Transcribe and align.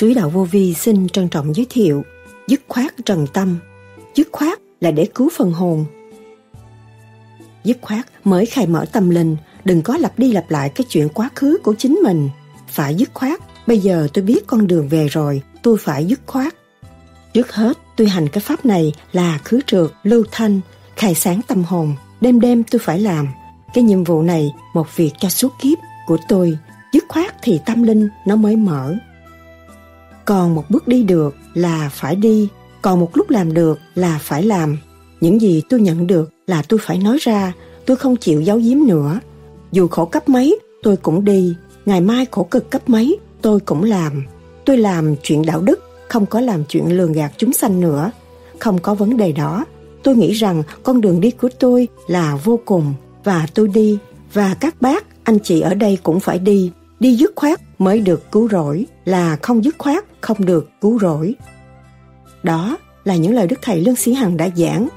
Suối 0.00 0.14
đạo 0.14 0.30
vô 0.30 0.44
vi 0.44 0.74
xin 0.74 1.08
trân 1.08 1.28
trọng 1.28 1.56
giới 1.56 1.66
thiệu 1.70 2.04
Dứt 2.48 2.60
khoát 2.68 2.94
trần 3.04 3.26
tâm. 3.32 3.58
Dứt 4.14 4.28
khoát 4.32 4.58
là 4.80 4.90
để 4.90 5.08
cứu 5.14 5.28
phần 5.36 5.52
hồn. 5.52 5.84
Dứt 7.64 7.78
khoát 7.80 8.06
mới 8.24 8.46
khai 8.46 8.66
mở 8.66 8.84
tâm 8.92 9.10
linh 9.10 9.36
Đừng 9.64 9.82
có 9.82 9.96
lặp 9.96 10.18
đi 10.18 10.32
lặp 10.32 10.50
lại 10.50 10.68
cái 10.68 10.84
chuyện 10.88 11.08
quá 11.08 11.30
khứ 11.34 11.58
của 11.62 11.74
chính 11.78 11.94
mình. 12.04 12.30
Phải 12.68 12.94
dứt 12.94 13.10
khoát 13.14 13.40
Bây 13.66 13.78
giờ 13.78 14.08
tôi 14.14 14.24
biết 14.24 14.46
con 14.46 14.66
đường 14.66 14.88
về 14.88 15.08
rồi 15.08 15.42
Tôi 15.62 15.76
phải 15.78 16.04
dứt 16.04 16.20
khoát. 16.26 16.54
Trước 17.34 17.52
hết 17.52 17.78
tôi 17.96 18.08
hành 18.08 18.28
cái 18.28 18.40
pháp 18.40 18.66
này 18.66 18.92
là 19.12 19.38
khứ 19.44 19.60
trượt, 19.66 19.90
lưu 20.02 20.24
thanh 20.32 20.60
Khai 20.96 21.14
sáng 21.14 21.40
tâm 21.46 21.64
hồn. 21.64 21.94
Đêm 22.20 22.40
đêm 22.40 22.62
tôi 22.62 22.78
phải 22.78 23.00
làm. 23.00 23.28
Cái 23.74 23.84
nhiệm 23.84 24.04
vụ 24.04 24.22
này 24.22 24.52
một 24.74 24.96
việc 24.96 25.12
cho 25.18 25.28
suốt 25.28 25.52
kiếp 25.62 25.78
của 26.06 26.18
tôi. 26.28 26.58
Dứt 26.92 27.04
khoát 27.08 27.34
thì 27.42 27.60
tâm 27.66 27.82
linh 27.82 28.08
nó 28.26 28.36
mới 28.36 28.56
mở 28.56 28.96
còn 30.24 30.54
một 30.54 30.64
bước 30.68 30.88
đi 30.88 31.02
được 31.02 31.34
là 31.54 31.90
phải 31.92 32.16
đi, 32.16 32.48
còn 32.82 33.00
một 33.00 33.16
lúc 33.16 33.30
làm 33.30 33.54
được 33.54 33.78
là 33.94 34.18
phải 34.22 34.42
làm. 34.42 34.78
Những 35.20 35.40
gì 35.40 35.62
tôi 35.68 35.80
nhận 35.80 36.06
được 36.06 36.30
là 36.46 36.62
tôi 36.62 36.80
phải 36.82 36.98
nói 36.98 37.18
ra, 37.20 37.52
tôi 37.86 37.96
không 37.96 38.16
chịu 38.16 38.40
giấu 38.40 38.58
giếm 38.58 38.78
nữa. 38.86 39.20
Dù 39.72 39.88
khổ 39.88 40.04
cấp 40.04 40.28
mấy, 40.28 40.58
tôi 40.82 40.96
cũng 40.96 41.24
đi. 41.24 41.54
Ngày 41.86 42.00
mai 42.00 42.26
khổ 42.30 42.42
cực 42.50 42.70
cấp 42.70 42.88
mấy, 42.88 43.18
tôi 43.42 43.60
cũng 43.60 43.84
làm. 43.84 44.26
Tôi 44.64 44.78
làm 44.78 45.14
chuyện 45.22 45.46
đạo 45.46 45.60
đức, 45.60 45.80
không 46.08 46.26
có 46.26 46.40
làm 46.40 46.64
chuyện 46.64 46.96
lường 46.96 47.12
gạt 47.12 47.32
chúng 47.36 47.52
sanh 47.52 47.80
nữa. 47.80 48.10
Không 48.58 48.78
có 48.78 48.94
vấn 48.94 49.16
đề 49.16 49.32
đó. 49.32 49.64
Tôi 50.02 50.16
nghĩ 50.16 50.32
rằng 50.32 50.62
con 50.82 51.00
đường 51.00 51.20
đi 51.20 51.30
của 51.30 51.48
tôi 51.58 51.88
là 52.06 52.36
vô 52.44 52.60
cùng, 52.64 52.94
và 53.24 53.46
tôi 53.54 53.68
đi, 53.68 53.98
và 54.32 54.54
các 54.60 54.82
bác, 54.82 55.24
anh 55.24 55.38
chị 55.38 55.60
ở 55.60 55.74
đây 55.74 55.98
cũng 56.02 56.20
phải 56.20 56.38
đi. 56.38 56.70
Đi 57.00 57.14
dứt 57.14 57.32
khoát 57.36 57.60
mới 57.80 58.00
được 58.00 58.32
cứu 58.32 58.48
rỗi 58.48 58.86
là 59.04 59.36
không 59.42 59.64
dứt 59.64 59.74
khoát, 59.78 60.04
không 60.20 60.44
được 60.44 60.70
cứu 60.80 60.98
rỗi. 60.98 61.34
Đó 62.42 62.78
là 63.04 63.16
những 63.16 63.34
lời 63.34 63.46
đức 63.46 63.58
thầy 63.62 63.80
lương 63.80 63.96
sĩ 63.96 64.12
hằng 64.12 64.36
đã 64.36 64.48
giảng. 64.56 64.88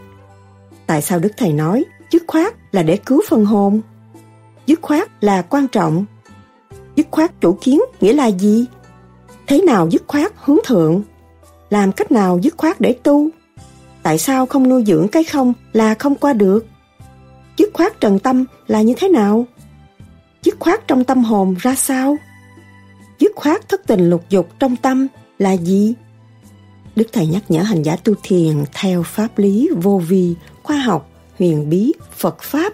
Tại 0.88 1.02
sao 1.02 1.20
đức 1.20 1.32
thầy 1.38 1.54
nói 1.54 1.86
dứt 2.12 2.24
khoát 2.28 2.54
là 2.72 2.84
để 2.84 2.98
cứu 2.98 3.22
phần 3.30 3.46
hồn? 3.46 3.82
Dứt 4.66 4.82
khoát 4.82 5.24
là 5.24 5.42
quan 5.42 5.68
trọng. 5.68 6.06
Dứt 6.96 7.08
khoát 7.12 7.42
chủ 7.42 7.58
kiến 7.62 7.82
nghĩa 8.02 8.14
là 8.14 8.28
gì? 8.28 8.66
Thế 9.48 9.62
nào 9.62 9.90
dứt 9.90 10.04
khoát 10.08 10.32
hướng 10.36 10.60
thượng? 10.66 11.02
Làm 11.70 11.92
cách 11.92 12.12
nào 12.12 12.40
dứt 12.42 12.54
khoát 12.58 12.82
để 12.82 12.94
tu? 13.04 13.30
Tại 14.04 14.18
sao 14.18 14.46
không 14.46 14.70
nuôi 14.70 14.84
dưỡng 14.88 15.08
cái 15.08 15.24
không 15.24 15.54
là 15.74 15.94
không 15.94 16.16
qua 16.16 16.34
được? 16.34 16.66
Dứt 17.58 17.70
khoát 17.74 18.00
trần 18.00 18.20
tâm 18.20 18.46
là 18.68 18.82
như 18.82 18.94
thế 18.98 19.10
nào? 19.10 19.46
Dứt 20.44 20.56
khoát 20.60 20.88
trong 20.88 21.04
tâm 21.04 21.24
hồn 21.24 21.56
ra 21.60 21.76
sao? 21.76 22.18
Dứt 23.24 23.32
khoát 23.36 23.70
thất 23.70 23.82
tình 23.88 24.10
lục 24.10 24.24
dục 24.30 24.50
trong 24.60 24.76
tâm 24.76 25.08
là 25.38 25.52
gì? 25.52 25.94
Đức 26.96 27.08
thầy 27.14 27.28
nhắc 27.28 27.44
nhở 27.50 27.62
hành 27.62 27.84
giả 27.84 27.96
tu 27.96 28.14
thiền 28.24 28.64
theo 28.74 29.04
pháp 29.04 29.38
lý 29.38 29.70
vô 29.82 30.02
vi, 30.08 30.36
khoa 30.64 30.78
học, 30.78 31.10
huyền 31.40 31.70
bí, 31.70 31.94
phật 32.18 32.42
pháp. 32.42 32.74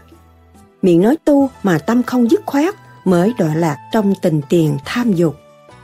Miệng 0.81 1.01
nói 1.01 1.17
tu 1.25 1.49
mà 1.63 1.77
tâm 1.77 2.03
không 2.03 2.31
dứt 2.31 2.41
khoát 2.45 2.75
mới 3.05 3.33
đọa 3.37 3.55
lạc 3.55 3.77
trong 3.91 4.13
tình 4.21 4.41
tiền 4.49 4.77
tham 4.85 5.13
dục. 5.13 5.35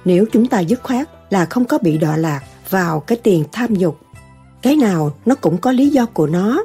Nếu 0.06 0.26
chúng 0.32 0.48
ta 0.48 0.60
dứt 0.60 0.84
khoát 0.84 1.10
là 1.30 1.46
không 1.46 1.66
có 1.66 1.78
bị 1.78 1.98
đọa 1.98 2.18
lạc 2.18 2.42
vào 2.70 3.00
cái 3.00 3.18
tiền 3.24 3.44
tham 3.52 3.76
dục. 3.76 4.00
Cái 4.62 4.76
nào 4.76 5.14
nó 5.26 5.36
cũng 5.36 5.58
có 5.58 5.72
lý 5.72 5.90
do 5.90 6.06
của 6.06 6.28
nó. 6.28 6.64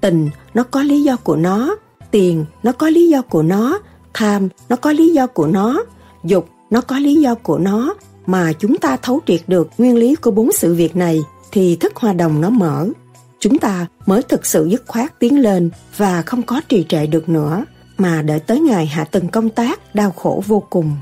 Tình 0.00 0.30
nó 0.54 0.62
có 0.62 0.82
lý 0.82 1.02
do 1.02 1.16
của 1.16 1.36
nó, 1.36 1.76
tiền 2.10 2.44
nó 2.62 2.72
có 2.72 2.88
lý 2.88 3.08
do 3.08 3.22
của 3.22 3.42
nó, 3.42 3.78
tham 4.14 4.48
nó 4.68 4.76
có 4.76 4.92
lý 4.92 5.08
do 5.08 5.26
của 5.26 5.46
nó, 5.46 5.84
dục 6.24 6.48
nó 6.70 6.80
có 6.80 6.98
lý 6.98 7.14
do 7.14 7.34
của 7.34 7.58
nó 7.58 7.94
mà 8.26 8.52
chúng 8.52 8.76
ta 8.76 8.96
thấu 8.96 9.20
triệt 9.26 9.40
được 9.46 9.70
nguyên 9.78 9.96
lý 9.96 10.14
của 10.14 10.30
bốn 10.30 10.52
sự 10.52 10.74
việc 10.74 10.96
này 10.96 11.20
thì 11.52 11.76
thức 11.76 11.96
hoa 11.96 12.12
đồng 12.12 12.40
nó 12.40 12.50
mở. 12.50 12.88
Chúng 13.40 13.58
ta 13.58 13.86
mới 14.06 14.22
thực 14.22 14.46
sự 14.46 14.68
dứt 14.70 14.82
khoát 14.86 15.18
tiến 15.18 15.40
lên 15.40 15.70
và 15.96 16.22
không 16.22 16.42
có 16.42 16.60
trì 16.68 16.84
trệ 16.88 17.06
được 17.06 17.28
nữa, 17.28 17.64
mà 17.98 18.22
đợi 18.22 18.40
tới 18.40 18.60
ngày 18.60 18.86
hạ 18.86 19.04
từng 19.04 19.28
công 19.28 19.50
tác, 19.50 19.94
đau 19.94 20.10
khổ 20.10 20.42
vô 20.46 20.62
cùng. 20.70 20.96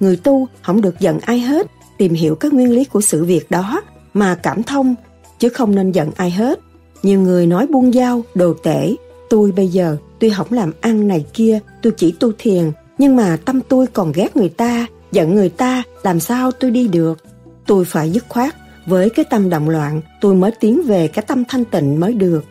Người 0.00 0.16
tu 0.16 0.48
không 0.62 0.80
được 0.80 1.00
giận 1.00 1.18
ai 1.20 1.40
hết, 1.40 1.66
tìm 1.98 2.14
hiểu 2.14 2.34
các 2.34 2.52
nguyên 2.52 2.70
lý 2.70 2.84
của 2.84 3.00
sự 3.00 3.24
việc 3.24 3.50
đó 3.50 3.82
mà 4.14 4.34
cảm 4.34 4.62
thông, 4.62 4.94
chứ 5.38 5.48
không 5.48 5.74
nên 5.74 5.92
giận 5.92 6.10
ai 6.16 6.30
hết. 6.30 6.60
Nhiều 7.02 7.20
người 7.20 7.46
nói 7.46 7.66
buông 7.66 7.92
dao, 7.92 8.22
đồ 8.34 8.54
tể. 8.62 8.94
Tôi 9.30 9.52
bây 9.52 9.68
giờ 9.68 9.96
tôi 10.20 10.30
không 10.30 10.46
làm 10.50 10.72
ăn 10.80 11.08
này 11.08 11.24
kia, 11.34 11.60
tôi 11.82 11.92
chỉ 11.96 12.14
tu 12.20 12.32
thiền, 12.38 12.72
nhưng 12.98 13.16
mà 13.16 13.38
tâm 13.44 13.60
tôi 13.68 13.86
còn 13.86 14.12
ghét 14.12 14.36
người 14.36 14.48
ta 14.48 14.86
giận 15.16 15.34
người 15.34 15.48
ta, 15.48 15.82
làm 16.02 16.20
sao 16.20 16.50
tôi 16.50 16.70
đi 16.70 16.88
được? 16.88 17.24
Tôi 17.66 17.84
phải 17.84 18.10
dứt 18.10 18.24
khoát, 18.28 18.54
với 18.86 19.10
cái 19.10 19.24
tâm 19.30 19.50
động 19.50 19.68
loạn, 19.68 20.00
tôi 20.20 20.34
mới 20.34 20.50
tiến 20.60 20.82
về 20.82 21.08
cái 21.08 21.24
tâm 21.28 21.44
thanh 21.48 21.64
tịnh 21.64 22.00
mới 22.00 22.12
được. 22.12 22.44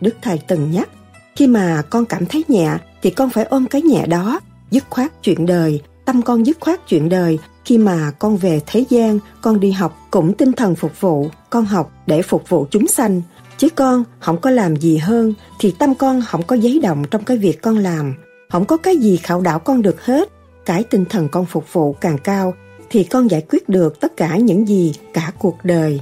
Đức 0.00 0.14
thầy 0.22 0.40
từng 0.46 0.70
nhắc, 0.70 0.88
khi 1.36 1.46
mà 1.46 1.82
con 1.90 2.04
cảm 2.04 2.26
thấy 2.26 2.44
nhẹ, 2.48 2.70
thì 3.02 3.10
con 3.10 3.30
phải 3.30 3.44
ôm 3.44 3.66
cái 3.66 3.82
nhẹ 3.82 4.06
đó, 4.06 4.40
dứt 4.70 4.84
khoát 4.90 5.22
chuyện 5.22 5.46
đời, 5.46 5.80
tâm 6.04 6.22
con 6.22 6.46
dứt 6.46 6.56
khoát 6.60 6.88
chuyện 6.88 7.08
đời. 7.08 7.38
Khi 7.64 7.78
mà 7.78 8.10
con 8.18 8.36
về 8.36 8.60
thế 8.66 8.84
gian, 8.88 9.18
con 9.42 9.60
đi 9.60 9.70
học 9.70 9.98
cũng 10.10 10.34
tinh 10.34 10.52
thần 10.52 10.74
phục 10.74 11.00
vụ, 11.00 11.28
con 11.50 11.64
học 11.64 11.92
để 12.06 12.22
phục 12.22 12.48
vụ 12.48 12.66
chúng 12.70 12.86
sanh. 12.86 13.22
Chứ 13.58 13.68
con 13.68 14.04
không 14.18 14.40
có 14.40 14.50
làm 14.50 14.76
gì 14.76 14.96
hơn, 14.96 15.34
thì 15.58 15.74
tâm 15.78 15.94
con 15.94 16.22
không 16.26 16.42
có 16.42 16.56
giấy 16.56 16.80
động 16.82 17.04
trong 17.10 17.24
cái 17.24 17.36
việc 17.36 17.62
con 17.62 17.78
làm. 17.78 18.14
Không 18.50 18.64
có 18.64 18.76
cái 18.76 18.96
gì 18.96 19.16
khảo 19.16 19.40
đảo 19.40 19.58
con 19.58 19.82
được 19.82 20.04
hết 20.04 20.35
cái 20.66 20.84
tinh 20.84 21.04
thần 21.04 21.28
con 21.28 21.46
phục 21.46 21.72
vụ 21.72 21.92
càng 21.92 22.18
cao 22.18 22.54
thì 22.90 23.04
con 23.04 23.30
giải 23.30 23.42
quyết 23.48 23.68
được 23.68 24.00
tất 24.00 24.16
cả 24.16 24.36
những 24.36 24.68
gì 24.68 24.94
cả 25.12 25.32
cuộc 25.38 25.58
đời. 25.64 26.00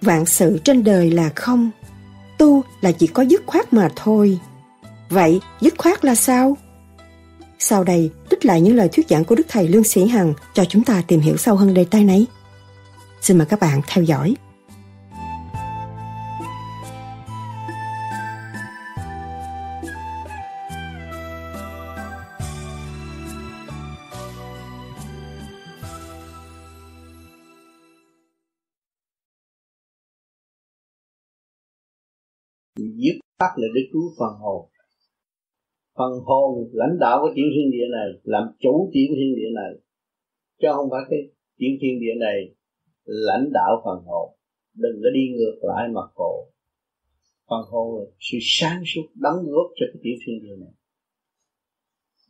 Vạn 0.00 0.26
sự 0.26 0.58
trên 0.64 0.84
đời 0.84 1.10
là 1.10 1.30
không, 1.36 1.70
tu 2.38 2.62
là 2.80 2.92
chỉ 2.92 3.06
có 3.06 3.22
dứt 3.22 3.42
khoát 3.46 3.72
mà 3.72 3.88
thôi. 3.96 4.38
Vậy 5.08 5.40
dứt 5.60 5.74
khoát 5.78 6.04
là 6.04 6.14
sao? 6.14 6.56
Sau 7.58 7.84
đây 7.84 8.10
trích 8.30 8.44
lại 8.44 8.60
những 8.60 8.76
lời 8.76 8.88
thuyết 8.88 9.08
giảng 9.08 9.24
của 9.24 9.34
đức 9.34 9.46
thầy 9.48 9.68
lương 9.68 9.84
sĩ 9.84 10.06
hằng 10.06 10.34
cho 10.54 10.64
chúng 10.64 10.84
ta 10.84 11.02
tìm 11.06 11.20
hiểu 11.20 11.36
sâu 11.36 11.56
hơn 11.56 11.74
đề 11.74 11.84
tài 11.84 12.04
này. 12.04 12.26
Xin 13.20 13.38
mời 13.38 13.46
các 13.46 13.60
bạn 13.60 13.80
theo 13.88 14.04
dõi. 14.04 14.34
Pháp 33.40 33.52
là 33.56 33.68
để 33.74 33.80
cứu 33.92 34.02
phần 34.18 34.34
hồn. 34.42 34.68
Phần 35.98 36.12
hồn 36.24 36.70
lãnh 36.72 36.98
đạo 37.00 37.18
của 37.22 37.32
tiểu 37.36 37.46
thiên 37.54 37.70
địa 37.70 37.86
này, 37.92 38.08
làm 38.22 38.44
chủ 38.58 38.90
tiểu 38.92 39.08
thiên 39.16 39.34
địa 39.36 39.50
này, 39.54 39.72
chứ 40.60 40.68
không 40.72 40.88
phải 40.90 41.00
cái 41.10 41.18
tiểu 41.58 41.70
thiên 41.80 42.00
địa 42.00 42.14
này 42.20 42.38
lãnh 43.04 43.46
đạo 43.52 43.82
phần 43.84 44.04
hồn. 44.06 44.36
Đừng 44.74 44.96
có 45.02 45.10
đi 45.14 45.24
ngược 45.36 45.58
lại 45.62 45.88
mà 45.94 46.00
khổ. 46.14 46.52
Phần 47.48 47.62
hồn 47.70 47.98
là 47.98 48.04
sự 48.18 48.38
sáng 48.40 48.82
suốt 48.86 49.06
đóng 49.14 49.38
góp 49.46 49.70
cho 49.76 49.86
cái 49.92 50.00
tiểu 50.02 50.16
thiên 50.26 50.42
địa 50.42 50.56
này. 50.64 50.72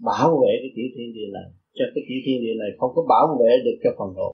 Bảo 0.06 0.40
vệ 0.40 0.52
cái 0.62 0.70
tiểu 0.76 0.88
thiên 0.96 1.12
địa 1.14 1.28
này, 1.32 1.48
cho 1.74 1.84
cái 1.94 2.04
tiểu 2.08 2.20
thiên 2.24 2.40
địa 2.40 2.54
này 2.58 2.70
không 2.78 2.92
có 2.94 3.02
bảo 3.08 3.38
vệ 3.40 3.52
được 3.64 3.78
cho 3.82 3.90
phần 3.98 4.14
hồn. 4.14 4.32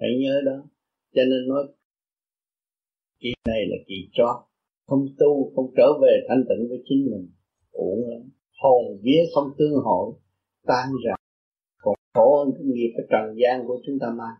Hãy 0.00 0.10
nhớ 0.20 0.40
đó. 0.46 0.68
Cho 1.14 1.22
nên 1.30 1.48
nói, 1.48 1.64
kỳ 3.20 3.32
này 3.46 3.60
là 3.70 3.76
kỳ 3.86 4.08
chót 4.12 4.36
không 4.86 5.06
tu 5.18 5.52
không 5.54 5.72
trở 5.76 5.88
về 6.02 6.26
thanh 6.28 6.44
tịnh 6.48 6.68
với 6.68 6.82
chính 6.88 7.04
mình. 7.10 7.30
Uổng 7.72 8.08
lắm. 8.10 8.30
Hồn 8.62 8.84
vía 9.02 9.20
không 9.34 9.48
tương 9.58 9.74
hội 9.84 10.12
tan 10.66 10.88
rã, 11.04 11.14
còn 11.82 11.94
khổ 12.14 12.36
hơn 12.38 12.54
cái 12.54 12.64
nghiệp 12.64 12.92
cái 12.96 13.06
trần 13.10 13.36
gian 13.42 13.66
của 13.66 13.78
chúng 13.86 13.98
ta 14.00 14.06
mang 14.18 14.36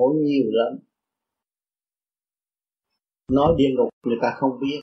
khổ 0.00 0.14
nhiều 0.22 0.46
lắm. 0.50 0.78
Nói 3.30 3.54
địa 3.58 3.70
ngục 3.76 3.88
người 4.06 4.16
ta 4.22 4.28
không 4.36 4.50
biết. 4.60 4.80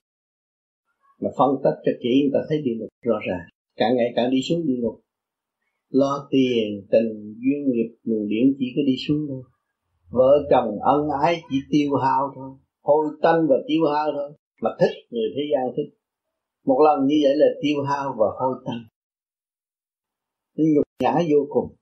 Mà 1.22 1.30
phân 1.38 1.50
tích 1.64 1.78
cho 1.86 1.92
chị 2.02 2.22
người 2.22 2.32
ta 2.34 2.40
thấy 2.50 2.62
địa 2.62 2.76
ngục 2.80 2.90
rõ 3.02 3.20
ràng. 3.28 3.48
Càng 3.76 3.96
ngày 3.96 4.14
càng 4.16 4.32
đi 4.32 4.42
xuống 4.50 4.68
địa 4.68 4.78
ngục. 4.80 5.02
Lo 5.90 6.28
tiền 6.32 6.88
tình 6.92 7.36
duyên 7.42 7.72
nghiệp 7.72 7.96
luồng 8.04 8.28
điển 8.28 8.56
chỉ 8.60 8.66
có 8.76 8.82
đi 8.88 8.96
xuống 9.08 9.26
thôi. 9.28 9.44
Vợ 10.10 10.48
chồng 10.50 10.80
ân 10.82 11.08
ái 11.22 11.42
chỉ 11.50 11.58
tiêu 11.70 11.96
hao 11.96 12.32
thôi 12.36 12.52
hôi 12.88 13.06
tanh 13.24 13.40
và 13.50 13.58
tiêu 13.68 13.82
hao 13.94 14.08
thôi. 14.18 14.30
Mà 14.62 14.70
thích 14.80 14.96
người 15.10 15.30
thế 15.36 15.44
gian 15.52 15.64
thích. 15.76 15.90
Một 16.66 16.80
lần 16.86 16.98
như 17.08 17.16
vậy 17.24 17.34
là 17.42 17.50
tiêu 17.62 17.78
hao 17.90 18.16
và 18.20 18.28
hôi 18.40 18.56
tanh 18.66 18.82
nó 20.58 20.66
nhục 20.76 20.84
nhã 21.04 21.14
vô 21.32 21.48
cùng. 21.50 21.76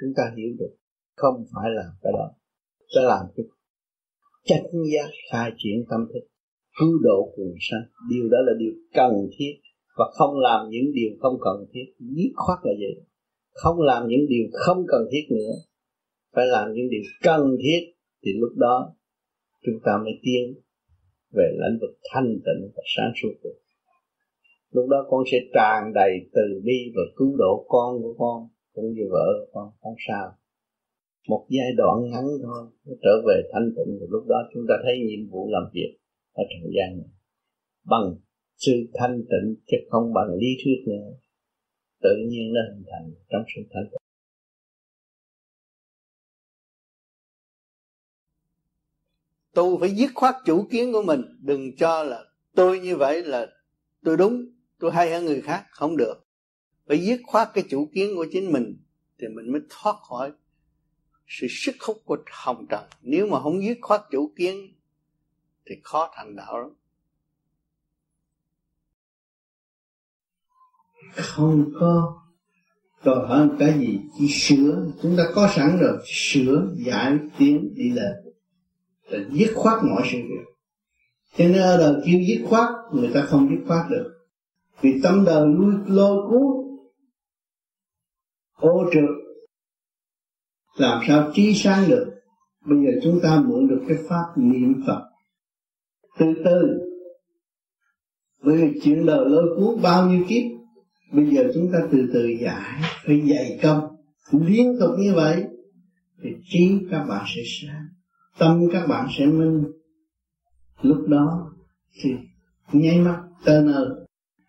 Chúng 0.00 0.12
ta 0.16 0.22
hiểu 0.36 0.50
được. 0.58 0.74
Không 1.16 1.44
phải 1.54 1.70
làm 1.76 1.90
cái 2.02 2.12
đó. 2.12 2.30
Sẽ 2.94 3.00
làm 3.02 3.26
cái 3.36 3.46
chánh 4.44 4.66
giác 4.92 5.10
khai 5.32 5.50
triển 5.58 5.84
tâm 5.90 6.00
thức. 6.12 6.28
Cứu 6.80 6.98
độ 7.02 7.32
quần 7.36 7.54
sanh. 7.60 7.84
Điều 8.10 8.28
đó 8.28 8.38
là 8.46 8.52
điều 8.58 8.72
cần 8.94 9.12
thiết. 9.38 9.52
Và 9.96 10.04
không 10.12 10.38
làm 10.38 10.70
những 10.70 10.92
điều 10.94 11.10
không 11.20 11.38
cần 11.40 11.66
thiết. 11.72 11.84
Dứt 11.98 12.32
khoát 12.34 12.58
là 12.62 12.72
vậy. 12.78 13.04
Không 13.52 13.80
làm 13.80 14.08
những 14.08 14.26
điều 14.28 14.46
không 14.52 14.84
cần 14.88 15.02
thiết 15.12 15.26
nữa. 15.30 15.52
Phải 16.34 16.46
làm 16.46 16.72
những 16.72 16.88
điều 16.90 17.02
cần 17.22 17.56
thiết. 17.62 17.80
Thì 18.24 18.30
lúc 18.40 18.52
đó 18.56 18.95
chúng 19.64 19.78
ta 19.84 19.92
mới 20.04 20.12
tiến 20.22 20.44
về 21.32 21.48
lãnh 21.56 21.78
vực 21.80 21.98
thanh 22.12 22.28
tịnh 22.44 22.70
và 22.76 22.82
sáng 22.96 23.12
suốt 23.22 23.34
được. 23.44 23.58
Lúc 24.70 24.88
đó 24.88 25.06
con 25.10 25.24
sẽ 25.32 25.38
tràn 25.54 25.92
đầy 25.94 26.12
từ 26.32 26.60
bi 26.64 26.92
và 26.96 27.02
cứu 27.16 27.36
độ 27.36 27.66
con 27.68 28.02
của 28.02 28.14
con, 28.18 28.48
cũng 28.74 28.92
như 28.92 29.02
vợ 29.10 29.26
của 29.38 29.50
con. 29.52 29.70
Không 29.80 29.94
sao. 30.08 30.32
Một 31.28 31.46
giai 31.48 31.72
đoạn 31.76 32.10
ngắn 32.10 32.24
thôi 32.42 32.66
trở 33.02 33.22
về 33.26 33.42
thanh 33.52 33.68
tịnh. 33.76 33.98
Thì 34.00 34.06
lúc 34.10 34.24
đó 34.28 34.36
chúng 34.54 34.64
ta 34.68 34.74
thấy 34.84 34.98
nhiệm 34.98 35.30
vụ 35.30 35.48
làm 35.50 35.62
việc 35.72 35.98
ở 36.32 36.44
thời 36.50 36.70
gian 36.76 36.98
này. 36.98 37.10
Bằng 37.84 38.16
sự 38.56 38.72
thanh 38.94 39.24
tịnh 39.30 39.54
chứ 39.66 39.76
không 39.90 40.12
bằng 40.14 40.28
lý 40.40 40.48
thuyết 40.64 40.84
nữa, 40.86 41.08
tự 42.02 42.16
nhiên 42.28 42.52
nó 42.52 42.60
hình 42.70 42.84
thành 42.90 43.10
trong 43.30 43.42
sự 43.54 43.62
thanh 43.72 43.84
tịnh. 43.90 44.05
Tu 49.56 49.78
phải 49.78 49.90
dứt 49.90 50.10
khoát 50.14 50.34
chủ 50.44 50.66
kiến 50.70 50.92
của 50.92 51.02
mình. 51.02 51.22
Đừng 51.40 51.76
cho 51.76 52.02
là 52.02 52.24
tôi 52.54 52.80
như 52.80 52.96
vậy 52.96 53.24
là 53.24 53.46
tôi 54.04 54.16
đúng, 54.16 54.46
tôi 54.78 54.92
hay 54.92 55.10
hơn 55.10 55.24
người 55.24 55.40
khác. 55.40 55.66
Không 55.70 55.96
được. 55.96 56.14
Phải 56.88 56.98
dứt 57.06 57.20
khoát 57.24 57.48
cái 57.54 57.64
chủ 57.70 57.90
kiến 57.94 58.16
của 58.16 58.26
chính 58.32 58.52
mình 58.52 58.76
thì 59.18 59.28
mình 59.28 59.52
mới 59.52 59.60
thoát 59.70 59.96
khỏi 60.08 60.32
sự 61.26 61.46
sức 61.50 61.76
hút 61.80 62.02
của 62.04 62.16
hồng 62.32 62.66
trần. 62.70 62.84
Nếu 63.02 63.26
mà 63.26 63.40
không 63.40 63.64
dứt 63.64 63.78
khoát 63.82 64.00
chủ 64.10 64.32
kiến 64.36 64.74
thì 65.66 65.74
khó 65.84 66.10
thành 66.16 66.36
đạo 66.36 66.58
lắm. 66.58 66.70
Không 71.14 71.72
có 71.80 72.22
đòi 73.04 73.28
hỏi 73.28 73.48
cái 73.58 73.78
gì, 73.78 74.00
chỉ 74.18 74.28
sửa. 74.28 74.86
Chúng 75.02 75.16
ta 75.16 75.24
có 75.34 75.48
sẵn 75.56 75.78
rồi, 75.80 75.98
sửa, 76.06 76.74
giải, 76.86 77.18
tiến, 77.38 77.74
đi 77.74 77.90
lên 77.90 78.25
là 79.08 79.18
dứt 79.32 79.52
khoát 79.54 79.84
mọi 79.84 80.02
sự 80.12 80.18
việc. 80.18 80.44
Cho 81.36 81.44
nên 81.44 81.62
ở 81.62 81.76
đời 81.76 82.02
kêu 82.06 82.20
dứt 82.28 82.46
khoát, 82.48 82.68
người 82.92 83.10
ta 83.14 83.22
không 83.22 83.48
dứt 83.50 83.64
khoát 83.66 83.90
được. 83.90 84.12
Vì 84.80 85.00
tâm 85.02 85.24
đời 85.24 85.46
lui 85.46 85.74
lôi 85.86 86.30
cuốn, 86.30 86.78
ô 88.56 88.90
trượt, 88.92 89.10
làm 90.76 91.02
sao 91.08 91.30
trí 91.34 91.54
sáng 91.54 91.88
được? 91.88 92.12
Bây 92.66 92.78
giờ 92.78 93.00
chúng 93.02 93.20
ta 93.22 93.42
mượn 93.46 93.68
được 93.68 93.82
cái 93.88 93.98
pháp 94.08 94.24
niệm 94.36 94.82
phật. 94.86 95.02
Từ 96.18 96.26
từ, 96.44 96.62
bởi 98.42 98.56
vì 98.56 98.80
chuyện 98.82 99.06
đời 99.06 99.28
lôi 99.28 99.44
cuốn 99.56 99.82
bao 99.82 100.10
nhiêu 100.10 100.24
kiếp, 100.28 100.42
bây 101.12 101.26
giờ 101.26 101.50
chúng 101.54 101.70
ta 101.72 101.78
từ 101.92 101.98
từ 102.12 102.26
giải, 102.40 102.80
phải 103.06 103.22
dày 103.30 103.58
công, 103.62 103.96
liên 104.32 104.76
tục 104.80 104.90
như 104.98 105.12
vậy, 105.14 105.44
thì 106.22 106.30
trí 106.44 106.78
các 106.90 107.04
bạn 107.08 107.24
sẽ 107.34 107.42
sáng 107.44 107.88
tâm 108.38 108.68
các 108.72 108.86
bạn 108.86 109.08
sẽ 109.18 109.26
minh. 109.26 109.64
Lúc 110.82 111.08
đó 111.08 111.52
thì 112.02 112.14
nháy 112.72 113.00
mắt 113.00 113.22
tơ 113.44 113.60
nơ 113.60 114.06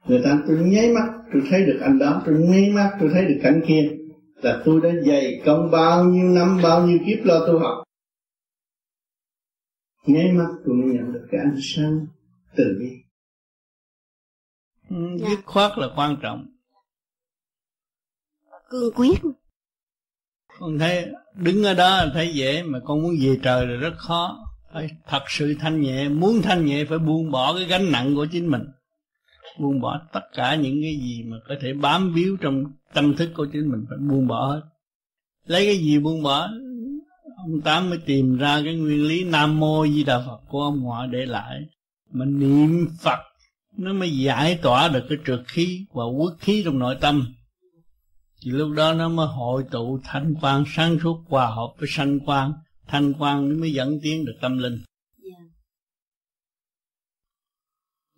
người 0.07 0.21
ta 0.23 0.43
tôi 0.47 0.57
nháy 0.57 0.91
mắt 0.91 1.13
tôi 1.33 1.41
thấy 1.49 1.65
được 1.65 1.79
anh 1.81 1.99
đó 1.99 2.21
tôi 2.25 2.35
nháy 2.35 2.69
mắt 2.69 2.97
tôi 2.99 3.09
thấy 3.13 3.25
được 3.25 3.39
cảnh 3.43 3.61
kia. 3.67 3.97
Là 4.35 4.61
tôi 4.65 4.81
đã 4.81 4.89
dày 5.07 5.41
công 5.45 5.71
bao 5.71 6.03
nhiêu 6.05 6.29
năm 6.29 6.59
bao 6.63 6.87
nhiêu 6.87 6.99
kiếp 7.05 7.25
lo 7.25 7.47
tu 7.47 7.59
học. 7.59 7.83
Nháy 10.05 10.31
mắt 10.31 10.47
tôi 10.65 10.75
mới 10.75 10.95
nhận 10.95 11.13
được 11.13 11.27
cái 11.31 11.41
ánh 11.41 11.55
sáng 11.61 12.05
từ 12.55 12.63
bi. 12.79 12.89
Ừ, 14.89 15.17
dứt 15.17 15.39
khoát 15.45 15.71
là 15.77 15.87
quan 15.95 16.17
trọng. 16.21 16.45
Cương 18.69 18.93
quyết 18.95 19.17
con 20.59 20.79
thấy 20.79 21.05
đứng 21.35 21.63
ở 21.63 21.73
đó 21.73 22.05
thấy 22.13 22.33
dễ, 22.33 22.63
mà 22.63 22.79
con 22.85 23.01
muốn 23.03 23.15
về 23.21 23.37
trời 23.43 23.67
là 23.67 23.75
rất 23.75 23.97
khó. 23.97 24.37
Phải 24.73 24.89
thật 25.07 25.23
sự 25.27 25.55
thanh 25.59 25.81
nhẹ, 25.81 26.09
muốn 26.09 26.41
thanh 26.41 26.65
nhẹ 26.65 26.85
phải 26.85 26.99
buông 26.99 27.31
bỏ 27.31 27.53
cái 27.55 27.65
gánh 27.65 27.91
nặng 27.91 28.15
của 28.15 28.25
chính 28.31 28.51
mình. 28.51 28.63
Buông 29.59 29.81
bỏ 29.81 30.01
tất 30.13 30.19
cả 30.33 30.55
những 30.55 30.81
cái 30.81 30.95
gì 30.95 31.23
mà 31.23 31.37
có 31.47 31.55
thể 31.61 31.73
bám 31.73 32.13
víu 32.13 32.37
trong 32.41 32.63
tâm 32.93 33.15
thức 33.15 33.29
của 33.35 33.47
chính 33.53 33.71
mình, 33.71 33.85
phải 33.89 33.97
buông 33.97 34.27
bỏ 34.27 34.51
hết. 34.53 34.61
Lấy 35.45 35.65
cái 35.65 35.77
gì 35.77 35.99
buông 35.99 36.23
bỏ? 36.23 36.49
Ông 37.37 37.61
tám 37.61 37.89
mới 37.89 37.99
tìm 38.05 38.37
ra 38.37 38.61
cái 38.63 38.75
nguyên 38.75 39.07
lý 39.07 39.23
nam 39.23 39.59
mô 39.59 39.87
di 39.87 40.03
đà 40.03 40.19
phật 40.19 40.39
của 40.49 40.61
ông 40.61 40.79
ngoại 40.79 41.07
để 41.11 41.25
lại. 41.25 41.59
Mà 42.11 42.25
niệm 42.25 42.87
phật, 43.01 43.19
nó 43.77 43.93
mới 43.93 44.17
giải 44.17 44.59
tỏa 44.61 44.87
được 44.87 45.03
cái 45.09 45.17
trượt 45.25 45.39
khí 45.47 45.85
và 45.93 46.03
quốc 46.03 46.33
khí 46.39 46.61
trong 46.65 46.79
nội 46.79 46.97
tâm 47.01 47.33
thì 48.41 48.51
lúc 48.51 48.71
đó 48.75 48.93
nó 48.93 49.09
mới 49.09 49.27
hội 49.27 49.63
tụ 49.71 49.99
thanh 50.03 50.33
quan 50.41 50.63
sáng 50.75 50.97
suốt 51.03 51.17
hòa 51.29 51.47
hợp 51.47 51.73
với 51.79 51.89
sanh 51.91 52.19
quan 52.19 52.53
thanh 52.87 53.13
quan 53.19 53.49
nó 53.49 53.55
mới 53.59 53.73
dẫn 53.73 53.99
tiến 54.03 54.25
được 54.25 54.35
tâm 54.41 54.57
linh 54.57 54.73
yeah. 54.73 55.39
Dạ. 55.39 55.45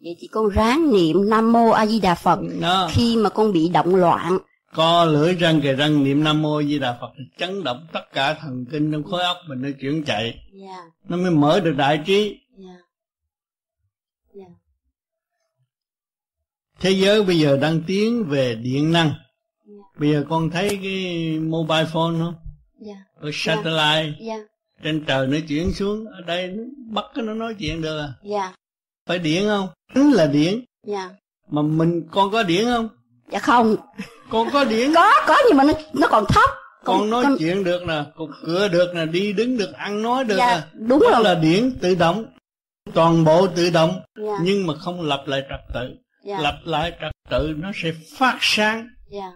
vậy 0.03 0.15
thì 0.19 0.27
con 0.27 0.49
ráng 0.49 0.93
niệm 0.93 1.29
nam 1.29 1.51
mô 1.51 1.69
a 1.69 1.85
di 1.85 1.99
đà 1.99 2.15
phật 2.15 2.39
đó. 2.61 2.89
khi 2.91 3.17
mà 3.17 3.29
con 3.29 3.51
bị 3.51 3.69
động 3.69 3.95
loạn 3.95 4.37
co 4.73 5.05
lưỡi 5.05 5.35
răng 5.35 5.61
kề 5.61 5.73
răng 5.73 6.03
niệm 6.03 6.23
nam 6.23 6.41
mô 6.41 6.63
di 6.63 6.79
đà 6.79 6.97
phật 7.01 7.11
chấn 7.37 7.63
động 7.63 7.87
tất 7.93 8.11
cả 8.13 8.33
thần 8.33 8.65
kinh 8.71 8.91
trong 8.91 9.03
khối 9.03 9.23
óc 9.23 9.37
mình 9.47 9.61
nó 9.61 9.69
chuyển 9.81 10.03
chạy 10.03 10.23
yeah. 10.23 10.35
Dạ. 10.53 10.83
nó 11.09 11.17
mới 11.17 11.31
mở 11.31 11.59
được 11.59 11.73
đại 11.77 12.01
trí 12.05 12.39
yeah. 12.57 12.67
Yeah. 12.67 12.77
Dạ. 14.33 14.45
thế 16.79 16.91
giới 16.91 17.23
bây 17.23 17.39
giờ 17.39 17.57
đang 17.57 17.81
tiến 17.87 18.25
về 18.29 18.55
điện 18.55 18.91
năng 18.91 19.13
bây 19.99 20.11
giờ 20.11 20.23
con 20.29 20.49
thấy 20.49 20.79
cái 20.83 21.39
mobile 21.39 21.85
phone 21.93 22.13
không? 22.19 22.35
Dạ. 22.79 22.95
Ở 23.21 23.29
satellite. 23.33 24.13
Dạ. 24.19 24.35
trên 24.83 25.05
trời 25.05 25.27
nó 25.27 25.37
chuyển 25.47 25.73
xuống 25.73 26.05
ở 26.05 26.21
đây 26.21 26.55
bắt 26.93 27.05
nó 27.15 27.33
nói 27.33 27.55
chuyện 27.59 27.81
được 27.81 27.99
à? 27.99 28.09
Dạ. 28.23 28.53
Phải 29.07 29.19
điện 29.19 29.47
không? 29.47 29.67
Tính 29.93 30.11
là 30.11 30.27
điện 30.27 30.65
dạ. 30.87 31.09
Mà 31.49 31.61
mình 31.61 32.07
con 32.11 32.31
có 32.31 32.43
điện 32.43 32.65
không? 32.65 32.89
Dạ 33.31 33.39
không. 33.39 33.75
Con 34.29 34.49
có 34.53 34.65
điện 34.65 34.91
có 34.95 35.11
có 35.27 35.37
nhưng 35.47 35.57
mà 35.57 35.63
nó 35.63 35.73
nó 35.93 36.07
còn 36.07 36.25
thấp. 36.29 36.49
Con, 36.83 36.99
con 36.99 37.09
nói 37.09 37.23
con... 37.23 37.35
chuyện 37.39 37.63
được 37.63 37.83
nè 37.87 38.03
con 38.15 38.29
cửa 38.45 38.67
được 38.67 38.91
nè 38.95 39.05
đi 39.05 39.33
đứng 39.33 39.57
được 39.57 39.73
ăn 39.73 40.01
nói 40.01 40.23
được 40.23 40.35
dạ, 40.37 40.55
nè 40.55 40.85
đúng 40.87 40.99
Đó 40.99 41.09
rồi. 41.11 41.23
là 41.23 41.35
điện 41.35 41.77
tự 41.81 41.95
động. 41.95 42.25
Toàn 42.93 43.23
bộ 43.23 43.47
tự 43.47 43.69
động. 43.69 44.01
Dạ. 44.15 44.37
nhưng 44.43 44.67
mà 44.67 44.73
không 44.75 45.01
lập 45.01 45.23
lại 45.25 45.43
trật 45.49 45.59
tự. 45.73 45.89
Dạ. 46.23 46.39
lập 46.41 46.59
lại 46.63 46.91
trật 47.01 47.11
tự 47.29 47.53
nó 47.57 47.71
sẽ 47.75 47.91
phát 48.17 48.37
sáng. 48.41 48.87
Dạ 49.11 49.31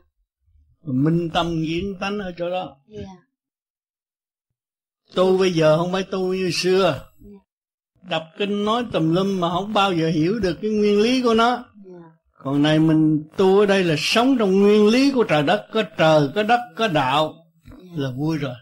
minh 0.86 1.30
tâm 1.30 1.64
diễn 1.68 1.96
tánh 2.00 2.20
ở 2.20 2.34
chỗ 2.38 2.50
đó 2.50 2.76
yeah. 2.90 3.06
Dạ. 3.06 3.14
tu 5.16 5.38
bây 5.38 5.54
giờ 5.54 5.78
không 5.78 5.92
phải 5.92 6.04
tu 6.04 6.34
như 6.34 6.52
xưa 6.52 6.84
yeah. 6.84 7.02
Dạ. 7.22 8.10
đọc 8.10 8.24
kinh 8.38 8.66
nói 8.66 8.86
tùm 8.92 9.14
lum 9.14 9.40
mà 9.40 9.50
không 9.50 9.74
bao 9.74 9.94
giờ 9.94 10.10
hiểu 10.10 10.40
được 10.40 10.58
cái 10.62 10.72
nguyên 10.72 11.02
lý 11.02 11.22
của 11.22 11.34
nó 11.34 11.50
yeah. 11.50 11.66
Dạ. 11.86 12.12
còn 12.44 12.62
này 12.62 12.80
mình 12.80 13.24
tu 13.38 13.60
ở 13.60 13.66
đây 13.66 13.84
là 13.84 13.96
sống 13.98 14.38
trong 14.40 14.62
nguyên 14.62 14.88
lý 14.88 15.12
của 15.12 15.24
trời 15.24 15.44
đất 15.44 15.68
có 15.72 15.84
trời 15.98 16.30
có 16.36 16.44
đất 16.44 16.60
có 16.76 16.88
đạo 16.88 17.34
yeah. 17.82 18.00
là 18.00 18.12
vui 18.18 18.38
rồi 18.38 18.56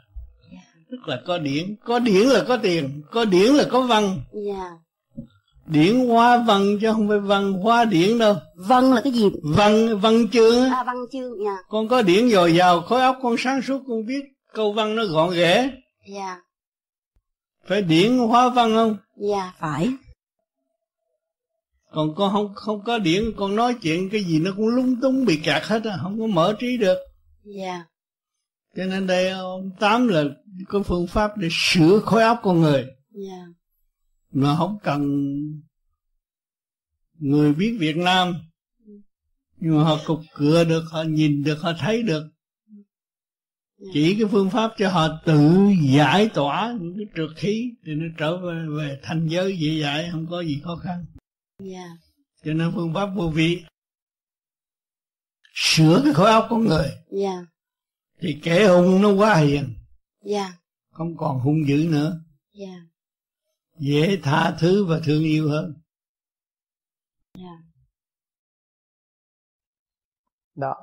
tức 0.91 1.07
là 1.07 1.21
có 1.25 1.37
điển 1.37 1.75
có 1.85 1.99
điển 1.99 2.27
là 2.27 2.43
có 2.47 2.57
tiền 2.57 3.01
có 3.11 3.25
điển 3.25 3.53
là 3.53 3.63
có 3.71 3.81
văn 3.81 4.19
yeah 4.47 4.71
điển 5.71 6.07
hoa 6.07 6.37
văn 6.37 6.77
chứ 6.81 6.91
không 6.91 7.07
phải 7.09 7.19
văn 7.19 7.53
hoa 7.53 7.85
điển 7.85 8.17
đâu. 8.17 8.35
Văn 8.55 8.93
là 8.93 9.01
cái 9.03 9.13
gì? 9.13 9.29
Văn 9.43 9.99
văn 9.99 10.27
chương 10.31 10.69
à 10.69 10.83
văn 10.83 10.95
chương 11.11 11.31
dạ. 11.45 11.57
Con 11.69 11.87
có 11.87 12.01
điển 12.01 12.29
dồi 12.29 12.55
dào 12.55 12.81
khối 12.81 13.01
óc 13.01 13.17
con 13.21 13.35
sáng 13.37 13.61
suốt 13.61 13.81
con 13.87 14.05
biết 14.05 14.23
câu 14.53 14.73
văn 14.73 14.95
nó 14.95 15.05
gọn 15.05 15.33
ghẽ. 15.33 15.71
Dạ. 16.13 16.37
Phải 17.67 17.81
điển 17.81 18.17
hoa 18.17 18.49
văn 18.49 18.73
không? 18.75 18.97
Dạ. 19.29 19.53
Phải. 19.59 19.89
Còn 21.91 22.15
con 22.15 22.31
không 22.31 22.55
không 22.55 22.83
có 22.83 22.99
điển 22.99 23.23
con 23.37 23.55
nói 23.55 23.73
chuyện 23.81 24.09
cái 24.09 24.23
gì 24.23 24.39
nó 24.39 24.51
cũng 24.57 24.67
lung 24.67 24.95
tung 25.01 25.25
bị 25.25 25.37
kẹt 25.43 25.63
hết 25.63 25.83
á 25.83 25.97
không 26.01 26.19
có 26.19 26.27
mở 26.27 26.55
trí 26.59 26.77
được. 26.77 26.97
Dạ. 27.43 27.85
Cho 28.75 28.85
nên 28.85 29.07
đây 29.07 29.29
ông 29.29 29.69
tám 29.79 30.07
là 30.07 30.23
có 30.67 30.83
phương 30.83 31.07
pháp 31.07 31.37
để 31.37 31.47
sửa 31.51 31.99
khối 31.99 32.23
óc 32.23 32.39
con 32.43 32.61
người. 32.61 32.85
Dạ 33.11 33.45
mà 34.31 34.55
không 34.55 34.77
cần 34.83 35.01
người 37.17 37.53
biết 37.53 37.77
Việt 37.79 37.97
Nam 37.97 38.33
nhưng 39.57 39.77
mà 39.77 39.83
họ 39.83 39.99
cục 40.05 40.19
cửa 40.33 40.63
được 40.63 40.83
họ 40.91 41.03
nhìn 41.03 41.43
được 41.43 41.61
họ 41.61 41.73
thấy 41.79 42.03
được 42.03 42.29
chỉ 43.93 44.15
cái 44.19 44.29
phương 44.31 44.49
pháp 44.49 44.71
cho 44.77 44.89
họ 44.89 45.07
tự 45.25 45.51
giải 45.93 46.29
tỏa 46.33 46.77
những 46.81 46.97
cái 46.97 47.05
trượt 47.15 47.37
khí 47.37 47.71
thì 47.85 47.91
nó 47.93 48.05
trở 48.17 48.37
về, 48.37 48.65
về 48.77 48.99
thành 49.03 49.27
giới 49.27 49.57
dễ 49.59 49.81
dãi 49.81 50.09
không 50.11 50.27
có 50.29 50.41
gì 50.41 50.61
khó 50.63 50.75
khăn 50.75 51.05
yeah. 51.59 51.71
Dạ. 51.71 51.89
cho 52.45 52.53
nên 52.53 52.71
phương 52.75 52.93
pháp 52.93 53.05
vô 53.15 53.29
vị 53.29 53.63
sửa 55.53 56.01
cái 56.03 56.13
khối 56.13 56.31
óc 56.31 56.47
con 56.49 56.65
người 56.65 56.87
yeah. 56.87 57.01
Dạ. 57.11 57.45
thì 58.21 58.39
kẻ 58.43 58.67
hung 58.67 59.01
nó 59.01 59.09
quá 59.09 59.35
hiền 59.35 59.63
yeah. 59.63 59.73
Dạ. 60.23 60.53
không 60.91 61.17
còn 61.17 61.39
hung 61.39 61.67
dữ 61.67 61.87
nữa 61.91 62.21
yeah 62.59 62.90
dễ 63.81 64.19
tha 64.23 64.57
thứ 64.59 64.85
và 64.89 64.99
thương 65.05 65.23
yêu 65.23 65.49
hơn 65.49 65.73
yeah. 67.39 67.51
Dạ. 67.51 67.71
đó 70.55 70.75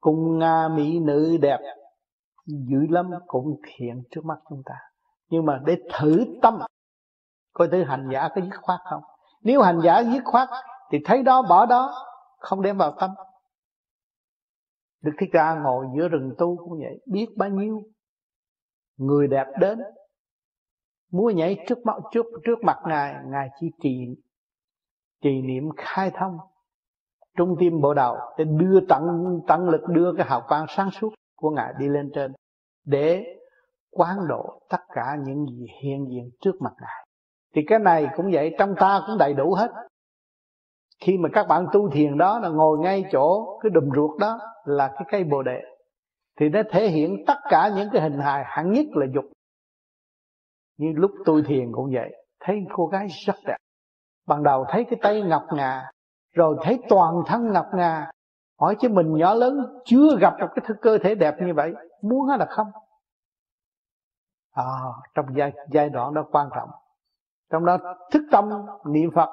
cung 0.00 0.38
nga 0.38 0.68
mỹ 0.68 1.00
nữ 1.00 1.36
đẹp 1.42 1.58
dữ 2.46 2.86
lắm 2.90 3.10
cũng 3.26 3.60
hiện 3.78 4.02
trước 4.10 4.24
mắt 4.24 4.38
chúng 4.48 4.62
ta 4.64 4.74
nhưng 5.28 5.46
mà 5.46 5.60
để 5.66 5.76
thử 5.92 6.24
tâm 6.42 6.58
coi 7.52 7.68
thử 7.68 7.84
hành 7.84 8.08
giả 8.12 8.28
có 8.34 8.40
dứt 8.40 8.56
khoát 8.62 8.80
không 8.90 9.02
nếu 9.40 9.62
hành 9.62 9.80
giả 9.84 10.00
dứt 10.12 10.22
khoát 10.24 10.48
thì 10.90 10.98
thấy 11.04 11.22
đó 11.22 11.42
bỏ 11.42 11.66
đó 11.66 12.06
không 12.38 12.62
đem 12.62 12.78
vào 12.78 12.96
tâm 13.00 13.10
Đức 15.00 15.12
Thích 15.20 15.30
Ca 15.32 15.54
ngồi 15.54 15.86
giữa 15.96 16.08
rừng 16.08 16.34
tu 16.38 16.56
cũng 16.56 16.78
vậy 16.78 17.00
biết 17.06 17.26
bao 17.36 17.48
nhiêu 17.48 17.82
người 18.96 19.28
đẹp 19.28 19.46
đến 19.60 19.78
múa 21.12 21.30
nhảy 21.30 21.64
trước 21.68 21.78
mặt, 21.84 21.96
trước 22.12 22.26
trước 22.44 22.58
mặt 22.62 22.78
ngài 22.86 23.14
ngài 23.26 23.48
chỉ 23.60 23.66
trì 23.82 23.98
trì 25.22 25.42
niệm 25.42 25.64
khai 25.76 26.10
thông. 26.14 26.38
Trung 27.36 27.56
tim 27.58 27.80
bộ 27.80 27.94
đầu 27.94 28.16
để 28.38 28.44
đưa 28.44 28.80
tận 28.88 29.02
tận 29.46 29.68
lực 29.68 29.80
đưa 29.88 30.12
cái 30.16 30.26
hào 30.26 30.42
quang 30.48 30.66
sáng 30.68 30.90
suốt 30.90 31.10
của 31.36 31.50
ngài 31.50 31.74
đi 31.78 31.88
lên 31.88 32.10
trên 32.14 32.32
để 32.86 33.24
quán 33.90 34.16
độ 34.28 34.60
tất 34.68 34.80
cả 34.94 35.16
những 35.26 35.46
gì 35.46 35.66
hiện 35.82 36.06
diện 36.10 36.30
trước 36.40 36.62
mặt 36.62 36.72
ngài. 36.80 37.06
Thì 37.54 37.62
cái 37.66 37.78
này 37.78 38.08
cũng 38.16 38.30
vậy, 38.32 38.54
trong 38.58 38.74
ta 38.76 39.00
cũng 39.06 39.18
đầy 39.18 39.34
đủ 39.34 39.54
hết. 39.54 39.70
Khi 41.00 41.18
mà 41.18 41.28
các 41.32 41.46
bạn 41.48 41.66
tu 41.72 41.90
thiền 41.90 42.18
đó 42.18 42.38
là 42.38 42.48
ngồi 42.48 42.78
ngay 42.78 43.04
chỗ 43.12 43.58
cái 43.62 43.70
đùm 43.70 43.90
ruột 43.94 44.20
đó 44.20 44.38
là 44.64 44.88
cái 44.88 45.04
cây 45.10 45.24
bồ 45.24 45.42
đề, 45.42 45.60
thì 46.40 46.48
nó 46.48 46.62
thể 46.70 46.88
hiện 46.88 47.24
tất 47.26 47.38
cả 47.48 47.70
những 47.76 47.88
cái 47.92 48.02
hình 48.02 48.18
hài. 48.18 48.44
Hạng 48.46 48.72
nhất 48.72 48.86
là 48.94 49.06
dục 49.14 49.24
như 50.82 50.92
lúc 50.96 51.10
tôi 51.24 51.42
thiền 51.46 51.72
cũng 51.72 51.90
vậy. 51.92 52.24
Thấy 52.40 52.64
cô 52.72 52.86
gái 52.86 53.06
rất 53.26 53.36
đẹp. 53.46 53.56
Ban 54.26 54.42
đầu 54.42 54.64
thấy 54.68 54.84
cái 54.90 54.98
tay 55.02 55.22
ngọc 55.22 55.42
ngà 55.54 55.90
rồi 56.34 56.56
thấy 56.62 56.78
toàn 56.88 57.14
thân 57.26 57.52
ngọc 57.52 57.66
ngà. 57.74 58.10
Hỏi 58.60 58.76
chứ 58.80 58.88
mình 58.88 59.14
nhỏ 59.16 59.34
lớn 59.34 59.80
chưa 59.84 60.16
gặp 60.20 60.34
được 60.38 60.46
cái 60.54 60.76
cơ 60.82 60.98
thể 61.02 61.14
đẹp 61.14 61.34
như 61.40 61.54
vậy 61.54 61.72
muốn 62.02 62.28
hay 62.28 62.38
là 62.38 62.46
không. 62.46 62.66
À, 64.50 64.64
trong 65.14 65.26
giai, 65.36 65.52
giai 65.70 65.88
đoạn 65.88 66.14
đó 66.14 66.24
quan 66.32 66.48
trọng. 66.54 66.70
Trong 67.50 67.64
đó 67.64 67.78
thức 68.10 68.22
tâm 68.30 68.50
niệm 68.84 69.10
phật 69.14 69.28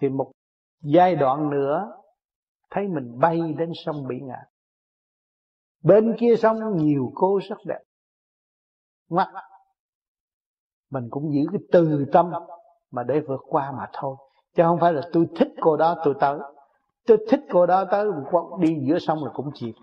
thì 0.00 0.08
một 0.08 0.30
giai 0.82 1.16
đoạn 1.16 1.50
nữa 1.50 1.92
thấy 2.70 2.88
mình 2.88 3.18
bay 3.18 3.54
đến 3.58 3.70
sông 3.84 4.06
bị 4.08 4.20
ngạn 4.20 4.44
bên 5.82 6.16
kia 6.18 6.34
sông 6.38 6.76
nhiều 6.76 7.12
cô 7.14 7.40
rất 7.48 7.58
đẹp. 7.66 7.80
Mắt 9.10 9.32
mình 10.90 11.08
cũng 11.10 11.34
giữ 11.34 11.40
cái 11.52 11.60
từ 11.72 12.04
tâm 12.12 12.30
mà 12.90 13.02
để 13.02 13.20
vượt 13.20 13.40
qua 13.48 13.72
mà 13.72 13.86
thôi. 13.92 14.16
Chứ 14.56 14.62
không 14.62 14.78
phải 14.80 14.92
là 14.92 15.02
tôi 15.12 15.26
thích 15.36 15.48
cô 15.60 15.76
đó 15.76 15.96
tôi 16.04 16.14
tới. 16.20 16.38
Tôi 17.06 17.18
thích 17.30 17.40
cô 17.52 17.66
đó 17.66 17.84
tới 17.84 18.06
đi 18.60 18.76
giữa 18.88 18.98
sông 18.98 19.24
là 19.24 19.30
cũng 19.34 19.50
chìm. 19.54 19.74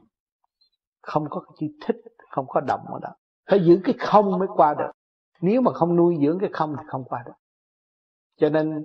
không 1.02 1.26
có 1.30 1.40
cái 1.40 1.54
chữ 1.60 1.68
thích, 1.86 1.96
không 2.32 2.46
có 2.48 2.62
động 2.62 2.80
ở 2.88 3.00
đó. 3.02 3.10
Phải 3.50 3.66
giữ 3.66 3.80
cái 3.84 3.96
không 4.00 4.40
mới 4.40 4.48
qua 4.56 4.74
được. 4.74 4.92
Nếu 5.42 5.62
mà 5.62 5.74
không 5.74 5.96
nuôi 5.96 6.18
dưỡng 6.22 6.40
cái 6.40 6.50
không 6.54 6.76
thì 6.78 6.84
không 6.88 7.04
qua 7.04 7.24
được. 7.26 7.34
Cho 8.40 8.50
nên, 8.50 8.84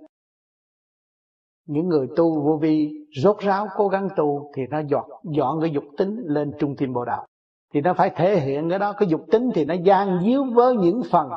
những 1.66 1.88
người 1.88 2.08
tu 2.16 2.42
vô 2.42 2.56
vi 2.56 2.90
rốt 3.22 3.38
ráo 3.38 3.68
cố 3.76 3.88
gắng 3.88 4.08
tu 4.16 4.52
thì 4.54 4.62
nó 4.70 4.78
dọn 4.78 5.10
dọn 5.24 5.60
cái 5.60 5.70
dục 5.70 5.84
tính 5.98 6.22
lên 6.24 6.52
trung 6.58 6.76
tâm 6.78 6.92
bộ 6.92 7.04
đạo 7.04 7.26
thì 7.72 7.80
nó 7.80 7.94
phải 7.94 8.10
thể 8.16 8.40
hiện 8.40 8.70
cái 8.70 8.78
đó. 8.78 8.92
Cái 8.92 9.08
dục 9.08 9.20
tính 9.30 9.50
thì 9.54 9.64
nó 9.64 9.74
gian 9.74 10.20
díu 10.22 10.44
với 10.54 10.76
những 10.76 11.02
phần 11.10 11.30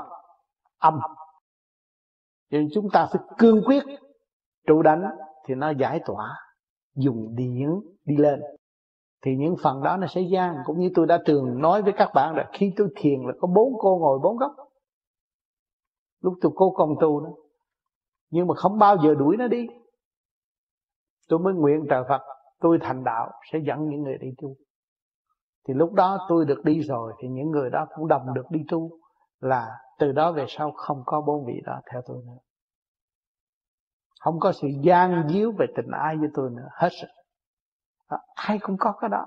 âm. 0.84 1.00
Nhưng 2.50 2.68
chúng 2.74 2.90
ta 2.94 3.08
phải 3.12 3.22
cương 3.38 3.62
quyết. 3.66 3.84
Trụ 4.68 4.82
đánh 4.82 5.04
thì 5.46 5.56
nó 5.56 5.70
giải 5.70 6.02
tỏa. 6.06 6.38
Dùng 6.96 7.36
điện 7.36 7.82
đi 8.06 8.18
lên. 8.18 8.42
Thì 9.26 9.36
những 9.36 9.56
phần 9.64 9.84
đó 9.84 9.98
nó 9.98 10.08
sẽ 10.08 10.22
gian. 10.22 10.56
Cũng 10.66 10.80
như 10.80 10.92
tôi 10.96 11.08
đã 11.08 11.20
thường 11.26 11.62
nói 11.62 11.82
với 11.82 11.94
các 11.98 12.10
bạn 12.14 12.36
là 12.36 12.50
khi 12.54 12.74
tôi 12.78 12.90
thiền 12.96 13.22
là 13.22 13.34
có 13.40 13.48
bốn 13.48 13.74
cô 13.80 13.98
ngồi 13.98 14.20
bốn 14.24 14.38
góc. 14.38 14.52
Lúc 16.22 16.34
tôi 16.42 16.52
cố 16.56 16.72
công 16.72 16.96
tu 17.02 17.20
đó. 17.20 17.30
Nhưng 18.30 18.48
mà 18.48 18.56
không 18.56 18.80
bao 18.80 18.98
giờ 19.04 19.16
đuổi 19.16 19.38
nó 19.38 19.48
đi. 19.48 19.68
Tôi 21.30 21.40
mới 21.40 21.54
nguyện 21.54 21.86
trời 21.90 22.04
Phật, 22.10 22.22
tôi 22.60 22.78
thành 22.82 23.04
đạo, 23.04 23.32
sẽ 23.52 23.60
dẫn 23.68 23.90
những 23.90 24.02
người 24.02 24.18
đi 24.18 24.28
tu. 24.42 24.56
Thì 25.68 25.74
lúc 25.74 25.94
đó 25.94 26.26
tôi 26.30 26.46
được 26.46 26.62
đi 26.64 26.82
rồi, 26.82 27.14
thì 27.22 27.28
những 27.28 27.50
người 27.52 27.70
đó 27.70 27.88
cũng 27.96 28.08
đồng 28.08 28.34
được 28.34 28.46
đi 28.50 28.60
tu. 28.70 28.90
Là 29.40 29.68
từ 30.04 30.12
đó 30.12 30.32
về 30.32 30.46
sau 30.48 30.72
không 30.72 31.04
có 31.06 31.22
bốn 31.22 31.46
vị 31.46 31.62
đó 31.66 31.82
theo 31.92 32.02
tôi 32.06 32.18
nữa. 32.26 32.38
Không 34.20 34.40
có 34.40 34.52
sự 34.52 34.68
gian 34.82 35.28
díu 35.30 35.52
về 35.52 35.66
tình 35.76 35.92
ai 35.92 36.18
với 36.18 36.30
tôi 36.34 36.50
nữa, 36.50 36.68
hết 36.72 36.90
rồi 37.02 37.10
ai 38.36 38.60
cũng 38.60 38.78
có 38.80 38.94
cái 39.02 39.10
đó. 39.10 39.26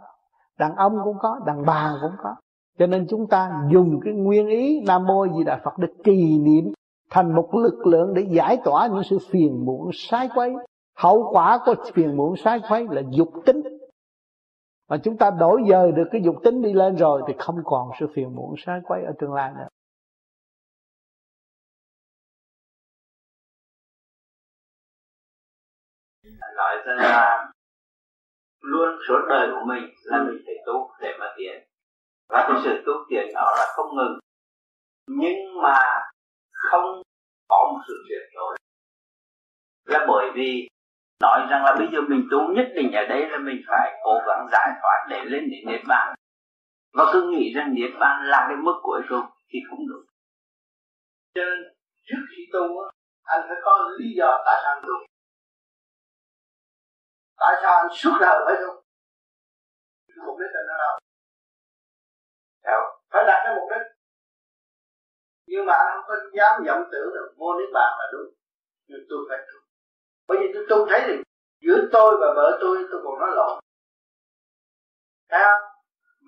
Đàn 0.59 0.77
ông 0.77 0.93
cũng 1.05 1.17
có, 1.21 1.41
đàn 1.47 1.65
bà 1.67 1.99
cũng 2.03 2.17
có. 2.23 2.35
Cho 2.79 2.87
nên 2.87 3.07
chúng 3.11 3.29
ta 3.29 3.63
dùng 3.71 4.01
cái 4.05 4.15
nguyên 4.15 4.49
ý 4.49 4.85
nam 4.87 5.05
mô 5.07 5.27
di 5.37 5.45
đà 5.45 5.61
phật 5.65 5.79
để 5.79 5.89
trì 6.05 6.39
niệm, 6.39 6.73
thành 7.11 7.35
một 7.35 7.55
lực 7.55 7.87
lượng 7.87 8.15
để 8.15 8.27
giải 8.31 8.59
tỏa 8.65 8.87
những 8.87 9.03
sự 9.03 9.19
phiền 9.31 9.65
muộn, 9.65 9.91
sai 9.93 10.29
quấy. 10.35 10.55
Hậu 10.97 11.29
quả 11.33 11.61
của 11.67 11.75
phiền 11.95 12.17
muộn, 12.17 12.37
sai 12.37 12.61
quấy 12.69 12.87
là 12.91 13.03
dục 13.11 13.29
tính. 13.47 13.63
Mà 14.89 14.97
chúng 14.97 15.17
ta 15.17 15.31
đổi 15.31 15.63
dời 15.69 15.93
được 15.93 16.09
cái 16.13 16.23
dục 16.25 16.37
tính 16.45 16.63
đi 16.63 16.73
lên 16.73 16.97
rồi 16.97 17.23
thì 17.27 17.35
không 17.39 17.57
còn 17.65 17.91
sự 18.01 18.07
phiền 18.15 18.35
muộn, 18.35 18.55
sai 18.67 18.81
quấy 18.85 19.05
ở 19.05 19.13
tương 19.19 19.33
lai 19.33 19.53
nữa. 19.59 19.69
Nói 26.57 26.77
rằng 26.87 26.97
là 26.99 27.53
luôn 28.61 28.99
suốt 29.09 29.27
đời 29.29 29.49
của 29.53 29.65
mình 29.67 29.85
là 30.05 30.23
mình 30.23 30.43
phải 30.47 30.55
tu 30.67 30.91
để 31.01 31.17
mà 31.21 31.35
tiến. 31.37 31.63
Và 32.29 32.47
cái 32.49 32.61
sự 32.65 32.83
tu 32.87 32.93
tiến 33.09 33.35
đó 33.35 33.55
là 33.59 33.67
không 33.77 33.97
ngừng. 33.97 34.19
Nhưng 35.07 35.63
mà 35.63 35.79
không 36.53 37.03
có 37.49 37.73
một 37.73 37.81
sự 37.89 37.95
chuyển 38.09 38.31
đổi. 38.35 38.57
Là 39.85 40.07
bởi 40.09 40.31
vì 40.35 40.69
nói 41.21 41.47
rằng 41.51 41.65
là 41.65 41.75
bây 41.79 41.89
giờ 41.93 42.01
mình 42.09 42.29
tu 42.31 42.39
nhất 42.57 42.67
định 42.75 42.93
ở 42.93 43.05
đây 43.09 43.29
là 43.29 43.39
mình 43.39 43.63
phải 43.69 44.01
cố 44.05 44.19
gắng 44.27 44.47
giải 44.53 44.69
thoát 44.83 45.07
để 45.11 45.25
lên 45.25 45.51
đến 45.51 45.61
niết 45.67 45.81
bàn. 45.89 46.15
Và 46.93 47.05
cứ 47.13 47.31
nghĩ 47.31 47.53
rằng 47.57 47.75
niết 47.75 47.91
bàn 48.01 48.23
là 48.25 48.45
cái 48.49 48.57
mức 48.57 48.81
cuối 48.83 49.03
cùng 49.09 49.27
thì 49.49 49.59
không 49.71 49.89
được. 49.89 50.05
Cho 51.35 51.45
nên 51.45 51.73
trước 52.07 52.23
khi 52.31 52.43
tu 52.53 52.61
anh 53.25 53.41
phải 53.49 53.57
có 53.65 53.91
lý 53.99 54.15
do 54.17 54.43
tại 54.47 54.61
sao 54.63 54.75
anh 54.75 54.83
tu 54.83 54.95
tại 57.41 57.55
sao 57.63 57.75
anh 57.83 57.89
suốt 57.93 58.17
đời 58.21 58.39
phải 58.47 58.57
tu 58.63 58.87
mục 60.27 60.37
đích 60.41 60.53
là 60.55 60.63
nó 60.69 60.75
đâu 60.83 60.95
Hiểu? 62.67 62.83
phải 63.11 63.25
đặt 63.27 63.41
cái 63.45 63.55
mục 63.57 63.69
đích. 63.73 63.87
Nhưng 65.47 65.67
mà 65.67 65.75
anh 65.75 65.89
không 65.95 66.05
có 66.09 66.15
dám 66.37 66.65
vọng 66.67 66.89
tưởng 66.93 67.11
là 67.15 67.23
vô 67.39 67.49
niết 67.59 67.71
bàn 67.73 67.91
là 67.99 68.07
đúng. 68.13 68.29
Nhưng 68.89 69.01
tôi 69.11 69.19
phải 69.29 69.39
tu. 69.49 69.59
Bởi 70.29 70.39
vì 70.41 70.47
tôi 70.55 70.65
tu 70.71 70.87
thấy 70.89 71.01
thì 71.07 71.15
giữa 71.65 71.79
tôi 71.93 72.11
và 72.21 72.29
vợ 72.37 72.59
tôi 72.61 72.77
tôi 72.91 73.01
còn 73.05 73.19
nói 73.21 73.31
lộn. 73.39 73.61
Thấy 75.31 75.41
không? 75.45 75.63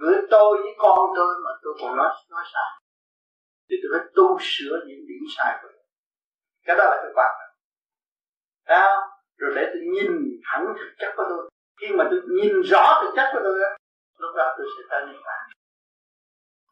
Giữa 0.00 0.26
tôi 0.30 0.62
với 0.62 0.74
con 0.78 0.98
tôi 1.16 1.34
mà 1.44 1.50
tôi 1.62 1.72
còn 1.80 1.96
nói 1.96 2.08
nói 2.30 2.44
sai. 2.52 2.70
Thì 3.68 3.76
tôi 3.82 3.90
phải 3.94 4.12
tu 4.16 4.38
sửa 4.40 4.76
những 4.86 5.02
điểm 5.08 5.24
sai 5.36 5.58
của 5.62 5.68
tôi. 5.72 5.84
Cái 6.66 6.76
đó 6.76 6.84
là 6.84 6.96
cái 7.02 7.12
quan 7.14 7.30
trọng. 7.38 7.54
Thấy 8.66 8.78
không? 8.86 9.17
Rồi 9.38 9.50
để 9.56 9.62
tôi 9.72 9.82
nhìn 9.94 10.10
thẳng 10.46 10.64
thực 10.78 10.90
chất 10.98 11.12
của 11.16 11.24
tôi. 11.28 11.50
Khi 11.80 11.88
mà 11.98 12.04
tôi 12.10 12.20
nhìn 12.38 12.54
rõ 12.70 12.84
thực 13.02 13.12
chất 13.16 13.28
của 13.32 13.40
tôi 13.44 13.54
lúc 14.18 14.32
đó 14.36 14.54
tôi 14.58 14.66
sẽ 14.76 14.82
tới 14.90 15.06
niết 15.06 15.20
bàn 15.26 15.48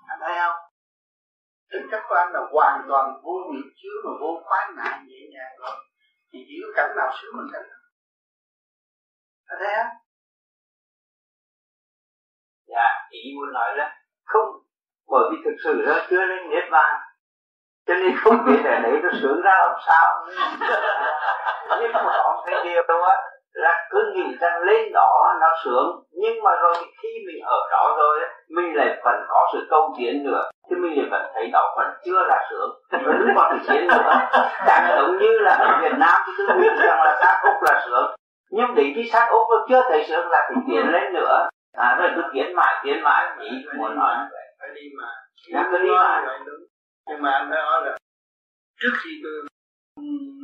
anh 0.07 0.19
thấy 0.21 0.37
không? 0.39 0.57
Thực 1.73 1.89
chất 1.91 2.03
của 2.09 2.15
anh 2.15 2.33
là 2.33 2.41
hoàn 2.53 2.87
toàn 2.89 3.21
vô 3.23 3.37
nghiệp 3.51 3.69
chứa 3.77 3.97
mà 4.05 4.11
vô 4.21 4.43
khoái 4.45 4.65
ngại 4.77 4.99
nhẹ 5.07 5.21
nhàng 5.33 5.55
rồi. 5.59 5.77
Thì 6.33 6.39
chỉ 6.49 6.55
có 6.63 6.73
cảnh 6.77 6.97
nào 6.97 7.11
sướng 7.17 7.37
mình 7.37 7.47
cảnh 7.53 7.63
nào. 7.71 7.81
Anh 9.47 9.59
thấy 9.61 9.75
không? 9.77 9.97
Dạ 12.67 12.89
ý 13.11 13.21
muốn 13.37 13.53
nói 13.53 13.77
là 13.77 14.01
không, 14.25 14.49
bởi 15.07 15.25
vì 15.31 15.37
thực 15.45 15.57
sự 15.65 15.83
nó 15.87 15.95
chưa 16.11 16.25
lên 16.27 16.51
niết 16.51 16.65
bàn 16.71 17.06
cho 17.87 17.95
nên 17.95 18.17
không 18.25 18.45
biết 18.47 18.61
là 18.65 18.79
đấy 18.79 19.01
nó 19.03 19.09
sướng 19.23 19.41
ra 19.43 19.55
làm 19.59 19.77
sao. 19.87 20.27
Nhưng 21.81 21.93
mà 21.93 22.03
có 22.05 22.43
cái 22.47 22.55
điều 22.65 23.03
á. 23.03 23.17
Là 23.53 23.89
cứ 23.91 24.13
nghĩ 24.15 24.37
rằng 24.41 24.63
lên 24.63 24.93
đó 24.93 25.35
nó 25.41 25.47
sướng 25.65 26.03
nhưng 26.23 26.43
mà 26.43 26.51
rồi 26.63 26.75
khi 27.03 27.09
mình 27.27 27.45
ở 27.45 27.59
đó 27.71 27.95
rồi 27.99 28.21
mình 28.51 28.77
lại 28.77 29.01
vẫn 29.05 29.15
có 29.29 29.49
sự 29.53 29.67
câu 29.71 29.95
tiến 29.99 30.25
nữa. 30.25 30.51
Thì 30.71 30.77
mình 30.77 30.99
lại 30.99 31.07
vẫn 31.11 31.31
thấy 31.35 31.51
đó 31.53 31.75
vẫn 31.77 31.87
chưa 32.05 32.23
là 32.29 32.47
sướng. 32.51 32.71
Vẫn 32.91 33.29
còn 33.37 33.59
sự 33.67 33.75
tiến 33.75 33.87
nữa 33.87 34.13
chẳng 34.67 34.87
giống 34.97 35.19
như 35.19 35.39
là 35.39 35.55
ở 35.55 35.79
Việt 35.83 35.99
Nam 35.99 36.23
thì 36.27 36.33
tôi 36.49 36.57
nghĩ 36.57 36.69
rằng 36.69 37.03
là 37.05 37.19
xác 37.23 37.41
úc 37.43 37.63
là 37.63 37.83
sướng. 37.87 38.15
Nhưng 38.51 38.75
đến 38.75 38.93
khi 38.97 39.11
xác 39.13 39.27
úc 39.31 39.43
nó 39.51 39.57
chưa 39.69 39.83
thấy 39.89 40.05
sướng 40.09 40.29
là 40.31 40.49
phải 40.49 40.63
tiến 40.69 40.93
lên 40.93 41.13
nữa. 41.13 41.49
À 41.79 41.97
rồi 41.99 42.11
cứ 42.17 42.23
tiến 42.33 42.57
mãi 42.57 42.75
tiến 42.85 43.03
mãi 43.03 43.27
ý 43.41 43.51
muốn 43.79 43.99
nói. 43.99 44.15
Phải 44.61 44.69
đi 44.75 44.83
mà. 44.99 45.09
Cứ 45.71 45.79
đi 45.79 45.91
mà 45.91 46.25
nhưng 47.07 47.23
mà 47.23 47.31
anh 47.31 47.51
đã 47.51 47.57
nói 47.57 47.81
là 47.85 47.97
trước 48.81 48.95
khi 49.03 49.11
tôi 49.23 49.33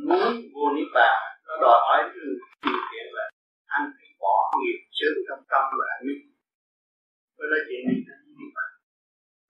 muốn 0.07 0.33
vô 0.53 0.65
niết 0.75 0.87
bàn 0.93 1.17
nó 1.47 1.53
đòi 1.61 1.79
hỏi 1.87 2.09
điều 2.13 2.79
kiện 2.91 3.05
là 3.17 3.29
anh 3.65 3.91
phải 3.97 4.09
bỏ 4.19 4.51
nghiệp 4.59 4.79
chướng 4.91 5.17
trong 5.27 5.43
tâm 5.51 5.63
là 5.79 5.85
anh 5.95 6.01
mới 6.07 6.15
mới 7.37 7.47
nói 7.51 7.59
chuyện 7.67 7.81
này 7.87 7.97
đến 8.07 8.19
niết 8.37 8.51
bàn 8.57 8.71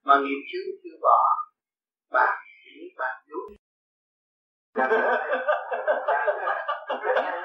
mà 0.08 0.16
nghiệp 0.24 0.42
chướng 0.50 0.68
chưa 0.84 0.98
bỏ 1.02 1.20
bạn 2.12 2.34
chỉ 2.66 2.94
bạn 2.98 3.16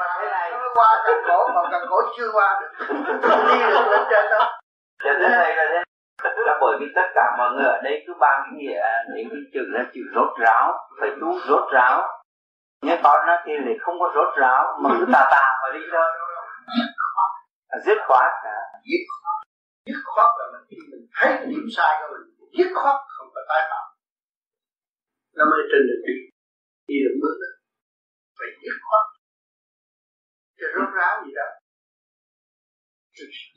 bàn 0.00 0.14
thế 0.20 0.28
này 0.30 0.52
qua 0.75 1.02
cần 1.06 1.16
cổ 1.28 1.48
mà 1.54 1.62
cần 1.70 1.82
cổ 1.90 1.96
chưa 2.16 2.30
qua 2.32 2.60
được 2.60 2.70
đi 3.48 3.58
được 3.58 3.87
lên 3.90 4.02
trên 4.10 4.25
đó 4.30 4.60
cho 5.04 5.10
thế 5.20 5.28
này 5.28 5.56
là 5.56 5.64
thế 5.72 5.82
là 6.25 6.58
bởi 6.60 6.76
vì 6.80 6.87
tất 6.94 7.08
cả 7.14 7.34
mọi 7.38 7.50
người 7.54 7.66
ở 7.66 7.80
đây 7.84 8.04
cứ 8.06 8.12
ban 8.20 8.42
cái 8.44 8.52
nghĩa 8.58 8.78
à, 8.80 9.04
những 9.16 9.28
cái 9.30 9.40
chữ 9.52 9.60
là 9.68 9.84
chữ 9.94 10.00
rốt 10.14 10.30
ráo, 10.40 10.88
phải 11.00 11.10
tu 11.20 11.40
rốt 11.48 11.72
ráo. 11.72 12.22
Nếu 12.82 12.96
con 13.02 13.26
nó 13.26 13.34
thì 13.44 13.52
lại 13.66 13.76
không 13.80 13.96
có 14.00 14.12
rốt 14.14 14.28
ráo, 14.40 14.78
mà 14.82 14.90
cứ 14.98 15.06
tà 15.12 15.28
tà 15.30 15.44
mà 15.62 15.68
đi 15.75 15.80
thôi 15.92 16.06
à, 17.68 17.78
dứt 17.84 17.98
khoát 18.06 18.32
dứt 18.90 19.02
khoát. 19.08 19.46
Dứt 19.87 20.00
khoát 20.04 20.30
là 20.38 20.44
mình 20.52 20.64
khi 20.70 20.76
mình 20.90 21.06
thấy 21.16 21.46
điểm 21.46 21.66
sai 21.76 21.90
của 22.00 22.08
mình 22.12 22.48
dứt 22.58 22.70
khoát 22.75 22.96
không 23.08 23.28
phải 23.34 23.44
tái 23.48 23.60
phạm. 23.70 23.87
Nó 25.37 25.44
mới 25.50 25.60
trên 25.70 25.82
được 25.88 26.00
đi. 26.06 26.16
Đi 26.88 26.96
được 27.04 27.16
bước 27.22 27.34
đó. 27.42 27.50
Phải 28.38 28.48
dứt 28.62 28.76
khoát. 28.87 29.04
Cái 30.58 30.68
rốt 30.75 30.88
ráo 30.98 31.14
gì 31.25 31.32
đó 31.38 31.48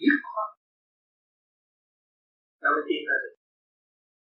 dứt 0.04 0.16
khoát 0.30 0.61
nó 2.62 2.70
mới 2.76 2.84
tiến 2.88 3.02
ra 3.10 3.16
được? 3.24 3.36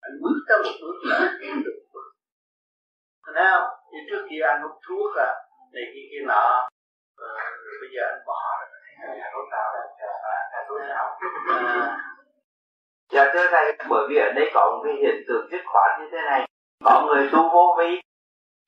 Anh 0.05 0.13
bước 0.21 0.37
tới 0.47 0.57
một 0.65 0.75
bước 0.81 0.97
là 1.09 1.15
anh 1.25 1.35
tiến 1.41 1.53
được. 1.65 1.77
Một 1.81 1.89
bước 1.93 3.33
không 3.51 3.65
như 3.91 3.99
trước 4.09 4.21
kia 4.29 4.41
anh 4.51 4.61
hút 4.63 4.75
thuốc 4.87 5.11
à 5.27 5.29
này 5.73 5.85
kia 5.93 6.05
kia 6.11 6.23
nọ. 6.31 6.45
Ờ, 7.17 7.27
bây 7.81 7.89
giờ 7.95 8.01
anh 8.11 8.21
bỏ 8.27 8.39
rồi. 8.59 8.69
Nhà 9.17 9.27
rốt 9.33 9.45
ráo 9.51 9.67
nhà 10.51 10.59
rốt 10.69 10.81
ráo 10.89 11.19
Dạ. 13.13 13.31
Thưa 13.33 13.47
thầy, 13.51 13.77
bởi 13.89 14.07
vì 14.09 14.17
ở 14.17 14.31
đây 14.35 14.51
có 14.53 14.71
một 14.71 14.81
cái 14.85 14.93
hiện 15.01 15.23
tượng 15.27 15.47
dứt 15.51 15.61
khoát 15.65 15.99
như 15.99 16.05
thế 16.11 16.17
này. 16.21 16.47
Có 16.85 17.05
người 17.05 17.29
tu 17.31 17.49
vô 17.49 17.75
vi 17.79 18.01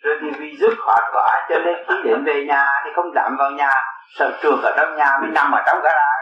Rồi 0.04 0.18
thì 0.22 0.28
vì 0.40 0.58
dứt 0.60 0.74
khoát 0.86 1.04
quá 1.14 1.48
cho 1.50 1.56
nên 1.66 1.76
khi 1.88 1.96
đến 2.04 2.24
về 2.26 2.46
nhà 2.48 2.66
thì 2.86 2.92
không 2.96 3.14
dám 3.16 3.36
vào 3.40 3.52
nhà. 3.52 3.72
Sợ 4.18 4.40
trượt 4.42 4.60
ở 4.64 4.74
trong 4.78 4.96
nhà 4.96 5.18
mới 5.22 5.32
nằm 5.32 5.52
ở 5.52 5.64
trong 5.68 5.82
gara 5.84 6.15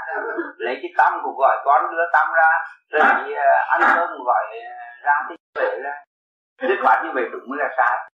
Lấy 0.58 0.75
cái 0.82 0.91
tâm 0.98 1.13
của 1.24 1.34
gọi 1.39 1.58
con 1.65 1.91
đưa 1.91 2.05
tâm 2.13 2.27
ra 2.34 2.50
Rồi 2.91 3.01
thì 3.17 3.34
uh, 3.34 3.67
ăn 3.67 3.82
cơm 3.96 4.10
gọi 4.25 4.43
ra 5.03 5.15
thì 5.29 5.36
vậy 5.55 5.79
là 5.79 6.03
Dứt 6.62 6.79
khoát 6.84 7.03
như 7.03 7.10
vậy 7.13 7.24
đúng 7.32 7.51
là 7.51 7.67
sai. 7.77 8.12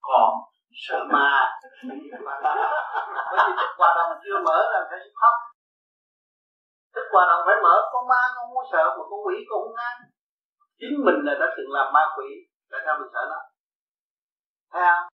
Còn 0.00 0.30
sợ 0.72 1.04
ma. 1.10 1.58
Thức 3.58 3.70
qua 3.76 3.94
đồng 3.96 4.18
chưa 4.24 4.38
mở 4.44 4.58
là 4.72 4.80
phải 4.90 4.98
khóc. 5.14 5.34
Thức 6.94 7.06
qua 7.10 7.26
đồng 7.28 7.42
phải 7.46 7.56
mở 7.62 7.74
con 7.92 8.08
ma 8.08 8.22
con 8.36 8.54
không 8.54 8.64
sợ 8.72 8.84
mà 8.84 9.02
con 9.10 9.26
quỷ 9.26 9.36
con 9.50 9.60
không 9.62 9.74
ngán 9.76 9.96
chính 10.78 11.04
mình 11.04 11.18
là 11.24 11.34
đã 11.40 11.46
từng 11.56 11.72
làm 11.72 11.92
ma 11.92 12.00
quỷ 12.16 12.26
tại 12.70 12.80
sao 12.84 12.98
mình 12.98 13.08
sợ 13.14 13.20
nó? 13.30 13.40
Thấy 14.72 14.82
không 14.82 15.11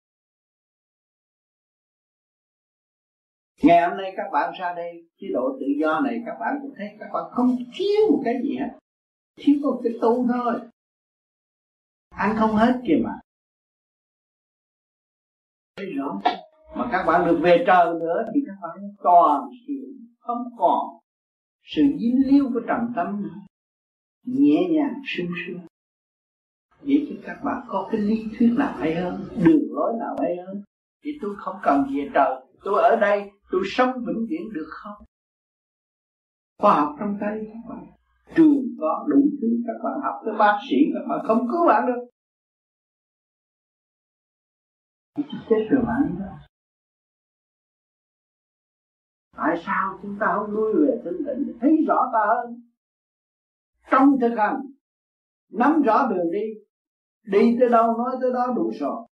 Ngày 3.62 3.88
hôm 3.88 3.96
nay 3.96 4.12
các 4.16 4.28
bạn 4.32 4.52
ra 4.58 4.74
đây 4.76 5.08
chế 5.20 5.28
độ 5.32 5.56
tự 5.60 5.66
do 5.80 6.00
này 6.00 6.22
các 6.26 6.36
bạn 6.40 6.58
cũng 6.62 6.74
thấy 6.76 6.96
các 7.00 7.08
bạn 7.12 7.24
không 7.30 7.56
thiếu 7.74 8.10
một 8.10 8.22
cái 8.24 8.34
gì 8.42 8.56
hết. 8.56 8.78
Thiếu 9.36 9.56
có 9.62 9.80
cái 9.84 9.92
tu 10.00 10.26
thôi. 10.32 10.60
Ăn 12.10 12.36
không 12.38 12.56
hết 12.56 12.80
kìa 12.86 13.00
mà. 13.04 13.20
Thấy 15.76 15.86
rõ 15.86 16.20
mà 16.76 16.88
các 16.92 17.04
bạn 17.06 17.26
được 17.26 17.38
về 17.42 17.64
trời 17.66 17.86
nữa 18.00 18.24
thì 18.34 18.40
các 18.46 18.56
bạn 18.62 18.76
toàn 19.02 19.50
thiện 19.66 20.14
không 20.18 20.44
còn 20.58 20.98
sự 21.62 21.82
dính 21.82 22.22
líu 22.26 22.50
của 22.54 22.60
trầm 22.68 22.92
tâm 22.96 23.22
nữa. 23.22 23.38
Nhẹ 24.26 24.68
nhàng, 24.70 25.02
sung 25.06 25.30
sướng. 25.46 25.60
Vậy 26.80 27.06
chứ 27.08 27.16
các 27.24 27.40
bạn 27.44 27.62
có 27.68 27.88
cái 27.92 28.00
lý 28.00 28.24
thuyết 28.38 28.54
nào 28.58 28.74
hay 28.78 28.94
hơn, 28.94 29.24
đường 29.44 29.68
lối 29.70 29.92
nào 30.00 30.16
hay 30.20 30.36
hơn. 30.46 30.62
Thì 31.04 31.10
tôi 31.22 31.34
không 31.38 31.56
cần 31.62 31.84
về 31.94 32.10
trời. 32.14 32.42
Tôi 32.64 32.82
ở 32.82 32.96
đây 32.96 33.30
tôi 33.50 33.62
sống 33.64 33.90
vĩnh 34.06 34.26
viễn 34.28 34.52
được 34.54 34.68
không? 34.68 35.04
Khoa 36.58 36.74
học 36.74 36.96
trong 36.98 37.16
tay 37.20 37.38
các 37.46 37.68
bạn. 37.68 37.86
Trường 38.36 38.64
có 38.80 39.06
đủ 39.08 39.20
thứ 39.40 39.48
các 39.66 39.84
bạn 39.84 40.00
học 40.02 40.22
tới 40.24 40.34
bác 40.38 40.58
sĩ 40.70 40.76
các 40.94 41.06
bạn 41.08 41.26
không 41.26 41.48
cứu 41.50 41.66
bạn 41.66 41.86
được. 41.86 42.06
Chết 45.48 45.66
rồi 45.70 45.84
bạn 45.86 46.16
đó. 46.18 46.38
Tại 49.36 49.62
sao 49.66 49.98
chúng 50.02 50.16
ta 50.20 50.26
không 50.34 50.54
nuôi 50.54 50.72
về 50.74 51.02
tinh 51.04 51.26
tịnh 51.26 51.58
thấy 51.60 51.76
rõ 51.88 52.10
ta 52.12 52.18
hơn? 52.26 52.60
Trong 53.90 54.08
thực 54.20 54.34
hành, 54.36 54.60
nắm 55.52 55.82
rõ 55.82 56.06
đường 56.10 56.32
đi 56.32 56.46
đi 57.22 57.56
tới 57.60 57.68
đâu, 57.68 57.96
nói 57.98 58.16
tới 58.20 58.30
đó 58.32 58.52
đủ 58.56 58.70
rồi. 58.80 59.06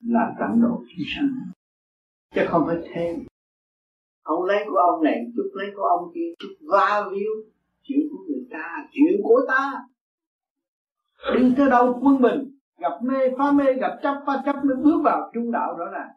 Là 0.00 0.34
tận 0.40 0.62
độ 0.62 0.76
chúng 0.76 1.06
sanh 1.16 1.28
chứ 2.34 2.42
không 2.48 2.64
phải 2.66 2.76
thêm. 2.94 3.26
Ông 4.22 4.44
lấy 4.44 4.64
của 4.68 4.76
ông 4.76 5.04
này, 5.04 5.26
chút 5.36 5.50
lấy 5.54 5.70
của 5.76 5.82
ông 5.82 6.12
kia, 6.14 6.34
chút 6.38 6.54
va 6.70 7.08
víu 7.10 7.30
chuyện 7.82 8.08
của 8.10 8.24
người 8.28 8.46
ta, 8.50 8.88
chuyện 8.92 9.20
của 9.22 9.40
ta. 9.48 9.72
Đi 11.34 11.54
tới 11.56 11.70
đâu 11.70 12.00
quân 12.02 12.22
bình, 12.22 12.58
gặp 12.78 12.98
mê, 13.02 13.30
phá 13.38 13.52
mê, 13.52 13.64
gặp 13.80 13.98
chấp, 14.02 14.22
phá 14.26 14.42
chấp, 14.44 14.56
mới 14.64 14.76
bước 14.76 15.00
vào 15.04 15.30
trung 15.34 15.52
đạo 15.52 15.76
đó 15.78 15.84
là. 15.84 16.14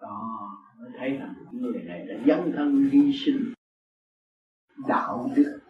Đó, 0.00 0.50
mới 0.80 0.90
thấy 0.98 1.10
rằng 1.16 1.34
người 1.52 1.82
này 1.82 2.06
đã 2.06 2.14
dấn 2.26 2.52
thân 2.56 2.88
hy 2.92 3.12
sinh. 3.12 3.52
Đạo 4.88 5.30
đức. 5.36 5.60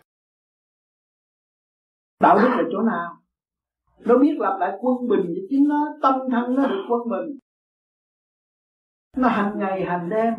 Đạo 2.20 2.36
đức 2.36 2.48
là 2.48 2.62
chỗ 2.72 2.82
nào? 2.82 3.18
Nó 3.98 4.18
biết 4.18 4.34
lập 4.38 4.56
lại 4.60 4.78
quân 4.80 5.08
bình 5.08 5.26
với 5.26 5.46
chính 5.50 5.68
nó 5.68 5.98
tâm 6.02 6.14
thân 6.30 6.54
nó 6.54 6.66
được 6.66 6.84
quân 6.88 7.00
bình 7.10 7.38
nó 9.16 9.29
hành 9.29 9.59
ngày 9.59 9.85
hành 9.85 10.11
đêm. 10.11 10.35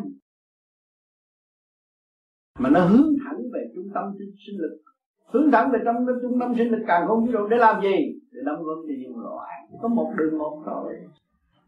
Mà 2.58 2.70
nó 2.70 2.80
hướng 2.80 3.14
thẳng 3.24 3.38
về 3.52 3.60
trung 3.74 3.90
tâm 3.94 4.04
sinh, 4.18 4.34
sinh 4.46 4.60
lực. 4.60 4.82
Hướng 5.26 5.50
thẳng 5.52 5.70
về 5.72 5.78
trong 5.84 6.06
trung 6.22 6.40
tâm 6.40 6.54
sinh 6.58 6.70
lực 6.70 6.84
càng 6.86 7.06
không 7.06 7.26
vũ 7.26 7.32
trụ 7.32 7.48
để 7.48 7.56
làm 7.56 7.82
gì? 7.82 7.96
Để 8.32 8.40
đóng 8.46 8.62
góp 8.62 8.78
cho 8.88 8.94
nhân 8.98 9.18
loại. 9.18 9.50
Có 9.82 9.88
một 9.88 10.12
đường 10.16 10.38
một 10.38 10.62
thôi. 10.66 10.94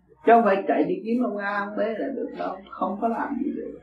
Chứ 0.08 0.32
không 0.32 0.42
phải 0.44 0.64
chạy 0.68 0.84
đi 0.84 0.94
kiếm 1.04 1.22
ông 1.22 1.36
A 1.36 1.58
ông 1.58 1.76
B 1.76 1.78
là 1.78 2.08
được 2.16 2.28
đâu. 2.38 2.56
Không 2.70 2.98
có 3.00 3.08
làm 3.08 3.36
gì 3.44 3.50
được. 3.56 3.80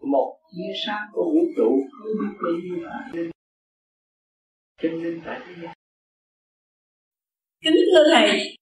Một 0.00 0.38
chia 0.52 0.72
sáng 0.86 1.08
của 1.12 1.24
vũ 1.24 1.40
trụ 1.56 1.70
không 1.92 2.12
biết 2.20 2.36
bao 2.42 2.52
nhiêu 2.52 2.84
là 2.84 3.10
chân 4.82 4.92
linh 5.02 5.20
tại 5.24 5.40
thế 5.46 5.54
gian. 5.62 5.74
Kính 7.64 7.74
thưa 7.92 8.04
thầy 8.14 8.56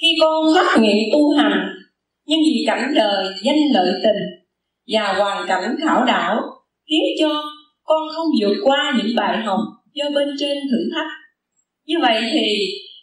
khi 0.00 0.06
con 0.20 0.44
phát 0.54 0.80
nguyện 0.80 1.08
tu 1.12 1.36
hành 1.36 1.77
nhưng 2.28 2.40
vì 2.46 2.64
cảnh 2.66 2.92
đời 2.94 3.34
danh 3.42 3.56
lợi 3.74 3.92
tình 4.02 4.22
và 4.92 5.14
hoàn 5.18 5.48
cảnh 5.48 5.76
khảo 5.84 6.04
đảo, 6.04 6.40
khiến 6.88 7.02
cho 7.20 7.42
con 7.84 8.02
không 8.16 8.26
vượt 8.40 8.54
qua 8.62 8.92
những 8.96 9.16
bài 9.16 9.42
học 9.42 9.60
do 9.94 10.04
bên 10.14 10.28
trên 10.38 10.58
thử 10.70 10.78
thách. 10.94 11.12
Như 11.86 11.94
vậy 12.02 12.20
thì 12.32 12.46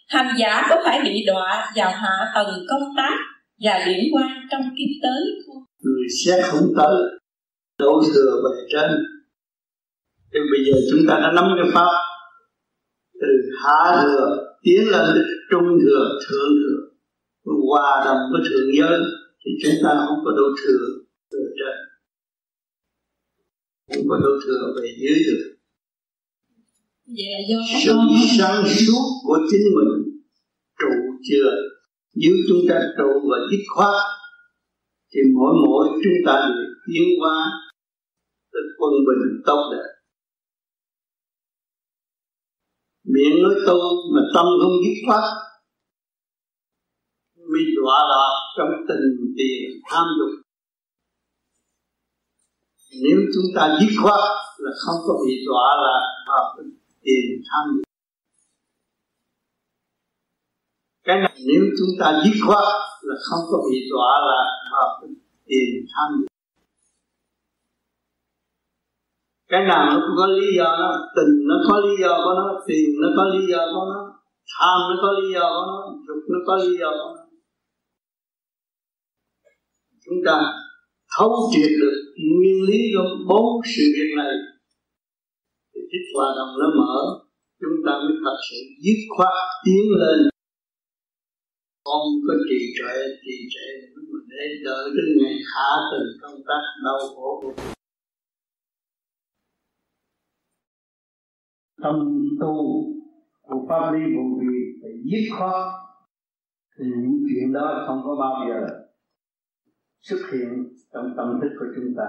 hành 0.08 0.36
giả 0.40 0.68
có 0.70 0.76
phải 0.86 1.02
bị 1.04 1.26
đọa 1.28 1.74
vào 1.76 1.92
hạ 1.92 2.32
tầng 2.36 2.66
công 2.70 2.90
tác 2.98 3.18
và 3.64 3.84
điểm 3.86 4.04
quan 4.14 4.30
trong 4.52 4.62
kiếp 4.62 4.92
tới 5.04 5.22
không? 5.46 5.64
Người 5.84 6.08
sẽ 6.26 6.42
không 6.42 6.74
tới 6.78 6.96
đổ 7.80 8.02
thừa 8.14 8.42
về 8.44 8.68
trên. 8.72 8.92
Thì 10.34 10.40
bây 10.52 10.66
giờ 10.66 10.82
chúng 10.92 11.08
ta 11.08 11.20
đã 11.22 11.32
nắm 11.36 11.46
cái 11.58 11.72
pháp 11.74 11.92
từ 13.22 13.28
hạ 13.64 14.02
thừa 14.02 14.38
tiến 14.64 14.82
lên, 14.92 15.10
trung 15.52 15.80
thừa, 15.82 16.20
thượng 16.28 16.50
thừa 16.50 16.85
hòa 17.46 18.06
đồng 18.06 18.22
với 18.32 18.42
thượng 18.50 18.70
giới 18.78 19.00
thì 19.42 19.52
chúng 19.62 19.78
ta 19.84 19.90
không 20.08 20.20
có 20.26 20.32
đổ 20.32 20.48
thừa 20.62 20.86
về 21.32 21.44
trên. 21.60 21.78
Không 23.94 24.10
có 24.10 24.18
đổ 24.24 24.32
thừa 24.46 24.74
về 24.82 24.96
dưới 25.02 25.20
được. 25.28 25.56
Dạ 27.06 27.36
sự 27.86 27.94
sáng 28.38 28.64
suốt 28.66 29.06
của 29.24 29.40
chính 29.52 29.62
mình 29.76 30.22
trụ 30.80 30.94
chưa? 31.30 31.52
Nếu 32.16 32.36
chúng 32.48 32.62
ta 32.70 32.80
trụ 32.98 33.10
và 33.30 33.38
dứt 33.52 33.64
khoát 33.76 33.96
thì 35.14 35.20
mỗi 35.36 35.54
mỗi 35.66 35.88
chúng 36.04 36.20
ta 36.26 36.50
được 36.56 36.74
tiến 36.88 37.04
hóa 37.20 37.52
tới 38.54 38.62
quân 38.78 38.92
bình 39.08 39.42
tốt 39.46 39.72
đẹp. 39.72 39.90
Miệng 43.14 43.44
nói 43.44 43.56
tu 43.68 43.80
mà 44.14 44.22
tâm 44.36 44.46
không 44.62 44.78
dứt 44.84 44.98
khoát 45.08 45.24
bị 47.56 47.64
đọa 47.78 48.00
lạc 48.12 48.34
trong 48.58 48.72
tình 48.88 49.08
tiền 49.38 49.62
tham 49.90 50.06
dục. 50.20 50.34
Nếu 53.04 53.18
chúng 53.34 53.50
ta 53.56 53.78
dứt 53.80 53.94
khoát 54.02 54.20
là 54.58 54.72
không 54.84 55.00
có 55.08 55.14
bị 55.26 55.34
đọa 55.48 55.68
lạc 55.84 56.04
vào 56.28 56.58
tiền 57.04 57.26
tham 57.50 57.64
dục. 57.76 57.86
Cái 61.04 61.18
này 61.18 61.38
nếu 61.48 61.64
chúng 61.78 61.94
ta 62.00 62.22
dứt 62.24 62.38
khoát 62.48 62.66
là 63.02 63.16
không 63.30 63.44
có 63.52 63.58
bị 63.72 63.78
đọa 63.92 64.12
lạc 64.30 64.50
vào 64.72 65.02
tiền 65.46 65.86
tham 65.94 66.08
dục. 66.20 66.28
Cái 69.48 69.64
nào 69.70 69.86
nó 69.86 69.96
cũng 70.06 70.16
có 70.18 70.28
lý 70.28 70.48
do 70.58 70.64
nó 70.64 71.10
tình 71.16 71.34
nó 71.48 71.56
có 71.70 71.80
lý 71.80 71.96
do 72.02 72.18
của 72.24 72.34
nó, 72.38 72.60
tiền 72.68 72.90
nó 73.02 73.08
có 73.18 73.24
lý 73.34 73.46
do 73.52 73.58
của 73.74 73.86
nó, 73.94 74.00
tham 74.54 74.80
nó 74.90 74.96
có 75.02 75.12
lý 75.12 75.34
do 75.34 75.50
của 75.50 75.66
nó, 75.68 75.78
dục 76.08 76.24
nó 76.30 76.40
có 76.48 76.56
lý 76.56 76.78
do 76.80 76.92
của 76.92 77.16
nó 77.16 77.25
chúng 80.06 80.20
ta 80.26 80.38
thấu 81.18 81.32
triệt 81.54 81.72
được 81.82 81.98
nguyên 82.38 82.62
lý 82.70 82.80
của 82.96 83.10
bốn 83.30 83.62
sự 83.76 83.84
việc 83.96 84.12
này. 84.18 84.34
Thì 85.74 85.82
thích 85.92 86.06
hòa 86.14 86.28
đồng 86.38 86.54
nó 86.62 86.68
mở, 86.80 86.96
chúng 87.62 87.78
ta 87.86 87.92
mới 88.04 88.16
thật 88.24 88.38
sự 88.50 88.58
dứt 88.84 89.00
khoát 89.18 89.36
tiến 89.66 89.84
lên. 90.02 90.20
Không 91.86 92.08
có 92.28 92.34
trì 92.50 92.60
trệ 92.78 92.96
trì 93.24 93.36
trệ 93.54 93.68
mà 94.12 94.20
để 94.32 94.44
đợi 94.66 94.90
đến 94.96 95.10
ngày 95.22 95.36
hạ 95.54 95.70
tình 95.92 96.10
công 96.22 96.40
tác 96.48 96.62
đau 96.86 97.00
khổ 97.16 97.42
của 97.42 97.54
tâm 101.84 101.96
tu 102.42 102.56
của 103.42 103.66
pháp 103.70 103.92
lý 103.94 104.00
vụ 104.16 104.40
vì 104.42 104.58
phải 104.82 104.92
dứt 105.10 105.38
khoát. 105.38 105.66
Thì 106.80 106.86
những 106.86 107.20
chuyện 107.30 107.54
đó 107.54 107.84
không 107.88 108.02
có 108.04 108.16
bao 108.20 108.50
giờ 108.50 108.85
xuất 110.06 110.18
hiện 110.32 110.74
trong 110.94 111.14
tâm 111.18 111.40
thức 111.42 111.50
của 111.60 111.66
chúng 111.76 111.94
ta. 111.98 112.08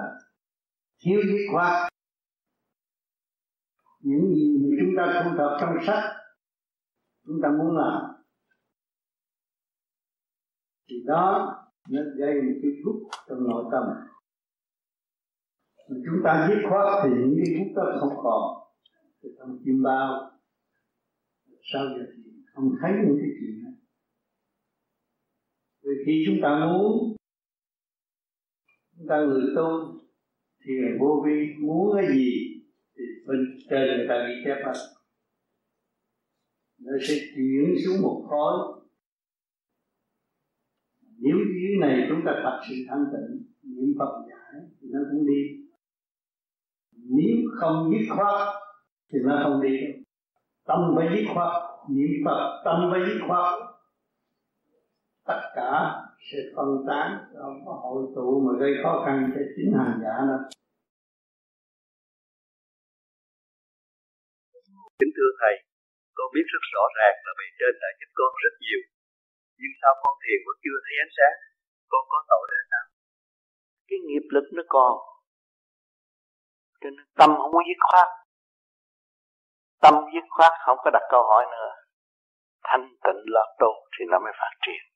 Thiếu 1.04 1.20
dứt 1.26 1.46
khoát. 1.52 1.92
Những 4.00 4.35
gì 4.35 4.59
mà 4.62 4.76
chúng 4.80 4.94
ta 4.96 5.22
thu 5.24 5.30
thập 5.38 5.50
trong 5.61 5.76
sách, 5.87 6.04
chúng 7.26 7.37
ta 7.42 7.48
muốn 7.59 7.76
làm, 7.76 8.02
thì 10.88 10.96
đó 11.06 11.54
nó 11.90 12.00
gây 12.18 12.35
một 12.35 12.59
cái 12.62 12.70
thuốc 12.85 13.11
trong 13.28 13.38
nội 13.48 13.64
tâm. 13.72 13.82
Mà 15.88 15.96
chúng 16.06 16.20
ta 16.24 16.48
dứt 16.48 16.68
khoát 16.68 16.87
thì 17.02 17.11
những 17.11 17.37
cái 17.37 17.54
thuốc 17.59 17.76
đó 17.76 17.96
không 18.00 18.16
còn. 18.22 18.68
Thì 19.22 19.28
trong 19.38 19.59
chim 19.64 19.82
bao 19.82 20.30
sao 21.62 21.85
giờ 21.87 22.04
thì 22.16 22.22
không 22.54 22.70
thấy 22.80 22.90
những 23.06 23.18
cái 23.20 23.30
chuyện 23.40 23.64
đó. 23.64 23.70
Vì 25.82 25.92
khi 26.06 26.24
chúng 26.26 26.38
ta 26.42 26.66
muốn 26.66 27.15
chúng 29.07 29.11
ta 29.11 29.25
người 29.25 29.42
tu 29.57 30.01
thì 30.64 30.73
vô 31.01 31.25
vi 31.27 31.55
muốn 31.61 31.97
cái 31.97 32.07
gì 32.09 32.31
thì 32.97 33.05
bên 33.27 33.59
trên 33.71 33.97
người 33.97 34.07
ta 34.09 34.27
ghi 34.29 34.35
chép 34.45 34.57
hết. 34.66 34.73
Nó 36.79 36.92
sẽ 37.09 37.14
chuyển 37.37 37.75
xuống 37.85 38.03
một 38.03 38.27
khối. 38.29 38.83
Nếu 41.19 41.37
dưới 41.37 41.77
này 41.81 42.07
chúng 42.09 42.21
ta 42.27 42.33
tập 42.45 42.61
sự 42.69 42.75
thanh 42.88 43.05
tịnh, 43.12 43.47
niệm 43.62 43.95
phật 43.99 44.27
giải, 44.29 44.62
thì 44.81 44.88
nó 44.92 44.99
cũng 45.11 45.27
đi. 45.27 45.42
Nếu 46.92 47.37
không 47.61 47.90
dứt 47.90 48.14
khoát, 48.16 48.57
thì 49.12 49.19
nó 49.25 49.40
không 49.42 49.62
đi 49.62 49.77
đâu 49.81 50.03
tâm 50.66 50.79
phải 50.97 51.09
dứt 51.16 51.25
khoát, 51.35 51.62
niệm 51.90 52.11
phật, 52.25 52.62
tâm 52.64 52.90
phải 52.90 53.01
dứt 53.07 53.21
khoát. 53.29 53.55
Tất 55.27 55.40
cả 55.55 56.03
sẽ 56.29 56.38
phân 56.57 56.70
tán 56.88 57.09
không 57.40 57.57
có 57.66 57.72
hội 57.85 58.02
tụ 58.16 58.29
mà 58.44 58.52
gây 58.61 58.72
khó 58.83 58.92
khăn 59.05 59.16
cho 59.35 59.42
chính 59.55 59.70
hành 59.79 59.98
giả 60.02 60.14
đâu. 60.31 60.40
Kính 64.98 65.12
thưa 65.16 65.31
thầy 65.40 65.55
con 66.16 66.29
biết 66.35 66.46
rất 66.55 66.64
rõ 66.74 66.85
ràng 66.98 67.16
là 67.26 67.33
bề 67.38 67.46
trên 67.59 67.74
đã 67.83 67.88
giúp 67.98 68.11
con 68.18 68.31
rất 68.44 68.55
nhiều. 68.64 68.81
Nhưng 69.61 69.74
sao 69.81 69.92
con 70.02 70.14
thiền 70.22 70.38
vẫn 70.46 70.57
chưa 70.64 70.79
thấy 70.85 70.94
ánh 71.05 71.12
sáng? 71.16 71.37
Con 71.92 72.02
có 72.12 72.18
tội 72.31 72.44
ra 72.52 72.61
sao? 72.70 72.85
Cái 73.88 73.98
nghiệp 74.07 74.26
lực 74.35 74.46
nó 74.57 74.62
còn. 74.74 74.92
Cho 76.81 76.88
nên 76.96 77.07
tâm 77.18 77.31
không 77.40 77.52
có 77.57 77.62
dứt 77.68 77.81
khoát. 77.88 78.09
Tâm 79.85 79.94
dứt 80.14 80.26
khoát 80.35 80.52
không 80.64 80.79
có 80.85 80.88
đặt 80.96 81.05
câu 81.12 81.22
hỏi 81.31 81.44
nữa. 81.55 81.70
Thanh 82.68 82.85
tịnh 83.05 83.20
lọt 83.35 83.48
tu 83.61 83.70
thì 83.92 84.02
nó 84.11 84.18
mới 84.24 84.33
phát 84.40 84.55
triển 84.64 84.95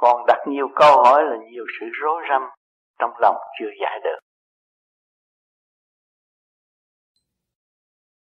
còn 0.00 0.26
đặt 0.26 0.38
nhiều 0.48 0.66
câu 0.76 1.02
hỏi 1.02 1.22
là 1.30 1.36
nhiều 1.52 1.64
sự 1.80 1.86
rối 2.02 2.22
rắm 2.30 2.42
trong 2.98 3.10
lòng 3.22 3.36
chưa 3.58 3.70
giải 3.82 4.00
được. 4.04 4.18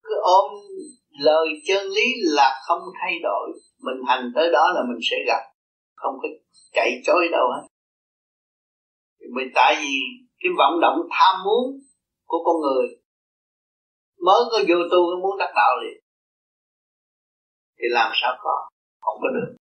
Cứ 0.02 0.14
ôm 0.22 0.50
lời 1.18 1.46
chân 1.66 1.86
lý 1.86 2.06
là 2.22 2.60
không 2.66 2.80
thay 3.00 3.12
đổi. 3.22 3.48
Mình 3.78 3.96
hành 4.06 4.32
tới 4.34 4.48
đó 4.52 4.72
là 4.74 4.80
mình 4.88 4.98
sẽ 5.10 5.16
gặp. 5.26 5.42
Không 5.94 6.14
có 6.22 6.28
chạy 6.72 6.90
trối 7.04 7.28
đâu 7.32 7.46
hết. 7.54 7.68
Mình 9.34 9.48
tại 9.54 9.74
vì 9.80 9.94
cái 10.38 10.50
vận 10.58 10.80
động 10.80 10.98
tham 11.10 11.44
muốn 11.44 11.80
của 12.26 12.38
con 12.44 12.56
người, 12.60 12.86
mới 14.24 14.40
có 14.50 14.58
vô 14.68 14.76
tu 14.90 15.20
muốn 15.22 15.38
đắc 15.38 15.52
đạo 15.56 15.76
liền. 15.82 16.02
Thì 17.78 17.84
làm 17.90 18.12
sao 18.14 18.36
có? 18.42 18.68
Không 19.00 19.18
có 19.22 19.28
được 19.28 19.56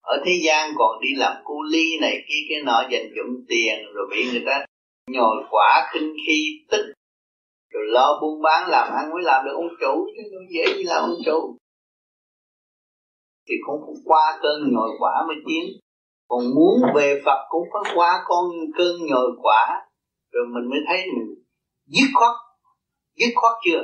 ở 0.00 0.22
thế 0.24 0.32
gian 0.44 0.72
còn 0.76 1.00
đi 1.02 1.08
làm 1.16 1.36
cu 1.44 1.62
ly 1.62 1.98
này 2.00 2.16
kia, 2.28 2.40
cái 2.48 2.58
nọ 2.64 2.82
dành 2.90 3.10
dụng 3.16 3.44
tiền, 3.48 3.78
rồi 3.94 4.06
bị 4.10 4.30
người 4.30 4.42
ta 4.46 4.64
nhồi 5.10 5.36
quả 5.50 5.88
khinh 5.92 6.14
khi 6.26 6.64
tích 6.70 6.86
rồi 7.70 7.82
lo 7.86 8.18
buôn 8.20 8.42
bán 8.42 8.70
làm 8.70 8.92
ăn 8.92 9.10
mới 9.10 9.22
làm 9.22 9.44
được 9.44 9.52
ông 9.54 9.68
chủ, 9.80 10.06
chứ 10.16 10.22
không 10.30 10.46
dễ 10.54 10.64
gì 10.76 10.82
làm 10.82 11.02
ông 11.02 11.18
chủ. 11.26 11.56
Thì 13.48 13.54
cũng 13.66 13.80
phải 13.86 14.02
qua 14.04 14.38
cơn 14.42 14.72
nhồi 14.72 14.90
quả 14.98 15.12
mới 15.28 15.36
tiến. 15.46 15.64
Còn 16.28 16.40
muốn 16.54 16.94
về 16.94 17.20
Phật 17.24 17.46
cũng 17.48 17.68
phải 17.72 17.92
qua 17.94 18.22
con 18.24 18.44
cơn 18.78 18.96
nhồi 19.06 19.30
quả. 19.42 19.86
Rồi 20.32 20.46
mình 20.54 20.70
mới 20.70 20.78
thấy 20.88 21.06
mình 21.06 21.34
dứt 21.86 22.10
khoát 22.14 22.36
dứt 23.16 23.32
khoát 23.34 23.52
chưa? 23.64 23.82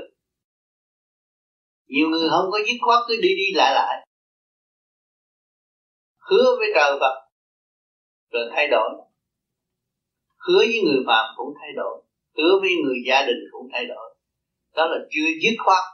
Nhiều 1.89 2.09
người 2.09 2.29
không 2.31 2.51
có 2.51 2.59
dứt 2.59 2.79
khoát 2.81 2.99
cứ 3.09 3.15
đi 3.23 3.29
đi 3.29 3.55
lại 3.55 3.75
lại 3.75 4.06
hứa 6.31 6.57
với 6.59 6.69
trời 6.75 6.99
Phật, 7.01 7.17
rồi 8.33 8.51
thay 8.55 8.69
đổi. 8.69 8.91
Hứa 10.39 10.59
với 10.59 10.83
người 10.85 11.05
phàm 11.07 11.35
cũng 11.37 11.55
thay 11.61 11.71
đổi, 11.77 12.03
hứa 12.37 12.61
với 12.61 12.71
người 12.85 12.97
gia 13.09 13.27
đình 13.27 13.41
cũng 13.53 13.69
thay 13.73 13.85
đổi. 13.87 14.15
Đó 14.75 14.87
là 14.87 14.99
chưa 15.11 15.27
dứt 15.43 15.57
khoát. 15.65 15.85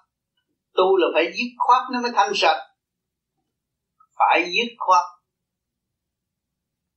Tu 0.74 0.96
là 0.96 1.08
phải 1.14 1.24
dứt 1.24 1.50
khoát 1.58 1.82
nó 1.92 2.00
mới 2.02 2.12
thanh 2.14 2.32
sạch. 2.34 2.60
Phải 4.18 4.42
dứt 4.44 4.74
khoát. 4.78 5.04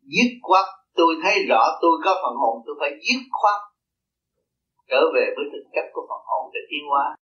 Dứt 0.02 0.32
khoát, 0.42 0.66
tôi 0.94 1.16
thấy 1.24 1.46
rõ 1.50 1.64
tôi 1.82 1.92
có 2.06 2.14
phần 2.24 2.36
hồn, 2.36 2.64
tôi 2.66 2.76
phải 2.80 2.90
dứt 2.90 3.22
khoát. 3.32 3.62
Trở 4.88 5.02
về 5.16 5.26
với 5.36 5.46
thực 5.52 5.70
chất 5.76 5.86
của 5.94 6.06
phần 6.10 6.22
hồn 6.26 6.52
để 6.54 6.60
tiến 6.70 6.84
hóa. 6.90 7.16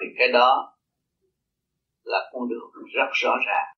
Thì 0.00 0.06
cái 0.18 0.28
đó 0.28 0.72
là 2.02 2.30
con 2.32 2.48
đường 2.48 2.70
rất 2.94 3.10
rõ 3.12 3.36
ràng 3.46 3.75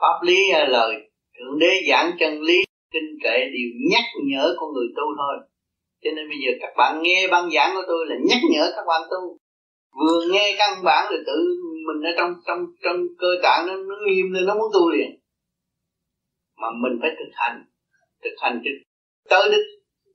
pháp 0.00 0.22
lý 0.22 0.50
à, 0.50 0.68
lời. 0.68 1.10
Thượng 1.38 1.58
đế 1.58 1.82
giảng 1.88 2.10
chân 2.18 2.42
lý 2.42 2.56
kinh 2.92 3.18
kệ 3.22 3.36
đều 3.38 3.68
nhắc 3.90 4.04
nhở 4.26 4.54
con 4.58 4.72
người 4.72 4.86
tu 4.96 5.02
thôi. 5.18 5.48
Cho 6.02 6.10
nên 6.16 6.28
bây 6.28 6.38
giờ 6.44 6.52
các 6.60 6.72
bạn 6.76 7.02
nghe 7.02 7.28
băng 7.30 7.50
giảng 7.50 7.70
của 7.74 7.82
tôi 7.86 8.06
là 8.06 8.16
nhắc 8.28 8.38
nhở 8.50 8.72
các 8.76 8.84
bạn 8.86 9.02
tu. 9.10 9.38
Vừa 10.00 10.20
nghe 10.32 10.54
căn 10.58 10.84
bản 10.84 11.12
là 11.12 11.18
tự 11.26 11.36
mình 11.86 12.02
ở 12.02 12.10
trong 12.18 12.34
trong 12.46 12.66
trong 12.82 12.96
cơ 13.18 13.28
tạng 13.42 13.66
nó, 13.66 13.76
nó 13.76 13.96
nghiêm 14.06 14.32
lên 14.32 14.46
nó 14.46 14.54
muốn 14.54 14.70
tu 14.74 14.90
liền. 14.90 15.10
Mà 16.56 16.68
mình 16.82 16.98
phải 17.00 17.10
thực 17.18 17.30
hành. 17.32 17.64
Thực 18.24 18.34
hành 18.38 18.62
cho 18.64 18.70
tới 19.30 19.48
đích. 19.52 19.66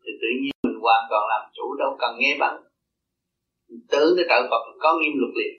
Thì 0.03 0.11
tự 0.21 0.27
nhiên 0.41 0.51
mình 0.63 0.79
hoàn 0.81 1.03
toàn 1.09 1.23
làm 1.29 1.51
chủ 1.53 1.75
đâu 1.79 1.97
cần 1.99 2.15
nghe 2.19 2.37
bạn 2.39 2.63
tưởng 3.91 4.13
cái 4.17 4.25
trợ 4.29 4.47
Phật 4.49 4.63
có 4.79 4.99
nghiêm 4.99 5.13
luật 5.19 5.31
liền. 5.35 5.53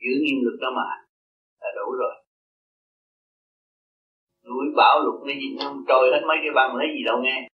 Giữ 0.00 0.12
nghiêm 0.22 0.38
luật 0.42 0.60
đó 0.60 0.68
mà. 0.76 0.88
Là 1.60 1.70
đủ 1.76 1.92
rồi 1.92 2.23
núi 4.48 4.66
bão 4.76 5.00
lục 5.04 5.14
cái 5.26 5.36
gì 5.40 5.56
không 5.62 5.84
trôi 5.88 6.10
hết 6.12 6.22
mấy 6.28 6.36
cái 6.42 6.52
băng 6.54 6.76
lấy 6.76 6.86
gì 6.96 7.04
đâu 7.04 7.16
nghe. 7.22 7.48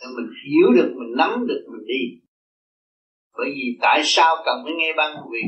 Nên 0.00 0.16
mình 0.16 0.30
hiểu 0.44 0.68
được, 0.76 0.94
mình 0.98 1.12
nắm 1.16 1.46
được, 1.46 1.66
mình 1.72 1.86
đi. 1.86 2.02
Bởi 3.38 3.48
vì 3.56 3.78
tại 3.80 4.00
sao 4.04 4.36
cần 4.46 4.56
phải 4.64 4.74
nghe 4.76 4.92
băng 4.96 5.16
vì 5.32 5.40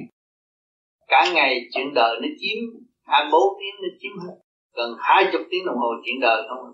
cả 1.08 1.32
ngày 1.34 1.60
chuyện 1.74 1.94
đời 1.94 2.16
nó 2.22 2.28
chiếm 2.40 2.58
24 3.02 3.42
tiếng 3.60 3.74
nó 3.82 3.88
chiếm 4.00 4.18
hết. 4.18 4.34
Gần 4.76 4.90
hai 4.98 5.24
chục 5.32 5.42
tiếng 5.50 5.64
đồng 5.66 5.76
hồ 5.76 5.88
chuyện 6.04 6.20
đời 6.20 6.42
không 6.48 6.66
à. 6.66 6.72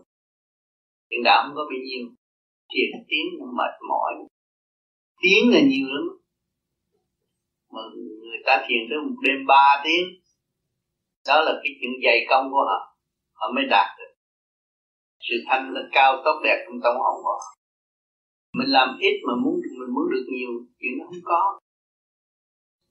chuyện 1.10 1.22
đạo 1.24 1.42
không 1.46 1.54
có 1.56 1.62
bao 1.70 1.78
nhiêu 1.84 2.04
thiền 2.70 3.04
tiếng 3.08 3.26
mệt 3.56 3.74
mỏi. 3.88 4.12
Tiếng 5.22 5.50
là 5.52 5.60
nhiều 5.60 5.87
lắm. 5.88 6.06
Mà 7.72 7.80
người 8.20 8.38
ta 8.46 8.64
thiền 8.68 8.80
tới 8.90 8.98
một 9.06 9.16
đêm 9.22 9.46
ba 9.46 9.82
tiếng. 9.84 10.06
Đó 11.26 11.42
là 11.42 11.60
cái 11.64 11.72
chuyện 11.80 11.90
dày 12.04 12.26
công 12.30 12.50
của 12.50 12.64
họ 12.68 12.93
họ 13.44 13.52
mới 13.54 13.64
đạt 13.70 13.87
được. 13.98 14.14
Sự 15.20 15.35
thanh 15.48 15.70
là 15.74 15.80
cao 15.92 16.22
tốt 16.24 16.40
đẹp 16.44 16.64
trong 16.66 16.80
tâm 16.83 16.94
hồn 16.96 17.24
họ. 17.24 17.40
Mình 18.54 18.68
làm 18.68 18.88
ít 19.00 19.20
mà 19.26 19.35
muốn 19.44 19.54
mình 19.78 19.94
muốn 19.94 20.04
được 20.11 20.26
nhiều 20.33 20.50
chuyện 20.78 20.92
nó 20.98 21.04
không 21.07 21.22
có. 21.24 21.61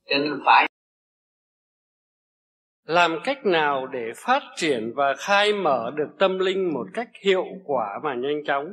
Cho 0.10 0.18
nên 0.18 0.42
phải 0.46 0.68
làm 2.84 3.18
cách 3.24 3.46
nào 3.46 3.88
để 3.88 4.12
phát 4.16 4.44
triển 4.56 4.94
và 4.96 5.14
khai 5.18 5.54
mở 5.54 5.92
được 5.96 6.10
tâm 6.20 6.40
linh 6.40 6.74
một 6.74 6.88
cách 6.94 7.10
hiệu 7.26 7.46
quả 7.66 8.00
và 8.04 8.16
nhanh 8.16 8.44
chóng? 8.48 8.66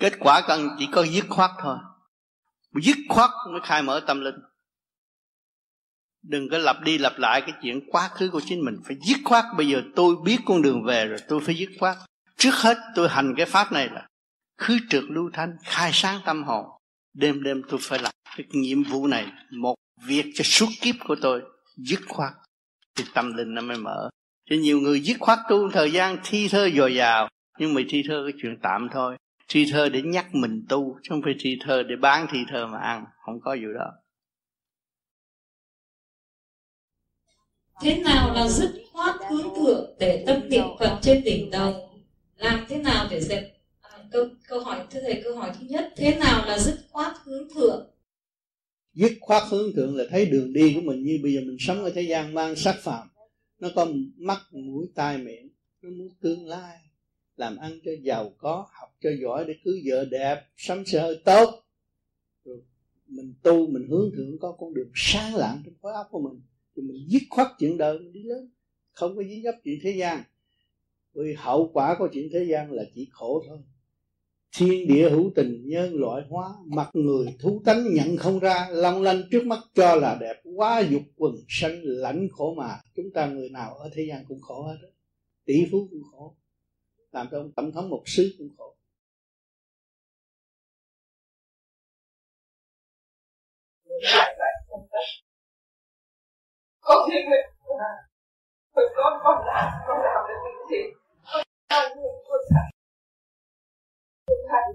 Kết 0.00 0.12
quả 0.20 0.42
cần 0.48 0.60
chỉ 0.78 0.88
có 0.92 1.02
dứt 1.02 1.24
khoát 1.28 1.50
thôi. 1.58 1.76
Dứt 2.82 2.96
khoát 3.08 3.30
mới 3.50 3.60
khai 3.64 3.82
mở 3.82 4.00
tâm 4.06 4.20
linh 4.20 4.34
đừng 6.28 6.48
có 6.48 6.58
lặp 6.58 6.82
đi 6.82 6.98
lặp 6.98 7.18
lại 7.18 7.40
cái 7.40 7.52
chuyện 7.62 7.80
quá 7.90 8.08
khứ 8.08 8.28
của 8.28 8.40
chính 8.46 8.64
mình. 8.64 8.76
Phải 8.84 8.96
dứt 9.06 9.16
khoát, 9.24 9.44
bây 9.56 9.68
giờ 9.68 9.82
tôi 9.96 10.16
biết 10.24 10.38
con 10.44 10.62
đường 10.62 10.84
về 10.84 11.04
rồi, 11.06 11.18
tôi 11.28 11.40
phải 11.40 11.54
dứt 11.54 11.68
khoát. 11.80 11.96
Trước 12.36 12.54
hết, 12.54 12.76
tôi 12.94 13.08
hành 13.08 13.34
cái 13.36 13.46
pháp 13.46 13.72
này 13.72 13.88
là 13.88 14.06
khứ 14.58 14.78
trượt 14.90 15.04
lưu 15.04 15.30
thanh, 15.32 15.56
khai 15.64 15.90
sáng 15.92 16.20
tâm 16.24 16.44
hồn. 16.44 16.66
Đêm 17.14 17.42
đêm 17.42 17.62
tôi 17.68 17.80
phải 17.82 17.98
làm 17.98 18.12
cái 18.36 18.46
nhiệm 18.50 18.82
vụ 18.82 19.06
này, 19.06 19.26
một 19.50 19.74
việc 20.06 20.24
cho 20.34 20.44
suốt 20.44 20.68
kiếp 20.80 20.94
của 21.04 21.16
tôi, 21.22 21.42
dứt 21.76 22.00
khoát. 22.08 22.32
Thì 22.96 23.04
tâm 23.14 23.36
linh 23.36 23.54
nó 23.54 23.62
mới 23.62 23.76
mở. 23.76 24.08
Cho 24.50 24.56
nhiều 24.56 24.80
người 24.80 25.00
dứt 25.00 25.16
khoát 25.20 25.38
tu 25.48 25.70
thời 25.70 25.92
gian 25.92 26.16
thi 26.24 26.48
thơ 26.48 26.70
dồi 26.76 26.94
dào, 26.94 27.28
nhưng 27.58 27.74
mà 27.74 27.80
thi 27.88 28.02
thơ 28.08 28.22
cái 28.26 28.40
chuyện 28.42 28.56
tạm 28.62 28.88
thôi. 28.92 29.16
Thi 29.48 29.66
thơ 29.72 29.88
để 29.88 30.02
nhắc 30.02 30.34
mình 30.34 30.64
tu, 30.68 30.98
chứ 31.02 31.08
không 31.08 31.22
phải 31.22 31.34
thi 31.40 31.58
thơ 31.64 31.82
để 31.82 31.96
bán 31.96 32.26
thi 32.30 32.38
thơ 32.48 32.66
mà 32.66 32.78
ăn. 32.78 33.04
Không 33.24 33.40
có 33.40 33.56
vụ 33.62 33.68
đó. 33.78 33.92
Thế 37.80 37.98
nào 37.98 38.34
là 38.34 38.48
dứt 38.48 38.70
khoát 38.92 39.16
hướng 39.30 39.54
thượng 39.56 39.94
để 39.98 40.24
tâm 40.26 40.48
niệm 40.48 40.64
phật 40.78 40.98
trên 41.02 41.24
đỉnh 41.24 41.50
đầu? 41.50 41.90
Làm 42.36 42.66
thế 42.68 42.78
nào 42.78 43.06
để 43.10 43.20
dẹp? 43.20 43.56
À, 43.80 43.98
câu 44.10 44.28
câu 44.48 44.60
hỏi 44.60 44.86
thưa 44.90 45.00
thầy 45.00 45.20
câu 45.24 45.36
hỏi 45.36 45.50
thứ 45.60 45.66
nhất 45.68 45.92
thế 45.96 46.14
nào 46.14 46.46
là 46.46 46.58
dứt 46.58 46.78
khoát 46.90 47.12
hướng 47.24 47.48
thượng? 47.54 47.90
Dứt 48.94 49.12
khoát 49.20 49.42
hướng 49.48 49.72
thượng 49.76 49.96
là 49.96 50.04
thấy 50.10 50.26
đường 50.26 50.52
đi 50.52 50.74
của 50.74 50.80
mình 50.80 51.02
như 51.02 51.18
bây 51.22 51.34
giờ 51.34 51.40
mình 51.40 51.56
sống 51.60 51.84
ở 51.84 51.90
thế 51.94 52.02
gian 52.02 52.34
mang 52.34 52.56
sắc 52.56 52.76
phạm. 52.82 53.08
Nó 53.58 53.68
có 53.74 53.86
mắt 54.16 54.38
mũi 54.50 54.86
tai 54.94 55.18
miệng. 55.18 55.48
Nó 55.82 55.90
muốn 55.90 56.08
tương 56.20 56.46
lai. 56.46 56.78
Làm 57.36 57.56
ăn 57.56 57.80
cho 57.84 57.90
giàu 58.02 58.32
có 58.38 58.66
học 58.72 58.88
cho 59.00 59.10
giỏi 59.22 59.44
để 59.48 59.54
cưới 59.64 59.82
vợ 59.84 60.04
đẹp 60.04 60.44
sắm 60.56 60.86
sơ 60.86 61.14
tốt. 61.24 61.64
Rồi 62.44 62.62
mình 63.06 63.34
tu 63.42 63.66
mình 63.66 63.86
hướng 63.88 64.10
thượng 64.16 64.38
có 64.40 64.52
con 64.58 64.74
đường 64.74 64.90
sáng 64.94 65.34
lạng 65.34 65.62
trong 65.64 65.74
khối 65.82 65.92
óc 65.92 66.06
của 66.10 66.20
mình 66.20 66.40
thì 66.76 66.82
mình 66.82 67.06
dứt 67.08 67.22
khoát 67.30 67.48
chuyện 67.58 67.78
đời, 67.78 67.98
mình 67.98 68.12
đi 68.12 68.22
lớn. 68.22 68.50
Không 68.92 69.16
có 69.16 69.22
dính 69.22 69.42
dấp 69.42 69.54
chuyện 69.64 69.78
thế 69.82 69.90
gian. 69.90 70.22
Vì 71.14 71.34
hậu 71.36 71.70
quả 71.72 71.96
của 71.98 72.08
chuyện 72.12 72.28
thế 72.32 72.44
gian 72.44 72.72
là 72.72 72.82
chỉ 72.94 73.08
khổ 73.12 73.44
thôi. 73.48 73.58
Thiên 74.56 74.88
địa 74.88 75.10
hữu 75.10 75.32
tình, 75.34 75.62
nhân 75.64 75.94
loại 75.94 76.22
hóa, 76.28 76.48
mặt 76.66 76.90
người, 76.92 77.26
thú 77.40 77.62
tánh 77.64 77.94
nhận 77.94 78.16
không 78.16 78.38
ra, 78.38 78.68
long 78.70 79.02
lanh 79.02 79.22
trước 79.30 79.46
mắt 79.46 79.58
cho 79.74 79.94
là 79.94 80.18
đẹp, 80.20 80.42
quá 80.56 80.80
dục 80.90 81.02
quần 81.16 81.34
sanh, 81.48 81.80
lãnh 81.82 82.28
khổ 82.32 82.54
mà. 82.54 82.80
Chúng 82.96 83.10
ta 83.14 83.26
người 83.26 83.48
nào 83.48 83.74
ở 83.74 83.90
thế 83.94 84.06
gian 84.08 84.24
cũng 84.28 84.40
khổ 84.40 84.62
hết 84.62 84.76
tỷ 85.44 85.66
phú 85.70 85.88
cũng 85.90 86.02
khổ. 86.10 86.34
Làm 87.12 87.28
cho 87.30 87.38
ông 87.38 87.52
tổng 87.52 87.72
thống 87.72 87.90
một 87.90 88.02
xứ 88.06 88.34
cũng 88.38 88.48
khổ 88.56 88.76
con 96.86 96.98
thiên 97.08 97.22
nguyện 97.28 97.46
con 98.74 98.84
con 98.96 99.12
con 99.24 99.46
làm 99.46 99.68
con 99.86 99.98
làm 100.06 100.20
được 100.28 100.40
những 100.44 100.68
gì 100.70 100.82
con 101.32 101.42
làm 101.70 101.96
được 101.96 102.16
con 102.28 102.40
thành 102.54 102.70
con 104.26 104.38
thành 104.50 104.70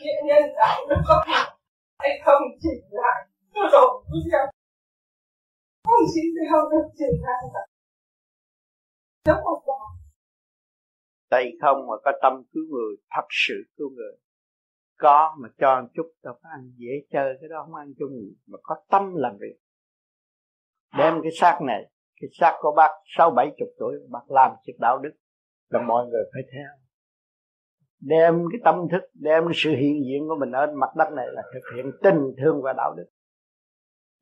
nghĩa 0.00 0.20
nhân 0.28 0.42
đạo 0.56 0.86
đức 0.88 1.00
có 1.08 1.24
thật 1.26 1.46
hay 1.98 2.20
không 2.24 2.42
chỉ 2.62 2.70
lại 2.90 3.28
tôi 3.54 3.64
đổ 3.72 4.04
với 4.10 4.20
nhau 4.32 4.46
không 5.84 6.04
chỉ 6.14 6.20
theo 6.50 6.60
được 6.70 6.88
triển 6.98 7.14
khai 7.24 7.40
cả 7.54 7.60
giống 9.24 9.44
một 9.44 9.62
đạo 9.66 9.88
tay 11.30 11.44
không 11.60 11.86
mà 11.88 11.96
có 12.04 12.12
tâm 12.22 12.42
cứu 12.52 12.64
người 12.70 12.96
thật 13.10 13.26
sự 13.30 13.54
cứu 13.76 13.90
người 13.96 14.16
có 14.96 15.36
mà 15.38 15.48
cho 15.58 15.80
một 15.82 15.88
chút 15.94 16.12
đâu 16.22 16.34
có 16.42 16.48
ăn 16.48 16.72
dễ 16.76 16.92
chơi 17.10 17.34
cái 17.40 17.48
đó 17.48 17.62
không 17.64 17.74
ăn 17.74 17.92
chung 17.98 18.12
mà 18.46 18.58
có 18.62 18.76
tâm 18.90 19.14
làm 19.14 19.36
việc 19.40 19.56
đem 20.98 21.22
cái 21.22 21.32
xác 21.40 21.58
này, 21.62 21.90
cái 22.20 22.28
xác 22.40 22.56
của 22.60 22.74
bác 22.76 22.90
sáu 23.16 23.30
bảy 23.30 23.52
chục 23.58 23.68
tuổi, 23.78 23.94
bác 24.10 24.30
làm 24.30 24.50
chuyện 24.66 24.76
đạo 24.80 24.98
đức, 24.98 25.12
là 25.68 25.82
mọi 25.82 26.06
người 26.06 26.22
phải 26.32 26.42
theo. 26.52 26.68
Đem 28.00 28.44
cái 28.52 28.60
tâm 28.64 28.88
thức, 28.92 29.02
đem 29.14 29.44
cái 29.44 29.54
sự 29.56 29.70
hiện 29.70 30.04
diện 30.06 30.28
của 30.28 30.36
mình 30.40 30.50
ở 30.50 30.66
mặt 30.74 30.90
đất 30.96 31.12
này 31.12 31.26
là 31.32 31.42
thực 31.54 31.76
hiện 31.76 31.92
tình 32.02 32.34
thương 32.38 32.62
và 32.62 32.72
đạo 32.72 32.94
đức. 32.96 33.06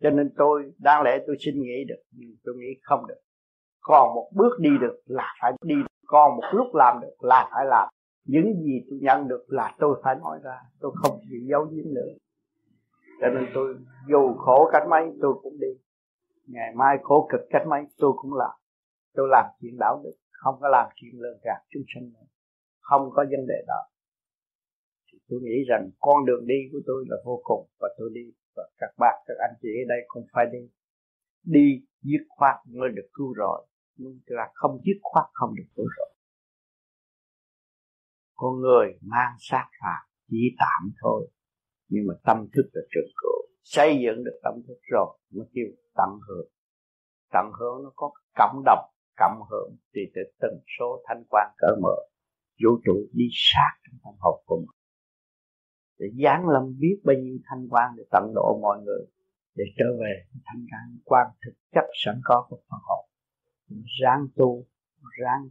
Cho 0.02 0.10
nên 0.10 0.30
tôi, 0.36 0.72
đáng 0.78 1.02
lẽ 1.02 1.18
tôi 1.26 1.36
xin 1.40 1.54
nghĩ 1.62 1.84
được, 1.88 2.02
nhưng 2.10 2.30
tôi 2.44 2.54
nghĩ 2.58 2.80
không 2.82 3.06
được. 3.06 3.20
Còn 3.80 4.14
một 4.14 4.30
bước 4.34 4.58
đi 4.60 4.70
được 4.80 4.96
là 5.06 5.34
phải 5.42 5.52
đi, 5.64 5.74
còn 6.06 6.36
một 6.36 6.48
lúc 6.52 6.74
làm 6.74 7.00
được 7.00 7.24
là 7.24 7.50
phải 7.52 7.64
làm. 7.66 7.88
Những 8.24 8.62
gì 8.62 8.80
tôi 8.90 8.98
nhận 9.02 9.28
được 9.28 9.44
là 9.48 9.74
tôi 9.78 10.00
phải 10.04 10.14
nói 10.14 10.38
ra, 10.44 10.56
tôi 10.80 10.92
không 10.94 11.20
bị 11.30 11.36
giấu 11.50 11.64
giếm 11.64 11.94
nữa. 11.94 12.12
Cho 13.20 13.28
nên 13.28 13.46
tôi, 13.54 13.74
dù 14.08 14.34
khổ 14.34 14.70
cách 14.72 14.82
mấy, 14.90 15.02
tôi 15.22 15.34
cũng 15.42 15.60
đi 15.60 15.68
ngày 16.52 16.70
mai 16.74 16.96
khổ 17.02 17.28
cực 17.30 17.40
cách 17.50 17.62
mấy, 17.70 17.80
tôi 17.98 18.12
cũng 18.16 18.34
làm. 18.34 18.54
Tôi 19.14 19.28
làm 19.30 19.44
chuyện 19.60 19.76
đạo 19.78 20.00
đức, 20.04 20.16
không 20.30 20.54
có 20.60 20.68
làm 20.68 20.86
chuyện 20.96 21.14
lừa 21.22 21.36
gạt 21.44 21.60
chúng 21.70 21.82
sinh 21.94 22.12
nữa. 22.12 22.26
Không 22.80 23.10
có 23.10 23.24
vấn 23.30 23.46
đề 23.48 23.64
đó. 23.66 23.80
Thì 25.12 25.18
tôi 25.28 25.40
nghĩ 25.42 25.64
rằng 25.68 25.90
con 25.98 26.26
đường 26.26 26.46
đi 26.46 26.60
của 26.72 26.80
tôi 26.86 27.04
là 27.08 27.16
vô 27.24 27.40
cùng, 27.44 27.68
và 27.80 27.88
tôi 27.98 28.10
đi, 28.14 28.32
và 28.56 28.68
các 28.78 28.90
bạn 28.98 29.14
các 29.26 29.34
anh 29.38 29.54
chị 29.62 29.68
ở 29.68 29.84
đây 29.88 29.98
cũng 30.08 30.26
phải 30.32 30.46
đi. 30.52 30.70
Đi 31.44 31.86
dứt 32.02 32.24
khoát 32.28 32.56
mới 32.66 32.88
được 32.96 33.08
cứu 33.12 33.32
rồi 33.32 33.66
nhưng 33.96 34.20
là 34.26 34.50
không 34.54 34.80
dứt 34.84 34.98
khoát 35.02 35.26
không 35.32 35.54
được 35.56 35.68
cứu 35.76 35.86
rồi 35.98 36.10
con 38.40 38.60
người 38.60 38.98
mang 39.00 39.34
sát 39.38 39.66
phạt, 39.80 40.02
chỉ 40.30 40.56
tạm 40.58 40.90
thôi. 41.02 41.30
Nhưng 41.88 42.06
mà 42.06 42.14
tâm 42.24 42.46
thức 42.54 42.70
là 42.72 42.82
trường 42.90 43.10
cửu 43.16 43.39
xây 43.62 43.98
dựng 44.02 44.24
được 44.24 44.40
tâm 44.42 44.54
thức 44.68 44.78
rồi, 44.82 45.18
mới 45.30 45.46
kêu 45.54 45.66
tận 45.94 46.10
hưởng. 46.28 46.48
Tận 47.32 47.46
hưởng 47.58 47.84
nó 47.84 47.92
có 47.96 48.10
cộng 48.36 48.62
đồng, 48.64 48.90
cộng 49.16 49.42
hưởng 49.50 49.76
thì 49.94 50.00
từ 50.14 50.20
từng 50.40 50.60
số 50.78 51.02
thanh 51.08 51.24
quan 51.30 51.52
cỡ 51.58 51.66
mở. 51.82 51.96
Vũ 52.64 52.70
trụ 52.84 52.92
đi 53.12 53.24
sát 53.32 53.70
trong 53.84 53.98
tâm 54.04 54.14
hồn 54.18 54.42
của 54.46 54.56
mình. 54.56 54.76
Để 55.98 56.06
giáng 56.24 56.48
lâm 56.48 56.78
biết 56.78 57.00
bao 57.04 57.16
nhiêu 57.16 57.38
thanh 57.44 57.68
quan 57.70 57.94
để 57.96 58.04
tận 58.10 58.32
độ 58.34 58.58
mọi 58.62 58.78
người, 58.82 59.06
để 59.54 59.64
trở 59.78 59.84
về 60.00 60.24
thanh 60.44 60.66
quan 61.04 61.26
thực 61.46 61.52
chất 61.72 61.84
sẵn 62.04 62.20
có 62.24 62.46
của 62.48 62.56
phần 62.70 62.80
hồn. 62.82 63.06
Ráng 64.02 64.26
tu, 64.36 64.66
ráng 65.20 65.48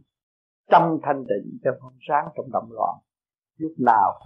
tâm 0.70 0.98
thanh 1.02 1.24
định 1.26 1.58
cho 1.64 1.70
không 1.80 1.98
sáng 2.08 2.28
trong 2.36 2.50
động 2.52 2.68
loạn. 2.72 2.98
Lúc 3.56 3.72
nào 3.78 4.20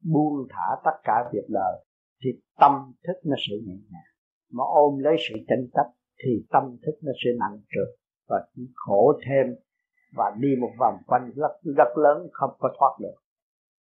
buông 0.00 0.46
thả 0.50 0.66
tất 0.84 1.00
cả 1.04 1.14
việc 1.32 1.44
đời 1.48 1.84
thì 2.24 2.30
tâm 2.60 2.72
thức 3.06 3.18
nó 3.24 3.36
sẽ 3.48 3.54
nhẹ 3.66 3.74
nhàng. 3.90 4.12
Mà 4.52 4.64
ôm 4.64 4.98
lấy 4.98 5.16
sự 5.28 5.34
tranh 5.48 5.68
chấp 5.74 5.86
thì 6.24 6.30
tâm 6.50 6.62
thức 6.82 6.94
nó 7.02 7.12
sẽ 7.24 7.30
nặng 7.40 7.58
trược 7.72 7.88
và 8.28 8.46
chỉ 8.54 8.62
khổ 8.74 9.12
thêm 9.26 9.46
và 10.16 10.36
đi 10.38 10.48
một 10.60 10.72
vòng 10.80 10.96
quanh 11.06 11.30
rất 11.36 11.52
rất 11.76 11.90
lớn 11.96 12.28
không 12.32 12.50
có 12.58 12.68
thoát 12.78 12.92
được. 13.00 13.16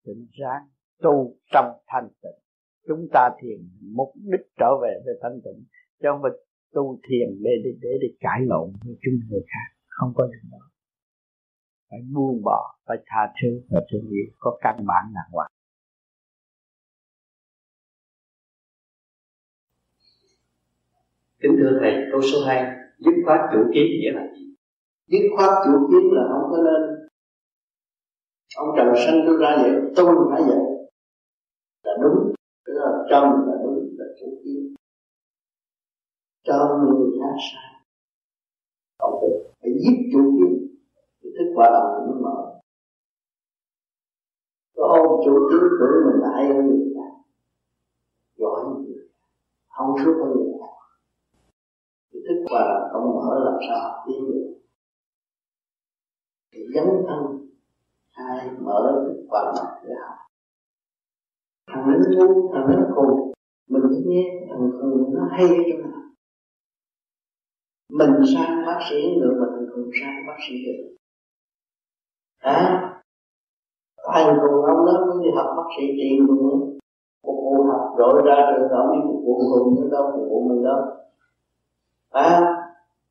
Tỉnh 0.06 0.28
ráng 0.40 0.68
tu 1.02 1.36
trong 1.54 1.66
thanh 1.88 2.08
tịnh. 2.22 2.40
Chúng 2.88 3.08
ta 3.14 3.30
thiền 3.42 3.60
mục 3.96 4.12
đích 4.16 4.48
trở 4.60 4.72
về 4.82 5.02
với 5.06 5.16
thanh 5.22 5.42
tịnh 5.44 5.66
chứ 6.02 6.08
không 6.12 6.22
phải 6.22 6.32
tu 6.74 7.00
thiền 7.10 7.28
để 7.44 7.52
để 7.64 7.72
để, 7.82 7.90
để 8.02 8.08
cãi 8.20 8.40
lộn 8.42 8.72
với 8.86 8.96
chúng 9.02 9.14
người 9.30 9.42
khác. 9.42 9.68
Không 9.88 10.14
có 10.16 10.28
gì 10.28 10.50
đó. 10.52 10.64
Phải 11.90 12.00
buông 12.14 12.42
bỏ 12.44 12.76
phải 12.88 12.98
tha 13.06 13.34
thứ 13.42 13.62
và 13.70 13.82
thương 13.92 14.10
yêu. 14.10 14.26
Có 14.38 14.58
căn 14.62 14.76
bản 14.88 15.04
đàng 15.16 15.32
hoàng 15.32 15.52
kính 21.42 21.56
thưa 21.60 21.78
thầy, 21.82 21.94
câu 22.12 22.22
số 22.22 22.38
2 22.48 22.76
dứt 23.00 23.12
khoát 23.26 23.40
chủ 23.54 23.60
kiến 23.74 23.86
nghĩa 24.00 24.12
là 24.14 24.34
gì? 24.36 24.46
Dứt 25.08 25.30
khoát 25.36 25.50
chủ 25.66 25.88
kiến 25.90 26.04
là 26.12 26.24
không 26.32 26.52
có 26.52 26.58
nên. 26.58 27.10
Ông 28.58 28.68
trần 28.78 28.88
sanh 29.06 29.24
tôi 29.26 29.38
ra 29.42 29.58
vậy, 29.62 29.72
tôi 29.96 30.16
phải 30.32 30.42
vậy. 30.42 30.60
Là 31.84 31.94
đúng, 32.02 32.34
tức 32.66 32.74
là 32.74 32.92
trong 33.10 33.24
là 33.48 33.54
đúng, 33.64 33.96
là 33.98 34.06
chủ 34.20 34.42
kiến. 34.44 34.74
Cho 36.44 36.80
người 36.84 37.20
khác 37.20 37.36
sai. 37.52 37.84
Không 39.00 39.22
được 39.22 39.52
phải 39.62 39.72
giết 39.84 40.10
chủ 40.14 40.20
kiến, 40.38 40.78
thì 41.24 41.30
thức 41.38 41.52
quả 41.56 41.70
đạo 41.74 42.06
nó 42.08 42.14
mở. 42.22 42.60
Có 44.76 44.88
ôm 44.88 45.22
chủ 45.26 45.50
kiến 45.50 45.70
của 45.80 45.86
mình 46.06 46.22
là 46.22 46.30
hơn 46.54 46.68
người 46.68 46.94
khác 46.96 47.20
giỏi 48.40 48.62
hơn 48.64 48.84
người 48.84 48.96
khác, 48.98 49.18
không 49.70 49.96
suốt 50.04 50.14
hơn 50.22 50.34
người 50.36 50.49
thức 52.30 52.46
và 52.52 52.60
làm 52.60 52.82
không 52.92 53.16
mở 53.16 53.44
làm 53.46 53.60
sao 53.68 53.78
học 53.84 54.04
tiến 54.08 54.26
được 54.28 54.54
thì 56.54 56.60
dấn 56.76 56.86
thân, 57.08 57.48
ai 58.12 58.50
mở 58.60 59.04
thức 59.06 59.26
và 59.30 59.54
động 59.56 59.84
để 59.84 59.94
học. 60.02 60.16
Thằng 61.68 61.84
nó 61.88 61.96
ngu 62.12 62.52
thằng 62.54 62.66
nó 62.68 62.88
cùng 62.96 63.32
mình 63.70 63.84
phải 63.90 64.02
nghe, 64.06 64.48
thằng 64.50 64.72
cùng 64.82 65.14
nó 65.14 65.28
hay 65.32 65.48
chỗ 65.48 65.78
nào 65.78 66.02
mình 67.90 68.12
sang 68.34 68.66
bác 68.66 68.80
sĩ 68.90 69.02
được 69.22 69.38
mà 69.40 69.46
thằng 69.52 69.66
cùng 69.74 69.90
sang 70.02 70.28
bác 70.28 70.38
sĩ 70.50 70.56
được. 70.66 70.96
À 72.38 72.86
thằng 74.14 74.38
cùng 74.42 74.66
ông 74.66 74.86
đó 74.86 75.06
mới 75.08 75.24
đi 75.24 75.30
học 75.36 75.48
bác 75.58 75.70
sĩ 75.78 75.86
trị 75.88 76.20
cùng 76.28 76.70
một 77.24 77.42
vụ 77.44 77.64
học, 77.64 77.96
rồi 77.98 78.22
ra 78.26 78.36
trường 78.50 78.70
đó 78.70 78.92
đi 78.94 79.00
phục 79.08 79.22
vụ 79.26 79.40
cùng 79.54 79.92
đâu 79.92 80.12
phục 80.16 80.30
vụ 80.30 80.50
mình 80.50 80.64
đâu 80.64 80.99
à 82.10 82.42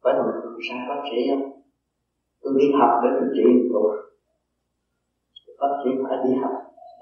phải 0.03 0.15
là 0.15 0.23
mình 0.23 0.69
sang 0.69 0.89
bác 0.89 1.03
sĩ 1.11 1.17
không? 1.31 1.63
Tôi 2.43 2.53
đi 2.59 2.67
học 2.81 2.91
để 3.03 3.09
tôi 3.21 3.29
trị 3.35 3.69
rồi 3.73 3.97
bác 5.61 5.73
sĩ 5.85 5.91
phải 6.09 6.19
đi 6.25 6.35
học 6.43 6.53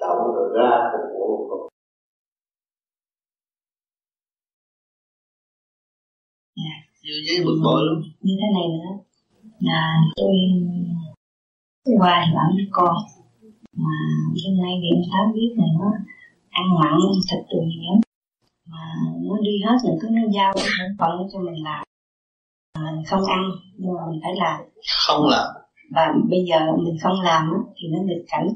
đậu 0.00 0.16
rồi 0.34 0.48
ra 0.56 0.70
phục 0.92 1.10
vụ 1.14 1.48
cùng 1.48 1.68
Nhiều 7.02 7.18
giấy 7.26 7.44
bực 7.46 7.58
bội 7.64 7.80
lắm. 7.86 7.96
Như 8.20 8.34
thế 8.40 8.48
này 8.56 8.68
nữa. 8.76 8.92
Là 9.60 9.80
tôi 10.16 10.34
Qua 11.98 12.24
thì 12.26 12.32
bảo 12.36 12.48
với 12.56 12.66
con. 12.70 12.94
Mà 13.72 13.96
hôm 14.44 14.54
nay 14.62 14.72
điện 14.82 15.02
tháo 15.10 15.24
biết 15.34 15.50
là 15.58 15.66
nó 15.78 15.92
Ăn 16.50 16.66
mặn 16.80 16.92
thịt 17.30 17.40
từ 17.50 17.58
nhiều 17.60 18.00
Mà 18.66 18.84
nó 19.22 19.36
đi 19.42 19.54
hết 19.64 19.76
rồi 19.84 19.98
cứ 20.00 20.08
nó 20.10 20.22
giao 20.34 20.52
cái 20.54 20.64
sản 20.78 20.88
phẩm 20.98 21.10
cho 21.32 21.38
mình 21.38 21.64
làm 21.64 21.85
Mình 22.84 23.04
không 23.06 23.24
ăn 23.24 23.50
Nhưng 23.76 23.94
mà 23.94 24.00
mình 24.10 24.20
phải 24.22 24.32
làm. 24.36 24.60
Không 25.06 25.28
làm. 25.28 25.46
Và 25.90 26.02
bây 26.30 26.44
giờ 26.48 26.58
mình 26.84 26.96
không 27.02 27.20
làm 27.20 27.52
thì 27.76 27.88
nó 27.88 27.98
nghịch 28.04 28.24
cảnh. 28.28 28.48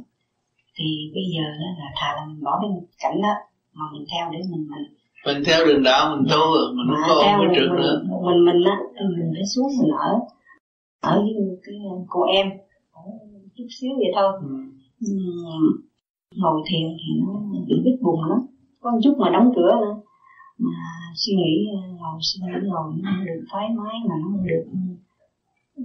Thì 0.76 0.84
bây 1.14 1.24
giờ 1.34 1.44
là 1.78 1.90
thà 1.96 2.12
là 2.16 2.24
mình 2.28 2.44
bỏ 2.44 2.58
cái 2.62 2.70
nghịch 2.70 2.90
cảnh 3.02 3.22
đó 3.22 3.34
Mà 3.74 3.84
mình 3.92 4.04
theo 4.12 4.30
để 4.32 4.38
mình 4.50 4.68
mình 4.70 4.84
mình 5.26 5.42
theo 5.46 5.66
đường 5.66 5.82
đạo 5.82 6.16
mình 6.16 6.26
tu 6.30 6.40
mình 6.76 6.86
không 6.86 7.08
có 7.08 7.14
ôm 7.14 7.40
cái 7.54 7.68
mình, 7.68 7.76
nữa. 7.76 8.02
mình, 8.26 8.44
mình 8.44 8.64
á 8.64 8.76
thì 8.94 9.04
mình 9.16 9.32
phải 9.34 9.44
xuống 9.54 9.68
mình 9.80 9.90
ở 9.90 10.12
ở 11.00 11.20
với 11.20 11.58
cái 11.64 11.74
cô 12.08 12.22
em. 12.22 12.46
Ở 12.92 13.02
chút 13.56 13.64
xíu 13.70 13.90
vậy 13.96 14.12
thôi. 14.14 14.32
Ừ. 15.00 15.12
Ngồi 16.34 16.62
thiền 16.70 16.88
thì 16.88 17.22
nó 17.26 17.32
bị 17.68 17.74
bít 17.84 18.00
bùng 18.02 18.24
lắm. 18.24 18.38
Có 18.80 18.90
một 18.90 18.98
chút 19.04 19.14
mà 19.18 19.30
đóng 19.30 19.52
cửa 19.56 19.70
nữa. 19.80 19.94
Mà 20.58 20.70
suy 21.14 21.32
nghĩ 21.34 21.68
ngồi 22.00 22.18
suy 22.20 22.40
nghĩ 22.42 22.68
ngồi 22.68 22.92
nó 23.02 23.10
không 23.10 23.24
được 23.26 23.40
thoải 23.50 23.66
mái 23.78 23.94
mà 24.08 24.14
nó 24.20 24.26
không 24.32 24.46
được 24.46 24.64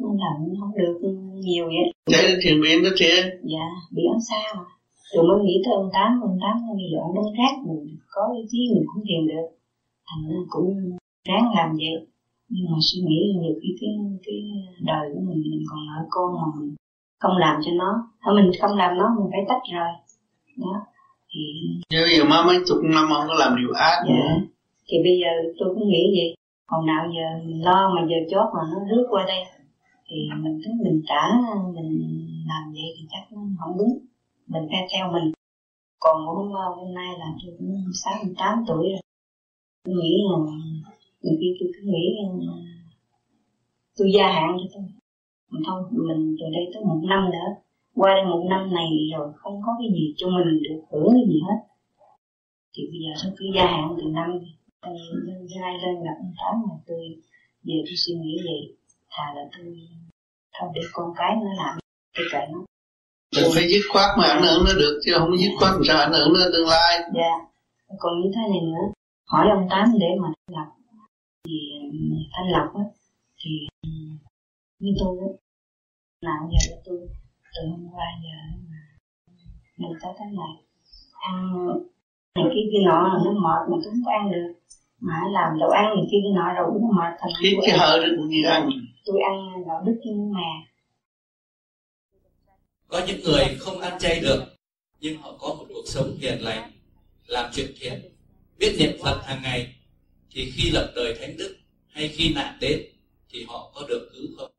nó 0.02 0.08
làm 0.24 0.36
không 0.60 0.78
được 0.78 0.98
nhiều 1.34 1.66
vậy. 1.66 1.94
Đến 2.12 2.40
thiền 2.44 2.62
viện 2.62 2.84
đó 2.84 2.90
chị 2.96 3.12
dạ 3.44 3.68
bị 3.96 4.04
ấm 4.14 4.20
xa 4.30 4.42
mà 4.58 4.64
rồi 5.14 5.24
mới 5.30 5.46
nghĩ 5.46 5.62
tới 5.66 5.74
ông 5.74 5.90
tám 5.94 6.10
ông 6.22 6.38
tám 6.42 6.56
bây 6.78 6.88
giờ 6.92 6.98
ông 7.02 7.16
đứng 7.16 7.34
khác 7.38 7.54
mình 7.68 7.98
có 8.08 8.22
ý 8.38 8.42
chí 8.52 8.60
mình 8.74 8.86
cũng 8.88 9.04
thiền 9.08 9.28
được. 9.28 9.48
Thành 10.08 10.22
ra 10.30 10.40
cũng 10.50 10.98
ráng 11.28 11.46
làm 11.56 11.70
vậy. 11.82 12.08
Nhưng 12.50 12.66
mà 12.72 12.78
suy 12.88 13.02
nghĩ 13.02 13.20
nhiều 13.42 13.56
khi 13.62 13.70
cái 13.82 13.90
cái 14.26 14.40
đời 14.82 15.10
của 15.14 15.22
mình 15.28 15.42
mình 15.52 15.64
còn 15.70 15.80
ở 15.98 16.06
con 16.10 16.28
mà 16.36 16.48
mình 16.60 16.76
không 17.20 17.38
làm 17.38 17.62
cho 17.66 17.72
nó. 17.76 17.92
Hay 18.20 18.36
mình 18.36 18.52
không 18.62 18.78
làm 18.78 18.98
nó 18.98 19.16
mình 19.18 19.28
phải 19.32 19.42
tách 19.50 19.62
rời. 19.74 19.94
Đó. 20.58 20.76
Thì 21.32 21.42
bây 21.90 22.18
giờ 22.18 22.24
má 22.30 22.44
mấy 22.48 22.58
chục 22.68 22.78
năm 22.84 23.10
ông 23.10 23.28
có 23.28 23.34
làm 23.40 23.56
điều 23.60 23.72
ác 23.72 23.98
dạ. 24.08 24.16
nữa 24.16 24.48
thì 24.88 24.98
bây 25.04 25.20
giờ 25.22 25.30
tôi 25.60 25.76
cũng 25.76 25.88
nghĩ 25.90 26.04
vậy. 26.18 26.36
Còn 26.68 26.86
nào 26.86 27.06
giờ 27.16 27.46
mình 27.46 27.66
lo 27.66 27.94
mà 27.96 28.08
giờ 28.10 28.16
chót 28.32 28.48
mà 28.56 28.62
nó 28.72 28.80
rước 28.90 29.06
qua 29.10 29.26
đây, 29.28 29.42
thì 30.08 30.16
mình 30.44 30.62
cứ 30.66 30.72
mình 30.84 31.02
trả, 31.08 31.24
mình 31.76 31.92
làm 32.48 32.74
vậy 32.74 32.90
thì 32.98 33.06
chắc 33.12 33.24
nó 33.32 33.42
không 33.60 33.78
đúng. 33.78 33.98
Mình 34.48 34.68
phải 34.72 34.88
theo 34.94 35.12
mình. 35.12 35.32
Còn 36.00 36.26
hôm 36.26 36.52
ờ, 36.54 36.76
hôm 36.76 36.94
nay 36.94 37.08
là 37.20 37.26
tôi 37.44 37.56
cũng 37.60 37.84
sáu 38.04 38.14
tám 38.38 38.64
tuổi 38.68 38.90
rồi. 38.90 39.02
Tôi 39.86 39.96
nghĩ 39.96 40.14
là 40.30 40.38
nhiều 41.22 41.36
khi 41.40 41.58
tôi 41.60 41.70
cứ 41.74 41.82
nghĩ 41.92 42.06
ờ, 42.48 42.54
tôi 43.98 44.12
gia 44.16 44.28
hạn 44.28 44.58
cho 44.60 44.66
tôi. 44.74 44.84
Mình 45.52 45.64
thôi, 45.68 45.84
mình 45.92 46.36
từ 46.40 46.46
đây 46.54 46.64
tới 46.74 46.84
một 46.84 47.02
năm 47.04 47.30
nữa 47.32 47.50
qua 47.96 48.14
đây 48.16 48.26
một 48.26 48.46
năm 48.50 48.74
này 48.74 48.88
rồi 49.14 49.32
không 49.36 49.62
có 49.66 49.76
cái 49.80 49.88
gì 49.94 50.14
cho 50.18 50.28
mình 50.30 50.64
được 50.64 50.82
hưởng 50.92 51.10
cái 51.14 51.24
gì 51.28 51.40
hết. 51.48 51.60
Thì 52.74 52.84
bây 52.92 53.00
giờ 53.04 53.12
tôi 53.24 53.34
cứ 53.38 53.46
gia 53.56 53.66
hạn 53.66 53.96
từ 53.98 54.04
năm 54.04 54.40
nay 55.62 55.74
lên 55.84 55.96
gặp 56.06 56.16
ông 56.24 56.34
tám 56.40 56.56
mà 56.70 56.76
tôi 56.88 57.04
về 57.64 57.78
tôi 57.86 57.96
suy 58.04 58.14
nghĩ 58.14 58.36
vậy 58.48 58.62
thà 59.12 59.24
là 59.36 59.42
tôi 59.58 59.66
thôi 60.56 60.70
để 60.76 60.82
con 60.94 61.14
cái 61.18 61.32
nó 61.44 61.64
làm 61.64 61.78
cái 62.14 62.26
kệ 62.32 62.40
nó 62.54 62.60
Đừng 63.36 63.52
phải 63.56 63.66
dứt 63.72 63.84
khoát 63.92 64.10
mà 64.18 64.26
ảnh 64.26 64.44
hưởng 64.44 64.64
nó 64.66 64.74
được 64.74 65.02
chứ 65.06 65.12
không 65.18 65.38
dứt 65.38 65.54
khoát 65.60 65.72
làm 65.74 65.84
sao 65.88 65.98
ảnh 65.98 66.14
hưởng 66.14 66.34
nó 66.34 66.40
tương 66.54 66.68
lai. 66.68 66.92
Dạ. 67.16 67.34
Còn 68.00 68.14
như 68.22 68.30
thế 68.36 68.42
này 68.52 68.62
nữa, 68.62 68.86
hỏi 69.32 69.46
ông 69.56 69.68
Tám 69.70 69.86
để 70.00 70.08
mà 70.22 70.28
thanh 70.38 70.56
lập 70.58 70.68
thì 71.46 71.58
thanh 72.34 72.50
lập 72.56 72.68
á 72.74 72.84
thì 73.40 73.52
như 74.80 74.92
tôi 75.00 75.18
á 75.22 75.30
nào 76.22 76.50
giờ 76.52 76.76
tôi 76.86 77.00
từ 77.56 77.62
hôm 77.72 77.88
qua 77.94 78.06
giờ 78.24 78.38
mà 78.70 78.82
mình 79.78 79.92
tới 80.02 80.14
thế 80.20 80.26
này 80.26 80.54
ăn 81.20 81.54
này 82.36 82.46
kia 82.54 82.66
kia 82.72 82.84
nọ 82.86 83.00
nó 83.26 83.32
mệt 83.32 83.62
mà 83.70 83.78
tôi 83.84 83.92
không 83.92 84.06
có 84.06 84.12
ăn 84.12 84.32
được 84.32 84.54
mà 85.02 85.14
làm 85.32 85.60
đồ 85.60 85.70
ăn 85.70 85.86
này 85.86 86.06
kia 86.12 86.18
nọ 86.36 86.54
rồi 86.54 86.80
nó 86.82 86.88
mệt 86.98 87.18
thành 87.20 87.32
Hít 87.44 87.54
cái 87.62 87.78
hơi 87.78 88.00
đó 88.00 88.06
cũng 88.18 88.30
như 88.30 88.42
ăn. 88.50 88.70
tôi 89.06 89.20
ăn 89.30 89.64
đạo 89.68 89.84
đức 89.86 90.00
như 90.04 90.32
mà 90.34 90.42
có 92.88 93.02
những 93.08 93.22
người 93.24 93.46
không 93.60 93.80
ăn 93.80 94.00
chay 94.00 94.20
được 94.20 94.44
nhưng 95.00 95.18
họ 95.22 95.38
có 95.40 95.48
một 95.48 95.66
cuộc 95.70 95.86
sống 95.86 96.18
hiền 96.20 96.42
lành 96.42 96.72
làm 97.28 97.52
chuyện 97.54 97.72
thiện 97.80 98.02
biết 98.60 98.76
niệm 98.80 98.92
phật 99.04 99.22
hàng 99.24 99.40
ngày 99.44 99.76
thì 100.32 100.52
khi 100.52 100.70
lập 100.72 100.92
đời 100.96 101.18
thánh 101.20 101.38
đức 101.38 101.56
hay 101.88 102.08
khi 102.08 102.34
nạn 102.34 102.58
đến 102.62 102.82
thì 103.30 103.46
họ 103.48 103.72
có 103.76 103.88
được 103.88 104.10
cứu 104.14 104.28
không? 104.38 104.52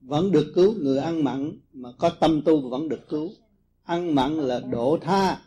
Vẫn 0.00 0.32
được 0.32 0.52
cứu 0.54 0.74
người 0.78 0.98
ăn 0.98 1.24
mặn 1.24 1.58
mà 1.72 1.88
có 1.98 2.10
tâm 2.10 2.42
tu 2.44 2.70
vẫn 2.70 2.88
được 2.88 3.08
cứu. 3.08 3.32
Ăn 3.84 4.14
mặn 4.14 4.36
là 4.38 4.60
độ 4.70 4.98
tha. 5.00 5.38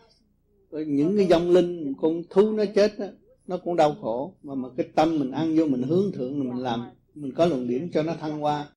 Những 0.71 1.17
cái 1.17 1.25
dòng 1.25 1.51
linh 1.51 1.93
con 2.01 2.23
thú 2.29 2.51
nó 2.51 2.63
chết 2.75 2.99
đó, 2.99 3.05
nó 3.49 3.57
cũng 3.57 3.75
đau 3.75 3.95
khổ 4.01 4.37
mà 4.43 4.55
mà 4.55 4.69
cái 4.77 4.89
tâm 4.95 5.19
mình 5.19 5.31
ăn 5.31 5.55
vô 5.57 5.65
mình 5.65 5.83
hướng 5.83 6.11
thượng 6.11 6.39
mình 6.39 6.63
làm 6.63 6.89
mình 7.13 7.33
có 7.35 7.45
luồng 7.45 7.67
điểm 7.67 7.89
cho 7.93 8.03
nó 8.03 8.13
thăng 8.13 8.39
hoa. 8.39 8.67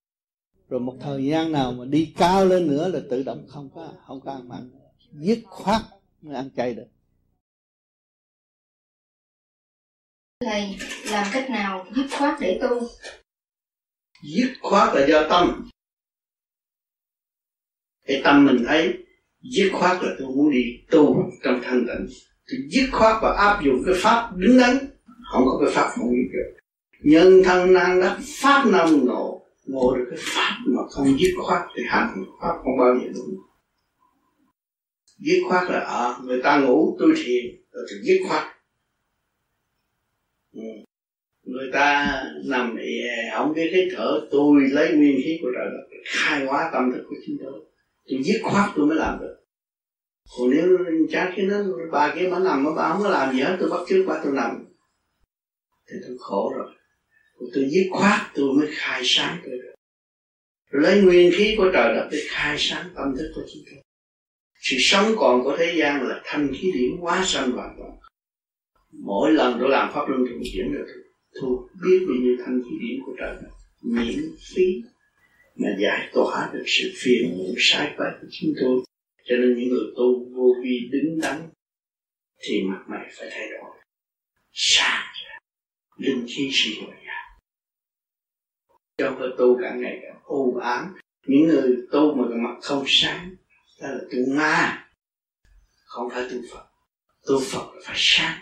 Rồi 0.68 0.80
một 0.80 0.96
thời 1.00 1.24
gian 1.24 1.52
nào 1.52 1.72
mà 1.72 1.84
đi 1.84 2.14
cao 2.16 2.46
lên 2.46 2.66
nữa 2.66 2.88
là 2.88 3.00
tự 3.10 3.22
động 3.22 3.46
không 3.48 3.70
có 3.74 3.92
không 4.06 4.20
có 4.20 4.32
ăn 4.32 4.48
mặn. 4.48 4.70
Dứt 5.12 5.38
khoát 5.46 5.82
mới 6.22 6.34
ăn 6.34 6.50
chay 6.56 6.74
được. 6.74 6.86
Thầy 10.40 10.76
làm 11.10 11.26
cách 11.32 11.50
nào 11.50 11.86
dứt 11.96 12.06
khoát 12.18 12.40
để 12.40 12.58
tu? 12.62 12.80
Dứt 14.22 14.52
khoát 14.62 14.94
là 14.94 15.06
do 15.08 15.28
tâm. 15.28 15.68
Cái 18.06 18.20
tâm 18.24 18.46
mình 18.46 18.64
thấy 18.66 18.94
dứt 19.40 19.70
khoát 19.72 20.02
là 20.02 20.10
tôi 20.18 20.28
muốn 20.28 20.50
đi 20.50 20.62
tu 20.90 21.30
trong 21.44 21.60
thanh 21.62 21.86
tịnh 21.86 22.31
thì 22.50 22.58
dứt 22.68 22.88
khoát 22.92 23.22
và 23.22 23.32
áp 23.32 23.62
dụng 23.64 23.82
cái 23.86 23.94
pháp 23.98 24.30
đứng 24.36 24.58
đắn. 24.58 24.78
Không 25.32 25.44
có 25.44 25.58
cái 25.64 25.74
pháp 25.74 25.88
không 25.96 26.10
biết 26.12 26.28
được. 26.32 26.58
Nhân 27.00 27.42
thân 27.44 27.72
năng 27.72 28.00
đắc 28.00 28.18
pháp 28.42 28.66
năng 28.66 29.04
ngộ 29.04 29.42
ngộ 29.66 29.96
được 29.96 30.04
cái 30.10 30.18
pháp 30.22 30.56
mà 30.66 30.82
không 30.90 31.18
dứt 31.18 31.34
khoát 31.42 31.62
thì 31.76 31.82
hành 31.88 32.24
pháp 32.40 32.54
không 32.62 32.78
bao 32.78 32.94
giờ 32.94 33.08
đúng 33.14 33.36
dứt 35.18 35.42
khoát 35.48 35.70
là 35.70 35.80
à, 35.80 36.16
người 36.24 36.40
ta 36.42 36.60
ngủ 36.60 36.96
tôi 36.98 37.14
thiền 37.16 37.44
rồi 37.72 37.86
thì 37.90 37.96
dứt 38.02 38.20
khoát. 38.28 38.42
Ừ. 40.52 40.62
người 41.44 41.70
ta 41.72 42.22
nằm 42.44 42.76
à, 42.76 43.36
không 43.36 43.54
biết 43.54 43.70
hít 43.74 43.92
thở 43.96 44.20
tôi 44.30 44.60
lấy 44.70 44.92
nguyên 44.96 45.16
khí 45.24 45.38
của 45.42 45.48
trời 45.54 45.66
đất 45.72 45.98
khai 46.04 46.46
hóa 46.46 46.70
tâm 46.72 46.92
thức 46.92 47.04
của 47.08 47.16
chính 47.26 47.36
tôi. 47.44 47.60
Tôi 48.08 48.22
dứt 48.24 48.40
khoát 48.42 48.70
tôi 48.76 48.86
mới 48.86 48.96
làm 48.96 49.18
được 49.20 49.36
còn 50.38 50.50
nếu 50.50 50.78
cha 51.10 51.32
cái 51.36 51.46
nó 51.46 51.56
bà 51.92 52.14
kia 52.14 52.28
bà 52.30 52.38
nằm 52.38 52.74
bà 52.76 52.92
không 52.92 53.02
có 53.02 53.08
làm 53.08 53.34
gì 53.34 53.40
hết, 53.40 53.56
tôi 53.60 53.70
bắt 53.70 53.80
trước 53.88 54.04
bà 54.08 54.20
tôi 54.24 54.32
nằm. 54.32 54.64
Thì 55.90 55.96
tôi 56.06 56.16
khổ 56.20 56.52
rồi. 56.56 56.72
Tôi 57.54 57.68
dứt 57.70 57.88
khoát, 57.90 58.20
tôi 58.34 58.54
mới 58.54 58.68
khai 58.70 59.02
sáng 59.04 59.38
tôi 59.44 59.52
được. 59.52 59.72
Lấy 60.70 61.02
nguyên 61.02 61.32
khí 61.34 61.54
của 61.58 61.70
trời 61.72 61.94
đất 61.94 62.08
để 62.12 62.18
khai 62.28 62.56
sáng 62.58 62.90
tâm 62.94 63.14
thức 63.16 63.32
của 63.34 63.42
chúng 63.52 63.62
tôi. 63.70 63.82
Sự 64.60 64.76
sống 64.80 65.12
còn 65.16 65.44
của 65.44 65.56
thế 65.58 65.74
gian 65.76 66.08
là 66.08 66.20
thanh 66.24 66.52
khí 66.54 66.72
điển 66.74 66.90
quá 67.00 67.24
sanh 67.26 67.52
hoàn 67.52 67.74
toàn. 67.78 67.90
Mỗi 68.92 69.32
lần 69.32 69.56
tôi 69.60 69.70
làm 69.70 69.92
pháp 69.94 70.08
luân 70.08 70.24
thường 70.28 70.42
chuyển 70.52 70.72
được. 70.72 70.86
Tôi 71.40 71.56
biết 71.82 72.04
bao 72.08 72.16
nhiêu 72.22 72.36
thanh 72.44 72.62
khí 72.62 72.76
điển 72.80 73.00
của 73.06 73.12
trời 73.18 73.34
đất. 73.34 73.48
Miễn 73.82 74.34
phí 74.54 74.82
mà 75.56 75.68
giải 75.78 76.10
tỏa 76.12 76.50
được 76.52 76.64
sự 76.66 76.92
phiền 76.96 77.38
muộn 77.38 77.54
sai 77.58 77.94
quấy 77.96 78.08
của 78.20 78.26
chúng 78.30 78.50
tôi 78.60 78.80
cho 79.24 79.36
nên 79.36 79.58
những 79.58 79.68
người 79.68 79.92
tu 79.96 80.34
vô 80.34 80.54
vi 80.62 80.88
đứng 80.92 81.20
đắn 81.22 81.50
thì 82.38 82.62
mặt 82.62 82.84
mày 82.86 83.10
phải 83.18 83.28
thay 83.30 83.50
đổi. 83.50 83.70
Sáng 84.52 85.12
linh 85.96 86.26
khí 86.28 86.50
sự 86.52 86.70
hồi 86.80 86.94
nhà, 87.04 87.38
cho 88.98 89.16
phải 89.18 89.28
tu 89.38 89.58
cả 89.60 89.74
ngày 89.74 89.98
càng 90.02 90.22
u 90.24 90.56
ám. 90.56 90.94
Những 91.26 91.48
người 91.48 91.76
tu 91.92 92.14
mà 92.14 92.24
mặt 92.36 92.58
không 92.62 92.84
sáng 92.86 93.36
đó 93.80 93.88
là 93.88 94.00
tu 94.12 94.34
ma. 94.36 94.88
Không 95.84 96.10
phải 96.10 96.22
tu 96.30 96.36
phật. 96.52 96.66
Tu 97.26 97.40
phật 97.40 97.74
là 97.74 97.80
phải 97.84 97.96
sáng. 97.98 98.40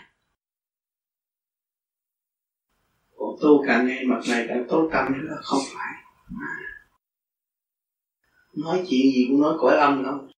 Còn 3.15 3.35
tu 3.41 3.63
càng 3.67 3.87
ngày 3.87 4.05
mặt 4.05 4.21
này 4.29 4.45
càng 4.47 4.65
tối 4.69 4.89
tăm 4.93 5.27
nữa 5.27 5.39
không 5.43 5.61
phải. 5.73 6.03
Nói 8.53 8.77
chuyện 8.77 9.01
gì 9.15 9.25
cũng 9.29 9.41
nói 9.41 9.57
cõi 9.59 9.77
âm 9.77 10.03
không? 10.05 10.31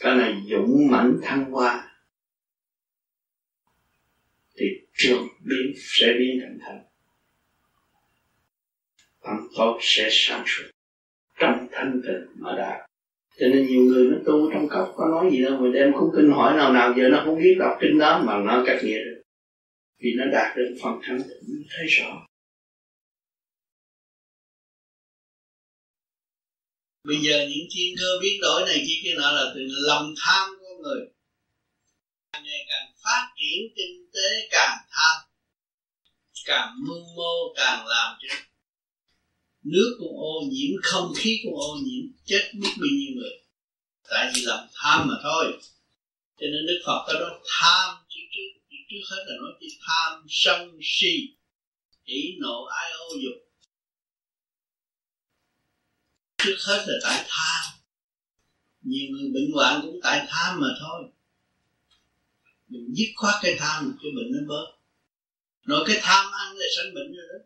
Cái 0.00 0.16
này 0.16 0.34
dũng 0.50 0.90
mãnh 0.90 1.18
thăng 1.22 1.44
hoa. 1.50 1.86
Thì 4.56 4.66
trường 4.94 5.28
biến 5.40 5.72
sẽ 5.76 6.06
biến 6.18 6.40
thành 6.40 6.58
thành 6.60 6.84
tâm 9.22 9.48
tốt 9.56 9.78
sẽ 9.80 10.08
sáng 10.10 10.44
suốt 10.46 10.64
trong 11.38 11.68
thanh 11.72 12.00
tịnh 12.06 12.26
mà 12.34 12.54
đạt. 12.58 12.90
Cho 13.38 13.46
nên 13.46 13.66
nhiều 13.66 13.82
người 13.82 14.08
nó 14.08 14.16
tu 14.26 14.50
trong 14.52 14.68
cốc 14.68 14.92
có 14.96 15.08
nói 15.08 15.30
gì 15.32 15.42
đâu, 15.44 15.56
mà 15.60 15.70
đem 15.74 15.92
cuốn 15.92 16.10
kinh 16.16 16.30
hỏi 16.30 16.56
nào 16.56 16.72
nào 16.72 16.94
giờ 16.96 17.08
nó 17.08 17.22
không 17.24 17.38
biết 17.38 17.56
đọc 17.58 17.78
kinh 17.80 17.98
đó 17.98 18.22
mà 18.26 18.38
nó 18.38 18.64
cách 18.66 18.78
nghĩa 18.82 18.98
được. 19.04 19.22
Vì 19.98 20.10
nó 20.16 20.24
đạt 20.32 20.56
được 20.56 20.76
phần 20.82 21.00
thanh 21.02 21.18
tịnh 21.18 21.62
thấy 21.70 21.86
rõ. 21.86 22.26
Bây 27.10 27.18
giờ 27.18 27.46
những 27.50 27.66
thiên 27.74 27.94
cơ 27.98 28.06
biến 28.22 28.40
đổi 28.40 28.62
này 28.66 28.84
chỉ 28.86 29.00
cái 29.04 29.14
nọ 29.14 29.32
là 29.32 29.52
từ 29.54 29.60
lòng 29.66 30.14
tham 30.18 30.48
của 30.60 30.82
người. 30.82 31.00
Càng 32.32 32.44
ngày 32.44 32.66
càng 32.68 32.92
phát 33.04 33.32
triển 33.36 33.58
kinh 33.76 34.06
tế, 34.14 34.48
càng 34.50 34.78
tham, 34.90 35.16
càng 36.44 36.74
mưu 36.86 37.04
mô, 37.16 37.54
càng 37.56 37.86
làm 37.86 38.16
cho 38.22 38.34
nước 39.62 39.96
cũng 39.98 40.18
ô 40.18 40.34
nhiễm, 40.50 40.70
không 40.82 41.12
khí 41.16 41.40
cũng 41.44 41.54
ô 41.60 41.76
nhiễm, 41.82 42.04
chết 42.24 42.50
biết 42.54 42.74
bao 42.80 42.90
nhiêu 42.98 43.12
người. 43.16 43.34
Tại 44.10 44.32
vì 44.34 44.42
lòng 44.44 44.68
tham 44.74 45.08
mà 45.08 45.14
thôi. 45.22 45.44
Cho 46.40 46.46
nên 46.52 46.66
đức 46.66 46.82
phật 46.86 47.04
có 47.06 47.12
nói 47.12 47.30
tham 47.58 47.96
chứ 48.08 48.20
trước 48.32 48.78
trước 48.90 49.02
hết 49.10 49.24
là 49.26 49.34
nói 49.40 49.52
chỉ 49.60 49.66
tham 49.86 50.26
sân 50.28 50.78
si 50.82 51.28
chỉ 52.06 52.36
nộ 52.38 52.64
ai 52.64 52.92
ô 52.92 53.08
dục 53.22 53.49
trước 56.44 56.56
hết 56.66 56.84
là 56.86 56.94
tại 57.02 57.24
tham. 57.28 57.72
Nhiều 58.82 59.10
người 59.10 59.30
bệnh 59.34 59.52
hoạn 59.54 59.80
cũng 59.82 60.00
tại 60.02 60.26
tham 60.28 60.60
mà 60.60 60.68
thôi. 60.80 61.10
Mình 62.68 62.94
dứt 62.94 63.08
khoát 63.16 63.34
cái 63.42 63.56
tham 63.58 63.98
cái 64.02 64.10
bệnh 64.16 64.32
nó 64.32 64.38
bớt. 64.48 64.66
Rồi 65.64 65.84
cái 65.86 65.98
tham 66.02 66.32
ăn 66.32 66.56
là 66.56 66.66
sanh 66.76 66.94
bệnh 66.94 67.16
rồi 67.16 67.26
đó. 67.32 67.44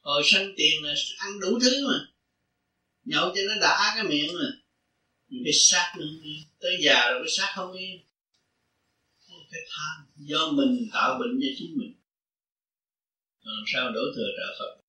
Hồi 0.00 0.22
sanh 0.24 0.52
tiền 0.56 0.82
là 0.82 0.94
ăn 1.18 1.40
đủ 1.40 1.58
thứ 1.62 1.88
mà. 1.88 2.08
Nhậu 3.04 3.32
cho 3.34 3.40
nó 3.48 3.54
đã 3.60 3.92
cái 3.94 4.04
miệng 4.04 4.34
mà. 4.34 4.46
Những 5.28 5.42
cái 5.44 5.52
xác 5.52 5.94
nó 5.98 6.04
không 6.04 6.22
yên 6.22 6.42
tới 6.60 6.78
già 6.82 7.10
rồi 7.10 7.22
cái 7.22 7.30
xác 7.36 7.52
không 7.54 7.72
yên. 7.72 8.00
Cái 9.50 9.60
tham 9.70 10.06
do 10.16 10.50
mình 10.50 10.88
tạo 10.92 11.18
bệnh 11.18 11.40
cho 11.40 11.48
chính 11.58 11.78
mình. 11.78 11.94
Làm 13.42 13.64
sao 13.74 13.90
đổ 13.90 14.00
thừa 14.16 14.28
trợ 14.36 14.56
Phật? 14.58 14.85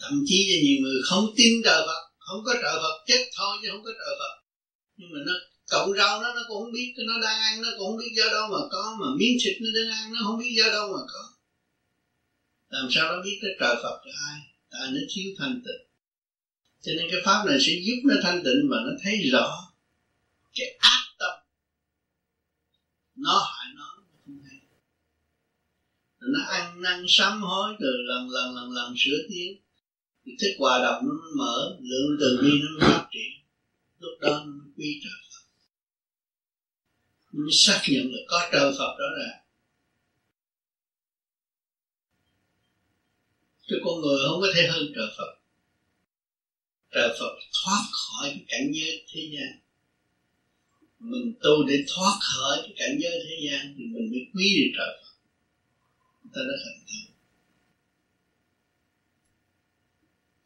Thậm 0.00 0.14
chí 0.26 0.38
là 0.50 0.56
nhiều 0.64 0.78
người 0.82 1.00
không 1.04 1.26
tin 1.36 1.52
trời 1.64 1.80
Phật, 1.86 2.02
không 2.18 2.40
có 2.46 2.52
trợ 2.62 2.72
Phật 2.82 2.96
chết 3.06 3.22
thôi 3.36 3.56
chứ 3.62 3.68
không 3.72 3.84
có 3.84 3.90
trợ 4.00 4.10
Phật. 4.20 4.34
Nhưng 4.96 5.08
mà 5.12 5.18
nó 5.26 5.32
cộng 5.70 5.92
rau 5.98 6.22
nó 6.22 6.34
nó 6.34 6.42
cũng 6.48 6.62
không 6.62 6.72
biết, 6.72 6.94
nó 7.06 7.14
đang 7.22 7.38
ăn, 7.40 7.62
nó 7.62 7.68
cũng 7.78 7.86
không 7.86 7.98
biết 7.98 8.12
do 8.16 8.28
đâu 8.28 8.48
mà 8.52 8.58
có, 8.70 8.96
mà 9.00 9.06
miếng 9.18 9.36
thịt 9.44 9.56
nó 9.60 9.68
đang 9.80 9.90
ăn, 9.98 10.12
nó 10.14 10.20
không 10.24 10.38
biết 10.38 10.52
do 10.56 10.68
đâu 10.72 10.88
mà 10.88 11.02
có. 11.12 11.22
Làm 12.68 12.88
sao 12.90 13.12
nó 13.12 13.22
biết 13.22 13.38
cái 13.42 13.50
trời 13.60 13.74
Phật 13.82 14.00
là 14.06 14.12
ai? 14.30 14.40
Tại 14.70 14.90
nó 14.92 15.00
thiếu 15.14 15.34
thanh 15.38 15.62
tịnh. 15.64 15.86
Cho 16.82 16.92
nên 16.96 17.06
cái 17.10 17.20
pháp 17.24 17.44
này 17.46 17.58
sẽ 17.60 17.72
giúp 17.84 18.00
nó 18.04 18.14
thanh 18.22 18.42
tịnh 18.44 18.68
và 18.70 18.76
nó 18.86 18.92
thấy 19.02 19.16
rõ 19.32 19.72
cái 20.54 20.76
ác 20.78 21.02
tâm. 21.18 21.34
Nó 23.16 23.38
hại 23.38 23.72
nó 23.76 23.94
không 24.24 24.40
hay. 24.44 24.60
Nó 26.20 26.40
ăn 26.48 26.82
năn 26.82 27.04
sám 27.08 27.42
hối 27.42 27.74
từ 27.80 27.86
lần 28.08 28.30
lần 28.30 28.54
lần 28.54 28.70
lần, 28.70 28.94
sửa 28.98 29.18
tiếng 29.30 29.60
thức 30.40 30.54
hòa 30.58 30.78
đồng 30.82 31.08
nó 31.08 31.30
mở 31.36 31.76
lượng 31.80 32.16
từ 32.20 32.38
bi 32.42 32.50
nó 32.62 32.88
phát 32.88 33.06
triển. 33.10 33.30
Lúc 33.98 34.12
đó 34.20 34.44
nó 34.46 34.64
quy 34.76 35.00
trời 35.02 35.12
Phật. 35.30 35.44
Nó 37.32 37.42
mới 37.44 37.52
xác 37.52 37.82
nhận 37.88 38.12
là 38.12 38.18
có 38.28 38.48
trời 38.52 38.72
Phật 38.78 38.96
đó 38.98 39.04
là. 39.18 39.42
Chứ 43.68 43.76
con 43.84 44.00
người 44.00 44.18
không 44.26 44.40
có 44.40 44.46
thể 44.54 44.66
hơn 44.66 44.82
trời 44.94 45.08
Phật. 45.18 45.32
Trời 46.90 47.16
Phật 47.20 47.34
thoát 47.64 47.82
khỏi 47.92 48.28
cái 48.30 48.44
cảnh 48.48 48.70
giới 48.72 49.04
thế 49.08 49.20
gian. 49.32 49.60
Mình 50.98 51.34
tu 51.42 51.64
để 51.68 51.84
thoát 51.88 52.18
khỏi 52.20 52.58
cái 52.62 52.72
cảnh 52.76 52.98
giới 53.02 53.12
thế 53.24 53.48
gian 53.48 53.74
thì 53.78 53.84
mình 53.84 54.10
mới 54.10 54.26
quý 54.34 54.46
được 54.58 54.70
trời 54.78 55.02
Phật. 55.02 55.14
Ta 56.32 56.40
đã 56.48 56.54
thành 56.64 56.84
tựu 56.86 57.15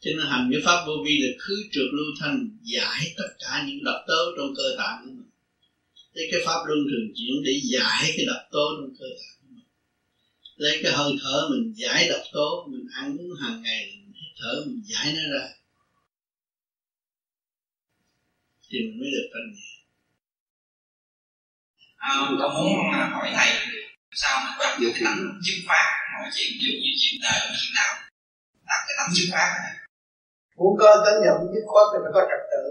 cho 0.00 0.10
nên 0.16 0.26
hành 0.26 0.48
cái 0.52 0.60
pháp 0.64 0.84
vô 0.86 0.92
vi 1.04 1.18
là 1.22 1.30
khứ 1.38 1.54
trượt 1.72 1.88
lưu 1.96 2.10
thanh 2.20 2.58
giải 2.62 3.00
tất 3.18 3.30
cả 3.38 3.64
những 3.66 3.84
độc 3.84 4.00
tố 4.08 4.20
trong 4.36 4.54
cơ 4.56 4.68
tạng 4.78 4.96
của 5.04 5.10
mình. 5.10 5.30
Lấy 6.12 6.24
cái 6.32 6.40
pháp 6.46 6.60
luân 6.66 6.78
thường 6.90 7.06
chuyển 7.16 7.34
để 7.44 7.52
giải 7.72 8.12
cái 8.16 8.26
độc 8.26 8.42
tố 8.52 8.64
trong 8.78 8.94
cơ 8.98 9.06
tạng 9.18 9.36
của 9.40 9.48
mình. 9.54 9.64
Lấy 10.56 10.80
cái 10.82 10.92
hơi 10.92 11.12
thở 11.22 11.48
mình 11.50 11.72
giải 11.76 12.08
độc 12.08 12.22
tố 12.32 12.68
mình 12.70 12.86
ăn 12.94 13.16
uống 13.18 13.40
hàng 13.42 13.62
ngày 13.62 13.86
mình 13.86 14.12
hít 14.12 14.32
thở 14.40 14.64
mình 14.66 14.82
giải 14.84 15.14
nó 15.16 15.38
ra. 15.38 15.48
Thì 18.70 18.78
mình 18.78 18.98
mới 19.00 19.08
được 19.14 19.28
thanh 19.32 19.52
nhẹ. 19.54 19.70
À, 21.96 22.14
tôi 22.38 22.50
muốn 22.54 22.92
à, 22.92 23.10
hỏi 23.12 23.30
thầy 23.36 23.48
sao 24.12 24.40
mình 24.44 24.58
bắt 24.58 24.78
được 24.80 24.90
cái 24.94 25.02
tánh 25.04 25.40
chứng 25.44 25.60
pháp 25.66 25.84
mọi 26.12 26.30
chuyện 26.34 26.52
ví 26.52 26.66
dụ 26.66 26.72
như 26.82 26.90
chuyện 27.00 27.20
đời 27.22 27.40
chuyện 27.60 27.74
nào 27.74 27.94
đặt 28.66 28.80
cái 28.86 28.94
tánh 28.98 29.14
chứng 29.14 29.30
pháp 29.32 29.48
này? 29.62 29.79
Muốn 30.60 30.72
có 30.80 30.90
tánh 31.04 31.18
nhận 31.24 31.36
dứt 31.52 31.64
khoát 31.66 31.86
thì 31.92 31.98
phải 32.02 32.12
có 32.16 32.22
trật 32.30 32.42
tự. 32.52 32.62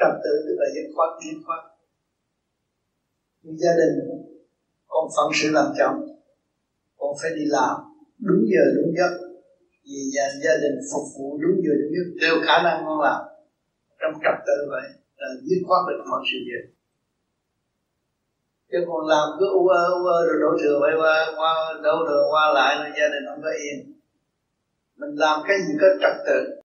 Trật 0.00 0.12
tự 0.24 0.32
tức 0.44 0.54
là 0.60 0.66
dứt 0.74 0.86
khoát 0.94 1.10
dứt 1.24 1.38
khoát. 1.46 1.62
Như 3.42 3.52
gia 3.62 3.72
đình 3.80 3.94
con 4.92 5.04
phận 5.16 5.28
sự 5.38 5.48
làm 5.52 5.66
chồng 5.78 5.96
con 6.98 7.12
phải 7.22 7.30
đi 7.38 7.44
làm 7.56 7.74
đúng 8.18 8.42
giờ 8.52 8.64
đúng 8.76 8.90
giấc. 8.98 9.12
Vì 9.84 10.00
gia, 10.14 10.24
gia 10.44 10.54
đình 10.62 10.76
phục 10.92 11.04
vụ 11.14 11.38
đúng 11.42 11.56
giờ 11.64 11.72
đúng 11.80 11.92
giấc 11.96 12.08
đều 12.22 12.36
khả 12.46 12.56
năng 12.62 12.84
con 12.86 13.00
làm 13.00 13.20
trong 14.00 14.14
trật 14.24 14.36
tự 14.46 14.56
vậy 14.70 14.86
là 15.16 15.28
dứt 15.42 15.60
khoát 15.66 15.80
được 15.88 16.04
mọi 16.10 16.22
sự 16.30 16.38
việc. 16.48 16.64
Chứ 18.70 18.78
còn 18.88 19.06
làm 19.06 19.28
cứ 19.38 19.46
u 19.52 19.68
ơ 19.68 19.84
u 19.98 20.04
ơ 20.06 20.26
rồi 20.26 20.36
đổ 20.40 20.50
thừa 20.62 20.80
bay 20.82 20.92
qua 21.00 21.32
qua 21.36 21.52
đổ 21.82 21.96
thừa 22.08 22.24
qua 22.32 22.52
lại 22.54 22.76
là 22.76 22.88
gia 22.98 23.08
đình 23.12 23.24
không 23.28 23.42
có 23.42 23.50
yên. 23.64 23.92
Mình 24.96 25.14
làm 25.14 25.40
cái 25.48 25.56
gì 25.58 25.74
có 25.80 25.86
trật 26.02 26.16
tự? 26.26 26.61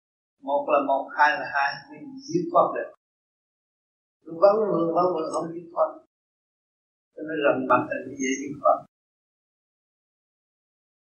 Một 0.42 0.66
là 0.70 0.80
một, 0.88 1.10
hai 1.18 1.30
là 1.40 1.46
hai 1.54 1.74
mình 1.92 2.20
dứt 2.20 2.42
khoát 2.52 2.66
được. 2.76 2.94
Vấn 4.26 4.56
vương 4.58 4.96
vấn 4.96 5.06
vương 5.14 5.32
không 5.34 5.54
dứt 5.54 5.72
khoát. 5.74 5.90
Cho 7.16 7.22
nên 7.28 7.38
rằng 7.46 7.68
mặt 7.70 7.86
là 7.90 7.96
dễ 8.08 8.30
dứt 8.42 8.60
khoát. 8.62 8.78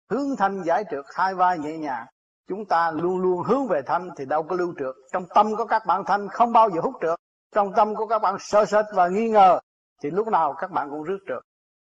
Hướng 0.09 0.35
thanh 0.37 0.63
giải 0.63 0.83
trượt, 0.91 1.05
hai 1.15 1.35
vai 1.35 1.59
nhẹ 1.59 1.77
nhàng. 1.77 2.07
Chúng 2.47 2.65
ta 2.65 2.91
luôn 2.91 3.21
luôn 3.21 3.43
hướng 3.43 3.67
về 3.67 3.81
thanh 3.85 4.09
thì 4.17 4.25
đâu 4.25 4.43
có 4.43 4.55
lưu 4.55 4.73
trượt. 4.79 4.95
Trong 5.13 5.25
tâm 5.35 5.55
của 5.57 5.65
các 5.65 5.83
bạn 5.87 6.03
thanh 6.07 6.27
không 6.27 6.51
bao 6.51 6.69
giờ 6.69 6.81
hút 6.81 6.93
trượt. 7.01 7.19
Trong 7.51 7.73
tâm 7.75 7.95
của 7.95 8.07
các 8.07 8.19
bạn 8.19 8.35
sợ 8.39 8.65
sệt 8.65 8.85
và 8.95 9.07
nghi 9.07 9.29
ngờ 9.29 9.59
thì 10.03 10.11
lúc 10.11 10.27
nào 10.27 10.53
các 10.57 10.71
bạn 10.71 10.89
cũng 10.89 11.03
rước 11.03 11.19
trượt. 11.27 11.43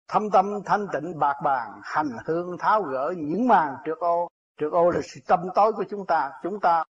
Thâm 0.08 0.30
tâm 0.30 0.46
thanh 0.66 0.88
tịnh, 0.94 1.20
bạc 1.20 1.36
bàn, 1.44 1.68
hành 1.84 2.10
hương 2.26 2.58
tháo 2.58 2.82
gỡ 2.82 3.14
những 3.18 3.48
màn 3.48 3.76
trượt 3.86 3.98
ô. 3.98 4.28
Trượt 4.60 4.72
ô 4.72 4.90
là 4.90 5.00
sự 5.04 5.20
tâm 5.28 5.40
tối 5.56 5.74
của 5.74 5.84
chúng 5.90 6.06
ta. 6.06 6.32
Chúng 6.44 6.60
ta 6.60 6.84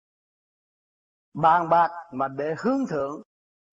bàn 1.34 1.68
bạc 1.68 1.90
mà 2.12 2.28
để 2.28 2.54
hướng 2.58 2.86
thượng, 2.86 3.22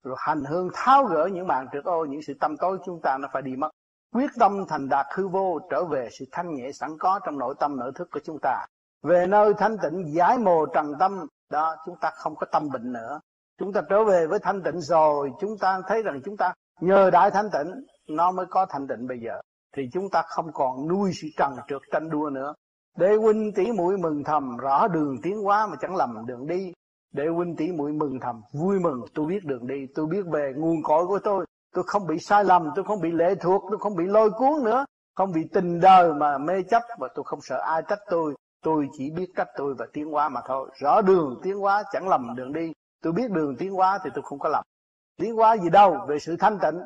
rồi 0.03 0.15
hành 0.19 0.43
hương 0.43 0.69
tháo 0.73 1.03
gỡ 1.03 1.29
những 1.33 1.47
màn 1.47 1.67
trước 1.71 1.85
ô, 1.85 2.05
những 2.05 2.21
sự 2.27 2.33
tâm 2.39 2.57
tối 2.57 2.77
chúng 2.85 3.01
ta 3.01 3.17
nó 3.17 3.27
phải 3.33 3.41
đi 3.41 3.55
mất. 3.55 3.69
Quyết 4.13 4.31
tâm 4.39 4.65
thành 4.67 4.89
đạt 4.89 5.05
hư 5.15 5.27
vô, 5.27 5.59
trở 5.69 5.85
về 5.85 6.09
sự 6.19 6.25
thanh 6.31 6.53
nhẹ 6.53 6.71
sẵn 6.71 6.97
có 6.99 7.19
trong 7.25 7.37
nội 7.37 7.55
tâm, 7.59 7.77
nội 7.77 7.91
thức 7.95 8.07
của 8.11 8.19
chúng 8.23 8.37
ta. 8.41 8.65
Về 9.03 9.27
nơi 9.27 9.53
thanh 9.57 9.77
tịnh, 9.77 10.13
giải 10.13 10.37
mồ 10.37 10.65
trần 10.65 10.93
tâm, 10.99 11.25
đó 11.49 11.75
chúng 11.85 11.95
ta 12.01 12.11
không 12.15 12.35
có 12.35 12.45
tâm 12.51 12.69
bệnh 12.73 12.91
nữa. 12.93 13.19
Chúng 13.59 13.73
ta 13.73 13.81
trở 13.89 14.03
về 14.03 14.27
với 14.27 14.39
thanh 14.39 14.63
tịnh 14.63 14.81
rồi, 14.81 15.31
chúng 15.39 15.57
ta 15.57 15.81
thấy 15.87 16.03
rằng 16.03 16.21
chúng 16.25 16.37
ta 16.37 16.53
nhờ 16.81 17.09
đại 17.09 17.31
thanh 17.31 17.49
tịnh, 17.51 17.85
nó 18.09 18.31
mới 18.31 18.45
có 18.45 18.65
thanh 18.65 18.87
tịnh 18.87 19.07
bây 19.07 19.19
giờ. 19.19 19.41
Thì 19.75 19.89
chúng 19.93 20.09
ta 20.09 20.21
không 20.27 20.51
còn 20.53 20.87
nuôi 20.87 21.11
sự 21.13 21.27
trần 21.37 21.55
trượt 21.67 21.81
tranh 21.91 22.09
đua 22.09 22.29
nữa. 22.29 22.53
Để 22.97 23.15
huynh 23.15 23.51
tỷ 23.55 23.71
mũi 23.71 23.97
mừng 23.97 24.23
thầm, 24.23 24.57
rõ 24.57 24.87
đường 24.87 25.21
tiến 25.23 25.37
hóa 25.43 25.67
mà 25.67 25.75
chẳng 25.81 25.95
lầm 25.95 26.25
đường 26.25 26.47
đi 26.47 26.73
để 27.11 27.27
huynh 27.27 27.55
tỷ 27.55 27.71
muội 27.71 27.91
mừng 27.91 28.19
thầm. 28.19 28.41
Vui 28.53 28.79
mừng. 28.79 29.01
Tôi 29.13 29.25
biết 29.25 29.45
đường 29.45 29.67
đi. 29.67 29.87
Tôi 29.95 30.05
biết 30.05 30.25
về 30.31 30.53
nguồn 30.55 30.83
cội 30.83 31.07
của 31.07 31.19
tôi. 31.23 31.45
Tôi 31.73 31.83
không 31.87 32.07
bị 32.07 32.19
sai 32.19 32.43
lầm. 32.43 32.69
Tôi 32.75 32.85
không 32.85 33.01
bị 33.01 33.11
lệ 33.11 33.35
thuộc. 33.35 33.61
Tôi 33.69 33.79
không 33.79 33.95
bị 33.95 34.03
lôi 34.05 34.29
cuốn 34.31 34.63
nữa. 34.63 34.85
Không 35.15 35.31
bị 35.31 35.41
tình 35.53 35.79
đời 35.79 36.13
mà 36.13 36.37
mê 36.37 36.53
chấp 36.69 36.83
và 36.99 37.07
tôi 37.15 37.23
không 37.27 37.41
sợ 37.41 37.57
ai 37.57 37.81
trách 37.87 37.99
tôi. 38.09 38.35
Tôi 38.63 38.87
chỉ 38.97 39.09
biết 39.09 39.27
cách 39.35 39.47
tôi 39.57 39.73
và 39.77 39.85
tiến 39.93 40.05
hóa 40.05 40.29
mà 40.29 40.41
thôi. 40.47 40.69
Rõ 40.81 41.01
đường 41.01 41.39
tiến 41.43 41.57
hóa 41.57 41.83
chẳng 41.91 42.07
lầm 42.07 42.35
đường 42.35 42.53
đi. 42.53 42.71
Tôi 43.03 43.13
biết 43.13 43.31
đường 43.31 43.55
tiến 43.55 43.71
hóa 43.71 43.99
thì 44.03 44.09
tôi 44.13 44.23
không 44.23 44.39
có 44.39 44.49
lầm. 44.49 44.63
Tiến 45.19 45.35
hóa 45.35 45.57
gì 45.57 45.69
đâu. 45.69 45.97
Về 46.07 46.19
sự 46.19 46.35
thanh 46.39 46.59
tịnh, 46.59 46.79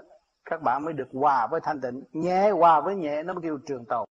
các 0.50 0.62
bạn 0.62 0.86
mới 0.86 0.94
được 0.94 1.08
hòa 1.14 1.48
với 1.48 1.62
thanh 1.64 1.82
tịnh. 1.82 2.04
Nhẹ 2.12 2.52
hòa 2.52 2.82
với 2.82 2.96
nhẹ, 2.96 3.24
nó 3.24 3.34
mới 3.34 3.42
kêu 3.44 3.58
trường 3.68 3.86
tồn. 3.86 4.08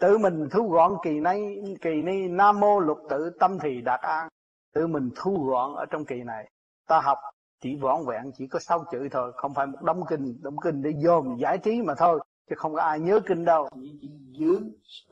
Tự 0.00 0.18
mình 0.18 0.48
thu 0.50 0.68
gọn 0.68 0.92
kỳ 1.02 1.20
nay, 1.20 1.62
kỳ 1.80 2.02
ni, 2.02 2.28
nam 2.28 2.60
mô 2.60 2.80
lục 2.80 2.98
tự 3.10 3.30
tâm 3.40 3.58
thì 3.58 3.80
đạt 3.80 4.00
an 4.00 4.28
tự 4.74 4.86
mình 4.86 5.10
thu 5.16 5.46
gọn 5.50 5.74
ở 5.74 5.86
trong 5.90 6.04
kỳ 6.04 6.22
này. 6.22 6.50
Ta 6.88 7.00
học 7.00 7.18
chỉ 7.60 7.76
vỏn 7.76 8.06
vẹn 8.06 8.32
chỉ 8.38 8.46
có 8.46 8.58
sáu 8.58 8.84
chữ 8.92 9.08
thôi 9.10 9.32
không 9.36 9.54
phải 9.54 9.66
một 9.66 9.82
đống 9.82 10.02
kinh 10.08 10.42
đống 10.42 10.56
kinh 10.64 10.82
để 10.82 10.90
dồn 11.04 11.40
giải 11.40 11.58
trí 11.58 11.82
mà 11.82 11.94
thôi 11.94 12.20
chứ 12.50 12.54
không 12.58 12.74
có 12.74 12.82
ai 12.82 13.00
nhớ 13.00 13.20
kinh 13.26 13.44
đâu. 13.44 13.68
Chỉ 13.74 14.10
giữ 14.30 14.60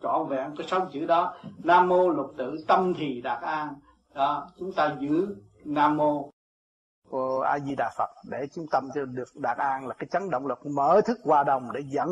trọn 0.02 0.28
vẹn 0.28 0.54
cái 0.58 0.66
sáu 0.66 0.88
chữ 0.92 1.06
đó. 1.06 1.34
Nam 1.64 1.88
mô 1.88 2.08
lục 2.08 2.34
tử 2.38 2.56
tâm 2.68 2.92
thì 2.98 3.20
đạt 3.20 3.42
an. 3.42 3.74
Đó 4.14 4.48
chúng 4.58 4.72
ta 4.72 4.96
giữ 5.00 5.36
nam 5.64 5.96
mô. 5.96 6.30
Của 7.10 7.40
a 7.40 7.58
di 7.58 7.74
đà 7.74 7.90
phật 7.98 8.10
để 8.30 8.46
chúng 8.52 8.66
tâm 8.70 8.88
cho 8.94 9.04
được 9.04 9.28
đạt 9.34 9.58
an 9.58 9.86
là 9.86 9.94
cái 9.94 10.06
chấn 10.10 10.30
động 10.30 10.46
lực 10.46 10.66
mở 10.66 11.00
thức 11.06 11.18
hòa 11.24 11.44
đồng 11.44 11.72
để 11.72 11.80
dẫn 11.86 12.08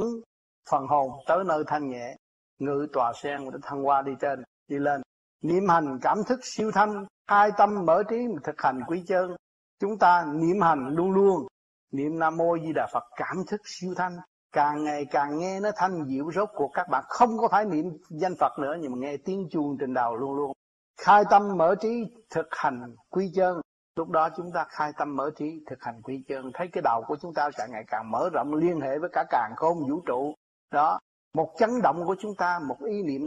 phần 0.71 0.87
hồn 0.87 1.11
tới 1.27 1.45
nơi 1.45 1.65
thanh 1.67 1.91
nhẹ. 1.91 2.17
Ngự 2.59 2.87
tòa 2.93 3.13
sen 3.23 3.51
để 3.53 3.59
thăng 3.63 3.83
hoa 3.83 4.03
đi 4.03 4.13
trên 4.21 4.43
đi 4.69 4.79
lên. 4.79 5.03
Niệm 5.43 5.69
hành 5.69 5.99
cảm 6.03 6.19
thức 6.29 6.41
siêu 6.43 6.71
thanh 6.75 7.05
hai 7.27 7.51
tâm 7.57 7.85
mở 7.87 8.03
trí 8.09 8.17
thực 8.45 8.63
hành 8.63 8.81
quý 8.87 9.05
chân 9.07 9.37
chúng 9.81 9.99
ta 9.99 10.27
niệm 10.35 10.61
hành 10.61 10.89
luôn 10.89 11.13
luôn. 11.13 11.47
Niệm 11.93 12.19
nam 12.19 12.37
mô 12.37 12.59
di 12.59 12.73
đà 12.73 12.87
phật 12.93 13.05
cảm 13.17 13.45
thức 13.47 13.61
siêu 13.65 13.95
thanh. 13.97 14.17
Càng 14.53 14.85
ngày 14.85 15.05
càng 15.05 15.39
nghe 15.39 15.61
nó 15.61 15.71
thanh 15.77 16.05
diệu 16.07 16.33
rốt 16.33 16.49
cuộc, 16.55 16.71
các 16.75 16.89
bạn 16.89 17.05
không 17.09 17.39
có 17.39 17.49
phải 17.49 17.65
niệm 17.65 17.99
danh 18.11 18.35
phật 18.41 18.59
nữa, 18.59 18.77
nhưng 18.81 18.93
mà 18.93 18.99
nghe 18.99 19.17
tiếng 19.17 19.49
chuông 19.51 19.77
trên 19.81 19.95
đầu 19.95 20.17
luôn 20.17 20.35
luôn. 20.35 20.53
Khai 21.01 21.25
tâm 21.31 21.57
mở 21.57 21.75
trí 21.81 22.05
thực 22.31 22.49
hành 22.51 22.97
quy 23.11 23.33
chân 23.35 23.61
lúc 23.97 24.11
đó 24.11 24.29
chúng 24.37 24.53
ta 24.53 24.65
khai 24.69 24.93
tâm 24.99 25.17
mở 25.17 25.31
trí 25.37 25.63
thực 25.67 25.83
hành 25.83 26.03
quy 26.03 26.25
chân 26.29 26.51
thấy 26.55 26.69
cái 26.73 26.83
đầu 26.83 27.05
của 27.07 27.17
chúng 27.21 27.35
ta 27.35 27.51
càng 27.57 27.71
ngày 27.71 27.85
càng 27.87 28.11
mở 28.11 28.31
rộng 28.33 28.55
liên 28.55 28.81
hệ 28.81 28.99
với 28.99 29.11
cả 29.13 29.25
càng 29.31 29.53
khôn 29.57 29.79
vũ 29.91 30.01
trụ. 30.07 30.35
Đó, 30.71 30.99
một 31.35 31.51
chấn 31.59 31.71
động 31.83 32.07
của 32.07 32.17
chúng 32.21 32.35
ta, 32.35 32.59
một 32.69 32.77
ý 32.87 33.03
niệm 33.03 33.23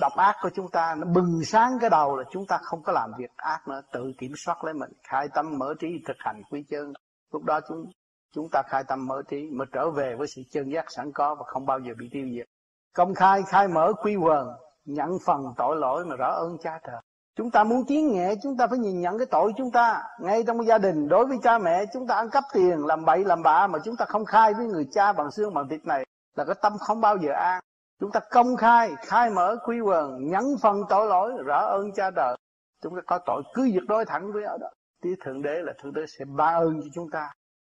độc 0.00 0.12
ác 0.16 0.36
của 0.42 0.50
chúng 0.54 0.70
ta 0.70 0.94
nó 0.98 1.06
bừng 1.06 1.44
sáng 1.44 1.78
cái 1.80 1.90
đầu 1.90 2.16
là 2.16 2.24
chúng 2.30 2.46
ta 2.46 2.58
không 2.62 2.82
có 2.82 2.92
làm 2.92 3.10
việc 3.18 3.30
ác 3.36 3.68
nữa. 3.68 3.82
Tự 3.92 4.12
kiểm 4.18 4.32
soát 4.36 4.64
lấy 4.64 4.74
mình, 4.74 4.90
khai 5.08 5.28
tâm 5.34 5.58
mở 5.58 5.74
trí 5.80 5.88
thực 6.06 6.16
hành 6.18 6.42
quy 6.50 6.62
chân 6.62 6.92
lúc 7.32 7.44
đó 7.44 7.60
chúng 7.68 7.90
chúng 8.34 8.48
ta 8.52 8.62
khai 8.62 8.84
tâm 8.88 9.06
mở 9.06 9.22
trí 9.28 9.50
mà 9.52 9.64
trở 9.72 9.90
về 9.90 10.14
với 10.18 10.26
sự 10.26 10.42
chân 10.50 10.72
giác 10.72 10.84
sẵn 10.88 11.12
có 11.12 11.34
và 11.34 11.44
không 11.46 11.66
bao 11.66 11.78
giờ 11.78 11.92
bị 11.98 12.08
tiêu 12.12 12.26
diệt. 12.36 12.46
Công 12.94 13.14
khai 13.14 13.42
khai 13.48 13.68
mở 13.68 13.92
quy 14.02 14.16
quần, 14.16 14.48
nhận 14.84 15.10
phần 15.26 15.40
tội 15.56 15.76
lỗi 15.76 16.04
mà 16.04 16.16
rõ 16.16 16.30
ơn 16.30 16.56
cha 16.62 16.78
trời. 16.86 17.00
Chúng 17.36 17.50
ta 17.50 17.64
muốn 17.64 17.84
tiến 17.88 18.12
nhẹ 18.12 18.34
chúng 18.42 18.56
ta 18.56 18.66
phải 18.66 18.78
nhìn 18.78 19.00
nhận 19.00 19.18
cái 19.18 19.26
tội 19.26 19.52
chúng 19.56 19.70
ta. 19.70 20.02
Ngay 20.20 20.42
trong 20.46 20.66
gia 20.66 20.78
đình, 20.78 21.08
đối 21.08 21.26
với 21.26 21.38
cha 21.42 21.58
mẹ, 21.58 21.84
chúng 21.92 22.06
ta 22.06 22.14
ăn 22.14 22.30
cắp 22.30 22.44
tiền, 22.52 22.86
làm 22.86 23.04
bậy, 23.04 23.24
làm 23.24 23.42
bạ 23.42 23.66
mà 23.66 23.78
chúng 23.84 23.96
ta 23.96 24.04
không 24.04 24.24
khai 24.24 24.54
với 24.54 24.66
người 24.66 24.88
cha 24.92 25.12
bằng 25.12 25.30
xương 25.30 25.54
bằng 25.54 25.68
thịt 25.68 25.86
này 25.86 26.04
là 26.36 26.44
cái 26.44 26.54
tâm 26.62 26.72
không 26.78 27.00
bao 27.00 27.16
giờ 27.16 27.32
an 27.32 27.62
chúng 28.02 28.10
ta 28.12 28.20
công 28.30 28.56
khai 28.56 28.94
khai 29.00 29.30
mở 29.30 29.56
quy 29.64 29.80
quần 29.80 30.28
nhắn 30.30 30.44
phần 30.62 30.82
tội 30.88 31.06
lỗi 31.06 31.32
rõ 31.44 31.58
ơn 31.58 31.92
cha 31.92 32.10
đời. 32.10 32.36
chúng 32.82 32.94
ta 32.96 33.00
có 33.06 33.18
tội 33.26 33.42
cứ 33.54 33.62
việc 33.62 33.86
đối 33.88 34.04
thẳng 34.04 34.32
với 34.32 34.44
ở 34.44 34.58
đó. 34.60 34.66
Tí 35.02 35.10
thượng 35.24 35.42
đế 35.42 35.62
là 35.62 35.72
thượng 35.82 35.92
đế 35.92 36.06
sẽ 36.18 36.24
ba 36.24 36.46
ơn 36.46 36.80
cho 36.82 36.88
chúng 36.94 37.10
ta. 37.10 37.32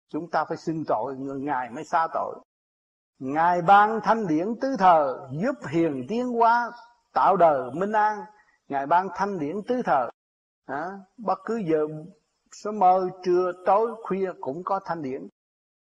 Chúng 0.10 0.30
ta 0.30 0.46
phải 0.46 0.58
xin 0.58 0.84
tội 0.88 1.16
người 1.16 1.40
ngài 1.40 1.70
mới 1.70 1.84
xa 1.84 2.08
tội. 2.14 2.36
Ngài 3.20 3.62
ban 3.62 4.00
thanh 4.04 4.28
điển 4.28 4.48
tứ 4.62 4.76
thờ 4.80 5.28
giúp 5.32 5.56
hiền 5.72 6.06
tiến 6.10 6.28
hóa 6.28 6.72
tạo 7.14 7.36
đời 7.38 7.72
minh 7.74 7.92
an. 7.92 8.20
Ngài 8.68 8.86
ban 8.86 9.08
thanh 9.16 9.40
điển 9.40 9.56
tứ 9.68 9.82
thờ. 9.86 10.10
À, 10.66 10.86
bất 11.18 11.40
cứ 11.46 11.62
giờ 11.72 11.88
sớm 12.52 12.80
mơ 12.80 13.10
trưa 13.24 13.52
tối 13.66 13.92
khuya 14.04 14.32
cũng 14.42 14.64
có 14.64 14.80
thanh 14.86 15.02
điển. 15.02 15.28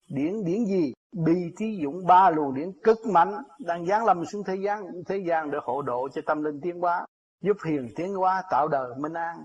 Điển 0.09 0.45
điển 0.45 0.65
gì? 0.65 0.93
Bi 1.13 1.53
thí 1.57 1.79
dụng 1.83 2.07
ba 2.07 2.31
luồng 2.31 2.55
điển 2.55 2.73
cực 2.85 2.99
mạnh 3.13 3.43
đang 3.67 3.87
giáng 3.87 4.05
lâm 4.05 4.25
xuống 4.25 4.45
thế 4.47 4.57
gian 4.57 4.83
thế 5.07 5.19
gian 5.29 5.51
để 5.51 5.59
hộ 5.63 5.83
độ 5.83 6.09
cho 6.15 6.23
tâm 6.27 6.43
linh 6.43 6.61
tiến 6.63 6.81
hóa 6.81 7.07
giúp 7.41 7.57
hiền 7.67 7.89
tiến 7.97 8.15
hóa 8.15 8.43
tạo 8.51 8.69
đời 8.69 8.95
minh 8.99 9.13
an. 9.13 9.37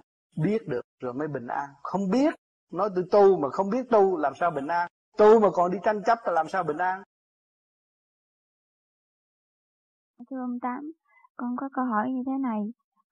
Biết 0.44 0.68
được 0.68 0.82
rồi 1.00 1.14
mới 1.14 1.28
bình 1.28 1.48
an. 1.48 1.70
Không 1.84 2.10
biết 2.12 2.34
nói 2.72 2.90
tôi 2.96 3.06
tu 3.12 3.40
mà 3.40 3.50
không 3.50 3.70
biết 3.70 3.90
tu 3.92 4.18
làm 4.18 4.34
sao 4.36 4.52
bình 4.52 4.68
an? 4.68 4.88
Tu 5.18 5.40
mà 5.40 5.48
còn 5.54 5.72
đi 5.72 5.78
tranh 5.84 6.04
chấp 6.06 6.18
là 6.26 6.32
làm 6.32 6.48
sao 6.50 6.64
bình 6.64 6.78
an? 6.78 7.04
Thưa 10.30 10.38
ông 10.38 10.60
tám 10.60 10.92
con 11.38 11.56
có 11.58 11.70
câu 11.74 11.86
hỏi 11.86 12.12
như 12.12 12.24
thế 12.26 12.38
này. 12.40 12.62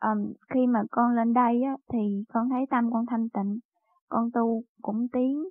Um, 0.02 0.34
khi 0.54 0.68
mà 0.68 0.84
con 0.91 1.16
lên 1.16 1.34
đây 1.34 1.62
á, 1.64 1.76
thì 1.93 2.24
con 2.34 2.49
thấy 2.49 2.66
tâm 2.70 2.91
con 2.93 3.06
thanh 3.06 3.30
tịnh 3.30 3.60
con 4.10 4.32
tu 4.34 4.64
cũng 4.82 5.08
tiến 5.14 5.43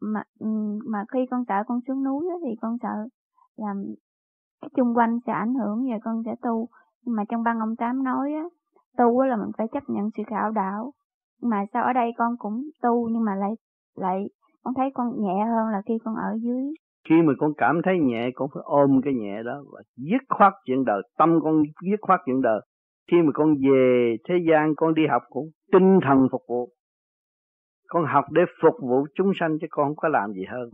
mà 0.00 0.22
ừ, 0.38 0.46
mà 0.86 1.04
khi 1.12 1.26
con 1.30 1.44
sợ 1.48 1.54
con 1.66 1.80
xuống 1.88 2.04
núi 2.04 2.24
thì 2.44 2.56
con 2.60 2.76
sợ 2.82 3.08
làm 3.56 3.76
cái 4.60 4.70
chung 4.76 4.96
quanh 4.96 5.18
sẽ 5.26 5.32
ảnh 5.32 5.54
hưởng 5.54 5.86
và 5.90 5.98
con 6.04 6.22
sẽ 6.24 6.34
tu. 6.42 6.68
Nhưng 7.04 7.16
mà 7.16 7.24
trong 7.28 7.42
băng 7.42 7.60
ông 7.60 7.76
tám 7.76 8.04
nói 8.04 8.32
á, 8.32 8.44
tu 8.98 9.18
á 9.18 9.28
là 9.28 9.36
mình 9.36 9.50
phải 9.58 9.66
chấp 9.72 9.82
nhận 9.88 10.10
sự 10.16 10.22
khảo 10.26 10.50
đạo 10.50 10.92
mà 11.42 11.64
sao 11.72 11.84
ở 11.84 11.92
đây 11.92 12.10
con 12.16 12.34
cũng 12.38 12.62
tu 12.82 13.08
nhưng 13.08 13.24
mà 13.24 13.34
lại 13.34 13.50
lại 13.96 14.28
con 14.62 14.74
thấy 14.74 14.90
con 14.94 15.06
nhẹ 15.22 15.44
hơn 15.44 15.68
là 15.68 15.82
khi 15.86 15.94
con 16.04 16.14
ở 16.14 16.38
dưới. 16.42 16.62
Khi 17.08 17.14
mà 17.22 17.32
con 17.38 17.52
cảm 17.56 17.80
thấy 17.84 17.98
nhẹ, 17.98 18.30
con 18.34 18.48
phải 18.54 18.62
ôm 18.64 19.00
cái 19.04 19.14
nhẹ 19.14 19.42
đó 19.42 19.62
và 19.72 19.80
dứt 19.96 20.22
khoát 20.28 20.52
chuyện 20.64 20.84
đời, 20.84 21.02
tâm 21.18 21.38
con 21.42 21.62
dứt 21.90 22.00
khoát 22.00 22.20
chuyện 22.26 22.42
đời. 22.42 22.60
Khi 23.10 23.16
mà 23.22 23.30
con 23.34 23.54
về 23.54 24.16
thế 24.28 24.34
gian, 24.48 24.74
con 24.76 24.94
đi 24.94 25.02
học 25.10 25.22
cũng 25.30 25.46
tinh 25.72 25.98
thần 26.08 26.28
phục 26.32 26.40
vụ 26.48 26.68
con 27.88 28.04
học 28.06 28.24
để 28.30 28.42
phục 28.62 28.74
vụ 28.80 29.06
chúng 29.14 29.32
sanh 29.40 29.58
chứ 29.60 29.66
con 29.70 29.88
không 29.88 29.96
có 29.96 30.08
làm 30.08 30.32
gì 30.32 30.44
hơn. 30.44 30.70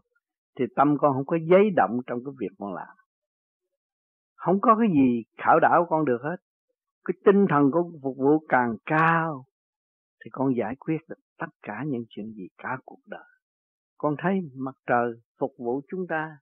Thì 0.59 0.65
tâm 0.77 0.97
con 0.99 1.13
không 1.13 1.27
có 1.27 1.39
giấy 1.51 1.71
động 1.77 2.01
trong 2.07 2.19
cái 2.25 2.35
việc 2.39 2.55
con 2.59 2.75
làm. 2.75 2.97
Không 4.35 4.61
có 4.61 4.77
cái 4.79 4.89
gì 4.95 5.23
khảo 5.39 5.61
đảo 5.61 5.87
con 5.91 6.05
được 6.05 6.23
hết. 6.23 6.37
Cái 7.05 7.15
tinh 7.25 7.47
thần 7.49 7.71
của 7.71 7.91
phục 8.03 8.17
vụ 8.17 8.39
càng 8.49 8.77
cao, 8.87 9.45
thì 10.25 10.31
con 10.31 10.57
giải 10.57 10.77
quyết 10.77 10.97
được 11.09 11.19
tất 11.39 11.47
cả 11.63 11.85
những 11.87 12.05
chuyện 12.09 12.33
gì 12.33 12.49
cả 12.59 12.79
cuộc 12.85 13.01
đời. 13.07 13.25
Con 13.99 14.15
thấy 14.19 14.41
mặt 14.55 14.75
trời 14.87 15.13
phục 15.39 15.55
vụ 15.59 15.81
chúng 15.89 16.07
ta, 16.09 16.37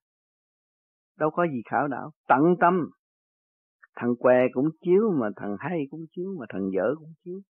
đâu 1.18 1.30
có 1.30 1.46
gì 1.46 1.62
khảo 1.70 1.88
đảo. 1.88 2.10
Tận 2.28 2.56
tâm. 2.60 2.90
Thằng 3.96 4.16
què 4.18 4.48
cũng 4.52 4.68
chiếu 4.80 5.12
mà, 5.20 5.28
thằng 5.36 5.56
hay 5.58 5.86
cũng 5.90 6.04
chiếu 6.16 6.34
mà, 6.38 6.46
thằng 6.48 6.70
dở 6.74 6.94
cũng 6.98 7.12
chiếu 7.24 7.40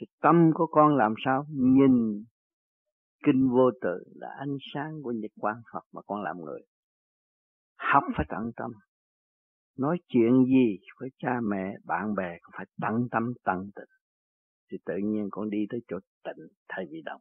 thì 0.00 0.06
tâm 0.20 0.50
của 0.54 0.66
con 0.66 0.96
làm 0.96 1.14
sao? 1.24 1.46
Nhìn 1.50 2.24
kinh 3.24 3.48
vô 3.50 3.70
tự 3.80 4.04
là 4.14 4.28
ánh 4.38 4.56
sáng 4.74 5.02
của 5.02 5.12
nhật 5.12 5.30
quang 5.40 5.62
Phật 5.72 5.84
mà 5.92 6.02
con 6.06 6.22
làm 6.22 6.36
người. 6.40 6.60
Học 7.76 8.02
phải 8.16 8.26
tận 8.28 8.50
tâm. 8.56 8.70
Nói 9.78 9.98
chuyện 10.08 10.44
gì 10.44 10.78
với 11.00 11.08
cha 11.18 11.40
mẹ, 11.42 11.74
bạn 11.84 12.14
bè 12.14 12.38
cũng 12.42 12.52
phải 12.56 12.66
tận 12.80 13.08
tâm, 13.10 13.32
tận 13.44 13.70
tình. 13.74 13.88
Thì 14.70 14.78
tự 14.84 14.94
nhiên 14.96 15.28
con 15.30 15.50
đi 15.50 15.66
tới 15.70 15.80
chỗ 15.88 15.98
tịnh 16.24 16.46
thay 16.68 16.84
vì 16.90 17.02
động. 17.04 17.20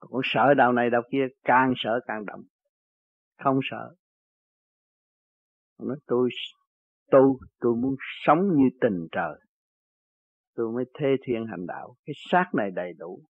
Con 0.00 0.20
sợ 0.24 0.54
đạo 0.54 0.72
này 0.72 0.90
đạo 0.90 1.02
kia, 1.10 1.26
càng 1.44 1.72
sợ 1.76 2.00
càng 2.06 2.26
động. 2.26 2.42
Không 3.44 3.60
sợ. 3.70 3.94
Nói, 5.78 5.96
tôi 6.06 6.30
tu 7.10 7.38
tôi 7.60 7.76
muốn 7.76 7.96
sống 8.26 8.38
như 8.38 8.64
tình 8.80 9.06
trời 9.12 9.40
tôi 10.54 10.72
mới 10.74 10.84
thê 10.98 11.08
thiên 11.26 11.46
hành 11.50 11.66
đạo. 11.66 11.96
Cái 12.06 12.14
xác 12.30 12.44
này 12.54 12.70
đầy 12.74 12.92
đủ. 12.98 13.20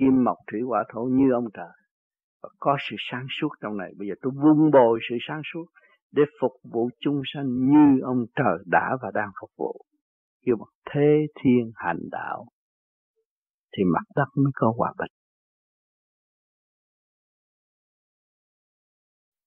Kim 0.00 0.24
mộc 0.24 0.36
thủy 0.52 0.60
hỏa 0.66 0.84
thổ 0.92 1.00
như 1.00 1.32
ông 1.32 1.44
trời. 1.54 1.72
Và 2.42 2.48
có 2.58 2.76
sự 2.90 2.96
sáng 3.10 3.26
suốt 3.40 3.48
trong 3.62 3.76
này. 3.76 3.90
Bây 3.98 4.08
giờ 4.08 4.14
tôi 4.22 4.32
vun 4.36 4.70
bồi 4.70 4.98
sự 5.08 5.16
sáng 5.28 5.42
suốt 5.52 5.64
để 6.12 6.22
phục 6.40 6.52
vụ 6.72 6.88
chúng 7.00 7.22
sanh 7.34 7.46
như 7.46 8.00
ông 8.02 8.26
trời 8.36 8.58
đã 8.66 8.96
và 9.02 9.10
đang 9.14 9.30
phục 9.40 9.50
vụ. 9.56 9.80
Kêu 10.46 10.56
bằng 10.56 10.74
thế 10.90 11.26
thiên 11.42 11.72
hành 11.74 11.98
đạo, 12.10 12.46
thì 13.76 13.84
mặt 13.94 14.04
đất 14.16 14.28
mới 14.34 14.52
có 14.54 14.72
hòa 14.76 14.92
bình. 14.98 15.12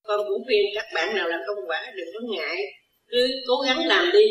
Con 0.04 0.20
cũng 0.28 0.42
khuyên 0.46 0.66
các 0.74 0.84
bạn 0.94 1.16
nào 1.16 1.28
làm 1.28 1.40
công 1.46 1.68
quả, 1.68 1.80
đừng 1.96 2.08
có 2.14 2.20
ngại. 2.36 2.56
Cứ 3.06 3.18
cố 3.48 3.54
gắng 3.66 3.78
làm 3.86 4.04
đi, 4.12 4.26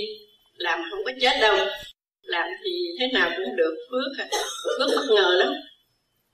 làm 0.53 0.79
không 0.91 0.99
có 1.05 1.11
chết 1.21 1.33
đâu 1.41 1.55
làm 2.21 2.47
thì 2.63 2.71
thế 2.99 3.07
nào 3.13 3.31
cũng 3.37 3.55
được 3.55 3.75
phước 3.91 4.11
à. 4.17 4.25
phước 4.79 4.89
bất 4.95 5.15
ngờ 5.15 5.35
lắm 5.39 5.53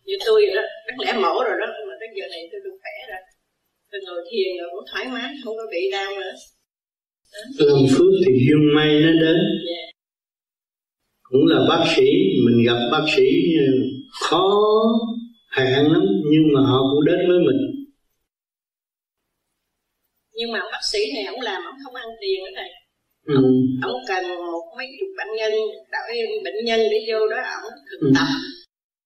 như 0.06 0.16
tôi 0.26 0.46
đó 0.56 0.62
đáng 0.88 1.00
lẽ 1.00 1.14
mổ 1.14 1.44
rồi 1.44 1.58
đó 1.60 1.68
mà 1.88 1.94
tới 2.00 2.10
giờ 2.16 2.28
này 2.32 2.50
tôi 2.52 2.62
được 2.64 2.78
khỏe 2.82 2.96
rồi 3.10 3.22
tôi 3.92 4.02
ngồi 4.06 4.22
thiền 4.32 4.58
rồi 4.60 4.70
cũng 4.74 4.86
thoải 4.92 5.06
mái 5.14 5.34
không 5.44 5.56
có 5.58 5.64
bị 5.72 5.92
đau 5.92 6.12
nữa 6.20 6.34
làm 7.60 7.86
phước 7.98 8.14
thì 8.26 8.32
duyên 8.48 8.76
may 8.76 9.00
nó 9.02 9.12
đến 9.12 9.38
yeah. 9.38 9.66
Dạ. 9.70 9.92
cũng 11.24 11.46
là 11.46 11.60
bác 11.70 11.84
sĩ 11.96 12.06
mình 12.46 12.66
gặp 12.66 12.80
bác 12.92 13.06
sĩ 13.16 13.24
khó 14.12 14.54
hẹn 15.58 15.84
lắm 15.94 16.06
nhưng 16.32 16.44
mà 16.54 16.62
họ 16.70 16.80
cũng 16.92 17.06
đến 17.06 17.20
với 17.28 17.38
mình 17.48 17.88
nhưng 20.38 20.52
mà 20.52 20.60
bác 20.72 20.84
sĩ 20.92 21.00
này 21.16 21.24
ông 21.24 21.42
làm 21.42 21.62
ông 21.66 21.76
không 21.84 21.96
ăn 21.96 22.08
tiền 22.22 22.40
nữa 22.44 22.52
thầy 22.56 22.70
ừ. 23.28 23.42
ông 23.90 24.00
cần 24.08 24.24
một 24.52 24.64
mấy 24.78 24.88
chục 25.00 25.10
bệnh 25.18 25.32
nhân 25.38 25.52
đạo 25.92 26.04
bệnh 26.46 26.66
nhân 26.66 26.80
để 26.92 27.00
vô 27.10 27.20
đó 27.28 27.38
ông 27.64 27.74
thực 27.90 28.00
ừ. 28.08 28.12
tập 28.16 28.30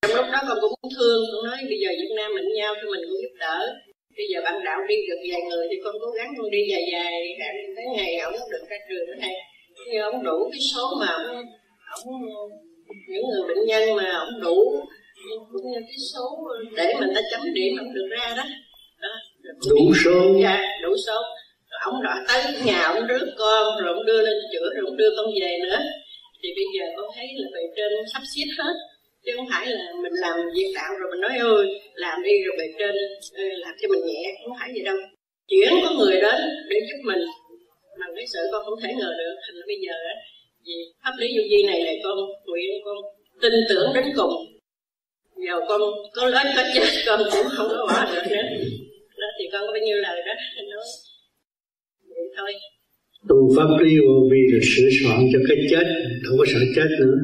trong 0.01 0.15
lúc 0.17 0.25
đó 0.33 0.39
con 0.47 0.57
cũng 0.61 0.73
thương 0.95 1.21
con 1.31 1.41
nói 1.45 1.57
bây 1.69 1.77
giờ 1.81 1.89
Việt 1.99 2.13
Nam 2.15 2.31
mình 2.35 2.53
nhau 2.57 2.73
thì 2.79 2.85
mình 2.93 3.03
cũng 3.09 3.21
giúp 3.23 3.35
đỡ 3.39 3.59
bây 4.17 4.25
giờ 4.31 4.41
bạn 4.45 4.55
đạo 4.65 4.79
đi 4.89 4.95
được 5.09 5.21
vài 5.31 5.41
người 5.49 5.67
thì 5.71 5.77
con 5.83 5.95
cố 6.01 6.09
gắng 6.17 6.33
con 6.37 6.51
đi 6.51 6.61
dài 6.71 6.83
dài 6.91 7.11
tới 7.75 7.85
ngày 7.95 8.17
ông 8.17 8.33
được 8.51 8.63
ra 8.69 8.77
trường 8.89 9.05
nữa 9.07 9.17
thầy 9.21 9.35
nhưng 9.87 10.01
ông 10.01 10.23
đủ 10.23 10.49
cái 10.51 10.61
số 10.73 10.85
mà 10.99 11.07
ông, 11.07 11.45
ông 11.95 12.21
những 13.07 13.23
người 13.29 13.43
bệnh 13.47 13.65
nhân 13.65 13.95
mà 13.95 14.11
ông 14.11 14.41
đủ 14.41 14.57
cái 15.63 15.99
số 16.13 16.47
để 16.75 16.93
mình 16.99 17.09
ta 17.15 17.21
chấm 17.31 17.53
điểm 17.53 17.75
không 17.77 17.93
được 17.93 18.07
ra 18.11 18.33
đó, 18.37 18.43
đó. 19.01 19.09
đủ 19.69 19.93
số 20.05 20.35
dạ 20.43 20.61
đủ 20.83 20.89
số 21.07 21.21
ông 21.89 22.03
đã 22.03 22.15
tới 22.27 22.41
nhà 22.65 22.81
ông 22.83 23.07
rước 23.07 23.25
con, 23.37 23.63
rồi 23.81 23.93
ông 23.93 24.05
đưa 24.05 24.21
lên 24.21 24.37
chữa, 24.53 24.67
rồi 24.75 24.83
ông 24.89 24.97
đưa 24.97 25.11
con 25.17 25.25
về 25.41 25.51
nữa. 25.63 25.79
Thì 26.43 26.49
bây 26.57 26.65
giờ 26.75 26.85
con 26.97 27.05
thấy 27.15 27.27
là 27.41 27.47
bề 27.55 27.63
trên 27.77 27.91
sắp 28.13 28.21
xếp 28.35 28.49
hết. 28.59 28.73
Chứ 29.25 29.31
không 29.35 29.47
phải 29.51 29.65
là 29.67 29.85
mình 30.03 30.15
làm 30.25 30.35
việc 30.55 30.71
đạo 30.75 30.91
rồi 30.99 31.07
mình 31.11 31.21
nói 31.21 31.37
ơi 31.37 31.65
làm 31.93 32.23
đi 32.23 32.35
rồi 32.45 32.55
bề 32.59 32.67
trên 32.79 32.95
làm 33.63 33.73
cho 33.81 33.87
mình 33.93 34.03
nhẹ. 34.05 34.23
Không 34.43 34.53
phải 34.59 34.69
vậy 34.73 34.83
đâu. 34.89 34.97
Chuyển 35.49 35.71
có 35.83 35.89
người 35.97 36.21
đến 36.21 36.39
để 36.69 36.77
giúp 36.87 36.99
mình, 37.09 37.21
mà 37.99 38.05
cái 38.15 38.25
sự 38.33 38.39
con 38.51 38.61
không 38.65 38.79
thể 38.83 38.89
ngờ 38.99 39.11
được. 39.19 39.35
Thành 39.43 39.55
là 39.59 39.63
bây 39.67 39.77
giờ 39.85 39.95
á, 40.13 40.15
vì 40.65 40.75
pháp 41.03 41.15
lý 41.19 41.27
vô 41.37 41.43
vi 41.51 41.63
này 41.63 41.79
là 41.87 41.93
con 42.03 42.17
nguyện 42.45 42.71
con 42.85 42.97
tin 43.41 43.53
tưởng 43.69 43.89
đến 43.95 44.05
cùng. 44.15 44.33
Giờ 45.47 45.55
con 45.69 45.81
có 46.13 46.25
lớn 46.25 46.47
có 46.55 46.63
chết, 46.75 46.87
con 47.05 47.19
cũng 47.33 47.47
không 47.57 47.67
có 47.69 47.85
bỏ 47.89 48.13
được 48.13 48.25
nữa. 48.29 48.47
Đó, 49.21 49.27
thì 49.39 49.45
con 49.51 49.61
có 49.67 49.71
bao 49.73 49.81
nhiêu 49.85 49.97
lời 49.97 50.21
đó? 50.27 50.33
Nói 50.69 50.83
thôi. 52.37 52.51
Tu 53.29 53.37
pháp 53.55 53.69
lý 53.79 53.91
vô 54.05 54.15
vi 54.31 54.41
là 54.51 54.59
sửa 54.71 54.89
soạn 54.97 55.19
cho 55.31 55.39
cái 55.47 55.57
chết 55.71 55.85
không 56.23 56.37
có 56.39 56.45
sợ 56.53 56.61
chết 56.75 56.89
nữa. 56.99 57.17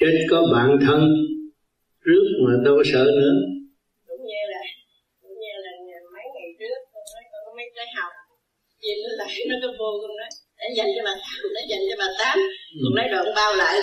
Chết 0.00 0.14
có 0.30 0.38
bạn 0.52 0.68
thân 0.84 1.00
rước 2.06 2.26
mà 2.44 2.52
đâu 2.64 2.74
có 2.78 2.84
sợ 2.92 3.04
nữa. 3.20 3.34
Cũng 4.08 4.22
như 4.30 4.42
là 4.52 4.62
cũng 5.22 5.36
như 5.42 5.54
là 5.64 5.72
mấy 6.14 6.26
ngày 6.34 6.48
trước 6.58 6.78
con 6.92 7.04
nói 7.14 7.24
con 7.30 7.40
có 7.46 7.52
mấy 7.58 7.66
cái 7.76 7.86
học 7.96 8.12
gì 8.82 8.92
nó 9.02 9.10
lại 9.20 9.32
nó 9.48 9.56
có 9.62 9.68
vô 9.78 9.90
con 10.02 10.12
nói 10.20 10.30
để 10.58 10.66
dành 10.78 10.90
cho 10.96 11.02
bà 11.08 11.14
tám 11.24 11.40
để 11.54 11.62
dành 11.70 11.84
cho 11.88 11.96
bà 12.02 12.08
tám. 12.20 12.36
Ừ. 12.74 12.80
con 12.82 12.92
nói 12.98 13.06
đoạn 13.12 13.26
bao 13.38 13.52
lại. 13.62 13.76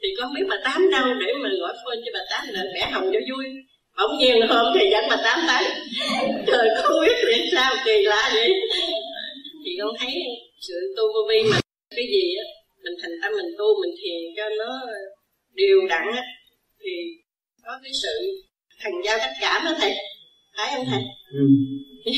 Thì 0.00 0.08
con 0.18 0.28
biết 0.34 0.46
bà 0.50 0.58
tám 0.66 0.80
đâu 0.94 1.06
để 1.22 1.30
mà 1.42 1.48
gọi 1.60 1.74
phone 1.82 2.00
cho 2.04 2.10
bà 2.16 2.22
tám 2.30 2.42
là 2.54 2.62
vẽ 2.74 2.82
hồng 2.92 3.08
cho 3.12 3.20
vui 3.30 3.46
bỗng 4.00 4.18
nhiên 4.18 4.36
hôm 4.48 4.66
thì 4.74 4.90
dẫn 4.90 5.04
bà 5.10 5.16
tám 5.24 5.38
tới 5.48 5.64
trời 6.46 6.68
không 6.82 7.00
biết 7.06 7.16
vì 7.26 7.50
sao 7.52 7.74
kỳ 7.84 8.02
lạ 8.02 8.30
vậy? 8.34 8.50
Thì 9.64 9.70
con 9.80 9.94
thấy 9.98 10.14
sự 10.60 10.74
tu 10.96 11.02
vô 11.14 11.20
vi 11.28 11.50
mà 11.50 11.60
cái 11.96 12.06
gì 12.12 12.34
á 12.34 12.44
mình 12.84 12.94
thành 13.02 13.10
tâm 13.22 13.32
mình 13.36 13.54
tu 13.58 13.64
mình 13.82 13.94
thiền 14.02 14.20
cho 14.36 14.44
nó 14.58 14.80
đều 15.54 15.78
đặn 15.88 16.02
á 16.16 16.22
thì 16.80 16.90
có 17.64 17.72
cái 17.82 17.92
sự 18.02 18.42
thành 18.80 18.92
giao 19.04 19.18
tất 19.18 19.32
cả 19.40 19.62
đó 19.64 19.72
thầy. 19.80 19.92
Phải 20.56 20.72
không 20.76 20.84
thầy? 20.90 21.02
Ừ. 21.32 21.46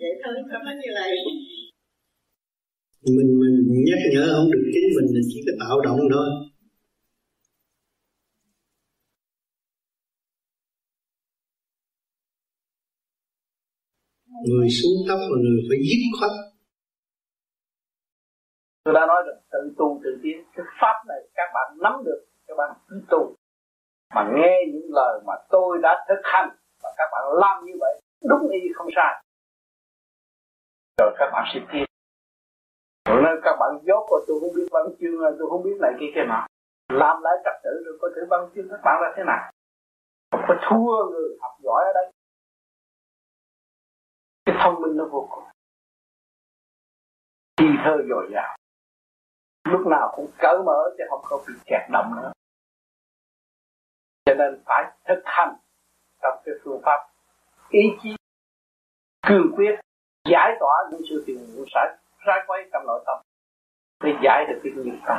vậy 0.00 0.12
thôi 0.24 0.34
không 0.50 0.62
có 0.64 0.72
như 0.82 0.92
lời 0.94 1.16
mình 3.02 3.40
mình 3.40 3.84
nhắc 3.86 3.98
nhở 4.12 4.34
không 4.34 4.50
được 4.50 4.70
chính 4.74 4.88
mình 4.96 5.14
là 5.14 5.20
chỉ 5.28 5.40
có 5.46 5.52
tạo 5.60 5.80
động 5.80 6.00
thôi 6.12 6.28
người 14.48 14.68
xuống 14.78 14.98
tóc 15.08 15.18
là 15.30 15.38
người 15.44 15.62
phải 15.68 15.78
dứt 15.88 16.02
khoát. 16.18 16.32
Tôi 18.84 18.94
đã 18.94 19.06
nói 19.06 19.22
rồi, 19.26 19.36
tự 19.52 19.74
tu, 19.78 20.00
tự 20.04 20.10
tiến. 20.22 20.44
Cái 20.56 20.66
pháp 20.80 20.96
này 21.08 21.20
các 21.34 21.48
bạn 21.54 21.78
nắm 21.82 21.92
được, 22.04 22.24
các 22.46 22.54
bạn 22.58 22.70
cứ 22.88 23.02
tu. 23.10 23.34
Mà 24.14 24.22
nghe 24.36 24.54
những 24.72 24.88
lời 24.88 25.20
mà 25.26 25.34
tôi 25.50 25.78
đã 25.82 26.04
thực 26.08 26.20
hành 26.22 26.48
và 26.82 26.90
các 26.96 27.08
bạn 27.12 27.22
làm 27.42 27.64
như 27.66 27.72
vậy, 27.80 28.00
đúng 28.28 28.48
y 28.48 28.60
không 28.74 28.88
sai. 28.96 29.24
Rồi 30.98 31.10
các 31.18 31.30
bạn 31.32 31.44
sẽ 31.54 31.60
tiến. 31.72 31.84
Rồi 33.08 33.22
nên 33.24 33.40
các 33.44 33.56
bạn 33.60 33.70
dốt 33.86 34.06
rồi 34.10 34.24
tôi 34.26 34.40
không 34.40 34.54
biết 34.56 34.68
văn 34.70 34.86
chương 35.00 35.20
tôi 35.38 35.48
không 35.50 35.62
biết 35.62 35.76
này 35.80 35.92
kia 36.00 36.10
kia 36.14 36.24
nào. 36.28 36.46
làm 36.88 37.22
lại 37.22 37.34
trật 37.44 37.56
tự 37.64 37.70
rồi 37.86 37.98
có 38.00 38.08
thể 38.16 38.22
văn 38.30 38.50
chương 38.54 38.68
các 38.70 38.80
bạn 38.84 38.96
là 39.02 39.12
thế 39.16 39.22
nào? 39.26 39.52
Không 40.30 40.44
có 40.48 40.54
thua 40.68 41.10
người 41.10 41.28
học 41.40 41.52
giỏi 41.62 41.84
ở 41.84 41.92
đây 41.94 42.06
cái 44.44 44.56
thông 44.62 44.82
minh 44.82 44.96
nó 44.96 45.04
vô 45.12 45.28
cùng. 45.30 45.44
Thi 47.56 47.66
thơ 47.84 47.96
dồi 48.08 48.30
dào. 48.32 48.56
Lúc 49.64 49.86
nào 49.86 50.12
cũng 50.16 50.30
cởi 50.38 50.56
mở 50.66 50.94
chứ 50.98 51.04
không 51.10 51.20
có 51.22 51.44
bị 51.48 51.54
kẹt 51.64 51.80
động 51.92 52.12
nữa. 52.16 52.32
Cho 54.24 54.34
nên 54.34 54.62
phải 54.66 54.92
thực 55.08 55.22
hành 55.24 55.56
trong 56.22 56.42
cái 56.44 56.54
phương 56.64 56.80
pháp 56.84 57.08
ý 57.68 57.80
chí, 58.02 58.16
cương 59.26 59.52
quyết, 59.56 59.80
giải 60.30 60.56
tỏa 60.60 60.74
những 60.90 61.00
sự 61.10 61.24
phiền 61.26 61.36
muộn 61.56 61.66
sai 61.74 61.96
sai 62.26 62.44
quay 62.46 62.60
trong 62.72 62.86
nội 62.86 63.02
tâm 63.06 63.18
để 64.04 64.10
giải 64.24 64.44
được 64.48 64.60
cái 64.64 64.72
nghiệp 64.76 64.98
tâm. 65.06 65.18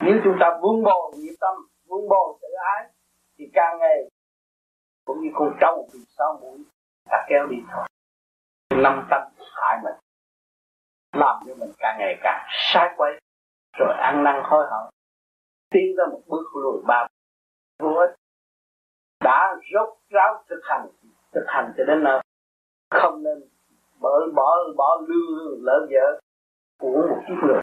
Nếu 0.00 0.20
chúng 0.24 0.36
ta 0.40 0.58
vun 0.62 0.82
bồi 0.84 1.12
nghiệp 1.16 1.36
tâm, 1.40 1.54
vun 1.86 2.08
bồi 2.08 2.38
tự 2.42 2.48
ái, 2.76 2.90
thì 3.38 3.44
càng 3.54 3.78
ngày 3.78 4.10
cũng 5.04 5.20
như 5.20 5.28
con 5.34 5.56
trâu 5.60 5.88
bị 5.92 5.98
sao 6.18 6.38
mũi, 6.40 6.58
ta 7.10 7.26
kéo 7.28 7.46
đi 7.46 7.56
thôi 7.72 7.86
năm 8.70 9.06
tâm 9.10 9.22
hại 9.54 9.78
mình, 9.84 9.94
làm 11.12 11.36
cho 11.46 11.54
mình 11.54 11.70
càng 11.78 11.96
ngày 11.98 12.18
càng 12.22 12.46
sai 12.48 12.94
quay 12.96 13.12
rồi 13.78 13.94
ăn 13.98 14.24
năn 14.24 14.42
hối 14.44 14.66
hận, 14.70 14.92
tiến 15.70 15.96
ra 15.98 16.04
một 16.12 16.20
bước 16.26 16.44
lùi 16.54 16.82
ba 16.86 17.06
vô 17.78 17.94
ích 17.94 18.14
đã 19.24 19.56
rốt 19.72 19.98
ráo 20.10 20.44
thực 20.48 20.60
hành 20.62 20.86
thực 21.32 21.44
hành 21.46 21.72
cho 21.76 21.84
đến 21.84 22.04
nơi. 22.04 22.20
Không 22.90 23.22
nên 23.22 23.48
bỏ 24.00 24.10
bỏ 24.34 24.56
bỏ 24.76 25.00
lương 25.08 25.64
lỡ 25.64 25.86
vợ 25.90 26.20
của 26.80 27.06
một 27.08 27.22
chiếc 27.28 27.34
người. 27.42 27.60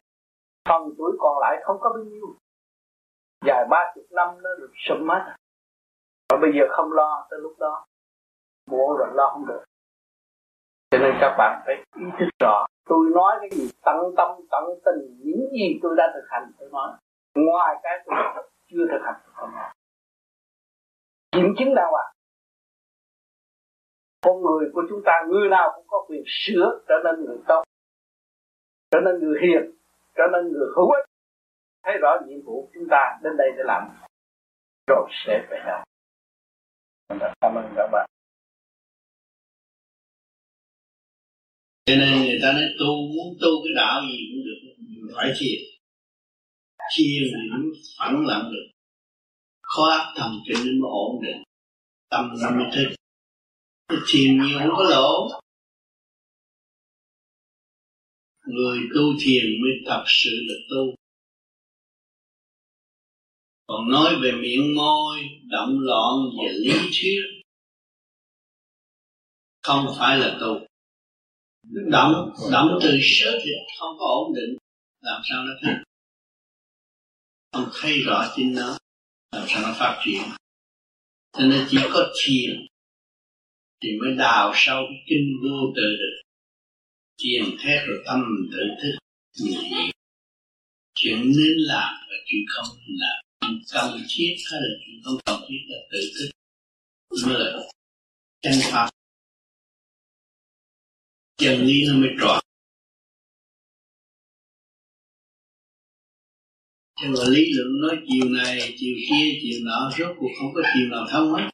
Phần 0.70 0.94
tuổi 0.98 1.18
còn 1.20 1.40
lại 1.40 1.62
không 1.64 1.78
có 1.80 1.90
bao 1.90 2.04
nhiêu. 2.04 2.36
Dài 3.46 3.66
ba 3.70 3.92
chục 3.96 4.06
năm 4.12 4.42
nó 4.42 4.50
được 4.60 4.72
sụm 4.76 5.08
hết 5.08 5.36
và 6.30 6.38
bây 6.42 6.52
giờ 6.54 6.66
không 6.70 6.92
lo 6.92 7.28
tới 7.30 7.40
lúc 7.40 7.56
đó. 7.60 7.86
Muộn 8.68 8.98
rồi 8.98 9.08
lo 9.14 9.30
không 9.34 9.46
được 9.48 9.64
cho 10.94 11.00
nên 11.00 11.14
các 11.22 11.36
bạn 11.38 11.62
phải 11.66 11.76
ý 11.96 12.06
thức 12.20 12.30
rõ. 12.40 12.66
Tôi 12.86 13.06
nói 13.16 13.38
cái 13.42 13.50
gì, 13.50 13.70
tận 13.86 13.96
tâm, 14.18 14.30
tận 14.52 14.64
tình, 14.86 15.20
những 15.26 15.50
gì 15.52 15.80
tôi 15.84 15.96
đã 15.98 16.04
thực 16.14 16.28
hành, 16.30 16.52
tôi 16.60 16.70
nói. 16.72 16.92
Ngoài 17.36 17.76
cái 17.84 18.00
tôi 18.06 18.50
chưa 18.68 18.86
thực 18.92 19.02
hành, 19.06 19.16
tôi 19.24 19.34
không 19.36 19.52
nói. 19.52 19.72
Kiểm 21.32 21.54
chứng 21.58 21.76
đàng 21.76 21.94
à 21.94 22.06
con 24.22 24.42
người 24.42 24.70
của 24.74 24.84
chúng 24.90 25.02
ta, 25.06 25.12
người 25.28 25.50
nào 25.50 25.72
cũng 25.76 25.86
có 25.88 26.06
quyền 26.08 26.24
sửa 26.26 26.80
trở 26.88 26.96
nên 27.04 27.26
người 27.26 27.38
tốt, 27.48 27.64
trở 28.92 29.00
nên 29.06 29.20
người 29.20 29.40
hiền, 29.42 29.72
trở 30.16 30.24
nên 30.34 30.52
người 30.52 30.68
hữu 30.76 30.92
ích. 30.92 31.06
Thấy 31.84 31.98
rõ 32.02 32.18
nhiệm 32.26 32.40
vụ 32.46 32.70
chúng 32.74 32.88
ta, 32.92 33.20
đến 33.24 33.38
đây 33.38 33.48
để 33.58 33.64
làm. 33.66 33.90
Rồi 34.88 35.10
sẽ 35.26 35.48
về 35.50 35.60
đâu 35.68 35.80
cảm 37.42 37.56
ơn 37.56 37.74
các 37.76 37.90
bạn. 37.92 38.10
Cho 41.86 41.96
nên 41.96 42.22
người 42.22 42.40
ta 42.42 42.52
nói 42.52 42.64
tu, 42.80 42.92
muốn 43.16 43.38
tu 43.42 43.50
cái 43.64 43.74
đạo 43.76 44.02
gì 44.12 44.18
cũng 44.32 44.44
được 44.46 44.60
phải 45.16 45.34
thiền 45.40 45.74
thiền 46.98 47.24
thì 47.24 47.50
nó 47.50 47.58
phẳng 48.00 48.26
lặng 48.26 48.52
được. 48.52 48.68
Khó 49.62 49.90
áp 49.90 50.14
thầm 50.18 50.40
cho 50.46 50.60
nên 50.66 50.80
nó 50.80 50.88
ổn 50.88 51.22
định. 51.24 51.44
Tâm 52.10 52.30
nó 52.42 52.50
mới 52.50 52.66
thích. 52.76 52.96
Thiền 54.08 54.38
nhiều 54.38 54.60
không 54.60 54.78
có 54.78 54.84
lỗ 54.84 55.30
người 58.46 58.80
tu 58.96 59.02
thiền 59.22 59.44
mới 59.62 59.72
thật 59.86 60.04
sự 60.08 60.32
là 60.48 60.56
tu. 60.70 60.96
Còn 63.68 63.90
nói 63.90 64.16
về 64.22 64.32
miệng 64.32 64.76
môi, 64.76 65.20
động 65.44 65.80
loạn 65.80 66.14
về 66.38 66.54
lý 66.54 66.74
thuyết, 67.02 67.42
không 69.62 69.86
phải 70.00 70.18
là 70.18 70.38
tu 70.42 70.66
động 71.64 72.30
động 72.52 72.80
từ 72.84 73.00
sớ 73.02 73.40
thì 73.44 73.52
không 73.80 73.98
có 74.00 74.06
ổn 74.06 74.34
định. 74.36 74.58
Làm 75.02 75.22
sao 75.26 75.44
nó 75.46 75.54
thích 75.62 75.84
không 77.54 77.70
thấy 77.82 78.00
rõ 78.00 78.34
chính 78.36 78.56
nó, 78.56 78.78
làm 79.32 79.46
sao 79.48 79.62
nó 79.62 79.76
phát 79.80 80.02
triển? 80.06 80.22
Cho 81.38 81.46
nên 81.46 81.68
chỉ 81.70 81.78
có 81.94 82.14
thiền 82.24 82.66
thì 83.82 83.90
mới 84.02 84.16
đào 84.18 84.52
sâu 84.56 84.84
cái 84.90 85.04
kinh 85.08 85.38
vô 85.44 85.74
tự 85.76 85.82
được. 85.82 86.22
Thiền 87.24 87.58
thét 87.60 87.88
rồi 87.88 88.04
tâm 88.06 88.22
tự 88.52 88.58
thức 88.82 88.98
như 89.40 89.58
chuyện 90.96 91.18
nên 91.22 91.58
làm 91.58 91.94
và 92.10 92.16
chuyện 92.26 92.42
không 92.48 92.78
nên 92.78 92.98
làm. 93.00 93.24
Chuyện 93.42 93.64
cần 93.72 94.02
thiết 94.10 94.36
hay 94.52 94.62
là 94.62 94.70
chuyện 94.86 95.02
không 95.04 95.18
cần 95.26 95.42
thiết 95.50 95.60
là 95.68 95.78
tự 95.92 96.00
thức. 96.20 96.30
Mới 97.28 97.40
là 97.40 97.60
chân 98.42 98.54
pháp 98.72 98.90
chân 101.38 101.66
lý 101.66 101.84
nó 101.88 101.94
mới 102.00 102.10
tròn. 102.22 102.40
Cho 107.02 107.08
mà 107.10 107.30
lý 107.30 107.46
luận 107.56 107.82
nói 107.82 108.06
chiều 108.08 108.30
này, 108.30 108.76
chiều 108.78 108.96
kia, 109.10 109.40
chiều 109.42 109.60
nọ, 109.66 109.92
rốt 109.98 110.16
cuộc 110.20 110.30
không 110.40 110.54
có 110.56 110.62
chiều 110.74 110.88
nào 110.92 111.06
thông 111.12 111.34
hết. 111.34 111.50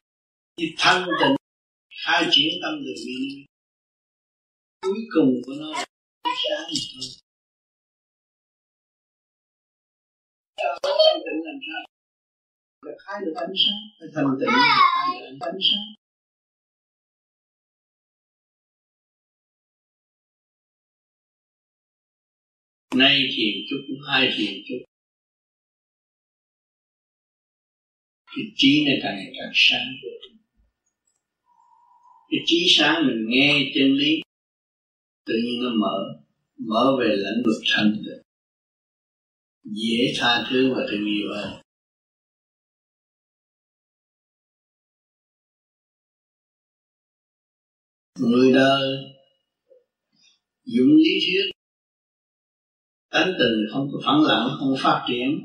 Chỉ 0.56 0.74
thân 0.78 1.08
tịnh, 1.20 1.36
khai 2.04 2.28
triển 2.30 2.52
tâm 2.62 2.72
từ 2.84 2.92
bi. 3.06 3.44
Cuối 4.80 5.00
cùng 5.14 5.34
của 5.46 5.52
nó 5.60 5.70
là 5.72 5.84
sáng 6.24 6.68
thôi. 6.92 7.08
Thanh 10.82 11.20
tịnh 11.24 11.40
làm 11.44 11.58
sao? 11.66 11.82
Phải 12.82 12.94
khai 12.98 13.20
được 13.24 13.32
ánh 13.36 13.54
sáng, 13.62 13.80
phải 13.98 14.08
thanh 14.14 14.36
tịnh 14.40 14.48
khai 14.48 15.30
được 15.30 15.38
ánh 15.40 15.58
sáng. 15.70 15.99
Nay 22.94 23.28
thiền 23.36 23.54
chút 23.70 23.94
hai 24.08 24.32
thiền 24.36 24.54
chút 24.68 24.84
cái 28.26 28.44
trí 28.56 28.84
này 28.84 28.98
càng 29.02 29.16
ngày 29.16 29.32
càng 29.38 29.52
sáng 29.54 29.86
cái 32.30 32.40
trí 32.46 32.66
sáng 32.68 33.06
mình 33.06 33.26
nghe 33.28 33.70
chân 33.74 33.94
lý, 33.94 34.22
tự 35.26 35.34
nhiên 35.44 35.62
nó 35.62 35.70
mở 35.70 36.22
mở 36.58 36.96
về 37.00 37.16
lãnh 37.16 37.42
vực 37.44 37.62
thanh 37.72 37.96
tịnh. 37.96 38.22
Dễ 39.64 40.12
tha 40.18 40.46
thứ 40.50 40.74
và 40.74 40.86
thương 40.90 41.06
yêu 41.06 41.28
hơn. 41.34 41.62
Người 48.18 48.52
đời 48.52 48.98
dụng 50.64 50.96
lý 50.96 51.20
thuyết 51.26 51.59
tánh 53.10 53.32
tình 53.38 53.66
không 53.72 53.88
có 53.92 54.00
phẳng 54.04 54.22
lặng, 54.22 54.48
không 54.58 54.74
phát 54.78 55.04
triển. 55.08 55.44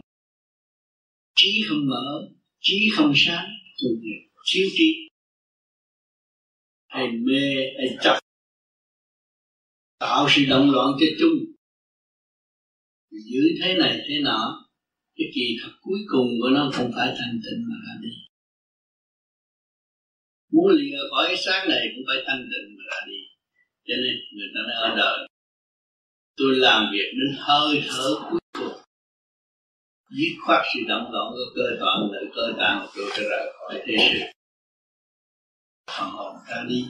Trí 1.36 1.64
không 1.70 1.88
mở, 1.88 2.28
trí 2.60 2.90
không 2.96 3.14
sáng 3.16 3.46
thường 3.82 4.00
nghiệp 4.02 4.30
thiếu 4.54 4.68
trí. 4.78 5.08
Hay 6.88 7.08
mê 7.12 7.56
hay 7.78 7.98
chấp 8.02 8.20
tạo 10.00 10.28
sự 10.30 10.46
động 10.50 10.72
loạn 10.72 10.88
cho 11.00 11.06
chung 11.20 11.56
giữ 13.12 13.42
thế 13.62 13.78
này, 13.78 14.02
thế 14.08 14.16
nọ, 14.24 14.68
cái 15.16 15.28
kỳ 15.36 15.58
thật 15.62 15.72
cuối 15.82 16.00
cùng 16.08 16.28
của 16.42 16.50
nó 16.50 16.72
không 16.74 16.92
phải 16.96 17.08
thanh 17.18 17.40
tịnh 17.44 17.62
mà 17.70 17.76
ra 17.88 17.94
đi. 18.02 18.10
Muốn 20.52 20.68
lìa 20.78 20.98
khỏi 21.10 21.26
cái 21.28 21.38
sáng 21.46 21.70
này 21.70 21.84
cũng 21.96 22.04
phải 22.08 22.24
thanh 22.28 22.42
tịnh 22.52 22.76
mà 22.78 22.84
ra 22.92 23.00
đi. 23.08 23.20
Cho 23.88 23.96
nên 24.04 24.16
người 24.36 24.48
ta 24.54 24.60
nói 24.68 24.90
ở 24.90 24.96
đời 24.98 25.28
tôi 26.38 26.56
làm 26.56 26.92
việc 26.94 27.12
đến 27.12 27.38
hơi 27.40 27.84
thở 27.88 28.16
cuối 28.30 28.40
cùng. 28.54 28.82
Dứt 30.10 30.36
khoát 30.46 30.66
sự 30.74 30.80
động 30.88 31.12
loạn 31.12 31.32
của 31.32 31.54
cơ 31.56 31.64
toàn 31.80 32.10
lợi 32.12 32.26
cơ 32.36 32.54
tạng 32.58 32.80
của 32.82 32.92
tôi 32.96 33.06
sẽ 33.18 33.24
rời 33.30 33.54
khỏi 33.58 33.84
thế 33.88 33.96
sự. 34.00 34.20
Phần 35.88 36.10
hồn 36.10 36.36
ra 36.48 36.66
đi. 36.68 36.86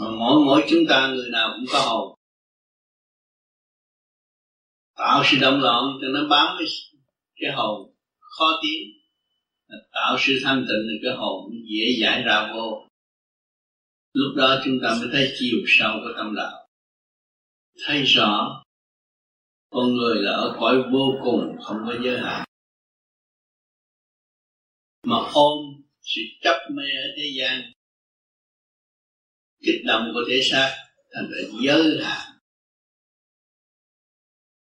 Mà 0.00 0.06
mỗi 0.10 0.44
mỗi 0.46 0.64
chúng 0.70 0.84
ta 0.88 1.08
người 1.08 1.30
nào 1.30 1.50
cũng 1.56 1.64
có 1.72 1.80
hồn. 1.80 2.18
Tạo 4.96 5.22
sự 5.24 5.36
động 5.40 5.60
loạn 5.60 5.84
cho 6.00 6.08
nó 6.08 6.28
bám 6.28 6.56
với 6.56 6.66
cái 7.36 7.52
hồn. 7.52 7.94
Khó 8.20 8.46
tiến. 8.62 8.90
Tạo 9.92 10.16
sự 10.20 10.40
thanh 10.44 10.66
tịnh 10.68 10.86
thì 10.90 10.98
cái 11.02 11.16
hồn 11.16 11.50
dễ 11.52 11.96
giải 12.00 12.22
ra 12.22 12.52
vô. 12.54 12.88
Lúc 14.12 14.36
đó 14.36 14.60
chúng 14.64 14.78
ta 14.82 14.96
mới 15.00 15.08
thấy 15.12 15.32
chiều 15.38 15.58
sâu 15.66 15.92
của 16.02 16.12
tâm 16.16 16.34
đạo 16.36 16.63
thấy 17.86 18.02
rõ, 18.02 18.62
con 19.70 19.94
người 19.94 20.22
là 20.22 20.30
ở 20.30 20.56
cõi 20.60 20.82
vô 20.92 21.14
cùng 21.24 21.56
không 21.62 21.76
có 21.86 21.94
giới 22.04 22.18
hạn. 22.20 22.44
Mà 25.02 25.16
ôm 25.34 25.82
sự 26.02 26.20
chấp 26.42 26.58
mê 26.70 26.82
ở 26.82 27.08
thế 27.16 27.32
gian, 27.38 27.72
kích 29.60 29.82
động 29.86 30.10
của 30.14 30.20
thể 30.28 30.40
xác 30.42 30.76
thành 31.12 31.30
là 31.30 31.48
giới 31.62 32.04
hạn. 32.04 32.30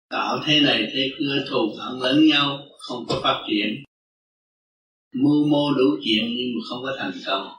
Tạo 0.10 0.44
thế 0.46 0.60
này, 0.60 0.88
thế 0.94 1.10
kia 1.20 1.46
thù 1.50 1.76
hận 1.80 2.00
lẫn 2.00 2.28
nhau, 2.28 2.68
không 2.80 3.06
có 3.08 3.20
phát 3.24 3.46
triển. 3.50 3.84
Mưu 5.14 5.48
mô 5.48 5.74
đủ 5.78 5.98
chuyện 6.04 6.26
nhưng 6.38 6.50
mà 6.56 6.62
không 6.70 6.84
có 6.84 6.96
thành 6.98 7.12
công. 7.26 7.58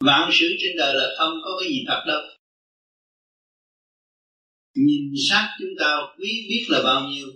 Vạn 0.00 0.30
sự 0.32 0.56
trên 0.58 0.76
đời 0.76 0.94
là 0.94 1.14
không 1.18 1.40
có 1.44 1.50
cái 1.60 1.68
gì 1.68 1.84
thật 1.88 2.04
đâu 2.06 2.20
xác 5.28 5.48
chúng 5.60 5.74
ta 5.80 5.98
quý 6.18 6.46
biết 6.48 6.66
là 6.68 6.80
bao 6.84 7.08
nhiêu, 7.08 7.26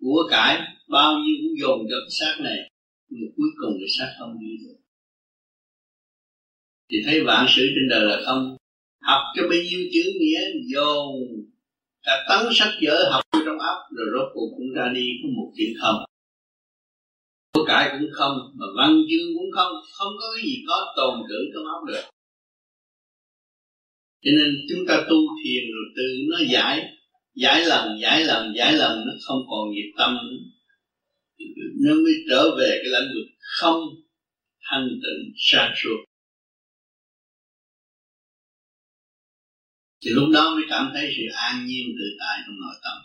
của 0.00 0.28
cải 0.30 0.60
bao 0.88 1.18
nhiêu 1.18 1.36
cũng 1.42 1.58
dồn 1.60 1.86
cho 1.90 1.96
xác 2.10 2.36
này 2.40 2.70
nhưng 3.08 3.30
cuối 3.36 3.48
cùng 3.60 3.72
cái 3.80 3.88
xác 3.98 4.14
không 4.18 4.38
đi 4.40 4.56
được. 4.64 4.76
Thì 6.90 6.96
thấy 7.06 7.24
vạn 7.24 7.46
sự 7.48 7.62
trên 7.62 7.88
đời 7.90 8.04
là 8.06 8.22
không, 8.24 8.56
học 9.02 9.22
cho 9.36 9.42
bao 9.42 9.58
nhiêu 9.70 9.80
chữ 9.92 10.02
nghĩa, 10.20 10.40
dồn 10.74 11.06
cả 12.02 12.26
tấn 12.28 12.52
sách 12.52 12.74
vở 12.82 13.10
học 13.12 13.22
trong 13.32 13.58
óc, 13.58 13.78
rồi 13.90 14.06
rốt 14.12 14.28
cuộc 14.34 14.48
cũng 14.56 14.72
ra 14.76 14.92
đi 14.94 15.06
có 15.22 15.28
một 15.36 15.52
chữ 15.56 15.64
không. 15.80 16.04
Của 17.52 17.64
cải 17.64 17.88
cũng 17.92 18.08
không, 18.12 18.38
mà 18.54 18.66
văn 18.76 19.02
chương 19.10 19.34
cũng 19.34 19.50
không 19.54 19.72
không 19.92 20.12
có 20.20 20.26
cái 20.34 20.44
gì 20.44 20.64
có 20.68 20.94
tồn 20.96 21.22
trữ 21.28 21.50
trong 21.54 21.64
óc 21.64 21.84
được. 21.88 22.02
Cho 24.24 24.30
nên 24.36 24.66
chúng 24.68 24.86
ta 24.88 25.04
tu 25.08 25.16
thiền 25.44 25.64
rồi 25.74 25.84
từ 25.96 26.02
nó 26.30 26.38
giải 26.52 26.93
giải 27.34 27.64
lần 27.64 28.00
giải 28.02 28.24
lần 28.24 28.54
giải 28.56 28.72
lần 28.72 29.06
nó 29.06 29.12
không 29.26 29.38
còn 29.50 29.70
nhiệt 29.70 29.90
tâm 29.98 30.16
nó 31.84 31.94
mới 31.94 32.14
trở 32.30 32.56
về 32.58 32.80
cái 32.82 32.90
lãnh 32.90 33.08
vực 33.14 33.26
không 33.38 33.80
thanh 34.70 34.88
tịnh, 34.88 35.32
sáng 35.36 35.72
suốt. 35.76 36.04
Thì 40.04 40.10
lúc 40.10 40.28
đó 40.34 40.54
mới 40.54 40.64
cảm 40.70 40.90
thấy 40.94 41.12
sự 41.16 41.22
an 41.34 41.66
nhiên 41.66 41.86
tự 41.98 42.04
tại 42.20 42.38
trong 42.46 42.56
nội 42.60 42.74
tâm. 42.84 42.96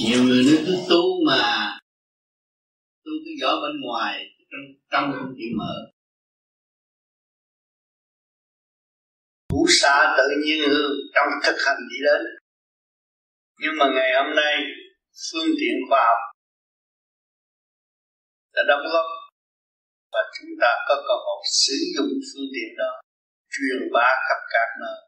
Nhiều 0.00 0.24
người 0.24 0.44
nói 0.44 0.64
cứ 0.66 0.76
tu 0.88 1.24
mà 1.26 1.78
tu 3.04 3.12
cái 3.24 3.34
vỏ 3.42 3.60
bên 3.62 3.80
ngoài, 3.80 4.24
trong 4.50 4.60
trong 4.90 5.12
không 5.12 5.34
chịu 5.38 5.50
mở. 5.58 5.92
Đủ 9.52 9.66
xa 9.80 10.14
tự 10.16 10.24
nhiên 10.44 10.60
hương 10.70 10.96
trong 11.14 11.28
thực 11.44 11.56
hành 11.66 11.80
đi 11.90 11.98
đến. 12.06 12.22
Nhưng 13.60 13.74
mà 13.78 13.86
ngày 13.94 14.10
hôm 14.18 14.36
nay, 14.36 14.54
phương 15.26 15.50
tiện 15.58 15.76
khoa 15.88 16.02
học 16.08 16.22
đã 18.54 18.62
đóng 18.68 18.84
góp 18.92 19.06
và 20.12 20.20
chúng 20.36 20.50
ta 20.60 20.70
có 20.88 20.94
cơ 21.08 21.14
hội 21.24 21.40
sử 21.64 21.76
dụng 21.94 22.12
phương 22.28 22.48
tiện 22.54 22.70
đó 22.78 22.92
truyền 23.52 23.92
bá 23.94 24.08
khắp 24.28 24.40
các 24.52 24.68
nơi. 24.82 24.98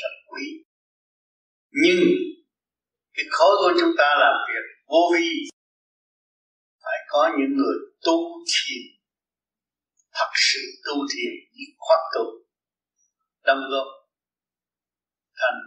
Rất 0.00 0.14
quý. 0.30 0.44
Nhưng 1.70 2.00
cái 3.14 3.24
khối 3.30 3.54
của 3.60 3.72
chúng 3.80 3.92
ta 3.98 4.08
làm 4.20 4.34
việc 4.48 4.64
vô 4.86 5.02
vi. 5.14 5.28
Phải 6.84 6.98
có 7.08 7.30
những 7.38 7.56
người 7.58 7.76
tu 8.06 8.18
thiền, 8.52 8.82
thật 10.12 10.30
sự 10.34 10.60
tu 10.86 10.94
thiền, 11.12 11.32
dứt 11.52 11.72
khoát 11.78 12.00
tu 12.14 12.43
tâm 13.44 13.58
gốc. 13.70 13.86
Thành 15.40 15.60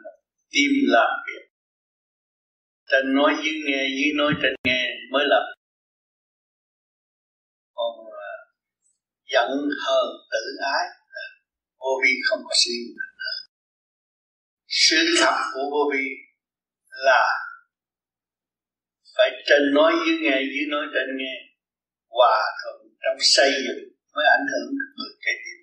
tim 0.51 0.71
làm 0.88 1.11
việc. 1.28 1.43
Trên 2.89 3.15
nói 3.15 3.34
dưới 3.43 3.53
nghe 3.65 3.88
dưới 3.97 4.11
nói 4.15 4.34
trên 4.41 4.53
nghe 4.63 4.88
mới 5.11 5.25
làm 5.28 5.43
còn 7.73 7.95
uh, 7.99 8.41
giận 9.34 9.49
hờn 9.86 10.07
tự 10.32 10.43
ái. 10.63 10.88
Vô 11.80 12.01
vi 12.03 12.11
không 12.30 12.39
có 12.43 12.53
suy 12.65 12.78
sự 14.67 14.97
thật 15.19 15.38
của 15.53 15.69
vô 15.71 15.91
vi 15.93 16.05
là 16.89 17.25
phải 19.17 19.30
trên 19.47 19.61
nói 19.73 19.93
dưới 20.05 20.17
nghe 20.21 20.41
dưới 20.53 20.65
nói 20.69 20.86
trên 20.93 21.17
nghe. 21.17 21.36
Hòa 22.09 22.39
thuận 22.63 22.75
trong 23.03 23.17
xây 23.19 23.51
dựng 23.51 23.84
mới 24.15 24.25
ảnh 24.38 24.45
hưởng 24.51 24.69
được 24.80 24.91
người 24.97 25.13
kế 25.25 25.32
tiếp 25.43 25.57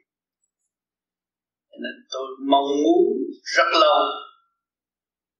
nên 1.83 1.97
tôi 2.13 2.27
mong 2.51 2.69
muốn 2.85 3.05
rất 3.57 3.69
lâu 3.83 3.99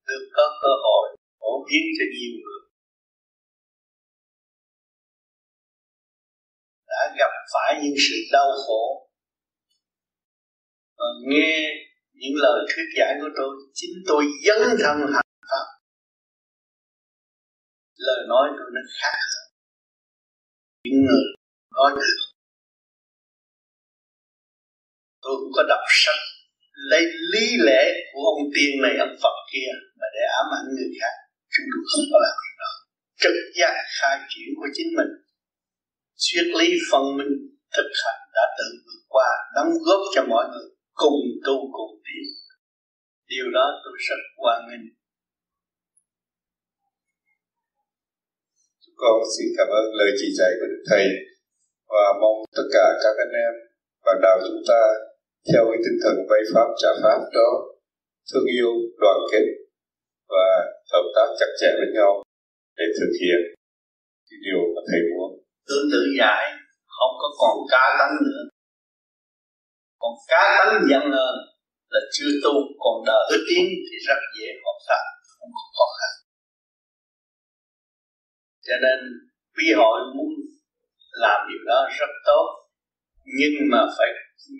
được 0.07 0.23
có 0.33 0.43
cơ 0.61 0.73
hội 0.85 1.17
phổ 1.39 1.65
biến 1.67 1.83
cho 1.97 2.05
nhiều 2.13 2.33
người. 2.41 2.61
Đã 6.87 7.15
gặp 7.19 7.31
phải 7.53 7.81
những 7.83 7.97
sự 8.09 8.15
đau 8.31 8.49
khổ. 8.67 9.09
Và 10.97 11.05
nghe 11.29 11.55
những 12.13 12.35
lời 12.35 12.59
thuyết 12.69 12.85
giải 12.97 13.13
của 13.21 13.29
tôi, 13.37 13.55
chính 13.73 13.95
tôi 14.07 14.23
dấn 14.45 14.59
thân 14.83 14.97
hành 15.13 15.29
pháp 15.49 15.65
lời 17.97 18.25
nói 18.27 18.47
tôi 18.57 18.67
nó 18.73 18.81
khác 19.01 19.17
hơn 19.33 19.47
những 20.83 20.99
người 21.05 21.27
có 21.69 21.89
được 21.95 22.34
tôi 25.25 25.35
cũng 25.41 25.53
có 25.57 25.63
đọc 25.73 25.83
sách 26.03 26.21
lấy 26.91 27.03
lý 27.33 27.45
lẽ 27.67 27.81
của 28.11 28.25
ông 28.35 28.43
tiên 28.55 28.71
này, 28.83 28.93
ông 29.05 29.15
Phật 29.23 29.37
kia 29.51 29.71
mà 29.99 30.07
để 30.15 30.23
ám 30.39 30.47
ảnh 30.59 30.67
người 30.75 30.91
khác. 30.99 31.15
Chúng 31.53 31.67
tôi 31.71 31.83
không 31.91 32.05
có 32.11 32.17
làm 32.25 32.35
việc 32.43 32.55
đó. 32.63 32.71
Trực 33.23 33.37
giác 33.57 33.75
khai 33.97 34.15
triển 34.31 34.49
của 34.57 34.69
chính 34.75 34.89
mình, 34.97 35.11
triết 36.23 36.47
lý 36.59 36.67
phân 36.89 37.03
minh, 37.17 37.33
thực 37.75 37.89
hành 38.03 38.21
đã 38.35 38.43
tự 38.57 38.67
vượt 38.85 39.01
qua, 39.13 39.29
đóng 39.55 39.71
góp 39.85 40.01
cho 40.13 40.21
mọi 40.33 40.45
người 40.51 40.67
cùng 41.01 41.19
tu, 41.45 41.55
cùng 41.77 41.93
tiến. 42.05 42.25
Điều 43.33 43.47
đó 43.57 43.65
tôi 43.83 43.95
rất 44.07 44.21
hoan 44.41 44.59
nghênh. 44.67 44.85
Con 49.01 49.17
xin 49.33 49.47
cảm 49.57 49.67
ơn 49.79 49.85
lời 49.99 50.11
chỉ 50.19 50.27
dạy 50.39 50.51
của 50.59 50.67
Đức 50.71 50.83
Thầy 50.89 51.05
và 51.93 52.05
mong 52.21 52.37
tất 52.57 52.67
cả 52.75 52.85
các 53.03 53.15
anh 53.25 53.33
em 53.45 53.53
bạn 54.05 54.17
đạo 54.21 54.37
chúng 54.47 54.61
ta 54.69 54.79
theo 55.49 55.63
cái 55.69 55.79
tinh 55.83 55.97
thần 56.03 56.15
vay 56.29 56.41
pháp, 56.51 56.67
trả 56.81 56.91
pháp 57.01 57.19
đó, 57.37 57.49
thương 58.29 58.47
yêu, 58.57 58.71
đoàn 59.01 59.17
kết 59.31 59.45
và 60.33 60.47
hợp 60.91 61.05
tác 61.15 61.27
chặt 61.39 61.51
chẽ 61.59 61.69
với 61.79 61.89
nhau 61.97 62.11
để 62.77 62.85
thực 62.99 63.11
hiện 63.21 63.39
cái 64.27 64.37
điều 64.45 64.61
mà 64.73 64.81
thầy 64.89 65.01
muốn. 65.09 65.29
Tương 65.67 65.87
tự 65.91 66.01
giải 66.19 66.43
không 66.97 67.13
có 67.21 67.27
còn 67.41 67.55
cá 67.73 67.83
tánh 67.99 68.15
nữa. 68.27 68.43
Còn 70.01 70.13
cá 70.31 70.43
tánh 70.55 70.81
dâng 70.89 71.07
lên 71.15 71.35
là 71.93 72.01
chưa 72.15 72.31
tu, 72.43 72.53
còn 72.83 72.95
đời 73.09 73.39
tiến 73.47 73.65
thì 73.87 73.95
rất 74.07 74.19
dễ 74.37 74.47
học 74.65 74.77
pháp 74.87 75.03
không 75.37 75.51
có 75.55 75.63
khó 75.77 75.87
khăn. 75.97 76.13
Cho 78.67 78.75
nên, 78.85 78.99
quý 79.55 79.67
hội 79.77 79.99
muốn 80.15 80.29
làm 81.23 81.39
điều 81.49 81.63
đó 81.71 81.79
rất 81.99 82.11
tốt, 82.25 82.45
nhưng 83.39 83.55
mà 83.71 83.81
phải 83.97 84.09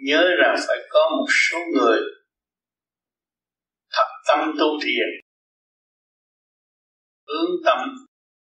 nhớ 0.07 0.23
rằng 0.41 0.55
phải 0.67 0.77
có 0.89 1.09
một 1.17 1.27
số 1.49 1.57
người 1.73 1.99
thật 3.93 4.09
tâm 4.27 4.39
tu 4.59 4.69
thiền, 4.83 5.09
hướng 7.27 7.51
tâm 7.65 7.79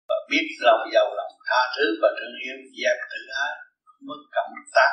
và 0.08 0.14
biết 0.30 0.46
lòng 0.60 0.82
giàu 0.94 1.08
lòng 1.18 1.32
tha 1.48 1.62
thứ 1.76 1.84
và 2.02 2.08
thương 2.18 2.36
yêu 2.44 2.56
giác 2.80 2.96
tự 3.10 3.20
ái 3.46 3.54
mất 4.06 4.20
cộng 4.34 4.54
tác 4.74 4.92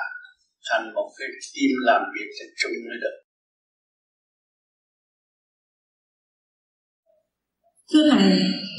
thành 0.70 0.93
một 0.93 1.10
cái 1.18 1.28
tim 1.54 1.72
làm 1.88 2.02
việc 2.16 2.30
cho 2.38 2.45
chung 2.60 2.76
mới 2.88 2.97
được 3.04 3.30
thưa 7.93 8.10
thầy, 8.12 8.32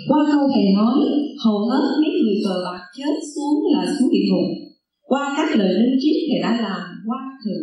qua 0.08 0.18
câu 0.32 0.42
thầy 0.54 0.64
nói, 0.78 0.98
hầu 1.44 1.58
hết 1.70 1.84
mấy 2.00 2.10
người 2.22 2.38
cờ 2.44 2.54
bạc 2.64 2.80
chết 2.96 3.14
xuống 3.34 3.56
là 3.72 3.82
xuống 3.98 4.08
địa 4.12 4.26
ngục. 4.30 4.48
Qua 5.00 5.34
các 5.36 5.56
lời 5.58 5.68
linh 5.68 5.98
triết 6.00 6.16
thầy 6.28 6.38
đã 6.42 6.62
làm 6.62 6.80
qua 7.06 7.20
thử. 7.44 7.58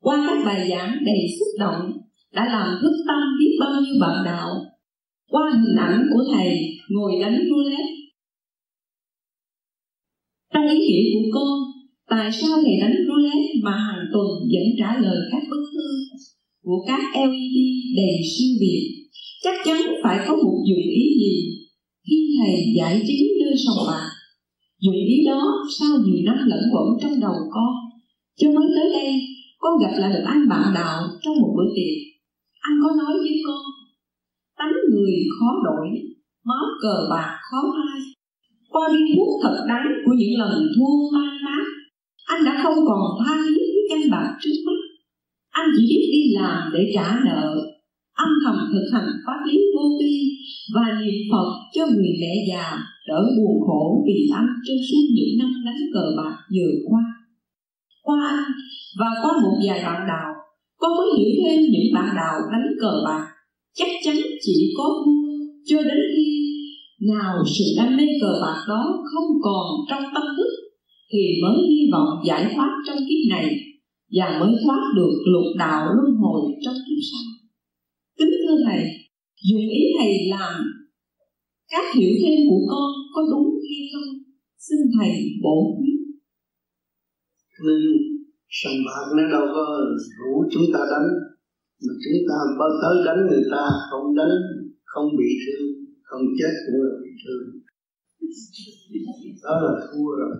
Qua 0.00 0.26
các 0.28 0.44
bài 0.46 0.68
giảng 0.70 1.04
đầy 1.04 1.20
xúc 1.38 1.48
động, 1.58 1.92
đã 2.32 2.44
làm 2.46 2.78
thức 2.82 2.92
tâm 3.08 3.18
biết 3.38 3.56
bao 3.60 3.82
nhiêu 3.82 3.94
bạn 4.00 4.24
đạo. 4.24 4.48
Qua 5.30 5.52
hình 5.54 5.76
ảnh 5.76 6.06
của 6.12 6.24
thầy 6.32 6.48
ngồi 6.88 7.12
đánh 7.20 7.38
roulette. 7.50 7.92
Trong 10.54 10.68
ý 10.68 10.78
nghĩa 10.78 11.14
của 11.14 11.28
con, 11.34 11.58
tại 12.08 12.32
sao 12.32 12.50
thầy 12.64 12.80
đánh 12.80 12.94
roulette 13.06 13.52
mà 13.62 13.70
hàng 13.70 14.06
tuần 14.12 14.26
vẫn 14.26 14.66
trả 14.78 15.00
lời 15.00 15.18
các 15.32 15.42
bức 15.50 15.64
thư 15.74 16.16
của 16.64 16.84
các 16.86 17.00
LED 17.14 17.96
đầy 17.96 18.16
siêu 18.32 18.56
việt? 18.60 18.88
Chắc 19.42 19.54
chắn 19.64 19.76
phải 20.02 20.18
có 20.28 20.36
một 20.36 20.64
dụng 20.68 20.86
ý 20.94 21.04
gì 21.20 21.62
khi 22.08 22.36
thầy 22.38 22.54
giải 22.76 23.02
trí 23.06 23.32
nơi 23.40 23.54
sòng 23.66 23.86
bạc. 23.86 24.08
Dụng 24.80 24.94
ý 24.94 25.24
đó 25.26 25.42
sau 25.78 25.88
nhiều 26.04 26.22
năm 26.24 26.36
lẫn 26.46 26.60
quẩn 26.72 26.86
trong 27.02 27.20
đầu 27.20 27.34
con? 27.50 27.91
Cho 28.38 28.50
mới 28.56 28.66
tới 28.76 28.88
đây, 28.92 29.12
con 29.58 29.72
gặp 29.82 29.92
lại 29.98 30.12
được 30.12 30.24
anh 30.26 30.48
bạn 30.48 30.74
đạo 30.74 30.98
trong 31.22 31.34
một 31.40 31.52
bữa 31.56 31.68
tiệc. 31.76 31.96
Anh 32.60 32.76
có 32.82 32.88
nói 33.00 33.14
với 33.18 33.36
con 33.46 33.62
tánh 34.58 34.76
người 34.90 35.14
khó 35.38 35.48
đổi 35.64 35.88
máu 36.44 36.64
cờ 36.82 36.96
bạc 37.10 37.38
khó 37.50 37.60
phai. 37.74 38.00
Qua 38.68 38.88
viên 38.92 39.16
thuốc 39.16 39.28
thật 39.42 39.56
đáng 39.68 39.88
của 40.04 40.12
những 40.18 40.38
lần 40.38 40.52
thua 40.76 41.18
man 41.18 41.34
mát. 41.44 41.64
Anh 42.26 42.44
đã 42.44 42.60
không 42.62 42.78
còn 42.86 43.00
tha 43.20 43.34
thiết 43.48 43.64
với 43.74 43.84
căn 43.90 44.10
bạc 44.10 44.36
trước 44.42 44.56
mắt. 44.66 44.80
Anh 45.50 45.68
chỉ 45.76 45.82
biết 45.90 46.08
đi 46.12 46.34
làm 46.34 46.70
để 46.74 46.90
trả 46.94 47.20
nợ. 47.24 47.56
Âm 48.16 48.28
thầm 48.44 48.56
thực 48.72 48.86
hành 48.92 49.08
pháp 49.26 49.38
lý 49.46 49.58
vô 49.74 49.82
vi 50.00 50.14
và 50.74 51.00
niệm 51.00 51.20
phật 51.32 51.50
cho 51.74 51.86
người 51.86 52.12
mẹ 52.20 52.34
già 52.48 52.78
đỡ 53.08 53.20
buồn 53.36 53.60
khổ 53.66 54.04
vì 54.06 54.28
anh 54.34 54.48
trong 54.68 54.76
suốt 54.90 55.04
những 55.14 55.38
năm 55.38 55.52
đánh 55.66 55.82
cờ 55.94 56.04
bạc 56.16 56.36
vừa 56.54 56.72
qua 56.88 57.02
qua 58.02 58.18
anh 58.28 58.52
và 58.98 59.06
qua 59.22 59.32
một 59.42 59.56
vài 59.66 59.82
bạn 59.86 60.00
đạo. 60.08 60.28
Con 60.80 60.90
mới 60.98 61.08
hiểu 61.18 61.32
thêm 61.42 61.60
những 61.72 61.88
bạn 61.94 62.08
đạo 62.16 62.34
đánh 62.52 62.68
cờ 62.80 62.92
bạc. 63.04 63.24
Chắc 63.74 63.88
chắn 64.04 64.16
chỉ 64.40 64.74
có 64.78 64.84
thua 65.04 65.22
cho 65.64 65.82
đến 65.82 66.00
khi 66.16 66.28
nào 67.12 67.32
sự 67.58 67.64
đam 67.76 67.96
mê 67.96 68.06
cờ 68.20 68.32
bạc 68.42 68.64
đó 68.68 68.82
không 69.12 69.30
còn 69.42 69.66
trong 69.90 70.02
tâm 70.14 70.22
thức, 70.36 70.50
thì 71.12 71.22
mới 71.42 71.56
hy 71.68 71.90
vọng 71.92 72.08
giải 72.26 72.52
thoát 72.54 72.70
trong 72.86 72.98
kiếp 72.98 73.30
này 73.30 73.56
và 74.16 74.38
mới 74.40 74.52
thoát 74.64 74.80
được 74.96 75.14
lục 75.32 75.46
đạo 75.58 75.86
luân 75.94 76.16
hồi 76.16 76.40
trong 76.64 76.74
kiếp 76.74 77.00
sau. 77.12 77.24
Kính 78.18 78.34
thưa 78.42 78.56
thầy, 78.66 78.84
dùng 79.50 79.68
ý 79.70 79.82
thầy 79.98 80.12
làm 80.28 80.54
các 81.70 81.94
hiểu 81.94 82.12
thêm 82.22 82.38
của 82.48 82.60
con 82.70 82.90
có 83.14 83.22
đúng 83.30 83.48
hay 83.70 83.82
không? 83.92 84.10
Xin 84.58 84.78
thầy 84.98 85.12
bổ 85.42 85.76
khuyết 85.78 85.91
nên 87.66 87.82
sòng 88.48 88.78
bạc 88.86 89.06
nó 89.16 89.30
đâu 89.30 89.46
có 89.54 89.64
rủ 90.18 90.44
chúng 90.52 90.66
ta 90.74 90.80
đánh. 90.92 91.08
Mà 91.86 91.92
chúng 92.04 92.20
ta 92.28 92.36
bao 92.58 92.70
tới 92.82 92.96
đánh 93.06 93.26
người 93.28 93.44
ta, 93.50 93.64
không 93.90 94.16
đánh, 94.16 94.34
không 94.84 95.06
bị 95.18 95.28
thương, 95.42 95.66
không 96.02 96.22
chết 96.38 96.52
cũng 96.66 96.82
là 96.82 96.94
bị 97.02 97.10
thương. 97.22 97.44
Đó 99.42 99.60
là 99.62 99.86
thua 99.86 100.10
rồi. 100.20 100.34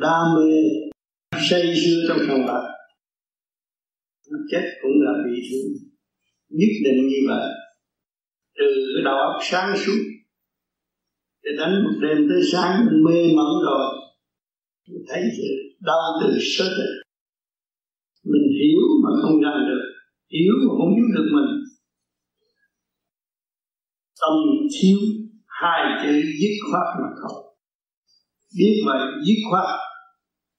Đam 0.00 0.24
mê 0.36 0.52
say 1.48 1.74
sưa 1.84 1.98
trong 2.08 2.18
sòng 2.28 2.46
bạc, 2.46 2.64
nó 4.30 4.38
chết 4.50 4.62
cũng 4.82 4.92
là 5.04 5.12
bị 5.24 5.40
thương. 5.50 5.72
Nhất 6.48 6.72
định 6.84 7.08
như 7.08 7.20
vậy. 7.28 7.48
Từ 8.58 8.64
cái 8.94 9.04
đầu 9.04 9.16
óc 9.16 9.40
sáng 9.42 9.76
suốt, 9.76 10.02
để 11.42 11.50
đánh 11.58 11.84
một 11.84 11.98
đêm 12.02 12.28
tới 12.28 12.40
sáng, 12.52 12.86
mê 13.04 13.34
mẩn 13.36 13.52
rồi 13.66 13.95
mình 14.88 15.04
thấy 15.08 15.22
sự 15.36 15.48
đau 15.80 16.02
từ 16.20 16.38
sơ 16.40 16.64
tình 16.64 17.06
mình 18.32 18.46
hiểu 18.58 18.80
mà 19.02 19.10
không 19.22 19.40
ra 19.44 19.52
được. 19.68 19.84
Hiểu 20.34 20.54
mà 20.66 20.72
không 20.78 20.94
hiểu 20.96 21.08
được 21.16 21.28
mình. 21.36 21.50
Tâm 24.20 24.34
thiếu 24.74 24.98
hai 25.46 25.80
chữ 26.02 26.12
dứt 26.40 26.54
khoát 26.70 26.86
mà 27.02 27.08
thôi 27.20 27.42
biết 28.58 28.82
vậy, 28.86 29.00
dứt 29.26 29.40
khoát 29.50 29.64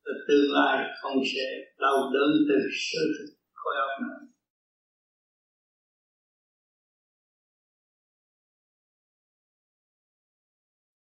là 0.04 0.14
tương 0.28 0.52
lai 0.52 0.86
không 1.02 1.18
sẽ 1.26 1.46
đau 1.80 1.98
đớn 2.14 2.30
từ 2.50 2.56
sơ 2.72 3.00
thực 3.18 3.34
khối 3.54 3.76
óc 3.76 4.02
nữa 4.02 4.28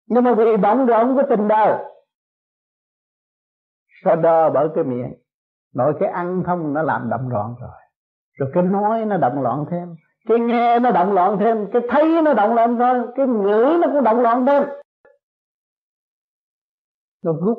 nhưng 0.06 0.24
mà 0.24 0.34
vì 0.34 0.56
bận 0.62 0.86
rộn 0.86 1.14
của 1.14 1.22
tình 1.30 1.48
đời 1.48 1.91
sao 4.04 4.16
đo 4.16 4.50
bởi 4.50 4.68
cái 4.74 4.84
miệng? 4.84 5.14
Nội 5.74 5.92
cái 6.00 6.08
ăn 6.08 6.42
không, 6.46 6.74
nó 6.74 6.82
làm 6.82 7.08
động 7.10 7.28
loạn 7.28 7.54
rồi. 7.60 7.70
Rồi 8.38 8.50
cái 8.54 8.62
nói 8.62 9.04
nó 9.04 9.16
động 9.16 9.42
loạn 9.42 9.64
thêm. 9.70 9.94
Cái 10.28 10.38
nghe 10.38 10.78
nó 10.78 10.90
động 10.90 11.12
loạn 11.12 11.36
thêm. 11.40 11.66
Cái 11.72 11.82
thấy 11.88 12.22
nó 12.22 12.34
động 12.34 12.54
loạn 12.54 12.76
thêm. 12.78 13.06
Cái 13.16 13.26
ngửi 13.26 13.78
nó 13.78 13.88
cũng 13.92 14.04
động 14.04 14.20
loạn 14.20 14.46
thêm. 14.46 14.62
Nó 17.24 17.32
rút 17.32 17.58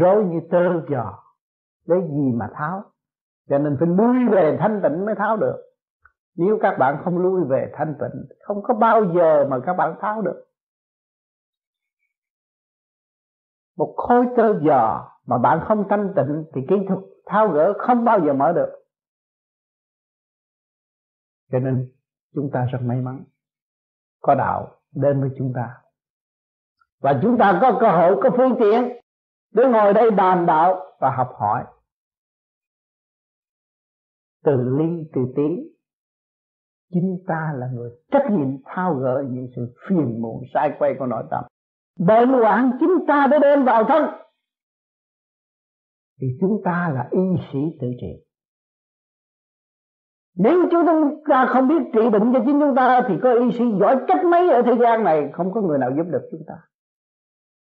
rối 0.00 0.24
như 0.24 0.40
tơ 0.50 0.80
giò. 0.88 1.18
Lấy 1.86 2.00
gì 2.00 2.32
mà 2.34 2.48
tháo? 2.54 2.82
Cho 3.48 3.58
nên 3.58 3.76
phải 3.80 3.88
lui 3.88 4.28
về 4.30 4.56
thanh 4.60 4.80
tịnh 4.82 5.06
mới 5.06 5.14
tháo 5.14 5.36
được. 5.36 5.56
Nếu 6.36 6.58
các 6.62 6.76
bạn 6.78 7.00
không 7.04 7.18
lui 7.18 7.44
về 7.48 7.72
thanh 7.74 7.94
tịnh, 8.00 8.24
không 8.42 8.62
có 8.62 8.74
bao 8.74 9.04
giờ 9.04 9.46
mà 9.50 9.58
các 9.66 9.74
bạn 9.74 9.94
tháo 10.00 10.22
được. 10.22 10.44
Một 13.76 13.94
khối 13.96 14.26
tơ 14.36 14.60
giò 14.60 15.10
mà 15.26 15.38
bạn 15.38 15.60
không 15.68 15.84
thanh 15.90 16.12
tịnh 16.16 16.44
thì 16.54 16.60
kỹ 16.68 16.76
thuật 16.88 17.00
tháo 17.26 17.48
gỡ 17.48 17.72
không 17.78 18.04
bao 18.04 18.20
giờ 18.26 18.32
mở 18.32 18.52
được. 18.52 18.84
Cho 21.52 21.58
nên 21.58 21.92
chúng 22.34 22.50
ta 22.52 22.64
rất 22.72 22.78
may 22.82 23.00
mắn, 23.00 23.24
có 24.20 24.34
đạo 24.34 24.80
đến 24.92 25.20
với 25.20 25.30
chúng 25.38 25.52
ta. 25.54 25.80
Và 27.00 27.20
chúng 27.22 27.36
ta 27.38 27.58
có 27.62 27.78
cơ 27.80 27.90
hội, 27.90 28.20
có 28.22 28.30
phương 28.36 28.56
tiện 28.60 29.00
để 29.54 29.64
ngồi 29.72 29.94
đây 29.94 30.10
đàm 30.10 30.46
đạo 30.46 30.96
và 31.00 31.10
học 31.16 31.32
hỏi. 31.34 31.64
Từ 34.44 34.52
ly 34.78 35.10
từ 35.14 35.20
tiếng 35.36 35.68
chính 36.90 37.24
ta 37.26 37.52
là 37.56 37.66
người 37.72 37.90
trách 38.10 38.26
nhiệm 38.30 38.62
thao 38.64 38.94
gỡ 38.94 39.24
những 39.30 39.48
sự 39.56 39.74
phiền 39.88 40.22
muộn, 40.22 40.42
sai 40.54 40.76
quay 40.78 40.94
của 40.98 41.06
nội 41.06 41.24
tâm 41.30 41.44
bệnh 41.98 42.28
hoạn 42.28 42.70
chính 42.80 42.90
ta 43.08 43.26
đã 43.30 43.38
đem 43.38 43.64
vào 43.64 43.84
thân. 43.84 44.04
Thì 46.20 46.26
chúng 46.40 46.60
ta 46.64 46.90
là 46.94 47.08
y 47.10 47.20
sĩ 47.52 47.58
tự 47.80 47.86
trị. 48.00 48.24
Nếu 50.36 50.68
chúng 50.70 50.86
ta 51.28 51.46
không 51.48 51.68
biết 51.68 51.90
trị 51.92 52.00
bệnh 52.12 52.32
cho 52.32 52.40
chính 52.46 52.60
chúng 52.60 52.74
ta, 52.76 53.00
thì 53.08 53.14
có 53.22 53.34
y 53.34 53.52
sĩ 53.52 53.64
giỏi 53.80 54.04
cách 54.08 54.24
mấy 54.24 54.50
ở 54.50 54.62
thế 54.66 54.72
gian 54.80 55.04
này, 55.04 55.30
không 55.32 55.52
có 55.54 55.60
người 55.60 55.78
nào 55.78 55.90
giúp 55.96 56.04
được 56.12 56.28
chúng 56.30 56.42
ta. 56.46 56.54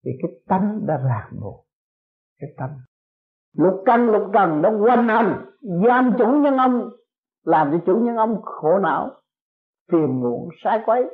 Vì 0.04 0.12
cái 0.22 0.30
tánh 0.46 0.86
đã 0.86 0.96
ràng 0.96 1.40
buộc. 1.40 1.66
Cái 2.38 2.50
tánh 2.56 2.78
lục 3.52 3.82
căn, 3.86 4.06
lục 4.06 4.22
trần 4.34 4.62
nó 4.62 4.70
quanh 4.84 5.08
hành. 5.08 5.44
Giam 5.86 6.14
chủ 6.18 6.26
nhân 6.26 6.56
ông, 6.56 6.90
làm 7.42 7.70
cho 7.72 7.78
chủ 7.86 7.96
nhân 7.98 8.16
ông 8.16 8.42
khổ 8.42 8.78
não, 8.78 9.10
phiền 9.92 10.20
muộn, 10.20 10.48
sai 10.64 10.82
quấy. 10.86 11.04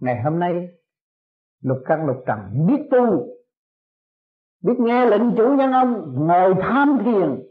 Ngày 0.00 0.22
hôm 0.24 0.38
nay 0.38 0.68
lục 1.60 1.78
căn 1.86 2.06
lục 2.06 2.16
trần, 2.26 2.66
biết 2.66 2.88
tu, 2.90 3.26
biết 4.62 4.74
nghe 4.78 5.06
lệnh 5.06 5.36
chủ 5.36 5.54
nhân 5.58 5.72
ông, 5.72 6.14
ngồi 6.26 6.54
tham 6.60 6.98
thiền, 7.04 7.42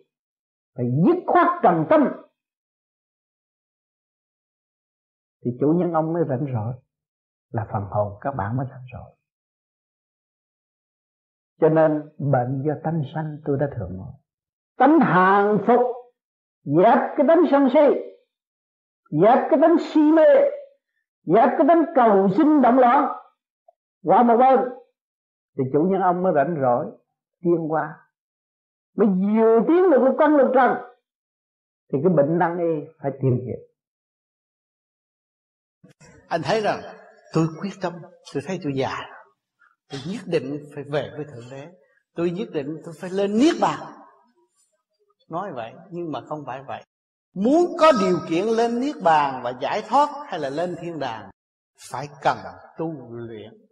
phải 0.76 0.86
dứt 1.06 1.24
khoát 1.28 1.48
trần 1.64 1.86
tâm. 1.90 2.08
Thì 5.46 5.52
chủ 5.60 5.74
nhân 5.78 5.94
ông 5.94 6.14
mới 6.14 6.24
rảnh 6.30 6.46
rỗi, 6.54 6.74
là 7.52 7.68
phần 7.72 7.84
hồn 7.90 8.18
các 8.22 8.36
bạn 8.36 8.58
mới 8.58 8.66
rảnh 8.70 8.86
rỗi. 8.94 9.16
Cho 11.62 11.70
nên 11.70 12.10
bệnh 12.18 12.64
do 12.66 12.74
tánh 12.84 13.02
sanh 13.14 13.38
tôi 13.46 13.58
đã 13.60 13.68
thường 13.76 13.98
nói. 13.98 14.12
Tánh 14.78 15.00
hàng 15.00 15.58
phục, 15.68 15.82
dẹp 16.64 16.98
cái 17.18 17.28
tánh 17.28 17.42
sân 17.52 17.68
si, 17.74 18.00
dẹp 19.22 19.48
cái 19.50 19.60
tánh 19.62 19.76
si 19.80 20.02
mê, 20.12 20.24
dẹp 21.24 21.50
cái 21.58 21.68
tánh 21.68 21.84
cầu 21.96 22.30
sinh 22.38 22.62
động 22.62 22.80
loạn 22.80 23.18
qua 24.08 24.24
một 24.24 24.38
bên, 24.38 24.60
thì 25.58 25.64
chủ 25.74 25.80
nhân 25.92 26.02
ông 26.02 26.24
mới 26.24 26.34
rảnh 26.36 26.56
rỗi 26.62 26.86
tiên 27.44 27.72
qua. 27.72 28.00
Mới 28.98 29.08
vừa 29.08 29.60
tiến 29.68 29.90
được 29.92 30.02
cái 30.06 30.14
con 30.20 30.38
lực 30.38 30.52
trần, 30.54 30.72
thì 31.94 32.00
cái 32.04 32.14
bệnh 32.16 32.38
năng 32.38 32.58
y 32.58 32.88
phải 33.02 33.12
tìm 33.22 33.40
hiểu. 33.46 33.60
Anh 36.28 36.42
thấy 36.44 36.62
rằng 36.62 36.80
tôi 37.34 37.48
quyết 37.62 37.74
tâm, 37.82 37.94
tôi 38.34 38.44
thấy 38.48 38.60
tôi 38.64 38.74
già. 38.76 38.96
Tôi 39.90 40.02
nhất 40.12 40.22
định 40.26 40.66
phải 40.76 40.84
về 40.84 41.10
với 41.16 41.26
thượng 41.26 41.50
đế. 41.52 41.68
Tôi 42.16 42.32
nhất 42.32 42.48
định 42.54 42.78
tôi 42.86 42.94
phải 43.00 43.10
lên 43.10 43.38
niết 43.38 43.56
bàn. 43.62 43.80
Nói 45.30 45.52
vậy, 45.56 45.74
nhưng 45.92 46.12
mà 46.12 46.22
không 46.28 46.44
phải 46.46 46.64
vậy. 46.68 46.84
Muốn 47.36 47.66
có 47.80 47.92
điều 48.02 48.18
kiện 48.30 48.46
lên 48.46 48.80
niết 48.80 48.96
bàn 49.04 49.42
và 49.44 49.54
giải 49.62 49.84
thoát 49.88 50.10
hay 50.28 50.40
là 50.40 50.50
lên 50.50 50.76
thiên 50.82 51.00
đàng, 51.00 51.30
phải 51.92 52.08
cần 52.24 52.38
tu 52.78 52.94
luyện 53.10 53.67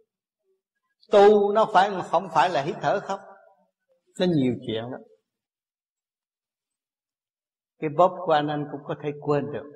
tu 1.10 1.52
nó 1.52 1.66
phải, 1.72 1.90
không 2.10 2.28
phải 2.34 2.50
là 2.50 2.62
hít 2.62 2.76
thở 2.80 3.00
không? 3.00 3.20
Nó 4.18 4.26
nhiều 4.26 4.54
chuyện 4.66 4.84
lắm. 4.90 5.00
Cái 7.78 7.90
bóp 7.96 8.16
của 8.26 8.32
anh 8.32 8.48
anh 8.48 8.68
cũng 8.72 8.80
có 8.84 8.94
thể 9.02 9.10
quên 9.20 9.52
được. 9.52 9.72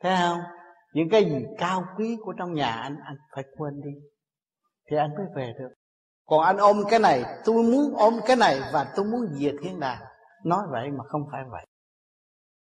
Thấy 0.00 0.16
không? 0.20 0.38
Những 0.92 1.08
cái 1.10 1.24
gì 1.24 1.36
cao 1.58 1.84
quý 1.96 2.16
của 2.24 2.32
trong 2.38 2.54
nhà 2.54 2.70
anh 2.70 2.96
anh 3.04 3.16
phải 3.34 3.44
quên 3.56 3.80
đi. 3.84 3.90
Thì 4.90 4.96
anh 4.96 5.10
mới 5.16 5.26
về 5.36 5.52
được. 5.58 5.68
Còn 6.26 6.44
anh 6.44 6.56
ôm 6.56 6.82
cái 6.90 6.98
này, 6.98 7.24
tôi 7.44 7.62
muốn 7.62 7.94
ôm 7.96 8.14
cái 8.26 8.36
này 8.36 8.60
và 8.72 8.92
tôi 8.96 9.04
muốn 9.04 9.20
diệt 9.32 9.54
thiên 9.62 9.80
đàng. 9.80 10.02
Nói 10.44 10.62
vậy 10.70 10.90
mà 10.90 11.04
không 11.08 11.22
phải 11.32 11.42
vậy. 11.50 11.66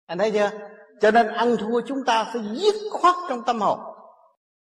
Anh 0.07 0.18
thấy 0.18 0.30
chưa? 0.30 0.51
Cho 1.01 1.11
nên 1.11 1.26
ăn 1.26 1.57
thua 1.61 1.80
chúng 1.87 1.99
ta 2.07 2.24
phải 2.32 2.43
dứt 2.55 2.74
khoát 2.93 3.14
trong 3.28 3.43
tâm 3.47 3.61
hồn 3.61 3.95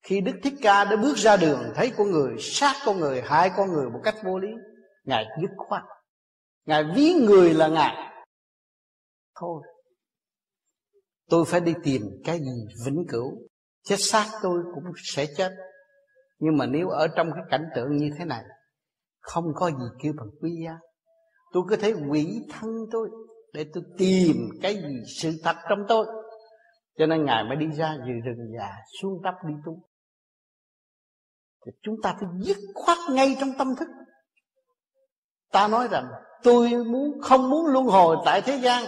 khi 0.04 0.22
đức 0.22 0.40
thích 0.44 0.54
ca 0.62 0.84
đã 0.84 0.96
bước 0.96 1.18
ra 1.18 1.38
đường, 1.38 1.72
thấy 1.76 1.92
con 1.98 2.12
người 2.12 2.36
sát 2.40 2.76
con 2.86 3.00
người, 3.00 3.22
hại 3.22 3.52
con 3.58 3.72
người 3.72 3.90
một 3.90 4.00
cách 4.04 4.16
vô 4.24 4.40
lý, 4.40 4.50
ngài 5.04 5.26
dứt 5.42 5.52
khoát. 5.58 5.84
Ngài 6.66 6.84
ví 6.96 7.14
người 7.14 7.54
là 7.54 7.68
ngài. 7.68 7.96
Thôi, 9.40 9.62
tôi 11.30 11.46
phải 11.48 11.62
đi 11.62 11.74
tìm 11.84 12.02
cái 12.24 12.40
gì 12.40 12.86
vĩnh 12.86 13.06
cửu. 13.10 13.38
Chết 13.84 13.96
xác 14.00 14.26
tôi 14.42 14.64
cũng 14.76 14.84
sẽ 15.04 15.26
chết. 15.38 15.52
Nhưng 16.40 16.58
mà 16.58 16.66
nếu 16.66 16.90
ở 16.90 17.08
trong 17.16 17.32
cái 17.34 17.44
cảnh 17.50 17.70
tượng 17.76 17.98
như 17.98 18.10
thế 18.18 18.26
này, 18.26 18.44
không 19.20 19.46
có 19.56 19.70
gì 19.70 19.86
kêu 20.04 20.14
bằng 20.18 20.30
quý 20.42 20.52
giá. 20.66 20.80
Tôi 21.54 21.64
có 21.70 21.76
thể 21.76 21.94
quỷ 22.10 22.46
thân 22.50 22.72
tôi 22.92 23.10
để 23.54 23.66
tôi 23.74 23.84
tìm 23.98 24.36
cái 24.62 24.76
gì 24.76 25.04
sự 25.22 25.32
thật 25.44 25.56
trong 25.70 25.80
tôi. 25.88 26.06
Cho 26.98 27.06
nên 27.06 27.26
ngài 27.26 27.44
mới 27.44 27.56
đi 27.56 27.66
ra 27.78 27.98
từ 27.98 28.12
rừng 28.26 28.52
già, 28.58 28.70
xuống 29.02 29.22
tấp 29.24 29.34
đi 29.48 29.54
tu 29.66 29.91
thì 31.66 31.72
chúng 31.82 31.96
ta 32.04 32.16
phải 32.20 32.30
dứt 32.40 32.58
khoát 32.76 32.98
ngay 33.10 33.38
trong 33.40 33.50
tâm 33.58 33.76
thức. 33.76 33.88
Ta 35.52 35.68
nói 35.68 35.88
rằng, 35.92 36.06
tôi 36.44 36.70
muốn, 36.70 37.22
không 37.22 37.50
muốn 37.50 37.66
luân 37.66 37.86
hồi 37.86 38.18
tại 38.26 38.42
thế 38.42 38.60
gian. 38.64 38.84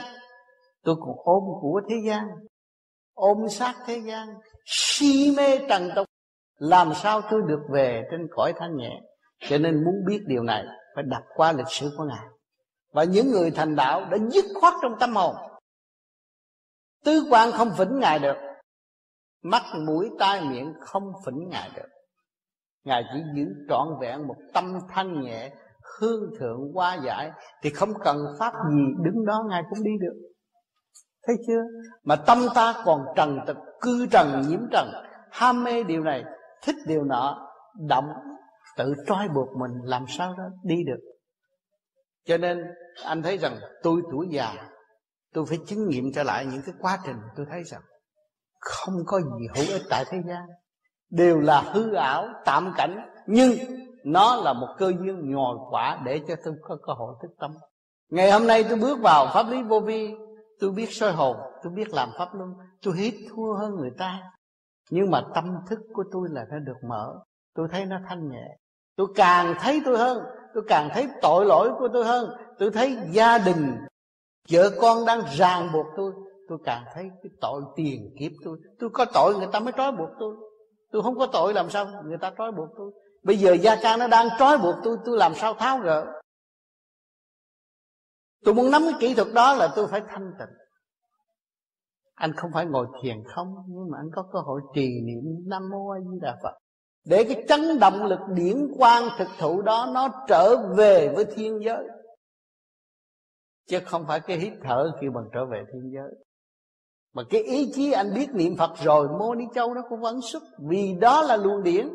Tôi 0.84 0.96
còn 0.96 1.16
ôm 1.24 1.44
của 1.62 1.82
thế 1.90 1.96
gian, 2.08 2.28
ôm 3.14 3.38
sát 3.50 3.76
thế 3.86 4.02
gian. 4.06 4.28
Si 4.66 5.34
mê 5.38 5.58
trần 5.70 5.90
tục, 5.96 6.08
làm 6.58 6.94
sao 6.94 7.22
tôi 7.32 7.42
được 7.48 7.62
về 7.70 8.04
trên 8.12 8.28
cõi 8.32 8.54
thanh 8.60 8.78
nhẹ? 8.78 9.02
Cho 9.40 9.58
nên 9.58 9.84
muốn 9.84 9.96
biết 10.08 10.20
điều 10.28 10.44
này, 10.44 10.66
phải 10.96 11.04
đặt 11.08 11.24
qua 11.36 11.52
lịch 11.52 11.70
sử 11.70 11.92
của 11.98 12.04
ngài. 12.04 12.26
Và 12.94 13.04
những 13.04 13.32
người 13.32 13.52
thành 13.52 13.76
đạo 13.76 14.06
đã 14.12 14.18
dứt 14.32 14.46
khoát 14.62 14.74
trong 14.82 14.94
tâm 15.00 15.16
hồn. 15.16 15.36
Tư 17.04 17.24
quan 17.30 17.52
không 17.52 17.72
phỉnh 17.78 18.00
ngài 18.00 18.20
được, 18.20 18.36
mắt 19.42 19.64
mũi 19.88 20.10
tai 20.20 20.42
miệng 20.42 20.74
không 20.82 21.04
phỉnh 21.26 21.50
ngài 21.50 21.70
được 21.76 21.88
ngài 22.84 23.04
chỉ 23.14 23.24
giữ 23.36 23.46
trọn 23.70 23.88
vẹn 24.02 24.28
một 24.28 24.36
tâm 24.54 24.80
thanh 24.90 25.22
nhẹ, 25.22 25.52
hương 26.00 26.24
thượng 26.40 26.60
qua 26.74 26.98
giải, 27.06 27.32
thì 27.62 27.70
không 27.70 27.90
cần 28.04 28.18
pháp 28.40 28.54
gì 28.72 28.84
đứng 29.04 29.26
đó, 29.26 29.44
ngài 29.50 29.64
cũng 29.70 29.84
đi 29.84 29.92
được. 30.02 30.14
Thấy 31.28 31.36
chưa? 31.48 31.64
Mà 32.04 32.16
tâm 32.16 32.38
ta 32.56 32.82
còn 32.86 33.02
trần 33.16 33.40
tật, 33.48 33.58
cư 33.82 34.08
trần, 34.12 34.42
nhiễm 34.48 34.60
trần. 34.72 34.88
Ham 35.32 35.64
mê 35.64 35.84
điều 35.84 36.04
này, 36.04 36.24
thích 36.64 36.76
điều 36.88 37.04
nọ, 37.04 37.50
động, 37.88 38.10
tự 38.78 38.94
trói 39.08 39.28
buộc 39.28 39.48
mình, 39.58 39.72
làm 39.84 40.06
sao 40.08 40.36
đó 40.38 40.44
đi 40.64 40.84
được. 40.84 41.00
Cho 42.26 42.38
nên, 42.38 42.64
anh 43.04 43.22
thấy 43.22 43.38
rằng 43.38 43.58
tôi 43.84 44.02
tuổi 44.12 44.28
già, 44.32 44.54
tôi 45.34 45.46
phải 45.46 45.58
chứng 45.66 45.88
nghiệm 45.88 46.12
trở 46.16 46.24
lại 46.24 46.46
những 46.46 46.62
cái 46.66 46.76
quá 46.80 47.00
trình 47.06 47.18
tôi 47.36 47.46
thấy 47.50 47.64
rằng 47.64 47.82
không 48.60 48.96
có 49.06 49.20
gì 49.22 49.48
hữu 49.56 49.74
ích 49.74 49.82
tại 49.90 50.06
thế 50.10 50.18
gian 50.28 50.42
đều 51.14 51.40
là 51.40 51.62
hư 51.62 51.94
ảo, 51.94 52.28
tạm 52.46 52.74
cảnh, 52.78 53.10
nhưng 53.28 53.52
nó 54.04 54.36
là 54.36 54.54
một 54.54 54.68
cơ 54.78 54.94
duyên 55.00 55.32
nhồi 55.32 55.58
quả 55.70 56.02
để 56.06 56.22
cho 56.28 56.36
tôi 56.46 56.54
có 56.62 56.78
cơ 56.88 56.94
hội 56.94 57.16
thức 57.22 57.32
tâm. 57.40 57.52
Ngày 58.12 58.32
hôm 58.32 58.48
nay 58.48 58.64
tôi 58.70 58.78
bước 58.78 59.00
vào 59.02 59.28
pháp 59.34 59.50
lý 59.50 59.64
vô 59.64 59.80
vi, 59.80 60.16
tôi 60.60 60.72
biết 60.72 60.88
soi 60.92 61.12
hồn, 61.12 61.38
tôi 61.64 61.74
biết 61.74 61.94
làm 61.94 62.10
pháp 62.18 62.36
luân, 62.36 62.54
tôi 62.82 62.98
hít 62.98 63.14
thua 63.30 63.54
hơn 63.54 63.76
người 63.76 63.92
ta. 63.98 64.20
Nhưng 64.90 65.12
mà 65.12 65.22
tâm 65.36 65.58
thức 65.70 65.80
của 65.94 66.04
tôi 66.12 66.30
là 66.32 66.46
nó 66.52 66.60
được 66.60 66.78
mở, 66.90 67.20
tôi 67.56 67.68
thấy 67.72 67.86
nó 67.86 67.98
thanh 68.10 68.30
nhẹ. 68.30 68.58
Tôi 68.96 69.08
càng 69.16 69.56
thấy 69.60 69.82
tôi 69.86 69.98
hơn, 69.98 70.24
tôi 70.54 70.64
càng 70.68 70.90
thấy 70.94 71.08
tội 71.22 71.46
lỗi 71.46 71.72
của 71.80 71.88
tôi 71.94 72.06
hơn, 72.06 72.30
tôi 72.60 72.72
thấy 72.72 72.98
gia 73.12 73.38
đình, 73.38 73.78
vợ 74.52 74.70
con 74.82 75.06
đang 75.06 75.22
ràng 75.38 75.70
buộc 75.74 75.86
tôi 75.98 76.14
tôi 76.48 76.58
càng 76.66 76.84
thấy 76.94 77.10
cái 77.24 77.32
tội 77.42 77.62
tiền 77.76 78.16
kiếp 78.20 78.32
tôi. 78.44 78.58
Tôi 78.80 78.90
có 78.94 79.06
tội 79.14 79.38
người 79.38 79.48
ta 79.52 79.60
mới 79.60 79.74
trói 79.78 79.92
buộc 79.92 80.10
tôi 80.20 80.36
tôi 80.94 81.04
không 81.04 81.18
có 81.18 81.28
tội 81.34 81.54
làm 81.54 81.70
sao 81.70 81.86
người 82.06 82.18
ta 82.22 82.32
trói 82.38 82.52
buộc 82.52 82.70
tôi. 82.78 82.92
Bây 83.24 83.38
giờ 83.38 83.54
gia 83.54 83.76
ca 83.76 83.98
nó 83.98 84.08
đang 84.08 84.28
trói 84.40 84.58
buộc 84.58 84.76
tôi 84.84 84.98
tôi 85.06 85.18
làm 85.18 85.34
sao 85.36 85.54
tháo 85.54 85.80
gỡ 85.80 86.22
tôi 88.44 88.54
muốn 88.54 88.72
nắm 88.72 88.82
cái 88.86 88.94
kỹ 89.00 89.16
thuật 89.16 89.28
đó 89.34 89.54
là 89.54 89.74
tôi 89.76 89.88
phải 89.88 90.02
thanh 90.08 90.32
tịnh. 90.40 90.58
Anh 92.16 92.34
không 92.38 92.52
phải 92.54 92.66
ngồi 92.66 92.88
thiền 93.04 93.24
không, 93.36 93.56
nhưng 93.68 93.92
mà 93.92 93.98
anh 93.98 94.10
có 94.16 94.24
cơ 94.34 94.40
hội 94.40 94.62
trì 94.76 95.02
niệm 95.02 95.24
nam 95.46 95.70
mô 95.70 95.90
a 95.90 96.00
di 96.00 96.20
đà 96.22 96.40
phật. 96.44 96.54
Để 97.06 97.24
cái 97.24 97.44
chấn 97.48 97.80
động 97.80 98.04
lực 98.04 98.20
điển 98.28 98.68
quang 98.78 99.04
thực 99.18 99.28
thụ 99.40 99.62
đó 99.62 99.90
nó 99.94 100.26
trở 100.28 100.74
về 100.78 101.14
với 101.16 101.26
thiên 101.26 101.60
giới. 101.66 101.88
Chứ 103.68 103.80
không 103.86 104.06
phải 104.08 104.20
cái 104.20 104.38
hít 104.38 104.54
thở 104.64 104.92
khi 105.02 105.10
bằng 105.10 105.26
trở 105.34 105.46
về 105.46 105.64
thiên 105.74 105.92
giới 105.94 106.12
mà 107.14 107.24
cái 107.30 107.42
ý 107.42 107.72
chí 107.76 107.92
anh 107.92 108.14
biết 108.14 108.28
niệm 108.34 108.56
Phật 108.58 108.72
rồi, 108.84 109.08
Mô 109.20 109.36
Ni 109.36 109.46
Châu 109.56 109.74
nó 109.74 109.82
cũng 109.90 110.02
vẫn 110.02 110.20
xuất. 110.22 110.44
Vì 110.70 110.96
đó 111.02 111.22
là 111.22 111.38
luồng 111.38 111.64
điển. 111.64 111.90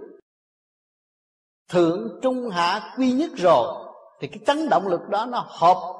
Thượng, 1.70 2.18
trung, 2.22 2.50
hạ, 2.50 2.94
quy 2.98 3.12
nhất 3.12 3.30
rồi. 3.36 3.84
Thì 4.20 4.28
cái 4.28 4.38
chấn 4.46 4.68
động 4.68 4.86
lực 4.86 5.00
đó 5.10 5.26
nó 5.26 5.46
hợp 5.48 5.98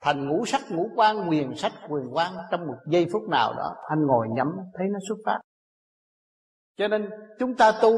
Thành 0.00 0.28
ngũ 0.28 0.44
sắc, 0.46 0.60
ngũ 0.70 0.88
quan 0.96 1.30
quyền 1.30 1.56
sách 1.56 1.72
quyền 1.88 2.16
quan 2.16 2.32
Trong 2.50 2.66
một 2.66 2.76
giây 2.86 3.06
phút 3.12 3.22
nào 3.28 3.54
đó. 3.54 3.74
Anh 3.88 4.06
ngồi 4.06 4.26
nhắm, 4.36 4.52
thấy 4.78 4.86
nó 4.92 4.98
xuất 5.08 5.16
phát. 5.26 5.40
Cho 6.78 6.88
nên 6.88 7.10
chúng 7.38 7.54
ta 7.54 7.72
tu 7.82 7.92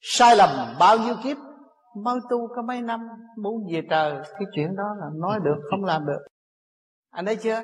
Sai 0.00 0.36
lầm 0.36 0.48
bao 0.80 0.98
nhiêu 0.98 1.14
kiếp? 1.24 1.36
Mới 1.96 2.18
tu 2.30 2.48
có 2.56 2.62
mấy 2.62 2.82
năm 2.82 3.00
Muốn 3.36 3.54
về 3.72 3.82
trời. 3.90 4.12
Cái 4.14 4.44
chuyện 4.54 4.76
đó 4.76 4.84
là 5.00 5.06
nói 5.14 5.40
được, 5.44 5.56
không 5.70 5.84
làm 5.84 6.06
được 6.06 6.26
anh 7.14 7.26
thấy 7.26 7.36
chưa? 7.36 7.62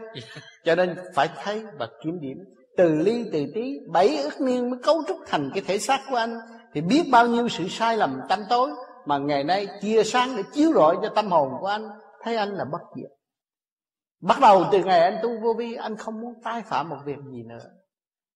Cho 0.64 0.74
nên 0.74 0.96
phải 1.14 1.28
thấy 1.42 1.64
và 1.78 1.88
kiểm 2.04 2.20
điểm. 2.20 2.38
Từ 2.76 2.94
ly 2.94 3.24
từ 3.32 3.44
tí 3.54 3.78
bảy 3.92 4.16
ức 4.22 4.40
niên 4.40 4.70
mới 4.70 4.80
cấu 4.82 5.02
trúc 5.08 5.18
thành 5.26 5.50
cái 5.54 5.62
thể 5.66 5.78
xác 5.78 6.00
của 6.10 6.16
anh. 6.16 6.38
Thì 6.74 6.80
biết 6.80 7.02
bao 7.12 7.26
nhiêu 7.26 7.48
sự 7.48 7.68
sai 7.68 7.96
lầm 7.96 8.20
tâm 8.28 8.38
tối 8.48 8.70
mà 9.06 9.18
ngày 9.18 9.44
nay 9.44 9.66
chia 9.80 10.02
sáng 10.04 10.36
để 10.36 10.42
chiếu 10.52 10.72
rọi 10.72 10.96
cho 11.02 11.08
tâm 11.14 11.26
hồn 11.26 11.52
của 11.60 11.66
anh. 11.66 11.88
Thấy 12.22 12.36
anh 12.36 12.48
là 12.48 12.64
bất 12.72 12.80
diệt. 12.96 13.10
Bắt 14.20 14.38
đầu 14.40 14.64
từ 14.72 14.84
ngày 14.84 15.00
anh 15.00 15.18
tu 15.22 15.40
vô 15.40 15.54
vi 15.58 15.74
anh 15.74 15.96
không 15.96 16.20
muốn 16.20 16.34
tái 16.44 16.62
phạm 16.62 16.88
một 16.88 16.98
việc 17.04 17.18
gì 17.32 17.42
nữa. 17.42 17.64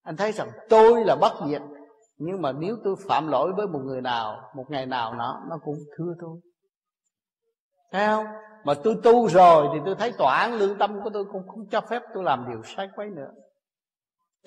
Anh 0.03 0.17
thấy 0.17 0.33
rằng 0.33 0.51
tôi 0.69 1.05
là 1.05 1.17
bất 1.17 1.33
diệt. 1.49 1.63
Nhưng 2.17 2.43
mà 2.43 2.53
nếu 2.53 2.77
tôi 2.85 2.97
phạm 3.09 3.29
lỗi 3.29 3.53
với 3.57 3.67
một 3.67 3.81
người 3.85 4.01
nào 4.01 4.51
một 4.57 4.65
ngày 4.69 4.87
nào 4.87 5.15
nó 5.15 5.43
nó 5.51 5.59
cũng 5.65 5.79
thưa 5.97 6.15
tôi. 6.21 6.41
Thấy 7.93 8.07
không 8.07 8.27
mà 8.65 8.75
tôi 8.75 8.97
tu 9.03 9.29
rồi 9.29 9.69
thì 9.73 9.81
tôi 9.87 9.95
thấy 9.95 10.13
tòa 10.19 10.37
án 10.37 10.55
lương 10.55 10.79
tâm 10.79 11.01
của 11.05 11.11
tôi 11.13 11.25
cũng 11.33 11.49
không 11.49 11.67
cho 11.71 11.81
phép 11.81 12.03
tôi 12.15 12.25
làm 12.25 12.47
điều 12.49 12.63
sai 12.77 12.89
quấy 12.97 13.09
nữa. 13.09 13.31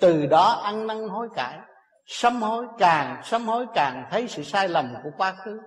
Từ 0.00 0.26
đó 0.26 0.60
ăn 0.64 0.86
năn 0.86 1.08
hối 1.08 1.28
cải, 1.34 1.58
sám 2.06 2.42
hối 2.42 2.66
càng, 2.78 3.20
sám 3.24 3.46
hối 3.46 3.66
càng 3.74 4.08
thấy 4.10 4.28
sự 4.28 4.42
sai 4.42 4.68
lầm 4.68 4.94
của 5.02 5.10
quá 5.16 5.34
khứ. 5.44 5.60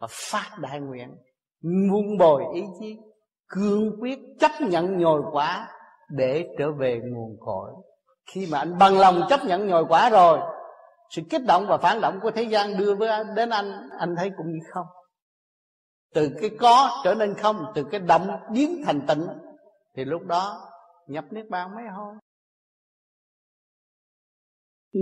Và 0.00 0.06
phát 0.10 0.50
đại 0.58 0.80
nguyện, 0.80 1.16
muôn 1.62 2.18
bồi 2.18 2.42
ý 2.54 2.62
chí, 2.80 2.96
cương 3.48 4.00
quyết 4.00 4.18
chấp 4.40 4.50
nhận 4.60 4.98
nhồi 4.98 5.22
quả 5.32 5.68
để 6.10 6.48
trở 6.58 6.72
về 6.72 7.00
nguồn 7.04 7.36
cội. 7.40 7.70
Khi 8.26 8.48
mà 8.52 8.58
anh 8.58 8.78
bằng 8.78 8.98
lòng 8.98 9.20
chấp 9.28 9.44
nhận 9.44 9.66
nhồi 9.66 9.84
quả 9.88 10.10
rồi, 10.10 10.38
sự 11.10 11.22
kích 11.30 11.46
động 11.46 11.66
và 11.68 11.76
phản 11.76 12.00
động 12.00 12.18
của 12.22 12.30
thế 12.30 12.42
gian 12.42 12.78
đưa 12.78 12.94
với 12.94 13.24
đến 13.36 13.50
anh 13.50 13.88
anh 13.98 14.16
thấy 14.16 14.30
cũng 14.36 14.46
như 14.52 14.58
không 14.72 14.86
từ 16.14 16.28
cái 16.40 16.50
có 16.60 16.88
trở 17.04 17.14
nên 17.14 17.34
không 17.42 17.56
từ 17.74 17.84
cái 17.90 18.00
động 18.00 18.28
biến 18.52 18.82
thành 18.84 19.00
tịnh 19.08 19.26
thì 19.94 20.04
lúc 20.04 20.22
đó 20.26 20.70
nhập 21.06 21.24
niết 21.30 21.50
bàn 21.50 21.74
mới 21.74 21.84
thôi 21.96 22.14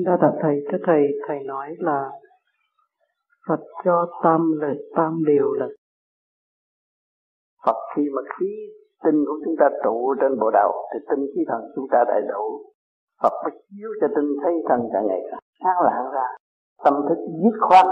Đa 0.07 0.19
tạ 0.21 0.31
thầy, 0.43 0.55
thưa 0.73 0.79
thầy, 0.87 1.03
thầy 1.29 1.39
nói 1.45 1.75
là 1.79 2.11
Phật 3.49 3.61
cho 3.85 4.07
tam 4.23 4.59
là 4.61 4.75
tam 4.97 5.25
điều 5.27 5.53
là 5.53 5.67
Phật 7.67 7.77
khi 7.97 8.03
mà 8.15 8.23
khí 8.39 8.47
tinh 9.05 9.25
của 9.27 9.39
chúng 9.45 9.55
ta 9.61 9.67
trụ 9.85 10.15
trên 10.21 10.39
bộ 10.41 10.51
đầu 10.51 10.73
thì 10.93 10.99
tinh 11.11 11.27
khí 11.35 11.41
thần 11.49 11.61
chúng 11.75 11.87
ta 11.91 12.05
đầy 12.09 12.23
đủ 12.29 12.73
Phật 13.23 13.33
mới 13.45 13.53
chiếu 13.69 13.91
cho 14.01 14.07
tinh 14.17 14.37
thấy 14.43 14.53
thần 14.69 14.81
càng 14.93 15.07
ngày 15.07 15.21
càng 15.31 15.41
sáng 15.65 15.85
lạng 15.85 16.13
ra. 16.15 16.27
Tâm 16.85 16.95
thức 17.09 17.19
dứt 17.43 17.59
khoát 17.69 17.87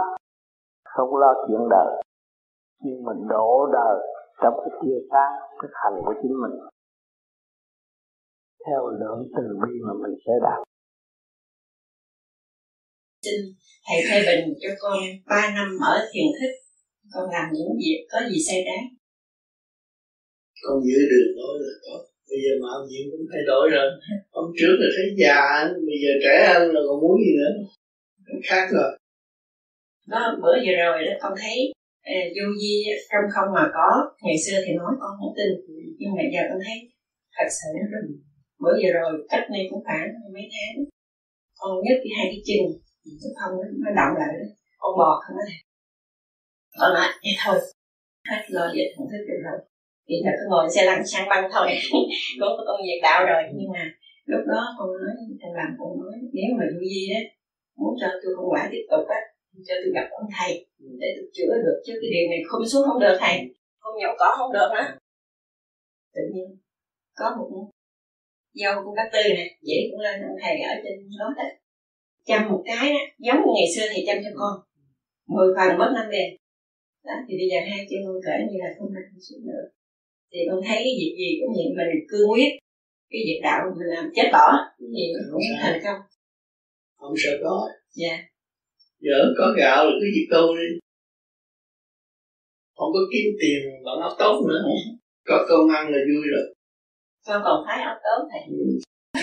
không 0.84 1.16
lo 1.16 1.34
chuyện 1.48 1.68
đời 1.70 2.02
nhưng 2.84 3.04
mình 3.08 3.20
đổ 3.28 3.66
đời 3.72 3.96
trong 4.42 4.54
cái 4.62 4.72
tia 4.80 4.98
sáng 5.10 5.32
thực 5.62 5.72
hành 5.82 5.96
của 6.04 6.14
chính 6.22 6.34
mình. 6.42 6.54
Theo 8.66 8.80
lượng 9.00 9.20
từ 9.36 9.44
bi 9.62 9.72
mà 9.86 9.92
mình 10.02 10.14
sẽ 10.26 10.32
đạt. 10.46 10.60
Xin 13.24 13.38
thầy 13.86 13.98
thay 14.08 14.20
bình 14.26 14.54
cho 14.60 14.68
con 14.80 14.98
3 15.26 15.54
năm 15.56 15.68
ở 15.92 16.08
thiền 16.12 16.26
thích 16.40 16.54
con 17.12 17.30
làm 17.30 17.46
những 17.52 17.72
việc 17.78 18.00
có 18.12 18.18
gì 18.30 18.38
sai 18.48 18.62
trái 18.66 18.82
con 20.62 20.76
giữ 20.86 20.98
đường 21.10 21.30
nói 21.36 21.54
là 21.60 21.72
tốt. 21.84 22.00
Bây 22.28 22.38
giờ 22.42 22.52
mạo 22.62 22.78
nhiệm 22.88 23.04
cũng 23.10 23.26
thay 23.32 23.42
đổi 23.46 23.70
rồi. 23.70 23.88
Hôm 24.30 24.46
trước 24.58 24.74
là 24.80 24.88
thấy 24.96 25.06
già 25.22 25.40
bây 25.88 25.98
giờ 26.02 26.12
trẻ 26.22 26.34
hơn 26.54 26.74
là 26.74 26.80
còn 26.88 27.00
muốn 27.02 27.16
gì 27.24 27.32
nữa? 27.40 27.52
Khác 28.44 28.66
rồi. 28.72 28.90
Đó 30.06 30.20
bữa 30.42 30.56
vừa 30.64 30.76
rồi 30.82 31.04
đó 31.06 31.12
con 31.22 31.32
thấy 31.42 31.72
vô 32.34 32.44
di 32.60 32.74
trong 33.10 33.26
không 33.34 33.48
mà 33.56 33.64
có. 33.76 33.88
Ngày 34.24 34.38
xưa 34.44 34.58
thì 34.64 34.72
nói 34.80 34.92
con 35.00 35.12
không 35.18 35.32
tin. 35.38 35.50
Nhưng 35.98 36.12
mà 36.16 36.22
giờ 36.32 36.40
con 36.48 36.58
thấy 36.66 36.76
thật 37.36 37.48
sự 37.56 37.66
nó 37.76 37.84
rất 37.92 38.02
bữa 38.62 38.74
giờ 38.82 38.88
rồi 38.98 39.10
cách 39.32 39.46
này 39.52 39.62
cũng 39.70 39.84
khoảng 39.84 40.06
mấy 40.34 40.46
tháng 40.54 40.74
con 41.60 41.70
nhất 41.84 41.96
cái 42.02 42.12
hai 42.16 42.26
cái 42.32 42.40
chân 42.48 42.62
chứ 43.20 43.28
không 43.38 43.52
nó, 43.82 43.90
động 43.98 44.12
lại 44.20 44.32
con 44.78 44.92
bò 44.98 45.10
không 45.22 45.36
ấy 45.44 45.50
con 46.78 46.94
nói 46.94 47.08
vậy 47.24 47.34
thôi 47.42 47.56
hết 48.28 48.40
lo 48.48 48.64
về 48.74 48.84
không 48.96 49.06
thức 49.10 49.22
được 49.28 49.40
rồi. 49.46 49.58
Thì 50.08 50.14
là 50.24 50.32
cứ 50.38 50.44
ngồi 50.50 50.66
xe 50.74 50.84
lăn 50.84 51.06
sang 51.06 51.28
băng 51.28 51.44
thôi. 51.52 51.68
Có 52.40 52.46
có 52.56 52.62
công 52.68 52.80
việc 52.86 53.00
đạo 53.02 53.26
rồi. 53.26 53.42
Nhưng 53.56 53.70
mà 53.74 53.84
lúc 54.24 54.42
đó 54.50 54.60
con 54.78 54.88
nói 55.02 55.14
thằng 55.40 55.54
làm 55.60 55.70
con 55.78 55.88
nói 56.00 56.14
nếu 56.32 56.48
mà 56.58 56.64
du 56.72 56.80
di 56.92 57.02
đó 57.14 57.20
muốn 57.78 57.94
cho 58.00 58.06
tôi 58.22 58.30
không 58.36 58.48
quả 58.52 58.68
tiếp 58.72 58.84
tục 58.90 59.04
á 59.08 59.20
cho 59.66 59.74
tôi 59.80 59.90
gặp 59.94 60.06
ông 60.20 60.28
thầy 60.38 60.66
để 61.00 61.08
tôi 61.16 61.26
chữa 61.36 61.54
được 61.64 61.78
chứ 61.86 61.92
cái 62.00 62.10
điều 62.14 62.26
này 62.30 62.40
không 62.48 62.66
xuống 62.70 62.84
không 62.86 63.00
được 63.00 63.16
thầy. 63.20 63.36
Không 63.78 63.94
nhậu 63.98 64.14
cỏ 64.18 64.34
không 64.38 64.52
được 64.52 64.70
nữa 64.74 64.86
tự 66.16 66.22
nhiên 66.32 66.48
có 67.18 67.26
một 67.38 67.48
dâu 68.60 68.74
của 68.84 68.94
bác 68.96 69.08
tư 69.12 69.22
nè 69.36 69.46
dễ 69.68 69.78
cũng 69.90 70.00
lên 70.00 70.16
ông 70.30 70.38
thầy 70.42 70.54
ở 70.72 70.74
trên 70.82 70.94
đó 71.20 71.28
đó. 71.38 71.48
Chăm 72.28 72.40
một 72.50 72.62
cái 72.66 72.92
đó 72.94 73.00
giống 73.26 73.40
như 73.42 73.50
ngày 73.54 73.68
xưa 73.74 73.86
thầy 73.92 74.02
chăm 74.06 74.16
cho 74.24 74.32
con. 74.40 74.54
Mười 75.34 75.48
phần 75.56 75.78
mất 75.78 75.90
năm 75.96 76.06
đèn. 76.14 76.28
Đó 77.06 77.14
thì 77.26 77.32
bây 77.40 77.48
giờ 77.50 77.58
hai 77.70 77.80
chân 77.88 78.00
con 78.06 78.18
kể 78.26 78.34
như 78.48 78.56
là 78.62 78.70
không 78.78 78.90
làm 78.94 79.04
xuống 79.26 79.42
nữa. 79.50 79.64
Thì 80.32 80.38
con 80.48 80.60
thấy 80.66 80.78
cái 80.84 80.94
việc 81.00 81.14
gì 81.20 81.28
cũng 81.40 81.52
vậy 81.56 81.68
mình 81.76 82.06
cương 82.10 82.30
quyết. 82.32 82.50
Cái 83.10 83.20
việc 83.26 83.40
đạo 83.46 83.60
mình 83.78 83.90
làm 83.96 84.06
chết 84.16 84.28
bỏ 84.32 84.46
thì 84.78 84.86
mình 85.14 85.26
cũng 85.32 85.42
thành 85.62 85.80
công. 85.84 86.00
Không 86.98 87.14
sợ 87.22 87.32
có. 87.44 87.68
Dạ 88.00 88.14
giờ 89.06 89.18
có 89.38 89.46
gạo 89.58 89.84
là 89.84 89.92
cứ 90.00 90.06
việc 90.14 90.28
tu 90.30 90.56
đi 90.56 90.68
không 92.76 92.90
có 92.94 93.02
kiếm 93.12 93.28
tiền 93.40 93.60
bằng 93.86 93.98
ốc 94.08 94.14
tốt 94.18 94.36
nữa. 94.48 94.62
Có 95.28 95.36
công 95.48 95.68
ăn 95.78 95.84
là 95.92 95.98
vui 96.08 96.24
rồi. 96.34 96.46
Sao 97.26 97.40
còn 97.44 97.64
thấy 97.66 97.78
ốc 97.92 97.98
tốt 98.06 98.20
thầy 98.30 98.42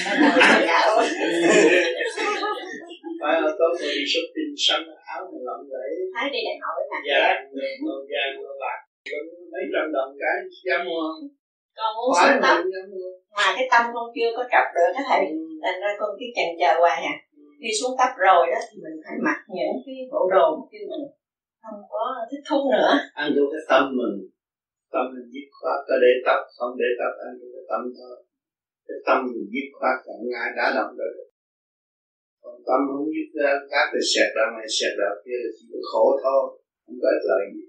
phải 3.22 3.36
ốc 3.42 3.56
tốt 3.60 3.72
rồi 3.80 3.92
đi 3.96 4.04
tiền 4.36 4.50
xanh 4.66 4.84
áo 5.14 5.22
mà 5.32 5.40
lộng 5.48 5.66
lẫy 5.74 5.92
thấy 6.16 6.30
đi 6.34 6.40
đại 6.48 6.58
hội 6.66 6.82
mà 6.92 6.98
dạ 7.10 7.24
màu 7.86 8.00
vàng 8.12 8.32
màu 8.44 8.56
bạc. 8.64 8.80
Mấy 9.52 9.64
trăm 9.74 9.86
đồng 9.96 10.12
cái 10.22 10.36
dám 10.66 10.82
mua. 10.86 11.02
Không 11.12 11.30
con 11.78 11.92
muốn 11.98 12.10
xuống 12.20 12.40
tóc. 12.44 12.58
mà 13.38 13.48
cái 13.56 13.66
tâm 13.72 13.84
con 13.94 14.06
chưa 14.16 14.30
có 14.38 14.44
trọc 14.52 14.68
được 14.76 14.92
á 15.00 15.02
thầy 15.10 15.22
thành 15.64 15.80
ra 15.82 15.90
con 16.00 16.10
cứ 16.20 16.26
chần 16.36 16.50
chờ 16.60 16.80
hoài 16.80 17.02
à 17.14 17.16
khi 17.64 17.72
xuống 17.80 17.96
tóc 18.00 18.12
rồi 18.28 18.44
đó 18.54 18.62
thì 18.68 18.76
mình 18.86 18.98
phải 19.04 19.16
mặc 19.28 19.40
những 19.58 19.76
cái 19.86 19.96
bộ 20.12 20.22
đồ 20.34 20.46
mà 20.60 20.64
mình 20.72 21.06
không 21.64 21.80
có 21.94 22.04
thích 22.30 22.44
thú 22.48 22.60
nữa. 22.74 22.92
Ăn 23.22 23.28
vô 23.36 23.44
cái 23.54 23.64
tâm 23.72 23.84
mình 24.00 24.16
tâm 24.94 25.04
mình 25.14 25.28
dứt 25.34 25.48
khoát 25.58 25.80
có 25.88 25.96
để 26.04 26.12
tập 26.28 26.40
không 26.58 26.74
để 26.82 26.90
tập 27.00 27.14
ăn 27.26 27.32
vô 27.40 27.48
cái 27.56 27.66
tâm 27.72 27.82
thôi. 27.98 28.16
Cái 28.88 28.98
tâm 29.08 29.18
mình 29.32 29.46
dứt 29.54 29.68
khoát 29.78 29.98
là 30.08 30.16
ngài 30.32 30.48
đã 30.58 30.66
động 30.78 30.94
rồi 31.00 31.12
còn 32.42 32.56
tâm 32.68 32.80
không 32.92 33.08
dứt 33.16 33.30
ra 33.40 33.52
các 33.72 33.86
thì 33.92 34.02
sẹt 34.12 34.30
ra 34.38 34.46
này 34.56 34.68
sẹt 34.78 34.94
ra 35.00 35.10
kia 35.26 35.42
chỉ 35.56 35.64
có 35.72 35.80
khổ 35.92 36.06
thôi 36.24 36.42
không 36.84 36.98
có 37.02 37.08
ích 37.18 37.26
lợi 37.30 37.44
gì. 37.54 37.64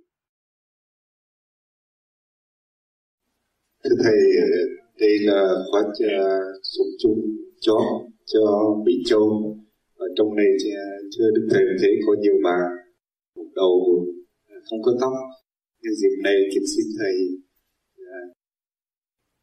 Thưa 3.83 3.97
thầy 4.05 4.19
đây 5.01 5.15
là 5.29 5.41
khóa 5.71 5.81
sống 6.73 6.93
chung 7.03 7.21
cho 7.61 7.77
cho 8.33 8.43
bị 8.87 8.95
châu 9.07 9.25
ở 10.07 10.09
trong 10.17 10.31
này 10.39 10.51
thì 10.61 10.71
à, 10.87 10.89
thưa 11.13 11.29
đức 11.35 11.47
thầy 11.53 11.65
thấy 11.81 11.93
có 12.07 12.13
nhiều 12.23 12.37
bà 12.47 12.59
một 13.37 13.49
đầu 13.61 13.75
à, 14.55 14.57
không 14.67 14.83
có 14.87 14.93
tóc. 15.01 15.15
Nhân 15.83 15.95
dịp 16.01 16.15
này 16.27 16.37
kính 16.53 16.67
xin 16.73 16.87
thầy 16.99 17.15
à, 18.19 18.21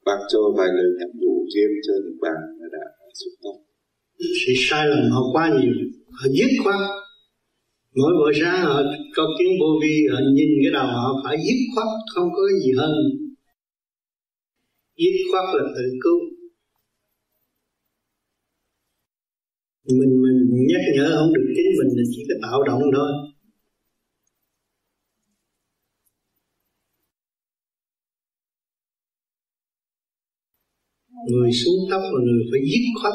bác 0.06 0.20
cho 0.32 0.40
vài 0.58 0.70
lời 0.78 0.90
nhắn 1.00 1.12
nhủ 1.22 1.36
thêm 1.54 1.70
cho 1.86 1.94
những 2.04 2.20
bạn 2.26 2.40
đã 2.76 2.84
xuống 3.20 3.36
tóc. 3.44 3.56
Sự 4.20 4.54
sai 4.68 4.88
lầm 4.88 5.04
họ 5.12 5.22
quá 5.34 5.46
nhiều. 5.58 5.74
Họ 6.18 6.26
dứt 6.38 6.52
khoát. 6.64 6.82
Mỗi 7.96 8.12
buổi 8.20 8.34
sáng 8.42 8.58
họ 8.66 8.82
có 9.16 9.24
tiếng 9.40 9.54
vô 9.62 9.70
vi, 9.82 9.96
họ 10.12 10.20
nhìn 10.36 10.50
cái 10.64 10.72
đầu 10.74 10.88
họ 10.88 11.22
phải 11.24 11.38
dứt 11.46 11.60
khoát, 11.76 11.88
không 12.14 12.30
có 12.36 12.44
gì 12.62 12.72
hơn. 12.78 12.92
Dứt 14.98 15.16
khoát 15.32 15.46
là 15.56 15.64
tự 15.76 15.84
cứu. 16.04 16.20
Mình 20.00 20.14
mình 20.24 20.40
nhắc 20.70 20.84
nhở 20.96 21.08
không 21.18 21.34
được 21.34 21.48
chính 21.56 21.72
mình 21.80 21.92
là 21.98 22.04
chỉ 22.12 22.22
có 22.30 22.36
tạo 22.46 22.64
động 22.70 22.84
thôi. 22.96 23.12
Người 31.30 31.52
xuống 31.60 31.80
tóc 31.92 32.02
là 32.14 32.20
người 32.26 32.44
phải 32.52 32.62
dứt 32.72 32.86
khoát. 33.02 33.14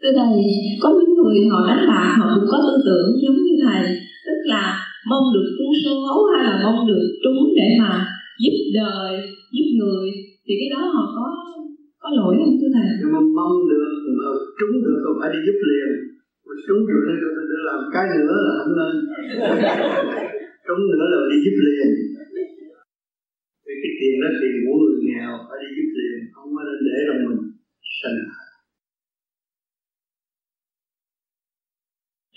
Thưa 0.00 0.12
thầy, 0.18 0.36
có 0.82 0.88
những 0.98 1.14
người 1.18 1.36
họ 1.50 1.60
đánh 1.68 1.84
bạc 1.90 2.16
họ 2.18 2.26
cũng 2.34 2.48
có 2.52 2.58
tư 2.66 2.74
tưởng 2.86 3.08
giống 3.22 3.38
như 3.44 3.54
thầy 3.64 3.82
Tức 4.26 4.38
là 4.52 4.64
mong 5.10 5.26
được 5.34 5.48
trúng 5.56 5.74
số 5.84 6.26
hay 6.32 6.44
là 6.44 6.54
mong 6.64 6.86
được 6.88 7.06
trúng 7.24 7.40
để 7.56 7.68
mà 7.80 7.92
giúp 8.42 8.56
đời, 8.74 9.12
giúp 9.54 9.68
người 9.78 10.10
Thì 10.46 10.54
cái 10.60 10.68
đó 10.74 10.82
họ 10.94 11.04
có 11.16 11.24
có 12.04 12.10
lỗi 12.18 12.32
không 12.40 12.56
thưa 12.60 12.70
thầy? 12.76 12.88
Nhưng 13.00 13.12
mà 13.14 13.20
mong 13.38 13.56
được, 13.70 13.92
mà 14.18 14.28
trúng 14.58 14.74
được 14.84 14.98
không? 15.04 15.16
Phải 15.20 15.30
đi 15.34 15.40
giúp 15.46 15.58
liền. 15.70 15.90
Mà 16.46 16.54
trúng 16.66 16.80
được 16.88 17.02
để 17.50 17.58
làm 17.68 17.80
cái 17.94 18.06
nữa 18.20 18.36
là 18.46 18.52
không 18.60 18.74
nên. 18.78 18.94
Trúng 20.66 20.82
nữa 20.92 21.06
là 21.12 21.20
đi 21.30 21.36
giúp 21.44 21.56
liền. 21.66 21.88
Vì 23.66 23.74
cái 23.82 23.92
tiền 23.98 24.14
đó 24.22 24.28
tiền 24.40 24.54
của 24.64 24.76
người 24.80 24.96
nghèo 25.08 25.30
phải 25.48 25.58
đi 25.62 25.68
giúp 25.76 25.88
liền 25.98 26.16
không 26.34 26.48
có 26.54 26.62
nên 26.68 26.78
để 26.86 26.96
trong 27.06 27.20
mình 27.26 27.42
sanh 28.00 28.18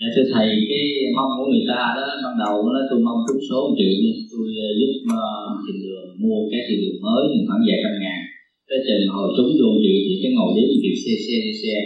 Dạ 0.00 0.08
thưa 0.14 0.26
thầy, 0.34 0.48
cái 0.70 0.84
mong 1.16 1.32
của 1.38 1.46
người 1.50 1.66
ta 1.70 1.80
đó 1.96 2.04
ban 2.24 2.34
đầu 2.44 2.54
nó 2.74 2.80
tôi 2.90 2.98
mong 3.06 3.20
trúng 3.26 3.40
số 3.48 3.58
một 3.66 3.74
triệu 3.78 3.92
tôi 4.30 4.46
uh, 4.64 4.72
giúp 4.80 4.92
uh, 5.18 5.50
thiền 5.62 5.76
đường 5.84 6.06
mua 6.22 6.38
cái 6.50 6.60
thiền 6.66 6.78
đường 6.82 6.98
mới 7.06 7.22
khoảng 7.46 7.62
vài 7.68 7.78
trăm 7.84 7.94
ngàn 8.02 8.20
tới 8.68 8.78
trình 8.86 9.04
hồi 9.14 9.28
chúng 9.36 9.50
luôn 9.60 9.74
dự 9.84 9.94
thì 10.06 10.14
cái 10.22 10.32
ngồi 10.36 10.50
đếm 10.56 10.68
việc 10.82 10.96
xe 11.02 11.14
xe 11.26 11.36
xe. 11.44 11.58
Xe 11.62 11.76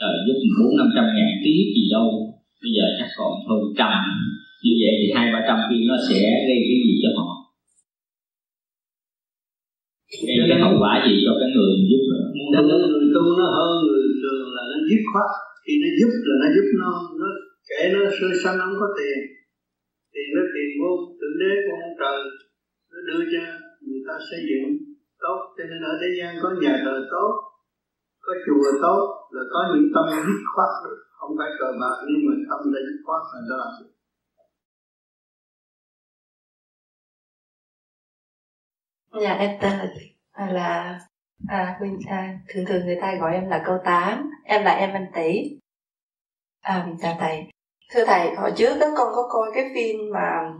rồi 0.00 0.14
giúp 0.26 0.38
bốn 0.58 0.72
năm 0.80 0.88
trăm 0.96 1.06
ngàn 1.16 1.32
tí 1.44 1.54
gì 1.74 1.84
đâu? 1.94 2.06
Bây 2.62 2.70
giờ 2.76 2.84
chắc 2.98 3.10
còn 3.18 3.32
hơn 3.48 3.62
trăm. 3.78 3.94
Như 4.64 4.72
vậy 4.82 4.92
thì 5.00 5.06
hai, 5.16 5.26
ba 5.34 5.40
trăm 5.48 5.58
kia 5.68 5.82
nó 5.90 5.96
sẽ 6.08 6.20
gây 6.48 6.58
cái 6.68 6.78
gì 6.86 6.94
cho 7.02 7.10
họ? 7.18 7.28
Gây 10.28 10.38
cái 10.50 10.58
hậu 10.64 10.74
quả 10.82 10.92
gì 11.06 11.14
cho 11.24 11.32
cái 11.40 11.48
người 11.54 11.72
giúp 11.90 12.02
cho 12.54 12.62
nên 12.68 12.80
người 12.92 13.06
tu 13.14 13.24
nó 13.38 13.46
hơn 13.56 13.74
người 13.86 14.06
thường 14.22 14.48
là 14.56 14.62
nó 14.70 14.78
dứt 14.88 15.02
khoát. 15.10 15.30
Khi 15.64 15.74
nó 15.82 15.88
giúp 15.98 16.12
là 16.28 16.34
nó 16.42 16.48
giúp 16.54 16.68
nó 16.82 16.90
nó 17.20 17.28
kể 17.68 17.80
nó 17.94 18.00
sơ 18.16 18.28
sanh 18.42 18.58
không 18.62 18.76
có 18.82 18.88
tiền. 18.98 19.18
Tiền 20.14 20.28
nó 20.36 20.42
tiền 20.54 20.68
vô, 20.80 20.90
thượng 21.18 21.36
đế 21.42 21.52
của 21.64 21.76
ông 21.84 21.94
trời, 22.00 22.20
nó 22.90 22.98
đưa 23.08 23.22
cho 23.32 23.42
người 23.84 24.02
ta 24.06 24.14
xây 24.28 24.40
dựng 24.48 24.66
tốt. 25.24 25.38
Cho 25.56 25.64
nên 25.70 25.80
ở 25.90 25.92
thế 26.00 26.08
gian 26.18 26.30
có 26.42 26.48
nhà 26.62 26.74
thờ 26.84 26.96
tốt 27.10 27.30
có 28.26 28.34
chùa 28.46 28.70
tốt 28.82 29.28
là 29.30 29.42
có 29.52 29.60
những 29.74 29.88
tâm 29.94 30.04
dứt 30.26 30.40
khoát 30.54 30.70
được. 30.84 30.98
Không 31.18 31.32
phải 31.38 31.50
cờ 31.58 31.66
bạc 31.80 31.96
nhưng 32.08 32.22
mà 32.26 32.34
tâm 32.50 32.72
đã 32.72 32.80
dứt 32.86 32.98
khoát 33.06 33.22
là 33.32 33.40
nó 33.48 33.56
làm 33.56 33.72
được 33.80 33.90
Dạ 39.20 39.32
em 39.32 39.58
tên 39.60 39.72
là 39.78 39.88
à, 40.32 40.52
là 40.52 41.00
à, 41.48 41.78
mình 41.80 41.98
Trang 42.06 42.28
à, 42.28 42.38
thường 42.48 42.64
thường 42.66 42.86
người 42.86 42.98
ta 43.00 43.14
gọi 43.20 43.34
em 43.34 43.48
là 43.48 43.62
câu 43.66 43.78
tám. 43.84 44.30
Em 44.44 44.64
là 44.64 44.72
em 44.72 44.92
anh 44.92 45.06
tỷ 45.14 45.58
à 46.60 46.88
chào 47.02 47.16
thầy. 47.20 47.46
Thưa 47.90 48.04
thầy 48.06 48.34
hồi 48.34 48.52
trước 48.56 48.78
đó 48.80 48.86
con 48.96 49.12
có 49.14 49.28
coi 49.28 49.50
cái 49.54 49.64
phim 49.74 49.96
mà 50.12 50.54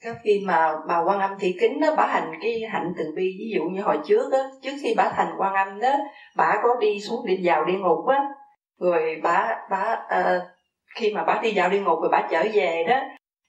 các 0.00 0.16
cái 0.24 0.42
mà 0.46 0.72
bà 0.88 0.98
quan 1.06 1.20
âm 1.20 1.30
thị 1.40 1.56
kính 1.60 1.80
đó 1.80 1.94
bà 1.96 2.06
hành 2.06 2.32
cái 2.42 2.62
hạnh 2.72 2.92
từ 2.98 3.04
bi 3.16 3.36
ví 3.38 3.52
dụ 3.54 3.64
như 3.64 3.82
hồi 3.82 3.98
trước 4.06 4.30
đó 4.32 4.38
trước 4.62 4.72
khi 4.82 4.94
bà 4.96 5.12
thành 5.16 5.32
quan 5.38 5.54
âm 5.54 5.80
đó 5.80 5.92
bà 6.36 6.54
có 6.62 6.68
đi 6.80 7.00
xuống 7.00 7.26
đi 7.26 7.40
vào 7.42 7.64
địa 7.64 7.78
ngục 7.78 8.06
á. 8.06 8.22
Rồi 8.80 9.20
bà 9.22 9.56
bà 9.70 9.98
à, 10.08 10.40
khi 10.94 11.12
mà 11.14 11.24
bà 11.24 11.40
đi 11.42 11.52
vào 11.54 11.70
địa 11.70 11.80
ngục 11.80 11.98
rồi 12.00 12.08
bà 12.12 12.28
trở 12.30 12.44
về 12.52 12.84
đó 12.88 13.00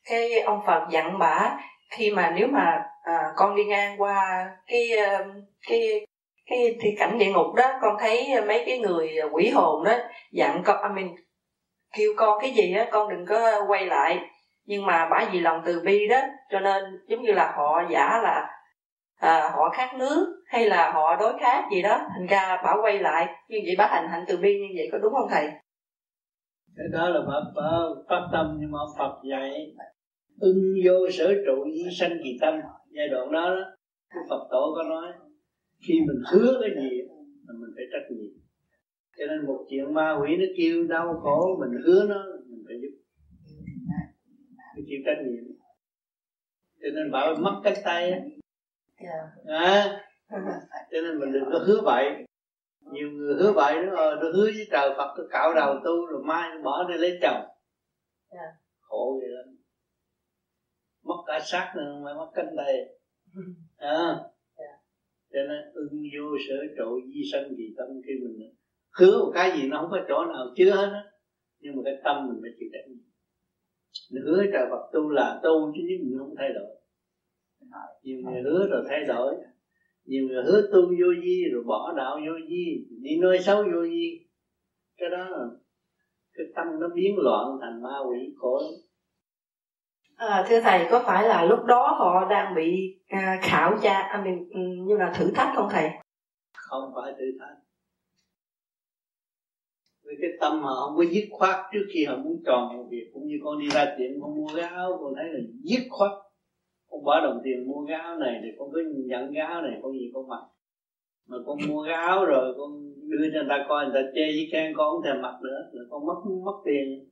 cái 0.09 0.39
ông 0.39 0.61
phật 0.67 0.87
dặn 0.91 1.19
bà 1.19 1.57
khi 1.89 2.11
mà 2.11 2.33
nếu 2.35 2.47
mà 2.47 2.83
à, 3.03 3.23
con 3.35 3.55
đi 3.55 3.65
ngang 3.65 4.01
qua 4.01 4.49
cái 4.67 4.91
ờ, 4.91 5.25
cái 5.67 6.05
cái 6.49 6.77
thì 6.81 6.95
cảnh 6.99 7.17
địa 7.17 7.31
ngục 7.31 7.55
đó 7.55 7.73
con 7.81 7.97
thấy 7.99 8.41
mấy 8.47 8.63
cái 8.65 8.79
người 8.79 9.17
quỷ 9.31 9.49
hồn 9.49 9.83
đó 9.83 9.93
dặn 10.31 10.61
con 10.65 10.77
I 10.83 11.03
mean, 11.03 11.15
kêu 11.97 12.11
con 12.17 12.39
cái 12.41 12.51
gì 12.51 12.73
á 12.73 12.87
con 12.91 13.09
đừng 13.09 13.25
có 13.25 13.65
quay 13.67 13.85
lại 13.85 14.19
nhưng 14.65 14.85
mà 14.85 15.07
bởi 15.11 15.25
vì 15.31 15.39
lòng 15.39 15.61
từ 15.65 15.81
bi 15.85 16.07
đó 16.07 16.21
cho 16.51 16.59
nên 16.59 16.83
giống 17.07 17.21
như 17.21 17.31
là 17.31 17.53
họ 17.57 17.83
giả 17.91 18.21
là 18.23 18.49
à, 19.19 19.49
họ 19.55 19.69
khát 19.69 19.95
nước 19.99 20.43
hay 20.45 20.69
là 20.69 20.91
họ 20.91 21.15
đối 21.15 21.33
khát 21.39 21.63
gì 21.71 21.81
đó 21.81 22.01
thành 22.15 22.27
ra 22.27 22.61
bảo 22.63 22.77
quay 22.81 22.99
lại 22.99 23.27
như 23.49 23.57
vậy 23.65 23.75
bác 23.77 23.87
hành 23.91 24.07
hạnh 24.09 24.23
từ 24.27 24.37
bi 24.37 24.53
như 24.53 24.67
vậy 24.77 24.89
có 24.91 24.97
đúng 24.97 25.13
không 25.13 25.27
thầy? 25.29 25.47
Cái 26.77 26.87
đó 26.91 27.09
là 27.09 27.19
bà, 27.27 27.71
phát 28.09 28.27
tâm 28.31 28.57
nhưng 28.59 28.71
mà 28.71 28.79
Phật 28.97 29.21
dạy 29.29 29.73
ưng 30.39 30.73
vô 30.85 30.93
sở 31.17 31.33
trụ 31.45 31.65
di 31.73 31.83
sanh 31.99 32.17
kỳ 32.23 32.37
tâm. 32.41 32.53
Giai 32.89 33.07
đoạn 33.07 33.31
đó, 33.31 33.55
đó 33.55 34.21
Phật 34.29 34.47
tổ 34.51 34.73
có 34.75 34.83
nói 34.89 35.13
khi 35.87 35.93
mình 36.07 36.23
hứa 36.31 36.57
cái 36.61 36.69
gì 36.69 36.97
là 37.47 37.53
mình 37.59 37.69
phải 37.75 37.85
trách 37.91 38.15
nhiệm. 38.15 38.31
Cho 39.17 39.25
nên 39.25 39.45
một 39.45 39.65
chuyện 39.69 39.93
ma 39.93 40.17
quỷ 40.21 40.35
nó 40.37 40.45
kêu 40.57 40.83
đau 40.89 41.19
khổ 41.23 41.57
mình 41.59 41.81
hứa 41.85 42.05
nó 42.09 42.23
mình 42.49 42.63
phải 42.67 42.75
giúp 42.81 42.95
phải 44.57 44.73
chịu 44.87 44.99
trách 45.05 45.17
nhiệm. 45.25 45.43
Cho 46.81 46.87
nên 46.95 47.11
bảo 47.11 47.35
mất 47.35 47.61
cánh 47.63 47.77
tay 47.83 48.11
á. 48.11 48.19
À, 49.47 50.01
cho 50.91 51.01
nên 51.01 51.19
mình 51.19 51.31
đừng 51.33 51.45
có 51.51 51.59
hứa 51.67 51.81
vậy 51.83 52.25
nhiều 52.91 53.11
người 53.11 53.35
hứa 53.35 53.51
vậy 53.51 53.75
nó 53.85 53.95
ờ, 53.95 54.15
nó 54.15 54.31
hứa 54.33 54.43
với 54.43 54.67
trời 54.71 54.89
Phật 54.97 55.13
tôi 55.17 55.27
cạo 55.31 55.53
đầu 55.53 55.75
tu 55.85 56.05
rồi 56.05 56.23
mai 56.23 56.49
bỏ 56.63 56.83
đi 56.89 56.97
lấy 56.97 57.19
chồng. 57.21 57.41
Khổ 58.79 59.19
vậy 59.21 59.29
lắm. 59.29 59.57
Mất 61.03 61.23
cả 61.27 61.39
xác 61.39 61.73
nữa 61.77 62.01
mà 62.03 62.13
mất 62.13 62.31
cánh 62.33 62.55
tay. 62.57 62.75
À, 63.77 64.15
cho 65.33 65.39
nên 65.49 65.73
ưng 65.73 66.03
vô 66.13 66.37
sở 66.47 66.55
trụ 66.77 66.99
di 67.13 67.21
sanh 67.31 67.43
vì 67.57 67.73
tâm 67.77 67.87
khi 68.07 68.13
mình 68.23 68.53
hứa 68.99 69.19
một 69.19 69.31
cái 69.35 69.51
gì 69.57 69.67
nó 69.67 69.81
không 69.81 69.91
có 69.91 69.99
chỗ 70.07 70.25
nào 70.25 70.45
chứa 70.55 70.71
hết 70.71 70.89
á. 70.93 71.03
Nhưng 71.59 71.75
mà 71.75 71.81
cái 71.85 71.93
tâm 72.03 72.27
mình 72.27 72.39
phải 72.41 72.51
chịu 72.59 72.69
trách 72.73 72.89
nhiệm 72.89 73.04
hứa 74.11 74.43
trời 74.53 74.67
Phật 74.69 74.89
tu 74.93 75.09
là 75.09 75.39
tu 75.43 75.71
chứ 75.75 75.81
mình 76.03 76.15
không 76.19 76.35
thay 76.37 76.49
đổi. 76.53 76.75
Nhiều 78.03 78.19
người 78.23 78.41
hứa 78.41 78.67
rồi 78.69 78.85
thay 78.89 79.03
đổi. 79.03 79.35
Nhiều 80.05 80.27
người 80.27 80.43
hứa 80.43 80.61
tu 80.61 80.81
vô 80.81 81.07
vi 81.23 81.43
rồi 81.53 81.63
bỏ 81.63 81.93
đạo 81.97 82.19
vô 82.27 82.33
vi 82.49 82.85
đi 83.01 83.19
nói 83.21 83.39
xấu 83.39 83.63
vô 83.63 83.81
vi. 83.81 84.25
Cái 84.97 85.09
đó 85.09 85.29
là 85.29 85.45
cái 86.33 86.45
tâm 86.55 86.67
nó 86.79 86.87
biến 86.95 87.15
loạn 87.17 87.57
thành 87.61 87.81
ma 87.81 87.99
quỷ 88.09 88.33
khổ. 88.37 88.61
À, 90.15 90.45
thưa 90.49 90.61
thầy 90.61 90.87
có 90.91 91.03
phải 91.05 91.27
là 91.27 91.43
lúc 91.43 91.65
đó 91.65 91.95
họ 91.99 92.29
đang 92.29 92.55
bị 92.55 92.99
à, 93.07 93.39
khảo 93.41 93.77
tra 93.81 94.01
à, 94.01 94.21
mình, 94.25 94.49
ừ, 94.49 94.59
như 94.87 94.97
là 94.97 95.13
thử 95.17 95.31
thách 95.35 95.53
không 95.55 95.67
thầy? 95.71 95.89
Không 96.53 96.91
phải 96.95 97.13
thử 97.17 97.25
thách 97.39 97.64
với 100.15 100.29
cái 100.29 100.37
tâm 100.39 100.61
họ 100.61 100.85
không 100.85 100.97
có 100.97 101.03
dứt 101.11 101.27
khoát 101.31 101.55
trước 101.73 101.85
khi 101.93 102.05
họ 102.05 102.17
muốn 102.17 102.43
tròn 102.45 102.77
một 102.77 102.87
việc 102.91 103.11
cũng 103.13 103.27
như 103.27 103.35
con 103.43 103.59
đi 103.59 103.69
ra 103.69 103.95
tiệm 103.97 104.21
con 104.21 104.37
mua 104.37 104.47
cái 104.55 104.65
áo 104.65 104.97
con 105.01 105.13
thấy 105.15 105.25
là 105.33 105.39
dứt 105.63 105.87
khoát. 105.89 106.11
Con 106.89 107.03
bỏ 107.03 107.21
đồng 107.21 107.41
tiền 107.43 107.67
mua 107.67 107.85
cái 107.87 107.99
áo 107.99 108.17
này 108.17 108.41
thì 108.43 108.49
con 108.59 108.69
cứ 108.73 108.93
nhận 109.05 109.33
cái 109.33 109.45
áo 109.45 109.61
này 109.61 109.79
con 109.83 109.91
gì 109.93 110.11
con 110.13 110.27
mặc. 110.27 110.43
Mà 111.27 111.37
con 111.45 111.57
mua 111.67 111.83
cái 111.83 111.93
áo 111.93 112.25
rồi 112.25 112.53
con 112.57 112.93
đưa 113.09 113.29
cho 113.33 113.39
người 113.39 113.49
ta 113.49 113.65
coi 113.69 113.85
người 113.85 113.93
ta 113.93 114.09
chê 114.15 114.25
với 114.25 114.49
khen 114.51 114.73
con 114.77 114.91
không 114.91 115.03
thèm 115.03 115.21
mặc 115.21 115.39
nữa 115.43 115.69
là 115.71 115.83
con 115.89 116.05
mất 116.05 116.15
mất 116.45 116.61
tiền. 116.65 117.09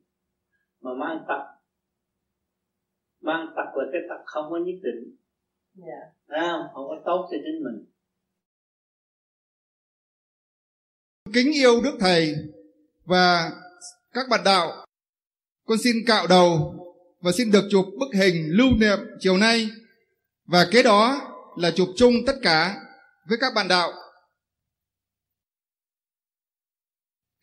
Mà 0.81 0.93
mang 0.93 1.19
tật. 1.27 1.43
Mang 3.21 3.47
tật 3.55 3.69
là 3.75 3.85
cái 3.91 4.01
tật 4.09 4.21
không 4.25 4.45
có 4.49 4.57
nhất 4.57 4.79
định. 4.83 5.15
Yeah. 5.85 6.03
à, 6.27 6.69
không 6.73 6.87
có 6.87 7.01
tốt 7.05 7.27
cho 7.31 7.37
chính 7.37 7.63
mình. 7.63 7.85
Kính 11.33 11.51
yêu 11.53 11.81
đức 11.83 11.97
thầy 11.99 12.35
và 13.05 13.51
các 14.13 14.29
bạn 14.29 14.41
đạo 14.45 14.85
con 15.65 15.77
xin 15.77 15.95
cạo 16.07 16.27
đầu 16.27 16.75
và 17.19 17.31
xin 17.31 17.51
được 17.51 17.67
chụp 17.71 17.85
bức 17.99 18.19
hình 18.19 18.49
lưu 18.49 18.69
niệm 18.77 18.99
chiều 19.19 19.37
nay. 19.37 19.69
Và 20.45 20.67
kế 20.71 20.83
đó 20.83 21.21
là 21.57 21.71
chụp 21.71 21.89
chung 21.95 22.13
tất 22.27 22.35
cả 22.41 22.75
với 23.29 23.37
các 23.41 23.53
bạn 23.55 23.67
đạo. 23.67 23.91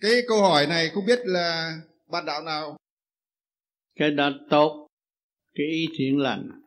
Cái 0.00 0.22
câu 0.28 0.42
hỏi 0.42 0.66
này 0.66 0.90
không 0.94 1.06
biết 1.06 1.18
là 1.24 1.78
bạn 2.10 2.26
đạo 2.26 2.42
nào? 2.42 2.76
Cái 3.94 4.10
đó 4.10 4.30
tốt 4.50 4.88
cái 5.54 5.66
ý 5.66 5.88
thiện 5.98 6.18
lành. 6.18 6.62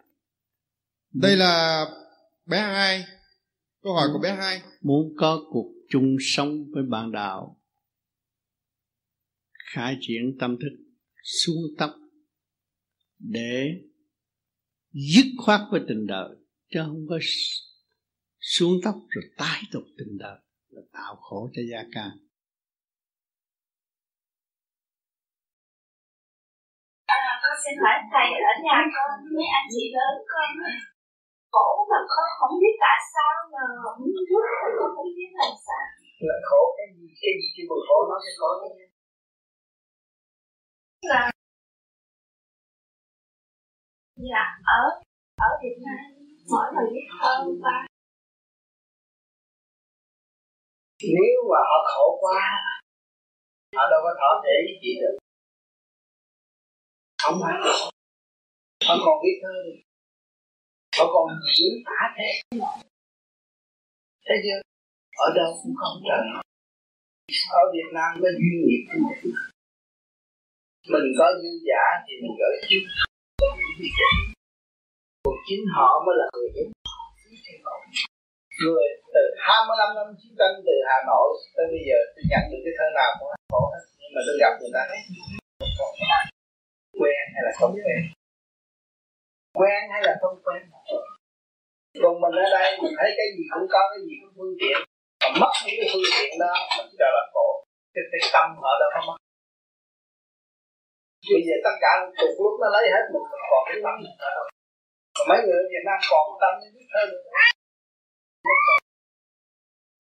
Đây 1.13 1.37
là 1.37 1.85
bé 2.45 2.59
hai 2.59 3.05
câu 3.83 3.93
hỏi 3.93 4.07
của 4.13 4.19
bé 4.19 4.35
hai. 4.35 4.61
Muốn 4.81 5.13
có 5.17 5.39
cuộc 5.51 5.71
chung 5.89 6.17
sống 6.19 6.63
với 6.73 6.83
bạn 6.83 7.11
đạo 7.11 7.62
khai 9.75 9.97
triển 10.01 10.37
tâm 10.39 10.57
thức 10.61 10.75
xuống 11.23 11.63
tóc 11.77 11.89
để 13.19 13.81
dứt 14.91 15.25
khoát 15.37 15.61
với 15.71 15.81
tình 15.87 16.07
đời 16.07 16.29
chứ 16.69 16.79
không 16.85 17.05
có 17.09 17.17
xuống 18.39 18.73
tóc 18.83 18.95
rồi 19.09 19.23
tái 19.37 19.61
tục 19.71 19.83
tình 19.97 20.17
đời 20.17 20.39
là 20.69 20.81
tạo 20.93 21.15
khổ 21.15 21.49
cho 21.53 21.61
gia 21.71 21.83
con 21.93 22.11
xin 27.63 27.75
hỏi 27.83 27.97
thầy 28.13 28.29
ở 28.51 28.53
nhà 28.65 28.77
con 28.95 29.09
mấy 29.35 29.47
anh 29.59 29.67
chị 29.73 29.83
lớn 29.97 30.13
con 30.31 30.49
khổ 31.53 31.69
mà 31.89 31.99
con 32.13 32.27
không 32.39 32.53
biết 32.61 32.75
tại 32.85 32.99
sao 33.13 33.35
mà 33.53 33.63
không 33.83 33.99
rút 34.29 34.45
con 34.77 34.89
không 34.95 35.09
biết 35.17 35.31
làm 35.41 35.53
sao. 35.65 35.83
Là 36.27 36.35
khổ 36.47 36.61
cái 36.77 36.87
gì 36.95 37.07
cái 37.21 37.33
gì 37.39 37.47
cái 37.55 37.65
bực 37.69 37.81
khổ 37.87 37.97
nó 38.09 38.15
sẽ 38.23 38.31
có 38.41 38.49
cái 38.61 38.71
là 41.03 41.31
dạ 44.15 44.45
ở 44.63 44.83
ở 45.35 45.49
Việt 45.63 45.77
Nam, 45.85 46.25
mỗi 46.51 46.65
lần 46.75 46.93
biết 46.93 47.07
hơn 47.19 47.61
ba. 47.61 47.85
Nếu 51.01 51.35
mà 51.49 51.59
họ 51.69 51.77
khổ 51.91 52.17
quá, 52.21 52.41
họ 53.75 53.83
đâu 53.91 53.99
có 54.03 54.11
thọ 54.19 54.41
thể 54.43 54.55
với 54.65 54.75
chị 54.81 54.91
được. 55.01 55.17
Không 57.23 57.39
phải 57.43 57.53
là 57.61 57.71
họ 58.87 58.95
còn 59.05 59.15
biết 59.23 59.37
hơn. 59.43 59.65
Họ 60.97 61.05
còn 61.13 61.27
diễn 61.57 61.73
tả 61.85 62.15
thế. 62.17 62.57
Thế 64.25 64.35
chưa 64.43 64.61
ở 65.17 65.27
đâu 65.35 65.49
cũng 65.63 65.75
không 65.79 66.03
trời 66.07 66.43
ở 67.49 67.63
Việt 67.73 67.89
Nam 67.93 68.09
có 68.21 68.27
duyên 68.39 68.57
nghiệp 68.65 68.83
của 68.89 68.99
mình 69.07 69.35
mình 70.91 71.07
có 71.19 71.25
dư 71.41 71.51
giả 71.67 71.83
thì 72.05 72.13
mình 72.21 72.35
gửi 72.39 72.55
trước. 72.69 72.83
Còn 75.23 75.35
chính 75.47 75.63
họ 75.75 75.89
mới 76.05 76.15
là 76.19 76.25
người 76.33 76.49
giúp 76.55 76.67
người 78.61 78.87
từ 79.15 79.23
25 79.47 79.95
năm 79.97 80.07
chiến 80.19 80.33
tranh 80.39 80.55
từ 80.67 80.75
Hà 80.89 80.97
Nội 81.09 81.29
tới 81.55 81.65
bây 81.73 81.81
giờ 81.87 81.97
tôi 82.13 82.23
nhận 82.31 82.43
được 82.51 82.61
cái 82.65 82.73
thơ 82.77 82.87
nào 82.99 83.09
cũng 83.19 83.29
khổ 83.51 83.61
hết. 83.73 83.83
Nhưng 83.99 84.11
mà 84.15 84.21
tôi 84.27 84.35
gặp 84.43 84.53
người 84.59 84.73
ta 84.75 84.81
thấy 84.89 84.99
quen 87.01 87.23
hay 87.33 87.41
là 87.47 87.51
không 87.59 87.73
quen? 87.85 87.99
Quen 89.59 89.81
hay 89.93 90.01
là 90.07 90.13
không 90.21 90.35
quen? 90.45 90.61
Còn 92.01 92.13
mình 92.21 92.35
ở 92.43 92.47
đây 92.57 92.67
mình 92.81 92.93
thấy 92.99 93.09
cái 93.17 93.27
gì 93.35 93.43
cũng 93.53 93.67
có 93.73 93.81
cái 93.91 93.99
gì 94.07 94.15
cũng 94.21 94.33
phương 94.37 94.55
tiện. 94.61 94.77
Mà 95.21 95.27
mất 95.41 95.53
những 95.65 95.77
cái 95.79 95.87
phương 95.91 96.09
tiện 96.15 96.31
đó 96.43 96.53
mình 96.77 96.89
cho 96.99 97.07
là 97.15 97.23
khổ. 97.33 97.47
Cái, 97.93 98.03
cái 98.11 98.21
tâm 98.33 98.47
ở 98.71 98.73
đâu 98.81 98.89
không 98.93 99.05
mất 99.09 99.17
bây 101.31 101.41
giờ 101.47 101.55
tất 101.65 101.75
cả 101.83 101.91
cùng 102.19 102.35
lúc 102.43 102.55
nó 102.61 102.67
lấy 102.75 102.85
hết 102.93 103.05
mình 103.13 103.25
còn 103.51 103.61
cái 103.67 103.77
tâm 103.85 103.95
mấy 105.29 105.39
người 105.43 105.57
ở 105.63 105.65
Việt 105.71 105.83
Nam 105.87 105.99
còn 106.09 106.25
tâm 106.41 106.53
biết 106.75 106.87
hơn. 106.95 107.09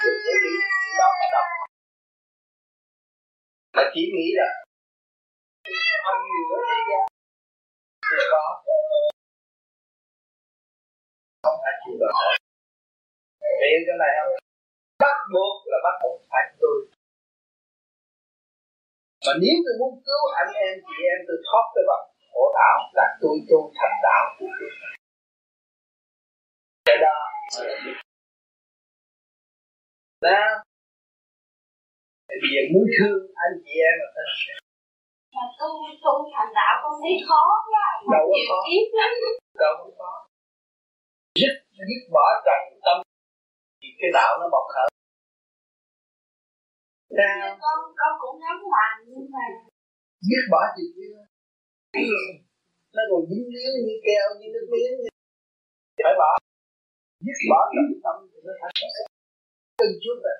Đừng 0.03 0.19
đó 0.99 1.09
là 1.19 1.27
đọc 1.35 1.47
mà 3.75 3.83
chỉ 3.93 4.01
nghĩ 4.15 4.27
là 4.39 4.49
ông 6.11 6.21
nhiều 6.29 6.45
thế 6.69 6.79
gian. 6.89 7.03
Thì 8.09 8.17
có. 8.31 8.43
Không 11.43 11.57
phải 11.63 11.73
chịu 11.81 11.95
đựng 12.01 12.15
hiểu 13.61 13.79
cái 13.87 13.97
này 14.03 14.11
không? 14.17 14.33
Bắt 15.03 15.17
buộc 15.33 15.55
là 15.71 15.77
bắt 15.85 15.95
buộc 16.03 16.17
phải 16.31 16.43
tôi 16.61 16.77
mà 19.25 19.33
nếu 19.41 19.55
tôi 19.65 19.75
muốn 19.79 19.93
cứu 20.07 20.23
anh 20.41 20.51
em 20.65 20.73
chị 20.87 20.97
em 21.13 21.19
tôi 21.27 21.37
thoát 21.47 21.65
cái 21.73 21.83
bằng 21.89 22.05
khổ 22.31 22.43
đạo 22.57 22.77
là 22.97 23.05
tôi 23.21 23.35
tu 23.49 23.59
thành 23.77 23.95
đạo 24.05 24.23
của 24.37 24.49
tôi 24.59 24.71
cái 26.87 26.97
đó 27.05 27.17
đó. 30.21 30.43
Bây 32.41 32.49
giờ 32.53 32.61
muốn 32.73 32.85
thương 32.95 33.19
anh 33.45 33.53
chị 33.65 33.73
em 33.89 33.95
mà 34.01 34.09
ta 34.15 34.23
mà 35.35 35.45
tu 35.59 35.69
tu 36.03 36.13
thành 36.35 36.51
đạo 36.59 36.73
con 36.83 36.93
thấy 37.03 37.15
khó 37.27 37.43
quá 37.71 37.87
đâu 38.13 38.23
có 38.31 38.37
khó. 38.49 38.59
đâu 39.61 39.73
có 39.79 39.87
khó. 39.97 40.11
Dứt 41.39 41.53
dứt 41.89 42.01
bỏ 42.15 42.25
trần 42.45 42.61
tâm 42.85 42.97
thì 43.81 43.87
cái 43.99 44.09
đạo 44.13 44.31
nó 44.39 44.45
bộc 44.55 44.65
khởi 44.73 44.92
Sao? 47.17 47.57
con 47.63 47.77
con 47.99 48.13
cũng 48.21 48.37
ngắm 48.41 48.57
làm 48.73 48.93
nhưng 49.09 49.25
mà 49.33 49.45
dứt 50.27 50.43
bỏ 50.51 50.61
gì 50.77 50.85
chứ 50.95 51.05
nó 52.95 53.01
còn 53.09 53.21
dính 53.29 53.45
líu 53.53 53.71
như 53.85 53.95
keo 54.07 54.25
như 54.39 54.47
nước 54.53 54.65
miếng. 54.71 54.93
Phải 56.05 56.15
bỏ. 56.21 56.31
Dứt 57.25 57.37
bỏ 57.49 57.59
trần 57.73 57.85
tâm 58.03 58.15
thì 58.31 58.37
nó 58.45 58.53
thành 58.61 58.75
từng 59.79 59.95
chút 60.03 60.17
rồi 60.25 60.37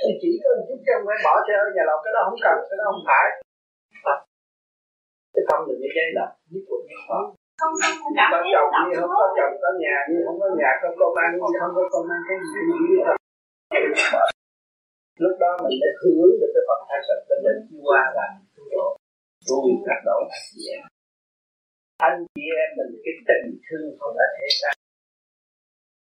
thì 0.00 0.10
chỉ 0.22 0.30
có 0.42 0.48
một 0.56 0.64
chút 0.68 0.80
trong 0.86 1.02
phải 1.06 1.18
bỏ 1.26 1.34
theo 1.46 1.60
nhà 1.76 1.84
lòng 1.88 2.00
cái 2.04 2.12
đó 2.14 2.20
không 2.26 2.40
cần 2.44 2.56
cái 2.68 2.76
đó 2.80 2.84
không 2.90 3.04
phải. 3.08 3.26
Cái 5.34 5.42
tâm 5.48 5.58
đừng 5.66 5.80
dây 5.82 6.08
là 6.18 6.26
nhất 6.50 6.62
của 6.68 6.80
nhất 6.88 7.02
đó 7.10 7.20
không 7.60 7.74
không 7.82 7.96
không 8.02 8.14
cảm 8.18 8.28
có 8.32 8.38
thấy 8.42 8.52
chồng 8.54 8.70
như 8.88 8.94
không 9.00 9.12
có 9.20 9.26
chồng 9.38 9.54
có 9.62 9.70
nhà 9.82 9.96
như 10.08 10.18
không 10.26 10.38
có 10.42 10.46
nhà 10.60 10.70
có 10.82 10.88
công 11.00 11.14
ăn 11.22 11.28
như 11.32 11.38
không 11.62 11.74
có 11.76 11.82
công 11.92 12.06
ăn 12.14 12.20
cái 12.28 12.36
gì. 12.50 12.60
cũng 12.68 12.82
chỉ 12.88 12.94
là 13.06 13.14
lúc 15.22 15.34
đó 15.42 15.50
mình 15.62 15.78
đã 15.82 15.90
hướng 16.00 16.32
được 16.40 16.50
cái 16.54 16.64
phần 16.68 16.80
thanh 16.88 17.04
sạch 17.08 17.22
bên 17.28 17.38
đến 17.44 17.56
qua 17.84 18.02
là 18.16 18.26
tu 18.54 18.64
độ 18.74 18.88
tôi 19.48 19.66
cắt 19.86 19.98
đổ 20.08 20.18
anh 20.36 20.46
chị 20.50 20.62
em 20.76 20.82
anh 22.08 22.18
chị 22.34 22.44
em 22.62 22.68
mình, 22.78 22.92
cái 23.04 23.14
tình 23.28 23.46
thương 23.66 23.86
không 23.98 24.12
phải 24.16 24.28
thể 24.36 24.46
ra 24.60 24.70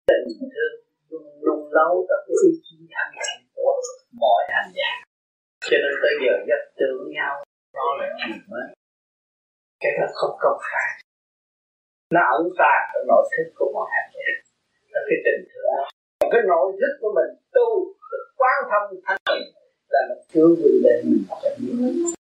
tình 0.09 0.27
thương 0.53 0.73
luôn 1.09 1.25
luôn 1.45 1.61
lâu 1.77 1.91
trong 2.09 2.21
cái 2.27 2.35
ý 2.47 2.51
chí 2.65 2.77
thanh 2.93 3.13
tịnh 3.21 3.41
của 3.55 3.73
mọi 4.23 4.41
hành 4.53 4.69
giả. 4.77 4.91
Cho 5.69 5.77
nên 5.83 5.93
tới 6.01 6.13
giờ 6.23 6.33
dắt 6.49 6.61
tưởng 6.79 7.03
nhau, 7.17 7.33
đó 7.77 7.87
là 7.99 8.07
chuyện 8.19 8.39
mới. 8.51 8.67
Cái 9.81 9.91
đó 9.97 10.07
không 10.19 10.35
công 10.43 10.59
khai. 10.69 10.89
Nó 12.13 12.21
ẩn 12.37 12.43
tàng 12.59 12.83
trong 12.91 13.05
nội 13.11 13.23
thức 13.31 13.47
của 13.57 13.69
mọi 13.75 13.87
hành 13.95 14.09
giả. 14.15 14.27
Là 14.93 15.01
cái 15.07 15.17
tình 15.25 15.41
thương. 15.49 15.69
Cái 16.31 16.41
nội 16.51 16.67
thức 16.79 16.93
của 17.01 17.11
mình 17.17 17.31
tu 17.55 17.67
quan 18.39 18.57
thông 18.69 18.99
thanh 19.05 19.21
tịnh 19.29 19.47
là 19.93 19.99
nó 20.09 20.15
cứu 20.33 20.49
người 20.59 20.75
lên 20.83 20.99
mình 21.09 21.23
trong 21.43 21.57
những 21.59 22.13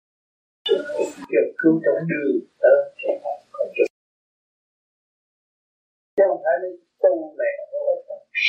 kêu 1.29 1.45
cứu 1.59 1.73
trong 1.83 1.99
đường 2.09 2.39
tới 2.61 2.77
sẽ 3.01 3.11
không 3.23 3.41
có 3.51 3.63
chút 3.75 3.89
chứ 6.15 6.23
không 6.27 6.41
phải 6.43 6.55
là 6.61 6.69
tu 7.03 7.13
này 7.39 7.51
là 7.57 7.65
vô 7.71 7.81
ích 7.95 8.03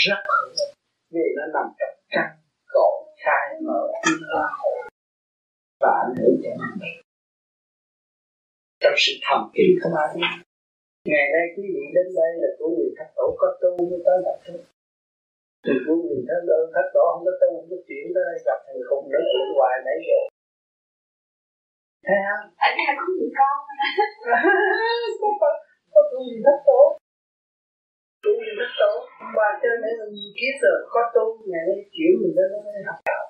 rất 0.07 0.21
hữu 0.29 0.51
ích 0.63 0.73
vì 1.15 1.27
nó 1.37 1.45
nằm 1.55 1.67
trong 1.79 1.95
căn 2.15 2.29
cội 2.75 2.97
khai 3.23 3.47
mở 3.67 3.81
tiến 4.03 4.21
hóa 4.33 4.47
và 5.81 5.91
ảnh 6.05 6.15
hưởng 6.19 6.37
cho 6.43 6.51
mình. 6.81 6.97
Trong 8.81 8.95
sự 8.97 9.13
thầm 9.25 9.51
kín 9.55 9.71
không 9.83 9.93
ai 10.03 10.09
biết 10.17 10.33
ngày 11.05 11.27
nay 11.35 11.45
quý 11.57 11.63
vị 11.75 11.85
đến 11.95 12.07
đây 12.19 12.31
là 12.43 12.49
của 12.59 12.69
người 12.69 12.91
thất 12.97 13.09
tổ 13.17 13.37
có 13.39 13.49
tu 13.61 13.71
mới 13.91 14.01
tới 14.05 14.17
gặp 14.25 14.37
tôi 14.47 14.59
từ 15.65 15.73
của 15.85 15.97
người 16.03 16.21
thất 16.29 16.41
tổ 16.49 16.59
thất 16.75 16.87
tổ 16.95 17.05
không 17.13 17.25
có 17.27 17.33
tu 17.41 17.49
không 17.57 17.69
có 17.71 17.79
chuyển 17.87 18.05
tới 18.15 18.23
đây 18.29 18.39
gặp 18.47 18.59
thằng 18.67 18.83
khùng 18.89 19.07
để 19.13 19.21
chuyển 19.31 19.47
hoài 19.59 19.77
nãy 19.87 19.99
giờ. 20.07 20.21
Thấy 22.07 22.19
không? 22.27 22.45
Ở 22.67 22.69
nhà 22.79 22.91
có 22.99 23.05
người 23.17 23.31
con. 23.39 23.57
Có 25.95 26.01
tu 26.11 26.19
gì 26.29 26.37
thất 26.47 26.59
tổ 26.69 26.81
tu 28.23 28.33
gì 28.45 28.53
thất 28.59 28.71
tổ 28.81 28.93
ba 29.37 29.49
trên 29.63 29.77
đấy 29.83 29.93
là 29.99 30.07
nhiều 30.15 30.31
kiếp 30.39 30.55
rồi 30.65 30.79
có 30.95 31.01
tu 31.15 31.25
ngày 31.51 31.63
nay 31.69 31.81
chuyển 31.95 32.13
mình 32.21 32.35
đến 32.37 32.49
đây 32.67 32.83
học 32.91 33.01
đạo. 33.09 33.25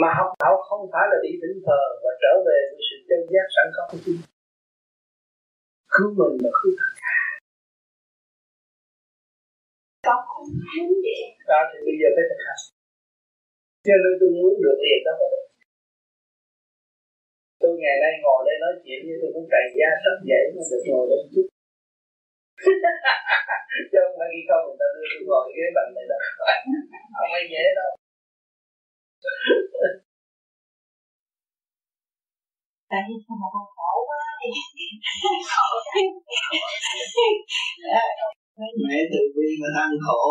Mà 0.00 0.08
học 0.18 0.30
đạo 0.40 0.54
không 0.68 0.82
phải 0.92 1.04
là 1.10 1.16
đi 1.24 1.32
thỉnh 1.40 1.58
thờ 1.66 1.82
và 2.02 2.12
trở 2.22 2.32
về 2.46 2.58
với 2.70 2.82
sự 2.88 2.96
chân 3.08 3.20
giác 3.32 3.46
sẵn 3.54 3.66
có 3.76 3.82
của 3.90 3.98
chính 4.04 4.20
cứu 5.94 6.08
mình 6.18 6.34
mà 6.44 6.50
cứu 6.58 6.72
tất 6.80 6.90
cả 7.02 7.19
con 10.06 10.20
không 10.30 10.46
muốn 10.64 10.88
vậy 11.04 11.20
đó 11.50 11.60
thì 11.70 11.78
bây 11.86 11.94
giờ 12.00 12.08
phải 12.14 12.24
thực 12.30 12.40
hành. 12.46 12.62
Cho 13.86 13.94
nên 14.02 14.12
tôi 14.20 14.30
muốn 14.38 14.52
được 14.64 14.78
liền 14.84 15.00
đó 15.06 15.12
được 15.32 15.44
tôi 17.60 17.72
ngày 17.82 17.96
nay 18.02 18.12
ngồi 18.22 18.40
đây 18.48 18.56
nói 18.64 18.72
chuyện 18.84 19.00
với 19.06 19.16
tôi 19.20 19.30
cũng 19.34 19.48
cày 19.52 19.64
da 19.78 19.90
sắp 20.02 20.16
dậy 20.30 20.44
mà 20.54 20.62
được 20.70 20.82
ngồi 20.88 21.04
đây 21.10 21.20
chút. 21.32 21.46
Chứ 23.90 23.98
không 24.02 24.16
phải 24.18 24.28
khi 24.32 24.42
không 24.48 24.64
người 24.66 24.78
ta 24.80 24.86
đưa 24.94 25.06
tôi 25.12 25.22
ngồi 25.28 25.46
ghế 25.56 25.66
bằng 25.76 25.90
này 25.96 26.06
đâu. 26.10 26.20
Không 27.16 27.30
phải 27.32 27.44
dễ 27.52 27.64
đâu. 27.78 27.90
Tại 32.90 33.02
vì 33.06 33.16
sao 33.24 33.36
mà 33.42 33.48
con 33.54 33.66
khổ 33.76 33.92
quá 34.08 34.22
thì 34.40 34.50
khổ 35.52 35.68
mẹ 38.88 38.98
từ 39.12 39.22
bi 39.34 39.48
mà 39.60 39.68
than 39.76 39.90
khổ 40.04 40.24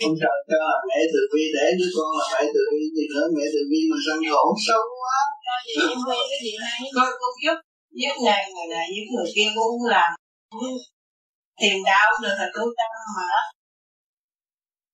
con 0.00 0.12
trời 0.20 0.38
cho 0.50 0.58
là 0.70 0.76
mẹ 0.88 1.00
từ 1.12 1.20
bi 1.32 1.42
để 1.56 1.66
đứa 1.78 1.90
con 1.96 2.10
là 2.18 2.24
phải 2.32 2.44
từ 2.54 2.62
bi 2.72 2.82
gì 2.96 3.04
nữa 3.14 3.26
mẹ 3.36 3.44
từ 3.54 3.60
bi 3.70 3.80
mà 3.90 3.96
than 4.06 4.20
khổ 4.30 4.44
xấu 4.66 4.82
quá. 5.00 5.18
Con 6.96 7.10
con 7.20 7.32
giúp 7.44 7.58
giúp 8.00 8.16
này 8.28 8.42
người 8.52 8.68
này 8.74 8.86
giúp 8.94 9.06
người 9.12 9.28
kia 9.34 9.48
cũng 9.56 9.84
làm. 9.94 10.10
Tìm 11.60 11.76
đạo 11.90 12.08
được 12.22 12.34
là 12.40 12.48
tu 12.54 12.64
tâm 12.78 12.92
mà. 13.16 13.32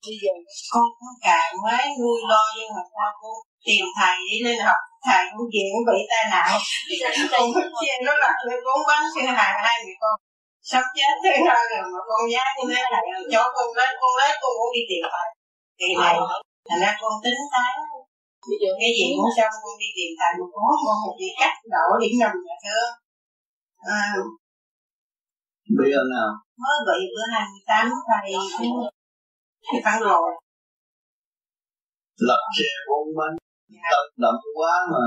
Bây 0.07 0.17
giờ 0.23 0.33
con 0.73 0.87
cũng 0.99 1.17
càng 1.27 1.53
quá 1.63 1.79
nuôi 1.99 2.19
lo 2.31 2.43
nhưng 2.57 2.71
mà 2.77 2.83
sao 2.95 3.11
con 3.21 3.37
tìm 3.67 3.85
thầy 3.99 4.17
đi 4.31 4.37
lên 4.47 4.59
học 4.67 4.81
thầy 5.07 5.23
cũng 5.33 5.49
chuyện 5.53 5.69
cũng 5.73 5.87
bị 5.91 5.99
tai 6.11 6.25
nạn. 6.33 6.51
Con 7.33 7.47
nó 8.07 8.13
là 8.23 8.31
con 8.67 8.81
bán 8.89 9.03
xe 9.15 9.23
hàng 9.39 9.57
hai 9.65 9.77
người 9.85 9.97
con 10.03 10.15
sắp 10.71 10.85
chết 10.97 11.13
thế 11.25 11.35
thôi 11.47 11.63
rồi 11.73 11.85
mà 11.95 12.01
con 12.09 12.23
giá 12.33 12.45
như 12.57 12.65
thế 12.73 12.81
này 12.93 13.05
cho 13.33 13.43
con 13.55 13.67
lấy 13.79 13.91
con 14.01 14.13
lấy 14.19 14.31
con 14.41 14.53
cũng 14.59 14.73
đi 14.77 14.83
tìm 14.91 15.03
thầy 15.13 15.29
kỳ 15.79 15.89
này 16.03 16.17
thành 16.69 16.81
ra 16.85 16.91
con 17.01 17.13
tính 17.25 17.43
tán 17.55 17.75
bây 18.49 18.57
giờ 18.63 18.71
cái 18.81 18.91
gì 18.97 19.05
cũng 19.17 19.33
xong 19.37 19.55
con 19.63 19.75
đi 19.83 19.89
tìm 19.97 20.11
thầy 20.19 20.33
mà 20.41 20.47
có 20.55 20.61
con 20.85 20.97
một 21.05 21.15
vị 21.21 21.31
cách 21.41 21.57
đổ 21.75 21.87
điểm 22.03 22.15
nhầm 22.21 22.33
nhà 22.47 22.57
thưa 22.65 22.87
à, 23.99 24.03
bị 25.79 25.89
ở 26.01 26.05
nào 26.15 26.31
mới 26.63 26.77
bị 26.89 26.99
bữa 27.13 27.27
hai 27.35 27.45
mươi 27.51 27.63
tám 27.71 27.85
thầy. 28.09 28.27
Thì 29.67 29.79
phản 29.85 29.99
rồi 30.09 30.31
lập 32.29 32.43
xe 32.57 32.71
bốn 32.89 33.07
bánh. 33.19 33.37
Tật 33.91 34.07
đậm 34.23 34.37
quá 34.57 34.73
mà 34.93 35.03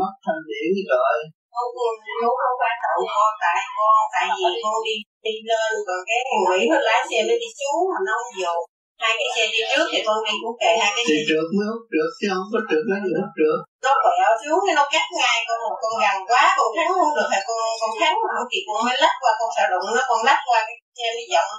mất 0.00 0.12
thanh 0.24 0.42
điển 0.48 0.68
trời 0.88 1.16
con 1.54 1.94
chú 2.06 2.28
không 2.42 2.56
phải 2.60 2.74
tự 2.82 2.94
con 3.14 3.32
tại 3.42 3.58
con 3.76 4.00
tại 4.14 4.24
vì 4.38 4.50
con 4.62 4.76
đi 4.86 4.96
đi 5.26 5.34
lên 5.50 5.72
còn 5.86 6.00
cái 6.08 6.18
thằng 6.28 6.42
Mỹ 6.48 6.58
nó 6.70 6.78
lái 6.88 7.00
xe 7.08 7.18
nó 7.28 7.34
đi 7.42 7.48
xuống 7.58 7.80
mà 7.90 7.98
nó 8.06 8.12
không 8.20 8.34
vô 8.40 8.54
hai 9.02 9.12
cái 9.18 9.28
xe 9.34 9.42
đi 9.52 9.60
trước 9.70 9.86
thì 9.92 9.98
con 10.06 10.18
đi 10.26 10.34
cũng 10.42 10.56
kệ 10.62 10.72
hai 10.82 10.90
cái 10.94 11.04
thì 11.08 11.16
xe 11.16 11.22
trượt 11.28 11.46
mới 11.56 11.66
hút 11.72 11.82
trượt 11.92 12.10
chứ 12.18 12.26
không 12.32 12.48
có 12.52 12.60
trượt 12.68 12.84
nó 12.90 12.96
hút 13.20 13.30
trượt 13.38 13.58
nó 13.84 13.92
quẹo 14.04 14.32
xuống 14.42 14.60
cái 14.66 14.74
nó 14.78 14.84
cắt 14.94 15.06
ngay 15.18 15.36
con 15.48 15.58
một 15.64 15.76
con 15.82 15.94
gần 16.02 16.16
quá 16.30 16.42
con 16.58 16.68
thắng 16.76 16.90
không 16.98 17.12
được 17.16 17.28
thì 17.32 17.40
con 17.48 17.58
con 17.80 17.92
thắng 18.00 18.14
mà 18.22 18.28
không 18.36 18.48
kịp 18.52 18.64
con 18.68 18.80
mới 18.86 18.96
lách 19.02 19.16
qua 19.22 19.32
con 19.38 19.50
sợ 19.56 19.64
đụng 19.72 19.86
nó 19.96 20.02
con 20.10 20.20
lách 20.28 20.42
qua 20.48 20.58
cái 20.68 20.76
xe 20.98 21.06
nó 21.16 21.24
giọng 21.32 21.50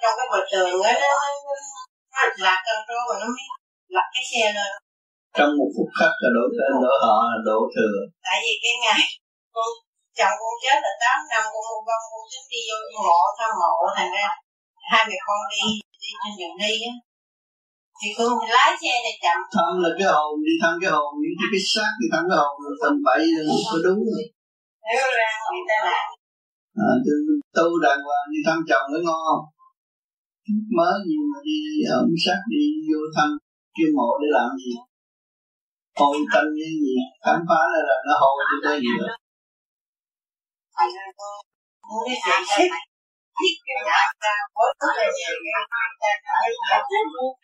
trong 0.00 0.14
cái 0.18 0.26
bờ 0.32 0.40
tường 0.52 0.76
á 0.88 0.92
nó 1.02 1.12
nó 2.14 2.22
lạc 2.44 2.60
con 2.66 2.78
trô 2.88 2.98
rồi 3.08 3.16
nó 3.22 3.26
mới 3.34 3.46
lật 3.96 4.06
cái 4.14 4.24
xe 4.30 4.44
lên. 4.56 4.72
Trong 5.38 5.52
một 5.58 5.70
phút 5.74 5.88
khắc 5.98 6.12
là 6.22 6.28
đổ 6.36 6.44
tên 6.56 6.72
đổ 6.84 6.92
họ 7.04 7.16
đổ 7.48 7.58
thừa. 7.74 7.96
Tại 8.26 8.38
vì 8.44 8.52
cái 8.64 8.74
ngày 8.84 9.02
con 9.56 9.70
chồng 10.18 10.36
con 10.40 10.54
chết 10.62 10.78
là 10.84 10.92
tám 11.02 11.18
năm 11.30 11.42
con 11.52 11.62
mua 11.68 11.80
bông 11.88 12.04
con 12.10 12.22
tính 12.30 12.46
đi 12.52 12.60
vô 12.68 12.76
mộ 13.08 13.20
thăm 13.38 13.50
mộ 13.60 13.74
thành 13.96 14.10
ra 14.16 14.26
hai 14.92 15.02
mẹ 15.08 15.18
con 15.26 15.40
đi 15.52 15.62
đi 16.02 16.10
trên 16.20 16.32
đường 16.38 16.56
đi 16.62 16.74
á. 16.90 16.94
Thì 17.98 18.08
con 18.16 18.30
lái 18.56 18.70
xe 18.80 18.92
thì 19.04 19.12
chậm. 19.24 19.38
Thăm 19.56 19.72
là 19.82 19.90
cái 19.98 20.08
hồn 20.14 20.32
đi 20.46 20.54
thăm 20.62 20.72
cái 20.82 20.90
hồn 20.96 21.10
đi 21.22 21.30
cái, 21.38 21.48
cái 21.52 21.62
xác 21.72 21.90
đi 22.00 22.06
thăm 22.12 22.22
cái 22.30 22.38
hồn 22.42 22.54
là 22.64 22.70
tầm 22.82 22.94
bậy 23.06 23.22
là 23.34 23.42
có 23.70 23.78
đúng 23.86 24.00
rồi. 24.08 24.24
Nếu 24.88 25.04
ra 25.18 25.30
người 25.50 25.64
ta 25.70 25.76
làm. 25.90 26.06
À, 26.88 26.90
tu 27.56 27.66
đàng 27.84 28.00
hoàng 28.06 28.26
đi 28.32 28.40
thăm 28.46 28.58
chồng 28.70 28.86
nó 28.92 28.98
ngon. 29.06 29.36
Mới 30.78 30.96
gì 31.08 31.16
mà 31.30 31.38
đi 31.48 31.58
ẩm 32.00 32.08
sát 32.24 32.40
đi 32.52 32.62
vô 32.88 33.00
thăm 33.16 33.28
kia 33.76 33.88
mộ 33.96 34.08
để 34.20 34.28
làm 34.36 34.50
gì? 34.62 34.72
Hồi 36.00 36.16
tâm 36.32 36.44
như 36.56 36.68
gì? 36.82 36.94
Khám 37.24 37.38
phá 37.48 37.60
ra 37.72 37.80
là 37.90 37.96
nó 38.06 38.14
hồi 38.22 38.36
thì 38.48 38.56
có 38.64 38.72
gì 38.84 38.92
cái 40.78 40.88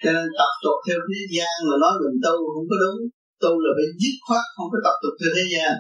cho 0.02 0.10
nên 0.16 0.28
tập 0.40 0.52
tục 0.64 0.76
theo 0.86 0.98
thế 1.08 1.20
gian 1.34 1.54
mà 1.68 1.74
nói 1.82 1.92
mình 2.02 2.18
tu 2.24 2.34
không 2.52 2.66
có 2.70 2.76
đúng. 2.82 3.00
Tu 3.42 3.50
là 3.64 3.70
phải 3.76 3.88
dứt 4.00 4.16
khoát, 4.26 4.44
không 4.54 4.68
có 4.72 4.78
tập 4.86 4.96
tục 5.02 5.14
theo 5.20 5.30
thế 5.36 5.44
gian. 5.54 5.72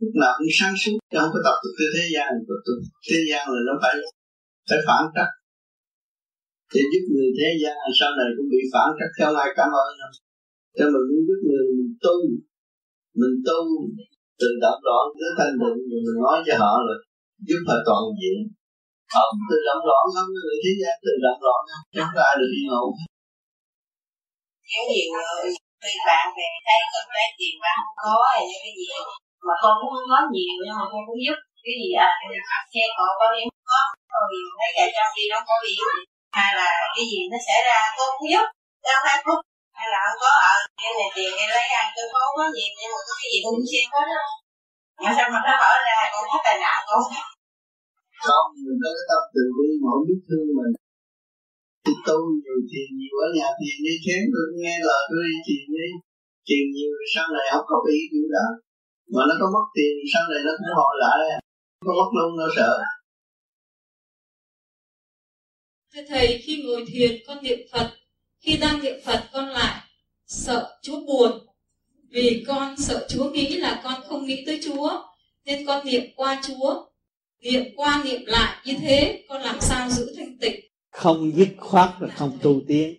Lúc 0.00 0.14
nào 0.22 0.32
cũng 0.38 0.52
sáng 0.58 0.74
suốt, 0.80 0.96
chứ 1.10 1.16
không 1.20 1.32
có 1.34 1.40
tập 1.46 1.56
tục 1.62 1.74
theo 1.78 1.90
thế 1.96 2.04
gian. 2.14 2.28
Tập 2.48 2.60
tục 2.66 2.78
thế 3.08 3.18
gian 3.28 3.42
là 3.54 3.60
nó 3.68 3.74
phải 3.82 3.94
phải 4.68 4.80
phản 4.86 5.02
trắc. 5.14 5.30
Để 6.74 6.82
giúp 6.92 7.04
người 7.12 7.30
thế 7.38 7.50
gian, 7.62 7.76
sau 7.98 8.10
này 8.18 8.28
cũng 8.36 8.48
bị 8.52 8.60
phản 8.72 8.88
trắc. 8.98 9.10
Theo 9.16 9.28
ai 9.42 9.48
cảm 9.58 9.70
ơn 9.82 9.88
cho 10.78 10.84
mình 10.94 11.06
muốn 11.10 11.22
giúp 11.28 11.40
người 11.48 11.64
mình 11.78 11.92
tu 12.04 12.14
mình 13.20 13.36
tu 13.46 13.60
từ 14.40 14.48
động 14.64 14.80
loạn 14.86 15.04
tới 15.18 15.30
thanh 15.38 15.54
định 15.60 15.78
rồi 15.90 16.00
mình 16.06 16.18
nói 16.24 16.36
cho 16.46 16.54
họ 16.62 16.72
là 16.86 16.94
giúp 17.48 17.60
họ 17.68 17.76
toàn 17.86 18.02
diện. 18.18 18.38
Họ 19.14 19.22
cũng 19.30 19.44
tự 19.50 19.58
động 19.68 19.82
loạn 19.88 20.04
không 20.14 20.30
người 20.34 20.54
thế 20.62 20.72
gian 20.80 20.94
tình 21.04 21.20
động 21.26 21.40
loạn 21.46 21.60
không 21.70 21.84
chúng 21.94 22.12
ta 22.18 22.26
được 22.38 22.50
yên 22.58 22.68
ổn 22.82 22.92
nếu 24.70 24.82
nhiều 24.90 25.08
người 25.14 25.44
bạn 26.08 26.26
bè 26.36 26.48
thấy 26.66 26.80
con 26.92 27.06
cái 27.14 27.28
tiền 27.38 27.54
bạc 27.64 27.78
không 27.96 28.12
có 28.18 28.26
hay 28.32 28.42
là 28.48 28.56
cái 28.64 28.72
gì, 28.78 28.88
mà 29.46 29.54
con 29.62 29.72
cũng 29.80 29.92
không 29.94 30.08
có 30.12 30.20
nhiều 30.34 30.54
nhưng 30.64 30.76
mà 30.78 30.84
con 30.92 31.02
cũng 31.08 31.20
giúp. 31.24 31.38
Cái 31.64 31.74
gì 31.80 31.90
à 32.08 32.10
xe 32.72 32.82
cộ 32.96 33.06
bảo 33.20 33.30
hiểm 33.36 33.48
có 33.70 33.80
rồi 34.12 34.30
thấy 34.58 34.70
chạy 34.76 34.88
trong 34.96 35.10
đi 35.16 35.24
nó 35.32 35.38
có 35.48 35.54
hiểm 35.66 35.88
hay 36.36 36.50
là 36.58 36.70
cái 36.94 37.04
gì 37.10 37.20
nó 37.30 37.38
xảy 37.46 37.60
ra, 37.68 37.78
con 37.96 38.08
cũng 38.16 38.28
giúp. 38.32 38.46
Trong 38.86 39.02
hai 39.06 39.18
phút 39.24 39.38
hay 39.78 39.88
là 39.92 39.98
không 40.04 40.18
có? 40.24 40.30
Ở 40.50 40.54
em 40.86 40.92
này 41.00 41.10
tiền 41.16 41.32
em 41.42 41.48
lấy 41.56 41.66
ăn 41.80 41.86
tôi 41.94 42.06
có 42.12 42.44
nhiều 42.54 42.70
nhưng 42.78 42.90
mà 42.94 43.00
có 43.06 43.12
cái 43.20 43.28
gì 43.32 43.38
cũng 43.44 43.60
xem 43.72 43.86
hết 43.94 44.06
đó 44.16 44.26
mà 45.02 45.10
sao 45.16 45.26
mà 45.34 45.40
nó 45.46 45.52
mở 45.62 45.72
ra 45.86 45.96
con 46.12 46.24
hết 46.32 46.40
tài 46.46 46.56
nạn 46.64 46.80
con? 46.88 47.02
Không 48.26 48.46
mình 48.64 48.78
có 48.82 48.90
cái 48.96 49.06
tâm 49.10 49.22
từ 49.34 49.42
bi 49.56 49.68
mà 49.82 49.88
không 49.92 50.04
biết 50.08 50.20
thương 50.28 50.48
mình. 50.58 50.72
Thì 51.84 51.92
tu 52.06 52.18
nhiều 52.40 52.58
tiền 52.70 52.88
nhiều 53.00 53.16
ở 53.26 53.28
nhà 53.36 53.48
tiền 53.58 53.76
đi 53.86 53.94
chén 54.04 54.22
tôi 54.32 54.46
nghe 54.60 54.74
lời 54.88 55.02
tôi 55.10 55.20
đi 55.28 55.36
tiền 55.46 55.64
đi. 55.76 55.88
Tiền 56.46 56.64
nhiều 56.76 56.92
sau 57.14 57.26
này 57.36 57.46
không 57.52 57.66
có 57.70 57.76
bị 57.86 57.96
kiểu 58.10 58.26
đó. 58.36 58.46
Mà 59.12 59.22
nó 59.28 59.34
có 59.40 59.46
mất 59.54 59.66
tiền 59.76 59.94
sau 60.12 60.24
này 60.30 60.40
nó 60.46 60.52
cũng 60.58 60.72
hồi 60.78 60.94
lại. 61.04 61.18
Có 61.86 61.92
mất 62.00 62.10
luôn 62.16 62.30
nó 62.40 62.46
sợ. 62.56 62.72
Thưa 65.92 66.04
thầy 66.10 66.26
khi 66.44 66.54
ngồi 66.62 66.80
thiền 66.90 67.12
con 67.26 67.38
niệm 67.44 67.58
phật 67.72 67.88
khi 68.48 68.56
đang 68.56 68.82
niệm 68.82 68.94
phật 69.04 69.20
con 69.32 69.48
lại 69.48 69.80
sợ 70.26 70.78
chúa 70.82 71.00
buồn. 71.00 71.30
Vì 72.10 72.44
con 72.48 72.76
sợ 72.76 73.06
chúa 73.08 73.30
nghĩ 73.30 73.56
là 73.56 73.80
con 73.84 73.94
không 74.08 74.26
nghĩ 74.26 74.42
tới 74.46 74.60
chúa, 74.64 74.90
nên 75.44 75.66
con 75.66 75.86
niệm 75.86 76.02
qua 76.16 76.40
chúa. 76.46 76.84
Niệm 77.42 77.64
qua 77.76 78.02
niệm 78.04 78.20
lại 78.26 78.56
như 78.64 78.74
thế, 78.80 79.24
con 79.28 79.42
làm 79.42 79.56
sao 79.60 79.88
giữ 79.90 80.14
thanh 80.16 80.38
tịnh? 80.38 80.60
Không 80.90 81.32
dứt 81.36 81.48
khoát 81.58 81.90
là 82.00 82.08
không 82.08 82.38
tu 82.42 82.60
tiến. 82.68 82.94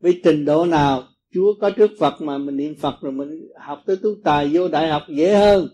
Với 0.00 0.20
trình 0.24 0.44
độ 0.44 0.64
nào 0.64 1.08
Chúa 1.34 1.54
có 1.60 1.70
trước 1.70 1.90
Phật 1.98 2.20
mà 2.20 2.38
mình 2.38 2.56
niệm 2.56 2.74
Phật 2.80 2.94
rồi 3.00 3.12
mình 3.12 3.48
học 3.60 3.82
tới 3.86 3.96
tú 3.96 4.14
tài 4.24 4.50
vô 4.52 4.68
đại 4.68 4.88
học 4.88 5.02
dễ 5.08 5.34
hơn. 5.34 5.68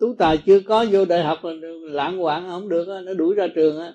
Tú 0.00 0.14
tài 0.18 0.38
chưa 0.46 0.60
có 0.60 0.86
vô 0.90 1.04
đại 1.04 1.24
học 1.24 1.38
là 1.44 1.52
lãng 1.82 2.18
hoạn 2.18 2.46
không 2.48 2.68
được 2.68 3.02
nó 3.04 3.14
đuổi 3.14 3.34
ra 3.34 3.46
trường 3.54 3.80
á. 3.80 3.94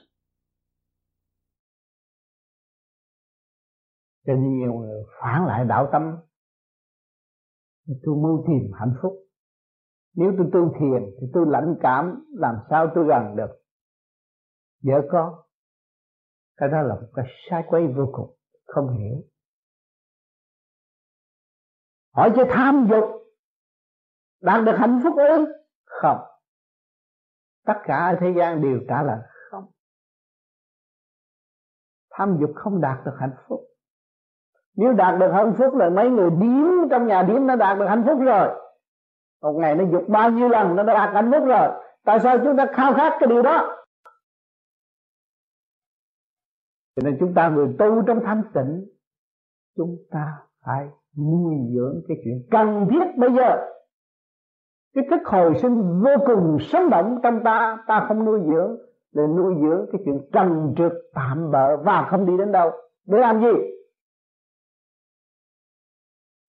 Cho 4.28 4.34
nhiều 4.34 4.74
người 4.74 5.04
phản 5.22 5.46
lại 5.46 5.66
đạo 5.66 5.90
tâm. 5.92 6.18
Tôi 7.88 8.16
mưu 8.16 8.44
tìm 8.48 8.72
hạnh 8.80 8.94
phúc. 9.02 9.14
Nếu 10.14 10.34
tôi 10.38 10.50
tu 10.54 10.74
thiền 10.80 11.16
thì 11.22 11.28
tôi 11.34 11.46
lãnh 11.48 11.76
cảm, 11.82 12.26
làm 12.30 12.56
sao 12.70 12.92
tôi 12.96 13.06
gần 13.08 13.36
được? 13.36 13.64
Vợ 14.84 15.08
con. 15.12 15.34
Cái 16.58 16.70
đó 16.70 16.82
là 16.82 16.96
một 16.96 17.08
cái 17.14 17.26
sai 17.50 17.64
quay 17.68 17.88
vô 17.88 18.10
cùng, 18.14 18.38
không 18.66 18.98
hiểu. 18.98 19.24
Hỏi 22.14 22.34
cho 22.36 22.44
tham 22.50 22.88
dục. 22.90 23.04
Đạt 24.42 24.66
được 24.66 24.76
hạnh 24.78 25.02
phúc 25.04 25.14
ư? 25.18 25.46
Không. 25.86 26.18
Tất 27.66 27.78
cả 27.84 27.98
ở 27.98 28.18
thế 28.22 28.34
gian 28.38 28.62
đều 28.62 28.80
trả 28.90 29.04
lời 29.04 29.20
không. 29.52 29.72
Tham 32.10 32.38
dục 32.42 32.52
không 32.56 32.82
đạt 32.82 33.06
được 33.06 33.16
hạnh 33.20 33.36
phúc 33.48 33.60
nếu 34.78 34.94
đạt 34.94 35.20
được 35.20 35.32
hạnh 35.32 35.54
phúc 35.58 35.76
là 35.76 35.90
mấy 35.90 36.10
người 36.10 36.30
điếm 36.30 36.90
trong 36.90 37.08
nhà 37.08 37.24
điếm 37.24 37.48
nó 37.48 37.56
đạt 37.56 37.80
được 37.80 37.86
hạnh 37.86 38.04
phúc 38.08 38.20
rồi. 38.26 38.48
Một 39.42 39.54
ngày 39.54 39.76
nó 39.76 39.84
dục 39.92 40.04
bao 40.08 40.32
nhiêu 40.32 40.50
lần 40.50 40.76
nó 40.76 40.84
đã 40.84 40.94
đạt 40.94 41.14
hạnh 41.14 41.32
phúc 41.32 41.44
rồi. 41.48 41.68
Tại 42.06 42.20
sao 42.20 42.38
chúng 42.44 42.58
ta 42.58 42.66
khao 42.74 42.94
khát 42.94 43.18
cái 43.20 43.28
điều 43.28 43.42
đó? 43.42 43.84
Cho 46.96 47.02
nên 47.06 47.18
chúng 47.20 47.34
ta 47.34 47.50
người 47.50 47.76
tu 47.80 48.02
trong 48.08 48.20
thanh 48.26 48.44
tịnh, 48.54 48.86
chúng 49.78 49.96
ta 50.12 50.38
phải 50.66 50.90
nuôi 51.18 51.56
dưỡng 51.76 52.02
cái 52.08 52.18
chuyện 52.24 52.48
cần 52.52 52.88
thiết 52.90 53.18
bây 53.18 53.34
giờ. 53.34 53.68
Cái 54.96 55.04
thức 55.10 55.22
hồi 55.26 55.54
sinh 55.62 56.02
vô 56.04 56.12
cùng 56.26 56.58
sống 56.62 56.90
động 56.90 57.20
trong 57.24 57.44
ta 57.44 57.78
ta 57.88 58.06
không 58.08 58.26
nuôi 58.26 58.40
dưỡng. 58.52 58.78
Để 59.14 59.24
nuôi 59.28 59.56
dưỡng 59.62 59.86
cái 59.92 60.02
chuyện 60.06 60.30
trần 60.34 60.74
trượt 60.78 60.92
tạm 61.14 61.52
bợ 61.52 61.78
và 61.78 62.08
không 62.10 62.26
đi 62.26 62.38
đến 62.38 62.52
đâu. 62.52 62.72
Để 63.06 63.18
làm 63.18 63.42
gì? 63.42 63.77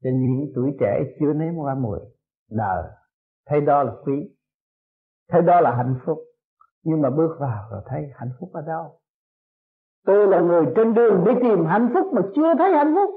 Cho 0.02 0.10
những 0.12 0.52
tuổi 0.54 0.76
trẻ 0.80 1.02
chưa 1.20 1.32
nếm 1.32 1.54
qua 1.54 1.74
mùi 1.74 1.98
đời. 2.50 2.84
Thấy 3.46 3.60
đó 3.60 3.82
là 3.82 3.92
quý. 4.04 4.14
Thấy 5.28 5.42
đó 5.42 5.60
là 5.60 5.76
hạnh 5.76 5.94
phúc. 6.06 6.18
Nhưng 6.82 7.02
mà 7.02 7.10
bước 7.10 7.36
vào 7.40 7.68
rồi 7.70 7.82
thấy 7.86 8.10
hạnh 8.14 8.30
phúc 8.40 8.50
ở 8.52 8.62
đâu? 8.66 9.00
Tôi 10.06 10.28
là 10.28 10.40
người 10.40 10.66
trên 10.76 10.94
đường 10.94 11.24
đi 11.26 11.32
tìm 11.42 11.66
hạnh 11.66 11.90
phúc 11.94 12.06
mà 12.12 12.22
chưa 12.34 12.54
thấy 12.58 12.72
hạnh 12.72 12.94
phúc. 12.94 13.14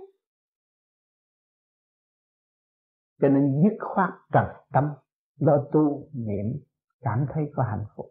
Cho 3.21 3.27
nên 3.27 3.61
dứt 3.63 3.77
khoát 3.79 4.09
trần 4.33 4.45
tâm, 4.73 4.89
lo 5.39 5.57
tu, 5.71 6.07
niệm, 6.13 6.45
cảm 7.01 7.25
thấy 7.33 7.51
có 7.55 7.63
hạnh 7.63 7.85
phúc. 7.95 8.05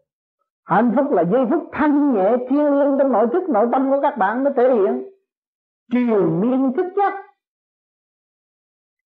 Hạnh 0.65 0.93
phúc 0.97 1.07
là 1.11 1.25
giây 1.33 1.41
phút 1.51 1.69
thanh 1.73 2.15
nhẹ 2.15 2.37
thiêng 2.49 2.79
liêng 2.79 2.99
trong 2.99 3.13
nội 3.13 3.27
thức, 3.33 3.49
nội 3.49 3.67
tâm 3.73 3.91
của 3.91 3.99
các 4.03 4.17
bạn 4.19 4.45
nó 4.45 4.51
thể 4.57 4.75
hiện. 4.75 5.09
Truyền 5.93 6.41
miên 6.41 6.73
thức 6.77 6.87
chất 6.97 7.30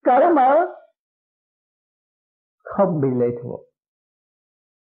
cởi 0.04 0.20
mở. 0.36 0.50
Không 2.58 3.00
bị 3.02 3.08
lệ 3.20 3.26
thuộc. 3.42 3.60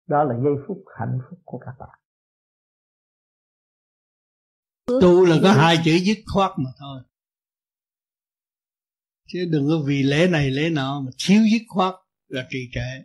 Đó 0.07 0.23
là 0.23 0.36
giây 0.44 0.53
phút 0.68 0.84
hạnh 0.99 1.19
phúc 1.30 1.40
của 1.45 1.60
các 1.65 1.73
bạn. 1.80 1.99
Tu 4.88 5.26
là 5.26 5.36
có 5.44 5.52
hai 5.52 5.76
chữ 5.86 5.91
dứt 5.91 6.18
khoát 6.34 6.52
mà 6.57 6.72
thôi. 6.80 7.02
Chứ 9.27 9.40
đừng 9.52 9.68
có 9.69 9.84
vì 9.88 10.03
lễ 10.03 10.27
này 10.31 10.52
lễ 10.52 10.69
nọ 10.69 11.02
mà 11.06 11.11
thiếu 11.27 11.41
dứt 11.52 11.65
khoát 11.68 11.94
là 12.27 12.48
trì 12.49 12.69
trệ. 12.72 13.03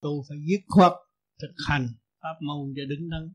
Tu 0.00 0.10
phải 0.28 0.38
dứt 0.48 0.60
khoát 0.68 0.92
thực 1.40 1.54
hành 1.68 1.86
pháp 2.22 2.34
môn 2.40 2.74
cho 2.76 2.82
đứng 2.88 3.10
đắn. 3.10 3.32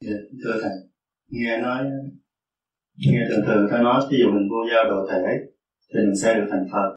Dạ, 0.00 0.16
thưa 0.44 0.60
thầy. 0.62 0.90
Nghe 1.26 1.58
nói 1.62 1.84
nghe 2.96 3.20
thường 3.28 3.44
thường 3.46 3.68
ta 3.70 3.82
nói 3.82 4.06
ví 4.10 4.18
dụ 4.20 4.26
mình 4.26 4.48
buông 4.48 4.68
giao 4.72 4.84
đồ 4.90 5.06
thể 5.10 5.22
thì 5.90 5.98
mình 6.06 6.16
sẽ 6.22 6.34
được 6.34 6.46
thành 6.50 6.66
phật. 6.72 6.90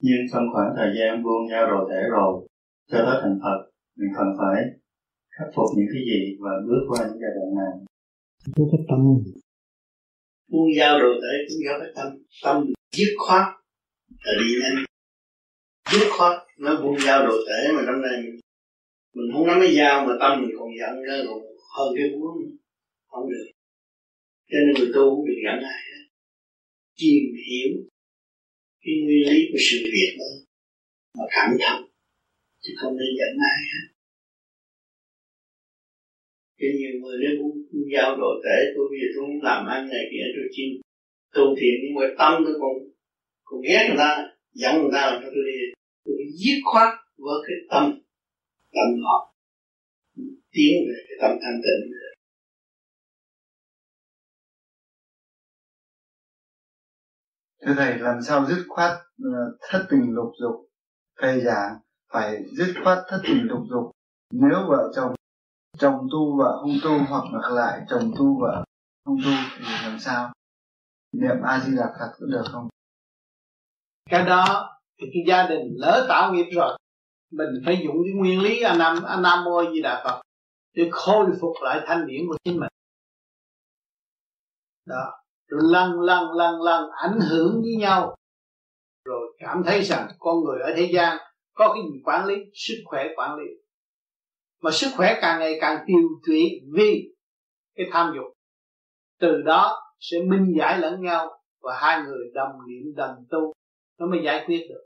Nhưng 0.00 0.22
trong 0.32 0.44
khoảng 0.52 0.70
thời 0.76 0.90
gian 0.98 1.22
buông 1.22 1.48
giao 1.50 1.66
đồ 1.66 1.88
thể 1.90 2.02
rồi 2.10 2.48
cho 2.90 2.98
tới 3.06 3.16
thành 3.22 3.38
phật 3.42 3.58
mình 3.98 4.12
cần 4.16 4.28
phải 4.38 4.58
khắc 5.38 5.48
phục 5.54 5.68
những 5.76 5.90
cái 5.92 6.02
gì 6.10 6.20
và 6.40 6.50
bước 6.66 6.82
qua 6.88 6.98
những 7.06 7.20
giai 7.22 7.32
đoạn 7.36 7.48
nào 7.58 7.72
Không 8.56 8.68
có 8.72 8.78
tâm. 8.88 9.00
Buông 10.50 10.74
giao 10.76 10.98
đồ 10.98 11.12
thể 11.22 11.32
cũng 11.48 11.60
do 11.66 11.72
cái 11.80 11.90
tâm 11.96 12.08
tâm 12.44 12.56
dứt 12.96 13.12
khoát. 13.26 13.46
Là 14.24 14.32
đi 14.40 14.48
nhanh 14.60 14.84
dứt 15.92 16.08
khoát 16.18 16.34
nó 16.58 16.82
buông 16.82 16.98
giao 17.06 17.26
đồ 17.26 17.36
thể 17.48 17.72
mà 17.76 17.82
năm 17.82 18.02
nay 18.02 18.16
mình 19.14 19.28
không 19.32 19.46
nắm 19.46 19.58
cái 19.60 19.74
dao 19.76 20.06
mà 20.06 20.14
tâm 20.20 20.40
mình 20.40 20.50
còn 20.58 20.68
giận 20.80 21.02
ra 21.02 21.16
còn 21.26 21.38
hơn 21.74 21.88
cái 21.96 22.10
muốn 22.10 22.56
không 23.06 23.30
được. 23.30 23.46
Cho 24.50 24.58
nên 24.66 24.74
người 24.74 24.92
tu 24.94 25.02
không 25.10 25.26
được 25.26 25.40
giận 25.44 25.58
ai 25.72 25.80
hết 25.88 26.04
tìm 27.00 27.24
hiểu 27.46 27.72
cái 28.84 28.94
nguyên 29.04 29.24
lý 29.30 29.38
của 29.50 29.60
sự 29.66 29.76
việc 29.94 30.12
đó 30.20 30.30
mà 31.18 31.24
cảm 31.34 31.50
thông 31.62 31.82
chứ 32.62 32.72
không 32.80 32.96
nên 32.98 33.10
giận 33.18 33.32
ai 33.50 33.58
hết. 33.72 33.86
Cái 36.58 36.70
nhiều 36.78 36.94
người 37.00 37.16
nó 37.22 37.30
cũng 37.40 37.56
giao 37.94 38.16
đồ 38.16 38.30
tể, 38.44 38.56
tôi 38.74 38.84
bây 38.90 38.98
giờ 39.00 39.08
tôi 39.14 39.22
muốn 39.28 39.42
làm 39.42 39.66
ăn 39.66 39.88
này 39.88 40.04
kia, 40.10 40.24
tôi 40.34 40.44
chim 40.54 40.68
tu 41.34 41.44
thiện 41.58 41.74
nhưng 41.82 41.94
mà 41.94 42.06
tâm, 42.18 42.32
tôi 42.46 42.54
còn 42.60 42.72
còn 43.44 43.60
ghét 43.68 43.84
người 43.88 43.98
ta, 43.98 44.10
giận 44.60 44.74
người 44.80 44.92
ta 44.94 45.02
là 45.10 45.20
cho 45.22 45.28
tôi 45.34 45.44
đi. 45.50 45.58
Tôi 46.04 46.16
dứt 46.40 46.58
khoát 46.64 46.88
với 47.24 47.38
cái 47.46 47.56
tâm 47.70 47.84
tâm 48.76 48.88
họ, 49.04 49.34
tiến 50.54 50.72
về 50.88 50.98
cái 51.08 51.16
tâm 51.20 51.32
thanh 51.42 51.60
tịnh 51.64 51.82
Thưa 57.66 57.74
Thầy, 57.76 57.98
làm 57.98 58.22
sao 58.22 58.46
dứt 58.46 58.64
khoát 58.68 58.90
ờ, 59.24 59.56
thất 59.60 59.86
tình 59.90 60.14
lục 60.14 60.32
dục? 60.40 60.68
Thầy 61.20 61.40
giảng 61.40 61.78
phải 62.12 62.44
dứt 62.56 62.74
khoát 62.84 62.98
thất 63.08 63.20
tình 63.22 63.42
lục 63.42 63.62
dục. 63.70 63.90
Nếu 64.32 64.66
vợ 64.68 64.92
chồng 64.96 65.14
chồng 65.78 66.06
tu 66.12 66.38
vợ 66.38 66.58
không 66.60 66.76
tu 66.84 66.98
hoặc 67.08 67.24
ngược 67.32 67.50
lại 67.54 67.80
chồng 67.88 68.12
tu 68.18 68.40
vợ 68.40 68.64
không 69.04 69.16
tu 69.24 69.30
thì 69.58 69.64
làm 69.82 69.98
sao? 69.98 70.32
Niệm 71.12 71.42
A 71.42 71.60
Di 71.60 71.76
Đà 71.76 71.86
Phật 71.98 72.12
có 72.20 72.26
được 72.26 72.44
không? 72.52 72.68
Cái 74.10 74.24
đó 74.24 74.70
thì 75.00 75.06
cái 75.14 75.22
gia 75.28 75.48
đình 75.48 75.74
lỡ 75.76 76.06
tạo 76.08 76.32
nghiệp 76.32 76.46
rồi 76.52 76.78
mình 77.30 77.62
phải 77.64 77.80
dùng 77.84 77.96
cái 78.04 78.12
nguyên 78.14 78.40
lý 78.40 78.62
anh 78.62 78.78
nam 78.78 79.02
anh 79.04 79.22
nam 79.22 79.44
mô 79.44 79.72
di 79.72 79.82
đà 79.82 80.02
phật 80.04 80.22
để 80.74 80.88
khôi 80.92 81.26
phục 81.40 81.52
lại 81.62 81.80
thanh 81.86 82.06
điển 82.06 82.20
của 82.28 82.36
chính 82.44 82.60
mình 82.60 82.68
đó 84.86 85.23
rồi 85.48 85.60
lần 85.64 86.00
lần 86.00 86.32
lần 86.32 86.62
lần 86.62 86.90
ảnh 86.90 87.18
hưởng 87.30 87.60
với 87.62 87.76
nhau. 87.78 88.14
Rồi 89.04 89.36
cảm 89.38 89.62
thấy 89.66 89.82
rằng 89.82 90.08
con 90.18 90.44
người 90.44 90.60
ở 90.60 90.72
thế 90.76 90.90
gian 90.94 91.18
có 91.54 91.74
cái 91.74 91.82
gì 91.82 92.00
quản 92.04 92.26
lý? 92.26 92.34
Sức 92.54 92.74
khỏe 92.84 93.04
quản 93.16 93.38
lý. 93.38 93.46
Mà 94.60 94.70
sức 94.70 94.88
khỏe 94.96 95.18
càng 95.20 95.40
ngày 95.40 95.58
càng 95.60 95.84
tiêu 95.86 96.08
tụy 96.26 96.50
vì 96.76 97.14
cái 97.74 97.86
tham 97.92 98.12
dục. 98.16 98.32
Từ 99.20 99.42
đó 99.42 99.80
sẽ 100.00 100.18
minh 100.28 100.54
giải 100.58 100.78
lẫn 100.78 101.02
nhau 101.02 101.30
và 101.60 101.78
hai 101.80 102.02
người 102.02 102.30
đồng 102.34 102.52
niệm, 102.68 102.94
đồng 102.96 103.16
tu. 103.30 103.52
Nó 103.98 104.06
mới 104.06 104.20
giải 104.24 104.44
quyết 104.46 104.66
được. 104.68 104.84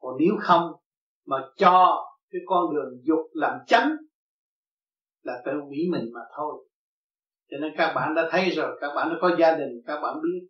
Còn 0.00 0.14
nếu 0.18 0.34
không 0.40 0.72
mà 1.26 1.36
cho 1.56 2.04
cái 2.30 2.40
con 2.46 2.74
đường 2.74 3.00
dục 3.02 3.30
làm 3.32 3.58
chánh 3.66 3.96
là 5.22 5.42
tự 5.46 5.52
hủy 5.68 5.78
mình 5.90 6.10
mà 6.14 6.20
thôi 6.36 6.68
cho 7.54 7.60
nên 7.60 7.72
các 7.76 7.92
bạn 7.94 8.14
đã 8.14 8.28
thấy 8.30 8.50
rồi 8.50 8.78
các 8.80 8.92
bạn 8.96 9.08
đã 9.10 9.16
có 9.20 9.36
gia 9.38 9.56
đình 9.56 9.82
các 9.86 10.00
bạn 10.00 10.14
biết. 10.22 10.48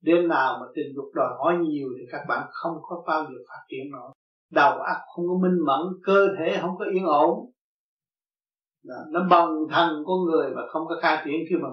Đêm 0.00 0.28
nào 0.28 0.58
mà 0.60 0.66
tình 0.74 0.86
dục 0.94 1.04
đòi 1.14 1.28
hỏi 1.38 1.54
nhiều 1.60 1.88
thì 1.98 2.04
các 2.12 2.20
bạn 2.28 2.48
không 2.52 2.76
có 2.82 3.04
bao 3.06 3.24
giờ 3.24 3.38
phát 3.48 3.60
triển 3.68 3.90
nổi. 3.92 4.12
Đầu 4.50 4.72
óc 4.72 4.96
không 5.14 5.24
có 5.28 5.34
minh 5.42 5.58
mẫn 5.66 5.80
cơ 6.04 6.28
thể 6.38 6.58
không 6.60 6.76
có 6.78 6.84
yên 6.94 7.04
ổn. 7.04 7.50
Đó, 8.84 8.94
nó 9.10 9.20
bằng 9.30 9.48
thần 9.70 10.04
con 10.06 10.24
người 10.24 10.50
mà 10.54 10.62
không 10.68 10.82
có 10.88 10.98
khai 11.02 11.22
triển 11.24 11.36
khi 11.48 11.56
mà 11.62 11.68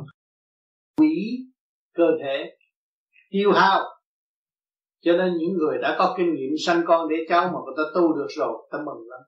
quỷ 0.98 1.38
cơ 1.96 2.04
thể 2.24 2.58
tiêu 3.30 3.52
hao. 3.52 3.80
Cho 5.02 5.12
nên 5.18 5.34
những 5.38 5.54
người 5.58 5.78
đã 5.82 5.96
có 6.00 6.16
kinh 6.18 6.36
nghiệm 6.36 6.52
sanh 6.66 6.84
con 6.88 7.10
để 7.10 7.16
cháu 7.30 7.44
mà 7.44 7.60
người 7.66 7.74
ta 7.78 7.84
tu 7.96 8.16
được 8.16 8.28
rồi 8.30 8.68
ta 8.72 8.78
mừng 8.78 9.10
lắm. 9.10 9.20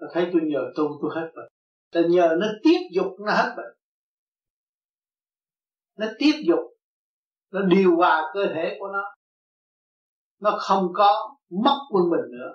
Ta 0.00 0.06
thấy 0.12 0.30
tôi 0.32 0.42
nhờ 0.44 0.72
tu 0.76 0.84
tôi 1.02 1.10
hết 1.14 1.30
bệnh. 1.36 1.48
Ta 1.92 2.00
nhờ 2.08 2.36
nó 2.40 2.46
tiếp 2.62 2.78
dục 2.94 3.12
nó 3.26 3.32
hết 3.32 3.54
bệnh 3.56 3.74
nó 5.98 6.06
tiếp 6.18 6.32
dục, 6.46 6.60
nó 7.52 7.60
điều 7.60 7.96
hòa 7.96 8.22
cơ 8.34 8.40
thể 8.54 8.76
của 8.78 8.88
nó. 8.92 9.02
Nó 10.40 10.56
không 10.60 10.86
có 10.94 11.36
mất 11.64 11.78
quân 11.90 12.04
bình 12.10 12.30
nữa. 12.32 12.52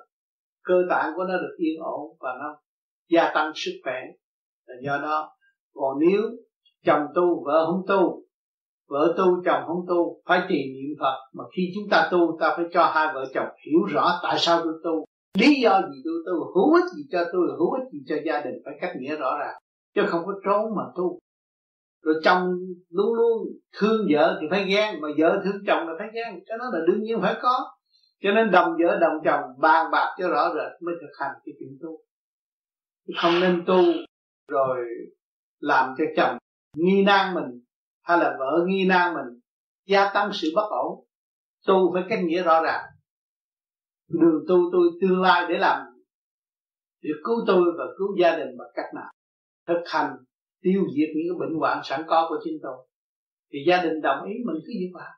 Cơ 0.64 0.74
tạng 0.90 1.14
của 1.16 1.24
nó 1.24 1.34
được 1.38 1.56
yên 1.58 1.82
ổn 1.82 2.18
và 2.20 2.30
nó 2.40 2.62
gia 3.10 3.32
tăng 3.34 3.52
sức 3.56 3.72
khỏe. 3.84 4.02
Là 4.66 4.76
do 4.86 4.98
đó, 4.98 5.32
còn 5.74 6.00
nếu 6.00 6.22
chồng 6.86 7.02
tu, 7.16 7.44
vợ 7.46 7.66
không 7.66 7.82
tu, 7.88 8.24
vợ 8.90 9.14
tu, 9.18 9.26
chồng 9.46 9.64
không 9.68 9.86
tu, 9.88 10.22
phải 10.26 10.42
trì 10.50 10.56
niệm 10.56 10.98
phật. 11.00 11.18
Mà 11.34 11.44
khi 11.56 11.64
chúng 11.76 11.90
ta 11.92 12.10
tu, 12.12 12.38
ta 12.40 12.54
phải 12.58 12.66
cho 12.74 12.92
hai 12.94 13.08
vợ 13.14 13.26
chồng 13.34 13.48
hiểu 13.66 13.80
rõ 13.94 14.20
tại 14.24 14.36
sao 14.40 14.62
tôi 14.64 14.74
tu. 14.84 15.06
Lý 15.38 15.62
do 15.64 15.82
gì 15.82 16.02
tôi 16.04 16.14
tu, 16.26 16.46
hữu 16.56 16.74
ích 16.74 16.94
gì 16.96 17.04
cho 17.12 17.24
tôi, 17.34 17.48
hữu 17.58 17.72
ích 17.72 17.92
gì 17.92 18.00
cho 18.08 18.16
gia 18.26 18.42
đình, 18.42 18.56
phải 18.66 18.74
cách 18.82 18.92
nghĩa 19.00 19.16
rõ 19.16 19.38
ràng. 19.40 19.56
Chứ 19.96 20.02
không 20.08 20.22
có 20.26 20.34
trốn 20.46 20.76
mà 20.76 20.84
tu 20.96 21.20
rồi 22.02 22.16
chồng 22.24 22.50
luôn 22.90 23.14
luôn 23.14 23.48
thương 23.78 24.08
vợ 24.12 24.38
thì 24.42 24.48
phải 24.50 24.66
ghen, 24.66 25.02
mà 25.02 25.08
vợ 25.18 25.42
thương 25.44 25.62
chồng 25.68 25.88
là 25.88 25.94
phải 26.00 26.08
ghen. 26.14 26.44
Cái 26.46 26.58
đó 26.58 26.66
là 26.74 26.80
đương 26.88 27.02
nhiên 27.02 27.22
phải 27.22 27.36
có. 27.42 27.76
Cho 28.22 28.32
nên 28.32 28.52
đồng 28.52 28.72
vợ 28.84 28.98
đồng 29.02 29.18
chồng 29.26 29.42
bàn 29.60 29.92
bạc 29.92 30.16
cho 30.18 30.30
rõ 30.30 30.50
rệt 30.56 30.82
mới 30.82 30.96
thực 31.02 31.12
hành 31.20 31.32
cái 31.46 31.54
chuyện 31.60 31.78
tu. 31.82 31.90
Không 33.22 33.40
nên 33.42 33.64
tu 33.68 33.84
rồi 34.48 34.86
làm 35.60 35.96
cho 35.98 36.04
chồng 36.18 36.38
nghi 36.76 37.04
nan 37.04 37.36
mình 37.36 37.64
hay 38.02 38.18
là 38.18 38.36
vợ 38.40 38.66
nghi 38.68 38.88
nan 38.88 39.14
mình, 39.14 39.40
gia 39.86 40.12
tăng 40.14 40.30
sự 40.34 40.48
bất 40.56 40.68
ổn. 40.70 41.06
Tu 41.68 41.94
phải 41.94 42.04
cách 42.10 42.20
nghĩa 42.24 42.44
rõ 42.44 42.64
ràng. 42.64 42.86
Đường 44.10 44.46
tu 44.48 44.70
tôi 44.72 44.90
tương 45.02 45.22
lai 45.22 45.46
để 45.50 45.58
làm 45.58 45.86
để 47.02 47.10
cứu 47.24 47.36
tôi 47.48 47.64
và 47.78 47.86
cứu 47.98 48.08
gia 48.20 48.38
đình 48.38 48.58
bằng 48.58 48.68
cách 48.74 48.86
nào? 48.96 49.12
Thực 49.68 49.84
hành 49.86 50.16
tiêu 50.62 50.82
diệt 50.96 51.10
những 51.16 51.26
cái 51.30 51.40
bệnh 51.40 51.60
hoạn 51.60 51.82
sẵn 51.84 52.02
có 52.08 52.26
của 52.30 52.40
chính 52.44 52.60
tôi. 52.64 52.88
Thì 53.54 53.60
gia 53.68 53.84
đình 53.84 54.02
đồng 54.02 54.26
ý 54.26 54.34
mình 54.46 54.62
cứ 54.66 54.74
như 54.80 54.88
vậy 54.94 55.10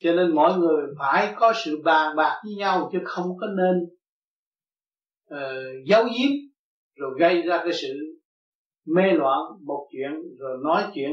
cho 0.00 0.12
nên 0.12 0.34
mọi 0.34 0.58
người 0.58 0.86
phải 0.98 1.34
có 1.36 1.52
sự 1.64 1.82
bàn 1.84 2.16
bạc 2.16 2.40
với 2.44 2.54
nhau 2.54 2.88
chứ 2.92 2.98
không 3.04 3.36
có 3.40 3.46
nên 3.46 3.84
uh, 5.34 5.86
giấu 5.86 6.04
giếm 6.04 6.30
rồi 6.96 7.10
gây 7.18 7.42
ra 7.42 7.60
cái 7.64 7.72
sự 7.72 7.88
mê 8.86 9.02
loạn 9.12 9.40
một 9.66 9.88
chuyện 9.92 10.10
rồi 10.38 10.58
nói 10.64 10.84
chuyện 10.94 11.10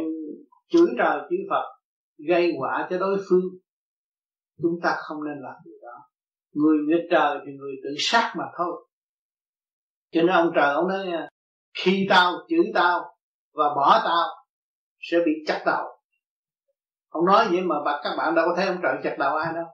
chửi 0.67 0.87
trời 0.97 1.19
chửi 1.29 1.39
Phật 1.49 1.63
gây 2.27 2.53
quả 2.59 2.87
cho 2.89 2.97
đối 2.97 3.17
phương. 3.29 3.43
Chúng 4.61 4.79
ta 4.83 4.95
không 4.97 5.23
nên 5.23 5.37
làm 5.43 5.55
điều 5.65 5.77
đó. 5.81 5.99
Người 6.53 6.77
nghịch 6.87 7.07
trời 7.11 7.37
thì 7.45 7.51
người 7.51 7.73
tự 7.83 7.89
sát 7.97 8.33
mà 8.37 8.43
thôi 8.57 8.84
cho 10.15 10.21
nên 10.21 10.35
ông 10.35 10.51
trời 10.55 10.73
ông 10.73 10.87
nói 10.87 11.05
nha, 11.05 11.27
khi 11.83 12.07
tao 12.09 12.33
chửi 12.49 12.71
tao 12.73 12.99
và 13.53 13.65
bỏ 13.75 14.01
tao 14.03 14.27
sẽ 14.99 15.17
bị 15.25 15.31
chặt 15.47 15.63
đầu. 15.65 15.85
Ông 17.09 17.25
nói 17.25 17.47
vậy 17.51 17.61
mà 17.61 17.75
các 18.03 18.15
bạn 18.17 18.35
đâu 18.35 18.45
có 18.49 18.53
thấy 18.57 18.67
ông 18.67 18.77
trời 18.83 18.95
chặt 19.03 19.15
đầu 19.19 19.35
ai 19.35 19.53
đâu. 19.53 19.65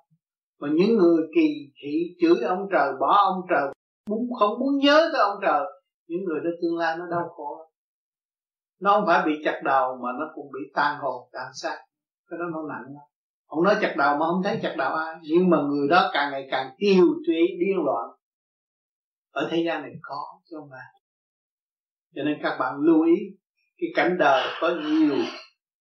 Mà 0.59 0.68
những 0.72 0.97
người 0.97 1.23
kỳ 1.35 1.72
thị 1.81 2.15
chửi 2.22 2.47
ông 2.47 2.68
trời, 2.72 2.93
bỏ 2.99 3.18
ông 3.23 3.41
trời, 3.49 3.73
muốn 4.09 4.30
không 4.39 4.59
muốn 4.59 4.77
nhớ 4.77 5.09
tới 5.13 5.22
ông 5.22 5.39
trời, 5.41 5.61
những 6.07 6.23
người 6.26 6.39
đó 6.43 6.49
tương 6.61 6.77
lai 6.77 6.97
nó 6.97 7.05
đau 7.11 7.30
khổ. 7.30 7.72
Nó 8.81 8.91
không 8.91 9.05
phải 9.07 9.26
bị 9.26 9.41
chặt 9.45 9.61
đầu 9.63 9.97
mà 10.03 10.09
nó 10.19 10.26
cũng 10.35 10.51
bị 10.53 10.59
tan 10.73 10.97
hồn, 10.99 11.30
tan 11.31 11.47
xác. 11.53 11.77
Cái 12.30 12.39
đó 12.39 12.45
nó 12.53 12.61
nặng 12.69 12.84
lắm. 12.84 13.03
Ông 13.47 13.63
nói 13.63 13.76
chặt 13.81 13.95
đầu 13.97 14.18
mà 14.18 14.26
không 14.26 14.43
thấy 14.43 14.59
chặt 14.63 14.76
đầu 14.77 14.93
ai. 14.93 15.15
Nhưng 15.22 15.49
mà 15.49 15.57
người 15.61 15.88
đó 15.89 16.09
càng 16.13 16.31
ngày 16.31 16.47
càng 16.51 16.76
tiêu 16.77 17.05
tụy, 17.27 17.35
điên 17.59 17.85
loạn 17.85 18.09
ở 19.32 19.48
thế 19.52 19.64
gian 19.66 19.82
này 19.82 19.91
có, 20.02 20.40
chứ 20.49 20.56
không 20.60 20.70
phải. 20.72 21.02
Cho 22.16 22.24
nên 22.24 22.38
các 22.44 22.58
bạn 22.60 22.76
lưu 22.80 23.06
ý, 23.06 23.16
cái 23.78 23.90
cảnh 23.95 24.18
đời 24.20 24.48
có 24.62 24.70
nhiều 24.70 25.18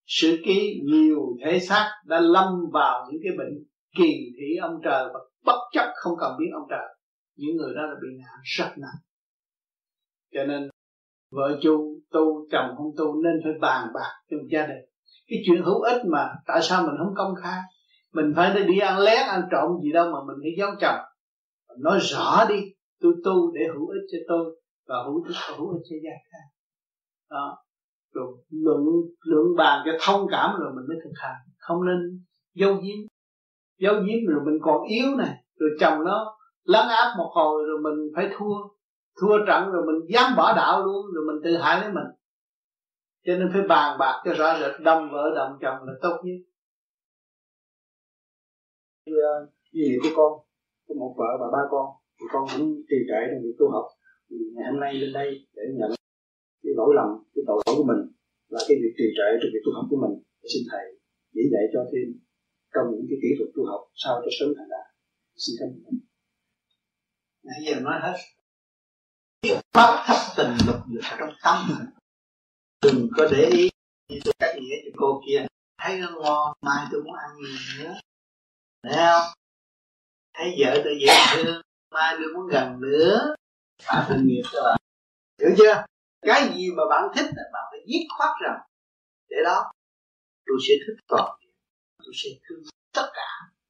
sự 0.06 0.39
ký, 0.44 0.81
nhiều 0.85 1.20
thể 1.44 1.59
xác 1.60 1.90
đã 2.05 2.20
lâm 2.20 2.55
vào 2.72 3.06
những 3.10 3.20
cái 3.24 3.32
bệnh 3.39 3.64
kỳ 3.97 4.12
thị 4.40 4.56
ông 4.60 4.81
trời 4.85 5.05
và 5.14 5.20
bất 5.44 5.59
chấp 5.72 5.93
không 5.94 6.14
cần 6.20 6.32
biết 6.39 6.51
ông 6.52 6.66
trời. 6.70 6.97
Những 7.36 7.56
người 7.56 7.74
đó 7.74 7.82
là 7.82 7.94
bị 8.02 8.09
nạn 8.18 8.39
rất 8.43 8.68
nặng. 8.77 9.01
Cho 10.32 10.44
nên, 10.44 10.68
vợ 11.31 11.59
chu, 11.62 12.01
tu, 12.10 12.48
chồng 12.52 12.74
không 12.77 12.93
tu 12.97 13.22
nên 13.22 13.40
phải 13.44 13.52
bàn 13.60 13.89
bạc 13.94 14.12
trong 14.31 14.40
gia 14.52 14.66
đình. 14.66 14.85
Cái 15.28 15.39
chuyện 15.47 15.62
hữu 15.62 15.81
ích 15.81 16.02
mà 16.12 16.28
tại 16.47 16.60
sao 16.62 16.82
mình 16.82 16.94
không 16.98 17.14
công 17.16 17.35
khai? 17.43 17.60
Mình 18.12 18.32
phải 18.36 18.62
đi 18.62 18.78
ăn 18.78 18.98
lén, 18.98 19.27
ăn 19.28 19.43
trộm 19.52 19.70
gì 19.82 19.93
đâu 19.93 20.05
mà 20.12 20.18
mình 20.27 20.36
phải 20.43 20.51
giấu 20.59 20.70
chồng. 20.81 21.01
Nói 21.78 21.98
rõ 22.02 22.44
đi 22.48 22.60
tôi 23.01 23.12
tu 23.24 23.52
để 23.55 23.60
hữu 23.74 23.89
ích 23.89 24.06
cho 24.12 24.18
tôi 24.28 24.60
và 24.89 24.97
hữu 25.06 25.22
ích 25.24 25.36
hữu 25.56 25.68
ích 25.70 25.82
cho 25.90 25.97
gia 26.05 26.16
khác. 26.31 26.44
Đó. 27.31 27.59
Rồi 28.12 28.27
luận 28.51 28.81
luận 29.20 29.47
bàn 29.56 29.82
cho 29.86 29.93
thông 30.01 30.27
cảm 30.31 30.60
rồi 30.60 30.72
mình 30.74 30.85
mới 30.89 30.97
thực 31.05 31.12
hành. 31.14 31.36
Không 31.59 31.86
nên 31.86 32.24
giấu 32.55 32.74
giếm. 32.74 32.98
Giấu 33.78 33.94
giếm 33.94 34.27
rồi 34.28 34.40
mình 34.44 34.59
còn 34.62 34.89
yếu 34.89 35.16
này. 35.18 35.44
Rồi 35.56 35.70
chồng 35.81 36.05
nó 36.05 36.36
lắng 36.62 36.89
áp 36.89 37.14
một 37.18 37.31
hồi 37.35 37.64
rồi 37.66 37.81
mình 37.82 38.12
phải 38.14 38.31
thua. 38.39 38.55
Thua 39.20 39.39
trận 39.47 39.70
rồi 39.70 39.82
mình 39.86 40.10
dám 40.14 40.36
bỏ 40.36 40.52
đạo 40.56 40.85
luôn 40.85 41.06
rồi 41.14 41.24
mình 41.27 41.43
tự 41.44 41.56
hại 41.56 41.81
lấy 41.81 41.93
mình. 41.93 42.10
Cho 43.27 43.32
nên 43.35 43.51
phải 43.52 43.62
bàn 43.68 43.98
bạc 43.98 44.22
cho 44.24 44.32
rõ 44.35 44.59
rệt 44.60 44.81
đồng 44.81 45.09
vợ 45.12 45.31
đồng 45.36 45.59
chồng 45.60 45.78
là 45.86 45.93
tốt 46.02 46.20
nhất. 46.24 46.36
Như, 49.06 49.12
à, 49.22 49.35
như 49.72 49.82
vậy 49.89 49.98
của 50.02 50.16
con 50.16 50.47
có 50.89 50.94
một 50.98 51.14
vợ 51.18 51.27
và 51.40 51.47
ba 51.52 51.68
con 51.70 51.99
thì 52.20 52.26
con 52.32 52.42
cũng 52.52 52.82
trì 52.88 52.98
trệ 53.09 53.20
trong 53.28 53.42
việc 53.44 53.56
tu 53.59 53.66
học. 53.74 53.86
Thì 54.30 54.36
ngày 54.55 54.66
hôm 54.70 54.80
nay 54.80 54.94
lên 54.94 55.12
đây 55.12 55.28
để 55.56 55.62
nhận 55.78 55.90
cái 56.62 56.72
lỗi 56.78 56.90
lầm, 56.98 57.09
cái 57.34 57.42
tội 57.47 57.59
lỗi 57.66 57.74
của 57.78 57.86
mình 57.90 58.01
là 58.48 58.60
cái 58.68 58.76
việc 58.82 58.92
trì 58.98 59.06
trệ 59.18 59.28
trong 59.40 59.51
việc 59.55 59.62
tu 59.64 59.72
học 59.76 59.86
của 59.90 60.01
mình. 60.05 60.14
Để 60.40 60.47
xin 60.52 60.62
thầy 60.70 60.84
chỉ 61.34 61.42
dạy 61.52 61.64
cho 61.72 61.80
thêm 61.90 62.06
trong 62.74 62.86
những 62.92 63.06
cái 63.10 63.18
kỹ 63.22 63.30
thuật 63.38 63.51
tu 63.55 63.62
học 63.70 63.82
sao 64.02 64.14
cho 64.22 64.30
sớm 64.38 64.48
thành 64.56 64.68
đạt. 64.74 64.86
Xin 65.42 65.55
cảm 65.59 65.68
ơn. 65.86 65.94
Nãy 67.47 67.59
giờ 67.66 67.80
nói 67.80 67.97
hết. 68.02 68.16
Pháp 69.74 70.05
thấp 70.06 70.20
tình 70.36 70.52
lục 70.66 70.80
dục 70.92 71.05
trong 71.18 71.32
tâm 71.44 71.59
đừng 72.82 73.09
có 73.16 73.28
để 73.32 73.51
ý 73.60 73.68
như 74.09 74.18
tôi 74.24 74.34
cách 74.38 74.55
nghĩa 74.60 74.76
cho 74.84 74.90
cô 74.97 75.22
kia. 75.26 75.47
Thấy 75.78 75.98
nó 75.98 76.10
ngon, 76.22 76.56
mai 76.60 76.86
tôi 76.92 77.02
muốn 77.02 77.14
ăn 77.14 77.30
nữa. 77.78 77.94
Thấy 78.82 78.92
không? 78.97 79.32
Thấy 80.34 80.56
vợ 80.59 80.80
tôi 80.84 80.98
dễ 81.01 81.14
thương 81.34 81.62
mai 81.90 82.16
tôi 82.18 82.32
muốn 82.34 82.46
gần 82.46 82.80
nữa. 82.80 83.34
Bạn 83.86 84.04
thương 84.08 84.26
nghiệp 84.26 84.42
cho 84.52 84.62
bạn. 84.64 84.80
Hiểu 85.40 85.50
chưa? 85.58 85.84
Cái 86.22 86.48
gì 86.54 86.70
mà 86.76 86.82
bạn 86.90 87.08
thích 87.14 87.26
là 87.36 87.42
bạn 87.52 87.64
phải 87.70 87.80
dứt 87.86 88.06
khoát 88.16 88.30
rằng 88.44 88.60
để 89.28 89.36
đó 89.44 89.72
tôi 90.46 90.56
sẽ 90.68 90.74
thích 90.86 91.04
toàn 91.08 91.40
tôi 92.04 92.12
sẽ 92.14 92.30
thương 92.48 92.62
tất 92.92 93.10
cả 93.14 93.28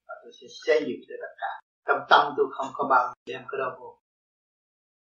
và 0.09 0.15
tôi 0.23 0.33
sẽ 0.41 0.47
xây 0.67 0.81
dựng 0.81 1.01
cho 1.09 1.15
tất 1.21 1.35
cả. 1.39 1.61
Trong 1.87 2.01
tâm 2.11 2.35
tôi 2.37 2.47
không 2.51 2.67
có 2.75 2.87
bao 2.91 3.07
giờ 3.07 3.13
đem 3.27 3.43
cái 3.51 3.59
đó 3.59 3.77
vô. 3.81 3.99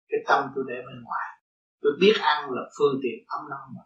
Cái 0.10 0.20
tâm 0.28 0.52
tôi 0.56 0.64
để 0.68 0.76
bên 0.76 1.04
ngoài. 1.04 1.28
Tôi 1.82 1.92
biết 2.00 2.14
ăn 2.22 2.52
là 2.52 2.62
phương 2.78 3.00
tiện 3.04 3.26
ấm 3.28 3.50
no 3.50 3.68
mà 3.76 3.82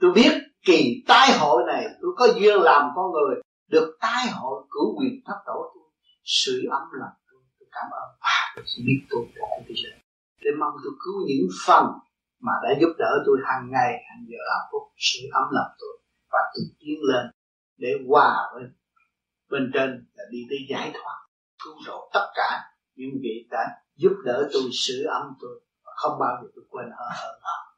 tôi 0.00 0.12
biết 0.12 0.32
kỳ 0.66 1.04
tai 1.08 1.38
hội 1.38 1.62
này 1.66 1.86
tôi 2.02 2.10
có 2.16 2.26
duyên 2.26 2.60
làm 2.60 2.90
con 2.96 3.12
người. 3.12 3.42
Được 3.70 3.96
tai 4.00 4.26
hội 4.30 4.64
cử 4.70 4.80
quyền 4.98 5.20
thất 5.26 5.36
tổ 5.46 5.72
tôi 5.74 5.84
sưởi 6.24 6.62
ấm 6.70 6.82
lòng 6.92 7.21
cảm 7.72 7.86
ơn. 8.00 8.08
Và 8.20 8.36
tôi 8.56 8.64
sẽ 8.66 8.82
biết 8.86 9.00
tôi 9.10 9.22
đã 9.34 9.46
bây 9.68 9.76
giờ 9.82 9.90
để 10.44 10.50
mong 10.60 10.74
tôi 10.84 10.92
cứu 11.04 11.14
những 11.26 11.48
phần 11.66 11.84
mà 12.40 12.52
đã 12.62 12.70
giúp 12.80 12.92
đỡ 12.98 13.22
tôi 13.26 13.38
hàng 13.44 13.70
ngày 13.70 13.92
hàng 14.08 14.24
giờ 14.28 14.38
làm 14.50 14.60
phút 14.72 14.82
sưởi 14.96 15.28
ấm 15.32 15.44
lòng 15.50 15.72
tôi 15.78 15.98
và 16.32 16.38
tôi 16.54 16.64
tiến 16.80 16.98
lên 17.02 17.26
để 17.76 17.88
hòa 18.08 18.50
với 18.54 18.62
bên 19.50 19.70
trên 19.74 20.06
là 20.14 20.24
đi 20.30 20.38
tới 20.50 20.58
giải 20.70 20.90
thoát 20.94 21.18
cứu 21.64 21.74
độ 21.86 22.10
tất 22.14 22.26
cả 22.34 22.60
những 22.94 23.10
vị 23.22 23.48
đã 23.50 23.82
giúp 23.96 24.12
đỡ 24.24 24.48
tôi 24.52 24.62
sửa 24.72 25.04
ấm 25.08 25.22
tôi 25.40 25.60
và 25.84 25.92
không 25.96 26.18
bao 26.20 26.38
giờ 26.42 26.48
tôi 26.54 26.64
quên 26.70 26.86
hơn 26.98 27.08
hơn 27.22 27.40
họ 27.42 27.76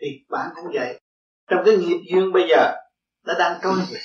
thì 0.00 0.06
bản 0.28 0.50
thân 0.56 0.64
vậy 0.74 1.00
trong 1.50 1.62
cái 1.66 1.76
nghiệp 1.76 2.00
duyên 2.12 2.32
bây 2.32 2.48
giờ 2.48 2.74
nó 3.26 3.34
đang 3.38 3.60
trôi 3.62 3.76
về 3.90 4.00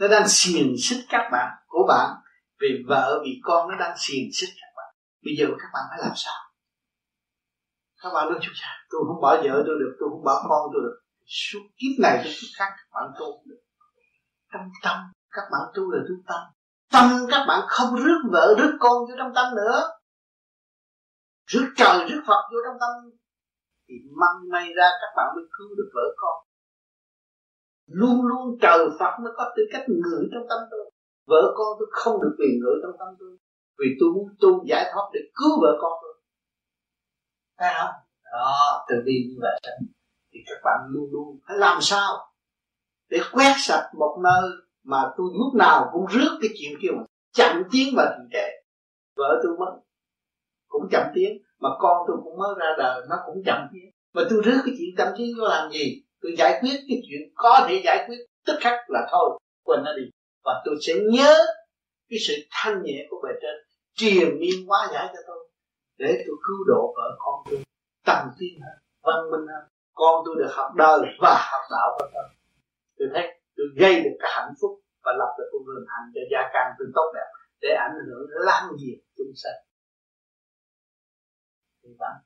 nó 0.00 0.08
đang 0.08 0.28
xiềng 0.28 0.74
xích 0.78 1.04
các 1.08 1.28
bạn 1.32 1.52
của 1.66 1.86
bạn 1.88 2.10
vì 2.60 2.68
vợ, 2.88 3.20
vì 3.24 3.40
con 3.42 3.68
nó 3.68 3.74
đang 3.78 3.94
xiềng 3.98 4.28
xích 4.32 4.52
các 4.60 4.72
bạn. 4.76 4.90
Bây 5.24 5.34
giờ 5.38 5.46
các 5.60 5.70
bạn 5.74 5.84
phải 5.90 5.98
làm 6.02 6.12
sao? 6.14 6.38
Các 8.02 8.10
bạn 8.14 8.28
nói 8.28 8.38
chú 8.42 8.52
cha, 8.54 8.70
tôi 8.90 9.00
không 9.06 9.20
bỏ 9.22 9.36
vợ 9.36 9.54
tôi 9.66 9.76
được, 9.80 9.92
tôi 10.00 10.08
không 10.10 10.24
bỏ 10.24 10.34
con 10.48 10.62
tôi 10.72 10.82
được. 10.86 10.96
Suốt 11.26 11.64
kiếp 11.78 11.94
này 12.02 12.20
tôi 12.24 12.32
kiếp 12.40 12.50
khác, 12.58 12.70
các 12.78 12.88
bạn 12.94 13.06
tu 13.18 13.26
được. 13.48 13.62
Trong 14.52 14.68
tâm, 14.84 14.98
các 15.30 15.46
bạn 15.52 15.62
tu 15.74 15.90
là 15.90 16.00
tu 16.08 16.14
tâm. 16.28 16.42
Tâm 16.92 17.26
các 17.30 17.44
bạn 17.48 17.60
không 17.68 17.94
rước 17.96 18.20
vợ, 18.32 18.54
rước 18.58 18.76
con 18.80 18.96
vô 19.06 19.14
trong 19.18 19.32
tâm 19.34 19.46
nữa. 19.56 19.80
Rước 21.46 21.68
trời, 21.76 22.08
rước 22.08 22.22
phật 22.26 22.42
vô 22.52 22.58
trong 22.66 22.76
tâm. 22.80 22.90
Thì 23.88 23.94
măng 24.20 24.48
may 24.52 24.68
ra 24.76 24.88
các 25.00 25.12
bạn 25.16 25.26
mới 25.34 25.44
cứu 25.58 25.68
được 25.76 25.90
vợ 25.94 26.06
con. 26.16 26.36
Luôn 27.86 28.26
luôn 28.26 28.58
trời 28.62 28.86
phật 28.98 29.12
mới 29.22 29.32
có 29.36 29.52
tư 29.56 29.62
cách 29.72 29.84
ngự 29.88 30.28
trong 30.32 30.46
tâm 30.48 30.58
tôi 30.70 30.90
vợ 31.26 31.52
con 31.56 31.76
tôi 31.78 31.88
không 31.90 32.22
được 32.22 32.36
quyền 32.38 32.60
ngự 32.60 32.72
trong 32.82 32.96
tâm 32.98 33.08
tôi. 33.18 33.36
Vì 33.78 33.86
tôi 34.00 34.08
muốn 34.14 34.28
tu 34.40 34.64
giải 34.66 34.90
thoát 34.92 35.10
để 35.12 35.20
cứu 35.34 35.60
vợ 35.62 35.78
con 35.80 35.92
tôi. 36.02 36.14
Thấy 37.58 37.70
không? 37.78 37.94
Đó 38.32 38.84
từ 38.88 38.94
đi 39.04 39.12
như 39.28 39.36
vậy. 39.40 39.60
Thì 40.32 40.38
các 40.46 40.60
bạn 40.64 40.80
luôn 40.88 41.08
luôn 41.12 41.38
phải 41.48 41.56
làm 41.58 41.78
sao 41.80 42.32
để 43.10 43.18
quét 43.32 43.54
sạch 43.58 43.90
một 43.98 44.18
nơi 44.22 44.50
mà 44.84 45.12
tôi 45.16 45.26
lúc 45.38 45.54
nào 45.54 45.90
cũng 45.92 46.06
rước 46.06 46.38
cái 46.40 46.50
chuyện 46.58 46.78
kia 46.82 46.88
mà 46.96 47.02
chậm 47.32 47.62
tiến 47.72 47.94
và 47.96 48.16
trì 48.18 48.24
trệ. 48.32 48.48
Vợ 49.16 49.40
tôi 49.42 49.56
mất, 49.58 49.80
cũng 50.68 50.82
chậm 50.90 51.06
tiến, 51.14 51.42
mà 51.58 51.68
con 51.78 52.04
tôi 52.08 52.16
cũng 52.24 52.38
mới 52.38 52.54
ra 52.58 52.74
đời, 52.78 53.02
nó 53.10 53.16
cũng 53.26 53.42
chậm 53.46 53.68
tiến. 53.72 53.90
Mà 54.14 54.22
tôi 54.30 54.42
rước 54.44 54.60
cái 54.64 54.74
chuyện 54.78 54.88
chậm 54.96 55.08
tiến 55.18 55.26
nó 55.38 55.48
làm 55.48 55.72
gì? 55.72 56.02
Tôi 56.20 56.34
giải 56.38 56.58
quyết 56.60 56.76
cái 56.88 57.02
chuyện 57.08 57.20
có 57.34 57.66
thể 57.68 57.82
giải 57.84 58.04
quyết, 58.08 58.16
tức 58.46 58.56
khắc 58.60 58.80
là 58.88 59.08
thôi, 59.10 59.38
quên 59.64 59.80
nó 59.84 59.92
đi 59.96 60.02
và 60.46 60.62
tôi 60.64 60.74
sẽ 60.80 60.92
nhớ 61.12 61.34
cái 62.08 62.18
sự 62.26 62.34
thanh 62.50 62.82
nhẹ 62.82 63.06
của 63.10 63.20
bề 63.24 63.32
trên 63.42 63.56
triền 63.94 64.38
miên 64.40 64.66
hóa 64.66 64.88
giải 64.92 65.06
cho 65.14 65.20
tôi 65.26 65.48
để 65.98 66.24
tôi 66.26 66.36
cứu 66.46 66.58
độ 66.66 66.94
vợ 66.96 67.16
con 67.18 67.34
tôi 67.50 67.64
tăng 68.04 68.28
tiến 68.38 68.60
hơn 68.64 68.78
văn 69.02 69.30
minh 69.30 69.46
hơn 69.52 69.64
con 69.96 70.22
tôi 70.24 70.34
được 70.38 70.50
học 70.58 70.70
đời 70.76 71.00
và 71.20 71.34
học 71.52 71.64
đạo 71.70 71.88
của 71.98 72.06
tôi. 72.14 72.24
Tôi 72.98 73.08
thấy 73.14 73.40
tôi 73.56 73.66
gây 73.80 73.94
được 74.04 74.16
cái 74.20 74.30
hạnh 74.34 74.54
phúc 74.60 74.72
và 75.04 75.12
lập 75.20 75.30
được 75.38 75.48
một 75.52 75.62
vườn 75.66 75.84
hành 75.88 76.06
cho 76.14 76.20
gia 76.32 76.42
can 76.52 76.66
tôi 76.78 76.88
tốt 76.94 77.08
đẹp 77.14 77.28
để 77.60 77.68
ảnh 77.68 77.96
hưởng 78.06 78.26
lan 78.46 78.64
diệt 78.80 78.98
chúng 79.16 79.32
sanh. 79.42 79.60
Thì 81.82 81.88
bạn 81.98 82.16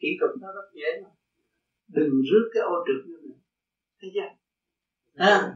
kỹ 0.00 0.08
thuật 0.20 0.30
nó 0.40 0.48
rất 0.52 0.68
dễ 0.74 0.88
mà. 1.04 1.10
Đừng 1.88 2.10
rước 2.30 2.50
cái 2.54 2.62
ô 2.62 2.74
trực 2.86 3.00
như 3.06 3.16
này 3.28 3.38
thấy 4.00 4.10
chưa? 4.14 4.28
À. 5.14 5.54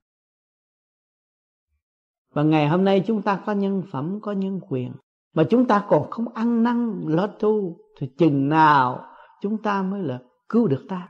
và 2.33 2.43
ngày 2.43 2.69
hôm 2.69 2.85
nay 2.85 3.05
chúng 3.07 3.23
ta 3.23 3.43
có 3.47 3.53
nhân 3.53 3.83
phẩm 3.91 4.19
có 4.23 4.33
nhân 4.33 4.61
quyền. 4.69 4.93
Mà 5.35 5.45
chúng 5.51 5.67
ta 5.67 5.87
còn 5.89 6.11
không 6.11 6.29
ăn 6.29 6.63
năn 6.63 7.01
lo 7.07 7.27
tu 7.27 7.77
thì 7.99 8.11
chừng 8.19 8.49
nào 8.49 9.07
chúng 9.41 9.63
ta 9.63 9.83
mới 9.83 10.03
là 10.03 10.21
cứu 10.49 10.67
được 10.67 10.87
ta? 10.89 11.09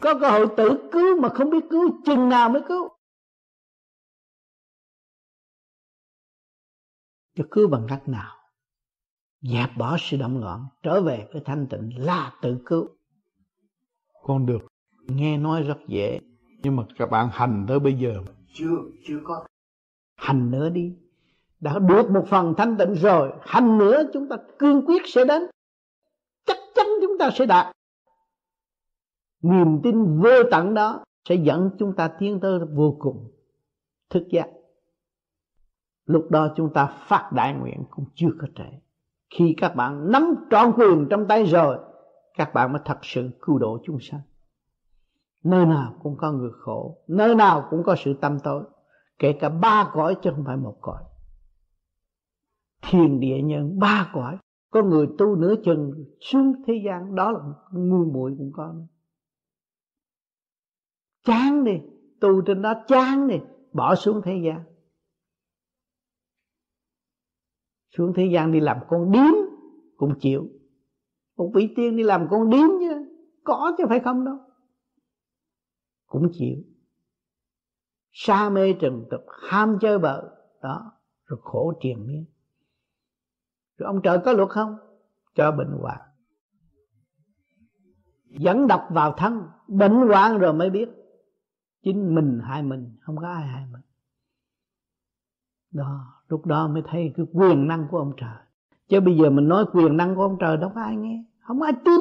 Có 0.00 0.14
cơ 0.20 0.30
hội 0.30 0.46
tự 0.56 0.88
cứu 0.92 1.20
mà 1.20 1.28
không 1.28 1.50
biết 1.50 1.64
cứu 1.70 1.90
chừng 2.04 2.28
nào 2.28 2.48
mới 2.48 2.62
cứu? 2.68 2.88
Cho 7.34 7.44
cứu 7.50 7.68
bằng 7.68 7.86
cách 7.88 8.08
nào? 8.08 8.36
Dẹp 9.40 9.70
bỏ 9.78 9.96
sự 10.00 10.16
động 10.16 10.40
loạn 10.40 10.66
trở 10.82 11.02
về 11.02 11.28
với 11.32 11.42
thanh 11.44 11.66
tịnh 11.70 12.04
là 12.04 12.32
tự 12.42 12.58
cứu. 12.66 12.88
Con 14.22 14.46
được. 14.46 14.66
Nghe 15.08 15.38
nói 15.38 15.62
rất 15.62 15.78
dễ. 15.88 16.20
Nhưng 16.62 16.76
mà 16.76 16.82
các 16.98 17.10
bạn 17.10 17.28
hành 17.32 17.64
tới 17.68 17.78
bây 17.80 17.94
giờ. 17.94 18.22
Chưa 18.54 18.76
chưa 19.06 19.20
có 19.24 19.46
hành 20.16 20.50
nữa 20.50 20.68
đi. 20.68 20.96
Đã 21.60 21.78
được 21.78 22.10
một 22.10 22.24
phần 22.28 22.54
thanh 22.56 22.76
tịnh 22.76 22.94
rồi, 22.94 23.32
hành 23.40 23.78
nữa 23.78 24.02
chúng 24.12 24.28
ta 24.28 24.36
cương 24.58 24.86
quyết 24.86 25.02
sẽ 25.06 25.24
đến. 25.24 25.42
Chắc 26.46 26.56
chắn 26.74 26.86
chúng 27.02 27.18
ta 27.18 27.30
sẽ 27.34 27.46
đạt. 27.46 27.76
Niềm 29.42 29.80
tin 29.82 30.20
vô 30.20 30.42
tận 30.50 30.74
đó 30.74 31.04
sẽ 31.28 31.34
dẫn 31.34 31.70
chúng 31.78 31.96
ta 31.96 32.08
tiến 32.08 32.40
tới 32.40 32.58
vô 32.74 32.96
cùng. 32.98 33.30
Thức 34.10 34.22
giác. 34.30 34.48
Lúc 36.06 36.30
đó 36.30 36.52
chúng 36.56 36.72
ta 36.72 36.86
phát 36.86 37.30
đại 37.32 37.54
nguyện 37.54 37.84
cũng 37.90 38.04
chưa 38.14 38.30
có 38.40 38.46
trễ. 38.54 38.78
Khi 39.30 39.54
các 39.56 39.76
bạn 39.76 40.10
nắm 40.12 40.34
trọn 40.50 40.72
quyền 40.76 41.06
trong 41.10 41.26
tay 41.28 41.44
rồi, 41.44 41.78
các 42.34 42.54
bạn 42.54 42.72
mới 42.72 42.82
thật 42.84 42.98
sự 43.02 43.30
cứu 43.40 43.58
độ 43.58 43.78
chúng 43.84 43.98
sanh. 44.00 44.20
Nơi 45.44 45.66
nào 45.66 45.94
cũng 46.02 46.16
có 46.16 46.32
người 46.32 46.50
khổ, 46.60 46.98
nơi 47.08 47.34
nào 47.34 47.66
cũng 47.70 47.82
có 47.82 47.96
sự 48.04 48.14
tâm 48.20 48.38
tối 48.44 48.64
kể 49.18 49.32
cả 49.40 49.48
ba 49.48 49.90
cõi 49.92 50.16
chứ 50.22 50.30
không 50.34 50.44
phải 50.46 50.56
một 50.56 50.78
cõi. 50.80 51.04
Thiền 52.82 53.20
địa 53.20 53.42
nhân, 53.44 53.78
ba 53.78 54.10
cõi. 54.14 54.38
Có 54.70 54.82
người 54.82 55.06
tu 55.18 55.36
nửa 55.36 55.54
chừng 55.64 56.04
xuống 56.20 56.52
thế 56.66 56.74
gian, 56.86 57.14
đó 57.14 57.32
là 57.32 57.40
ngu 57.72 58.04
muội 58.04 58.34
cũng 58.38 58.52
có 58.54 58.74
chán 61.24 61.64
đi, 61.64 61.72
tu 62.20 62.42
trên 62.46 62.62
đó 62.62 62.74
chán 62.88 63.28
đi, 63.28 63.36
bỏ 63.72 63.94
xuống 63.94 64.20
thế 64.24 64.42
gian. 64.44 64.64
Xuống 67.96 68.12
thế 68.16 68.28
gian 68.32 68.52
đi 68.52 68.60
làm 68.60 68.78
con 68.88 69.12
điếm 69.12 69.32
cũng 69.96 70.14
chịu. 70.20 70.48
Một 71.36 71.50
vị 71.54 71.68
tiên 71.76 71.96
đi 71.96 72.02
làm 72.02 72.26
con 72.30 72.50
điếm 72.50 72.68
chứ, 72.80 73.06
có 73.44 73.74
chứ 73.78 73.84
phải 73.88 74.00
không 74.00 74.24
đâu. 74.24 74.36
Cũng 76.06 76.28
chịu 76.32 76.56
sa 78.18 78.50
mê 78.50 78.72
trần 78.72 79.04
tục, 79.10 79.20
ham 79.50 79.78
chơi 79.80 79.98
bợ 79.98 80.22
đó, 80.62 80.92
rồi 81.26 81.40
khổ 81.42 81.72
triền 81.80 82.06
miên. 82.06 82.24
Rồi 83.78 83.86
ông 83.86 84.00
trời 84.02 84.18
có 84.24 84.32
luật 84.32 84.48
không? 84.48 84.76
Cho 85.34 85.52
bệnh 85.52 85.78
hoạn. 85.80 86.00
Dẫn 88.24 88.66
độc 88.66 88.86
vào 88.90 89.12
thân, 89.12 89.48
bệnh 89.68 89.92
hoạn 89.92 90.38
rồi 90.38 90.52
mới 90.52 90.70
biết. 90.70 90.88
Chính 91.82 92.14
mình 92.14 92.40
hại 92.44 92.62
mình, 92.62 92.96
không 93.00 93.16
có 93.16 93.28
ai 93.28 93.46
hại 93.46 93.66
mình. 93.72 93.82
Đó, 95.70 96.22
lúc 96.28 96.46
đó 96.46 96.68
mới 96.68 96.82
thấy 96.86 97.12
cái 97.16 97.26
quyền 97.32 97.68
năng 97.68 97.88
của 97.90 97.98
ông 97.98 98.12
trời. 98.16 98.38
Chứ 98.88 99.00
bây 99.00 99.16
giờ 99.16 99.30
mình 99.30 99.48
nói 99.48 99.64
quyền 99.72 99.96
năng 99.96 100.16
của 100.16 100.22
ông 100.22 100.36
trời 100.40 100.56
đâu 100.56 100.72
có 100.74 100.80
ai 100.80 100.96
nghe. 100.96 101.24
Không 101.40 101.62
ai 101.62 101.72
tin. 101.84 102.00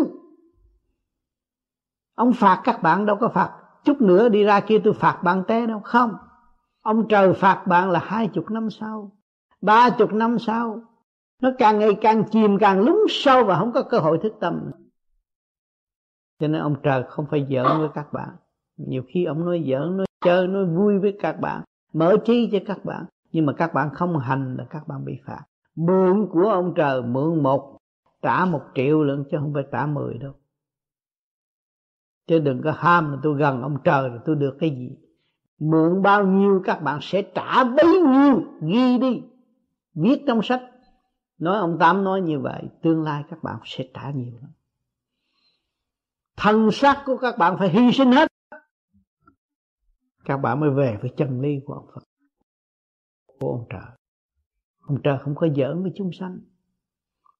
Ông 2.13 2.33
phạt 2.33 2.61
các 2.63 2.79
bạn 2.83 3.05
đâu 3.05 3.17
có 3.19 3.27
phạt 3.27 3.64
chút 3.85 4.01
nữa 4.01 4.29
đi 4.29 4.43
ra 4.43 4.59
kia 4.59 4.79
tôi 4.83 4.93
phạt 4.93 5.19
bạn 5.23 5.43
té 5.47 5.65
đâu. 5.65 5.79
Không. 5.79 6.13
Ông 6.81 7.07
trời 7.07 7.33
phạt 7.33 7.63
bạn 7.67 7.91
là 7.91 7.99
hai 8.03 8.27
chục 8.27 8.51
năm 8.51 8.69
sau, 8.69 9.11
ba 9.61 9.89
chục 9.89 10.13
năm 10.13 10.39
sau. 10.39 10.81
Nó 11.41 11.51
càng 11.57 11.79
ngày 11.79 11.95
càng 12.01 12.23
chìm 12.31 12.57
càng 12.59 12.79
lún 12.79 12.97
sâu 13.09 13.43
và 13.43 13.59
không 13.59 13.71
có 13.71 13.83
cơ 13.83 13.99
hội 13.99 14.19
thức 14.23 14.33
tâm. 14.39 14.71
Cho 16.39 16.47
nên 16.47 16.61
ông 16.61 16.75
trời 16.83 17.03
không 17.09 17.25
phải 17.31 17.47
giỡn 17.49 17.79
với 17.79 17.89
các 17.93 18.13
bạn. 18.13 18.29
Nhiều 18.77 19.03
khi 19.07 19.25
ông 19.25 19.45
nói 19.45 19.65
giỡn, 19.67 19.97
nói 19.97 20.05
chơi, 20.25 20.47
nói 20.47 20.65
vui 20.65 20.99
với 20.99 21.17
các 21.21 21.39
bạn, 21.39 21.63
mở 21.93 22.17
trí 22.25 22.49
cho 22.51 22.59
các 22.65 22.85
bạn. 22.85 23.05
Nhưng 23.31 23.45
mà 23.45 23.53
các 23.53 23.73
bạn 23.73 23.89
không 23.93 24.19
hành 24.19 24.55
là 24.57 24.65
các 24.69 24.87
bạn 24.87 25.05
bị 25.05 25.19
phạt. 25.25 25.41
Mượn 25.75 26.27
của 26.31 26.49
ông 26.49 26.73
trời 26.75 27.01
mượn 27.01 27.43
một, 27.43 27.77
trả 28.21 28.45
một 28.45 28.61
triệu 28.75 29.03
lượng 29.03 29.23
chứ 29.31 29.37
không 29.39 29.53
phải 29.53 29.63
trả 29.71 29.85
mười 29.85 30.17
đâu 30.17 30.33
chứ 32.27 32.39
đừng 32.39 32.61
có 32.63 32.71
ham 32.71 33.11
là 33.11 33.17
tôi 33.23 33.37
gần 33.37 33.61
ông 33.61 33.77
trời 33.83 34.09
rồi 34.09 34.19
tôi 34.25 34.35
được 34.35 34.57
cái 34.59 34.69
gì. 34.69 34.89
Mượn 35.59 36.01
bao 36.01 36.27
nhiêu 36.27 36.61
các 36.65 36.81
bạn 36.81 36.99
sẽ 37.01 37.21
trả 37.21 37.63
bấy 37.63 38.01
nhiêu, 38.01 38.43
ghi 38.61 38.97
đi. 38.97 39.21
Viết 39.93 40.23
trong 40.27 40.41
sách. 40.43 40.61
Nói 41.37 41.57
ông 41.57 41.77
tám 41.79 42.03
nói 42.03 42.21
như 42.21 42.39
vậy, 42.39 42.63
tương 42.81 43.03
lai 43.03 43.23
các 43.29 43.43
bạn 43.43 43.59
sẽ 43.65 43.83
trả 43.93 44.11
nhiều 44.11 44.33
lắm. 44.41 44.51
Thân 46.37 46.71
xác 46.71 47.03
của 47.05 47.17
các 47.17 47.37
bạn 47.37 47.55
phải 47.59 47.69
hy 47.69 47.91
sinh 47.91 48.11
hết. 48.11 48.27
Các 50.25 50.37
bạn 50.37 50.59
mới 50.59 50.69
về 50.69 50.97
với 51.01 51.11
chân 51.17 51.41
lý 51.41 51.59
của 51.65 51.73
ông 51.73 51.87
Phật, 51.93 52.01
của 53.39 53.51
ông 53.51 53.65
trời. 53.69 53.95
Ông 54.81 55.01
trời 55.03 55.17
không 55.21 55.35
có 55.35 55.47
giỡn 55.55 55.83
với 55.83 55.91
chúng 55.95 56.11
sanh. 56.19 56.39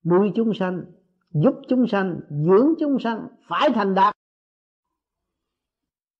Nuôi 0.04 0.32
chúng 0.36 0.54
sanh, 0.54 0.86
giúp 1.32 1.54
chúng 1.68 1.88
sanh, 1.88 2.20
dưỡng 2.30 2.74
chúng 2.80 3.00
sanh, 3.00 3.28
phải 3.48 3.70
thành 3.70 3.96
đạt 3.96 4.16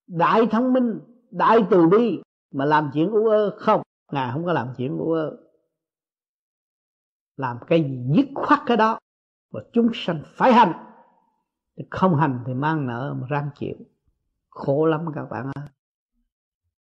đại 0.06 0.46
thông 0.50 0.72
minh 0.72 1.00
đại 1.30 1.58
từ 1.70 1.86
bi 1.86 2.22
mà 2.52 2.64
làm 2.64 2.90
chuyện 2.94 3.10
u 3.10 3.26
ơ 3.26 3.56
không? 3.58 3.82
Ngài 4.12 4.32
không 4.32 4.44
có 4.44 4.52
làm 4.52 4.68
chuyện 4.76 4.98
u 4.98 5.12
ơ. 5.12 5.36
Làm 7.36 7.58
cái 7.66 7.82
gì 7.82 8.04
dứt 8.16 8.26
khoát 8.34 8.60
cái 8.66 8.76
đó 8.76 8.98
và 9.52 9.62
chúng 9.72 9.90
sanh 9.94 10.22
phải 10.26 10.52
hành. 10.52 10.72
Không 11.90 12.16
hành 12.16 12.40
thì 12.46 12.54
mang 12.54 12.86
nợ 12.86 13.14
mà 13.20 13.26
răng 13.30 13.50
chịu. 13.54 13.76
Khổ 14.50 14.86
lắm 14.86 15.06
các 15.14 15.24
bạn 15.30 15.50
ơi. 15.54 15.68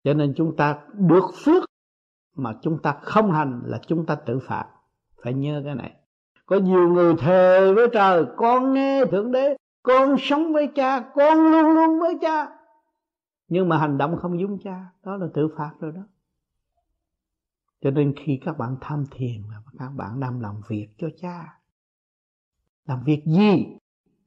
Cho 0.04 0.14
nên 0.14 0.34
chúng 0.36 0.56
ta 0.56 0.78
được 0.92 1.24
phước 1.44 1.64
mà 2.36 2.54
chúng 2.62 2.82
ta 2.82 2.92
không 3.02 3.32
hành 3.32 3.62
là 3.64 3.80
chúng 3.86 4.06
ta 4.06 4.14
tự 4.14 4.38
phạt, 4.38 4.66
phải 5.22 5.34
nhớ 5.34 5.62
cái 5.64 5.74
này. 5.74 5.96
Có 6.46 6.56
nhiều 6.56 6.88
người 6.88 7.14
thề 7.18 7.72
với 7.72 7.88
trời 7.92 8.24
con 8.36 8.72
nghe 8.72 9.04
thượng 9.04 9.32
đế 9.32 9.56
con 9.82 10.16
sống 10.18 10.52
với 10.52 10.66
cha 10.74 11.00
con 11.14 11.52
luôn 11.52 11.74
luôn 11.74 12.00
với 12.00 12.18
cha 12.20 12.59
nhưng 13.50 13.68
mà 13.68 13.78
hành 13.78 13.98
động 13.98 14.16
không 14.16 14.40
giống 14.40 14.58
cha, 14.58 14.86
đó 15.04 15.16
là 15.16 15.26
tự 15.34 15.48
phạt 15.56 15.70
rồi 15.80 15.92
đó. 15.92 16.02
Cho 17.80 17.90
nên 17.90 18.14
khi 18.16 18.40
các 18.44 18.58
bạn 18.58 18.76
tham 18.80 19.04
thiền 19.10 19.42
là 19.50 19.56
các 19.78 19.88
bạn 19.96 20.20
đang 20.20 20.40
làm 20.40 20.54
việc 20.68 20.88
cho 20.98 21.08
cha, 21.20 21.58
làm 22.86 23.02
việc 23.04 23.22
gì? 23.26 23.66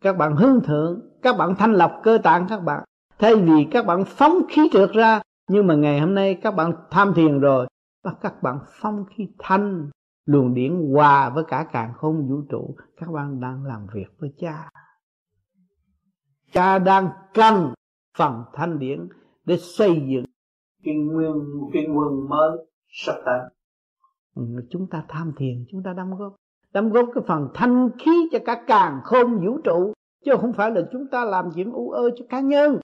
Các 0.01 0.17
bạn 0.17 0.35
hướng 0.35 0.63
thượng, 0.63 1.01
các 1.21 1.37
bạn 1.37 1.55
thanh 1.55 1.73
lọc 1.73 1.91
cơ 2.03 2.17
tạng 2.23 2.45
các 2.49 2.59
bạn. 2.59 2.83
Thay 3.19 3.35
vì 3.35 3.67
các 3.71 3.85
bạn 3.85 4.03
phóng 4.07 4.37
khí 4.49 4.69
trượt 4.71 4.91
ra, 4.91 5.21
nhưng 5.49 5.67
mà 5.67 5.75
ngày 5.75 5.99
hôm 5.99 6.15
nay 6.15 6.39
các 6.41 6.51
bạn 6.51 6.73
tham 6.91 7.13
thiền 7.15 7.39
rồi, 7.39 7.67
và 8.03 8.13
các 8.21 8.43
bạn 8.43 8.59
phóng 8.67 9.05
khí 9.05 9.27
thanh, 9.39 9.89
luồng 10.25 10.53
điển 10.53 10.91
hòa 10.93 11.29
với 11.29 11.43
cả 11.47 11.67
càng 11.71 11.93
không 11.93 12.27
vũ 12.29 12.41
trụ, 12.49 12.75
các 12.97 13.11
bạn 13.11 13.39
đang 13.39 13.63
làm 13.63 13.87
việc 13.93 14.07
với 14.19 14.33
cha. 14.39 14.69
Cha 16.53 16.79
đang 16.79 17.09
cần 17.33 17.73
phần 18.17 18.43
thanh 18.53 18.79
điển 18.79 19.07
để 19.45 19.57
xây 19.57 20.01
dựng 20.07 20.25
cái 20.83 20.95
nguyên 20.95 21.33
cái 21.73 21.85
nguồn 21.87 22.29
mới 22.29 22.51
sắp 22.87 23.15
tới. 23.25 23.39
Ừ, 24.35 24.43
chúng 24.69 24.87
ta 24.87 25.03
tham 25.07 25.33
thiền 25.37 25.65
chúng 25.71 25.83
ta 25.83 25.93
đóng 25.93 26.17
góp. 26.17 26.35
Đóng 26.73 26.89
góp 26.89 27.09
cái 27.15 27.23
phần 27.27 27.49
thanh 27.53 27.89
khí 27.99 28.29
cho 28.31 28.39
cả 28.45 28.63
càng 28.67 28.99
không 29.03 29.45
vũ 29.45 29.57
trụ 29.63 29.93
chứ 30.25 30.31
không 30.41 30.53
phải 30.53 30.71
là 30.71 30.81
chúng 30.91 31.07
ta 31.11 31.25
làm 31.25 31.49
chuyện 31.55 31.71
u 31.71 31.89
ơ 31.89 32.09
cho 32.15 32.25
cá 32.29 32.39
nhân. 32.39 32.79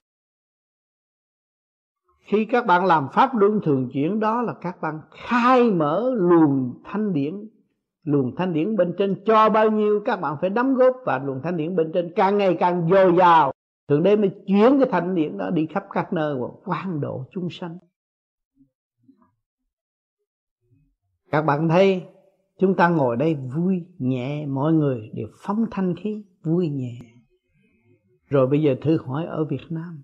Khi 2.20 2.44
các 2.44 2.66
bạn 2.66 2.86
làm 2.86 3.08
pháp 3.12 3.30
luân 3.36 3.60
thường 3.64 3.88
chuyển 3.92 4.20
đó 4.20 4.42
là 4.42 4.54
các 4.60 4.80
bạn 4.80 5.00
khai 5.10 5.70
mở 5.70 6.10
luồng 6.14 6.82
thanh 6.84 7.12
điển. 7.12 7.48
Luồng 8.04 8.36
thanh 8.36 8.52
điển 8.52 8.76
bên 8.76 8.94
trên 8.98 9.24
cho 9.26 9.48
bao 9.48 9.70
nhiêu 9.70 10.00
các 10.04 10.20
bạn 10.20 10.36
phải 10.40 10.50
đóng 10.50 10.74
góp 10.74 10.96
và 11.06 11.18
luồng 11.18 11.40
thanh 11.42 11.56
điển 11.56 11.76
bên 11.76 11.90
trên 11.94 12.12
càng 12.16 12.38
ngày 12.38 12.56
càng 12.60 12.88
dồi 12.90 13.16
dào 13.18 13.52
thượng 13.90 14.02
đế 14.02 14.16
mới 14.16 14.30
chuyển 14.46 14.78
cái 14.78 14.88
thanh 14.90 15.14
điển 15.14 15.38
đó 15.38 15.50
đi 15.50 15.66
khắp 15.66 15.84
các 15.92 16.12
nơi 16.12 16.34
và 16.40 16.46
quan 16.64 17.00
độ 17.00 17.24
chúng 17.32 17.48
sanh. 17.50 17.78
Các 21.30 21.42
bạn 21.42 21.68
thấy, 21.68 22.02
chúng 22.58 22.74
ta 22.74 22.88
ngồi 22.88 23.16
đây 23.16 23.34
vui, 23.34 23.86
nhẹ, 23.98 24.46
mọi 24.46 24.72
người 24.72 25.10
đều 25.14 25.28
phóng 25.42 25.64
thanh 25.70 25.94
khí, 25.96 26.24
vui, 26.42 26.68
nhẹ. 26.68 26.98
Rồi 28.28 28.46
bây 28.46 28.62
giờ 28.62 28.74
thử 28.82 28.98
hỏi 29.06 29.26
ở 29.26 29.44
Việt 29.44 29.62
Nam, 29.70 30.02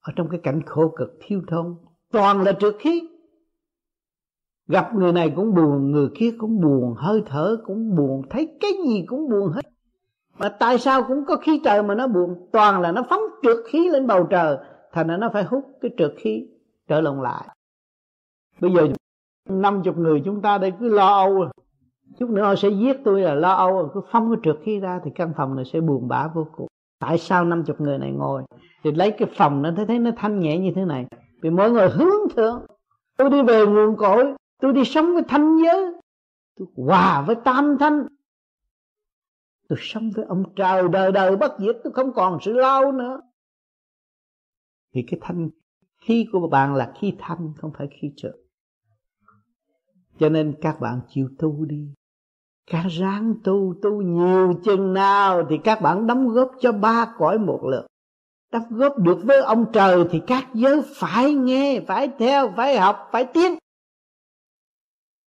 ở 0.00 0.12
trong 0.16 0.28
cái 0.30 0.40
cảnh 0.42 0.60
khổ 0.66 0.92
cực, 0.96 1.18
thiếu 1.20 1.42
thốn, 1.48 1.76
toàn 2.12 2.40
là 2.40 2.52
trượt 2.60 2.74
khí. 2.78 3.08
Gặp 4.66 4.94
người 4.94 5.12
này 5.12 5.32
cũng 5.36 5.54
buồn, 5.54 5.90
người 5.90 6.08
kia 6.14 6.30
cũng 6.38 6.60
buồn, 6.60 6.94
hơi 6.96 7.22
thở 7.26 7.56
cũng 7.66 7.94
buồn, 7.96 8.22
thấy 8.30 8.56
cái 8.60 8.70
gì 8.88 9.04
cũng 9.06 9.28
buồn 9.30 9.52
hết 9.52 9.69
mà 10.38 10.48
tại 10.48 10.78
sao 10.78 11.02
cũng 11.02 11.24
có 11.24 11.36
khí 11.36 11.60
trời 11.64 11.82
mà 11.82 11.94
nó 11.94 12.06
buồn? 12.06 12.48
Toàn 12.52 12.80
là 12.80 12.92
nó 12.92 13.02
phóng 13.10 13.22
trượt 13.42 13.56
khí 13.66 13.88
lên 13.88 14.06
bầu 14.06 14.26
trời, 14.30 14.56
thành 14.92 15.08
ra 15.08 15.16
nó 15.16 15.30
phải 15.32 15.44
hút 15.44 15.78
cái 15.80 15.90
trượt 15.98 16.14
khí 16.18 16.46
trở 16.88 17.00
lộn 17.00 17.22
lại. 17.22 17.48
Bây 18.60 18.72
giờ 18.72 18.88
năm 19.48 19.82
chục 19.82 19.96
người 19.98 20.22
chúng 20.24 20.42
ta 20.42 20.58
đây 20.58 20.72
cứ 20.80 20.88
lo 20.88 21.06
âu 21.06 21.42
à. 21.42 21.48
chút 22.18 22.30
nữa 22.30 22.42
họ 22.42 22.54
sẽ 22.54 22.68
giết 22.68 22.96
tôi 23.04 23.20
là 23.20 23.34
lo 23.34 23.52
âu 23.52 23.78
à. 23.78 23.84
cứ 23.94 24.00
phóng 24.10 24.30
cái 24.30 24.40
trượt 24.42 24.62
khí 24.64 24.80
ra 24.80 25.00
thì 25.04 25.10
căn 25.14 25.32
phòng 25.36 25.56
này 25.56 25.64
sẽ 25.64 25.80
buồn 25.80 26.08
bã 26.08 26.28
vô 26.34 26.46
cùng. 26.56 26.66
Tại 27.00 27.18
sao 27.18 27.44
năm 27.44 27.64
chục 27.64 27.80
người 27.80 27.98
này 27.98 28.12
ngồi? 28.12 28.42
Thì 28.84 28.92
lấy 28.92 29.10
cái 29.10 29.28
phòng 29.36 29.62
nó, 29.62 29.70
thấy 29.76 29.86
thấy 29.86 29.98
nó 29.98 30.10
thanh 30.16 30.40
nhẹ 30.40 30.58
như 30.58 30.72
thế 30.76 30.84
này. 30.84 31.06
Vì 31.42 31.50
mọi 31.50 31.70
người 31.70 31.88
hướng 31.88 32.28
thượng. 32.36 32.66
Tôi 33.16 33.30
đi 33.30 33.42
về 33.42 33.66
nguồn 33.66 33.96
cội, 33.96 34.34
tôi 34.60 34.72
đi 34.72 34.84
sống 34.84 35.14
với 35.14 35.22
thanh 35.28 35.58
giới. 35.62 35.92
Tôi 36.58 36.68
hòa 36.76 37.22
với 37.26 37.36
tam 37.44 37.78
thanh 37.78 38.06
tôi 39.70 39.78
sống 39.82 40.10
với 40.10 40.24
ông 40.24 40.42
trời 40.56 40.88
đời 40.92 41.12
đời 41.12 41.36
bất 41.36 41.52
diệt, 41.58 41.76
tôi 41.84 41.92
không 41.92 42.12
còn 42.14 42.38
sự 42.42 42.52
lao 42.52 42.92
nữa. 42.92 43.20
Thì 44.94 45.04
cái 45.10 45.20
thanh 45.22 45.50
khí 46.06 46.26
của 46.32 46.48
bạn 46.48 46.74
là 46.74 46.92
khí 47.00 47.14
thanh, 47.18 47.52
không 47.56 47.72
phải 47.78 47.88
khí 48.00 48.12
trượt 48.16 48.34
cho 50.20 50.28
nên 50.28 50.54
các 50.60 50.80
bạn 50.80 51.00
chịu 51.08 51.28
tu 51.38 51.64
đi. 51.64 51.94
Các 52.70 52.86
ráng 52.90 53.34
tu 53.44 53.74
tu 53.82 54.02
nhiều 54.02 54.54
chừng 54.64 54.92
nào 54.92 55.46
thì 55.50 55.58
các 55.64 55.80
bạn 55.82 56.06
đóng 56.06 56.28
góp 56.28 56.50
cho 56.60 56.72
ba 56.72 57.14
cõi 57.18 57.38
một 57.38 57.60
lượt. 57.64 57.86
Đóng 58.52 58.62
góp 58.70 58.98
được 58.98 59.18
với 59.24 59.42
ông 59.42 59.66
trời 59.72 60.04
thì 60.10 60.20
các 60.26 60.48
giới 60.54 60.82
phải 60.94 61.34
nghe, 61.34 61.80
phải 61.86 62.08
theo, 62.18 62.52
phải 62.56 62.78
học, 62.78 63.08
phải 63.12 63.24
tiến. 63.34 63.58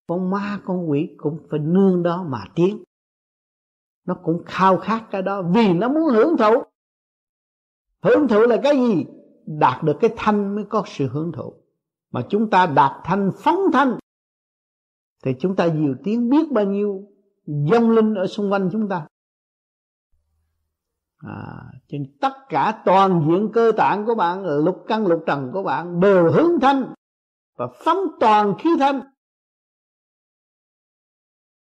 Con 0.07 0.29
ma, 0.29 0.59
con 0.65 0.89
quỷ 0.89 1.09
cũng 1.17 1.39
phải 1.49 1.59
nương 1.59 2.03
đó 2.03 2.25
mà 2.29 2.45
tiến 2.55 2.83
nó 4.05 4.13
cũng 4.13 4.43
khao 4.45 4.77
khát 4.77 5.03
cái 5.11 5.21
đó 5.21 5.41
vì 5.41 5.73
nó 5.73 5.89
muốn 5.89 6.03
hưởng 6.03 6.37
thụ. 6.37 6.63
Hưởng 8.01 8.27
thụ 8.27 8.39
là 8.39 8.57
cái 8.63 8.77
gì? 8.77 9.05
Đạt 9.45 9.83
được 9.83 9.97
cái 9.99 10.13
thanh 10.17 10.55
mới 10.55 10.65
có 10.69 10.83
sự 10.87 11.07
hưởng 11.07 11.31
thụ. 11.31 11.53
Mà 12.11 12.21
chúng 12.29 12.49
ta 12.49 12.65
đạt 12.65 12.91
thanh 13.03 13.31
phóng 13.37 13.59
thanh 13.73 13.97
thì 15.23 15.35
chúng 15.39 15.55
ta 15.55 15.67
nhiều 15.67 15.95
tiếng 16.03 16.29
biết 16.29 16.51
bao 16.51 16.65
nhiêu 16.65 17.07
dông 17.45 17.89
linh 17.89 18.13
ở 18.13 18.27
xung 18.27 18.51
quanh 18.51 18.69
chúng 18.71 18.89
ta. 18.89 19.07
À, 21.17 21.63
trên 21.87 22.17
tất 22.21 22.33
cả 22.49 22.81
toàn 22.85 23.25
diện 23.27 23.49
cơ 23.53 23.71
tạng 23.77 24.05
của 24.05 24.15
bạn 24.15 24.45
lục 24.45 24.83
căn 24.87 25.07
lục 25.07 25.23
trần 25.27 25.49
của 25.53 25.63
bạn 25.63 25.99
đều 25.99 26.31
hướng 26.31 26.59
thanh 26.61 26.93
và 27.57 27.67
phóng 27.85 27.97
toàn 28.19 28.53
khí 28.59 28.69
thanh 28.79 29.01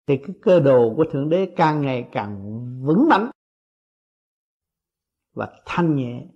thì 0.08 0.18
cái 0.18 0.36
cơ 0.42 0.60
đồ 0.60 0.94
của 0.98 1.06
thượng 1.12 1.30
đế 1.30 1.54
càng 1.56 1.82
ngày 1.82 2.10
càng 2.12 2.60
vững 2.86 3.08
mạnh 3.10 3.32
và 5.34 5.50
thanh 5.66 5.96
nhẹ. 5.96 6.28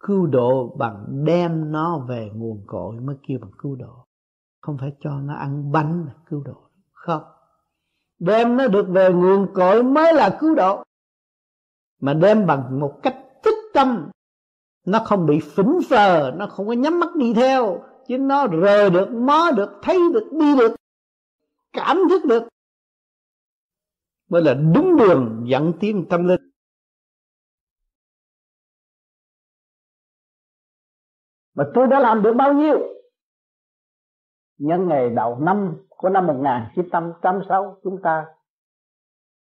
Cứu 0.00 0.26
độ 0.26 0.76
bằng 0.78 1.24
đem 1.24 1.72
nó 1.72 1.98
về 2.08 2.30
nguồn 2.34 2.64
cội 2.66 3.00
mới 3.00 3.16
kêu 3.28 3.38
bằng 3.40 3.50
cứu 3.58 3.76
độ. 3.76 4.06
Không 4.60 4.78
phải 4.78 4.92
cho 5.00 5.20
nó 5.20 5.34
ăn 5.34 5.72
bánh 5.72 6.04
là 6.06 6.12
cứu 6.26 6.42
độ. 6.44 6.56
Không. 6.92 7.22
Đem 8.18 8.56
nó 8.56 8.68
được 8.68 8.86
về 8.88 9.10
nguồn 9.12 9.54
cội 9.54 9.82
mới 9.82 10.14
là 10.14 10.38
cứu 10.40 10.54
độ. 10.54 10.82
Mà 12.00 12.14
đem 12.14 12.46
bằng 12.46 12.80
một 12.80 13.00
cách 13.02 13.16
thức 13.42 13.54
tâm, 13.74 14.10
nó 14.86 14.98
không 15.04 15.26
bị 15.26 15.40
phỉnh 15.40 15.78
phờ, 15.90 16.32
nó 16.36 16.46
không 16.46 16.66
có 16.66 16.72
nhắm 16.72 17.00
mắt 17.00 17.16
đi 17.16 17.34
theo, 17.34 17.82
chứ 18.06 18.18
nó 18.18 18.46
rờ 18.62 18.90
được, 18.90 19.08
mó 19.10 19.50
được, 19.56 19.70
thấy 19.82 19.98
được, 20.12 20.28
đi 20.32 20.56
được 20.56 20.74
cảm 21.72 21.96
thức 22.10 22.22
được. 22.28 22.48
Mới 24.28 24.42
là 24.42 24.54
đúng 24.54 24.96
đường 24.96 25.44
dẫn 25.46 25.72
tiến 25.80 26.06
tâm 26.10 26.28
linh. 26.28 26.50
Mà 31.54 31.64
tôi 31.74 31.86
đã 31.86 32.00
làm 32.00 32.22
được 32.22 32.32
bao 32.38 32.52
nhiêu? 32.52 32.78
Nhân 34.58 34.88
ngày 34.88 35.10
đầu 35.10 35.38
năm 35.40 35.76
của 35.88 36.08
năm 36.08 36.26
1986 36.26 37.80
chúng 37.82 38.02
ta 38.02 38.26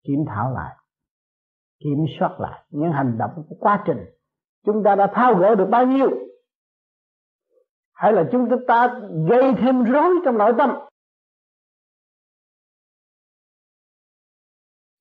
kiểm 0.05 0.25
thảo 0.29 0.55
lại, 0.55 0.77
kiểm 1.79 1.99
soát 2.19 2.41
lại 2.41 2.65
những 2.71 2.93
hành 2.93 3.19
động 3.19 3.31
của 3.49 3.57
quá 3.61 3.85
trình. 3.87 3.99
Chúng 4.65 4.83
ta 4.85 4.95
đã 4.95 5.13
thao 5.15 5.35
gỡ 5.35 5.55
được 5.55 5.67
bao 5.71 5.87
nhiêu? 5.87 6.11
Hay 7.93 8.13
là 8.13 8.29
chúng 8.33 8.49
ta 8.69 9.01
gây 9.31 9.55
thêm 9.63 9.85
rối 9.85 10.11
trong 10.25 10.39
nội 10.39 10.53
tâm? 10.59 10.71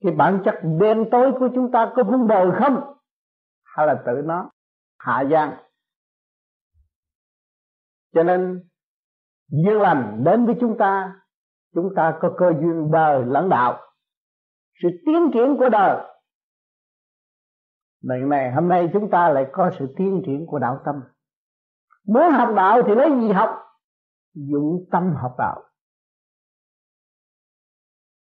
Cái 0.01 0.11
bản 0.11 0.41
chất 0.45 0.55
đen 0.79 1.05
tối 1.11 1.31
của 1.39 1.49
chúng 1.55 1.71
ta 1.71 1.91
có 1.95 2.03
vun 2.03 2.27
bồi 2.27 2.51
không? 2.59 2.97
Hay 3.63 3.87
là 3.87 4.03
tự 4.05 4.21
nó 4.25 4.49
hạ 4.99 5.21
gian 5.21 5.57
cho 8.13 8.23
nên, 8.23 8.63
duyên 9.47 9.81
lành 9.81 10.23
đến 10.25 10.45
với 10.45 10.55
chúng 10.61 10.77
ta 10.77 11.21
chúng 11.73 11.89
ta 11.95 12.17
có 12.21 12.35
cơ 12.37 12.53
duyên 12.61 12.91
đời 12.91 13.25
lẫn 13.25 13.49
đạo. 13.49 13.79
Sự 14.81 14.89
tiến 15.05 15.31
triển 15.33 15.57
của 15.57 15.69
đời. 15.69 16.07
Lần 18.01 18.29
này, 18.29 18.51
hôm 18.51 18.67
nay 18.67 18.89
chúng 18.93 19.09
ta 19.11 19.29
lại 19.29 19.45
có 19.51 19.71
sự 19.79 19.93
tiến 19.97 20.21
triển 20.25 20.45
của 20.47 20.59
đạo 20.59 20.81
tâm. 20.85 20.95
Muốn 22.07 22.31
học 22.31 22.49
đạo 22.55 22.81
thì 22.87 22.95
lấy 22.95 23.09
gì 23.21 23.31
học? 23.31 23.49
Dụng 24.33 24.85
tâm 24.91 25.13
học 25.21 25.35
đạo. 25.37 25.63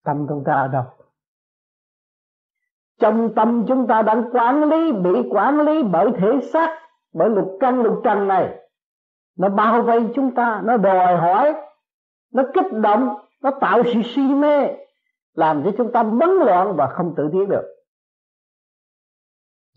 Tâm 0.03 0.25
chúng 0.29 0.43
ta 0.45 0.53
ở 0.53 0.67
đâu? 0.67 0.98
Trong 2.99 3.33
tâm 3.35 3.65
chúng 3.67 3.87
ta 3.87 4.01
đang 4.01 4.29
quản 4.31 4.69
lý, 4.69 4.91
Bị 4.91 5.29
quản 5.29 5.59
lý 5.59 5.83
bởi 5.83 6.11
thể 6.17 6.39
xác, 6.53 6.79
Bởi 7.13 7.29
lục 7.29 7.57
căn, 7.59 7.81
lục 7.83 8.01
trần 8.03 8.27
này. 8.27 8.59
Nó 9.37 9.49
bao 9.49 9.81
vây 9.81 10.07
chúng 10.15 10.35
ta, 10.35 10.61
Nó 10.63 10.77
đòi 10.77 11.17
hỏi, 11.17 11.53
Nó 12.33 12.43
kích 12.53 12.73
động, 12.73 13.17
Nó 13.41 13.51
tạo 13.61 13.83
sự 13.83 14.01
si 14.05 14.21
mê, 14.21 14.67
Làm 15.33 15.63
cho 15.63 15.71
chúng 15.77 15.91
ta 15.91 16.03
bấn 16.03 16.29
loạn 16.29 16.75
và 16.75 16.87
không 16.87 17.13
tự 17.17 17.29
tiến 17.33 17.49
được. 17.49 17.75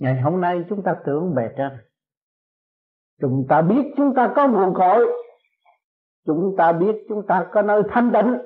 Ngày 0.01 0.21
hôm 0.21 0.41
nay 0.41 0.65
chúng 0.69 0.83
ta 0.83 0.97
tưởng 1.07 1.35
bề 1.35 1.43
trên. 1.57 1.73
Chúng 3.21 3.47
ta 3.49 3.63
biết 3.63 3.93
chúng 3.97 4.15
ta 4.15 4.33
có 4.37 4.49
nguồn 4.49 4.75
cội. 4.75 5.09
Chúng 6.27 6.55
ta 6.59 6.73
biết 6.73 7.05
chúng 7.09 7.27
ta 7.27 7.47
có 7.53 7.63
nơi 7.63 7.83
thanh 7.91 8.13
tịnh. 8.13 8.39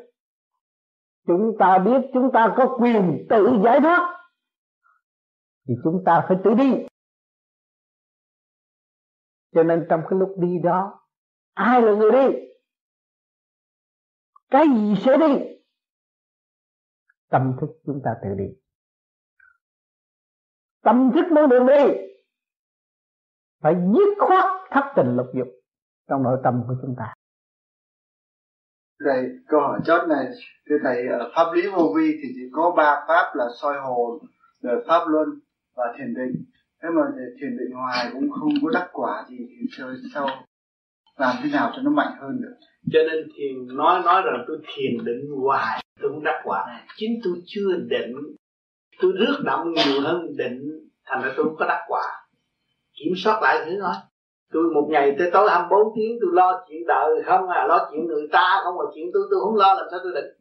Chúng 1.26 1.58
ta 1.58 1.78
biết 1.78 2.00
chúng 2.14 2.32
ta 2.32 2.54
có 2.56 2.76
quyền 2.80 3.26
tự 3.28 3.48
giải 3.64 3.80
thoát. 3.80 4.25
Thì 5.68 5.74
chúng 5.84 6.02
ta 6.06 6.24
phải 6.28 6.36
tự 6.44 6.54
đi. 6.54 6.86
Cho 9.54 9.62
nên 9.62 9.86
trong 9.90 10.00
cái 10.10 10.18
lúc 10.18 10.34
đi 10.38 10.58
đó 10.64 11.06
Ai 11.56 11.82
là 11.82 11.92
người 11.92 12.10
đi? 12.12 12.38
Cái 14.50 14.66
gì 14.76 14.94
sẽ 15.04 15.16
đi? 15.16 15.34
Tâm 17.30 17.56
thức 17.60 17.66
chúng 17.86 18.00
ta 18.04 18.10
tự 18.22 18.28
đi. 18.38 18.44
Tâm 20.82 21.10
thức 21.14 21.32
mới 21.32 21.46
đường 21.46 21.66
đi. 21.66 22.00
Phải 23.62 23.74
dứt 23.74 24.26
khoát 24.28 24.70
thất 24.70 24.92
tình 24.96 25.16
lục 25.16 25.26
dục 25.34 25.48
trong 26.08 26.22
nội 26.22 26.40
tâm 26.44 26.64
của 26.68 26.74
chúng 26.82 26.94
ta. 26.98 27.14
Đây 29.00 29.28
câu 29.48 29.60
hỏi 29.60 29.80
chót 29.84 30.08
này. 30.08 30.26
Thưa 30.68 30.76
Thầy, 30.82 31.04
pháp 31.36 31.52
lý 31.54 31.62
vô 31.76 31.92
vi 31.96 32.18
thì 32.22 32.28
chỉ 32.34 32.50
có 32.52 32.74
ba 32.76 33.04
pháp 33.08 33.32
là 33.34 33.44
soi 33.60 33.80
hồn, 33.80 34.26
rồi 34.60 34.84
pháp 34.88 35.04
luân 35.08 35.28
và 35.76 35.84
thiền 35.98 36.14
định. 36.14 36.44
Thế 36.82 36.88
mà 36.96 37.02
thiền 37.40 37.50
định 37.58 37.76
hoài 37.76 38.10
cũng 38.12 38.30
không 38.30 38.52
có 38.62 38.70
đắc 38.72 38.88
quả 38.92 39.24
gì 39.28 39.36
thì 39.38 39.66
chơi 39.76 39.96
sao 40.14 40.28
làm 41.16 41.36
thế 41.42 41.50
nào 41.52 41.72
cho 41.76 41.82
nó 41.82 41.90
mạnh 41.90 42.12
hơn 42.20 42.40
được? 42.42 42.54
Cho 42.92 42.98
nên 43.08 43.28
thiền 43.36 43.76
nói 43.76 44.02
nói 44.04 44.22
rằng 44.24 44.44
tôi 44.48 44.58
thiền 44.66 45.04
định 45.04 45.30
hoài, 45.44 45.82
tôi 46.00 46.10
cũng 46.10 46.24
đắc 46.24 46.40
quả. 46.44 46.84
Chính 46.96 47.10
tôi 47.24 47.34
chưa 47.46 47.76
định. 47.76 48.12
Tôi 49.00 49.12
rước 49.18 49.36
động 49.44 49.72
nhiều 49.72 50.00
hơn 50.02 50.36
định, 50.36 50.88
thành 51.06 51.22
ra 51.22 51.32
tôi 51.36 51.44
không 51.44 51.56
có 51.56 51.66
đắc 51.66 51.84
quả. 51.88 52.02
Kiểm 52.98 53.12
soát 53.16 53.42
lại 53.42 53.62
thứ 53.66 53.76
nói. 53.78 53.94
Tôi 54.52 54.62
một 54.74 54.88
ngày 54.90 55.16
tới 55.18 55.30
tối 55.32 55.48
24 55.50 55.92
tiếng, 55.96 56.18
tôi 56.20 56.30
lo 56.32 56.64
chuyện 56.68 56.82
đời 56.88 57.22
không 57.26 57.48
à 57.48 57.66
lo 57.68 57.88
chuyện 57.90 58.06
người 58.06 58.28
ta 58.32 58.60
không 58.64 58.76
mà 58.76 58.84
chuyện 58.94 59.06
tôi 59.14 59.22
tôi 59.30 59.40
không 59.40 59.56
lo, 59.56 59.74
làm 59.74 59.86
sao 59.90 60.00
tôi 60.02 60.12
định? 60.14 60.32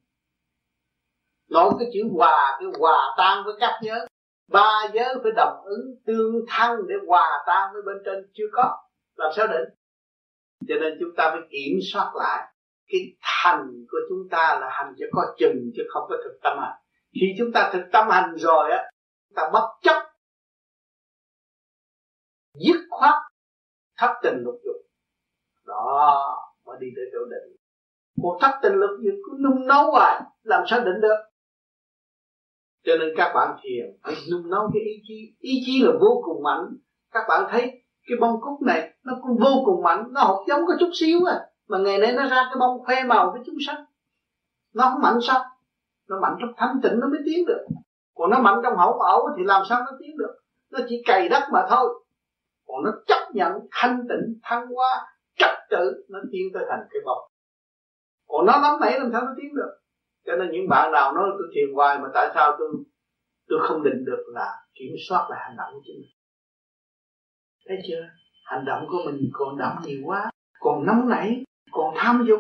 Nói 1.49 1.69
cái 1.79 1.89
chữ 1.93 1.99
hòa, 2.13 2.57
cái 2.59 2.69
hòa 2.79 3.15
tan 3.17 3.43
với 3.45 3.53
các 3.59 3.79
nhớ 3.81 4.07
ba 4.47 4.89
giới 4.93 5.15
phải 5.23 5.31
đồng 5.35 5.61
ứng 5.65 5.95
tương 6.05 6.45
thân 6.47 6.79
để 6.87 6.95
hòa 7.07 7.43
tan 7.47 7.73
với 7.73 7.81
bên 7.85 7.97
trên 8.05 8.31
chưa 8.33 8.45
có. 8.53 8.77
Làm 9.15 9.31
sao 9.35 9.47
định 9.47 9.69
cho 10.67 10.75
nên 10.81 10.97
chúng 10.99 11.09
ta 11.17 11.29
phải 11.31 11.41
kiểm 11.51 11.79
soát 11.93 12.11
lại. 12.15 12.51
Cái 12.87 13.01
thành 13.21 13.67
của 13.91 13.97
chúng 14.09 14.29
ta 14.31 14.57
là 14.61 14.69
hành 14.69 14.93
cho 14.97 15.05
có 15.11 15.35
chừng 15.37 15.71
chứ 15.75 15.83
không 15.89 16.03
có 16.09 16.15
thực 16.23 16.39
tâm 16.43 16.57
hành. 16.61 16.75
Khi 17.13 17.27
chúng 17.37 17.51
ta 17.53 17.69
thực 17.73 17.83
tâm 17.91 18.09
hành 18.09 18.35
rồi 18.37 18.71
á 18.71 18.89
ta 19.35 19.49
bất 19.53 19.69
chấp. 19.81 20.03
Dứt 22.53 22.87
khoát, 22.89 23.13
thất 23.97 24.13
tình 24.23 24.37
lục 24.43 24.55
dục. 24.65 24.75
Đó, 25.65 26.37
mới 26.65 26.77
đi 26.79 26.87
tới 26.95 27.05
chỗ 27.13 27.19
định. 27.25 27.55
Một 28.17 28.37
thất 28.41 28.59
tình 28.61 28.73
lục 28.73 28.99
dục 29.01 29.15
cứ 29.25 29.37
nung 29.43 29.67
nấu 29.67 29.91
hoài, 29.91 30.21
làm 30.43 30.63
sao 30.67 30.79
định 30.79 31.01
được? 31.01 31.17
Cho 32.85 32.93
nên 32.99 33.09
các 33.17 33.31
bạn 33.35 33.57
thiền 33.63 33.85
phải 34.03 34.15
nung 34.31 34.49
nấu 34.49 34.69
cái 34.73 34.81
ý 34.81 35.01
chí. 35.07 35.35
Ý 35.39 35.51
chí 35.65 35.81
là 35.83 35.91
vô 36.01 36.21
cùng 36.25 36.43
mạnh. 36.43 36.65
Các 37.11 37.25
bạn 37.29 37.47
thấy 37.51 37.61
cái 38.07 38.17
bông 38.21 38.41
cúc 38.41 38.61
này, 38.61 38.93
nó 39.03 39.13
cũng 39.21 39.37
vô 39.39 39.61
cùng 39.65 39.83
mạnh. 39.83 40.07
Nó 40.11 40.21
học 40.21 40.39
giống 40.47 40.61
có 40.67 40.73
chút 40.79 40.89
xíu 40.93 41.19
à. 41.25 41.39
Mà 41.67 41.77
ngày 41.77 41.97
nay 41.97 42.13
nó 42.13 42.27
ra 42.27 42.43
cái 42.49 42.55
bông 42.59 42.85
khoe 42.85 43.03
màu 43.03 43.31
với 43.31 43.41
chúng 43.45 43.55
sanh. 43.67 43.85
Nó 44.73 44.89
không 44.91 45.01
mạnh 45.01 45.17
sao? 45.21 45.43
Nó 46.09 46.19
mạnh 46.21 46.35
trong 46.39 46.49
thanh 46.57 46.79
tịnh 46.83 46.99
nó 46.99 47.07
mới 47.07 47.19
tiến 47.25 47.45
được. 47.45 47.65
Còn 48.15 48.29
nó 48.29 48.39
mạnh 48.39 48.59
trong 48.63 48.77
hậu 48.77 48.93
ẩu 48.93 49.29
thì 49.37 49.43
làm 49.43 49.63
sao 49.69 49.79
nó 49.79 49.91
tiến 49.99 50.17
được? 50.17 50.35
Nó 50.71 50.79
chỉ 50.89 51.03
cày 51.05 51.29
đất 51.29 51.43
mà 51.53 51.67
thôi. 51.69 52.03
Còn 52.67 52.83
nó 52.83 52.91
chấp 53.07 53.31
nhận 53.33 53.51
thanh 53.71 53.99
tịnh, 54.09 54.39
thăng 54.43 54.67
hoa, 54.67 55.07
trật 55.37 55.51
tự, 55.69 56.05
nó 56.09 56.19
tiến 56.31 56.43
tới 56.53 56.63
thành 56.69 56.87
cái 56.89 57.01
bông. 57.05 57.31
Còn 58.27 58.45
nó 58.45 58.59
nắm 58.61 58.79
nảy 58.81 58.99
làm 58.99 59.09
sao 59.11 59.21
nó 59.21 59.31
tiến 59.37 59.55
được? 59.55 59.77
Cho 60.25 60.35
nên 60.35 60.51
những 60.51 60.69
bạn 60.69 60.91
nào 60.91 61.13
nói 61.13 61.29
tôi 61.31 61.47
thiền 61.55 61.75
hoài 61.75 61.99
mà 61.99 62.07
tại 62.13 62.27
sao 62.35 62.55
tôi 62.59 62.69
tôi 63.47 63.59
không 63.67 63.83
định 63.83 64.05
được 64.05 64.23
là 64.27 64.53
kiểm 64.73 64.91
soát 65.09 65.27
lại 65.29 65.39
hành 65.43 65.57
động 65.57 65.73
của 65.73 65.81
chính 65.85 65.95
mình? 66.01 66.15
Thấy 67.67 67.77
chưa? 67.87 68.01
Hành 68.45 68.65
động 68.65 68.85
của 68.89 68.97
mình 69.05 69.29
còn 69.33 69.57
đậm 69.57 69.71
nhiều 69.83 70.01
quá, 70.05 70.31
còn 70.59 70.85
nóng 70.85 71.09
nảy, 71.09 71.43
còn 71.71 71.93
tham 71.97 72.25
dục. 72.27 72.39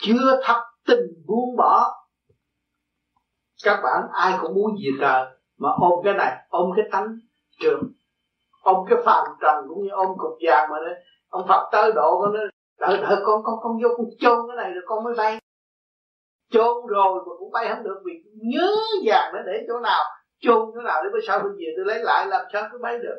Chưa 0.00 0.40
thật 0.44 0.62
tình 0.86 1.24
buông 1.26 1.56
bỏ. 1.56 2.06
Các 3.64 3.80
bạn 3.82 4.08
ai 4.12 4.38
cũng 4.40 4.54
muốn 4.54 4.76
gì 4.78 4.90
trời 5.00 5.26
mà 5.58 5.68
ôm 5.80 6.04
cái 6.04 6.14
này, 6.14 6.46
ôm 6.48 6.70
cái 6.76 6.84
tánh 6.92 7.06
trường, 7.60 7.92
ôm 8.62 8.86
cái 8.90 8.98
phàm 9.04 9.24
trần 9.40 9.64
cũng 9.68 9.82
như 9.82 9.90
ôm 9.90 10.08
cục 10.18 10.38
vàng 10.40 10.70
mà 10.70 10.76
đấy 10.86 10.94
ông 11.28 11.48
phật 11.48 11.68
tới 11.72 11.92
độ 11.92 12.20
con 12.20 12.32
nó 12.34 12.40
đợi 12.80 13.02
đợi 13.02 13.22
con 13.26 13.42
con 13.44 13.54
con 13.62 13.82
vô 13.82 13.88
con 13.96 14.06
chôn 14.18 14.38
cái 14.48 14.56
này 14.56 14.72
rồi 14.74 14.84
con 14.86 15.04
mới 15.04 15.14
bay 15.16 15.40
chôn 16.50 16.86
rồi 16.86 17.14
mà 17.14 17.32
cũng 17.38 17.50
bay 17.52 17.68
không 17.68 17.84
được 17.84 18.02
vì 18.04 18.12
nhớ 18.42 18.74
vàng 19.06 19.32
nó 19.34 19.40
để 19.46 19.64
chỗ 19.68 19.80
nào, 19.80 20.04
chôn 20.40 20.70
chỗ 20.74 20.82
nào 20.82 21.04
để 21.04 21.10
bữa 21.12 21.20
sau 21.26 21.40
tôi 21.42 21.50
về 21.58 21.66
tôi 21.76 21.84
lấy 21.86 22.04
lại 22.04 22.26
làm 22.26 22.44
sao 22.52 22.68
tôi 22.70 22.80
bay 22.82 22.98
được. 22.98 23.18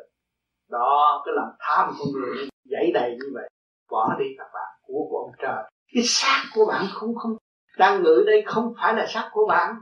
Đó, 0.70 1.22
cái 1.26 1.34
lòng 1.36 1.48
tham 1.58 1.94
con 1.98 2.08
người 2.12 2.48
dãy 2.70 2.90
đầy 2.94 3.10
như 3.10 3.30
vậy, 3.34 3.48
bỏ 3.90 4.16
đi 4.18 4.24
các 4.38 4.46
bạn 4.54 4.72
của 4.82 5.06
của 5.10 5.18
ông 5.18 5.32
trời. 5.38 5.70
Cái 5.94 6.02
xác 6.06 6.42
của 6.54 6.66
bạn 6.66 6.84
không 6.94 7.14
không, 7.14 7.36
đang 7.78 8.02
ngự 8.02 8.24
đây 8.26 8.42
không 8.46 8.74
phải 8.80 8.94
là 8.94 9.06
xác 9.06 9.30
của 9.32 9.46
bạn. 9.48 9.74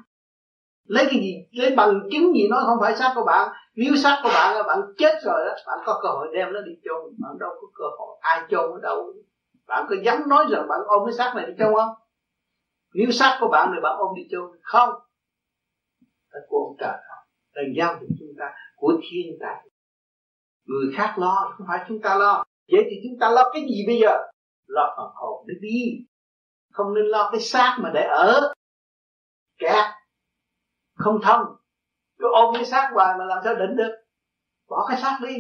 Lấy 0.89 1.05
cái 1.11 1.21
gì, 1.21 1.35
lấy 1.53 1.75
bằng 1.77 2.01
chứng 2.13 2.35
gì 2.35 2.49
nó 2.51 2.63
không 2.67 2.79
phải 2.81 2.97
xác 2.97 3.13
của 3.15 3.25
bạn. 3.25 3.49
Nếu 3.77 3.97
xác 3.97 4.21
của 4.23 4.29
bạn 4.35 4.57
là 4.57 4.63
bạn 4.63 4.81
chết 4.99 5.15
rồi 5.25 5.45
đó, 5.47 5.55
bạn 5.67 5.79
có 5.87 6.01
cơ 6.03 6.09
hội 6.09 6.29
đem 6.35 6.53
nó 6.53 6.61
đi 6.61 6.73
chôn. 6.85 7.15
Bạn 7.23 7.39
đâu 7.41 7.51
có 7.61 7.67
cơ 7.75 7.85
hội, 7.99 8.17
ai 8.21 8.43
chôn 8.51 8.73
ở 8.73 8.79
đâu. 8.83 9.13
Bạn 9.67 9.87
có 9.89 9.97
dám 10.05 10.29
nói 10.29 10.47
rằng 10.51 10.69
bạn 10.69 10.81
ôm 10.87 11.03
cái 11.07 11.13
xác 11.13 11.33
này 11.37 11.47
đi 11.47 11.53
chôn 11.59 11.75
không? 11.75 11.95
Nếu 12.95 13.11
xác 13.11 13.37
của 13.41 13.49
bạn 13.49 13.71
thì 13.75 13.81
bạn 13.83 13.97
ôm 13.99 14.15
đi 14.17 14.23
chôn 14.31 14.51
không. 14.63 14.91
Là 16.31 16.41
của 16.49 16.67
ông 16.69 16.77
trời 16.79 16.99
là 17.53 17.63
giao 17.77 17.95
cho 17.95 18.07
chúng 18.19 18.33
ta, 18.39 18.53
của 18.77 18.93
thiên 19.03 19.37
tài. 19.41 19.69
Người 20.65 20.95
khác 20.97 21.15
lo, 21.19 21.55
không 21.57 21.67
phải 21.69 21.85
chúng 21.89 22.01
ta 22.03 22.15
lo. 22.15 22.45
Vậy 22.73 22.85
thì 22.91 22.97
chúng 23.05 23.19
ta 23.21 23.31
lo 23.31 23.51
cái 23.53 23.63
gì 23.63 23.85
bây 23.87 23.99
giờ? 23.99 24.17
Lo 24.67 24.95
phần 24.97 25.11
hồn 25.15 25.47
để 25.47 25.55
đi. 25.61 26.07
Không 26.71 26.95
nên 26.95 27.05
lo 27.05 27.31
cái 27.33 27.41
xác 27.41 27.79
mà 27.83 27.91
để 27.95 28.03
ở. 28.03 28.55
Kẹt. 29.59 29.85
Không 30.95 31.21
thông. 31.23 31.43
Cứ 32.19 32.25
ôm 32.33 32.55
cái 32.55 32.65
xác 32.65 32.91
hoài 32.95 33.19
mà 33.19 33.25
làm 33.25 33.39
sao 33.45 33.55
định 33.55 33.77
được? 33.77 33.93
Bỏ 34.69 34.87
cái 34.89 35.01
xác 35.03 35.19
đi. 35.23 35.37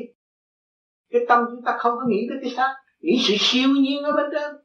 Cái 1.11 1.21
tâm 1.29 1.45
chúng 1.51 1.65
ta 1.65 1.77
không 1.79 1.93
có 1.97 2.05
nghĩ 2.09 2.27
tới 2.31 2.39
cái 2.43 2.51
xác. 2.57 2.75
Nghĩ 3.01 3.19
sự 3.29 3.35
siêu 3.39 3.69
nhiên 3.69 4.03
ở 4.05 4.13
bên 4.13 4.27
trên 4.33 4.64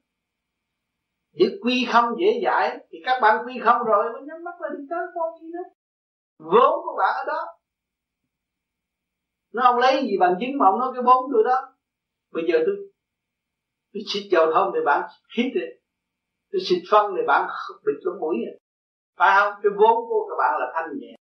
để 1.40 1.46
quy 1.62 1.88
không 1.92 2.06
dễ 2.20 2.42
dãi, 2.46 2.78
thì 2.92 2.98
các 3.06 3.20
bạn 3.22 3.46
quy 3.46 3.60
không 3.64 3.84
rồi 3.84 4.14
mới 4.14 4.22
nhắm 4.22 4.44
mắt 4.44 4.62
lên 4.62 4.72
đi 4.78 4.84
tới 4.90 5.00
con 5.16 5.40
gì 5.42 5.48
đó. 5.54 5.64
Vốn 6.40 6.86
của 6.86 6.96
bạn 6.98 7.14
ở 7.18 7.24
đó. 7.28 7.42
Nó 9.54 9.62
không 9.66 9.78
lấy 9.78 10.02
gì 10.02 10.18
bằng 10.20 10.36
chứng 10.40 10.58
mà 10.60 10.66
ông 10.66 10.80
nói 10.80 10.92
cái 10.94 11.04
vốn 11.04 11.26
tôi 11.34 11.44
đó. 11.44 11.58
Bây 12.34 12.44
giờ 12.48 12.58
tôi 12.66 12.76
tôi 13.94 14.04
xịt 14.14 14.24
dầu 14.32 14.52
thông 14.54 14.72
thì 14.74 14.80
bạn 14.86 15.10
hít 15.38 15.46
đi. 15.56 15.62
Tôi 16.52 16.60
xịt 16.62 16.82
phân 16.92 17.14
thì 17.18 17.22
bạn 17.28 17.50
bịt 17.86 18.00
lỗ 18.04 18.12
mũi 18.20 18.36
rồi 18.46 18.60
phải 19.18 19.32
không? 19.40 19.54
Cái 19.64 19.72
vốn 19.80 19.96
của 20.10 20.28
các 20.30 20.36
bạn 20.38 20.60
là 20.60 20.72
thanh 20.74 20.90
nhẹ. 21.00 21.16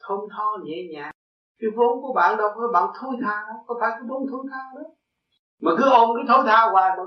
Thơm 0.00 0.18
tho, 0.36 0.56
nhẹ 0.64 0.76
nhàng. 0.92 1.12
Cái 1.60 1.70
vốn 1.76 2.02
của 2.02 2.12
bạn 2.12 2.36
đâu 2.36 2.48
có 2.54 2.68
bạn 2.72 2.84
thối 3.00 3.14
tha. 3.22 3.44
Đâu 3.48 3.64
có 3.66 3.74
phải 3.80 3.90
cái 3.90 4.02
vốn 4.08 4.26
thối 4.30 4.44
tha 4.50 4.62
đó? 4.74 4.82
Mà 5.60 5.72
cứ 5.78 5.90
ôm 5.90 6.10
cái 6.16 6.24
thối 6.28 6.44
tha 6.46 6.70
hoài 6.72 6.90
mà 6.96 7.04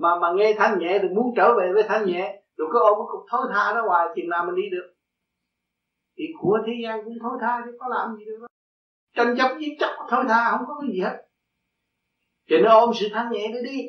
mà 0.00 0.18
mà 0.18 0.32
nghe 0.36 0.54
thanh 0.58 0.78
nhẹ 0.78 0.98
thì 1.02 1.08
muốn 1.08 1.34
trở 1.36 1.54
về 1.58 1.72
với 1.74 1.82
thanh 1.88 2.06
nhẹ. 2.06 2.42
Rồi 2.56 2.68
cứ 2.72 2.78
ôm 2.78 2.98
cái 2.98 3.06
cục 3.10 3.24
thối 3.30 3.46
tha 3.54 3.72
đó 3.74 3.82
hoài 3.88 4.06
chừng 4.16 4.28
nào 4.28 4.44
mình 4.44 4.54
đi 4.54 4.70
được. 4.70 4.94
Thì 6.16 6.24
của 6.40 6.58
thế 6.66 6.72
gian 6.84 7.04
cũng 7.04 7.14
thối 7.22 7.38
tha 7.40 7.62
chứ 7.64 7.76
có 7.80 7.88
làm 7.88 8.16
gì 8.16 8.24
được. 8.24 8.46
Tranh 9.16 9.34
chấp 9.38 9.56
giết 9.60 9.76
chóc 9.80 9.90
thối 10.08 10.24
tha 10.28 10.50
không 10.50 10.66
có 10.66 10.80
cái 10.80 10.90
gì 10.92 11.00
hết. 11.00 11.16
Cho 12.48 12.56
nên 12.56 12.70
ôm 12.70 12.90
sự 12.94 13.06
thanh 13.12 13.32
nhẹ 13.32 13.50
để 13.54 13.60
đi. 13.70 13.88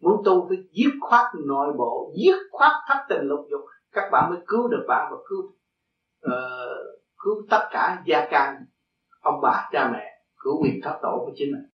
Muốn 0.00 0.22
tu 0.24 0.46
phải 0.48 0.58
dứt 0.70 0.92
khoát 1.00 1.26
nội 1.46 1.72
bộ 1.78 2.12
dứt 2.24 2.36
khoát 2.50 2.72
thất 2.88 3.04
tình 3.08 3.22
lục 3.22 3.40
dục. 3.50 3.60
Các 3.92 4.08
bạn 4.12 4.30
mới 4.30 4.38
cứu 4.46 4.68
được 4.68 4.84
bạn 4.88 5.12
và 5.12 5.16
cứu 5.28 5.42
uh, 6.26 7.02
cứu 7.18 7.34
tất 7.50 7.68
cả 7.70 8.02
gia 8.06 8.28
can 8.30 8.64
ông 9.20 9.40
bà 9.42 9.68
cha 9.72 9.90
mẹ 9.92 10.22
cứu 10.36 10.62
quyền 10.62 10.80
thoát 10.82 10.98
tổ 11.02 11.22
của 11.26 11.32
chính 11.34 11.52
mình. 11.52 11.71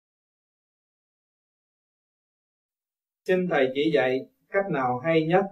Xin 3.27 3.47
thầy 3.51 3.67
chỉ 3.75 3.91
dạy 3.95 4.21
cách 4.51 4.65
nào 4.73 5.01
hay 5.05 5.27
nhất 5.27 5.45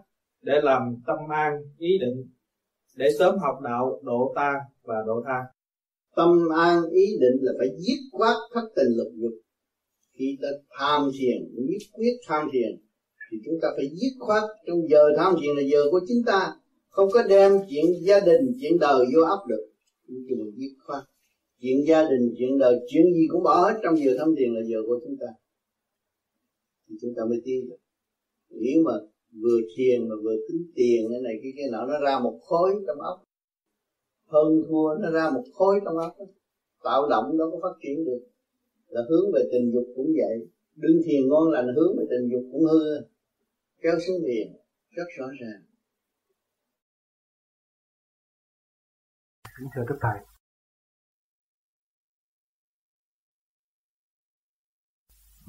để 0.42 0.60
làm 0.62 0.96
tâm 1.06 1.18
an, 1.30 1.52
ý 1.78 1.98
định, 2.00 2.28
để 2.96 3.08
sớm 3.18 3.38
học 3.38 3.54
đạo 3.64 4.00
độ 4.02 4.32
ta 4.36 4.52
và 4.82 4.94
độ 5.06 5.22
tha. 5.26 5.40
Tâm 6.16 6.48
an, 6.56 6.82
ý 6.92 7.06
định 7.20 7.36
là 7.40 7.52
phải 7.58 7.68
dứt 7.78 8.00
khoát 8.12 8.36
thất 8.54 8.68
tình 8.76 8.96
lục 8.96 9.12
dục. 9.14 9.32
Khi 10.18 10.38
ta 10.42 10.48
tham 10.78 11.10
thiền, 11.18 11.38
nhất 11.54 11.82
quyết 11.92 12.12
tham 12.26 12.48
thiền, 12.52 12.78
thì 13.30 13.38
chúng 13.44 13.54
ta 13.62 13.68
phải 13.76 13.88
dứt 13.88 14.12
khoát. 14.18 14.42
Trong 14.66 14.88
giờ 14.90 15.08
tham 15.16 15.34
thiền 15.40 15.56
là 15.56 15.62
giờ 15.62 15.78
của 15.90 16.00
chính 16.08 16.22
ta. 16.26 16.52
Không 16.88 17.08
có 17.12 17.22
đem 17.22 17.52
chuyện 17.70 17.84
gia 18.02 18.20
đình, 18.20 18.52
chuyện 18.60 18.78
đời 18.80 19.06
vô 19.14 19.22
ấp 19.22 19.46
được. 19.48 19.66
Chúng 20.08 20.24
ta 20.28 20.44
dứt 20.56 20.72
khoát. 20.86 21.02
Chuyện 21.60 21.76
gia 21.86 22.02
đình, 22.02 22.34
chuyện 22.38 22.58
đời, 22.58 22.74
chuyện 22.88 23.04
gì 23.14 23.26
cũng 23.30 23.42
bỏ 23.42 23.54
hết 23.68 23.80
trong 23.82 23.98
giờ 23.98 24.16
tham 24.18 24.34
thiền 24.38 24.54
là 24.54 24.60
giờ 24.66 24.78
của 24.86 25.00
chúng 25.04 25.16
ta 25.20 25.26
thì 26.92 26.98
chúng 27.00 27.14
ta 27.16 27.22
mới 27.24 27.40
tiến 27.44 27.68
được. 27.68 27.76
Nếu 28.50 28.82
mà 28.84 28.92
vừa 29.42 29.60
thiền 29.76 30.08
mà 30.08 30.14
vừa 30.22 30.36
tính 30.48 30.72
tiền 30.74 31.06
cái 31.10 31.20
này, 31.20 31.34
cái 31.42 31.52
cái 31.56 31.66
nọ, 31.72 31.86
nó 31.86 32.00
ra 32.00 32.18
một 32.18 32.40
khối 32.42 32.70
trong 32.86 33.00
óc. 33.00 33.24
Hơn 34.26 34.62
thua, 34.68 34.94
nó 35.00 35.10
ra 35.10 35.30
một 35.30 35.44
khối 35.52 35.80
trong 35.84 35.96
óc. 35.96 36.16
Tạo 36.82 37.08
động 37.08 37.36
nó 37.36 37.50
có 37.50 37.58
phát 37.62 37.78
triển 37.82 38.04
được. 38.04 38.22
Là 38.88 39.00
hướng 39.08 39.32
về 39.34 39.42
tình 39.52 39.72
dục 39.74 39.84
cũng 39.96 40.12
vậy. 40.16 40.48
Đương 40.74 41.00
thiền 41.04 41.28
ngon 41.28 41.50
lành, 41.50 41.74
hướng 41.76 41.96
về 41.98 42.04
tình 42.10 42.30
dục 42.32 42.44
cũng 42.52 42.64
hư. 42.64 43.00
Kéo 43.82 43.94
xuống 44.06 44.24
liền 44.24 44.52
rất 44.90 45.06
rõ 45.18 45.26
ràng. 45.40 45.62
Kính 49.58 49.68
thưa 49.74 49.82
đức 49.88 49.96
thầy 50.00 50.31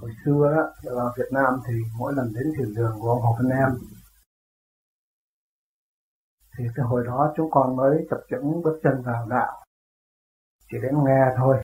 hồi 0.04 0.12
xưa 0.26 0.54
đó 0.56 0.92
ở 0.92 1.14
Việt 1.18 1.30
Nam 1.32 1.54
thì 1.68 1.74
mỗi 1.98 2.14
lần 2.16 2.34
đến 2.34 2.44
thiền 2.58 2.74
đường 2.76 2.96
của 3.00 3.10
ông 3.10 3.22
Hồ 3.22 3.36
Văn 3.40 3.50
Em, 3.50 3.70
thì 6.58 6.64
cái 6.76 6.86
hồi 6.86 7.04
đó 7.06 7.34
chúng 7.38 7.52
con 7.52 7.76
mới 7.76 8.08
tập 8.10 8.20
chứng 8.30 8.62
bước 8.64 8.80
chân 8.84 9.02
vào 9.06 9.28
đạo, 9.30 9.66
chỉ 10.72 10.78
đến 10.82 10.96
nghe 11.06 11.22
thôi. 11.38 11.58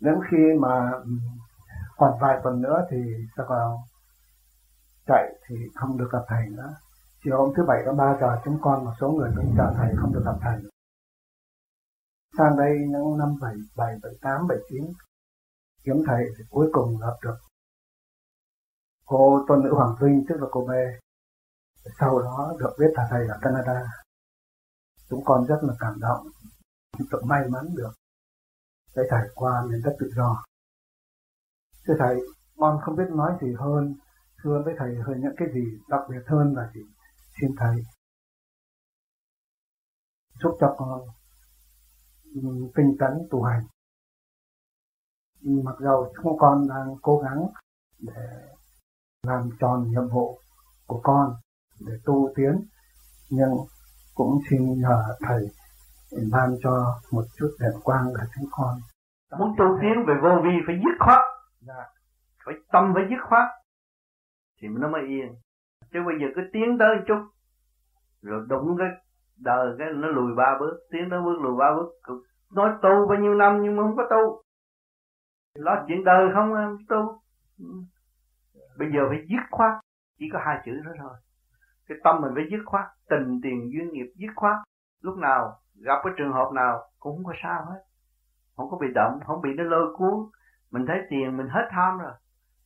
Đến 0.00 0.14
khi 0.30 0.38
mà 0.60 0.90
ừ, 1.04 1.10
còn 1.96 2.18
vài 2.20 2.40
tuần 2.42 2.62
nữa 2.62 2.86
thì 2.90 2.96
sẽ 3.36 3.42
vào 3.48 3.84
chạy 5.06 5.24
thì 5.48 5.56
không 5.74 5.98
được 5.98 6.08
gặp 6.12 6.24
thầy 6.28 6.48
nữa. 6.48 6.70
Chiều 7.24 7.36
hôm 7.38 7.52
thứ 7.56 7.62
bảy 7.68 7.82
có 7.86 7.92
ba 7.92 8.16
giờ 8.20 8.40
chúng 8.44 8.58
con 8.62 8.84
một 8.84 8.92
số 9.00 9.10
người 9.10 9.30
cũng 9.36 9.54
chờ 9.56 9.72
thầy, 9.76 9.94
không 9.96 10.12
được 10.14 10.22
gặp 10.24 10.36
thầy. 10.42 10.58
Sang 12.38 12.56
đây 12.56 12.72
những 12.88 13.18
năm 13.18 13.28
bảy 13.40 13.54
bảy 13.76 13.96
bảy 14.02 14.12
tám, 14.22 14.48
bảy 14.48 14.58
chín 14.70 14.84
kiếm 15.86 15.96
thầy 16.06 16.24
thì 16.38 16.44
cuối 16.50 16.68
cùng 16.72 17.00
gặp 17.00 17.16
được 17.22 17.36
cô 19.04 19.44
tôn 19.48 19.62
nữ 19.64 19.74
Hoàng 19.74 19.94
Vinh, 20.00 20.24
tức 20.28 20.34
là 20.40 20.46
cô 20.50 20.66
bé 20.66 20.98
sau 21.98 22.18
đó 22.22 22.54
được 22.58 22.74
biết 22.78 22.90
là 22.94 23.06
thầy 23.10 23.26
ở 23.28 23.38
Canada. 23.40 23.82
Chúng 25.08 25.24
con 25.24 25.46
rất 25.46 25.58
là 25.62 25.74
cảm 25.78 25.94
động 26.00 26.26
tự 27.10 27.18
may 27.24 27.48
mắn 27.48 27.64
được 27.76 27.92
để 28.96 29.02
thầy 29.10 29.28
qua 29.34 29.64
miền 29.70 29.80
đất 29.84 29.96
tự 29.98 30.10
do. 30.16 30.44
Thưa 31.86 31.94
thầy, 31.98 32.16
con 32.56 32.80
không 32.82 32.96
biết 32.96 33.10
nói 33.10 33.32
gì 33.40 33.54
hơn, 33.58 33.94
thưa 34.42 34.62
với 34.64 34.74
thầy 34.78 34.94
hơn 35.06 35.20
những 35.20 35.34
cái 35.36 35.48
gì 35.54 35.64
đặc 35.88 36.00
biệt 36.10 36.22
hơn 36.26 36.54
là 36.56 36.70
gì? 36.74 36.80
Xin 37.40 37.50
thầy 37.58 37.76
giúp 40.42 40.56
cho 40.60 40.74
con 40.78 41.00
ừ, 42.34 42.40
tinh 42.76 42.96
tấn 42.98 43.12
tu 43.30 43.42
hành 43.42 43.62
mặc 45.42 45.76
dầu 45.78 46.12
chúng 46.16 46.38
con 46.38 46.68
đang 46.68 46.94
cố 47.02 47.18
gắng 47.18 47.46
để 47.98 48.22
làm 49.26 49.50
tròn 49.60 49.84
nhiệm 49.90 50.08
vụ 50.08 50.38
của 50.86 51.00
con 51.02 51.32
để 51.86 51.92
tu 52.04 52.28
tiến 52.36 52.52
nhưng 53.30 53.50
cũng 54.14 54.38
xin 54.50 54.80
nhờ 54.80 55.04
thầy 55.20 55.40
ban 56.32 56.50
cho 56.62 56.70
một 57.12 57.22
chút 57.38 57.50
đèn 57.60 57.72
quang 57.84 58.04
để 58.18 58.24
chúng 58.34 58.48
con. 58.50 58.74
Muốn 59.38 59.54
tu 59.58 59.64
tiến 59.80 60.04
về 60.06 60.14
vô 60.22 60.42
vi 60.44 60.54
phải 60.66 60.76
dứt 60.84 60.96
khoát. 61.00 61.20
Dạ. 61.60 61.84
phải 62.44 62.54
tâm 62.72 62.92
phải 62.94 63.04
dứt 63.10 63.22
khoát. 63.28 63.48
Thì 64.60 64.68
nó 64.68 64.88
mới 64.88 65.02
yên. 65.08 65.28
Chứ 65.92 65.98
bây 66.06 66.14
giờ 66.20 66.26
cứ 66.36 66.42
tiến 66.52 66.76
tới 66.78 66.96
chút. 67.06 67.20
Rồi 68.22 68.44
đụng 68.48 68.76
cái 68.78 68.88
đời 69.38 69.74
cái 69.78 69.88
nó 69.94 70.08
lùi 70.08 70.34
ba 70.36 70.56
bước 70.60 70.74
tiến 70.90 71.08
tới 71.10 71.20
bước 71.24 71.38
lùi 71.42 71.56
ba 71.58 71.66
bước. 71.76 71.88
Nói 72.52 72.70
tu 72.82 73.06
bao 73.08 73.18
nhiêu 73.18 73.34
năm 73.34 73.62
nhưng 73.62 73.76
mà 73.76 73.82
không 73.82 73.96
có 73.96 74.02
tu 74.10 74.42
lo 75.58 75.84
chuyện 75.88 76.04
đời 76.04 76.30
không 76.34 76.54
à, 76.54 76.70
tu? 76.88 77.20
Ừ. 77.58 77.66
Bây 78.78 78.88
giờ 78.92 79.00
phải 79.08 79.26
dứt 79.28 79.42
khoát. 79.50 79.72
Chỉ 80.18 80.28
có 80.32 80.38
hai 80.44 80.58
chữ 80.64 80.72
đó 80.84 80.92
thôi. 80.98 81.12
Cái 81.88 81.98
tâm 82.04 82.20
mình 82.20 82.32
phải 82.34 82.44
dứt 82.50 82.62
khoát. 82.66 82.84
Tình 83.08 83.40
tiền 83.42 83.72
duyên 83.72 83.92
nghiệp 83.92 84.12
dứt 84.14 84.32
khoát. 84.36 84.56
Lúc 85.02 85.18
nào 85.18 85.52
gặp 85.74 86.00
cái 86.04 86.12
trường 86.16 86.32
hợp 86.32 86.52
nào 86.54 86.82
cũng 86.98 87.16
không 87.16 87.24
có 87.24 87.32
sao 87.42 87.64
hết. 87.64 87.80
Không 88.56 88.70
có 88.70 88.78
bị 88.80 88.86
động, 88.94 89.20
không 89.26 89.40
bị 89.42 89.50
nó 89.56 89.64
lôi 89.64 89.96
cuốn. 89.96 90.14
Mình 90.70 90.86
thấy 90.86 90.98
tiền 91.10 91.36
mình 91.36 91.48
hết 91.48 91.68
tham 91.70 91.98
rồi. 91.98 92.12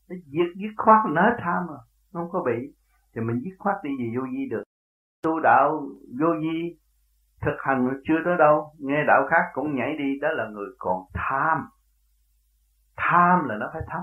Nó 0.09 0.17
dứt 0.27 0.53
dứt 0.57 0.75
khoát 0.77 0.99
nó 1.11 1.23
hết 1.23 1.37
tham 1.39 1.67
rồi. 1.67 1.79
Nó 2.13 2.21
không 2.21 2.31
có 2.31 2.43
bị. 2.43 2.75
Thì 3.15 3.21
mình 3.21 3.41
dứt 3.45 3.55
khoát 3.59 3.77
đi 3.83 3.91
gì 3.99 4.17
vô 4.17 4.23
vi 4.33 4.49
được. 4.51 4.63
Tu 5.23 5.41
đạo 5.41 5.83
vô 6.21 6.27
vi, 6.41 6.79
thực 7.41 7.57
hành 7.59 8.01
chưa 8.05 8.19
tới 8.25 8.37
đâu. 8.39 8.73
Nghe 8.79 9.05
đạo 9.07 9.27
khác 9.31 9.43
cũng 9.53 9.77
nhảy 9.77 9.97
đi. 9.99 10.19
Đó 10.21 10.29
là 10.33 10.49
người 10.49 10.69
còn 10.79 11.05
tham 11.15 11.69
tham 13.09 13.49
là 13.49 13.57
nó 13.57 13.71
phải 13.73 13.83
thấp 13.87 14.03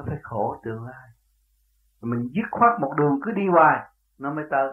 nó 0.00 0.06
phải 0.08 0.18
khổ 0.22 0.60
tương 0.64 0.84
lai. 0.84 1.08
Mình 2.00 2.28
dứt 2.32 2.48
khoát 2.50 2.80
một 2.80 2.94
đường 2.96 3.20
cứ 3.22 3.30
đi 3.30 3.48
hoài, 3.48 3.90
nó 4.18 4.34
mới 4.34 4.44
tới. 4.50 4.70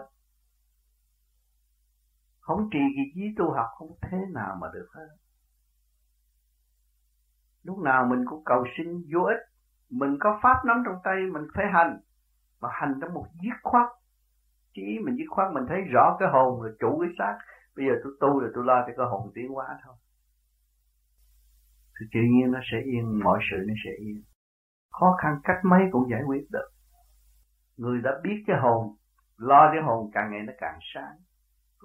Không 2.40 2.68
trì 2.72 2.78
kỳ 2.96 3.02
trí 3.14 3.34
tu 3.38 3.52
học 3.52 3.66
không 3.78 3.88
thế 4.02 4.18
nào 4.34 4.56
mà 4.60 4.68
được 4.74 4.88
hết. 4.94 5.08
Lúc 7.62 7.78
nào 7.78 8.04
mình 8.04 8.24
cũng 8.26 8.44
cầu 8.44 8.64
sinh 8.76 9.04
vô 9.14 9.20
ích. 9.22 9.40
Mình 9.90 10.16
có 10.20 10.38
pháp 10.42 10.64
nắm 10.64 10.82
trong 10.86 10.96
tay, 11.04 11.16
mình 11.32 11.42
phải 11.54 11.64
hành. 11.72 12.00
Mà 12.60 12.68
hành 12.72 12.98
trong 13.00 13.14
một 13.14 13.26
dứt 13.42 13.58
khoát. 13.62 13.88
Chỉ 14.74 14.98
mình 15.04 15.16
dứt 15.18 15.26
khoát, 15.30 15.52
mình 15.52 15.64
thấy 15.68 15.80
rõ 15.92 16.16
cái 16.18 16.28
hồn 16.32 16.62
là 16.62 16.70
chủ 16.80 17.00
cái 17.00 17.10
xác. 17.18 17.38
Bây 17.76 17.86
giờ 17.86 17.92
tôi 18.04 18.12
tu 18.20 18.40
rồi 18.40 18.50
tôi 18.54 18.64
lo 18.64 18.84
cho 18.86 18.92
cái 18.96 19.06
hồn 19.06 19.32
tiến 19.34 19.48
hóa 19.48 19.78
thôi 19.84 19.94
thì 22.00 22.06
tự 22.12 22.20
nhiên 22.20 22.50
nó 22.50 22.60
sẽ 22.72 22.78
yên, 22.84 23.20
mọi 23.24 23.38
sự 23.50 23.56
nó 23.68 23.74
sẽ 23.84 23.90
yên. 23.98 24.22
Khó 24.90 25.16
khăn 25.22 25.40
cách 25.44 25.60
mấy 25.64 25.80
cũng 25.92 26.10
giải 26.10 26.22
quyết 26.26 26.50
được. 26.50 26.68
Người 27.76 28.00
đã 28.00 28.10
biết 28.22 28.44
cái 28.46 28.56
hồn, 28.60 28.96
lo 29.36 29.70
cái 29.72 29.82
hồn 29.82 30.10
càng 30.14 30.30
ngày 30.30 30.42
nó 30.46 30.52
càng 30.58 30.78
sáng. 30.94 31.16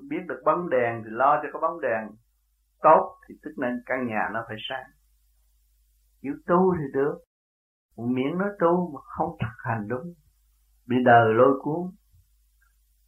Biết 0.09 0.23
được 0.27 0.41
bóng 0.45 0.69
đèn 0.69 1.01
thì 1.03 1.09
lo 1.09 1.39
cho 1.43 1.49
cái 1.53 1.61
bóng 1.61 1.81
đèn. 1.81 2.15
Tốt 2.81 3.17
thì 3.27 3.35
tức 3.43 3.51
nên 3.57 3.83
căn 3.85 4.07
nhà 4.07 4.29
nó 4.33 4.43
phải 4.47 4.57
sáng. 4.69 4.89
Chịu 6.21 6.33
tu 6.47 6.75
thì 6.77 6.83
được. 6.93 7.15
Miệng 7.97 8.37
nói 8.37 8.49
tu 8.59 8.91
mà 8.93 8.99
không 9.03 9.37
thực 9.39 9.55
hành 9.63 9.87
đúng. 9.87 10.13
Bị 10.87 10.95
đời 11.05 11.33
lôi 11.33 11.59
cuốn. 11.61 11.91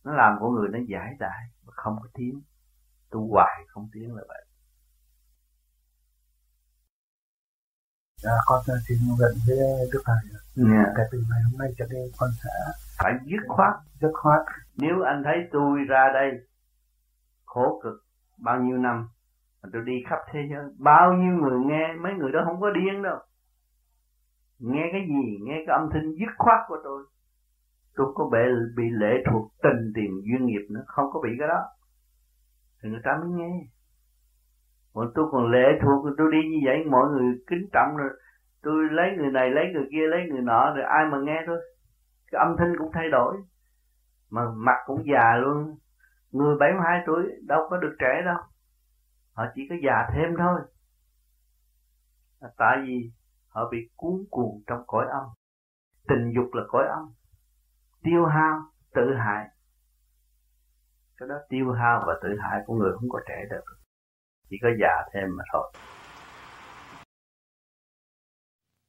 Nó 0.04 0.14
làm 0.14 0.38
của 0.40 0.50
người 0.50 0.70
nó 0.72 0.80
giải 0.88 1.16
đại 1.20 1.44
mà 1.66 1.74
không 1.76 1.96
có 2.02 2.10
tiếng. 2.14 2.42
Tu 3.12 3.32
hoài 3.32 3.64
không 3.68 3.90
tiếng 3.94 4.16
là 4.16 4.24
vậy. 4.28 4.45
Dạ, 8.24 8.32
con 8.46 8.62
xin 8.88 8.98
nguyện 9.08 9.34
với 9.48 9.58
Đức 9.94 10.02
Thầy. 10.06 10.16
Yeah. 10.72 10.88
Kể 10.98 11.04
từ 11.12 11.18
ngày 11.30 11.42
hôm 11.52 11.60
nay 11.60 11.70
cho 11.78 11.86
đến 11.92 12.04
con 12.18 12.30
sẽ 12.44 12.50
phải 13.00 13.14
dứt 13.26 13.44
khoát. 13.48 13.74
Dứt 14.02 14.12
khoát. 14.14 14.42
Nếu 14.78 15.02
anh 15.06 15.22
thấy 15.24 15.36
tôi 15.52 15.80
ra 15.90 16.10
đây 16.14 16.32
khổ 17.46 17.82
cực 17.84 18.04
bao 18.38 18.62
nhiêu 18.62 18.78
năm 18.78 19.08
tôi 19.74 19.82
đi 19.86 19.94
khắp 20.10 20.20
thế 20.32 20.40
giới 20.50 20.64
bao 20.78 21.14
nhiêu 21.14 21.34
người 21.34 21.60
nghe 21.66 21.94
mấy 22.04 22.14
người 22.14 22.32
đó 22.32 22.40
không 22.46 22.62
có 22.62 22.70
điên 22.70 23.04
đâu 23.04 23.18
nghe 24.60 24.84
cái 24.92 25.02
gì 25.08 25.38
nghe 25.42 25.64
cái 25.68 25.76
âm 25.80 25.90
thanh 25.94 26.12
dứt 26.20 26.34
khoát 26.38 26.60
của 26.68 26.78
tôi 26.84 27.04
tôi 27.96 28.08
có 28.16 28.30
bị 28.32 28.40
bị 28.78 28.84
lệ 28.90 29.14
thuộc 29.32 29.52
tình 29.64 29.92
tiền 29.96 30.22
duyên 30.26 30.46
nghiệp 30.46 30.66
nữa 30.70 30.84
không 30.88 31.06
có 31.14 31.20
bị 31.24 31.30
cái 31.40 31.48
đó 31.48 31.62
thì 32.84 32.90
người 32.90 33.02
ta 33.04 33.12
mới 33.22 33.30
nghe 33.30 33.68
mà 34.96 35.02
tôi 35.16 35.26
còn 35.32 35.52
lệ 35.52 35.80
thuộc, 35.82 36.06
tôi 36.18 36.32
đi 36.32 36.38
như 36.50 36.58
vậy, 36.66 36.84
mọi 36.92 37.10
người 37.10 37.36
kính 37.48 37.70
trọng 37.74 37.98
rồi. 37.98 38.10
Tôi 38.62 38.90
lấy 38.92 39.12
người 39.18 39.32
này, 39.32 39.50
lấy 39.50 39.66
người 39.74 39.88
kia, 39.92 40.08
lấy 40.08 40.20
người 40.30 40.42
nọ, 40.42 40.74
rồi 40.76 40.86
ai 40.86 41.06
mà 41.06 41.18
nghe 41.24 41.44
thôi. 41.48 41.60
Cái 42.32 42.40
âm 42.40 42.56
thanh 42.58 42.76
cũng 42.78 42.92
thay 42.94 43.10
đổi. 43.10 43.36
Mà 44.30 44.42
mặt 44.56 44.78
cũng 44.86 45.04
già 45.06 45.36
luôn. 45.38 45.78
Người 46.32 46.58
72 46.60 47.04
tuổi, 47.06 47.24
đâu 47.48 47.68
có 47.70 47.78
được 47.78 47.96
trẻ 48.00 48.22
đâu. 48.26 48.38
Họ 49.34 49.46
chỉ 49.56 49.68
có 49.70 49.76
già 49.84 50.08
thêm 50.14 50.36
thôi. 50.38 50.60
À, 52.40 52.50
tại 52.58 52.78
vì 52.86 53.12
họ 53.48 53.70
bị 53.72 53.78
cuốn 53.96 54.14
cuồng 54.30 54.64
trong 54.68 54.84
cõi 54.88 55.06
âm. 55.10 55.24
Tình 56.08 56.32
dục 56.36 56.54
là 56.54 56.64
cõi 56.68 56.88
âm. 56.88 57.14
Tiêu 58.04 58.26
hao, 58.26 58.62
tự 58.94 59.14
hại. 59.14 59.48
Cái 61.18 61.30
đó 61.30 61.36
tiêu 61.50 61.72
hao 61.72 62.04
và 62.08 62.14
tự 62.24 62.30
hại 62.40 62.62
của 62.66 62.76
người 62.76 62.92
không 62.94 63.10
có 63.10 63.20
trẻ 63.28 63.46
được 63.50 63.85
chỉ 64.50 64.58
có 64.62 64.70
già 64.82 64.96
thêm 65.14 65.30
mà 65.38 65.44
thôi. 65.54 65.74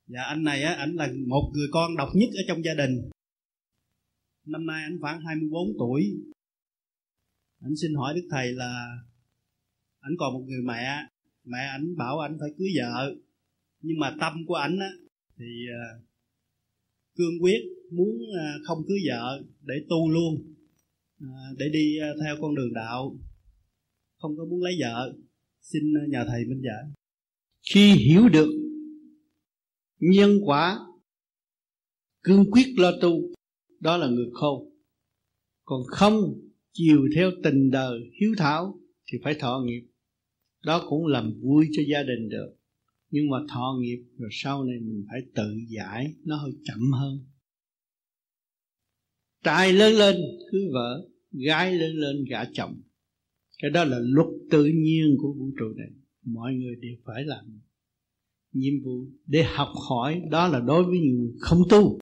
Dạ 0.06 0.22
anh 0.22 0.42
này 0.44 0.62
á, 0.62 0.74
ảnh 0.74 0.92
là 0.94 1.08
một 1.26 1.50
người 1.54 1.68
con 1.72 1.96
độc 1.96 2.08
nhất 2.14 2.28
ở 2.34 2.42
trong 2.48 2.64
gia 2.64 2.74
đình. 2.74 3.10
Năm 4.46 4.66
nay 4.66 4.82
anh 4.82 4.98
khoảng 5.00 5.20
24 5.20 5.68
tuổi. 5.78 6.02
Anh 7.60 7.76
xin 7.82 7.94
hỏi 7.94 8.14
đức 8.14 8.28
thầy 8.30 8.52
là 8.52 8.86
ảnh 10.00 10.12
còn 10.18 10.34
một 10.34 10.44
người 10.46 10.62
mẹ. 10.64 11.06
Mẹ 11.44 11.58
ảnh 11.58 11.96
bảo 11.96 12.18
ảnh 12.18 12.36
phải 12.40 12.48
cưới 12.58 12.68
vợ. 12.80 13.14
Nhưng 13.80 13.98
mà 13.98 14.16
tâm 14.20 14.32
của 14.46 14.54
ảnh 14.54 14.78
á, 14.78 14.90
thì 15.38 15.44
ờ, 15.80 16.00
cương 17.14 17.42
quyết 17.42 17.60
muốn 17.90 18.18
ờ, 18.38 18.46
không 18.66 18.78
cưới 18.88 18.98
vợ 19.08 19.42
để 19.62 19.74
tu 19.88 20.10
luôn 20.10 20.54
ờ, 21.20 21.26
để 21.58 21.66
đi 21.72 21.98
theo 22.24 22.36
con 22.40 22.54
đường 22.54 22.74
đạo. 22.74 23.16
Không 24.18 24.36
có 24.36 24.44
muốn 24.44 24.62
lấy 24.62 24.76
vợ 24.80 25.14
xin 25.72 25.82
ờ, 25.94 26.06
nhờ 26.08 26.24
thầy 26.28 26.44
minh 26.44 26.62
giải 26.64 26.84
khi 27.70 27.92
hiểu 27.92 28.28
được 28.28 28.48
nhân 29.98 30.38
quả 30.44 30.78
cương 32.22 32.50
quyết 32.50 32.74
lo 32.76 32.92
tu, 33.00 33.20
đó 33.80 33.96
là 33.96 34.08
người 34.08 34.26
khôn 34.32 34.76
còn 35.66 35.80
không 35.86 36.14
chiều 36.72 37.08
theo 37.14 37.30
tình 37.42 37.70
đời 37.70 38.00
hiếu 38.20 38.34
thảo 38.38 38.80
thì 39.12 39.18
phải 39.24 39.34
thọ 39.34 39.62
nghiệp. 39.66 39.86
Đó 40.64 40.86
cũng 40.88 41.06
làm 41.06 41.32
vui 41.40 41.68
cho 41.72 41.82
gia 41.88 42.02
đình 42.02 42.28
được. 42.28 42.56
Nhưng 43.10 43.30
mà 43.30 43.36
thọ 43.48 43.78
nghiệp 43.80 43.98
rồi 44.18 44.28
sau 44.32 44.64
này 44.64 44.76
mình 44.80 45.04
phải 45.08 45.20
tự 45.34 45.54
giải, 45.68 46.14
nó 46.24 46.36
hơi 46.36 46.52
chậm 46.64 46.92
hơn. 46.92 47.26
Trai 49.44 49.72
lớn 49.72 49.92
lên 49.92 50.16
cưới 50.52 50.62
vợ, 50.72 51.08
gái 51.32 51.74
lớn 51.74 51.92
lên, 51.94 52.24
gả 52.30 52.44
chồng 52.52 52.82
cái 53.58 53.70
đó 53.70 53.84
là 53.84 53.98
luật 54.00 54.28
tự 54.50 54.64
nhiên 54.64 55.16
của 55.18 55.32
vũ 55.32 55.50
trụ 55.58 55.66
này. 55.76 55.88
Mọi 56.24 56.54
người 56.54 56.76
đều 56.80 56.96
phải 57.04 57.24
làm 57.24 57.60
nhiệm 58.52 58.82
vụ 58.84 59.06
để 59.26 59.42
học 59.42 59.68
hỏi. 59.88 60.22
Đó 60.30 60.48
là 60.48 60.60
đối 60.60 60.84
với 60.84 60.98
người 60.98 61.32
không 61.40 61.58
tu. 61.70 61.98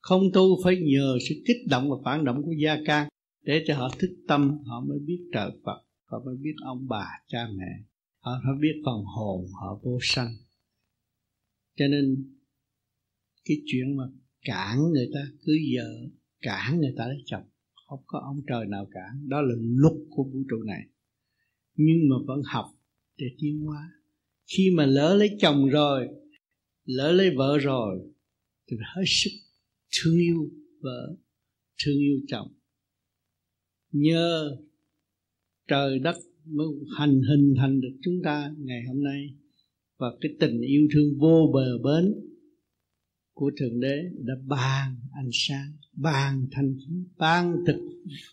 Không 0.00 0.22
tu 0.32 0.62
phải 0.64 0.76
nhờ 0.76 1.18
sự 1.28 1.34
kích 1.46 1.66
động 1.70 1.90
và 1.90 1.96
phản 2.04 2.24
động 2.24 2.42
của 2.42 2.52
gia 2.62 2.78
can 2.84 3.08
để 3.42 3.64
cho 3.66 3.76
họ 3.76 3.90
thức 3.98 4.10
tâm, 4.28 4.58
họ 4.64 4.84
mới 4.88 4.98
biết 4.98 5.30
trời 5.32 5.50
Phật, 5.64 5.84
họ 6.04 6.22
mới 6.24 6.36
biết 6.36 6.54
ông 6.64 6.88
bà, 6.88 7.06
cha 7.26 7.48
mẹ. 7.56 7.84
Họ 8.18 8.32
phải 8.44 8.54
biết 8.60 8.82
phần 8.84 9.04
hồn 9.04 9.46
họ 9.60 9.80
vô 9.82 9.98
sanh. 10.02 10.34
Cho 11.76 11.86
nên 11.88 12.32
cái 13.44 13.56
chuyện 13.66 13.96
mà 13.96 14.04
cản 14.42 14.78
người 14.92 15.10
ta 15.14 15.20
cưới 15.46 15.58
vợ 15.76 16.08
cản 16.40 16.80
người 16.80 16.94
ta 16.96 17.06
lấy 17.06 17.22
chồng 17.24 17.44
không 17.88 18.02
có 18.06 18.18
ông 18.18 18.40
trời 18.48 18.66
nào 18.66 18.88
cả, 18.90 19.00
đó 19.26 19.40
là 19.40 19.54
luật 19.58 19.94
của 20.10 20.24
vũ 20.24 20.42
trụ 20.50 20.62
này. 20.62 20.82
Nhưng 21.74 21.96
mà 22.10 22.16
vẫn 22.26 22.42
học 22.44 22.66
để 23.16 23.26
tiến 23.38 23.60
hóa. 23.60 23.92
Khi 24.46 24.70
mà 24.70 24.86
lỡ 24.86 25.14
lấy 25.14 25.36
chồng 25.40 25.68
rồi 25.68 26.08
lỡ 26.84 27.12
lấy 27.12 27.30
vợ 27.36 27.58
rồi 27.58 28.12
thì 28.70 28.76
hết 28.96 29.04
sức 29.06 29.30
thương 29.90 30.18
yêu 30.18 30.50
vợ 30.80 31.16
thương 31.84 31.98
yêu 31.98 32.20
chồng. 32.28 32.48
Nhờ 33.92 34.56
trời 35.68 35.98
đất 35.98 36.16
mới 36.44 36.66
hành 36.98 37.22
hình 37.22 37.54
thành 37.56 37.80
được 37.80 37.98
chúng 38.02 38.22
ta 38.24 38.54
ngày 38.58 38.80
hôm 38.88 39.02
nay. 39.04 39.34
Và 39.98 40.06
cái 40.20 40.32
tình 40.40 40.60
yêu 40.60 40.88
thương 40.94 41.18
vô 41.18 41.50
bờ 41.54 41.78
bến 41.78 42.14
của 43.32 43.50
thượng 43.60 43.80
đế 43.80 44.02
đã 44.18 44.34
ban 44.46 44.96
ánh 45.12 45.30
sáng 45.32 45.72
ban 46.00 46.46
thanh 46.50 46.74
khí 46.78 46.94
ban 47.16 47.56
thực 47.66 47.80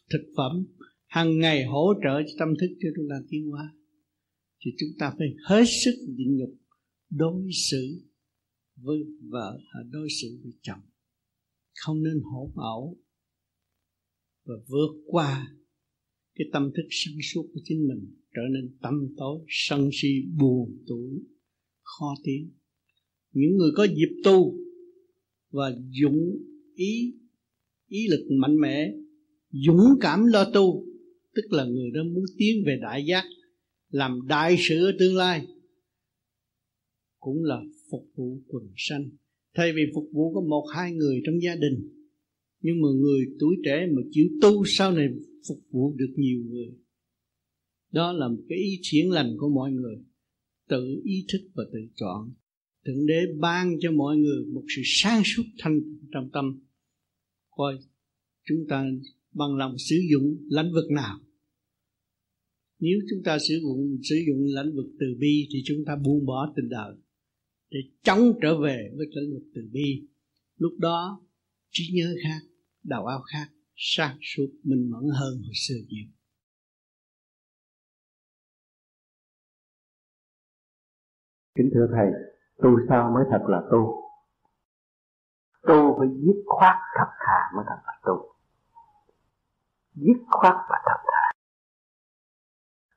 thực 0.09 0.31
phẩm 0.37 0.65
hàng 1.07 1.39
ngày 1.39 1.65
hỗ 1.65 1.93
trợ 2.03 2.21
cho 2.27 2.33
tâm 2.39 2.49
thức 2.61 2.67
cho 2.79 2.89
chúng 2.95 3.05
ta 3.09 3.15
tiến 3.29 3.49
hóa. 3.49 3.75
Thì 4.59 4.71
chúng 4.77 4.89
ta 4.99 5.13
phải 5.17 5.27
hết 5.49 5.65
sức 5.85 5.95
nhịn 6.07 6.37
nhục 6.37 6.53
đối 7.09 7.49
xử 7.69 8.01
với 8.75 8.97
vợ 9.21 9.59
hay 9.73 9.83
đối 9.89 10.07
xử 10.21 10.39
với 10.43 10.53
chồng. 10.61 10.81
Không 11.85 12.03
nên 12.03 12.21
hỗn 12.23 12.51
ẩu 12.55 12.97
và 14.45 14.55
vượt 14.67 15.03
qua 15.05 15.55
cái 16.35 16.47
tâm 16.53 16.71
thức 16.75 16.87
sáng 16.89 17.17
suốt 17.33 17.49
của 17.53 17.59
chính 17.63 17.87
mình, 17.87 18.15
trở 18.35 18.41
nên 18.51 18.77
tâm 18.81 19.13
tối, 19.17 19.45
sân 19.47 19.89
si, 19.91 20.09
buồn 20.39 20.83
tuổi 20.87 21.23
khó 21.81 22.15
tiếng 22.23 22.51
những 23.35 23.57
người 23.57 23.71
có 23.75 23.83
dịp 23.83 24.21
tu 24.23 24.57
và 25.51 25.71
dũng 26.01 26.37
ý 26.75 27.13
ý 27.87 28.07
lực 28.09 28.27
mạnh 28.31 28.57
mẽ, 28.61 28.91
dũng 29.51 29.83
cảm 30.01 30.25
lo 30.25 30.51
tu, 30.53 30.85
tức 31.35 31.45
là 31.49 31.65
người 31.65 31.91
đó 31.93 32.03
muốn 32.03 32.23
tiến 32.37 32.63
về 32.65 32.79
đại 32.81 33.05
giác, 33.05 33.23
làm 33.89 34.19
đại 34.27 34.55
sự 34.59 34.85
ở 34.85 34.91
tương 34.99 35.15
lai, 35.15 35.47
cũng 37.19 37.43
là 37.43 37.61
phục 37.91 38.09
vụ 38.15 38.41
quần 38.47 38.63
sanh. 38.77 39.09
Thay 39.55 39.73
vì 39.75 39.81
phục 39.95 40.09
vụ 40.13 40.33
có 40.33 40.41
một, 40.41 40.65
hai 40.75 40.91
người 40.91 41.21
trong 41.25 41.41
gia 41.41 41.55
đình, 41.55 41.89
nhưng 42.61 42.81
mà 42.81 42.87
người 43.01 43.25
tuổi 43.39 43.55
trẻ 43.65 43.87
mà 43.91 44.01
chịu 44.11 44.25
tu 44.41 44.63
sau 44.65 44.91
này 44.91 45.07
phục 45.47 45.57
vụ 45.71 45.93
được 45.95 46.13
nhiều 46.15 46.39
người. 46.49 46.67
Đó 47.91 48.11
là 48.11 48.27
một 48.27 48.43
cái 48.49 48.57
ý 48.57 48.79
thiện 48.91 49.11
lành 49.11 49.35
của 49.37 49.49
mọi 49.49 49.71
người. 49.71 49.95
Tự 50.69 51.01
ý 51.03 51.25
thức 51.33 51.41
và 51.53 51.63
tự 51.73 51.79
chọn. 51.95 52.33
Thượng 52.85 53.05
đế 53.05 53.21
ban 53.39 53.75
cho 53.79 53.91
mọi 53.91 54.17
người 54.17 54.45
một 54.45 54.63
sự 54.75 54.81
sáng 54.85 55.21
suốt 55.25 55.43
thanh 55.59 55.79
trong 56.11 56.29
tâm 56.33 56.64
coi 57.56 57.80
chúng 58.44 58.65
ta 58.69 58.86
bằng 59.32 59.56
lòng 59.56 59.76
sử 59.77 59.95
dụng 60.11 60.38
lãnh 60.49 60.72
vực 60.73 60.91
nào. 60.91 61.19
Nếu 62.80 62.99
chúng 63.10 63.23
ta 63.26 63.38
sử 63.40 63.60
dụng 63.61 63.98
sử 64.03 64.15
dụng 64.27 64.45
lãnh 64.45 64.76
vực 64.76 64.86
từ 64.99 65.06
bi 65.19 65.48
thì 65.52 65.61
chúng 65.65 65.86
ta 65.86 65.95
buông 65.95 66.26
bỏ 66.26 66.53
tình 66.56 66.69
đời 66.69 66.95
để 67.69 67.80
chống 68.03 68.40
trở 68.41 68.61
về 68.61 68.91
với 68.95 69.07
lãnh 69.11 69.34
vực 69.34 69.44
từ 69.56 69.61
bi. 69.72 70.07
Lúc 70.57 70.73
đó, 70.80 71.22
trí 71.72 71.84
nhớ 71.94 72.15
khác, 72.23 72.48
đầu 72.84 73.06
óc 73.06 73.22
khác, 73.32 73.48
sáng 73.76 74.18
suốt, 74.22 74.48
minh 74.64 74.91
mẫn 74.91 75.03
hơn 75.19 75.41
hồi 75.44 75.53
xưa 75.68 75.76
nhiều. 75.88 76.07
Kính 81.56 81.69
thưa 81.73 81.88
thầy, 81.91 82.07
tu 82.57 82.69
sao 82.90 83.11
mới 83.14 83.23
thật 83.32 83.45
là 83.49 83.61
tu? 83.72 84.05
Tu 85.67 85.95
phải 85.99 86.07
dứt 86.25 86.43
khoát 86.47 86.75
thật 86.97 87.09
thà 87.19 87.51
mới 87.55 87.65
thật 87.67 87.81
là 87.85 87.93
tu. 88.05 88.35
Dứt 89.93 90.19
khoát 90.31 90.53
và 90.69 90.81
thật 90.85 90.99
thà. 91.11 91.31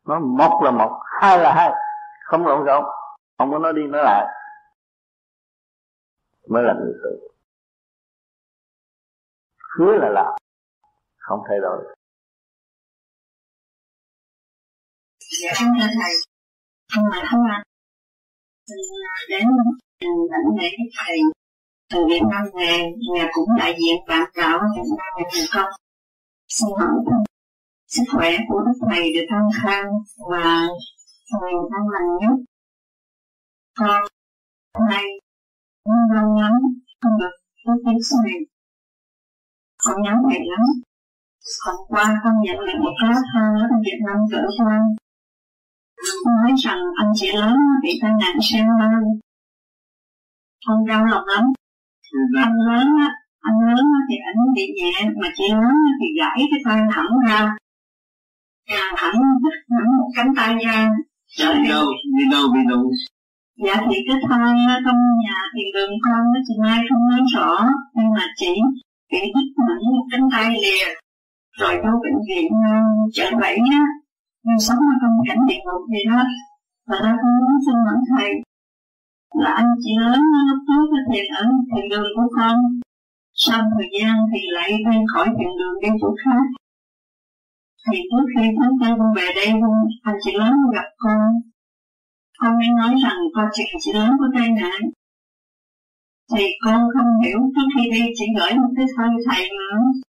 Nó 0.05 0.19
một 0.21 0.61
là 0.65 0.71
một, 0.71 1.01
hai 1.21 1.39
là 1.39 1.55
hai. 1.55 1.71
Không 2.25 2.47
lộn 2.47 2.67
xộn 2.67 2.85
không 3.39 3.51
có 3.51 3.59
nói 3.59 3.73
đi 3.77 3.83
nói 3.83 4.03
lại. 4.05 4.27
Mới 6.49 6.63
là 6.63 6.75
người 6.75 6.93
tu. 7.03 7.29
Hứa 9.79 9.93
là 9.93 10.09
làm. 10.09 10.35
Không 11.17 11.41
thay 11.49 11.59
đổi. 11.63 11.95
Dạ 15.43 15.51
con 15.61 15.69
thưa 15.81 15.87
thầy. 16.03 16.15
Con 16.95 17.05
mà 17.11 17.29
không 17.31 17.45
ạ. 17.51 17.63
À, 17.63 17.65
để 19.29 19.39
lãnh 20.31 20.57
lễ 20.61 20.71
thầy 20.99 21.19
từ 21.91 21.99
Việt 22.09 22.23
Nam 22.31 22.45
về 22.55 22.93
nhà 23.15 23.29
cũng 23.33 23.49
đại 23.59 23.75
diện 23.79 23.97
bạn 24.09 24.31
đạo 24.37 24.59
Việt 24.77 24.89
Nam 24.99 25.09
về 25.17 25.25
thành 25.33 25.47
công 25.55 25.71
xin 26.49 26.69
hỏi 26.79 26.89
sức 27.87 28.03
khỏe 28.13 28.31
của 28.49 28.61
đức 28.61 28.87
thầy 28.91 29.13
được 29.15 29.27
an 29.29 29.49
khang 29.63 29.87
và 30.31 30.67
nhiều 31.41 31.69
an 31.77 31.89
lành 31.93 32.09
nhất. 32.21 32.45
Con, 33.79 34.03
hôm 34.75 34.89
nay 34.89 35.05
lâu 36.15 36.41
lắm 36.41 36.53
không 37.01 37.19
được 37.21 37.31
có 37.67 37.73
tiếng 37.85 37.99
này. 38.25 38.39
Con 39.85 40.03
nhớ 40.03 40.13
thầy 40.31 40.41
lắm. 40.41 40.67
Hôm 41.67 41.77
qua 41.89 42.21
con 42.25 42.35
nhận 42.43 42.57
được 42.67 42.79
một 42.81 42.93
lá 43.03 43.15
thư 43.15 43.41
ở 43.63 43.77
Việt 43.85 43.99
Nam 44.07 44.17
gửi 44.31 44.43
qua 44.59 44.79
nói 46.27 46.53
rằng 46.65 46.79
anh 46.97 47.13
chị 47.15 47.33
lớn 47.33 47.57
bị 47.83 47.99
tai 48.03 48.11
nạn 48.21 48.37
xe 48.43 48.59
hơi 48.59 49.05
con 50.67 50.87
đau 50.87 51.05
lòng 51.05 51.25
lắm 51.27 51.45
anh 52.45 52.55
lớn 52.69 52.87
á 53.07 53.09
anh 53.41 53.59
lớn 53.67 53.85
thì 54.09 54.17
anh 54.27 54.37
bị 54.55 54.63
nhẹ 54.77 55.11
mà 55.23 55.29
chị 55.37 55.45
lớn 55.51 55.77
thì 56.01 56.07
gãy 56.19 56.39
cái 56.51 56.61
tay 56.65 56.81
thẳng 56.95 57.13
ra. 57.29 57.57
Càng 58.71 58.95
thẳng 58.97 59.21
đứt 59.43 59.57
thẳng 59.71 59.91
một 59.99 60.11
cánh 60.17 60.33
tay 60.37 60.55
ra. 60.67 60.91
Trở 61.37 61.55
đi 61.55 61.69
đâu? 61.69 61.87
Đi 62.19 62.25
đâu 62.33 62.45
bị 62.55 62.61
đâu 62.69 62.91
dạ 63.65 63.77
thì 63.91 63.97
cái 64.09 64.17
thai 64.29 64.55
trong 64.85 65.01
nhà 65.23 65.39
thì 65.55 65.63
đường 65.75 65.91
con 66.05 66.21
đó 66.33 66.41
chị 66.49 66.55
mai 66.63 66.79
không 66.89 67.09
nói 67.11 67.21
rõ 67.35 67.67
nhưng 67.95 68.11
mà 68.17 68.25
chị 68.37 68.53
bị 69.13 69.19
đứt 69.35 69.49
thẳng 69.57 69.79
một 69.97 70.07
cánh 70.11 70.29
tay 70.33 70.51
liền. 70.63 70.89
Rồi 71.59 71.75
vô 71.77 71.93
bệnh 72.03 72.19
viện 72.29 72.53
ờ, 72.73 72.79
chợ 73.13 73.31
bảy 73.41 73.59
á. 73.71 73.83
Mình 74.47 74.61
sống 74.61 74.79
ở 74.79 74.95
trong 75.03 75.17
cảnh 75.29 75.47
địa 75.49 75.61
ngục 75.65 75.83
gì 75.91 76.03
đó 76.11 76.23
và 76.89 76.97
ta 77.03 77.17
cũng 77.21 77.37
muốn 77.39 77.59
xin 77.67 77.75
hỏi 77.75 77.99
thầy 78.11 78.31
là 79.35 79.51
anh 79.51 79.73
chị 79.83 79.91
lớn 80.01 80.21
lúc 80.49 80.59
trước 80.69 80.87
thì 81.13 81.21
ở 81.37 81.45
thiền 81.69 81.89
đường 81.91 82.09
của 82.17 82.29
con. 82.37 82.57
Sau 83.35 83.61
thời 83.75 83.89
gian 83.99 84.17
thì 84.33 84.41
lại 84.51 84.71
đi 84.71 84.97
khỏi 85.13 85.27
thiền 85.27 85.53
đường 85.59 85.77
đi 85.83 85.89
chỗ 86.01 86.15
khác. 86.25 86.43
Thì 87.93 87.99
trước 88.11 88.27
khi 88.35 88.47
tháng 88.59 88.73
tư 88.81 88.87
con 88.99 89.15
về 89.17 89.29
đây, 89.37 89.47
anh 90.03 90.17
chị 90.25 90.33
lớn 90.35 90.53
gặp 90.75 90.89
con. 90.97 91.29
Con 92.39 92.55
mới 92.55 92.69
nói 92.77 92.95
rằng 93.05 93.19
con 93.35 93.47
chị 93.53 93.63
chị 93.81 93.93
lớn 93.93 94.11
có 94.21 94.27
tai 94.35 94.49
nạn. 94.49 94.81
Thì 96.37 96.45
con 96.65 96.81
không 96.95 97.11
hiểu 97.25 97.39
trước 97.55 97.69
khi 97.77 97.91
đi, 97.91 98.03
chị 98.15 98.25
gửi 98.39 98.55
một 98.55 98.71
cái 98.77 98.87
thơ 98.97 99.05
thầy 99.27 99.49
nữa 99.51 100.08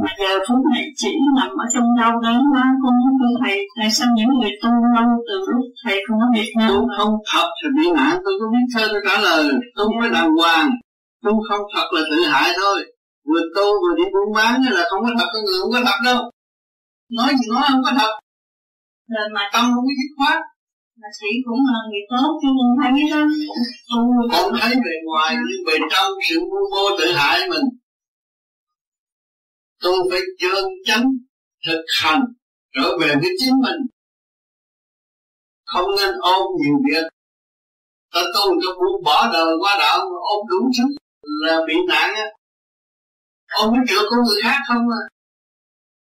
mà 0.00 0.10
giờ 0.18 0.38
phút 0.48 0.60
này 0.72 0.84
chỉ 0.96 1.10
nằm 1.36 1.50
ở 1.64 1.66
trong 1.74 1.88
đau 2.00 2.12
đớn 2.24 2.40
quá 2.52 2.64
con 2.82 2.94
không 3.02 3.16
biết 3.20 3.34
thầy 3.42 3.58
tại 3.76 3.90
sao 3.90 4.08
những 4.16 4.32
người 4.40 4.50
tu 4.62 4.70
lâu 4.94 5.10
từ 5.28 5.36
lúc 5.52 5.64
thầy 5.84 5.96
không 6.08 6.18
có 6.20 6.26
Việt 6.34 6.52
Nam 6.58 6.68
tu 6.70 6.88
không 6.96 7.14
thật 7.32 7.48
thì 7.58 7.68
bị 7.76 7.90
nạn 7.96 8.14
tôi 8.24 8.34
có 8.40 8.46
biết 8.52 8.66
thơ 8.74 8.88
tôi 8.92 9.02
trả 9.06 9.20
lời. 9.20 9.44
Tu 9.76 9.84
phải 10.00 10.10
đàng 10.10 10.30
hoàng 10.38 10.70
tu 11.24 11.32
không 11.48 11.62
thật 11.74 11.86
là 11.94 12.02
tự 12.10 12.18
hại 12.32 12.48
thôi. 12.60 12.78
Vừa 13.28 13.42
tu 13.56 13.66
vừa 13.82 13.94
đi 13.98 14.04
buôn 14.12 14.28
bán 14.36 14.62
là 14.76 14.84
không 14.90 15.02
có 15.04 15.10
thật 15.18 15.28
có 15.32 15.38
người 15.44 15.58
không 15.60 15.72
có 15.74 15.80
thật 15.86 15.98
đâu. 16.04 16.20
Nói 17.16 17.28
gì 17.38 17.46
nói 17.52 17.62
không 17.68 17.82
có 17.84 17.92
thật. 18.00 18.12
Là 19.14 19.22
mà 19.34 19.50
tâm 19.52 19.64
không 19.74 19.84
có 19.88 19.92
dứt 19.98 20.10
khoát. 20.16 20.40
mà 21.00 21.08
chị 21.20 21.30
cũng 21.46 21.62
là 21.72 21.80
người 21.88 22.04
tốt 22.12 22.30
chứ 22.40 22.48
không 22.58 22.74
thấy 22.80 23.10
đó. 23.12 23.22
Không 24.32 24.52
thấy 24.60 24.74
bề 24.84 24.94
ngoài 25.06 25.36
nhưng 25.46 25.62
bề 25.66 25.76
trong 25.92 26.12
sự 26.28 26.36
vô 26.72 26.84
tự 26.98 27.06
hại 27.16 27.38
mình 27.50 27.66
tôi 29.82 29.98
phải 30.10 30.20
chân 30.38 30.64
chánh 30.84 31.04
thực 31.66 31.84
hành 32.02 32.22
trở 32.74 32.98
về 33.00 33.14
với 33.14 33.30
chính 33.38 33.54
mình. 33.64 33.80
Không 35.64 35.90
nên 35.96 36.14
ôm 36.20 36.42
nhiều 36.62 36.76
việc. 36.90 37.06
Ta 38.14 38.20
tu 38.34 38.60
cho 38.62 38.70
buông 38.78 39.04
bỏ 39.04 39.30
đời 39.32 39.54
qua 39.60 39.76
đạo 39.78 39.98
ôm 40.32 40.46
đủ 40.50 40.70
sức 40.76 40.96
là 41.22 41.60
bị 41.66 41.74
nạn 41.88 42.10
á. 42.14 42.26
Ôm 43.48 43.74
cái 43.74 43.84
chuyện 43.88 44.02
của 44.10 44.16
người 44.26 44.42
khác 44.42 44.58
không 44.68 44.86
à? 45.00 45.02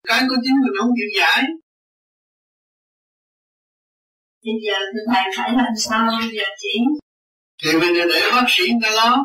Cái 0.07 0.21
của 0.29 0.35
chính 0.43 0.55
mình 0.63 0.73
không 0.79 0.89
chịu 0.97 1.09
giải. 1.17 1.43
Bây 4.43 4.55
giờ 4.65 4.77
thì 4.93 4.99
thầy 5.13 5.23
phải 5.37 5.51
làm 5.57 5.73
sao 5.77 6.09
bây 6.19 6.29
giờ 6.37 6.43
chỉ 6.61 6.79
thì 7.63 7.79
mình 7.79 7.93
để 7.95 8.21
bác 8.31 8.45
sĩ 8.47 8.63
người 8.69 8.79
ta 8.83 8.89
lo. 8.89 9.23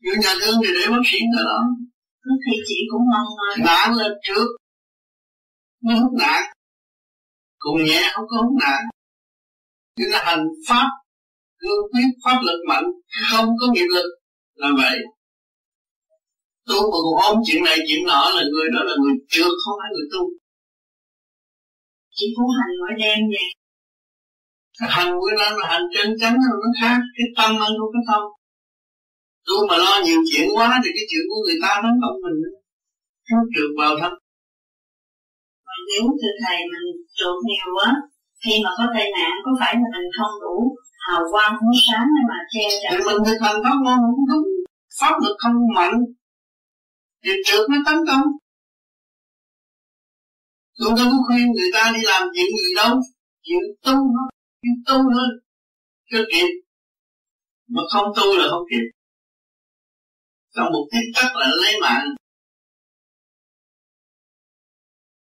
Như 0.00 0.12
nhà 0.22 0.34
thương 0.40 0.60
thì 0.64 0.70
để 0.74 0.86
bác 0.90 1.02
sĩ 1.04 1.18
người 1.20 1.38
ta 1.38 1.42
lo 1.44 1.60
Lúc 2.24 2.38
thì 2.44 2.56
chị 2.66 2.78
cũng 2.90 3.02
mong 3.12 3.28
rồi 3.40 3.56
nạn 3.66 3.94
lên 3.98 4.12
trước. 4.22 4.46
Mới 5.84 5.96
hút 5.96 6.12
nạn 6.18 6.42
cùng 7.58 7.84
nhẹ 7.84 8.02
không 8.14 8.24
có 8.28 8.36
hút 8.42 8.54
nạn 8.60 8.80
như 9.96 10.04
là 10.08 10.22
hành 10.24 10.44
pháp 10.68 10.88
cương 11.58 11.84
quyết 11.92 12.08
pháp 12.24 12.38
lực 12.46 12.60
mạnh 12.68 12.84
không 13.30 13.48
có 13.60 13.66
nghiệp 13.72 13.88
lực 13.94 14.08
là 14.54 14.68
vậy. 14.76 14.98
Tu 16.68 16.80
mà 16.90 16.98
còn 17.04 17.16
ôm 17.28 17.36
chuyện 17.46 17.64
này 17.64 17.78
chuyện 17.88 18.06
nọ 18.06 18.30
là 18.36 18.42
người 18.52 18.68
đó 18.74 18.80
là 18.84 18.94
người 19.02 19.14
chưa 19.28 19.50
không 19.64 19.76
phải 19.80 19.90
người 19.92 20.08
tu. 20.12 20.22
Chị 22.10 22.26
cũng 22.36 22.50
hành 22.58 22.72
mỗi 22.80 22.94
đêm 22.98 23.18
vậy. 23.34 23.48
Hành 24.88 25.10
mỗi 25.12 25.30
năm 25.38 25.52
là 25.60 25.66
hành 25.68 25.82
chân 25.94 26.14
chánh 26.20 26.34
nó 26.34 26.68
khác. 26.80 26.98
Cái 27.16 27.26
tâm 27.36 27.50
ăn 27.50 27.72
của 27.78 27.90
cái 27.92 28.02
tâm 28.08 28.22
tu 29.46 29.56
mà 29.68 29.76
lo 29.84 29.94
nhiều 30.04 30.20
chuyện 30.28 30.48
quá 30.56 30.80
thì 30.82 30.90
cái 30.96 31.04
chuyện 31.10 31.24
của 31.30 31.40
người 31.44 31.58
ta 31.62 31.70
nó 31.82 31.90
không 32.02 32.18
mình. 32.24 32.38
Nó 33.30 33.38
trượt 33.54 33.70
vào 33.80 33.92
thân. 34.00 34.12
Mà 35.66 35.74
nếu 35.88 36.04
từ 36.20 36.28
thầy 36.42 36.58
mình 36.72 36.86
trượt 37.16 37.36
nhiều 37.48 37.68
quá 37.76 37.88
khi 38.42 38.52
mà 38.64 38.70
có 38.78 38.84
tai 38.94 39.06
nạn 39.16 39.32
có 39.44 39.50
phải 39.60 39.74
là 39.74 39.88
mình 39.94 40.08
không 40.18 40.34
đủ 40.44 40.56
hào 41.06 41.22
quang 41.32 41.52
ánh 41.52 41.78
sáng 41.86 42.06
để 42.14 42.22
mà 42.30 42.38
che 42.52 42.64
chở? 42.82 42.90
Mình 43.06 43.20
thực 43.26 43.38
hành 43.44 43.58
pháp 43.64 43.76
môn 43.84 43.98
không 44.04 44.24
đúng. 44.30 44.46
Pháp 45.00 45.14
lực 45.22 45.36
không 45.38 45.58
mạnh 45.76 45.96
thì 47.22 47.30
trượt 47.46 47.64
nó 47.70 47.76
tấn 47.86 47.98
công. 48.08 48.26
Tôi 50.78 50.92
đâu 50.96 51.06
có 51.12 51.18
khuyên 51.26 51.46
người 51.52 51.70
ta 51.74 51.92
đi 51.94 52.00
làm 52.02 52.22
chuyện 52.34 52.46
gì 52.58 52.74
đâu 52.76 52.92
chuyện 53.46 53.64
tu 53.84 53.92
thôi 53.92 54.28
chuyện 54.62 54.76
tu 54.86 54.98
thôi 55.14 55.28
cho 56.10 56.18
kịp. 56.32 56.48
Mà 57.68 57.82
không 57.92 58.12
tu 58.16 58.36
là 58.38 58.46
không 58.50 58.64
kịp 58.70 58.84
trong 60.54 60.72
một 60.72 60.84
tích 60.92 61.08
tắc 61.14 61.36
là 61.36 61.48
lấy 61.62 61.74
mạng. 61.80 62.06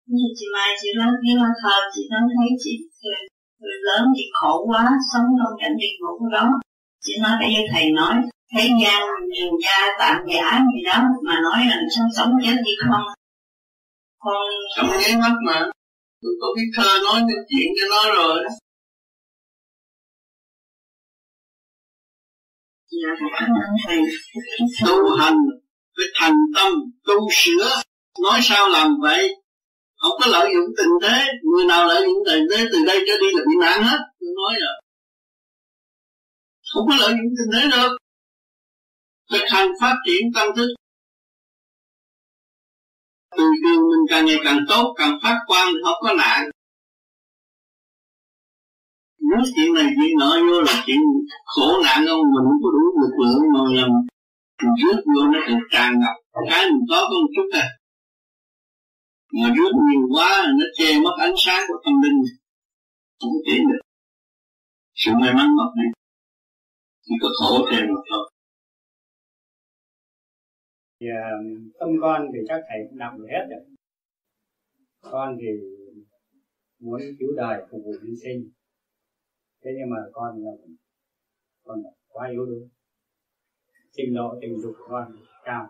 Như 0.07 0.25
chị 0.37 0.45
Mai 0.53 0.69
chị 0.81 0.89
nói 0.97 1.11
cái 1.23 1.35
hoa 1.39 1.49
thờ 1.63 1.75
chị 1.95 2.01
nói 2.11 2.21
thấy 2.35 2.49
chị 2.63 2.73
người, 3.03 3.21
người 3.59 3.77
lớn 3.87 4.03
chị 4.15 4.23
khổ 4.33 4.65
quá 4.67 4.83
sống 5.13 5.27
trong 5.39 5.53
cảnh 5.59 5.75
địa 5.79 5.93
ngục 5.99 6.31
đó. 6.31 6.49
Chị 7.03 7.13
nói 7.21 7.31
bây 7.39 7.49
giờ 7.53 7.61
thầy 7.73 7.91
nói 7.91 8.15
thế 8.53 8.69
gian 8.81 9.01
rừng 9.35 9.55
gia 9.63 9.79
tạm 9.99 10.17
giả 10.33 10.59
gì 10.73 10.83
đó 10.85 11.03
mà 11.23 11.35
nói 11.43 11.59
là 11.69 11.77
sao 11.95 12.05
sống 12.15 12.31
chết 12.43 12.55
gì 12.65 12.71
không. 12.83 13.05
Con 14.19 14.47
trong 14.75 14.87
nháy 14.87 15.15
mắt 15.21 15.35
mà. 15.47 15.59
Tôi 16.21 16.31
có 16.41 16.47
biết 16.55 16.69
thơ 16.75 16.99
nói 17.03 17.21
cái 17.27 17.37
chuyện 17.49 17.67
cho 17.77 17.85
nó 17.89 18.15
rồi 18.15 18.43
thầy 23.87 23.97
tu 24.85 25.15
hành 25.19 25.37
phải 25.97 26.05
thành 26.13 26.35
tâm, 26.55 26.73
tu 27.05 27.13
sửa. 27.31 27.81
Nói 28.23 28.39
sao 28.43 28.69
làm 28.69 28.95
vậy? 29.01 29.35
Không 29.95 30.19
có 30.21 30.27
lợi 30.27 30.51
dụng 30.53 30.69
tình 30.77 30.89
thế. 31.01 31.25
Người 31.43 31.65
nào 31.65 31.87
lợi 31.87 32.03
dụng 32.05 32.23
tình 32.25 32.43
thế, 32.51 32.65
từ 32.71 32.85
đây 32.85 32.99
cho 33.07 33.13
đi 33.21 33.27
là 33.33 33.41
bị 33.47 33.55
nạn 33.61 33.83
hết. 33.83 33.97
Tôi 34.19 34.29
nói 34.35 34.55
rồi. 34.61 34.81
Không 36.73 36.87
có 36.89 36.95
lợi 36.99 37.11
dụng 37.11 37.33
tình 37.37 37.51
thế 37.53 37.77
được. 37.77 37.97
Thực 39.31 39.45
hành 39.49 39.67
phát 39.81 39.95
triển 40.05 40.21
tâm 40.35 40.47
thức. 40.55 40.67
Từ 43.37 43.43
trường 43.63 43.81
mình 43.81 44.05
càng 44.09 44.25
ngày 44.25 44.37
càng 44.43 44.59
tốt, 44.69 44.93
càng 44.97 45.19
phát 45.23 45.39
quang 45.47 45.73
không 45.83 45.97
có 46.01 46.13
nạn 46.13 46.49
nếu 49.29 49.41
chuyện 49.55 49.69
này 49.77 49.87
chuyện 49.95 50.13
nọ 50.19 50.31
vô 50.47 50.57
là 50.67 50.75
chuyện 50.85 51.01
khổ 51.53 51.67
nạn 51.83 51.99
không 52.07 52.25
mình 52.33 52.45
không 52.47 52.59
có 52.63 52.69
đủ 52.75 52.85
lực 53.01 53.13
lượng 53.21 53.43
mà 53.53 53.61
làm 53.77 53.91
rước 54.79 54.99
vô 55.13 55.21
nó 55.33 55.39
càng 55.47 55.61
tràn 55.71 55.99
ngập. 55.99 56.15
Cái 56.49 56.65
mình 56.71 56.85
có 56.89 56.99
có 57.09 57.15
một 57.21 57.31
chút 57.35 57.49
à. 57.53 57.67
Mà 59.33 59.47
rước 59.57 59.71
nhiều 59.87 60.07
quá, 60.13 60.45
nó 60.59 60.65
che 60.77 60.99
mất 61.03 61.15
ánh 61.19 61.33
sáng 61.45 61.63
của 61.67 61.77
tâm 61.85 61.93
linh. 62.03 62.19
Không 63.19 63.37
tiến 63.45 63.67
được. 63.69 63.81
Sự 64.95 65.11
may 65.21 65.33
mắn 65.33 65.55
mất 65.57 65.71
đi. 65.75 65.87
Chỉ 67.05 67.13
có 67.21 67.29
khổ 67.39 67.67
thêm 67.71 67.87
một 67.87 68.03
thôi. 68.09 68.31
Thì 70.99 71.07
à, 71.07 71.29
tâm 71.79 71.89
con 72.01 72.27
thì 72.33 72.39
chắc 72.47 72.59
thầy 72.69 72.79
cũng 72.89 72.97
đọc 72.97 73.13
được 73.17 73.27
hết 73.31 73.45
rồi. 73.49 73.65
Con 75.01 75.37
thì 75.41 75.47
muốn 76.79 77.01
cứu 77.19 77.29
đời 77.37 77.61
phục 77.71 77.81
vụ 77.85 77.91
nhân 77.91 78.15
sinh 78.23 78.51
thế 79.65 79.71
nhưng 79.77 79.89
mà 79.89 79.97
con 80.11 80.43
là 80.43 80.51
con 81.63 81.83
là 81.83 81.89
quá 82.07 82.29
yếu 82.31 82.45
đuối. 82.45 82.67
Trình 83.91 84.13
độ 84.15 84.37
tình 84.41 84.61
dục 84.61 84.75
của 84.79 84.85
con 84.89 85.15
cao. 85.43 85.67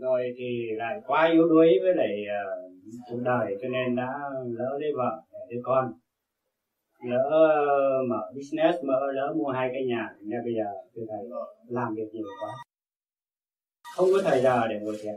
Rồi 0.00 0.34
thì 0.36 0.68
lại 0.76 1.00
quá 1.06 1.30
yếu 1.32 1.48
đuối 1.48 1.68
với 1.82 1.94
lại 1.94 2.24
uh, 2.24 2.72
cuộc 3.10 3.20
đời 3.24 3.56
cho 3.62 3.68
nên 3.68 3.96
đã 3.96 4.08
lỡ 4.46 4.78
lấy 4.80 4.90
vợ 4.96 5.22
để 5.32 5.38
đứa 5.50 5.60
con. 5.64 5.92
Lỡ 7.04 7.28
ờ, 7.30 8.02
mở 8.08 8.32
business 8.34 8.84
mở 8.84 9.12
lỡ 9.12 9.34
mua 9.36 9.48
hai 9.48 9.70
cái 9.72 9.84
nhà 9.84 10.16
nên 10.20 10.44
bây 10.44 10.54
giờ 10.54 10.70
thưa 10.94 11.02
thầy 11.08 11.28
làm 11.68 11.94
việc 11.94 12.08
nhiều 12.12 12.26
quá. 12.40 12.52
Không 13.96 14.08
có 14.12 14.22
thời 14.24 14.42
giờ 14.42 14.66
để 14.68 14.80
ngồi 14.80 14.96
thiền. 15.02 15.14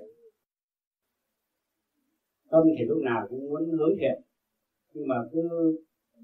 Tâm 2.49 2.63
thì 2.79 2.85
lúc 2.85 2.97
nào 3.03 3.27
cũng 3.29 3.49
muốn 3.49 3.71
hướng 3.71 3.97
thiện 3.99 4.21
nhưng 4.93 5.07
mà 5.07 5.15
cứ 5.31 5.49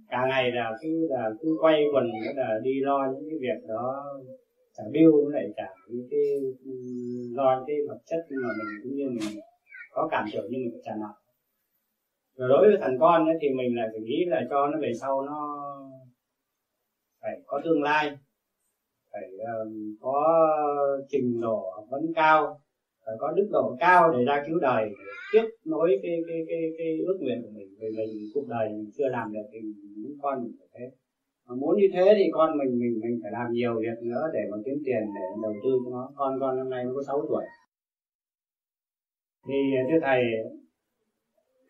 cả 0.09 0.25
ngày 0.29 0.51
là 0.51 0.71
cứ 0.81 1.07
là 1.09 1.29
cứ 1.41 1.57
quay 1.61 1.83
quần 1.93 2.05
là 2.35 2.59
đi 2.63 2.79
lo 2.81 3.07
những 3.13 3.29
cái 3.29 3.39
việc 3.41 3.67
đó 3.67 4.03
trả 4.77 4.83
bill 4.91 5.09
với 5.11 5.33
lại 5.33 5.45
trả 5.57 5.67
những 5.87 6.07
cái 6.11 6.25
lo 7.35 7.63
cái 7.67 7.75
vật 7.87 7.99
chất 8.05 8.19
nhưng 8.29 8.39
mà 8.43 8.49
mình 8.57 8.79
cũng 8.83 8.95
như 8.95 9.09
mình 9.09 9.39
có 9.91 10.07
cảm 10.11 10.25
tưởng 10.33 10.51
như 10.51 10.57
mình 10.57 10.69
phải 10.73 10.81
trả 10.85 10.95
nợ 10.99 11.13
rồi 12.35 12.49
đối 12.49 12.67
với 12.67 12.77
thằng 12.81 12.97
con 12.99 13.25
ấy, 13.25 13.37
thì 13.41 13.47
mình 13.49 13.75
lại 13.75 13.87
phải 13.91 14.01
nghĩ 14.01 14.25
là 14.27 14.41
cho 14.49 14.67
nó 14.67 14.79
về 14.81 14.91
sau 15.01 15.21
nó 15.21 15.37
phải 17.21 17.31
có 17.45 17.61
tương 17.63 17.83
lai 17.83 18.17
phải 19.11 19.29
um, 19.63 19.95
có 20.01 20.47
trình 21.09 21.41
độ 21.41 21.71
học 21.75 21.85
vấn 21.89 22.01
cao 22.15 22.61
phải 23.09 23.17
có 23.19 23.31
đức 23.37 23.47
độ 23.51 23.75
cao 23.79 24.11
để 24.13 24.23
ra 24.25 24.43
cứu 24.47 24.59
đời 24.59 24.83
tiếp 25.33 25.45
nối 25.65 25.99
cái 26.03 26.15
cái 26.27 26.39
cái 26.47 26.61
cái 26.77 26.97
ước 27.07 27.17
nguyện 27.19 27.41
của 27.43 27.51
mình, 27.57 27.69
vì 27.79 27.87
mình 27.97 28.09
cuộc 28.33 28.47
đời 28.47 28.69
mình 28.69 28.91
chưa 28.97 29.09
làm 29.09 29.33
được 29.33 29.45
thì 29.51 29.59
những 29.97 30.17
con 30.21 30.43
mình 30.43 30.53
phải 30.59 30.67
thế. 30.73 30.85
Mà 31.47 31.55
muốn 31.55 31.77
như 31.77 31.87
thế 31.93 32.13
thì 32.17 32.25
con 32.31 32.57
mình 32.57 32.79
mình 32.79 32.99
mình 33.03 33.19
phải 33.21 33.31
làm 33.31 33.47
nhiều 33.51 33.73
việc 33.79 33.97
nữa 34.01 34.23
để 34.33 34.39
mà 34.51 34.57
kiếm 34.65 34.77
tiền, 34.85 35.03
để 35.15 35.25
đầu 35.43 35.53
tư 35.63 35.69
cho 35.83 35.91
nó. 35.91 36.11
Con 36.15 36.39
con 36.39 36.57
năm 36.57 36.69
nay 36.69 36.85
mới 36.85 36.93
có 36.95 37.03
6 37.07 37.25
tuổi. 37.29 37.45
Thì 39.47 39.59
à, 39.79 39.83
thưa 39.89 39.99
thầy 40.01 40.21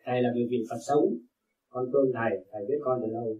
thầy 0.04 0.22
là 0.22 0.32
người 0.34 0.46
vị 0.50 0.64
Phật 0.70 0.80
sống. 0.88 1.04
Con 1.70 1.84
tôn 1.92 2.12
thầy 2.14 2.30
thầy 2.52 2.62
biết 2.68 2.78
con 2.80 3.00
từ 3.02 3.08
lâu. 3.12 3.36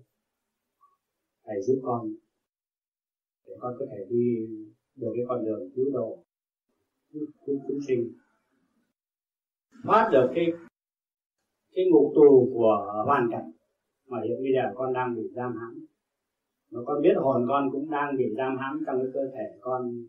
Thầy 1.47 1.63
giúp 1.63 1.81
con 1.83 2.01
để 3.47 3.55
con 3.61 3.75
có 3.79 3.87
thể 3.91 3.99
đi 4.09 4.25
được 4.97 5.13
cái 5.17 5.25
con 5.29 5.45
đường 5.45 5.71
cứu 5.75 5.91
độ 5.93 6.19
chúng 7.13 7.59
chúng 7.69 7.81
sinh 7.89 8.13
thoát 9.85 10.11
được 10.13 10.31
cái 10.35 10.47
cái 11.75 11.85
ngục 11.91 12.13
tù 12.15 12.51
của 12.55 13.03
hoàn 13.07 13.29
cảnh 13.33 13.51
mà 14.09 14.19
hiện 14.25 14.43
bây 14.43 14.53
giờ 14.53 14.73
con 14.75 14.93
đang 14.93 15.15
bị 15.17 15.23
giam 15.35 15.57
hãm. 15.61 15.87
Mà 16.71 16.81
con 16.87 17.03
biết 17.03 17.15
hồn 17.17 17.47
con 17.49 17.69
cũng 17.73 17.91
đang 17.91 18.17
bị 18.17 18.25
giam 18.37 18.57
hãm 18.59 18.83
trong 18.87 18.97
cái 18.99 19.11
cơ 19.15 19.21
thể 19.35 19.59
con 19.61 20.05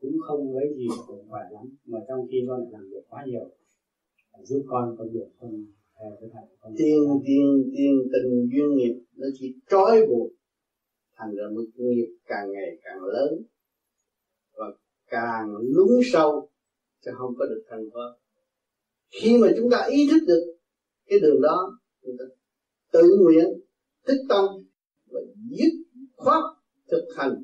cũng 0.00 0.16
không 0.20 0.56
lấy 0.56 0.74
gì 0.76 0.88
cũng 1.06 1.28
khỏe 1.28 1.42
lắm, 1.50 1.64
mà 1.86 1.98
trong 2.08 2.26
khi 2.30 2.44
con 2.48 2.60
lại 2.60 2.68
làm 2.72 2.82
việc 2.90 3.04
quá 3.08 3.24
nhiều, 3.26 3.50
giúp 4.42 4.64
con 4.68 4.96
con 4.98 5.12
được 5.12 5.28
con 5.40 5.50
theo 5.98 6.10
cái 6.20 6.30
thầy 6.32 6.56
con. 6.60 6.72
Tiền 6.78 7.00
tiền 7.26 7.70
tiền 7.76 7.94
tình 8.12 8.48
duyên 8.52 8.76
nghiệp 8.76 9.02
nó 9.16 9.26
chỉ 9.38 9.54
trói 9.70 10.06
buộc 10.08 10.30
thành 11.16 11.34
ra 11.36 11.44
một 11.54 11.64
nghiệp 11.76 12.08
càng 12.26 12.52
ngày 12.52 12.78
càng 12.84 13.04
lớn 13.04 13.42
càng 15.10 15.56
lún 15.60 16.00
sâu 16.12 16.48
sẽ 17.00 17.12
không 17.18 17.34
có 17.38 17.46
được 17.46 17.62
thành 17.70 17.84
phật 17.94 18.20
khi 19.10 19.38
mà 19.38 19.48
chúng 19.56 19.70
ta 19.70 19.86
ý 19.90 20.08
thức 20.10 20.24
được 20.26 20.54
cái 21.06 21.18
đường 21.20 21.40
đó, 21.42 21.78
chúng 22.02 22.16
ta 22.18 22.24
tự 22.92 23.02
nguyện 23.20 23.60
tích 24.06 24.20
tâm 24.28 24.44
và 25.10 25.20
dứt 25.50 25.72
khoát 26.16 26.42
thực 26.90 27.04
hành 27.16 27.42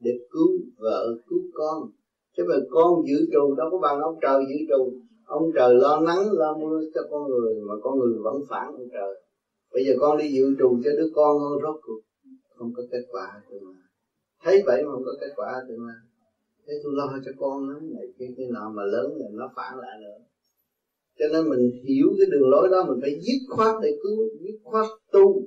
để 0.00 0.10
cứu 0.30 0.48
vợ, 0.76 1.06
cứu 1.28 1.40
con. 1.54 1.90
Chứ 2.36 2.44
mà 2.48 2.54
con 2.70 3.06
giữ 3.08 3.26
trù, 3.32 3.54
đâu 3.54 3.68
có 3.70 3.78
bằng 3.78 4.00
ông 4.00 4.18
trời 4.22 4.44
giữ 4.48 4.56
trù. 4.68 4.92
Ông 5.24 5.50
trời 5.54 5.74
lo 5.74 6.00
nắng, 6.00 6.32
lo 6.32 6.56
mưa 6.56 6.80
cho 6.94 7.00
con 7.10 7.28
người, 7.28 7.54
mà 7.68 7.74
con 7.82 7.98
người 7.98 8.18
vẫn 8.22 8.42
phản 8.48 8.66
ông 8.66 8.88
trời. 8.92 9.22
Bây 9.72 9.84
giờ 9.84 9.92
con 10.00 10.18
đi 10.18 10.32
dự 10.32 10.54
trù 10.58 10.80
cho 10.84 10.90
đứa 10.90 11.08
con, 11.14 11.38
rốt 11.62 11.76
cuộc 11.82 12.00
không 12.56 12.72
có 12.76 12.82
kết 12.92 13.06
quả 13.10 13.42
tương 13.50 13.64
lai. 13.64 13.82
Thấy 14.42 14.62
vậy 14.66 14.82
mà 14.84 14.92
không 14.92 15.04
có 15.04 15.12
kết 15.20 15.32
quả 15.36 15.64
tương 15.68 15.86
lai 15.86 15.96
thế 16.66 16.74
tôi 16.82 16.92
lo 16.96 17.18
cho 17.24 17.30
con 17.38 17.68
nó, 17.68 17.80
này 17.80 18.06
cái 18.18 18.28
cái 18.36 18.46
nào 18.46 18.72
mà 18.76 18.82
lớn 18.84 19.18
rồi 19.18 19.28
nó 19.32 19.52
phản 19.56 19.78
lại 19.78 19.98
nữa. 20.00 20.24
Cho 21.18 21.26
nên 21.32 21.50
mình 21.50 21.70
hiểu 21.84 22.06
cái 22.18 22.26
đường 22.30 22.50
lối 22.50 22.68
đó, 22.72 22.84
mình 22.88 22.98
phải 23.02 23.20
dứt 23.20 23.56
khoát 23.56 23.74
để 23.82 23.90
cứu, 24.02 24.28
dứt 24.40 24.58
khoát 24.62 24.86
tu, 25.12 25.42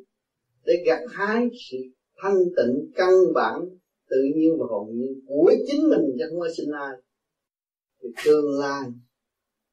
để 0.66 0.84
gặt 0.86 1.00
hái 1.10 1.50
sự 1.70 1.78
thanh 2.18 2.38
tịnh 2.58 2.92
căn 2.96 3.14
bản, 3.34 3.60
tự 4.10 4.18
nhiên 4.36 4.58
và 4.60 4.66
hồn 4.70 4.98
nhiên 4.98 5.22
của 5.28 5.52
chính 5.68 5.90
mình 5.90 6.16
chứ 6.20 6.26
không 6.30 6.40
có 6.40 6.48
sinh 6.58 6.72
ai. 6.72 6.96
Thì 8.02 8.10
tương 8.26 8.60
lai 8.60 8.84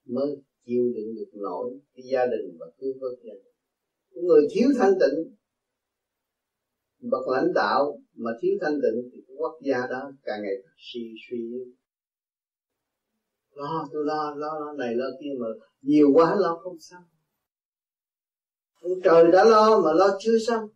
mới 0.07 0.29
chịu 0.67 0.93
đựng 0.95 1.17
được 1.17 1.31
nổi 1.33 1.79
cái 1.97 2.05
gia 2.13 2.27
đình 2.27 2.57
và 2.61 2.67
cứu 2.79 2.93
vớt 3.01 3.19
gia 3.25 3.33
đình. 3.35 4.25
Người 4.25 4.43
thiếu 4.51 4.69
thanh 4.79 4.93
tịnh, 5.01 5.35
bậc 7.11 7.29
lãnh 7.29 7.53
đạo 7.55 8.01
mà 8.15 8.31
thiếu 8.41 8.53
thanh 8.61 8.75
tịnh 8.83 9.11
thì 9.13 9.24
quốc 9.39 9.59
gia 9.63 9.79
đó 9.91 10.13
càng 10.25 10.43
ngày 10.43 10.55
càng 10.63 10.75
suy 10.79 11.15
suy 11.29 11.39
lo 13.55 13.89
tôi 13.93 14.05
lo 14.05 14.35
lo, 14.37 14.59
lo 14.61 14.73
này 14.73 14.95
lo 14.95 15.07
kia 15.21 15.35
mà 15.39 15.47
nhiều 15.83 16.11
quá 16.15 16.37
lo 16.39 16.61
không 16.63 16.77
xong. 16.81 17.03
Ông 18.83 19.01
trời 19.05 19.31
đã 19.33 19.45
lo 19.45 19.81
mà 19.81 19.93
lo 19.93 20.17
chưa 20.21 20.39
xong. 20.47 20.69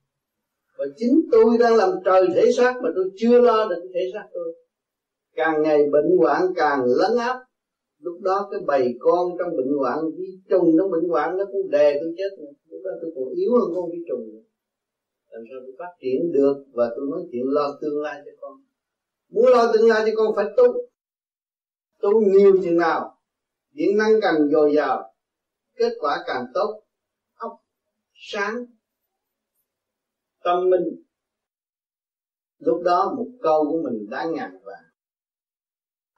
Và 0.78 0.84
chính 0.96 1.28
tôi 1.32 1.58
đang 1.58 1.76
làm 1.76 1.90
trời 2.04 2.26
thể 2.34 2.52
xác 2.56 2.74
mà 2.82 2.88
tôi 2.94 3.10
chưa 3.16 3.40
lo 3.40 3.68
được 3.68 3.90
thể 3.94 4.00
xác 4.14 4.26
tôi. 4.34 4.54
Càng 5.34 5.62
ngày 5.62 5.78
bệnh 5.92 6.16
hoạn 6.18 6.42
càng 6.56 6.84
lấn 6.84 7.18
áp. 7.18 7.44
Lúc 7.98 8.20
đó 8.20 8.48
cái 8.50 8.60
bầy 8.66 8.94
con 8.98 9.28
trong 9.38 9.56
bệnh 9.56 9.78
hoạn 9.78 9.98
vi 10.16 10.38
trùng 10.50 10.76
trong 10.78 10.90
bệnh 10.90 11.08
hoạn 11.08 11.36
nó 11.36 11.44
cũng 11.52 11.70
đè 11.70 11.94
tôi 12.00 12.14
chết. 12.16 12.44
Lúc 12.70 12.80
đó 12.84 12.90
tôi 13.02 13.10
còn 13.14 13.34
yếu 13.34 13.50
hơn 13.52 13.70
con 13.74 13.90
vi 13.90 13.98
trùng 14.08 14.42
làm 15.38 15.46
sao 15.50 15.60
tôi 15.66 15.74
phát 15.78 15.92
triển 16.00 16.32
được 16.32 16.64
và 16.72 16.92
tôi 16.96 17.06
nói 17.10 17.20
chuyện 17.32 17.44
lo 17.46 17.78
tương 17.80 18.02
lai 18.02 18.22
cho 18.24 18.32
con. 18.40 18.60
Muốn 19.28 19.46
lo 19.46 19.72
tương 19.72 19.88
lai 19.88 20.02
cho 20.06 20.12
con 20.16 20.36
phải 20.36 20.46
tu. 20.56 20.64
Tu 22.00 22.20
nhiều 22.20 22.60
chừng 22.62 22.76
nào, 22.76 23.18
điện 23.72 23.96
năng 23.96 24.12
càng 24.22 24.48
dồi 24.52 24.74
dào, 24.74 25.14
kết 25.76 25.92
quả 26.00 26.24
càng 26.26 26.44
tốt, 26.54 26.82
óc 27.34 27.52
sáng, 28.14 28.64
tâm 30.44 30.70
minh. 30.70 31.02
Lúc 32.58 32.82
đó 32.84 33.14
một 33.16 33.26
câu 33.42 33.64
của 33.70 33.82
mình 33.84 34.10
đã 34.10 34.24
ngàn 34.24 34.58
vàng. 34.64 34.84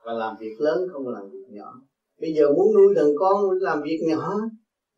Và 0.04 0.12
làm 0.12 0.36
việc 0.40 0.54
lớn 0.58 0.88
không 0.92 1.08
làm 1.08 1.30
việc 1.30 1.46
nhỏ. 1.48 1.74
Bây 2.20 2.32
giờ 2.32 2.48
muốn 2.56 2.74
nuôi 2.74 2.94
thằng 2.96 3.12
con, 3.18 3.50
làm 3.60 3.82
việc 3.82 4.00
nhỏ, 4.08 4.34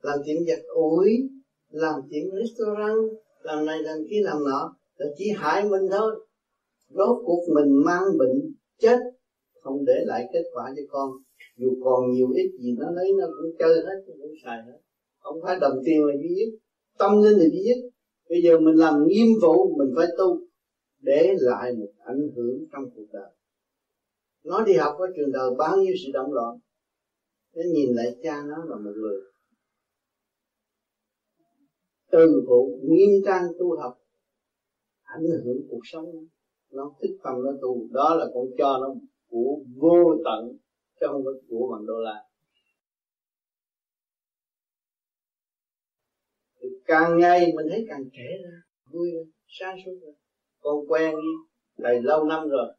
làm 0.00 0.18
tiệm 0.26 0.36
giặt 0.48 0.60
ủi, 0.74 1.28
làm 1.70 1.94
tiệm 2.10 2.24
restaurant 2.42 3.21
làm 3.42 3.66
này 3.66 3.82
làm 3.82 3.98
kia 4.10 4.20
làm 4.22 4.44
nọ, 4.44 4.76
là 4.96 5.06
chỉ 5.16 5.30
hại 5.36 5.64
mình 5.64 5.82
thôi. 5.90 6.26
Rốt 6.88 7.16
cuộc 7.24 7.42
mình 7.54 7.82
mang 7.84 8.18
bệnh, 8.18 8.54
chết, 8.78 8.98
không 9.60 9.84
để 9.84 9.94
lại 10.06 10.28
kết 10.32 10.44
quả 10.54 10.72
cho 10.76 10.82
con. 10.90 11.10
Dù 11.56 11.70
còn 11.84 12.10
nhiều 12.12 12.28
ít 12.34 12.50
gì 12.60 12.76
nó 12.78 12.90
lấy, 12.90 13.12
nó 13.20 13.26
cũng 13.26 13.50
chơi 13.58 13.74
hết 13.74 14.04
cũng 14.06 14.32
xài 14.44 14.58
hết. 14.66 14.78
Không 15.18 15.40
phải 15.42 15.58
đồng 15.60 15.78
tiền 15.84 16.06
là 16.06 16.14
duy 16.22 16.34
nhất, 16.34 16.58
tâm 16.98 17.22
linh 17.22 17.38
là 17.38 17.44
duy 17.52 17.62
nhất. 17.62 17.78
Bây 18.28 18.42
giờ 18.42 18.58
mình 18.58 18.74
làm 18.74 19.06
nghiêm 19.06 19.26
vụ, 19.42 19.76
mình 19.78 19.92
phải 19.96 20.06
tu, 20.18 20.40
để 21.00 21.34
lại 21.38 21.72
một 21.72 21.92
ảnh 21.98 22.28
hưởng 22.36 22.64
trong 22.72 22.90
cuộc 22.94 23.06
đời. 23.12 23.30
Nó 24.44 24.64
đi 24.64 24.72
học 24.72 24.94
ở 24.98 25.06
trường 25.16 25.32
đời 25.32 25.50
bao 25.58 25.76
nhiêu 25.76 25.94
sự 26.04 26.10
động 26.12 26.32
loạn. 26.32 26.58
Nó 27.54 27.62
nhìn 27.74 27.94
lại 27.94 28.16
cha 28.22 28.42
nó 28.48 28.64
là 28.64 28.76
một 28.76 28.92
người 28.96 29.20
từ 32.12 32.44
phụ 32.46 32.80
nghiêm 32.82 33.10
trang 33.24 33.42
tu 33.58 33.76
học, 33.76 33.98
ảnh 35.02 35.22
hưởng 35.44 35.66
cuộc 35.70 35.80
sống, 35.84 36.06
nó 36.70 36.94
thích 37.00 37.16
tâm 37.22 37.34
nó 37.44 37.52
tu. 37.62 37.88
Đó 37.90 38.14
là 38.14 38.26
con 38.34 38.44
cho 38.58 38.78
nó 38.80 38.94
của 39.28 39.60
vô 39.76 40.16
tận, 40.24 40.58
chứ 41.00 41.06
không 41.10 41.24
của 41.48 41.68
bằng 41.72 41.86
đô 41.86 41.94
la. 41.98 42.24
Thì 46.60 46.68
càng 46.84 47.18
ngày 47.18 47.52
mình 47.56 47.66
thấy 47.70 47.84
càng 47.88 48.04
trẻ 48.12 48.28
ra, 48.44 48.62
vui 48.90 49.10
ra 49.14 49.22
sáng 49.46 49.76
suốt 49.84 49.98
ra. 50.02 50.12
Con 50.60 50.76
quen 50.88 51.14
đi 51.76 52.00
lâu 52.02 52.24
năm 52.24 52.48
rồi. 52.48 52.74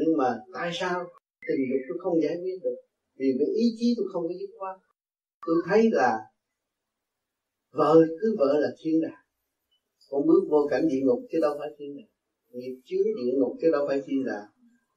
Nhưng 0.00 0.16
mà 0.16 0.40
tại 0.52 0.70
sao 0.72 1.04
tình 1.48 1.60
dục 1.70 1.80
tôi 1.88 1.98
không 2.00 2.22
giải 2.22 2.36
quyết 2.42 2.58
được? 2.62 2.76
Vì 3.16 3.26
cái 3.38 3.48
ý 3.48 3.64
chí 3.78 3.94
tôi 3.96 4.06
không 4.12 4.22
có 4.22 4.34
dứt 4.40 4.50
khoát. 4.58 4.76
Tôi 5.46 5.56
thấy 5.68 5.90
là 5.92 6.31
vợ 7.72 7.94
cứ 8.20 8.36
vợ 8.38 8.58
là 8.60 8.68
thiên 8.78 9.00
đàng. 9.02 9.22
Con 10.10 10.26
bước 10.26 10.42
vô 10.50 10.66
cảnh 10.70 10.88
địa 10.88 11.00
ngục 11.02 11.20
chứ 11.30 11.38
đâu 11.42 11.56
phải 11.58 11.68
thiên 11.78 11.96
đàng. 11.96 12.08
Nghiệp 12.50 12.76
chứa 12.84 13.02
địa 13.16 13.32
ngục 13.38 13.56
chứ 13.60 13.68
đâu 13.72 13.84
phải 13.88 14.02
thiên 14.06 14.24
đàng. 14.26 14.46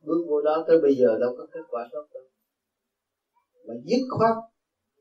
Bước 0.02 0.26
vô 0.28 0.42
đó 0.42 0.66
tới 0.68 0.82
bây 0.82 0.96
giờ 0.96 1.18
đâu 1.20 1.36
có 1.38 1.48
kết 1.52 1.66
quả 1.70 1.90
tốt 1.92 2.06
đâu. 2.14 2.24
Mà 3.68 3.74
dứt 3.84 4.02
khoát, 4.10 4.36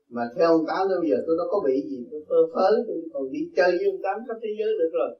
mà 0.09 0.21
theo 0.35 0.47
ông 0.47 0.65
tám 0.67 0.87
tới 0.89 0.97
bây 1.01 1.09
giờ 1.09 1.17
tôi 1.27 1.37
đâu 1.37 1.47
có 1.51 1.61
bị 1.65 1.81
gì. 1.89 2.07
Tôi 2.11 2.25
phơ 2.29 2.35
phớ, 2.55 2.69
tôi 2.87 2.97
còn 3.13 3.31
đi 3.31 3.39
chơi 3.55 3.71
với 3.71 3.85
ông 3.85 4.01
tám 4.03 4.17
khắp 4.27 4.37
thế 4.43 4.49
giới 4.59 4.69
được 4.79 4.89
rồi. 4.93 5.19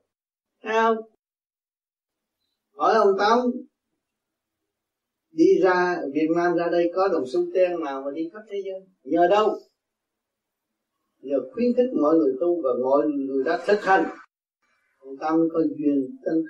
Thấy 0.63 0.73
không? 0.73 0.97
Hỏi 2.73 2.93
ông 2.95 3.17
tám, 3.19 3.39
đi 5.31 5.59
ra 5.63 6.01
Việt 6.13 6.27
Nam 6.35 6.55
ra 6.55 6.69
đây 6.71 6.91
có 6.95 7.07
đồng 7.07 7.23
xu 7.27 7.39
ten 7.53 7.83
nào 7.83 8.01
mà 8.05 8.11
đi 8.15 8.29
khắp 8.33 8.41
thế 8.49 8.57
giới? 8.65 8.81
Nhờ 9.03 9.27
đâu? 9.29 9.59
Nhờ 11.25 11.37
khuyến 11.51 11.69
khích 11.77 11.91
mọi 12.01 12.15
người 12.15 12.33
tu 12.41 12.61
và 12.63 12.69
mọi 12.83 13.07
người 13.07 13.43
đã 13.43 13.63
thực 13.67 13.81
hành. 13.81 14.05
Còn 14.99 15.17
tâm 15.21 15.35
có 15.53 15.59
duyên 15.77 15.97
tinh 16.25 16.41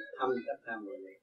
tất 0.47 0.57
cả 0.65 0.73
mọi 0.85 0.97
người. 1.02 1.18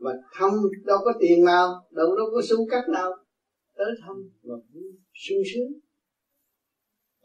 Mà 0.00 0.10
thăm 0.32 0.50
đâu 0.84 0.98
có 1.04 1.12
tiền 1.20 1.44
nào, 1.44 1.66
đâu 1.90 2.16
đâu 2.16 2.26
có 2.34 2.40
xu 2.48 2.56
cắt 2.70 2.88
nào. 2.88 3.10
Tới 3.76 3.90
thăm 4.02 4.16
mà 4.42 4.54
sung 5.14 5.42
sướng. 5.54 5.72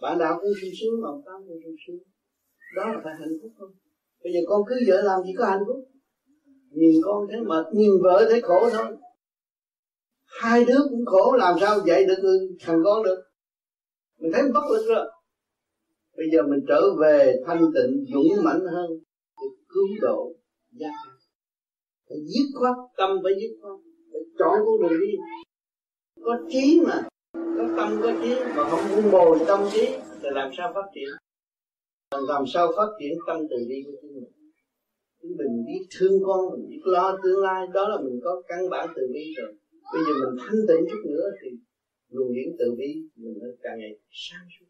Bạn 0.02 0.18
đạo 0.20 0.40
cũng 0.42 0.52
sung 0.62 0.72
sướng 0.82 1.02
mà 1.02 1.10
tâm 1.26 1.48
cũng 1.48 1.60
sung 1.64 1.76
sướng. 1.88 2.04
Đó 2.76 2.94
là 2.94 3.00
phải 3.04 3.14
hạnh 3.20 3.38
phúc 3.42 3.52
không 3.60 3.72
bây 4.28 4.34
giờ 4.34 4.40
con 4.48 4.62
cứ 4.68 4.76
vợ 4.88 5.02
làm 5.02 5.24
gì 5.24 5.34
có 5.38 5.46
hạnh 5.46 5.64
phúc. 5.68 5.86
Nhìn 6.72 7.02
con 7.04 7.28
thấy 7.32 7.40
mệt, 7.42 7.66
nhìn 7.74 7.92
vợ 8.04 8.26
thấy 8.30 8.42
khổ 8.42 8.70
thôi. 8.70 8.86
Hai 10.26 10.66
đứa 10.66 10.80
cũng 10.90 11.06
khổ, 11.06 11.36
làm 11.38 11.56
sao 11.62 11.80
dạy 11.86 12.06
được 12.06 12.48
thằng 12.62 12.82
con 12.84 13.04
được? 13.04 13.24
Mình 14.20 14.32
thấy 14.34 14.44
bất 14.54 14.64
lực 14.74 14.86
rồi. 14.88 15.06
Bây 16.18 16.28
giờ 16.34 16.42
mình 16.44 16.60
trở 16.68 16.82
về 17.02 17.36
thanh 17.46 17.62
tịnh, 17.76 18.06
dũng 18.14 18.44
mãnh 18.44 18.62
hơn 18.72 18.90
để 19.42 19.48
cứu 19.70 19.88
độ 20.02 20.34
gia 20.72 20.88
đình. 20.88 21.18
Phải 22.10 22.18
dứt 22.18 22.48
khoát, 22.60 22.76
tâm 22.98 23.10
phải 23.24 23.34
dứt 23.42 23.58
khoát. 23.62 23.80
Phải 24.12 24.22
chọn 24.40 24.56
con 24.66 24.82
đường 24.82 25.00
đi. 25.00 25.14
Có 26.24 26.40
trí 26.50 26.82
mà. 26.88 27.08
Có 27.34 27.66
tâm, 27.78 28.00
có 28.04 28.12
trí. 28.22 28.36
Mà 28.56 28.70
không 28.70 28.80
muốn 28.92 29.12
bồi 29.12 29.40
tâm 29.48 29.60
trí, 29.72 29.86
thì 30.22 30.30
làm 30.32 30.52
sao 30.58 30.72
phát 30.76 30.88
triển? 30.96 31.10
Làm 32.28 32.44
sao 32.54 32.68
phát 32.78 32.90
triển 33.00 33.14
tâm 33.28 33.38
từ 33.50 33.58
bi 33.70 33.84
của 33.86 33.92
chúng 34.02 34.12
mình? 34.16 34.32
Mình 35.38 35.66
biết 35.68 35.88
thương 35.98 36.24
con, 36.26 36.40
mình 36.52 36.70
biết 36.70 36.82
lo 36.84 37.18
tương 37.24 37.42
lai. 37.44 37.68
Đó 37.74 37.88
là 37.88 37.98
mình 38.04 38.20
có 38.24 38.42
căn 38.48 38.70
bản 38.70 38.90
từ 38.96 39.02
bi 39.14 39.34
rồi. 39.38 39.54
Bây 39.94 40.02
giờ 40.06 40.14
mình 40.14 40.38
thanh 40.40 40.60
tịnh 40.68 40.86
chút 40.92 41.02
nữa 41.10 41.30
thì 41.42 41.50
luôn 42.10 42.34
điển 42.36 42.56
từ 42.60 42.76
bi 42.78 42.90
mình 43.16 43.38
nó 43.42 43.48
càng 43.64 43.80
ngày 43.80 44.00
sáng 44.12 44.48
suốt 44.60 44.66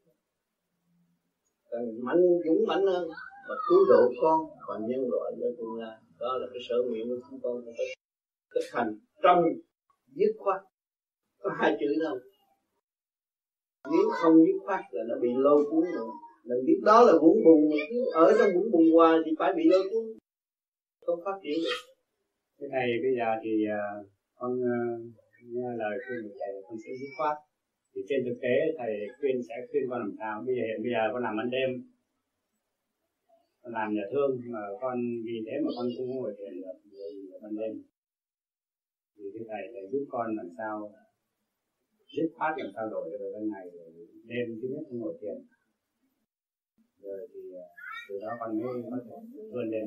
càng 1.72 2.06
mạnh 2.06 2.22
dũng 2.46 2.68
mạnh 2.68 2.86
hơn 2.86 3.08
và 3.50 3.56
cứu 3.70 3.80
độ 3.90 4.12
con 4.22 4.40
và 4.68 4.76
nhân 4.90 5.02
loại 5.12 5.32
cho 5.40 5.48
tương 5.58 5.76
lai. 5.80 5.98
Đó 6.20 6.38
là 6.38 6.48
cái 6.54 6.62
sở 6.70 6.76
nguyện 6.88 7.08
của 7.10 7.20
chúng 7.30 7.40
con 7.44 7.62
phải 7.66 7.86
thực 8.56 8.66
hành 8.72 9.00
trong 9.24 9.44
dứt 10.16 10.32
khoát. 10.38 10.62
Có 11.40 11.50
hai 11.60 11.78
chữ 11.80 11.88
đâu 12.00 12.18
nếu 13.92 14.10
không 14.22 14.36
dứt 14.46 14.60
khoát 14.66 14.82
là 14.92 15.04
nó 15.10 15.16
bị 15.22 15.30
lôi 15.36 15.66
cuốn 15.70 15.84
rồi. 15.96 16.08
Mình 16.46 16.66
biết 16.66 16.80
đó 16.84 17.04
là 17.04 17.14
vũng 17.22 17.38
bùn 17.46 17.72
ở 18.14 18.36
trong 18.40 18.50
vũng 18.56 18.72
bùn 18.72 18.92
hoài 18.96 19.18
thì 19.26 19.32
phải 19.40 19.54
bị 19.58 19.64
lôi 19.66 19.84
cuốn. 19.92 20.04
Không 21.06 21.20
phát 21.26 21.38
triển 21.44 21.58
được. 21.64 21.80
Cái 22.60 22.70
này 22.70 22.88
bây 23.04 23.12
giờ 23.18 23.30
thì 23.44 23.52
uh, 23.78 24.08
con 24.36 24.52
uh, 24.52 25.02
nghe 25.54 25.70
lời 25.82 25.96
khuyên 26.04 26.20
của 26.24 26.36
thầy, 26.40 26.52
con 26.66 26.76
sẽ 26.84 26.90
dứt 27.00 27.12
khoát. 27.18 27.36
Thì 27.92 28.02
trên 28.10 28.20
thực 28.26 28.38
tế, 28.44 28.56
thầy 28.78 28.92
khuyên 29.18 29.36
sẽ 29.48 29.56
khuyên 29.70 29.84
con 29.90 30.00
làm 30.06 30.14
sao? 30.20 30.34
Bây 30.46 30.54
giờ 30.58 30.64
hiện 30.70 30.80
bây 30.86 30.92
giờ 30.96 31.02
con 31.14 31.24
làm 31.28 31.36
ăn 31.44 31.50
đêm, 31.56 31.70
con 33.62 33.72
làm 33.78 33.88
nhà 33.96 34.06
thương, 34.12 34.32
mà 34.56 34.64
con 34.82 34.96
vì 35.26 35.38
thế 35.46 35.54
mà 35.64 35.70
con 35.78 35.86
không 35.96 36.10
ngồi 36.16 36.32
thiền 36.38 36.54
được 36.62 36.78
ban 37.44 37.54
đêm. 37.60 37.74
Thì 39.16 39.24
cái 39.34 39.44
thầy 39.50 39.64
thầy 39.74 39.84
giúp 39.92 40.04
con 40.14 40.28
làm 40.40 40.50
sao, 40.58 40.76
dứt 42.16 42.28
khoát 42.36 42.54
làm 42.60 42.70
sao 42.76 42.86
đổi 42.94 43.06
được 43.12 43.32
ban 43.36 43.46
ngày 43.52 43.66
rồi 43.76 43.88
đêm 44.32 44.46
thứ 44.60 44.68
nhất 44.74 44.84
không 44.88 45.00
ngồi 45.00 45.14
thiền. 45.22 45.38
Rồi 47.04 47.20
thì 47.32 47.42
à, 47.66 47.68
từ 48.10 48.16
đó 48.24 48.32
con 48.40 48.50
mới 48.60 48.74
có 48.92 48.98
thể 49.06 49.16
vươn 49.54 49.68
lên. 49.74 49.86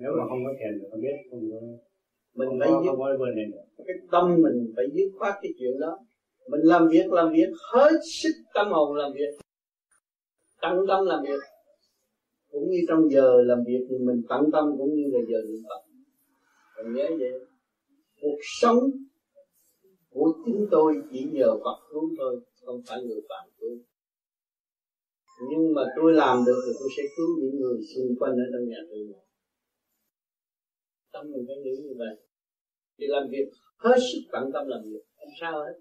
Nếu 0.00 0.10
mà 0.18 0.24
không 0.28 0.42
có 0.44 0.52
thiền 0.58 0.72
thì 0.78 0.84
con 0.90 1.00
biết 1.04 1.16
không 1.30 1.42
có 1.50 1.60
mình 2.36 2.48
phải 2.60 2.70
dứt 2.84 2.92
cái 3.86 3.96
tâm 4.10 4.36
mình 4.42 4.72
phải 4.76 4.84
dứt 4.92 5.10
khoát 5.18 5.34
cái 5.42 5.52
chuyện 5.58 5.80
đó. 5.80 5.98
Mình 6.48 6.60
làm 6.64 6.88
việc 6.88 7.06
làm 7.12 7.32
việc 7.32 7.48
hết 7.72 7.92
sức 8.22 8.32
tâm 8.54 8.66
hồn 8.70 8.96
làm 8.96 9.12
việc. 9.12 9.38
Tận 10.60 10.76
tâm 10.88 11.06
làm 11.06 11.22
việc. 11.22 11.40
Cũng 12.50 12.70
như 12.70 12.78
trong 12.88 13.10
giờ 13.10 13.42
làm 13.42 13.58
việc 13.66 13.86
thì 13.90 13.98
mình 13.98 14.22
tận 14.28 14.50
tâm 14.52 14.64
cũng 14.78 14.94
như 14.94 15.04
là 15.12 15.20
giờ 15.28 15.38
luyện 15.46 15.62
tập. 15.68 15.82
Mình 16.76 16.94
nhớ 16.94 17.08
vậy. 17.18 17.32
Cuộc 18.20 18.38
sống 18.60 18.90
của 20.10 20.32
chúng 20.46 20.66
tôi 20.70 20.94
chỉ 21.12 21.24
nhờ 21.32 21.50
Phật 21.64 21.78
cứu 21.90 22.10
thôi 22.18 22.40
không 22.64 22.82
phải 22.88 23.02
người 23.02 23.20
bạn 23.28 23.48
cứu. 23.60 23.78
Nhưng 25.50 25.74
mà 25.74 25.82
tôi 25.96 26.12
làm 26.12 26.44
được 26.46 26.62
thì 26.66 26.72
tôi 26.80 26.88
sẽ 26.96 27.02
cứu 27.16 27.26
những 27.38 27.60
người 27.60 27.78
xung 27.94 28.16
quanh 28.18 28.32
ở 28.32 28.46
trong 28.52 28.68
nhà 28.68 28.78
tôi. 28.90 28.98
Tâm 31.12 31.32
mình 31.32 31.44
phải 31.48 31.56
nghĩ 31.56 31.76
như 31.82 31.94
vậy 31.98 32.25
thì 32.98 33.06
làm 33.08 33.28
việc 33.30 33.46
hết 33.76 33.96
sức 34.12 34.20
tận 34.32 34.50
tâm 34.52 34.68
làm 34.68 34.80
việc 34.84 35.02
không 35.16 35.34
sao 35.40 35.64
hết. 35.64 35.74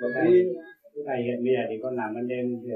Mà 0.00 0.08
thầy, 0.14 0.30
cái 0.94 1.04
thầy 1.06 1.22
hiện 1.22 1.44
bây 1.44 1.52
giờ 1.54 1.62
thì 1.68 1.76
con 1.82 1.96
làm 1.96 2.14
ban 2.14 2.28
đêm 2.28 2.44
thì 2.62 2.70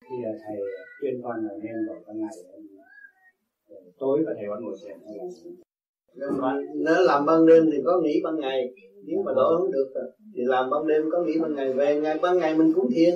thì 0.00 0.16
là 0.24 0.32
thầy 0.46 0.56
khuyên 1.00 1.22
con 1.22 1.46
là 1.46 1.54
nên 1.62 1.86
đổi 1.86 1.98
ban 2.06 2.20
ngày 2.20 2.30
tối 3.98 4.22
có 4.26 4.32
thể 4.36 4.42
con 4.48 4.64
ngồi 4.64 4.76
là 4.82 4.94
Nhưng 6.14 6.40
mà 6.40 6.54
nếu 6.74 6.96
làm 7.06 7.26
ban 7.26 7.46
đêm 7.46 7.62
thì 7.72 7.78
có 7.84 8.00
nghỉ 8.00 8.20
ban 8.24 8.36
ngày 8.40 8.74
nếu 9.06 9.22
mà 9.26 9.32
đổi 9.36 9.58
không 9.58 9.72
được 9.72 9.90
rồi, 9.94 10.04
thì 10.34 10.42
làm 10.44 10.70
ban 10.70 10.86
đêm 10.86 11.02
có 11.12 11.24
nghỉ 11.24 11.38
ban 11.42 11.54
ngày 11.54 11.72
về 11.72 12.00
ngày 12.00 12.18
ban 12.22 12.38
ngày 12.38 12.54
mình 12.54 12.72
cũng 12.74 12.88
thiền. 12.94 13.14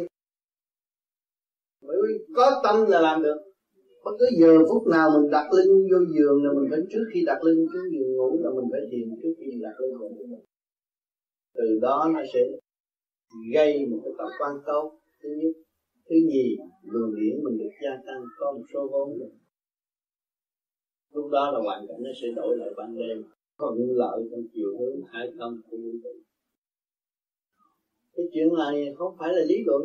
Bởi 1.80 1.96
vì 2.02 2.34
có 2.36 2.60
tâm 2.64 2.86
là 2.88 3.00
làm 3.00 3.22
được 3.22 3.47
bất 4.08 4.16
cứ 4.20 4.26
giờ 4.40 4.52
phút 4.68 4.86
nào 4.86 5.06
mình 5.14 5.30
đặt 5.30 5.46
lưng 5.56 5.82
vô 5.90 5.98
giường 6.14 6.44
là 6.44 6.50
mình 6.52 6.70
phải 6.70 6.80
trước 6.90 7.04
khi 7.12 7.20
đặt 7.26 7.38
lưng 7.44 7.66
trước 7.72 7.84
giường 7.92 8.16
ngủ 8.16 8.30
là 8.42 8.50
mình 8.56 8.68
phải 8.72 8.80
thiền 8.90 9.08
trước 9.22 9.34
khi 9.38 9.46
đặt 9.62 9.74
lưng 9.80 9.92
ngủ 9.98 10.40
từ 11.54 11.78
đó 11.82 12.10
nó 12.14 12.20
sẽ 12.32 12.40
gây 13.54 13.86
một 13.86 14.00
cái 14.04 14.12
tập 14.18 14.30
quan 14.38 14.54
tốt. 14.66 14.98
Thứ 15.22 15.28
nhất, 15.40 15.52
thứ 16.08 16.16
nhì, 16.28 16.56
luồng 16.82 17.14
điển 17.14 17.44
mình 17.44 17.58
được 17.58 17.70
gia 17.82 17.90
tăng, 18.06 18.22
có 18.38 18.52
một 18.52 18.64
số 18.74 18.88
vốn 18.92 19.18
được. 19.18 19.32
Lúc 21.12 21.30
đó 21.30 21.50
là 21.50 21.58
hoàn 21.58 21.86
cảnh 21.88 22.00
nó 22.00 22.10
sẽ 22.22 22.28
đổi 22.36 22.56
lại 22.56 22.70
ban 22.76 22.96
đêm. 22.98 23.24
Có 23.56 23.74
những 23.78 23.96
lợi 23.96 24.28
trong 24.30 24.40
chiều 24.52 24.78
hướng, 24.78 25.00
hai 25.12 25.32
tâm 25.38 25.62
của 25.70 25.76
vũ 25.76 25.90
trụ 26.02 26.10
cái 28.18 28.26
chuyện 28.32 28.48
này 28.58 28.94
không 28.98 29.16
phải 29.18 29.32
là 29.32 29.42
lý 29.48 29.56
luận. 29.66 29.82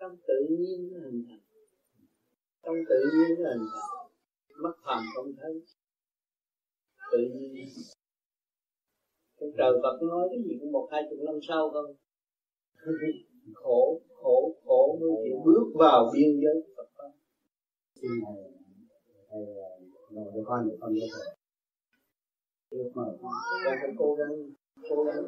Trong 0.00 0.16
tự 0.28 0.56
nhiên 0.58 0.90
nó 0.92 0.98
hình 1.04 1.24
thành 1.28 1.41
trong 2.62 2.76
tự 2.88 2.98
nhiên 3.14 3.36
thành 3.44 3.66
mắt 4.62 4.74
phàm 4.84 5.02
không 5.14 5.32
thấy. 5.42 5.62
Tự 7.12 7.18
nhiên. 7.34 7.66
Cái 9.40 9.48
trời 9.58 9.72
Phật 9.82 9.96
nói 10.02 10.28
cái 10.30 10.40
gì 10.44 10.56
cũng 10.60 10.72
một 10.72 10.88
hai 10.92 11.02
chục 11.10 11.18
năm 11.26 11.38
sau 11.48 11.70
không? 11.70 11.94
Khổ 13.54 14.00
khổ 14.22 14.54
khổ 14.64 14.98
mới 15.00 15.10
chịu 15.24 15.36
bước 15.44 15.66
vào 15.74 16.10
biên 16.14 16.40
giới 16.42 16.72
Phật 16.76 16.88
pháp. 16.96 17.10
Xin 18.00 18.10
thầy 18.26 18.44
thầy 19.30 19.44
rồi 20.14 20.24
cho 20.34 20.42
con 20.46 20.68
để 20.68 20.76
con 20.80 20.90
có 21.00 21.06
thể 21.10 21.32
được 22.70 22.90
mở 22.94 23.16
con 23.20 23.32
phải 23.80 23.90
cố 23.98 24.14
gắng 24.14 24.34
cố 24.90 25.04
gắng. 25.04 25.24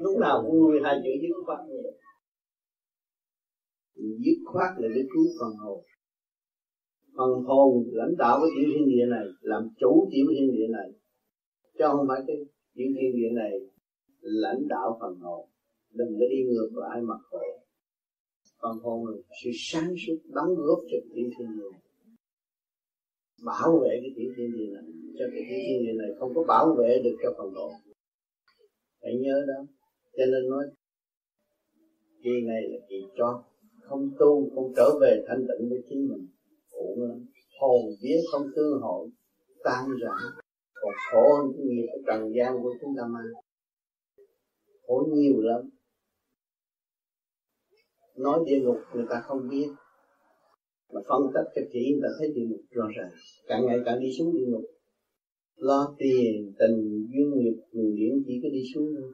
Lúc 0.00 0.18
nào 0.20 0.42
cũng 0.46 0.60
nuôi 0.60 0.80
hai 0.84 0.94
chữ 1.02 1.10
dứt 1.22 1.34
khoát 1.46 1.58
như 1.68 1.76
vậy. 1.82 1.92
Dứt 3.94 4.38
khoát 4.46 4.70
là 4.78 4.88
để 4.94 5.02
cứu 5.14 5.24
phần 5.40 5.52
hồn 5.56 5.84
phần 7.18 7.44
hồn 7.44 7.84
lãnh 7.92 8.14
đạo 8.18 8.38
cái 8.40 8.50
tiểu 8.56 8.70
thiên 8.74 8.88
địa 8.88 9.06
này 9.06 9.24
làm 9.40 9.68
chủ 9.80 10.08
tiểu 10.12 10.26
thiên 10.30 10.52
địa 10.52 10.68
này, 10.68 10.90
chứ 11.78 11.84
không 11.88 12.06
phải 12.08 12.20
cái 12.26 12.36
tiểu 12.74 12.88
thiên 12.96 13.12
địa 13.16 13.30
này 13.32 13.52
lãnh 14.20 14.68
đạo 14.68 14.98
phần 15.00 15.14
hồn. 15.20 15.48
Đừng 15.92 16.08
có 16.20 16.26
đi 16.30 16.44
ngược 16.44 16.70
lại 16.74 17.00
mặc 17.00 17.18
khổ 17.30 17.58
phần 18.62 18.78
hồn 18.82 19.06
là 19.06 19.16
sự 19.42 19.50
sáng 19.54 19.94
suốt 20.06 20.16
đóng 20.24 20.54
góp 20.56 20.78
cho 20.90 20.98
tiểu 21.14 21.28
thiên 21.38 21.48
địa 21.56 21.70
này. 21.72 21.80
Bảo 23.44 23.80
vệ 23.82 23.98
cái 24.02 24.10
tiểu 24.16 24.32
thiên 24.36 24.52
địa 24.52 24.70
này, 24.74 24.84
cho 25.18 25.24
cái 25.32 25.42
tiểu 25.48 25.58
thiên 25.68 25.86
địa 25.86 25.92
này 25.92 26.08
không 26.18 26.32
có 26.34 26.44
bảo 26.48 26.74
vệ 26.78 27.00
được 27.04 27.16
cho 27.22 27.34
phần 27.38 27.54
hồn. 27.54 27.72
Phải 29.02 29.14
nhớ 29.20 29.44
đó. 29.48 29.66
Cho 30.16 30.24
nên 30.26 30.50
nói, 30.50 30.64
kỳ 32.22 32.30
này 32.46 32.62
là 32.70 32.78
kỳ 32.88 32.96
cho 33.16 33.44
không 33.82 34.10
tu, 34.18 34.50
không 34.54 34.72
trở 34.76 34.98
về 35.00 35.24
thanh 35.28 35.46
tịnh 35.48 35.68
với 35.70 35.82
chính 35.88 36.08
mình 36.08 36.26
phụ 36.78 36.96
hồn 37.60 37.82
vía 38.02 38.20
không 38.32 38.46
tương 38.56 38.80
hội, 38.80 39.08
tan 39.64 39.84
rã. 40.02 40.14
Còn 40.74 40.94
khổ 41.12 41.36
hơn 41.36 41.52
cái 41.56 41.66
nghiệp 41.66 41.86
ở 41.92 41.98
trần 42.06 42.32
gian 42.36 42.62
của 42.62 42.74
chúng 42.80 42.94
ta 42.96 43.02
mang 43.06 43.24
khổ 44.86 45.08
nhiều 45.12 45.40
lắm. 45.40 45.60
Nói 48.16 48.40
địa 48.46 48.60
ngục 48.62 48.76
người 48.94 49.04
ta 49.10 49.20
không 49.24 49.48
biết. 49.48 49.68
Mà 50.92 51.00
phân 51.08 51.22
tích 51.34 51.50
cái 51.54 51.64
kỹ, 51.72 51.92
người 51.92 52.00
ta 52.02 52.08
thấy 52.18 52.32
địa 52.34 52.46
ngục 52.48 52.60
rõ 52.70 52.84
ràng. 52.96 53.10
Càng 53.46 53.66
ngày 53.66 53.78
càng 53.84 54.00
đi 54.00 54.08
xuống 54.18 54.34
địa 54.36 54.46
ngục. 54.48 54.64
Lo 55.56 55.94
tiền, 55.98 56.52
tình, 56.58 57.06
duyên 57.12 57.30
nghiệp, 57.34 57.56
người 57.72 57.92
điển 57.96 58.22
chỉ 58.26 58.40
có 58.42 58.48
đi 58.52 58.62
xuống 58.74 58.94
thôi. 59.00 59.12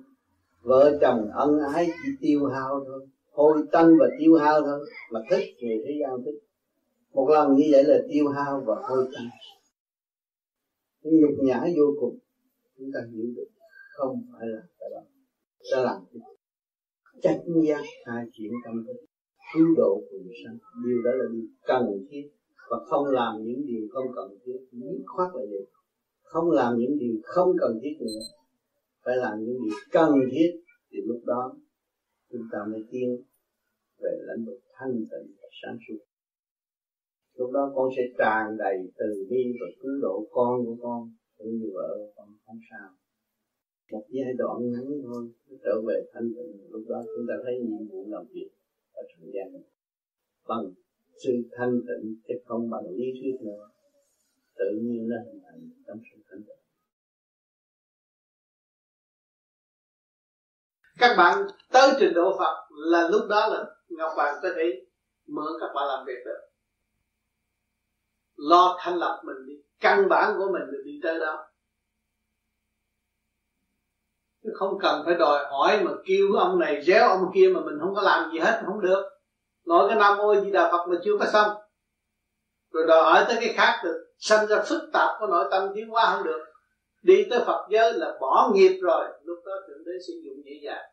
Vợ 0.62 0.98
chồng 1.00 1.30
ân 1.34 1.58
ái 1.74 1.86
chỉ 1.86 2.08
tiêu 2.20 2.46
hao 2.46 2.84
thôi. 2.86 3.06
Hôi 3.32 3.62
tanh 3.72 3.90
và 4.00 4.06
tiêu 4.18 4.34
hao 4.34 4.60
thôi. 4.60 4.86
Mà 5.12 5.20
thích 5.30 5.44
người 5.60 5.76
thế 5.84 5.94
gian 6.00 6.24
thích 6.24 6.43
một 7.14 7.28
lần 7.30 7.56
như 7.56 7.64
vậy 7.72 7.84
là 7.84 7.98
tiêu 8.08 8.28
hao 8.28 8.62
và 8.66 8.74
hôi 8.88 9.08
tanh 9.14 9.28
nhục 11.04 11.44
nhã 11.44 11.60
vô 11.76 11.94
cùng, 12.00 12.18
chúng 12.78 12.90
ta 12.94 13.00
hiểu 13.12 13.26
được, 13.36 13.48
không 13.96 14.22
phải 14.32 14.48
là 14.48 14.62
cái 14.78 14.90
đó. 14.90 15.00
Sẽ 15.70 15.76
làm 15.84 16.02
trách 17.22 17.40
giác 17.68 17.82
hai 18.06 18.24
chuyện 18.32 18.52
tâm 18.64 18.84
thức, 18.86 19.06
cứu 19.54 19.66
độ 19.76 20.00
quần 20.10 20.22
sanh 20.44 20.58
điều 20.84 21.02
đó 21.04 21.10
là 21.10 21.24
điều 21.32 21.46
cần 21.66 22.06
thiết 22.10 22.30
và 22.70 22.76
không 22.90 23.06
làm 23.06 23.36
những 23.44 23.66
điều 23.66 23.88
không 23.92 24.06
cần 24.16 24.38
thiết, 24.44 24.58
dứt 24.72 25.02
khoát 25.06 25.28
là 25.34 25.42
điều 25.50 25.64
không 26.22 26.50
làm 26.50 26.78
những 26.78 26.98
điều 26.98 27.20
không 27.22 27.52
cần 27.60 27.78
thiết 27.82 27.96
nữa, 28.00 28.20
phải 29.04 29.16
làm 29.16 29.38
những 29.38 29.58
điều 29.64 29.78
cần 29.90 30.12
thiết 30.32 30.50
thì 30.90 30.98
lúc 31.04 31.20
đó 31.24 31.56
chúng 32.32 32.42
ta 32.52 32.58
mới 32.70 32.80
tiến 32.90 33.22
về 33.98 34.18
lãnh 34.20 34.44
vực 34.46 34.60
thanh 34.74 34.92
tịnh 34.92 35.34
và 35.42 35.48
sáng 35.62 35.78
suốt 35.88 35.98
lúc 37.34 37.50
đó 37.52 37.72
con 37.74 37.88
sẽ 37.96 38.02
tràn 38.18 38.56
đầy 38.58 38.76
từ 38.98 39.26
bi 39.30 39.42
và 39.60 39.66
cứu 39.80 39.92
độ 40.02 40.26
con 40.30 40.64
của 40.66 40.76
con, 40.82 41.12
cũng 41.38 41.52
như 41.58 41.70
vợ 41.74 41.88
của 41.98 42.12
con, 42.16 42.28
không 42.46 42.58
sao. 42.70 42.88
Một 43.92 44.04
giai 44.08 44.32
đoạn 44.38 44.56
ngắn 44.72 44.86
thôi 45.04 45.30
trở 45.64 45.82
về 45.86 46.04
thanh 46.12 46.28
tịnh. 46.36 46.70
Lúc 46.70 46.82
đó 46.88 47.02
chúng 47.16 47.26
ta 47.28 47.34
thấy 47.44 47.54
nhiệm 47.60 47.88
vụ 47.88 48.06
làm 48.08 48.24
việc 48.32 48.50
ở 48.92 49.02
trần 49.08 49.30
gian. 49.34 49.62
Bằng 50.48 50.64
sự 51.24 51.32
thanh 51.52 51.80
tịnh, 51.88 52.16
chứ 52.28 52.34
không 52.44 52.70
bằng 52.70 52.86
lý 52.96 53.04
thuyết 53.20 53.46
nữa. 53.46 53.68
Tự 54.56 54.64
nhiên 54.82 55.08
nó 55.08 55.16
hình 55.26 55.40
thành 55.44 55.70
trong 55.86 55.98
sự 56.10 56.22
thanh 56.28 56.42
tịnh. 56.46 56.64
Các 60.98 61.14
bạn 61.18 61.46
tới 61.72 61.88
trình 62.00 62.14
độ 62.14 62.36
Phật 62.38 62.54
là 62.90 63.08
lúc 63.08 63.22
đó 63.30 63.48
là 63.48 63.64
Ngọc 63.88 64.12
Hoàng 64.16 64.34
có 64.42 64.48
thể 64.56 64.86
mở 65.28 65.46
các 65.60 65.66
bạn 65.74 65.84
làm 65.88 66.04
việc 66.06 66.22
được 66.24 66.53
lo 68.36 68.76
thanh 68.80 68.96
lập 68.96 69.22
mình 69.24 69.36
đi, 69.46 69.54
căn 69.80 70.08
bản 70.08 70.34
của 70.38 70.48
mình 70.52 70.62
được 70.72 70.82
đi 70.84 71.00
tới 71.02 71.20
đó. 71.20 71.46
Chứ 74.42 74.50
không 74.54 74.78
cần 74.80 75.02
phải 75.06 75.14
đòi 75.14 75.44
hỏi 75.44 75.82
mà 75.84 75.90
kêu 76.06 76.26
ông 76.38 76.58
này 76.58 76.82
réo 76.82 77.08
ông 77.08 77.30
kia 77.34 77.50
mà 77.54 77.60
mình 77.60 77.78
không 77.80 77.94
có 77.94 78.02
làm 78.02 78.30
gì 78.32 78.38
hết, 78.38 78.62
không 78.66 78.80
được. 78.80 79.10
Nói 79.66 79.88
cái 79.88 79.98
nam 79.98 80.18
mô 80.18 80.34
di 80.40 80.50
đà 80.50 80.70
phật 80.72 80.86
mà 80.88 80.96
chưa 81.04 81.16
có 81.20 81.26
xong. 81.32 81.56
Rồi 82.70 82.84
đòi 82.86 83.04
hỏi 83.04 83.24
tới 83.28 83.36
cái 83.40 83.54
khác 83.56 83.80
được. 83.84 84.06
Sanh 84.18 84.46
ra 84.46 84.62
phức 84.68 84.82
tạp 84.92 85.16
của 85.20 85.26
nội 85.26 85.48
tâm 85.50 85.68
tiến 85.74 85.88
hóa 85.88 86.14
không 86.14 86.24
được. 86.24 86.44
Đi 87.02 87.26
tới 87.30 87.40
Phật 87.46 87.66
giới 87.70 87.92
là 87.92 88.18
bỏ 88.20 88.50
nghiệp 88.54 88.78
rồi. 88.82 89.04
Lúc 89.22 89.38
đó 89.46 89.52
thượng 89.68 89.84
đế 89.86 89.92
sử 90.06 90.12
dụng 90.24 90.36
dễ 90.44 90.52
dàng. 90.64 90.84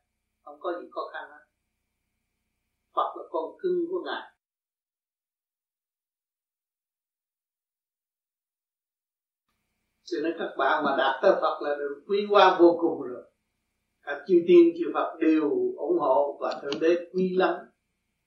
Không 0.43 0.59
có 0.59 0.73
gì 0.81 0.87
khó 0.91 1.01
khăn 1.13 1.23
hết. 1.31 1.45
Phật 2.95 3.17
là 3.17 3.23
con 3.31 3.43
cưng 3.61 3.85
của 3.89 4.01
ngài. 4.05 4.31
Cho 10.11 10.17
nên 10.23 10.33
các 10.39 10.49
bạn 10.57 10.83
mà 10.83 10.95
đạt 10.97 11.15
tới 11.21 11.31
Phật 11.41 11.61
là 11.61 11.75
được 11.75 12.03
quý 12.07 12.27
qua 12.29 12.57
vô 12.59 12.77
cùng 12.81 13.01
rồi. 13.01 13.23
Các 14.03 14.17
chư 14.27 14.35
tiên, 14.47 14.73
chư 14.79 14.91
Phật 14.93 15.17
đều 15.19 15.49
ủng 15.77 15.99
hộ 15.99 16.37
và 16.41 16.59
thượng 16.61 16.79
đế 16.81 16.97
quý 17.13 17.35
lắm. 17.37 17.55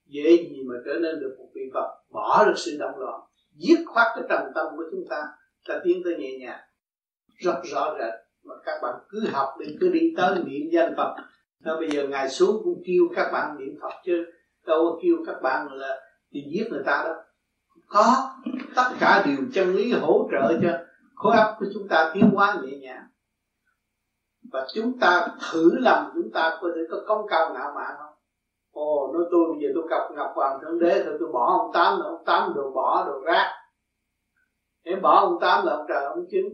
Dễ 0.07 0.31
gì 0.37 0.63
mà 0.69 0.75
trở 0.87 0.93
nên 1.01 1.21
được 1.21 1.35
một 1.39 1.49
vị 1.55 1.63
Phật 1.75 1.89
bỏ 2.13 2.45
được 2.47 2.55
sự 2.57 2.77
động 2.79 2.99
loạn, 2.99 3.21
dứt 3.55 3.79
khoát 3.87 4.07
cái 4.15 4.25
trầm 4.29 4.43
tâm 4.55 4.67
của 4.77 4.85
chúng 4.91 5.05
ta 5.11 5.23
ta 5.69 5.81
tiến 5.85 6.03
tới 6.05 6.17
nhẹ 6.17 6.39
nhàng. 6.39 6.61
Rất 7.45 7.55
rõ 7.73 7.97
rệt 7.99 8.15
mà 8.45 8.55
các 8.65 8.79
bạn 8.83 8.95
cứ 9.09 9.21
học 9.33 9.49
đi, 9.61 9.77
cứ 9.81 9.89
đi 9.89 10.15
tới 10.17 10.35
niệm 10.47 10.71
danh 10.73 10.95
Phật. 10.97 11.15
Thôi 11.65 11.77
bây 11.81 11.91
giờ 11.91 12.09
ngài 12.09 12.29
xuống 12.29 12.61
cũng 12.65 12.83
kêu 12.87 13.03
các 13.17 13.31
bạn 13.33 13.57
niệm 13.59 13.75
Phật 13.83 13.93
chứ. 14.05 14.25
Đâu 14.67 14.85
có 14.85 14.99
kêu 15.03 15.17
các 15.27 15.43
bạn 15.43 15.73
là 15.73 16.01
đi 16.31 16.41
giết 16.53 16.65
người 16.71 16.83
ta 16.87 17.03
đâu. 17.05 17.15
Có 17.89 18.31
tất 18.77 18.91
cả 19.01 19.25
đều 19.27 19.37
chân 19.55 19.75
lý 19.75 19.93
hỗ 19.93 20.29
trợ 20.33 20.59
cho 20.63 20.79
khối 21.25 21.37
óc 21.37 21.57
của 21.59 21.67
chúng 21.75 21.89
ta 21.89 22.11
tiến 22.15 22.31
hóa 22.35 22.57
nhẹ 22.63 22.79
nhàng. 22.79 23.07
Và 24.53 24.67
chúng 24.75 24.99
ta 25.01 25.29
thử 25.53 25.71
làm 25.79 26.11
chúng 26.15 26.31
ta 26.35 26.59
có 26.61 26.69
thể 26.75 26.81
có 26.91 26.97
công 27.07 27.27
cao 27.29 27.55
ngạo 27.55 27.73
mạn 27.75 27.95
không? 27.99 28.15
Ồ 28.73 29.11
nói 29.15 29.23
tôi 29.31 29.41
bây 29.49 29.63
giờ 29.63 29.69
tôi 29.75 29.85
gặp 29.91 30.15
ngọc 30.17 30.33
hoàng 30.35 30.59
thượng 30.63 30.79
đế 30.79 31.03
rồi 31.03 31.17
tôi 31.21 31.29
bỏ 31.33 31.59
ông 31.59 31.71
tám 31.75 32.01
là 32.01 32.07
ông 32.07 32.25
tám 32.25 32.53
đồ 32.55 32.71
bỏ 32.75 33.05
đồ 33.07 33.21
rác. 33.25 33.53
Nếu 34.85 34.97
bỏ 35.03 35.21
ông 35.21 35.39
tám 35.41 35.67
là 35.67 35.73
ông 35.73 35.87
trời 35.89 36.05
ông 36.05 36.25
chứng. 36.31 36.47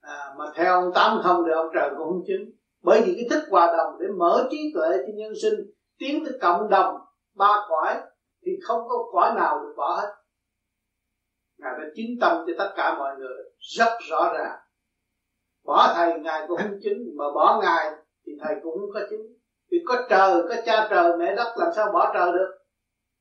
À, 0.00 0.34
mà 0.38 0.44
theo 0.54 0.80
ông 0.80 0.92
tám 0.94 1.20
không 1.22 1.42
thì 1.46 1.52
ông 1.52 1.68
trời 1.74 1.90
cũng 1.90 2.08
không 2.08 2.22
chứng. 2.26 2.50
Bởi 2.82 3.02
vì 3.06 3.14
cái 3.14 3.26
thích 3.30 3.48
hòa 3.50 3.74
đồng 3.76 4.00
để 4.00 4.06
mở 4.18 4.48
trí 4.50 4.72
tuệ 4.74 4.88
cho 4.88 5.12
nhân 5.14 5.32
sinh 5.42 5.54
tiến 5.98 6.24
tới 6.24 6.38
cộng 6.42 6.68
đồng 6.68 6.96
ba 7.34 7.66
cõi 7.68 8.00
thì 8.46 8.52
không 8.62 8.88
có 8.88 8.96
cõi 9.12 9.32
nào 9.36 9.60
được 9.62 9.74
bỏ 9.76 10.00
hết 10.00 10.21
ngài 11.62 11.72
đã 11.78 11.84
chứng 11.96 12.18
tâm 12.20 12.44
cho 12.46 12.52
tất 12.58 12.72
cả 12.76 12.94
mọi 12.98 13.16
người 13.18 13.36
rất 13.58 13.98
rõ 14.10 14.32
ràng. 14.38 14.58
Bỏ 15.64 15.92
thầy, 15.94 16.20
ngài 16.20 16.44
cũng 16.48 16.58
không 16.58 16.78
chứng 16.84 16.98
mà 17.16 17.24
bỏ 17.34 17.60
ngài 17.62 17.92
thì 18.26 18.32
thầy 18.44 18.54
cũng 18.62 18.78
không 18.80 18.90
có 18.94 19.00
chứng. 19.10 19.20
Vì 19.70 19.78
có 19.88 20.06
trời, 20.10 20.42
có 20.48 20.54
cha 20.66 20.88
trời, 20.90 21.16
mẹ 21.18 21.34
đất, 21.36 21.54
làm 21.56 21.68
sao 21.76 21.92
bỏ 21.92 22.10
trời 22.14 22.32
được? 22.32 22.58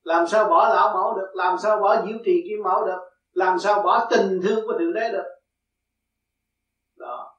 Làm 0.03 0.27
sao 0.27 0.45
bỏ 0.45 0.69
lão 0.69 0.93
mẫu 0.93 1.17
được? 1.17 1.31
Làm 1.33 1.57
sao 1.57 1.79
bỏ 1.79 2.01
diệu 2.05 2.17
trì 2.25 2.43
kim 2.49 2.63
mẫu 2.63 2.85
được? 2.85 2.99
Làm 3.31 3.59
sao 3.59 3.83
bỏ 3.83 4.07
tình 4.11 4.41
thương 4.43 4.67
của 4.67 4.73
thượng 4.79 4.93
đế 4.93 5.11
được? 5.11 5.25
Đó. 6.97 7.37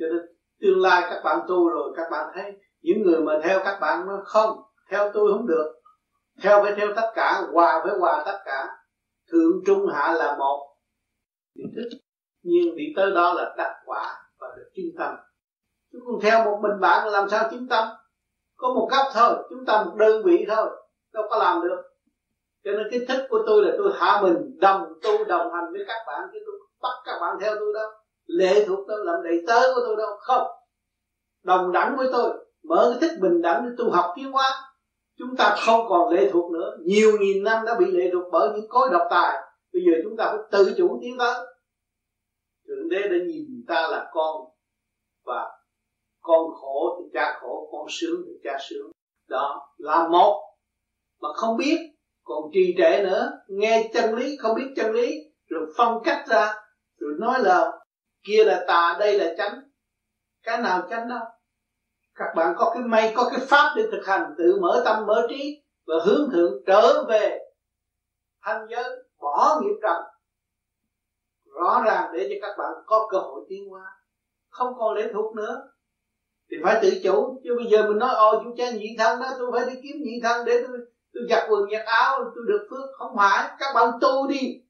Cho 0.00 0.06
nên 0.06 0.26
tương 0.60 0.82
lai 0.82 1.02
các 1.10 1.20
bạn 1.24 1.40
tu 1.48 1.68
rồi, 1.68 1.92
các 1.96 2.08
bạn 2.10 2.30
thấy 2.34 2.52
những 2.80 3.02
người 3.02 3.20
mà 3.20 3.32
theo 3.44 3.60
các 3.64 3.78
bạn 3.80 4.06
nó 4.06 4.22
không, 4.24 4.58
theo 4.90 5.10
tôi 5.14 5.32
không 5.32 5.46
được. 5.46 5.72
Theo 6.42 6.62
phải 6.62 6.74
theo 6.76 6.88
tất 6.96 7.12
cả, 7.14 7.42
hòa 7.52 7.82
với 7.84 7.98
hòa 7.98 8.22
tất 8.26 8.38
cả 8.44 8.68
thượng 9.32 9.62
trung 9.66 9.86
hạ 9.92 10.12
là 10.12 10.36
một. 10.38 10.76
Thì 11.56 11.62
thức 11.76 11.98
nhưng 12.42 12.76
đi 12.76 12.84
tới 12.96 13.10
đó 13.10 13.32
là 13.32 13.54
đắc 13.58 13.74
quả 13.86 14.14
và 14.38 14.48
được 14.56 14.70
chứng 14.74 14.98
tâm. 14.98 15.14
Chứ 15.92 15.98
còn 16.06 16.20
theo 16.22 16.44
một 16.44 16.58
mình 16.62 16.80
bạn 16.80 17.08
làm 17.08 17.28
sao 17.28 17.48
chứng 17.50 17.68
tâm? 17.68 17.88
Có 18.56 18.68
một 18.74 18.88
cấp 18.90 19.06
thôi, 19.14 19.46
chúng 19.50 19.64
ta 19.66 19.84
một 19.84 19.94
đơn 19.98 20.22
vị 20.24 20.44
thôi, 20.48 20.66
đâu 21.12 21.24
có 21.30 21.36
làm 21.38 21.62
được. 21.62 21.82
Cho 22.64 22.70
nên 22.70 22.86
cái 22.90 23.00
thức 23.08 23.26
của 23.30 23.42
tôi 23.46 23.64
là 23.64 23.72
tôi 23.78 23.92
hạ 23.94 24.20
mình, 24.22 24.58
đồng 24.60 24.82
tu, 25.02 25.24
đồng 25.24 25.52
hành 25.54 25.72
với 25.72 25.84
các 25.88 25.98
bạn, 26.06 26.28
chứ 26.32 26.38
tôi 26.46 26.54
bắt 26.82 27.02
các 27.04 27.18
bạn 27.20 27.36
theo 27.40 27.54
tôi 27.54 27.74
đâu 27.74 27.90
lệ 28.26 28.64
thuộc 28.66 28.88
đâu 28.88 28.98
làm 28.98 29.22
đầy 29.24 29.44
tớ 29.46 29.60
của 29.74 29.80
tôi 29.86 29.96
đâu, 29.96 30.16
không. 30.20 30.46
Đồng 31.44 31.72
đẳng 31.72 31.96
với 31.96 32.08
tôi, 32.12 32.30
mở 32.68 32.88
cái 32.90 33.08
thức 33.08 33.16
bình 33.20 33.42
đẳng 33.42 33.64
để 33.64 33.74
tu 33.78 33.90
học 33.90 34.12
tiến 34.16 34.32
hóa 34.32 34.50
chúng 35.18 35.36
ta 35.36 35.56
không 35.58 35.86
còn 35.88 36.10
lệ 36.10 36.30
thuộc 36.32 36.52
nữa. 36.52 36.76
Nhiều 36.84 37.18
nghìn 37.20 37.44
năm 37.44 37.64
đã 37.66 37.74
bị 37.78 37.86
lệ 37.86 38.10
thuộc 38.12 38.24
bởi 38.32 38.48
những 38.54 38.68
cối 38.68 38.88
độc 38.92 39.02
tài. 39.10 39.38
Bây 39.72 39.82
giờ 39.86 39.92
chúng 40.04 40.16
ta 40.16 40.24
phải 40.26 40.38
tự 40.50 40.74
chủ 40.78 40.98
tiến 41.02 41.16
tới. 41.18 41.34
Thượng 42.68 42.88
đế 42.88 43.08
đã 43.08 43.24
nhìn 43.26 43.64
ta 43.68 43.88
là 43.88 44.10
con 44.12 44.36
và 45.24 45.50
con 46.20 46.50
khổ 46.60 46.98
thì 46.98 47.10
cha 47.14 47.38
khổ, 47.40 47.68
con 47.72 47.86
sướng 47.88 48.22
thì 48.26 48.32
cha 48.44 48.58
sướng. 48.68 48.90
Đó 49.28 49.74
là 49.76 50.08
một. 50.08 50.42
Mà 51.20 51.28
không 51.34 51.56
biết, 51.56 51.76
còn 52.24 52.42
trì 52.52 52.74
trệ 52.78 53.02
nữa. 53.02 53.30
Nghe 53.48 53.90
chân 53.94 54.14
lý, 54.14 54.36
không 54.36 54.56
biết 54.56 54.72
chân 54.76 54.92
lý, 54.92 55.16
rồi 55.48 55.66
phân 55.76 55.98
cách 56.04 56.24
ra, 56.28 56.54
rồi 56.98 57.12
nói 57.20 57.40
là 57.42 57.72
kia 58.26 58.44
là 58.44 58.64
tà, 58.68 58.96
đây 59.00 59.18
là 59.18 59.34
chánh. 59.38 59.60
Cái 60.42 60.58
nào 60.58 60.86
chánh 60.90 61.08
đâu 61.08 61.20
các 62.16 62.34
bạn 62.36 62.54
có 62.58 62.70
cái 62.74 62.82
may, 62.82 63.12
có 63.16 63.30
cái 63.30 63.46
pháp 63.48 63.74
để 63.76 63.82
thực 63.92 64.06
hành, 64.06 64.34
tự 64.38 64.58
mở 64.60 64.82
tâm, 64.84 65.06
mở 65.06 65.26
trí 65.30 65.62
và 65.86 65.94
hướng 66.04 66.30
thượng, 66.32 66.62
trở 66.66 67.04
về 67.08 67.38
thanh 68.42 68.66
giới, 68.70 68.84
bỏ 69.20 69.60
nghiệp 69.62 69.74
trần 69.82 70.02
rõ 71.56 71.82
ràng 71.86 72.10
để 72.12 72.28
cho 72.30 72.46
các 72.48 72.54
bạn 72.58 72.72
có 72.86 73.08
cơ 73.10 73.18
hội 73.18 73.44
tiến 73.48 73.68
hóa, 73.70 73.82
không 74.48 74.74
còn 74.78 74.94
lệ 74.94 75.10
thuộc 75.12 75.34
nữa. 75.34 75.62
Thì 76.50 76.56
phải 76.64 76.78
tự 76.82 76.90
chủ, 77.04 77.40
chứ 77.44 77.50
bây 77.56 77.66
giờ 77.66 77.82
mình 77.88 77.98
nói 77.98 78.14
ô 78.14 78.42
chú 78.44 78.54
cha 78.56 78.70
nhị 78.70 78.96
thân 78.98 79.20
đó, 79.20 79.26
tôi 79.38 79.50
phải 79.52 79.66
đi 79.66 79.80
kiếm 79.82 79.96
nhị 80.02 80.20
thân 80.22 80.44
để 80.44 80.64
tôi 80.66 80.78
tôi 81.14 81.26
giặt 81.30 81.42
quần, 81.50 81.62
giặt 81.72 81.86
áo, 81.86 82.18
tôi 82.34 82.44
được 82.48 82.66
phước. 82.70 82.90
Không 82.98 83.16
phải, 83.16 83.50
các 83.58 83.72
bạn 83.74 83.90
tu 84.00 84.26
đi. 84.26 84.62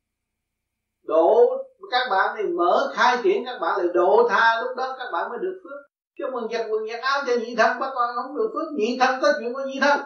Độ, 1.02 1.46
các 1.90 2.08
bạn 2.10 2.36
thì 2.38 2.44
mở 2.46 2.92
khai 2.94 3.18
triển 3.24 3.44
các 3.44 3.58
bạn 3.60 3.78
lại 3.78 3.88
độ 3.94 4.28
tha, 4.28 4.62
lúc 4.62 4.76
đó 4.76 4.96
các 4.98 5.10
bạn 5.12 5.30
mới 5.30 5.38
được 5.38 5.60
phước 5.64 5.85
chứ 6.18 6.24
quần 6.32 6.44
giặt 6.52 6.66
quần 6.70 6.88
giặt 6.88 7.00
áo 7.00 7.22
cho 7.26 7.32
nhị 7.36 7.56
thân 7.56 7.80
bắt 7.80 7.90
bạn 7.96 8.08
không 8.16 8.36
được 8.36 8.50
phước. 8.54 8.72
Nhị 8.78 8.96
thân 9.00 9.20
có 9.22 9.32
chuyện 9.40 9.52
của 9.54 9.64
nhị 9.66 9.80
thân. 9.80 10.00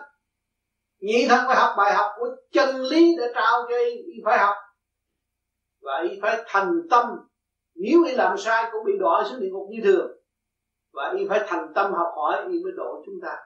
Nhị 0.99 1.27
thân 1.28 1.41
phải 1.47 1.57
học 1.57 1.74
bài 1.78 1.95
học 1.95 2.11
của 2.16 2.37
chân 2.53 2.81
lý 2.81 3.16
để 3.19 3.32
trao 3.35 3.66
cho 3.69 3.77
y, 3.78 3.91
y 3.91 4.23
phải 4.24 4.39
học. 4.39 4.55
Và 5.81 6.05
y 6.11 6.19
phải 6.23 6.43
thành 6.47 6.73
tâm. 6.91 7.07
Nếu 7.74 8.05
y 8.05 8.12
làm 8.12 8.39
sai 8.39 8.65
cũng 8.73 8.85
bị 8.85 8.93
đọa 9.01 9.24
xuống 9.24 9.41
địa 9.41 9.49
ngục 9.51 9.69
như 9.70 9.81
thường. 9.85 10.11
Và 10.93 11.15
y 11.19 11.28
phải 11.28 11.41
thành 11.47 11.73
tâm 11.74 11.93
học 11.93 12.12
hỏi 12.16 12.45
y 12.51 12.62
mới 12.65 12.73
độ 12.77 13.03
chúng 13.07 13.15
ta. 13.23 13.37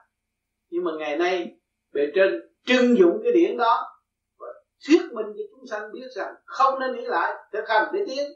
Nhưng 0.69 0.83
mà 0.83 0.91
ngày 0.99 1.17
nay 1.17 1.57
bề 1.93 2.01
trên 2.15 2.41
trưng 2.65 2.97
dụng 2.97 3.19
cái 3.23 3.31
điển 3.33 3.57
đó 3.57 3.83
và 4.39 4.47
thuyết 4.87 5.01
minh 5.13 5.25
cho 5.37 5.43
chúng 5.51 5.67
sanh 5.67 5.91
biết 5.93 6.07
rằng 6.15 6.33
không 6.45 6.79
nên 6.79 6.95
nghĩ 6.95 7.05
lại. 7.05 7.33
Thực 7.53 7.63
hành 7.67 7.91
để 7.93 7.99
tiến 8.07 8.31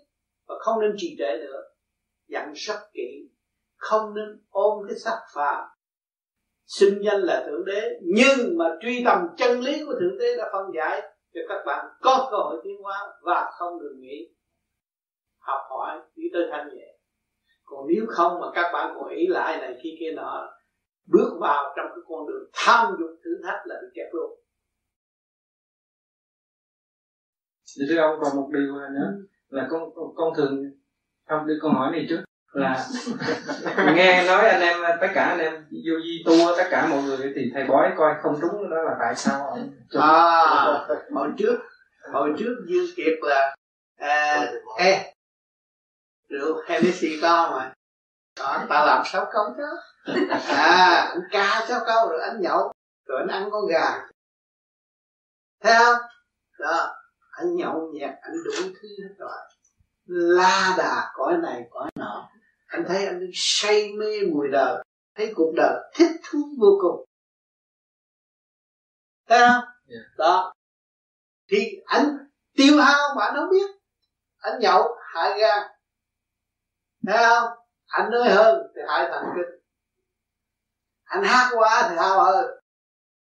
và 0.47 0.55
không 0.59 0.81
nên 0.81 0.95
trì 0.97 1.15
trệ 1.19 1.37
nữa. 1.37 1.61
Dặn 2.27 2.53
rất 2.55 2.79
kỹ 2.93 3.29
không 3.79 4.13
nên 4.15 4.41
ôm 4.49 4.85
cái 4.87 4.99
sắc 4.99 5.19
phàm. 5.35 5.63
Xưng 6.65 7.03
danh 7.05 7.21
là 7.21 7.43
thượng 7.47 7.65
đế 7.65 7.89
nhưng 8.01 8.57
mà 8.57 8.65
truy 8.81 9.03
tầm 9.05 9.27
chân 9.37 9.59
lý 9.59 9.85
của 9.85 9.93
thượng 9.99 10.17
đế 10.19 10.35
đã 10.37 10.49
phân 10.53 10.65
giải 10.75 11.01
cho 11.33 11.41
các 11.49 11.63
bạn 11.65 11.85
có 12.01 12.27
cơ 12.31 12.37
hội 12.37 12.61
tiến 12.63 12.77
hóa 12.81 12.97
và 13.21 13.51
không 13.57 13.77
ngừng 13.77 13.99
nghỉ. 14.01 14.35
Học 15.39 15.61
hỏi 15.69 15.99
đi 16.15 16.23
tới 16.33 16.43
thanh 16.51 16.67
nhẹ. 16.75 16.97
Còn 17.63 17.87
nếu 17.87 18.05
không 18.09 18.39
mà 18.41 18.47
các 18.53 18.71
bạn 18.73 18.95
còn 18.99 19.09
ý 19.09 19.27
lại 19.27 19.57
này 19.57 19.79
khi 19.83 19.89
kia 19.99 20.11
nọ 20.15 20.49
bước 21.05 21.37
vào 21.39 21.73
trong 21.77 21.87
cái 21.89 22.03
con 22.07 22.27
đường 22.27 22.49
tham 22.53 22.95
dục 22.99 23.09
thử 23.23 23.31
thách 23.43 23.61
là 23.65 23.75
bị 23.81 23.87
kẹt 23.95 24.07
luôn. 24.13 24.39
Thưa 27.89 27.97
ông 27.97 28.19
còn 28.21 28.35
một 28.35 28.49
điều 28.53 28.75
nữa 28.75 29.11
là 29.47 29.67
con 29.71 29.81
con, 29.95 30.05
con 30.15 30.33
thường 30.37 30.63
không 31.27 31.47
đưa 31.47 31.57
câu 31.61 31.71
hỏi 31.71 31.91
này 31.91 32.05
trước 32.09 32.23
là 32.51 32.87
nghe 33.95 34.27
nói 34.27 34.49
anh 34.49 34.61
em 34.61 34.77
tất 35.01 35.07
cả 35.13 35.23
anh 35.25 35.39
em 35.39 35.53
vô 35.71 35.93
di 36.03 36.23
tu 36.25 36.33
tất 36.57 36.67
cả 36.71 36.87
mọi 36.87 37.03
người 37.03 37.33
thì 37.35 37.51
thầy 37.53 37.63
bói 37.63 37.91
coi 37.97 38.15
không 38.21 38.41
đúng 38.41 38.69
đó 38.69 38.77
là 38.83 38.95
tại 38.99 39.15
sao 39.15 39.47
ông 39.47 39.69
à 39.99 40.85
hồi 41.13 41.29
trước 41.37 41.59
hồi 42.13 42.33
trước 42.39 42.55
dương 42.67 42.87
kiệt 42.95 43.19
là 43.21 43.55
à, 43.99 44.47
ê. 44.77 45.13
rượu 46.29 46.61
Hennessy 46.67 47.19
có 47.21 47.51
mà 47.51 47.73
đó 48.39 48.65
ta 48.69 48.85
làm 48.85 49.05
sáu 49.05 49.25
câu 49.31 49.55
đó. 49.57 49.77
À 50.47 51.09
anh 51.09 51.21
ca 51.31 51.65
sáu 51.67 51.81
câu 51.85 52.09
rồi 52.09 52.21
anh 52.21 52.41
nhậu 52.41 52.73
rồi 53.05 53.19
anh 53.19 53.27
ăn 53.27 53.49
con 53.51 53.67
gà. 53.67 54.07
Thấy 55.63 55.73
không? 55.77 56.01
Đó 56.59 56.95
anh 57.31 57.55
nhậu 57.55 57.91
nhẹt 57.93 58.11
anh 58.21 58.33
đủ 58.45 58.51
thứ 58.81 58.87
hết 59.03 59.15
rồi. 59.17 59.37
La 60.05 60.75
đà 60.77 61.11
cõi 61.13 61.37
này 61.37 61.67
cõi 61.71 61.89
nọ 61.95 62.29
anh 62.69 62.85
thấy 62.87 63.05
anh 63.05 63.29
say 63.33 63.93
mê 63.99 64.21
mùi 64.33 64.47
đời 64.51 64.83
thấy 65.15 65.33
cuộc 65.35 65.53
đời 65.55 65.91
thích 65.95 66.11
thú 66.23 66.39
vô 66.59 66.67
cùng. 66.81 67.05
Thấy 69.27 69.39
không? 69.39 69.63
Yeah. 69.87 70.05
đó. 70.17 70.53
Thì 71.47 71.57
anh 71.85 72.17
tiêu 72.57 72.77
hao 72.77 73.15
mà 73.17 73.25
anh 73.25 73.35
không 73.35 73.49
biết. 73.49 73.71
Anh 74.37 74.59
nhậu 74.59 74.97
hại 75.13 75.39
gan. 75.39 75.71
Thấy 77.07 77.17
không? 77.17 77.49
Anh 77.87 78.11
nói 78.11 78.29
hơn 78.29 78.67
thì 78.75 78.81
hai 78.87 79.07
thần 79.11 79.23
kinh. 79.35 79.59
Anh 81.03 81.23
hát 81.23 81.51
quá 81.55 81.87
thì 81.89 81.95
hao 81.95 82.23
hơn 82.23 82.59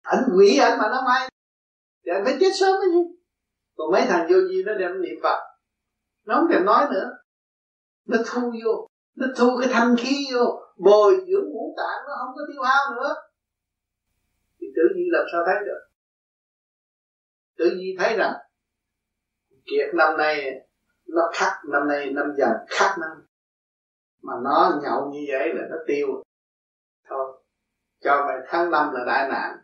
anh 0.02 0.24
quỷ 0.36 0.59
anh 0.59 0.78
mà 0.78 0.89
nó 0.89 1.02
may. 1.06 1.31
Thì 2.05 2.12
anh 2.14 2.24
phải 2.24 2.36
chết 2.40 2.51
sớm 2.60 2.73
cái 2.81 2.90
gì 2.90 3.16
còn 3.77 3.90
mấy 3.93 4.02
thằng 4.09 4.27
vô 4.31 4.36
gì 4.48 4.62
nó 4.66 4.74
đem 4.74 5.02
niệm 5.02 5.14
phật. 5.23 5.39
Nó 6.24 6.35
không 6.35 6.51
thèm 6.52 6.64
nói 6.64 6.86
nữa. 6.90 7.10
Nó 8.06 8.19
thu 8.27 8.40
vô 8.64 8.89
nó 9.14 9.26
thu 9.36 9.59
cái 9.60 9.68
thanh 9.72 9.97
khí 9.98 10.28
vô, 10.34 10.62
bồi 10.76 11.14
dưỡng 11.14 11.51
ngũ 11.52 11.74
tạng, 11.76 12.06
nó 12.09 12.14
không 12.18 12.34
có 12.34 12.43
tiêu 12.52 12.62
hao 12.62 12.94
nữa. 12.94 13.14
Thì 14.60 14.66
tự 14.76 14.82
nhiên 14.97 15.06
làm 15.12 15.24
sao 15.32 15.40
thấy 15.47 15.55
được? 15.64 15.80
Tự 17.56 17.70
nhiên 17.76 17.97
thấy 17.98 18.16
rằng, 18.16 18.32
kiệt 19.64 19.94
năm 19.94 20.16
nay, 20.16 20.66
nó 21.06 21.30
khắc 21.34 21.52
năm 21.68 21.89
nay, 21.89 22.12
năm 22.12 22.32
dần 22.36 22.51
khắc 22.68 22.98
năm. 22.98 23.10
Mà 24.22 24.32
nó 24.43 24.80
nhậu 24.82 25.10
như 25.12 25.24
vậy 25.28 25.48
là 25.55 25.62
nó 25.70 25.76
tiêu. 25.86 26.22
Thôi, 27.09 27.43
cho 28.01 28.24
mày 28.26 28.36
tháng 28.47 28.70
năm 28.70 28.93
là 28.93 29.05
đại 29.06 29.28
nạn. 29.28 29.59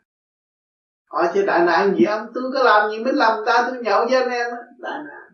Hỏi 1.05 1.31
chứ 1.35 1.45
đại 1.47 1.65
nạn 1.67 1.95
gì 1.99 2.05
ông? 2.05 2.27
Tôi 2.35 2.45
có 2.55 2.63
làm 2.63 2.91
gì 2.91 3.05
mới 3.05 3.13
làm 3.13 3.45
ta? 3.47 3.69
Tôi 3.71 3.83
nhậu 3.83 4.07
với 4.11 4.23
anh 4.23 4.31
em 4.31 4.47
đại 4.79 4.99
nạn. 5.07 5.33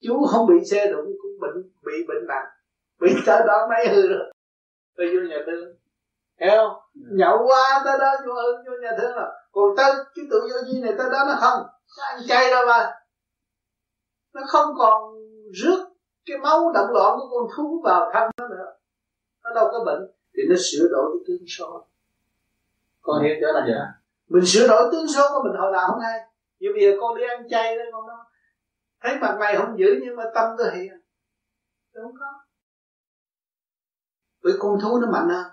Chú 0.00 0.26
không 0.26 0.46
bị 0.46 0.54
xe 0.70 0.86
đụng, 0.92 1.06
cũng 1.22 1.40
bệnh, 1.40 1.72
bị 1.84 1.92
bệnh 2.08 2.26
nặng 2.28 2.46
bị 3.00 3.14
tới 3.26 3.42
đó 3.46 3.66
mấy 3.70 3.88
hư 3.88 4.08
rồi? 4.08 4.32
Tôi 4.96 5.06
vô 5.06 5.20
nhà 5.28 5.36
thương. 5.46 5.76
Hiểu 6.40 6.56
không? 6.56 6.80
Nhậu 6.94 7.46
qua 7.46 7.82
tới 7.84 7.98
đó 7.98 8.14
vô 8.26 8.34
vô 8.66 8.72
nhà 8.82 8.90
thương 9.00 9.14
rồi 9.14 9.28
còn 9.52 9.76
tới 9.76 9.94
cái 10.14 10.24
tự 10.30 10.40
vô 10.40 10.58
duy 10.66 10.80
này 10.80 10.94
tới 10.98 11.06
đó 11.12 11.18
nó 11.26 11.34
không. 11.40 11.66
Nó 11.98 12.04
ăn 12.04 12.20
chay 12.28 12.50
đâu 12.50 12.66
mà? 12.66 12.92
Nó 14.34 14.42
không 14.48 14.74
còn 14.78 15.14
rước 15.52 15.88
cái 16.26 16.38
máu 16.38 16.72
động 16.74 16.90
loạn 16.90 17.18
của 17.18 17.28
con 17.30 17.48
thú 17.56 17.82
vào 17.84 18.10
thân 18.14 18.30
nó 18.36 18.48
nữa. 18.48 18.72
Nó 19.44 19.50
đâu 19.54 19.68
có 19.72 19.84
bệnh. 19.84 20.10
Thì 20.36 20.42
nó 20.48 20.56
sửa 20.58 20.88
đổi 20.90 21.10
cái 21.12 21.24
tương 21.26 21.46
số. 21.48 21.86
Con 23.02 23.22
hiểu 23.22 23.34
chưa 23.40 23.52
là 23.52 23.66
dạ. 23.68 24.00
mình 24.28 24.46
sửa 24.46 24.68
đổi 24.68 24.88
tương 24.92 25.08
số 25.08 25.22
của 25.32 25.42
mình 25.44 25.60
hồi 25.60 25.72
nào 25.72 25.88
không 25.90 26.00
hay 26.00 26.20
như 26.58 26.68
bây 26.74 26.82
giờ 26.82 26.96
con 27.00 27.16
đi 27.16 27.22
ăn 27.28 27.48
chay 27.48 27.76
đấy 27.76 27.86
con 27.92 28.06
đâu 28.06 28.16
thấy 29.02 29.18
mặt 29.20 29.36
mày 29.40 29.56
không 29.56 29.78
dữ 29.78 29.86
nhưng 30.02 30.16
mà 30.16 30.24
tâm 30.34 30.48
tôi 30.58 30.70
hiền. 30.74 30.92
Không 31.94 32.12
có 32.20 32.26
bởi 34.44 34.52
con 34.58 34.80
thú 34.82 34.98
nó 35.00 35.10
mạnh 35.12 35.28
hơn. 35.28 35.46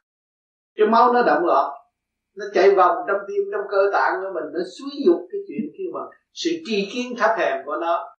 Cái 0.76 0.88
máu 0.88 1.14
nó 1.14 1.24
động 1.24 1.46
loạn, 1.46 1.72
nó 2.36 2.46
chạy 2.54 2.76
vòng 2.76 2.96
trong 3.08 3.18
tim, 3.28 3.44
trong 3.52 3.66
cơ 3.72 3.90
tạng 3.94 4.14
của 4.22 4.32
mình, 4.34 4.54
nó 4.54 4.60
suy 4.78 5.04
dục 5.06 5.20
cái 5.32 5.42
chuyện 5.48 5.72
kia 5.78 5.90
mà 5.94 6.00
sự 6.34 6.50
tri 6.66 6.90
kiến 6.94 7.14
thấp 7.18 7.32
hèn 7.38 7.66
của 7.66 7.78
nó 7.82 8.16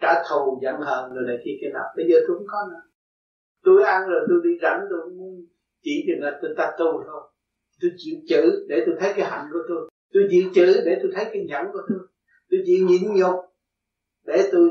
trả 0.00 0.22
thù 0.30 0.60
giận 0.62 0.74
hờn 0.80 1.12
rồi 1.14 1.24
này 1.26 1.36
kia 1.44 1.50
kia 1.60 1.70
nào 1.74 1.84
bây 1.96 2.06
giờ 2.10 2.16
tôi 2.28 2.36
không 2.36 2.46
có 2.50 2.58
nữa. 2.70 2.82
Tôi 3.64 3.82
ăn 3.82 4.08
rồi 4.08 4.20
tôi 4.28 4.38
đi 4.44 4.50
rảnh, 4.62 4.80
tôi 4.90 5.10
muốn 5.16 5.46
chỉ 5.82 6.04
chừng 6.06 6.24
là 6.24 6.38
tôi 6.42 6.50
ta 6.56 6.72
tu 6.78 7.02
thôi. 7.06 7.22
Tôi 7.80 7.90
chịu 7.96 8.16
chữ 8.28 8.66
để 8.68 8.82
tôi 8.86 8.94
thấy 9.00 9.12
cái 9.16 9.26
hạnh 9.30 9.46
của 9.52 9.58
tôi. 9.68 9.90
Tôi 10.12 10.22
chịu 10.30 10.50
chữ 10.54 10.82
để 10.84 10.98
tôi 11.02 11.12
thấy 11.14 11.24
cái 11.24 11.44
nhẫn 11.48 11.66
của 11.72 11.80
tôi. 11.88 11.98
Tôi 12.50 12.60
chịu 12.66 12.86
nhịn 12.86 13.14
nhục 13.14 13.34
để 14.26 14.48
tôi 14.52 14.70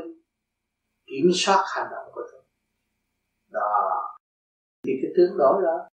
kiểm 1.06 1.30
soát 1.34 1.64
hành 1.74 1.86
động 1.90 2.12
của 2.14 2.22
tôi 2.32 2.39
thì 4.84 4.92
cái 5.02 5.10
tướng 5.16 5.38
đổi 5.38 5.62
đó. 5.62 5.88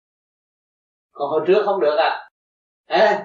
Còn 1.13 1.31
hồi 1.31 1.45
trước 1.47 1.63
không 1.65 1.81
được 1.81 1.97
à. 1.97 2.29
Ê, 2.87 3.25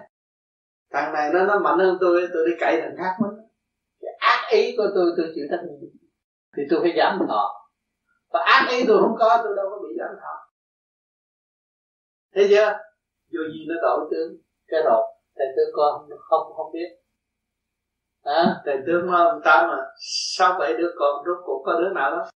thằng 0.92 1.14
này 1.14 1.30
nó 1.34 1.46
nó 1.46 1.60
mạnh 1.60 1.80
hơn 1.80 1.98
tôi 2.02 2.28
tôi 2.34 2.46
đi 2.48 2.56
cậy 2.60 2.82
thằng 2.82 2.96
khác 2.98 3.16
mất 3.22 3.32
cái 4.02 4.12
ác 4.20 4.50
ý 4.52 4.76
của 4.78 4.88
tôi 4.96 5.06
tôi 5.18 5.32
chịu 5.36 5.46
trách 5.52 5.62
nhiệm. 5.64 5.90
Thì 6.58 6.64
tôi 6.70 6.80
phải 6.82 6.94
giảm 6.98 7.20
thọ. 7.28 7.70
Và 8.34 8.40
ác 8.46 8.68
ý 8.72 8.84
tôi 8.88 9.02
không 9.02 9.16
có 9.20 9.42
tôi 9.44 9.56
đâu 9.56 9.66
có 9.70 9.80
bị 9.84 9.96
giảm 10.00 10.16
thọ. 10.22 10.36
Thấy 12.36 12.48
chưa? 12.50 12.72
Vô 13.32 13.42
gì 13.54 13.66
nó 13.68 13.76
đổi 13.82 14.08
tướng. 14.12 14.38
Cái 14.68 14.82
rồi 14.86 15.04
thầy 15.36 15.48
tướng 15.56 15.70
con 15.76 16.10
không 16.20 16.54
không 16.56 16.72
biết. 16.74 16.90
À, 18.24 18.62
thầy 18.66 18.78
tướng 18.88 19.08
ờ, 19.08 19.26
ông 19.26 19.42
ta 19.46 19.68
mà 19.68 19.78
sáu 20.00 20.60
bảy 20.60 20.74
đứa 20.74 20.92
con 21.00 21.26
rốt 21.26 21.38
cuộc 21.46 21.64
có 21.66 21.80
đứa 21.82 21.94
nào 21.94 22.12
đó. 22.12 22.30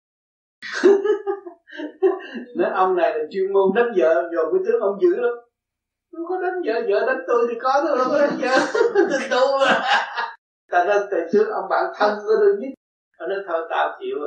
nói 2.57 2.71
ông 2.73 2.95
này 2.95 3.17
là 3.17 3.23
chuyên 3.31 3.53
môn 3.53 3.71
đánh 3.75 3.91
vợ 3.97 4.29
rồi 4.31 4.45
cái 4.53 4.61
tướng 4.65 4.81
ông 4.81 4.97
dữ 5.01 5.15
lắm. 5.15 5.33
Không 6.11 6.25
có 6.29 6.41
đánh 6.41 6.61
vợ 6.65 6.73
vợ 6.89 7.05
đánh 7.07 7.23
tôi 7.27 7.47
thì 7.49 7.59
có 7.61 7.83
tôi 7.87 7.97
đâu 7.97 8.07
có 8.09 8.19
đánh 8.19 8.37
vợ. 8.41 8.57
Tôi 9.09 9.19
tu 9.31 9.59
mà. 9.59 9.81
Tại 10.71 10.85
nên 10.85 11.01
thầy 11.11 11.21
tướng 11.33 11.49
ông 11.49 11.69
bạn 11.69 11.85
thân 11.95 12.19
của 12.19 12.33
tôi 12.39 12.55
nhất. 12.59 12.69
Ông 13.17 13.29
nói 13.29 13.39
thôi 13.47 13.67
tao 13.69 13.97
chịu 13.99 14.17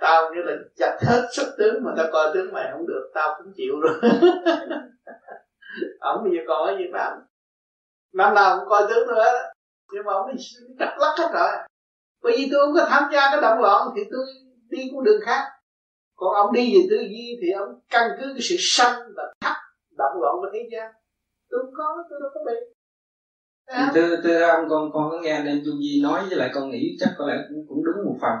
tao 0.00 0.34
như 0.34 0.42
là 0.42 0.52
chặt 0.76 0.96
hết 1.00 1.28
sức 1.32 1.54
tướng 1.58 1.84
mà 1.84 1.92
tao 1.96 2.06
coi 2.12 2.30
tướng 2.34 2.52
mày 2.52 2.68
không 2.72 2.86
được 2.86 3.10
tao 3.14 3.34
cũng 3.38 3.52
chịu 3.56 3.74
rồi. 3.80 3.94
Ông 6.00 6.24
bây 6.24 6.32
giờ 6.32 6.42
còn 6.48 6.66
cái 6.66 6.76
gì 6.78 6.84
mà 6.92 7.16
năm 8.14 8.34
nào 8.34 8.58
cũng 8.58 8.68
coi 8.68 8.86
tướng 8.88 9.08
nữa 9.08 9.32
nhưng 9.92 10.04
mà 10.04 10.12
ông 10.12 10.30
đi 10.32 10.42
chặt 10.78 10.96
lắc 10.98 11.14
hết 11.18 11.28
rồi. 11.32 11.50
Bởi 12.22 12.32
vì 12.36 12.48
tôi 12.52 12.66
không 12.66 12.74
có 12.74 12.86
tham 12.88 13.02
gia 13.12 13.30
cái 13.30 13.40
động 13.40 13.60
loạn 13.60 13.88
thì 13.96 14.02
tôi 14.10 14.24
đi 14.70 14.90
con 14.94 15.04
đường 15.04 15.20
khác 15.24 15.55
còn 16.16 16.34
ông 16.34 16.52
đi 16.52 16.74
về 16.74 16.86
tư 16.90 16.96
duy 16.96 17.38
thì 17.40 17.50
ông 17.50 17.80
căn 17.90 18.10
cứ 18.20 18.26
cái 18.26 18.42
sự 18.42 18.56
sanh 18.58 18.98
và 19.16 19.22
thắt 19.40 19.56
động 19.98 20.20
loạn 20.22 20.34
của 20.40 20.48
thế 20.52 20.68
gian. 20.72 20.92
Tôi 21.50 21.60
không 21.62 21.72
có 21.76 22.02
tôi 22.10 22.18
đâu 22.22 22.30
có 22.34 22.40
bị 22.46 22.76
thưa 23.94 24.16
thưa 24.22 24.42
ông 24.42 24.68
con 24.68 24.90
con 24.92 25.10
có 25.10 25.18
nghe 25.22 25.42
nên 25.44 25.64
du 25.64 25.72
di 25.72 26.00
nói 26.02 26.20
với 26.28 26.38
lại 26.38 26.50
con 26.54 26.70
nghĩ 26.70 26.96
chắc 27.00 27.10
có 27.18 27.26
lẽ 27.26 27.34
cũng, 27.48 27.66
cũng 27.68 27.84
đúng 27.84 28.04
một 28.04 28.16
phần. 28.20 28.32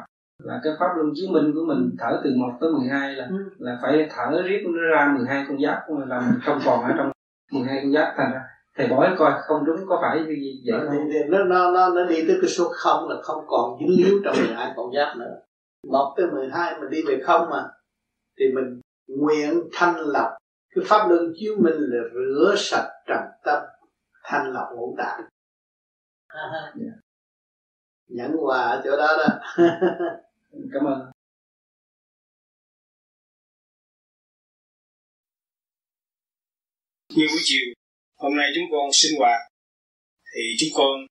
Là 0.44 0.60
cái 0.64 0.72
pháp 0.80 0.86
luân 0.96 1.12
chứng 1.16 1.32
minh 1.32 1.52
của 1.54 1.64
mình 1.66 1.96
thở 1.98 2.20
từ 2.24 2.30
1 2.36 2.46
tới 2.60 2.70
12 2.70 3.14
là 3.14 3.26
ừ. 3.30 3.36
là 3.58 3.78
phải 3.82 4.08
thở 4.10 4.42
riết 4.44 4.62
nó 4.64 4.80
ra 4.92 5.14
12 5.16 5.44
con 5.48 5.62
giáp 5.62 5.78
là 6.08 6.20
mình 6.20 6.40
không 6.44 6.58
còn 6.64 6.82
ở 6.82 6.90
trong 6.98 7.10
12 7.52 7.80
con 7.82 7.92
giáp 7.92 8.14
thành 8.16 8.32
ra. 8.32 8.40
Thầy 8.76 8.86
bói 8.88 9.14
coi 9.18 9.32
không 9.42 9.64
đúng 9.64 9.76
có 9.88 9.98
phải 10.02 10.24
gì 10.28 10.62
vậy 10.66 10.80
không? 10.86 11.08
Nó, 11.28 11.44
nó, 11.44 11.88
nó 11.88 12.04
đi 12.04 12.24
tới 12.28 12.38
cái 12.40 12.50
số 12.50 12.64
không 12.72 13.08
là 13.08 13.16
không 13.22 13.44
còn 13.46 13.78
dính 13.80 14.04
líu 14.04 14.20
trong 14.24 14.34
12 14.46 14.72
con 14.76 14.92
giáp 14.94 15.16
nữa 15.16 15.40
một 15.82 16.14
tới 16.16 16.26
12 16.26 16.80
mình 16.80 16.90
đi 16.90 17.02
về 17.02 17.20
không 17.24 17.50
mà. 17.50 17.64
Thì 18.38 18.44
mình 18.54 18.80
nguyện 19.06 19.60
thanh 19.72 19.96
lọc. 20.00 20.30
Cái 20.74 20.84
pháp 20.88 21.08
luân 21.08 21.32
chiếu 21.36 21.54
mình 21.58 21.74
là 21.78 22.02
rửa 22.14 22.54
sạch 22.58 22.88
trần 23.06 23.22
tâm 23.44 23.62
thanh 24.24 24.52
lọc 24.52 24.68
ngũ 24.74 24.94
tạng. 24.98 25.20
Yeah. 26.80 26.98
nhẫn 28.06 28.32
quà 28.40 28.58
ở 28.58 28.82
chỗ 28.84 28.96
đó 28.96 29.16
đó. 29.18 29.54
Cảm 30.72 30.84
ơn. 30.84 31.10
Như 37.16 37.26
buổi 37.30 37.40
chiều 37.44 37.74
hôm 38.16 38.36
nay 38.36 38.46
chúng 38.54 38.64
con 38.72 38.90
sinh 38.92 39.18
hoạt 39.18 39.40
thì 40.34 40.40
chúng 40.58 40.70
con 40.76 41.06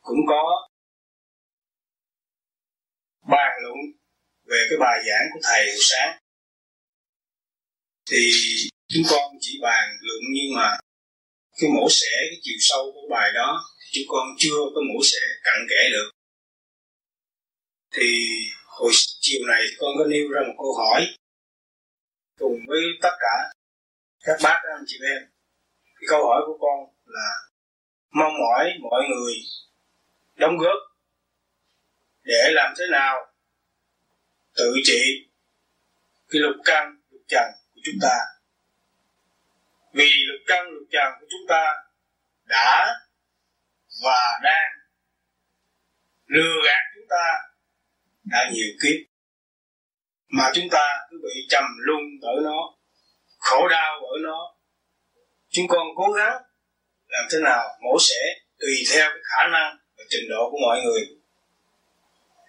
cũng 0.00 0.18
có 0.28 0.68
bàn 3.28 3.52
luận 3.62 3.78
về 4.44 4.58
cái 4.70 4.78
bài 4.78 4.98
giảng 5.08 5.26
của 5.32 5.40
thầy 5.42 5.66
buổi 5.66 5.84
sáng. 5.90 6.18
Thì 8.10 8.30
chúng 8.88 9.02
con 9.10 9.32
chỉ 9.40 9.58
bàn 9.62 9.88
luận 10.00 10.22
nhưng 10.34 10.54
mà 10.54 10.78
cái 11.60 11.70
mổ 11.70 11.86
xẻ 11.90 12.16
cái 12.30 12.38
chiều 12.42 12.56
sâu 12.60 12.92
của 12.94 13.08
bài 13.10 13.30
đó 13.34 13.64
chúng 13.92 14.04
con 14.08 14.26
chưa 14.38 14.60
có 14.74 14.80
mổ 14.80 15.00
xẻ 15.04 15.18
cặn 15.44 15.66
kẽ 15.70 15.82
được. 15.92 16.10
Thì 17.94 18.08
hồi 18.66 18.92
chiều 19.20 19.40
này 19.46 19.62
con 19.78 19.90
có 19.98 20.04
nêu 20.04 20.28
ra 20.28 20.40
một 20.46 20.54
câu 20.58 20.74
hỏi 20.74 21.16
cùng 22.38 22.58
với 22.68 22.80
tất 23.02 23.16
cả 23.20 23.52
các 24.24 24.36
bác 24.42 24.60
anh 24.76 24.84
chị 24.86 24.96
em. 25.02 25.22
Cái 25.84 26.06
câu 26.08 26.26
hỏi 26.26 26.42
của 26.46 26.58
con 26.60 26.94
là, 27.06 27.30
mong 28.10 28.32
mỏi 28.32 28.72
mọi 28.80 29.02
người 29.10 29.34
đóng 30.34 30.58
góp 30.58 30.95
để 32.26 32.50
làm 32.52 32.74
thế 32.78 32.84
nào? 32.90 33.16
Tự 34.56 34.74
trị. 34.84 35.02
Cái 36.28 36.40
lục 36.40 36.56
căn, 36.64 37.00
lục 37.10 37.22
trần 37.28 37.44
của 37.74 37.80
chúng 37.84 37.98
ta. 38.02 38.16
Vì 39.92 40.10
lục 40.26 40.40
căn, 40.46 40.64
lục 40.68 40.88
trần 40.90 41.12
của 41.20 41.26
chúng 41.30 41.46
ta 41.48 41.74
đã 42.44 42.86
và 44.02 44.40
đang 44.42 44.72
lừa 46.26 46.62
gạt 46.66 46.82
chúng 46.94 47.06
ta 47.10 47.26
đã 48.24 48.50
nhiều 48.52 48.68
kiếp. 48.82 49.06
Mà 50.28 50.50
chúng 50.54 50.68
ta 50.70 50.88
cứ 51.10 51.16
bị 51.22 51.46
trầm 51.48 51.64
luân 51.78 52.00
ở 52.22 52.34
nó, 52.44 52.76
khổ 53.38 53.68
đau 53.68 53.94
ở 53.94 54.18
nó. 54.22 54.56
Chúng 55.48 55.68
con 55.68 55.86
cố 55.96 56.12
gắng 56.12 56.42
làm 57.08 57.24
thế 57.32 57.38
nào 57.44 57.64
mổ 57.82 57.98
xẻ 58.00 58.20
tùy 58.58 58.74
theo 58.92 59.08
cái 59.08 59.22
khả 59.22 59.48
năng 59.52 59.76
và 59.96 60.04
trình 60.08 60.28
độ 60.30 60.50
của 60.50 60.58
mọi 60.66 60.80
người 60.84 61.15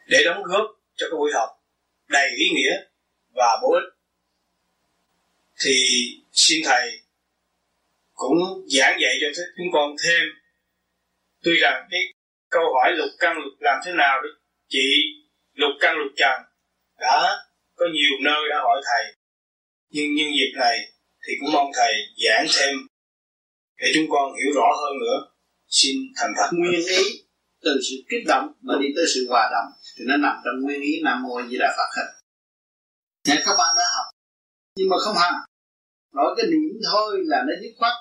để 0.07 0.23
đóng 0.25 0.43
góp 0.43 0.65
cho 0.95 1.05
cái 1.09 1.17
buổi 1.17 1.31
học 1.33 1.49
đầy 2.07 2.27
ý 2.37 2.45
nghĩa 2.55 2.75
và 3.33 3.59
bổ 3.61 3.73
ích. 3.73 3.89
Thì 5.65 5.73
xin 6.31 6.61
thầy 6.65 6.99
cũng 8.13 8.37
giảng 8.67 8.97
dạy 9.01 9.13
cho 9.21 9.43
chúng 9.57 9.67
con 9.73 9.95
thêm 10.03 10.23
tuy 11.43 11.51
rằng 11.61 11.87
cái 11.91 12.01
câu 12.49 12.63
hỏi 12.73 12.91
lục 12.95 13.09
căn 13.19 13.37
lục 13.37 13.53
làm 13.59 13.79
thế 13.85 13.91
nào 13.91 14.21
để 14.23 14.29
chị 14.69 14.87
lục 15.53 15.71
căn 15.79 15.97
lục 15.97 16.11
trần 16.17 16.41
đã 16.99 17.37
có 17.75 17.85
nhiều 17.93 18.11
nơi 18.21 18.41
đã 18.49 18.57
hỏi 18.63 18.81
thầy. 18.85 19.15
Nhưng 19.89 20.15
nhân 20.15 20.27
dịp 20.27 20.59
này 20.59 20.77
thì 21.27 21.33
cũng 21.39 21.53
mong 21.53 21.71
thầy 21.75 21.93
giảng 22.25 22.45
thêm 22.57 22.75
để 23.77 23.87
chúng 23.93 24.05
con 24.09 24.31
hiểu 24.37 24.51
rõ 24.55 24.67
hơn 24.81 24.99
nữa. 24.99 25.31
Xin 25.67 25.95
thành 26.15 26.31
thật. 26.37 26.49
Nguyên 26.51 26.87
ý 26.87 27.03
từ 27.61 27.79
sự 27.89 27.95
kích 28.09 28.23
động 28.27 28.53
mà 28.61 28.73
đi 28.81 28.87
tới 28.95 29.05
sự 29.13 29.25
hòa 29.29 29.49
đồng 29.51 29.76
thì 29.97 30.05
nó 30.07 30.17
nằm 30.17 30.35
trong 30.45 30.61
nguyên 30.61 30.81
ý 30.81 31.01
nam 31.03 31.23
mô 31.23 31.41
di 31.49 31.57
đà 31.57 31.75
phật 31.77 31.89
hết. 31.97 32.07
Thế 33.25 33.35
các 33.45 33.55
bạn 33.57 33.75
đã 33.77 33.83
học. 33.95 34.05
Nhưng 34.75 34.89
mà 34.89 34.97
không 34.99 35.15
hành 35.17 35.33
nói 36.13 36.33
cái 36.37 36.45
niệm 36.45 36.73
thôi 36.91 37.21
là 37.25 37.43
nó 37.47 37.53
dứt 37.61 37.73
khoát. 37.77 37.93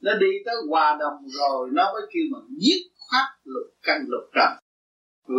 Nó 0.00 0.12
đi 0.14 0.30
tới 0.46 0.54
hòa 0.70 0.96
đồng 1.00 1.28
rồi, 1.28 1.68
nó 1.72 1.92
mới 1.92 2.02
kêu 2.12 2.22
mình 2.32 2.58
dứt 2.58 2.80
khoát 2.98 3.26
lục 3.44 3.68
căn 3.82 4.04
lục 4.08 4.24
trần. 4.34 4.50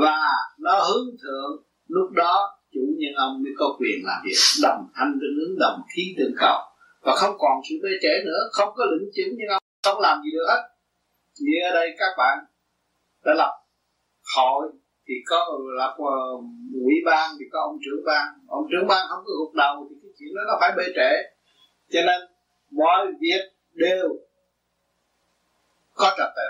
Và 0.01 0.19
nó 0.59 0.83
hướng 0.83 1.07
thượng. 1.21 1.63
Lúc 1.87 2.11
đó, 2.11 2.61
chủ 2.73 2.79
nhân 2.97 3.13
ông 3.15 3.43
mới 3.43 3.51
có 3.57 3.65
quyền 3.79 3.99
làm 4.03 4.21
việc. 4.25 4.37
Đồng 4.63 4.87
thanh 4.95 5.13
tương 5.21 5.37
ứng, 5.45 5.59
đồng 5.59 5.81
khí 5.95 6.15
tương 6.17 6.33
cầu. 6.39 6.57
Và 7.01 7.15
không 7.15 7.35
còn 7.37 7.61
sự 7.69 7.75
bê 7.83 7.89
trễ 8.01 8.25
nữa. 8.25 8.41
Không 8.51 8.69
có 8.75 8.85
lĩnh 8.91 9.09
chứng 9.15 9.35
nhưng 9.37 9.49
ông 9.49 9.63
không 9.83 9.99
làm 10.01 10.21
gì 10.23 10.29
được 10.31 10.45
hết. 10.47 10.61
Như 11.39 11.51
ở 11.69 11.73
đây 11.73 11.95
các 11.99 12.13
bạn 12.17 12.37
đã 13.25 13.33
lập 13.37 13.53
hội 14.35 14.71
thì 15.11 15.17
có 15.25 15.59
lập 15.77 15.95
ủy 16.73 16.95
ban, 17.05 17.35
thì 17.39 17.45
có 17.51 17.59
ông 17.61 17.77
trưởng 17.85 18.03
ban. 18.05 18.27
Ông 18.47 18.65
trưởng 18.71 18.87
ban 18.87 19.07
không 19.09 19.23
có 19.25 19.31
gục 19.39 19.53
đầu 19.53 19.87
thì 19.89 19.95
cái 20.01 20.11
chuyện 20.19 20.29
đó 20.35 20.41
nó 20.47 20.57
phải 20.61 20.71
bê 20.77 20.83
trễ. 20.95 21.11
Cho 21.93 22.01
nên 22.07 22.21
mọi 22.71 23.07
việc 23.21 23.43
đều 23.73 24.07
có 25.93 26.15
trật 26.17 26.31
tự. 26.35 26.49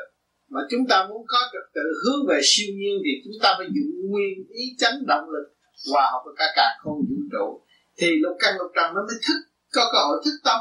Mà 0.49 0.61
chúng 0.69 0.88
ta 0.90 1.06
muốn 1.09 1.25
có 1.27 1.38
trật 1.53 1.73
tự 1.73 1.81
hướng 2.03 2.27
về 2.30 2.40
siêu 2.43 2.69
nhiên 2.80 2.95
thì 3.06 3.11
chúng 3.23 3.38
ta 3.43 3.56
phải 3.57 3.67
dùng 3.75 4.11
nguyên 4.11 4.33
ý 4.49 4.64
chánh 4.77 4.98
động 5.07 5.30
lực, 5.30 5.48
hòa 5.91 6.09
hợp 6.11 6.22
với 6.25 6.33
cả 6.38 6.45
cả 6.56 6.67
không 6.80 6.99
vũ 7.09 7.19
trụ. 7.31 7.61
Thì 7.98 8.07
lục 8.19 8.38
căn 8.40 8.53
lục 8.57 8.72
trần 8.75 8.93
nó 8.95 9.01
mới 9.07 9.17
thức, 9.27 9.40
có 9.73 9.90
cơ 9.93 9.99
hội 10.07 10.17
thức 10.25 10.38
tâm. 10.43 10.59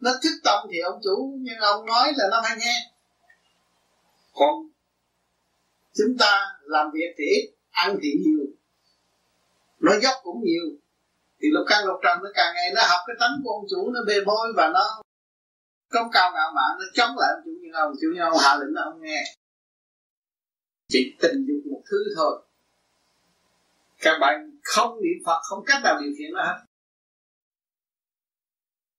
Nó 0.00 0.10
thức 0.22 0.36
tâm 0.44 0.58
thì 0.70 0.78
ông 0.78 1.00
chủ, 1.04 1.38
nhưng 1.40 1.58
ông 1.58 1.86
nói 1.86 2.12
là 2.16 2.24
nó 2.30 2.40
phải 2.44 2.56
nghe. 2.60 2.76
Còn 4.34 4.54
chúng 5.98 6.16
ta 6.18 6.32
làm 6.62 6.86
việc 6.94 7.14
thì 7.18 7.24
ít, 7.24 7.54
ăn 7.70 7.98
thì 8.02 8.08
nhiều. 8.24 8.46
Nói 9.80 9.98
dốc 10.02 10.14
cũng 10.22 10.42
nhiều. 10.44 10.66
Thì 11.40 11.48
lục 11.52 11.66
căn 11.68 11.84
lục 11.86 11.96
trần 12.02 12.18
nó 12.22 12.30
càng 12.34 12.54
ngày 12.54 12.72
nó 12.74 12.82
học 12.88 13.00
cái 13.06 13.16
tánh 13.20 13.34
của 13.44 13.50
ông 13.50 13.64
chủ, 13.70 13.90
nó 13.90 14.00
bề 14.06 14.14
bôi 14.26 14.52
và 14.56 14.70
nó 14.74 15.02
công 15.88 16.10
cao 16.12 16.30
ngạo 16.34 16.52
mạn, 16.54 16.70
nó 16.78 16.84
chống 16.94 17.10
lại 17.18 17.30
ông 17.34 17.42
chủ 17.44 17.50
như 17.60 17.68
ông. 17.74 17.92
Chủ 18.00 18.08
như 18.14 18.20
ông 18.20 18.38
hạ 18.44 18.56
lệnh 18.60 18.72
nó 18.74 18.82
không 18.84 19.02
nghe. 19.02 19.24
Chỉ 20.88 21.16
tình 21.20 21.46
dục 21.48 21.72
một 21.72 21.82
thứ 21.90 21.96
thôi. 22.16 22.42
Các 23.98 24.18
bạn 24.20 24.58
không 24.62 24.96
niệm 25.02 25.18
phật, 25.26 25.40
không 25.42 25.64
cách 25.66 25.80
nào 25.84 26.00
điều 26.00 26.12
khiển 26.18 26.32
nó 26.32 26.42
hết. 26.42 26.58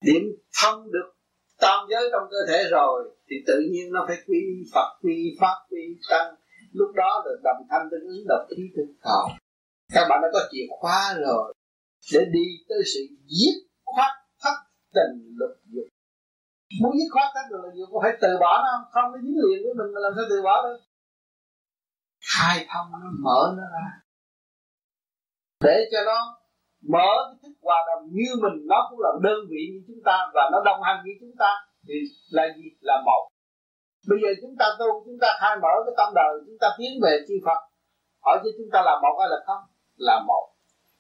Điểm 0.02 0.24
thông 0.62 0.92
được 0.92 1.14
tam 1.60 1.80
giới 1.90 2.10
trong 2.12 2.28
cơ 2.32 2.38
thể 2.48 2.64
rồi, 2.72 3.16
thì 3.30 3.36
tự 3.48 3.62
nhiên 3.72 3.92
nó 3.92 4.06
phải 4.08 4.18
quy 4.28 4.42
phật, 4.74 5.00
quy 5.02 5.38
pháp, 5.40 5.56
quy 5.70 5.98
tăng 6.10 6.36
lúc 6.80 6.90
đó 6.96 7.24
là 7.26 7.32
đồng 7.44 7.62
thanh 7.70 7.88
tương 7.92 8.08
ứng 8.14 8.24
độc 8.28 8.42
khí 8.50 8.64
tương 8.76 8.94
cầu 9.02 9.28
các 9.94 10.06
bạn 10.10 10.20
đã 10.22 10.28
có 10.34 10.40
chìa 10.52 10.68
khóa 10.80 11.14
rồi. 11.26 11.54
Để 12.14 12.20
đi 12.32 12.46
tới 12.70 12.82
sự 12.94 13.02
giết 13.26 13.56
khoát 13.86 14.12
thất 14.42 14.56
tình 14.94 15.14
lục 15.40 15.52
dục. 15.66 15.88
Muốn 16.82 16.92
giết 16.98 17.10
khoát 17.14 17.28
thất 17.34 17.46
tình 17.50 17.62
lục 17.64 17.74
dục 17.78 17.90
có 17.92 18.00
phải 18.04 18.14
từ 18.22 18.28
bỏ 18.40 18.52
nó 18.64 18.70
không? 18.74 18.86
Không, 18.94 19.12
nó 19.12 19.18
dính 19.24 19.38
liền 19.44 19.60
với 19.64 19.74
mình 19.80 19.90
mà 19.94 20.00
làm 20.06 20.12
sao 20.16 20.26
từ 20.30 20.42
bỏ 20.44 20.56
được? 20.64 20.80
Khai 22.32 22.66
thông 22.70 22.88
nó 22.92 23.10
mở 23.26 23.42
nó 23.58 23.64
ra. 23.76 23.88
Để 25.66 25.78
cho 25.92 26.00
nó 26.06 26.20
mở 26.94 27.10
cái 27.28 27.38
thức 27.42 27.56
hòa 27.62 27.78
đồng 27.88 28.04
như 28.18 28.30
mình, 28.44 28.58
nó 28.72 28.88
cũng 28.90 29.00
là 29.00 29.10
đơn 29.24 29.40
vị 29.50 29.62
như 29.72 29.80
chúng 29.88 30.02
ta 30.06 30.18
và 30.34 30.44
nó 30.52 30.58
đồng 30.66 30.82
hành 30.84 31.00
như 31.06 31.12
chúng 31.22 31.36
ta, 31.40 31.52
thì 31.88 31.94
là 32.30 32.44
gì? 32.58 32.64
Là 32.80 33.02
một 33.06 33.22
bây 34.10 34.18
giờ 34.24 34.30
chúng 34.42 34.56
ta 34.60 34.66
tu, 34.80 34.88
chúng 35.06 35.20
ta 35.22 35.30
khai 35.40 35.56
mở 35.64 35.74
cái 35.86 35.94
tâm 35.98 36.10
đời, 36.16 36.34
chúng 36.48 36.60
ta 36.62 36.68
tiến 36.78 36.92
về 37.04 37.14
chư 37.28 37.36
Phật. 37.46 37.60
Hỏi 38.26 38.38
cho 38.44 38.50
chúng 38.58 38.70
ta 38.74 38.80
là 38.88 38.94
một 39.04 39.16
hay 39.20 39.30
là 39.34 39.40
không? 39.48 39.64
Là 40.08 40.18
một. 40.28 40.46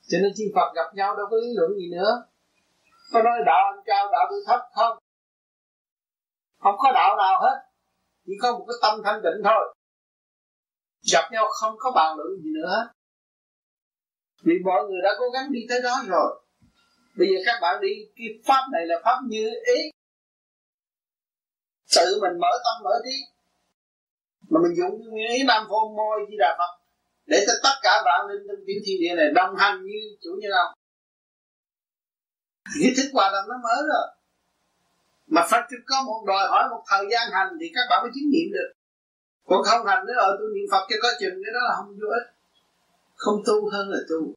Cho 0.10 0.18
nên 0.22 0.32
chư 0.38 0.45
Phật 0.56 0.69
gặp 0.76 0.90
nhau 0.94 1.16
đâu 1.18 1.26
có 1.32 1.38
lý 1.44 1.50
luận 1.58 1.72
gì 1.80 1.88
nữa. 1.98 2.11
Có 3.14 3.24
nói 3.24 3.38
đạo 3.45 3.61
anh 3.72 3.82
cao, 3.86 4.10
đạo 4.11 4.26
tôi 4.30 4.40
thấp 4.48 4.61
không? 4.76 4.98
Không 6.64 6.76
có 6.77 6.92
đạo 6.94 7.18
nào 7.18 7.42
hết. 7.42 7.58
Chỉ 8.26 8.34
có 8.42 8.52
một 8.52 8.66
cái 8.68 8.77
tâm 8.82 9.02
thanh 9.06 9.22
tịnh 9.24 9.42
thôi. 9.44 9.76
Gặp 11.14 11.26
nhau 11.32 11.45
không 11.61 11.76
có 11.77 11.92
bàn 11.95 12.18
luận 12.18 12.30
gì 12.44 12.50
nữa. 12.61 12.90
Vì 14.44 14.53
mọi 14.66 14.84
người 14.84 15.02
đã 15.03 15.10
cố 15.19 15.26
gắng 15.34 15.52
đi 15.52 15.60
tới 15.69 15.80
đó 15.84 15.95
rồi. 16.08 16.44
Bây 17.18 17.27
giờ 17.27 17.38
các 17.45 17.60
bạn 17.61 17.82
đi, 17.82 17.90
cái 18.16 18.27
pháp 18.45 18.64
này 18.72 18.86
là 18.86 18.95
pháp 19.03 19.18
như 19.27 19.50
ý 19.76 19.80
tự 21.95 22.19
mình 22.22 22.40
mở 22.40 22.51
tâm 22.66 22.83
mở 22.83 22.95
trí. 23.06 23.16
Mà 24.49 24.59
mình 24.64 24.77
dùng 24.77 25.11
nguyên 25.11 25.32
ý 25.32 25.43
nam 25.48 25.66
phô 25.69 25.93
môi 25.98 26.19
di 26.30 26.35
đà 26.40 26.56
phật 26.59 26.72
để 27.25 27.43
cho 27.48 27.53
tất 27.64 27.75
cả 27.83 28.01
vạn 28.06 28.27
linh 28.30 28.48
trong 28.48 28.64
tiểu 28.67 28.80
thiên 28.85 28.98
địa 29.01 29.16
này 29.16 29.25
đồng 29.35 29.56
hành 29.57 29.85
như 29.85 29.99
chủ 30.24 30.30
như 30.41 30.49
ông. 30.64 30.74
Cái 32.82 32.93
thức 32.98 33.09
hòa 33.14 33.30
đồng 33.33 33.48
nó 33.49 33.56
mới 33.64 33.82
rồi. 33.91 34.07
Mà 35.27 35.41
Phật 35.51 35.64
có 35.85 36.03
một 36.07 36.24
đòi 36.27 36.48
hỏi 36.48 36.64
một 36.72 36.83
thời 36.88 37.06
gian 37.11 37.27
hành 37.32 37.48
thì 37.59 37.72
các 37.75 37.82
bạn 37.90 37.99
mới 38.03 38.11
chứng 38.16 38.30
nghiệm 38.32 38.49
được. 38.53 38.69
Còn 39.45 39.64
không 39.64 39.88
hành 39.88 40.06
nữa, 40.06 40.14
ở 40.17 40.35
tôi 40.40 40.48
niệm 40.56 40.67
Phật 40.72 40.88
cho 40.90 40.95
có 41.01 41.09
chừng, 41.19 41.41
cái 41.43 41.53
đó 41.53 41.59
là 41.69 41.74
không 41.77 41.88
vô 41.88 42.07
ích. 42.19 42.27
Không 43.16 43.41
tu 43.48 43.69
hơn 43.72 43.90
là 43.90 43.98
tu. 44.09 44.33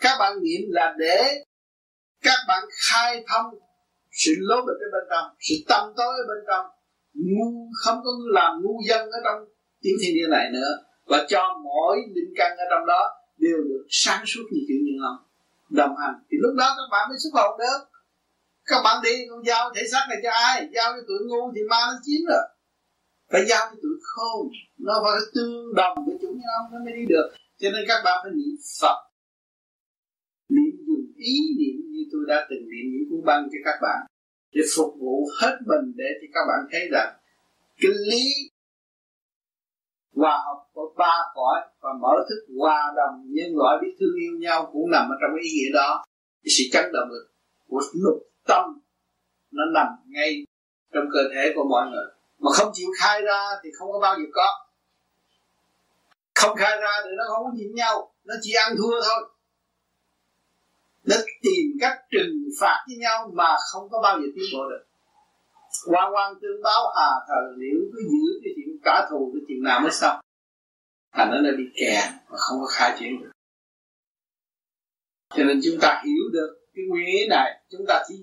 Các 0.00 0.16
bạn 0.18 0.32
niệm 0.42 0.60
là 0.68 0.94
để 0.98 1.44
các 2.22 2.38
bạn 2.48 2.64
khai 2.90 3.24
thông 3.28 3.46
sự 4.10 4.32
lố 4.38 4.56
bịch 4.56 4.80
ở 4.86 4.88
bên 4.92 5.04
trong, 5.10 5.36
sự 5.40 5.54
tâm 5.68 5.92
tối 5.96 6.14
ở 6.22 6.24
bên 6.28 6.44
trong 6.48 6.66
ngu, 7.14 7.68
không 7.84 7.98
có 8.04 8.10
làm 8.32 8.62
ngu 8.62 8.80
dân 8.88 9.00
ở 9.10 9.18
trong 9.24 9.38
tiểu 9.82 9.96
thiên 10.00 10.14
địa 10.14 10.28
này 10.30 10.50
nữa. 10.52 10.70
Và 11.06 11.26
cho 11.28 11.60
mỗi 11.64 11.96
linh 12.14 12.32
căn 12.36 12.50
ở 12.56 12.64
trong 12.70 12.86
đó 12.86 13.02
đều 13.38 13.56
được 13.56 13.84
sáng 13.88 14.22
suốt 14.26 14.42
như 14.52 14.60
kiểu 14.68 14.80
như 14.86 14.94
ông 15.10 15.18
đồng 15.70 15.94
hành. 15.96 16.14
Thì 16.30 16.36
lúc 16.40 16.54
đó 16.58 16.68
các 16.76 16.88
bạn 16.92 17.08
mới 17.08 17.18
xuất 17.22 17.30
hồn 17.38 17.58
được. 17.58 17.80
Các 18.64 18.80
bạn 18.84 18.96
đi, 19.04 19.14
con 19.30 19.46
giao 19.46 19.72
thể 19.74 19.82
xác 19.92 20.06
này 20.08 20.18
cho 20.22 20.30
ai? 20.30 20.68
Giao 20.74 20.92
cho 20.92 21.02
tụi 21.08 21.18
ngu 21.28 21.52
thì 21.54 21.60
ma 21.70 21.80
nó 21.88 21.94
chiếm 22.04 22.20
rồi. 22.28 22.44
Phải 23.32 23.42
giao 23.48 23.62
cho 23.70 23.76
tụi 23.82 23.96
khôn. 24.02 24.42
Nó 24.78 24.94
phải 25.04 25.20
tương 25.34 25.74
đồng 25.74 25.96
với 26.06 26.16
chúng 26.22 26.34
như 26.38 26.46
ông 26.60 26.66
nó 26.72 26.78
mới 26.84 26.94
đi 26.98 27.04
được. 27.08 27.26
Cho 27.60 27.68
nên 27.70 27.82
các 27.88 28.00
bạn 28.04 28.18
phải 28.22 28.32
niệm 28.32 28.54
phật. 28.80 28.98
Niệm 30.48 30.74
dùng 30.86 31.06
ý 31.16 31.34
niệm 31.58 31.76
như 31.92 32.02
tôi 32.12 32.22
đã 32.28 32.46
từng 32.50 32.64
niệm 32.70 32.86
những 32.92 33.06
cuốn 33.10 33.20
băng 33.26 33.42
cho 33.52 33.58
các 33.64 33.78
bạn 33.82 34.00
để 34.52 34.62
phục 34.76 34.94
vụ 35.00 35.28
hết 35.40 35.58
mình 35.66 35.92
để 35.96 36.04
cho 36.20 36.26
các 36.34 36.40
bạn 36.48 36.60
thấy 36.72 36.88
rằng 36.92 37.12
cái 37.80 37.90
lý 38.10 38.24
hòa 40.14 40.42
hợp 40.46 40.64
của 40.72 40.94
ba 40.96 41.14
cõi 41.34 41.60
và 41.80 41.90
mở 42.00 42.12
thức 42.28 42.54
hòa 42.58 42.92
đồng 42.96 43.22
nhân 43.26 43.56
loại 43.56 43.78
biết 43.82 43.96
thương 44.00 44.14
yêu 44.20 44.32
nhau 44.40 44.70
cũng 44.72 44.90
nằm 44.90 45.08
ở 45.08 45.16
trong 45.20 45.36
ý 45.42 45.48
nghĩa 45.50 45.72
đó. 45.74 46.04
Cái 46.44 46.50
sự 46.58 46.64
chấn 46.72 46.92
động 46.92 47.08
lực 47.10 47.30
của 47.68 47.80
lục 47.94 48.22
tâm 48.46 48.80
nó 49.50 49.62
nằm 49.74 49.86
ngay 50.06 50.46
trong 50.94 51.04
cơ 51.12 51.20
thể 51.34 51.52
của 51.54 51.64
mọi 51.70 51.90
người. 51.90 52.06
Mà 52.38 52.50
không 52.54 52.70
chịu 52.74 52.88
khai 53.00 53.22
ra 53.22 53.40
thì 53.62 53.70
không 53.78 53.92
có 53.92 53.98
bao 53.98 54.16
giờ 54.18 54.24
có. 54.32 54.66
Không 56.34 56.56
khai 56.56 56.76
ra 56.80 56.92
thì 57.04 57.10
nó 57.18 57.24
không 57.28 57.44
có 57.44 57.50
nhìn 57.54 57.74
nhau, 57.74 58.12
nó 58.24 58.34
chỉ 58.42 58.52
ăn 58.52 58.72
thua 58.78 59.00
thôi 59.00 59.30
đã 61.02 61.16
tìm 61.42 61.66
cách 61.80 61.98
trừng 62.10 62.34
phạt 62.60 62.84
với 62.88 62.96
nhau 62.96 63.30
mà 63.34 63.56
không 63.72 63.88
có 63.90 64.00
bao 64.02 64.20
giờ 64.20 64.26
tiến 64.34 64.44
bộ 64.52 64.68
được. 64.70 64.84
Quan 65.86 66.14
quan 66.14 66.34
tương 66.42 66.62
báo 66.62 66.86
à 66.86 67.10
thờ 67.28 67.54
liễu 67.56 67.80
cứ 67.92 68.00
giữ 68.02 68.40
cái 68.44 68.52
chuyện 68.56 68.76
trả 68.84 69.06
thù 69.10 69.30
cái 69.34 69.40
chuyện 69.48 69.62
nào 69.64 69.80
mới 69.80 69.90
xong? 69.92 70.20
Thành 71.12 71.30
nó 71.30 71.50
bị 71.58 71.64
kẹt 71.74 72.04
mà 72.30 72.36
không 72.38 72.60
có 72.60 72.66
khai 72.70 72.96
triển 73.00 73.20
được. 73.20 73.30
Cho 75.34 75.44
nên 75.44 75.60
chúng 75.64 75.78
ta 75.80 76.02
hiểu 76.04 76.24
được 76.32 76.60
cái 76.74 76.84
nguyên 76.88 77.06
lý 77.06 77.28
này, 77.28 77.64
chúng 77.70 77.80
ta 77.88 78.02
chỉ 78.08 78.14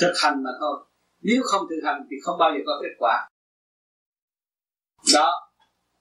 thực 0.00 0.12
hành 0.22 0.42
mà 0.42 0.50
thôi. 0.60 0.86
Nếu 1.20 1.42
không 1.44 1.66
thực 1.70 1.80
hành 1.84 2.06
thì 2.10 2.16
không 2.22 2.38
bao 2.38 2.50
giờ 2.54 2.60
có 2.66 2.72
kết 2.82 2.94
quả. 2.98 3.28
Đó, 5.14 5.50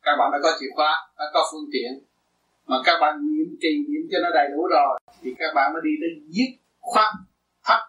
các 0.01 0.11
bạn 0.19 0.31
đã 0.31 0.39
có 0.43 0.57
chìa 0.59 0.67
khóa, 0.75 1.11
đã 1.17 1.25
có 1.33 1.49
phương 1.51 1.69
tiện 1.73 2.06
mà 2.69 2.77
các 2.85 2.97
bạn 3.01 3.13
nhiễm 3.31 3.49
trì 3.61 3.71
nhiễm 3.87 4.03
cho 4.11 4.17
nó 4.23 4.29
đầy 4.33 4.47
đủ 4.53 4.61
rồi, 4.75 4.99
thì 5.21 5.29
các 5.39 5.51
bạn 5.55 5.73
mới 5.73 5.81
đi 5.85 5.93
tới 6.01 6.11
dứt 6.35 6.51
khoát 6.79 7.11
thắt 7.65 7.79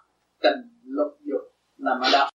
tình 0.43 0.61
lục 0.97 1.13
dục 1.29 1.45
nằm 1.79 2.01
ở 2.01 2.09
đạo 2.13 2.31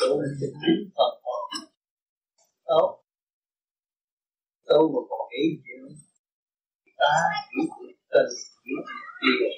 tu 0.00 0.22
chính 0.40 0.90
Phật 0.96 1.12
tốt 2.64 2.88
tu 4.68 4.80
mà 4.92 5.00
còn 5.10 5.28
nghĩ 5.30 5.44
chuyện 5.64 5.80
ta 6.96 7.12
nghĩ 7.52 7.62
chuyện 7.74 7.96
tình 8.12 8.32
nghĩ 8.64 8.74
chuyện 9.20 9.34
tiền 9.40 9.56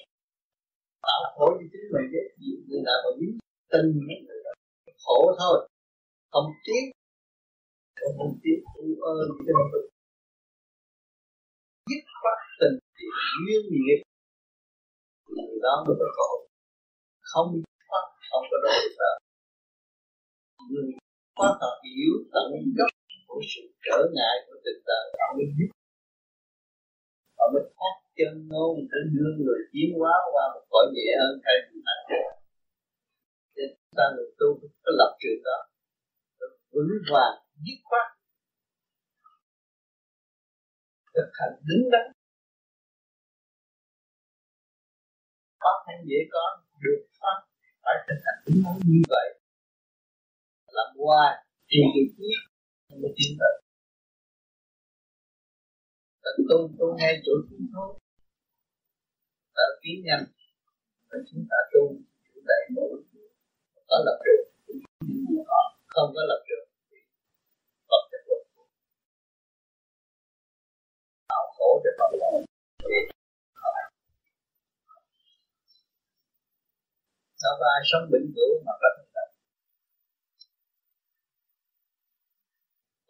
tạo 1.03 1.21
khổ 1.37 1.47
cho 1.59 1.67
chính 1.73 1.87
mình 1.95 2.07
đấy 2.13 2.27
gì 2.41 2.51
người 2.69 2.83
nào 2.87 2.99
còn 3.05 3.15
biết 3.21 3.33
tình 3.73 3.89
mấy 4.07 4.19
người 4.27 4.41
đó 4.45 4.53
khổ 5.05 5.35
thôi. 5.39 5.69
Không 6.31 6.53
tiếc 6.65 6.83
không 8.19 8.39
tiếc 8.43 8.59
tu 8.75 8.87
ơn 9.13 9.29
cho 9.47 9.53
nó 9.59 9.79
dứt 11.91 12.03
khoát 12.21 12.39
tình 12.61 12.77
thì 12.97 13.05
duyên 13.43 13.63
nghiệp 13.73 14.01
người 15.35 15.59
đó 15.67 15.75
mới 15.87 15.97
có 16.01 16.09
khổ 16.17 16.33
không 17.21 17.49
thoát 17.87 18.05
không 18.31 18.45
có 18.51 18.57
đổi 18.65 18.81
được 18.99 19.17
người 20.71 20.89
quá 21.39 21.49
tập 21.61 21.75
hiểu 21.85 22.15
tận 22.33 22.47
gốc 22.79 22.91
của 23.29 23.41
sự 23.51 23.63
trở 23.87 23.99
ngại 24.15 24.37
của 24.47 24.57
tình 24.65 24.81
đời 24.89 25.05
họ 25.19 25.27
mới 25.37 25.47
biết 25.57 25.71
họ 27.39 27.45
mới 27.53 27.63
thoát 27.75 27.95
chân 28.19 28.33
ngôn 28.51 28.73
để 28.91 29.01
đưa 29.15 29.31
người 29.41 29.61
tiến 29.73 29.89
hóa 29.99 30.15
qua 30.33 30.45
một 30.55 30.65
cõi 30.71 30.85
nhẹ 30.95 31.11
hơn 31.21 31.35
thay 31.45 31.57
vì 31.67 31.77
nặng 31.87 32.05
nên 33.57 33.69
ta 33.97 34.05
người 34.15 34.31
tu 34.39 34.49
có 34.85 34.91
lập 35.01 35.11
trường 35.21 35.41
đó 35.49 35.59
vững 36.73 36.95
vàng 37.13 37.46
dứt 37.65 37.79
khoát. 37.85 38.07
Thực 41.15 41.31
hành 41.39 41.55
đứng 41.69 41.91
đắn. 41.93 42.07
Có 45.59 45.85
hay 45.87 45.97
dễ 46.09 46.17
có 46.33 46.63
được 46.83 47.07
pháp 47.21 47.39
phải 47.83 47.95
thực 48.09 48.21
hành 48.25 48.39
đúng 48.47 48.63
đắn 48.65 48.77
như 48.85 49.03
vậy. 49.09 49.41
Làm 50.67 50.89
hoài, 50.99 51.45
thì 51.69 51.79
được 51.95 52.15
biết 52.19 52.39
mới 52.91 53.13
tiến 53.17 53.37
tới 53.41 53.67
tận 56.27 56.37
tu 56.49 56.59
tu 56.79 56.87
ngay 56.99 57.13
chỗ 57.25 57.33
chúng 57.49 57.67
thôi 57.75 57.91
ta 59.57 59.65
tiến 59.81 59.97
nhanh 60.07 60.25
và 61.09 61.19
chúng 61.29 61.43
ta 61.51 61.57
tu 61.73 61.83
chủ 62.25 62.41
đầy 62.51 62.63
mỗi 62.75 63.03
có 63.89 63.97
lập 64.07 64.19
trường. 64.25 64.47
Không 65.95 66.11
có 66.15 66.23
lập 66.31 66.41
trường 66.49 66.69
thì 66.91 66.99
không 67.89 68.05
thể 68.11 68.19
vượt 68.27 68.43
tạo 71.29 71.45
khổ 71.67 71.83
cho 71.85 71.91
họ 72.01 72.07
sao 77.43 77.53
có 77.61 77.67
ai 77.77 77.83
sống 77.91 78.11
bình 78.13 78.27
cửu 78.37 78.53
mà 78.67 78.73
rất 78.83 78.95
là 79.15 79.25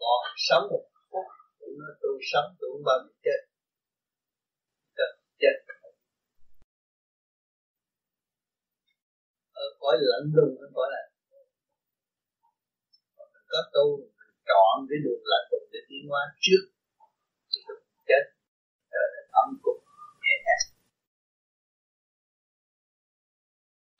còn 0.00 0.20
sống 0.48 0.64
một 0.70 0.84
phút 1.10 1.26
cũng 1.58 1.78
nói 1.80 1.92
tôi 2.02 2.14
sống 2.32 2.48
tôi 2.58 2.68
cũng 2.72 2.82
bao 2.86 2.98
giờ 3.04 3.12
chết. 3.24 3.40
Chết 4.98 5.10
chết. 5.40 5.56
Ở 9.52 9.66
cõi 9.80 9.96
lạnh 10.00 10.28
lùng, 10.36 10.54
ở 10.64 10.66
cõi 10.74 10.88
này 10.94 11.06
có 13.48 13.60
tu 13.74 13.86
chọn 14.48 14.86
cái 14.88 14.98
đường 15.04 15.22
lạnh 15.32 15.46
lùng 15.50 15.68
để 15.72 15.78
tiến 15.88 16.02
hóa 16.10 16.22
trước 16.40 16.75
âm 19.42 19.48
cục 19.64 19.78
nhẹ 20.22 20.34
nhàng. 20.44 20.66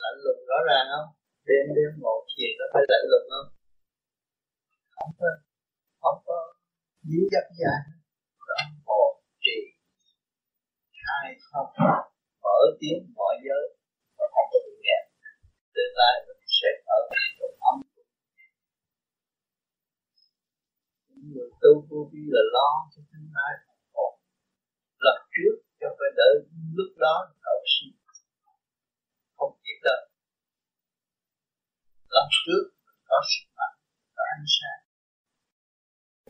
Lạnh 0.03 0.19
lùng 0.25 0.41
rõ 0.49 0.59
ràng 0.69 0.87
không? 0.93 1.09
Đêm 1.49 1.65
đêm 1.77 1.91
một 2.05 2.21
chiều 2.31 2.53
nó 2.59 2.65
phải 2.73 2.83
lạnh 2.91 3.07
lùng 3.11 3.27
không? 3.33 3.49
Không 4.97 5.11
có 5.19 5.29
không 6.03 6.21
có. 6.27 6.39
Dính 7.09 7.27
dắt 7.33 7.47
dài 7.61 7.81
đó 8.49 8.59
một 8.87 9.13
trì. 9.45 9.59
Hai 11.07 11.27
không, 11.49 11.71
mở 12.43 12.59
tiếng 12.81 13.01
mọi 13.17 13.35
giới. 13.47 13.65
Và 14.17 14.25
không 14.33 14.47
có 14.53 14.59
bị 14.67 14.73
nghẹn 14.85 15.03
tương 15.75 15.95
lai 16.01 16.15
mình 16.27 16.43
sẽ 16.59 16.71
ở 16.97 16.99
trong 17.39 17.55
ấm 17.71 17.77
người 21.33 21.51
tu 21.63 21.73
vô 21.89 22.01
vi 22.13 22.23
là 22.35 22.43
lo 22.55 22.69
cho 22.93 23.01
tương 23.11 23.29
lai 23.37 23.66
một 25.07 25.12
lập 25.12 25.18
trước 25.35 25.55
cho 25.81 25.89
phải 25.99 26.10
đỡ 26.17 26.31
lúc 26.78 26.91
đó 27.05 27.15
hậu 27.47 27.60
sinh 27.75 27.93
không 29.36 29.52
kịp 29.65 29.78
đâu 29.83 30.02
lập 32.15 32.28
trước 32.44 32.62
có 33.09 33.18
sức 33.31 33.47
mạnh 33.59 33.76
có 34.17 34.23
ánh 34.35 34.47
sáng. 34.57 34.81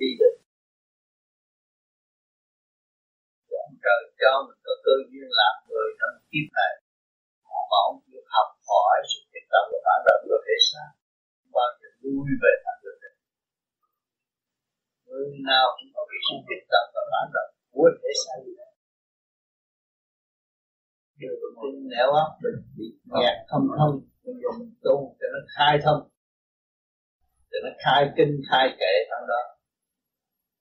Đi 0.01 0.07
được 0.21 0.37
ông 3.65 3.77
trời 3.85 4.03
cho 4.21 4.33
mình 4.47 4.61
có 4.67 4.75
cơ 4.85 4.95
duyên 5.11 5.29
làm 5.41 5.55
người 5.69 5.89
trong 5.99 6.15
kiếp 6.31 6.47
này. 6.59 6.75
Mà 7.71 7.79
ông 7.89 7.97
chịu 8.07 8.23
học 8.35 8.49
hỏi 8.69 8.97
sự 9.11 9.21
tiếp 9.33 9.45
tâm 9.53 9.65
và 9.71 9.79
bản 9.87 10.01
động 10.07 10.23
rồi 10.29 10.41
thế 10.47 10.57
sao 10.71 10.89
bao 11.57 11.69
giờ 11.79 11.89
vui 12.03 12.29
về 12.43 12.53
thành 12.65 12.81
được 12.85 12.97
đấy 13.03 13.15
người 15.07 15.29
nào 15.51 15.67
cũng 15.77 15.91
có 15.95 16.03
cái 16.11 16.21
sự 16.27 16.37
tiếp 16.49 16.63
tâm 16.73 16.85
và 16.95 17.03
bản 17.13 17.27
động 17.35 17.51
của 17.75 17.89
thể 18.01 18.11
xác 18.23 18.39
gì 21.19 21.27
đó 21.55 21.63
nẻo 21.93 22.11
óc 22.13 22.31
mình 22.43 22.59
bị 22.77 22.85
nhạt 23.05 23.37
thông 23.51 23.67
thông 23.79 23.95
mình 24.25 24.37
dùng 24.43 24.71
tu 24.85 25.17
cho 25.19 25.27
nó 25.33 25.41
khai 25.57 25.79
thông 25.85 26.09
cho 27.51 27.59
nó 27.65 27.71
khai 27.85 28.11
kinh, 28.17 28.41
khai 28.51 28.69
kệ 28.81 28.93
trong 29.11 29.29
đó 29.29 29.41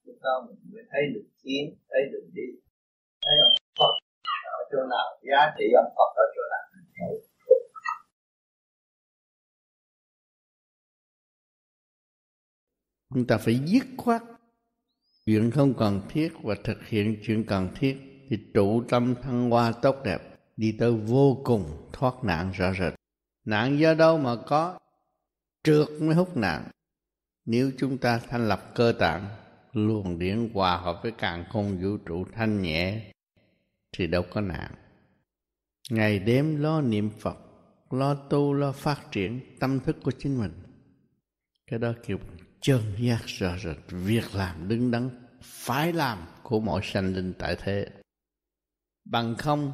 chúng 0.05 0.19
ta 0.23 0.29
mình 0.47 0.59
mới 0.73 0.83
thấy 0.91 1.01
được 1.13 1.27
tiến 1.43 1.63
thấy 1.89 2.01
được 2.11 2.27
đi 2.33 2.47
thấy 3.25 3.35
ông 3.43 3.53
Phật 3.79 3.93
ở 4.57 4.61
chỗ 4.71 4.77
nào, 4.89 5.07
giá 5.21 5.53
trị 5.57 5.65
ông 5.83 5.93
Phật 5.95 6.11
ở 6.15 6.25
chỗ 6.35 6.41
nào. 6.51 6.65
Chúng 13.13 13.27
ta 13.27 13.37
phải 13.37 13.55
dứt 13.65 13.83
khoát. 13.97 14.21
Chuyện 15.25 15.51
không 15.51 15.73
cần 15.77 16.01
thiết 16.09 16.29
và 16.43 16.55
thực 16.63 16.87
hiện 16.87 17.17
chuyện 17.23 17.45
cần 17.47 17.69
thiết 17.75 17.97
thì 18.29 18.37
trụ 18.53 18.83
tâm 18.89 19.15
thăng 19.21 19.49
hoa 19.49 19.73
tốt 19.81 19.95
đẹp 20.03 20.34
đi 20.57 20.75
tới 20.79 20.91
vô 20.91 21.41
cùng 21.45 21.89
thoát 21.93 22.23
nạn 22.23 22.51
rõ 22.51 22.73
rệt. 22.73 22.93
Nạn 23.45 23.79
do 23.79 23.93
đâu 23.93 24.17
mà 24.17 24.35
có? 24.47 24.79
Trượt 25.63 25.87
mới 26.01 26.15
hút 26.15 26.37
nạn. 26.37 26.69
Nếu 27.45 27.71
chúng 27.77 27.97
ta 27.97 28.19
thành 28.29 28.47
lập 28.47 28.71
cơ 28.75 28.93
tạng, 28.99 29.27
luồng 29.73 30.19
điển 30.19 30.49
hòa 30.53 30.77
hợp 30.77 30.99
với 31.03 31.11
càng 31.11 31.45
không 31.49 31.77
vũ 31.81 31.97
trụ 31.97 32.25
thanh 32.33 32.61
nhẹ, 32.61 33.11
thì 33.97 34.07
đâu 34.07 34.23
có 34.33 34.41
nạn. 34.41 34.71
Ngày 35.89 36.19
đêm 36.19 36.61
lo 36.61 36.81
niệm 36.81 37.09
phật, 37.19 37.37
lo 37.89 38.15
tu, 38.15 38.53
lo 38.53 38.71
phát 38.71 39.11
triển 39.11 39.57
tâm 39.59 39.79
thức 39.79 39.97
của 40.03 40.11
chính 40.19 40.39
mình. 40.39 40.51
Cái 41.67 41.79
đó 41.79 41.93
kiểu 42.05 42.19
chân 42.61 42.81
giác 42.99 43.21
rõ 43.25 43.57
rệt. 43.57 43.77
Việc 43.89 44.35
làm 44.35 44.67
đứng 44.67 44.91
đắn, 44.91 45.09
phải 45.41 45.93
làm 45.93 46.25
của 46.43 46.59
mọi 46.59 46.81
sanh 46.83 47.15
linh 47.15 47.33
tại 47.39 47.55
thế. 47.59 47.87
Bằng 49.05 49.35
không 49.35 49.71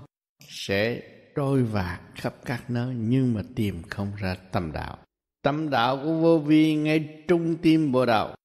sẽ 0.47 1.01
trôi 1.35 1.63
vạt 1.63 2.01
khắp 2.15 2.35
các 2.45 2.69
nơi, 2.69 2.95
nhưng 2.95 3.33
mà 3.33 3.41
tìm 3.55 3.81
không 3.89 4.11
ra 4.17 4.35
tâm 4.51 4.71
đạo. 4.71 4.97
Tâm 5.41 5.69
đạo 5.69 5.97
của 6.03 6.13
vô 6.13 6.39
vi 6.39 6.75
ngay 6.75 7.23
trung 7.27 7.55
tim 7.61 7.91
bộ 7.91 8.05
đạo 8.05 8.35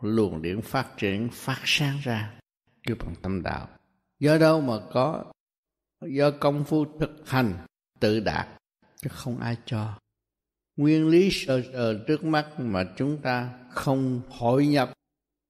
luồng 0.00 0.42
điện 0.42 0.62
phát 0.62 0.86
triển, 0.96 1.28
phát 1.32 1.60
sáng 1.64 1.98
ra 2.02 2.32
kêu 2.86 2.96
bằng 3.00 3.14
tâm 3.22 3.42
đạo. 3.42 3.68
Do 4.18 4.38
đâu 4.38 4.60
mà 4.60 4.74
có? 4.92 5.24
Do 6.00 6.30
công 6.30 6.64
phu 6.64 6.84
thực 7.00 7.28
hành 7.28 7.54
tự 8.00 8.20
đạt, 8.20 8.46
chứ 9.02 9.08
không 9.12 9.38
ai 9.38 9.56
cho. 9.66 9.98
Nguyên 10.76 11.08
lý 11.08 11.30
sờ 11.32 11.62
sờ 11.72 12.04
trước 12.06 12.24
mắt 12.24 12.46
mà 12.58 12.84
chúng 12.96 13.18
ta 13.18 13.50
không 13.70 14.20
hội 14.30 14.66
nhập. 14.66 14.92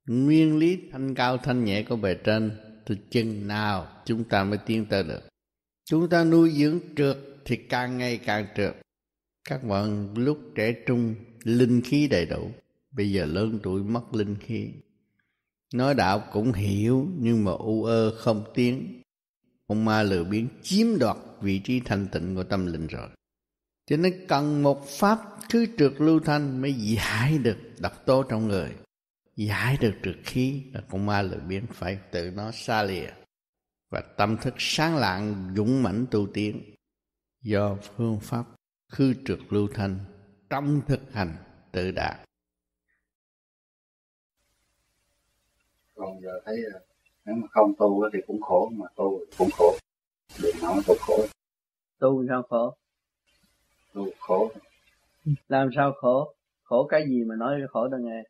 Nguyên 0.09 0.59
lý 0.59 0.79
thanh 0.93 1.15
cao 1.15 1.39
thanh 1.39 1.65
nhẹ 1.65 1.83
của 1.83 1.97
bề 1.97 2.15
trên 2.15 2.51
thì 2.87 2.95
chừng 3.11 3.49
nào 3.49 3.87
chúng 4.05 4.25
ta 4.25 4.45
mới 4.45 4.59
tiến 4.67 4.87
tới 4.87 5.03
được? 5.03 5.29
Chúng 5.89 6.09
ta 6.09 6.25
nuôi 6.25 6.51
dưỡng 6.51 6.81
trượt 6.97 7.17
thì 7.45 7.57
càng 7.57 7.99
ngày 7.99 8.19
càng 8.19 8.47
trượt. 8.57 8.77
Các 9.49 9.65
bạn 9.65 10.15
lúc 10.15 10.39
trẻ 10.55 10.73
trung, 10.87 11.15
linh 11.43 11.83
khí 11.85 12.09
đầy 12.09 12.27
đủ. 12.27 12.51
Bây 12.91 13.11
giờ 13.11 13.25
lớn 13.25 13.59
tuổi 13.63 13.83
mất 13.83 14.15
linh 14.15 14.37
khí. 14.41 14.69
Nói 15.75 15.95
đạo 15.95 16.23
cũng 16.33 16.53
hiểu, 16.53 17.09
nhưng 17.19 17.45
mà 17.45 17.53
u 17.53 17.85
ơ 17.85 18.15
không 18.19 18.45
tiến. 18.55 19.03
Ông 19.67 19.85
ma 19.85 20.03
lừa 20.03 20.25
biến 20.25 20.49
chiếm 20.63 20.87
đoạt 20.99 21.17
vị 21.41 21.59
trí 21.59 21.81
thanh 21.81 22.07
tịnh 22.13 22.35
của 22.35 22.45
tâm 22.45 22.67
linh 22.67 22.87
rồi. 22.87 23.09
Cho 23.87 23.97
nên 23.97 24.27
cần 24.29 24.63
một 24.63 24.87
pháp 24.89 25.19
thứ 25.51 25.67
trượt 25.79 25.93
lưu 25.99 26.21
thanh 26.21 26.63
mới 26.63 26.73
giải 26.73 27.39
được 27.39 27.57
độc 27.79 28.07
tố 28.07 28.23
trong 28.23 28.49
người. 28.49 28.71
Giải 29.37 29.79
được 29.81 29.95
trượt 30.03 30.17
khí, 30.25 30.63
là 30.73 30.81
con 30.91 31.07
ma 31.07 31.23
lười 31.23 31.41
biến 31.41 31.65
phải 31.73 31.99
tự 32.13 32.31
nó 32.31 32.51
xa 32.51 32.83
lìa 32.83 33.11
và 33.91 34.01
tâm 34.17 34.37
thức 34.37 34.55
sáng 34.59 34.97
lạng 34.97 35.53
dũng 35.57 35.83
mãnh 35.83 36.07
tu 36.11 36.27
tiến. 36.35 36.75
Do 37.43 37.77
phương 37.83 38.19
pháp 38.23 38.45
khư 38.93 39.15
trượt 39.25 39.39
lưu 39.51 39.69
thanh 39.75 39.99
trong 40.51 40.81
thực 40.87 41.13
hành 41.13 41.37
tự 41.73 41.91
đạt. 41.91 42.17
Còn 45.95 46.21
giờ 46.23 46.41
thấy 46.45 46.57
nếu 47.25 47.35
mà 47.35 47.47
không 47.51 47.73
tu 47.79 48.09
thì 48.13 48.19
cũng 48.27 48.41
khổ 48.41 48.71
mà 48.73 48.87
tu 48.97 49.21
cũng 49.39 49.49
khổ. 49.53 49.79
Đừng 50.43 50.57
nói 50.63 50.83
tu 50.87 50.95
khổ? 51.01 51.27
Tu 51.99 52.27
sao 52.29 52.43
khổ? 52.43 52.77
Tu 53.93 54.07
khổ. 54.21 54.53
Làm 55.49 55.69
sao 55.77 55.93
khổ? 55.93 56.35
Khổ 56.63 56.87
cái 56.87 57.07
gì 57.09 57.25
mà 57.25 57.35
nói 57.37 57.61
khổ 57.71 57.89
ta 57.91 57.97
nghe 58.01 58.23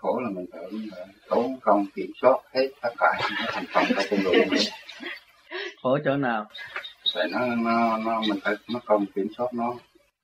khổ 0.00 0.20
là 0.20 0.30
mình 0.30 0.46
tự 0.52 0.78
tốn 1.28 1.56
công 1.60 1.86
kiểm 1.94 2.10
soát 2.20 2.36
hết 2.54 2.68
tất 2.82 2.90
cả 2.98 3.20
những 3.22 3.48
thành 3.48 3.64
phần 3.72 3.84
trong 3.88 4.18
con 4.24 4.32
người 4.32 4.58
khổ 5.82 5.98
chỗ 6.04 6.16
nào? 6.16 6.46
Tại 7.14 7.28
nó 7.32 7.46
nó 7.46 7.98
nó 7.98 8.20
mình 8.28 8.38
phải 8.42 8.54
mất 8.68 8.80
công 8.86 9.06
kiểm 9.14 9.26
soát 9.36 9.54
nó. 9.54 9.74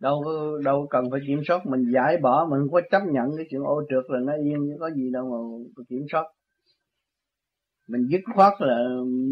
Đâu 0.00 0.24
đâu 0.64 0.86
cần 0.90 1.10
phải 1.10 1.20
kiểm 1.26 1.42
soát 1.48 1.66
mình 1.66 1.92
giải 1.94 2.16
bỏ 2.16 2.46
mình 2.50 2.60
không 2.60 2.72
có 2.72 2.80
chấp 2.90 3.02
nhận 3.06 3.36
cái 3.36 3.46
chuyện 3.50 3.62
ô 3.62 3.82
trượt 3.90 4.04
là 4.08 4.18
nó 4.24 4.32
yên 4.44 4.58
chứ 4.68 4.76
có 4.80 4.90
gì 4.90 5.10
đâu 5.12 5.24
mà 5.76 5.82
kiểm 5.88 6.06
soát. 6.12 6.24
Mình 7.88 8.06
dứt 8.10 8.20
khoát 8.34 8.52
là 8.58 8.76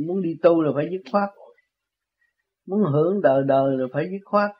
muốn 0.06 0.22
đi 0.22 0.36
tu 0.42 0.62
là 0.62 0.70
phải 0.74 0.88
dứt 0.92 1.02
khoát. 1.12 1.30
Muốn 2.66 2.82
hưởng 2.92 3.22
đời 3.22 3.42
đời 3.46 3.76
là 3.76 3.84
phải 3.92 4.04
dứt 4.10 4.24
khoát. 4.24 4.50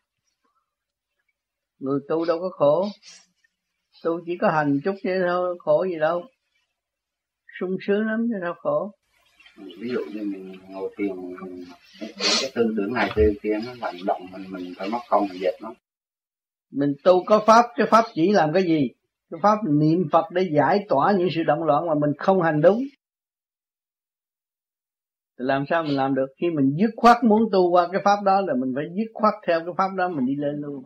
Người 1.78 2.00
tu 2.08 2.24
đâu 2.24 2.38
có 2.40 2.48
khổ 2.48 2.86
tu 4.04 4.20
chỉ 4.26 4.36
có 4.36 4.50
hành 4.50 4.80
chút 4.84 4.94
vậy 5.04 5.18
thôi 5.28 5.56
khổ 5.58 5.84
gì 5.84 5.98
đâu. 5.98 6.24
Sung 7.60 7.76
sướng 7.86 8.06
lắm 8.06 8.26
chứ 8.28 8.38
đâu 8.42 8.54
khổ. 8.58 8.92
Ví 9.56 9.88
dụ 9.92 10.00
như 10.14 10.22
mình 10.22 10.52
ngồi 10.68 10.94
thiền 10.98 11.16
mình 11.16 11.64
cái 12.40 12.50
tư 12.54 12.74
tưởng 12.76 12.92
này 12.92 13.10
tư 13.16 13.32
kia 13.42 13.58
nó 13.66 13.72
hành 13.80 13.96
động 14.06 14.22
mình 14.32 14.44
mình 14.50 14.72
phải 14.76 14.88
mất 14.88 14.98
công 15.08 15.26
mình 15.28 15.40
dệt 15.40 15.54
nó. 15.62 15.74
Mình 16.72 16.94
tu 17.04 17.24
có 17.24 17.44
pháp 17.46 17.64
cái 17.76 17.86
pháp 17.90 18.04
chỉ 18.14 18.32
làm 18.32 18.52
cái 18.52 18.62
gì? 18.62 18.88
Cái 19.30 19.40
pháp 19.42 19.58
niệm 19.70 20.08
phật 20.12 20.24
để 20.30 20.48
giải 20.52 20.86
tỏa 20.88 21.12
những 21.18 21.28
sự 21.34 21.42
động 21.42 21.62
loạn 21.64 21.86
mà 21.86 21.94
mình 21.94 22.10
không 22.18 22.42
hành 22.42 22.60
đúng. 22.60 22.78
Thì 25.38 25.44
làm 25.44 25.64
sao 25.70 25.82
mình 25.82 25.96
làm 25.96 26.14
được? 26.14 26.26
Khi 26.40 26.50
mình 26.50 26.76
dứt 26.80 26.90
khoát 26.96 27.24
muốn 27.24 27.42
tu 27.52 27.70
qua 27.70 27.88
cái 27.92 28.00
pháp 28.04 28.16
đó 28.24 28.40
là 28.40 28.54
mình 28.58 28.72
phải 28.74 28.84
dứt 28.96 29.10
khoát 29.14 29.34
theo 29.46 29.60
cái 29.60 29.74
pháp 29.78 29.88
đó 29.96 30.08
mình 30.08 30.26
đi 30.26 30.36
lên 30.36 30.60
luôn. 30.60 30.84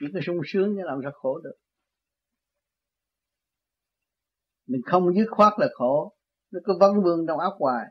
Chỉ 0.00 0.06
có 0.14 0.20
sung 0.26 0.40
sướng 0.46 0.74
chứ 0.76 0.82
làm 0.84 0.98
sao 1.02 1.12
khổ 1.14 1.38
được 1.38 1.54
mình 4.72 4.82
không 4.86 5.14
dứt 5.14 5.26
khoát 5.30 5.52
là 5.58 5.66
khổ. 5.74 6.12
Nó 6.50 6.60
cứ 6.64 6.72
vấn 6.80 7.02
vương 7.04 7.26
trong 7.26 7.38
óc 7.38 7.54
hoài. 7.58 7.86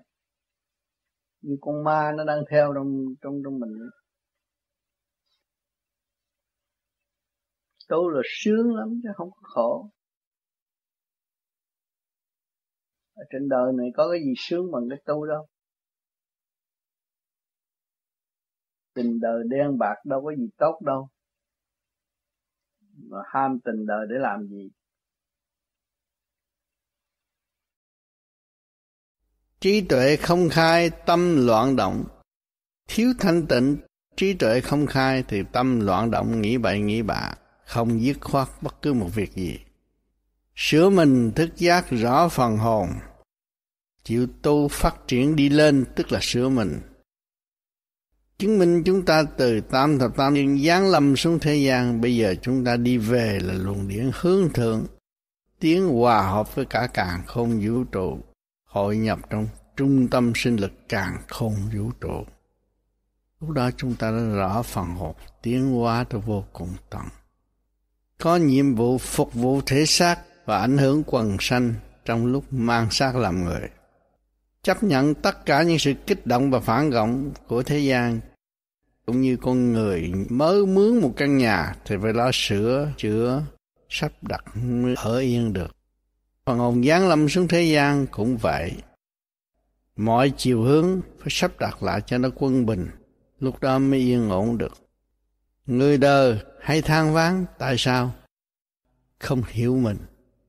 Như 1.41 1.57
con 1.61 1.83
ma 1.83 2.11
nó 2.17 2.23
đang 2.23 2.43
theo 2.51 2.73
trong 2.75 3.05
trong 3.21 3.41
trong 3.43 3.59
mình. 3.59 3.71
Tu 7.89 8.09
là 8.09 8.21
sướng 8.25 8.75
lắm 8.75 8.87
chứ 9.03 9.09
không 9.15 9.31
có 9.31 9.41
khổ. 9.43 9.89
Ở 13.13 13.23
trên 13.29 13.49
đời 13.49 13.73
này 13.77 13.87
có 13.95 14.09
cái 14.11 14.19
gì 14.23 14.33
sướng 14.37 14.71
bằng 14.71 14.83
cái 14.89 14.99
tu 15.05 15.25
đâu. 15.25 15.47
Tình 18.93 19.19
đời 19.19 19.43
đen 19.49 19.77
bạc 19.77 19.95
đâu 20.05 20.21
có 20.23 20.35
gì 20.35 20.49
tốt 20.57 20.79
đâu. 20.85 21.09
Mà 23.09 23.17
ham 23.25 23.59
tình 23.63 23.85
đời 23.85 24.05
để 24.09 24.15
làm 24.19 24.47
gì? 24.47 24.69
Trí 29.61 29.81
tuệ 29.81 30.15
không 30.15 30.49
khai, 30.49 30.89
tâm 30.89 31.47
loạn 31.47 31.75
động. 31.75 32.03
Thiếu 32.89 33.13
thanh 33.19 33.47
tịnh, 33.47 33.77
trí 34.17 34.33
tuệ 34.33 34.61
không 34.61 34.87
khai 34.87 35.23
thì 35.27 35.43
tâm 35.51 35.79
loạn 35.79 36.11
động, 36.11 36.41
nghĩ 36.41 36.57
bậy, 36.57 36.79
nghĩ 36.79 37.01
bạ, 37.01 37.33
không 37.65 38.01
dứt 38.01 38.17
khoát 38.21 38.47
bất 38.61 38.81
cứ 38.81 38.93
một 38.93 39.09
việc 39.15 39.35
gì. 39.35 39.59
Sửa 40.55 40.89
mình 40.89 41.31
thức 41.35 41.49
giác 41.57 41.89
rõ 41.89 42.29
phần 42.29 42.57
hồn. 42.57 42.89
Chịu 44.03 44.27
tu 44.41 44.67
phát 44.67 44.95
triển 45.07 45.35
đi 45.35 45.49
lên, 45.49 45.85
tức 45.95 46.11
là 46.11 46.19
sửa 46.21 46.49
mình. 46.49 46.79
Chứng 48.37 48.59
minh 48.59 48.83
chúng 48.85 49.05
ta 49.05 49.23
từ 49.37 49.61
tam 49.61 49.99
thập 49.99 50.17
tam 50.17 50.33
nhân 50.33 50.59
giáng 50.59 50.89
lâm 50.89 51.15
xuống 51.15 51.39
thế 51.39 51.55
gian, 51.55 52.01
bây 52.01 52.15
giờ 52.15 52.35
chúng 52.41 52.65
ta 52.65 52.77
đi 52.77 52.97
về 52.97 53.39
là 53.43 53.53
luồng 53.53 53.87
điển 53.87 54.11
hướng 54.13 54.49
thượng. 54.53 54.85
Tiến 55.59 55.87
hòa 55.87 56.21
hợp 56.21 56.55
với 56.55 56.65
cả 56.65 56.87
càng 56.93 57.23
không 57.25 57.61
vũ 57.63 57.83
trụ 57.83 58.19
hội 58.71 58.97
nhập 58.97 59.19
trong 59.29 59.47
trung 59.77 60.07
tâm 60.07 60.31
sinh 60.35 60.55
lực 60.55 60.71
càng 60.89 61.17
không 61.27 61.55
vũ 61.75 61.91
trụ. 62.01 62.25
Lúc 63.39 63.49
đó 63.49 63.69
chúng 63.77 63.95
ta 63.95 64.11
đã 64.11 64.35
rõ 64.35 64.63
phần 64.63 64.85
hồn, 64.85 65.15
tiến 65.41 65.71
hóa 65.71 66.03
tới 66.03 66.21
vô 66.25 66.43
cùng 66.53 66.69
tận. 66.89 67.01
Có 68.21 68.35
nhiệm 68.35 68.75
vụ 68.75 68.97
phục 68.97 69.33
vụ 69.33 69.61
thể 69.65 69.85
xác 69.85 70.19
và 70.45 70.59
ảnh 70.59 70.77
hưởng 70.77 71.03
quần 71.05 71.37
sanh 71.39 71.73
trong 72.05 72.25
lúc 72.25 72.53
mang 72.53 72.91
xác 72.91 73.15
làm 73.15 73.45
người. 73.45 73.69
Chấp 74.63 74.83
nhận 74.83 75.13
tất 75.13 75.45
cả 75.45 75.63
những 75.63 75.79
sự 75.79 75.93
kích 76.07 76.25
động 76.25 76.51
và 76.51 76.59
phản 76.59 76.91
động 76.91 77.31
của 77.47 77.63
thế 77.63 77.79
gian. 77.79 78.19
Cũng 79.05 79.21
như 79.21 79.37
con 79.37 79.73
người 79.73 80.13
mới 80.29 80.65
mướn 80.65 81.01
một 81.01 81.13
căn 81.17 81.37
nhà 81.37 81.75
thì 81.85 81.95
phải 82.01 82.13
lo 82.13 82.29
sửa 82.33 82.91
chữa, 82.97 83.43
sắp 83.89 84.11
đặt 84.21 84.43
mới 84.55 84.95
ở 84.97 85.17
yên 85.17 85.53
được 85.53 85.80
phần 86.51 86.59
hồn 86.59 86.83
giáng 86.83 87.07
lâm 87.07 87.29
xuống 87.29 87.47
thế 87.47 87.63
gian 87.63 88.07
cũng 88.07 88.37
vậy. 88.37 88.73
Mọi 89.95 90.33
chiều 90.37 90.61
hướng 90.61 91.01
phải 91.19 91.27
sắp 91.29 91.59
đặt 91.59 91.83
lại 91.83 92.01
cho 92.05 92.17
nó 92.17 92.29
quân 92.35 92.65
bình, 92.65 92.89
lúc 93.39 93.59
đó 93.59 93.79
mới 93.79 93.99
yên 93.99 94.29
ổn 94.29 94.57
được. 94.57 94.73
Người 95.65 95.97
đời 95.97 96.39
hay 96.61 96.81
than 96.81 97.13
ván 97.13 97.45
tại 97.57 97.75
sao? 97.77 98.13
Không 99.19 99.41
hiểu 99.47 99.77
mình, 99.77 99.97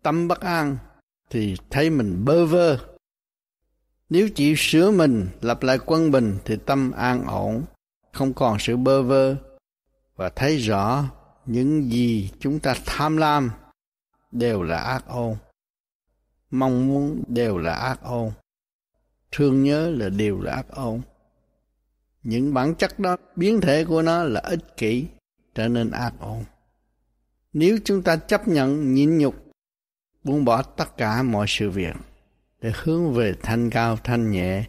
tâm 0.03 0.29
bất 0.29 0.41
an 0.41 0.79
thì 1.31 1.57
thấy 1.71 1.91
mình 1.91 2.25
bơ 2.25 2.47
vơ. 2.47 2.79
Nếu 4.11 4.29
chịu 4.29 4.55
sửa 4.59 4.91
mình, 4.91 5.29
lập 5.41 5.63
lại 5.63 5.79
quân 5.87 6.11
bình 6.11 6.39
thì 6.45 6.57
tâm 6.67 6.93
an 6.93 7.25
ổn, 7.27 7.65
không 8.13 8.35
còn 8.35 8.57
sự 8.61 8.77
bơ 8.77 9.03
vơ. 9.03 9.37
Và 10.17 10.29
thấy 10.29 10.57
rõ 10.59 11.05
những 11.47 11.91
gì 11.91 12.31
chúng 12.41 12.61
ta 12.61 12.75
tham 12.87 13.17
lam 13.17 13.51
đều 14.33 14.63
là 14.63 14.77
ác 14.77 15.07
ôn 15.07 15.37
mong 16.53 16.87
muốn 16.87 17.25
đều 17.29 17.59
là 17.59 17.75
ác 17.75 18.03
ôn. 18.03 18.31
Thương 19.33 19.63
nhớ 19.63 19.91
là 19.91 20.09
đều 20.09 20.41
là 20.41 20.53
ác 20.53 20.69
ôn. 20.69 21.01
Những 22.23 22.55
bản 22.55 22.75
chất 22.75 22.99
đó, 22.99 23.17
biến 23.37 23.61
thể 23.61 23.85
của 23.85 24.03
nó 24.03 24.25
là 24.25 24.41
ích 24.41 24.77
kỷ, 24.77 25.07
trở 25.55 25.69
nên 25.69 25.91
ác 25.91 26.13
ôn. 26.21 26.45
Nếu 27.53 27.79
chúng 27.85 28.03
ta 28.03 28.17
chấp 28.17 28.49
nhận, 28.49 28.95
nhịn 28.95 29.19
nhục, 29.19 29.35
buông 30.25 30.45
bỏ 30.45 30.63
tất 30.63 30.97
cả 30.97 31.23
mọi 31.23 31.47
sự 31.49 31.71
việc 31.71 31.97
để 32.61 32.73
hướng 32.83 33.13
về 33.13 33.35
thanh 33.43 33.71
cao, 33.71 33.97
thanh 34.05 34.31
nhẹ, 34.31 34.65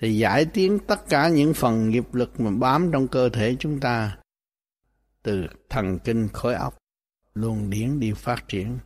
để 0.00 0.08
giải 0.08 0.44
tiến 0.44 0.78
tất 0.86 1.08
cả 1.08 1.28
những 1.28 1.54
phần 1.54 1.90
nghiệp 1.90 2.14
lực 2.14 2.40
mà 2.40 2.50
bám 2.50 2.92
trong 2.92 3.08
cơ 3.08 3.28
thể 3.28 3.56
chúng 3.58 3.80
ta, 3.80 4.18
từ 5.22 5.46
thần 5.68 5.98
kinh 5.98 6.28
khối 6.28 6.54
óc 6.54 6.78
luồng 7.34 7.70
điển 7.70 8.00
đi 8.00 8.12
phát 8.12 8.48
triển 8.48 8.78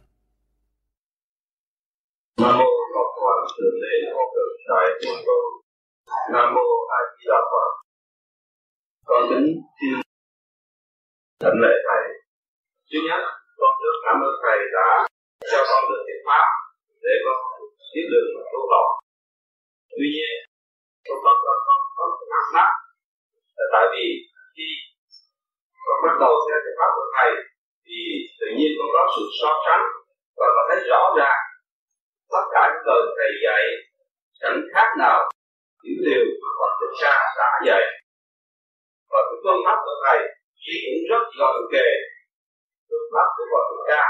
nam 2.40 2.54
mô 2.58 2.70
ngọc 2.94 3.10
hoàng 3.20 3.44
thượng 3.54 3.76
đế 3.82 3.94
hộ 4.14 4.22
cực 4.34 4.50
đại 4.68 4.86
của 5.00 5.16
con 5.26 5.44
nam 6.32 6.54
mô 6.54 6.66
a 6.98 7.00
di 7.14 7.24
đà 7.30 7.40
phật. 7.50 7.70
Con 9.08 9.22
kính 9.30 9.48
xin 9.78 9.92
thỉnh 11.42 11.58
lễ 11.64 11.74
thầy. 11.86 12.04
Thứ 12.88 12.98
nhất, 13.08 13.22
con 13.60 13.72
được 13.82 13.96
cảm 14.04 14.16
ơn 14.26 14.34
thầy 14.44 14.58
đã 14.76 14.88
cho 15.50 15.60
con 15.70 15.82
được 15.90 16.02
cái 16.06 16.18
pháp 16.26 16.46
để 17.04 17.14
con 17.24 17.38
biết 17.94 18.06
đường 18.12 18.28
mà 18.34 18.42
tu 18.52 18.60
học. 18.72 18.86
Tuy 19.96 20.06
nhiên, 20.14 20.32
con 21.06 21.18
bắt 21.24 21.36
con 21.44 21.58
con 21.66 21.80
con 21.96 22.10
thắc 22.32 22.44
mắc 22.56 22.70
tại 23.72 23.84
vì 23.92 24.06
khi 24.54 24.68
con 25.86 25.98
bắt 26.04 26.14
đầu 26.22 26.34
theo 26.46 26.58
cái 26.64 26.74
pháp 26.78 26.90
của 26.96 27.06
thầy, 27.16 27.30
thì 27.86 27.98
tự 28.38 28.46
nhiên 28.56 28.70
con 28.78 28.88
có 28.94 29.02
sự 29.14 29.24
so 29.40 29.50
sánh 29.64 29.84
và 30.38 30.46
con 30.54 30.64
thấy 30.68 30.80
rõ 30.90 31.02
ràng 31.18 31.40
tất 32.32 32.44
cả 32.54 32.62
những 32.70 32.86
lời 32.88 33.02
thầy 33.16 33.30
dạy, 33.44 33.62
chẳng 34.40 34.58
khác 34.72 34.88
nào 35.02 35.18
những 35.82 36.00
điều 36.06 36.24
mà 36.42 36.50
Phật 36.58 36.72
Thích 36.78 36.94
Ca 37.02 37.14
đã 37.38 37.50
dạy. 37.68 37.82
Và 39.10 39.20
cái 39.28 39.38
phương 39.42 39.60
pháp 39.64 39.78
của 39.84 39.96
thầy 40.04 40.18
thì 40.62 40.74
cũng 40.84 41.00
rất 41.10 41.24
gần 41.40 41.56
kề 41.72 41.88
phương 42.88 43.08
pháp 43.14 43.28
của 43.36 43.46
Phật 43.52 43.64
Thích 43.70 43.84
Ca. 43.90 44.04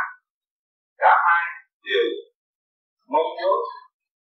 Cả 1.02 1.12
hai 1.26 1.44
đều 1.89 2.09
mong 3.12 3.31
muốn 3.39 3.59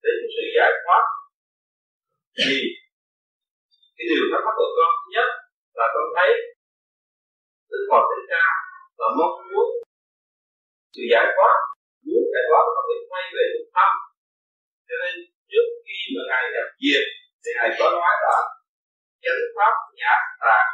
đến 0.03 0.19
sự 0.35 0.45
giải 0.57 0.73
thoát. 0.85 1.05
Thì 2.39 2.55
cái 3.97 4.07
điều 4.11 4.25
thắc 4.31 4.41
mắc 4.47 4.55
của 4.59 4.71
con 4.77 4.91
thứ 5.01 5.09
nhất 5.17 5.29
là 5.79 5.87
con 5.95 6.07
thấy 6.17 6.31
Đức 7.71 7.83
Phật 7.91 8.05
Thích 8.11 8.27
Ca 8.33 8.45
là 8.99 9.07
mong 9.19 9.37
muốn 9.51 9.69
sự 10.95 11.03
giải 11.13 11.27
thoát 11.37 11.57
muốn 12.07 12.25
giải 12.33 12.45
thoát 12.49 12.65
nó 12.75 12.81
phải 12.89 12.99
quay 13.11 13.25
về 13.35 13.45
trung 13.53 13.71
tâm 13.77 13.91
cho 14.89 14.97
nên 15.03 15.15
trước 15.51 15.67
khi 15.85 15.99
mà 16.15 16.23
ngài 16.29 16.43
nhập 16.55 16.69
diệt 16.83 17.05
thì 17.43 17.51
ngài 17.57 17.71
có 17.79 17.87
nói 17.99 18.15
là 18.25 18.37
chánh 19.23 19.43
pháp 19.57 19.75
nhã 19.99 20.15
tạng. 20.43 20.71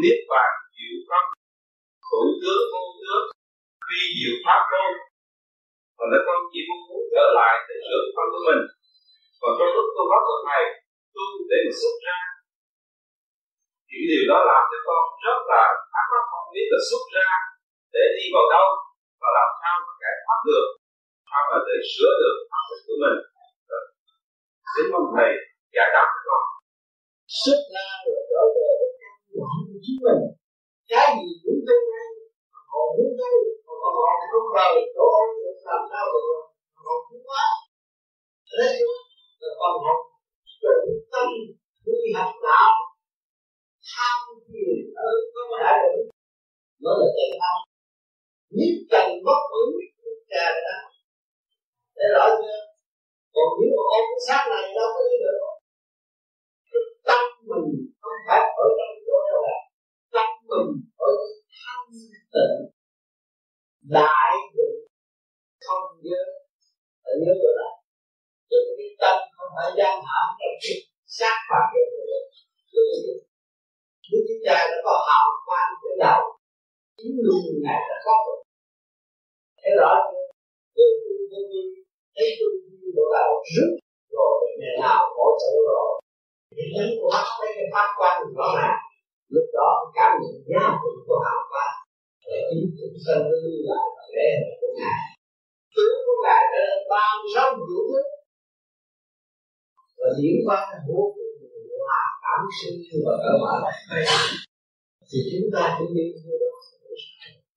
Niết 0.00 0.18
bàn 0.30 0.50
diệu 0.76 0.96
pháp. 1.08 1.24
Hữu 2.08 2.28
tướng 2.42 2.64
vô 2.72 2.82
tướng 3.00 3.26
vi 3.88 4.02
diệu 4.18 4.34
pháp 4.44 4.60
môn 4.72 4.92
và 5.96 6.04
nếu 6.10 6.22
con 6.26 6.38
chỉ 6.50 6.60
muốn 6.68 6.80
muốn 6.88 7.02
trở 7.14 7.24
lại 7.38 7.54
để 7.68 7.76
sửa 7.86 8.02
thân 8.14 8.26
của 8.32 8.42
mình. 8.48 8.62
Còn 9.40 9.52
trong 9.58 9.70
lúc 9.76 9.86
tôi 9.94 10.06
bắt 10.12 10.22
của 10.28 10.40
thầy 10.46 10.62
tu 11.14 11.26
để 11.50 11.58
mà 11.66 11.72
xuất 11.80 11.94
ra. 12.06 12.18
Những 13.88 14.04
điều 14.10 14.24
đó 14.30 14.38
làm 14.50 14.62
cho 14.70 14.78
con 14.88 15.02
rất 15.24 15.38
là 15.52 15.64
thắc 15.92 16.06
mắc 16.12 16.24
không 16.30 16.46
biết 16.54 16.66
là 16.72 16.80
xuất 16.88 17.04
ra 17.16 17.28
để 17.94 18.04
đi 18.16 18.24
vào 18.34 18.46
đâu? 18.54 18.68
Và 19.22 19.28
làm 19.38 19.50
sao 19.60 19.74
mà 19.84 19.92
giải 20.02 20.14
thoát 20.22 20.40
được, 20.48 20.66
sao 21.30 21.42
mà 21.50 21.58
để 21.66 21.76
sửa 21.92 22.12
được 22.22 22.36
pháp 22.50 22.64
lực 22.70 22.80
của 22.86 22.98
mình? 23.02 23.18
Ờ. 23.76 23.80
Đến 24.74 24.86
mong 24.92 25.08
thầy 25.14 25.30
giải 25.74 25.88
đáp 25.94 26.06
cho 26.12 26.20
con 26.28 26.44
xuất 27.40 27.60
ra 27.74 27.88
rồi 28.06 28.22
trở 28.30 28.42
về 28.56 28.68
với 28.80 28.90
căn 29.00 29.14
bản 29.38 29.58
của 29.68 29.78
chính 29.84 29.98
mình? 30.06 30.20
Cái 30.90 31.06
gì 31.18 31.30
cũng 31.42 31.60
tương 31.66 31.86
lai 31.92 32.08
họ 32.70 32.80
muốn 32.96 33.10
đâu 33.20 33.36
còn 33.66 33.76
còn 33.82 33.94
họ 34.00 34.12
không 34.32 34.48
rời 34.56 34.74
chỗ 34.94 35.04
ông 35.22 35.34
được 35.42 35.56
làm 35.68 35.82
sao 35.90 36.04
được 36.14 36.42
họ 36.84 36.94
cũng 37.08 37.22
quá. 37.28 37.46
Đây 38.58 38.74
là 39.40 39.50
còn 39.60 39.74
họ 39.84 39.94
tự 40.62 40.76
tâm 41.12 41.28
quy 41.84 42.00
học 42.18 42.32
đạo, 42.46 42.74
tham 43.90 44.18
thiền, 44.46 44.78
ở, 45.06 45.10
có 45.34 45.42
đại 45.64 45.78
được 45.92 46.06
nó 46.84 46.90
là 47.00 47.06
chân 47.16 47.30
tâm 47.40 47.56
nhất 48.56 48.74
trần 48.90 49.06
mất 49.26 49.40
ứng 49.60 49.72
cha 50.30 50.44
đã 50.66 50.78
để 51.96 52.06
rõ 52.14 52.24
chưa? 52.40 52.60
Còn 53.34 53.48
nếu 53.58 53.70
mà 53.76 53.82
ôm 53.96 54.04
cái 54.10 54.20
xác 54.28 54.42
này, 54.52 54.64
đâu 54.76 54.88
có 54.94 55.00
đi 55.08 55.16
được 55.22 55.36
cái 56.70 56.84
tâm 57.08 57.22
mình 57.50 57.68
không 58.02 58.18
phải 58.26 58.42
ở 58.62 58.66
trong 58.78 58.94
chỗ 59.06 59.16
đâu 59.30 59.40
là 59.46 59.56
tâm 60.14 60.28
mình 60.50 60.68
ở 61.06 61.08
trong 61.20 61.34
thanh 61.60 61.86
tịnh 62.34 62.56
đại 63.96 64.32
định 64.56 64.78
không 65.66 65.86
nhớ. 66.04 66.22
Ở 67.08 67.12
nhớ 67.20 67.32
chỗ 67.42 67.50
này 67.60 67.74
cho 68.50 68.58
nên 68.64 68.74
cái 68.78 68.90
tâm 69.02 69.16
không 69.36 69.50
phải 69.56 69.70
gian 69.78 69.94
hãm 70.08 70.26
trong 70.38 70.56
cái 70.62 70.76
xác 71.18 71.36
phạt 71.48 71.66
được 71.74 71.88
Đức 74.10 74.20
Chúa 74.28 74.38
Cha 74.44 74.56
đã 74.70 74.76
có 74.84 74.94
hào 75.08 75.28
quang 75.46 75.72
trên 75.80 75.94
đầu 76.04 76.20
chính 77.02 77.18
luôn 77.26 77.42
ngài 77.64 77.80
đã 77.88 77.96
có 78.06 78.14
rồi 78.26 78.38
thấy 79.60 79.72
rõ 79.80 79.92
chưa 80.12 80.26
từ 80.76 80.84
từ 81.02 81.12
từ 81.30 81.38
vi 81.50 81.62
thấy 82.16 82.28
từ 82.38 82.46
từ 82.62 82.86
độ 82.96 83.06
đầu 83.16 83.30
rứt 83.54 83.70
rồi 84.16 84.34
ngày 84.60 84.74
nào 84.84 85.00
hỗ 85.16 85.26
chỗ 85.40 85.52
rồi 85.70 85.88
thì 86.56 86.64
nhấn 86.74 86.88
của 86.98 87.10
mắt 87.14 87.26
thấy 87.38 87.48
cái 87.56 87.66
phát 87.74 87.88
quan 87.98 88.14
rõ 88.38 88.48
ràng 88.58 88.78
lúc 89.34 89.46
đó 89.58 89.68
cảm 89.96 90.10
nhận 90.20 90.36
giá 90.50 90.64
trị 90.80 90.92
của 91.06 91.18
hào 91.26 91.40
quang 91.50 91.76
để 92.26 92.38
chính 92.48 92.64
chúng 92.78 92.96
sanh 93.04 93.22
nó 93.28 93.34
lưu 93.44 93.58
lại 93.70 93.86
và 93.96 94.04
lễ 94.14 94.28
của 94.60 94.72
ngài 94.78 95.00
tướng 95.74 95.96
của 96.04 96.16
ngài 96.24 96.42
đã 96.52 96.58
lên 96.68 96.80
ba 96.92 97.04
mươi 97.18 97.30
sáu 97.34 97.46
vũ 97.68 97.78
thức 97.90 98.06
và 99.98 100.08
diễn 100.18 100.36
qua 100.46 100.58
vô 100.88 101.00
cùng 101.14 101.32
hòa 101.82 102.02
cảm 102.24 102.40
sinh 102.58 102.78
và 103.04 103.14
cơ 103.24 103.32
bản 103.44 103.60
thì 105.08 105.18
chúng 105.30 105.48
ta 105.54 105.62
cũng 105.78 105.94
đi 105.96 106.04
theo 106.20 106.34
đó 106.42 106.51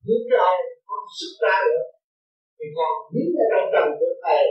những 0.08 0.26
cái 0.32 0.54
không 0.88 1.08
xuất 1.18 1.34
ra 1.44 1.56
được, 1.68 1.88
thì 2.58 2.66
còn 2.78 2.92
những 3.14 3.32
cái 3.36 3.46
trong 3.52 3.68
trần 3.74 3.88
của 4.00 4.14
thầy 4.24 4.44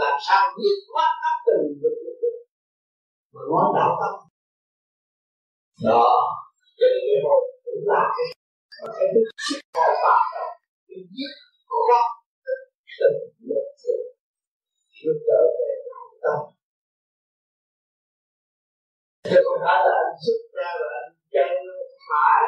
làm 0.00 0.14
sao 0.26 0.42
biết 0.56 0.76
thoát 0.88 1.10
các 1.22 1.36
tình 1.46 1.64
được 1.82 1.96
được 2.04 2.38
mà 3.32 3.42
nói 3.50 3.64
đạo 3.78 3.92
tâm. 4.00 4.14
Đó 5.88 6.08
cho 6.78 6.86
nên 6.92 7.02
cái 7.08 7.18
hồn 7.24 7.42
cũng 7.64 7.82
là 7.92 8.02
cái 8.16 8.28
cái 8.96 9.06
đức 9.14 9.26
sức 9.46 9.60
khỏi 9.74 9.92
phạm 10.02 10.22
đó 10.36 10.46
cái 10.88 10.98
giết 11.14 11.32
thoát 11.68 12.06
từng 12.98 13.18
vực 13.48 13.66
được 15.04 15.18
trở 15.28 15.40
về 15.56 15.70
đạo 15.90 16.06
tâm. 16.24 16.38
Chứ 19.26 19.36
không 19.44 19.60
phải 19.64 19.78
là 19.86 19.94
anh 20.02 20.14
xuất 20.24 20.40
ra 20.56 20.70
là 20.80 20.88
anh 21.00 21.12
chân 21.34 21.52
phải. 22.08 22.42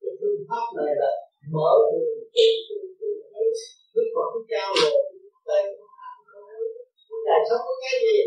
Cái 0.00 0.12
phương 0.20 0.40
pháp 0.48 0.66
này 0.78 0.92
là 1.02 1.10
mở 1.54 1.70
được 1.90 2.06
tự 2.34 2.46
tu 2.68 2.76
tự 2.98 3.10
lúc 3.94 4.08
mà 4.16 4.24
cái 4.32 4.42
cao 4.52 4.70
rồi 4.82 5.02
tay 5.48 5.62
không 7.08 7.24
ăn 7.34 7.42
sống 7.48 7.62
có 7.66 7.74
cái 7.82 7.94
gì? 8.04 8.18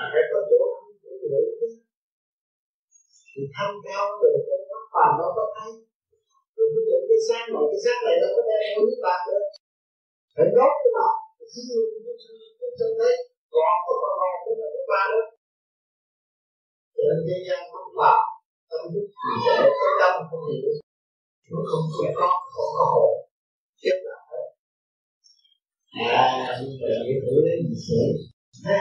À 0.00 0.02
phải 0.12 0.24
có 0.30 0.38
chỗ 0.48 0.58
ăn, 0.78 0.84
chỗ 1.02 1.12
ngủ. 1.30 1.42
Thì 3.32 3.42
thanh 3.54 3.76
cao 3.86 4.04
rồi 4.20 4.30
cái 4.46 4.58
nó 4.70 4.78
phàm 4.92 5.10
nó 5.20 5.26
có 5.36 5.44
thấy. 5.54 5.70
Rồi 6.56 6.66
bây 6.74 6.82
giờ 6.88 6.96
cái 7.08 7.20
sáng 7.28 7.46
này 7.52 7.64
cái 7.70 7.80
sáng 7.84 8.00
này 8.06 8.16
nó 8.22 8.28
có 8.36 8.42
đem 8.48 8.62
nó 8.74 8.80
nước 8.86 9.00
bạc 9.06 9.20
nữa. 9.28 9.42
Phải 10.34 10.46
đốt 10.56 10.72
cái 10.82 10.90
nào 10.96 11.14
cái 11.38 11.46
gì 11.66 11.78
cũng 12.58 12.72
không 12.78 12.94
thấy 13.00 13.14
còn 13.52 13.76
có 13.86 13.92
còn 14.02 14.14
còn 14.20 14.34
cũng 14.44 14.58
là 14.62 14.68
cái 14.74 14.84
ba 14.92 15.02
đó. 15.12 15.22
Cho 16.94 17.02
nên 17.08 17.18
thế 17.28 17.38
gian 17.46 17.60
không 17.72 17.92
làm 18.02 18.20
tâm 18.70 18.82
thức 18.92 19.06
thì 19.22 19.32
sẽ 19.44 19.54
có 19.80 19.88
tâm 20.00 20.14
không 20.30 20.44
hiểu 20.50 20.72
nó 21.50 21.58
không 21.70 21.84
có 21.92 22.02
có 22.18 22.26
không 22.54 22.70
có 22.76 22.84
hồn. 22.92 23.10
Chết 23.82 23.96
là 24.06 24.16
hết 24.30 24.46
à 25.90 26.58
nhưng 26.60 26.74
mà 26.80 26.88
chỉ 27.04 27.12
thử 27.22 27.34
đến 27.46 27.58
gì 27.68 28.02
sẽ 28.62 28.78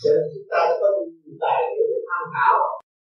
cho 0.00 0.10
nên 0.16 0.26
chúng 0.32 0.48
ta 0.50 0.58
đã 0.68 0.74
có 0.80 0.88
nhiều 0.96 1.34
tài 1.44 1.58
liệu 1.70 1.86
để 1.92 1.98
tham 2.08 2.22
khảo 2.34 2.58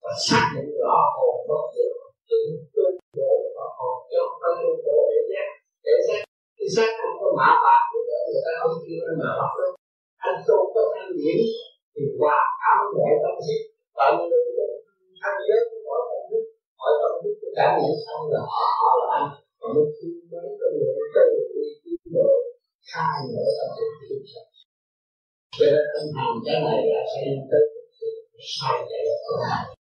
và 0.03 0.13
xác 0.29 0.45
định 0.55 0.71
rõ 0.83 0.97
hồn 1.17 1.37
nó 1.49 1.59
được 1.75 1.93
tự 2.29 2.41
tu 2.75 2.85
bổ 3.17 3.33
và 3.57 3.67
hồn 3.79 3.97
cho 4.11 4.21
tâm 4.41 4.53
tu 4.63 4.71
bổ 4.85 4.97
để 5.11 5.21
giác 5.31 5.49
để 5.85 5.95
giác 6.07 6.21
cái 6.59 6.69
xác 6.77 6.91
không 7.01 7.17
có 7.21 7.29
mã 7.39 7.49
bạc 7.65 7.83
của 7.91 8.03
người 8.07 8.43
ta 8.47 8.53
không 8.61 8.77
kêu 8.85 9.01
anh 9.11 9.19
mà 9.23 9.31
bạc 9.41 9.53
đâu 9.61 9.73
anh 10.29 10.39
tu 10.47 10.57
có 10.75 10.83
thanh 10.95 11.11
điển 11.19 11.39
thì 11.93 12.03
hòa 12.19 12.39
cảm 12.61 12.79
mọi 12.97 13.15
tâm 13.23 13.35
thức 13.47 13.61
tận 13.99 14.15
được 14.31 14.73
thanh 15.23 15.39
giới 15.47 15.61
của 15.69 15.81
mọi 15.87 16.01
tâm 16.11 16.23
thức 16.31 16.45
hỏi 16.81 16.93
tâm 17.01 17.13
thức 17.23 17.35
của 17.41 17.51
cá 17.59 17.67
nhân 17.77 17.93
xong 18.05 18.23
là 18.33 18.41
họ 18.53 18.65
họ 18.81 18.91
là 19.01 19.07
anh. 19.19 19.29
Còn 19.59 19.69
mới 19.75 19.87
khi 19.97 20.09
mấy 20.33 20.49
cái 20.61 20.71
người 20.77 20.93
từ 21.15 21.25
đi 21.55 21.67
tiến 21.83 22.01
độ 22.17 22.31
khai 22.91 23.17
mở 23.33 23.45
tâm 23.59 23.69
thức 23.77 23.91
thiên 24.01 24.23
sạch 24.33 24.49
cho 25.59 25.67
nên 25.73 25.85
tinh 25.93 26.09
thần 26.17 26.33
cái 26.47 26.57
này 26.67 26.81
là 26.91 27.01
phải 27.11 27.25
tới 27.51 27.65
sai 28.55 28.77
chạy 28.91 29.03
của 29.25 29.78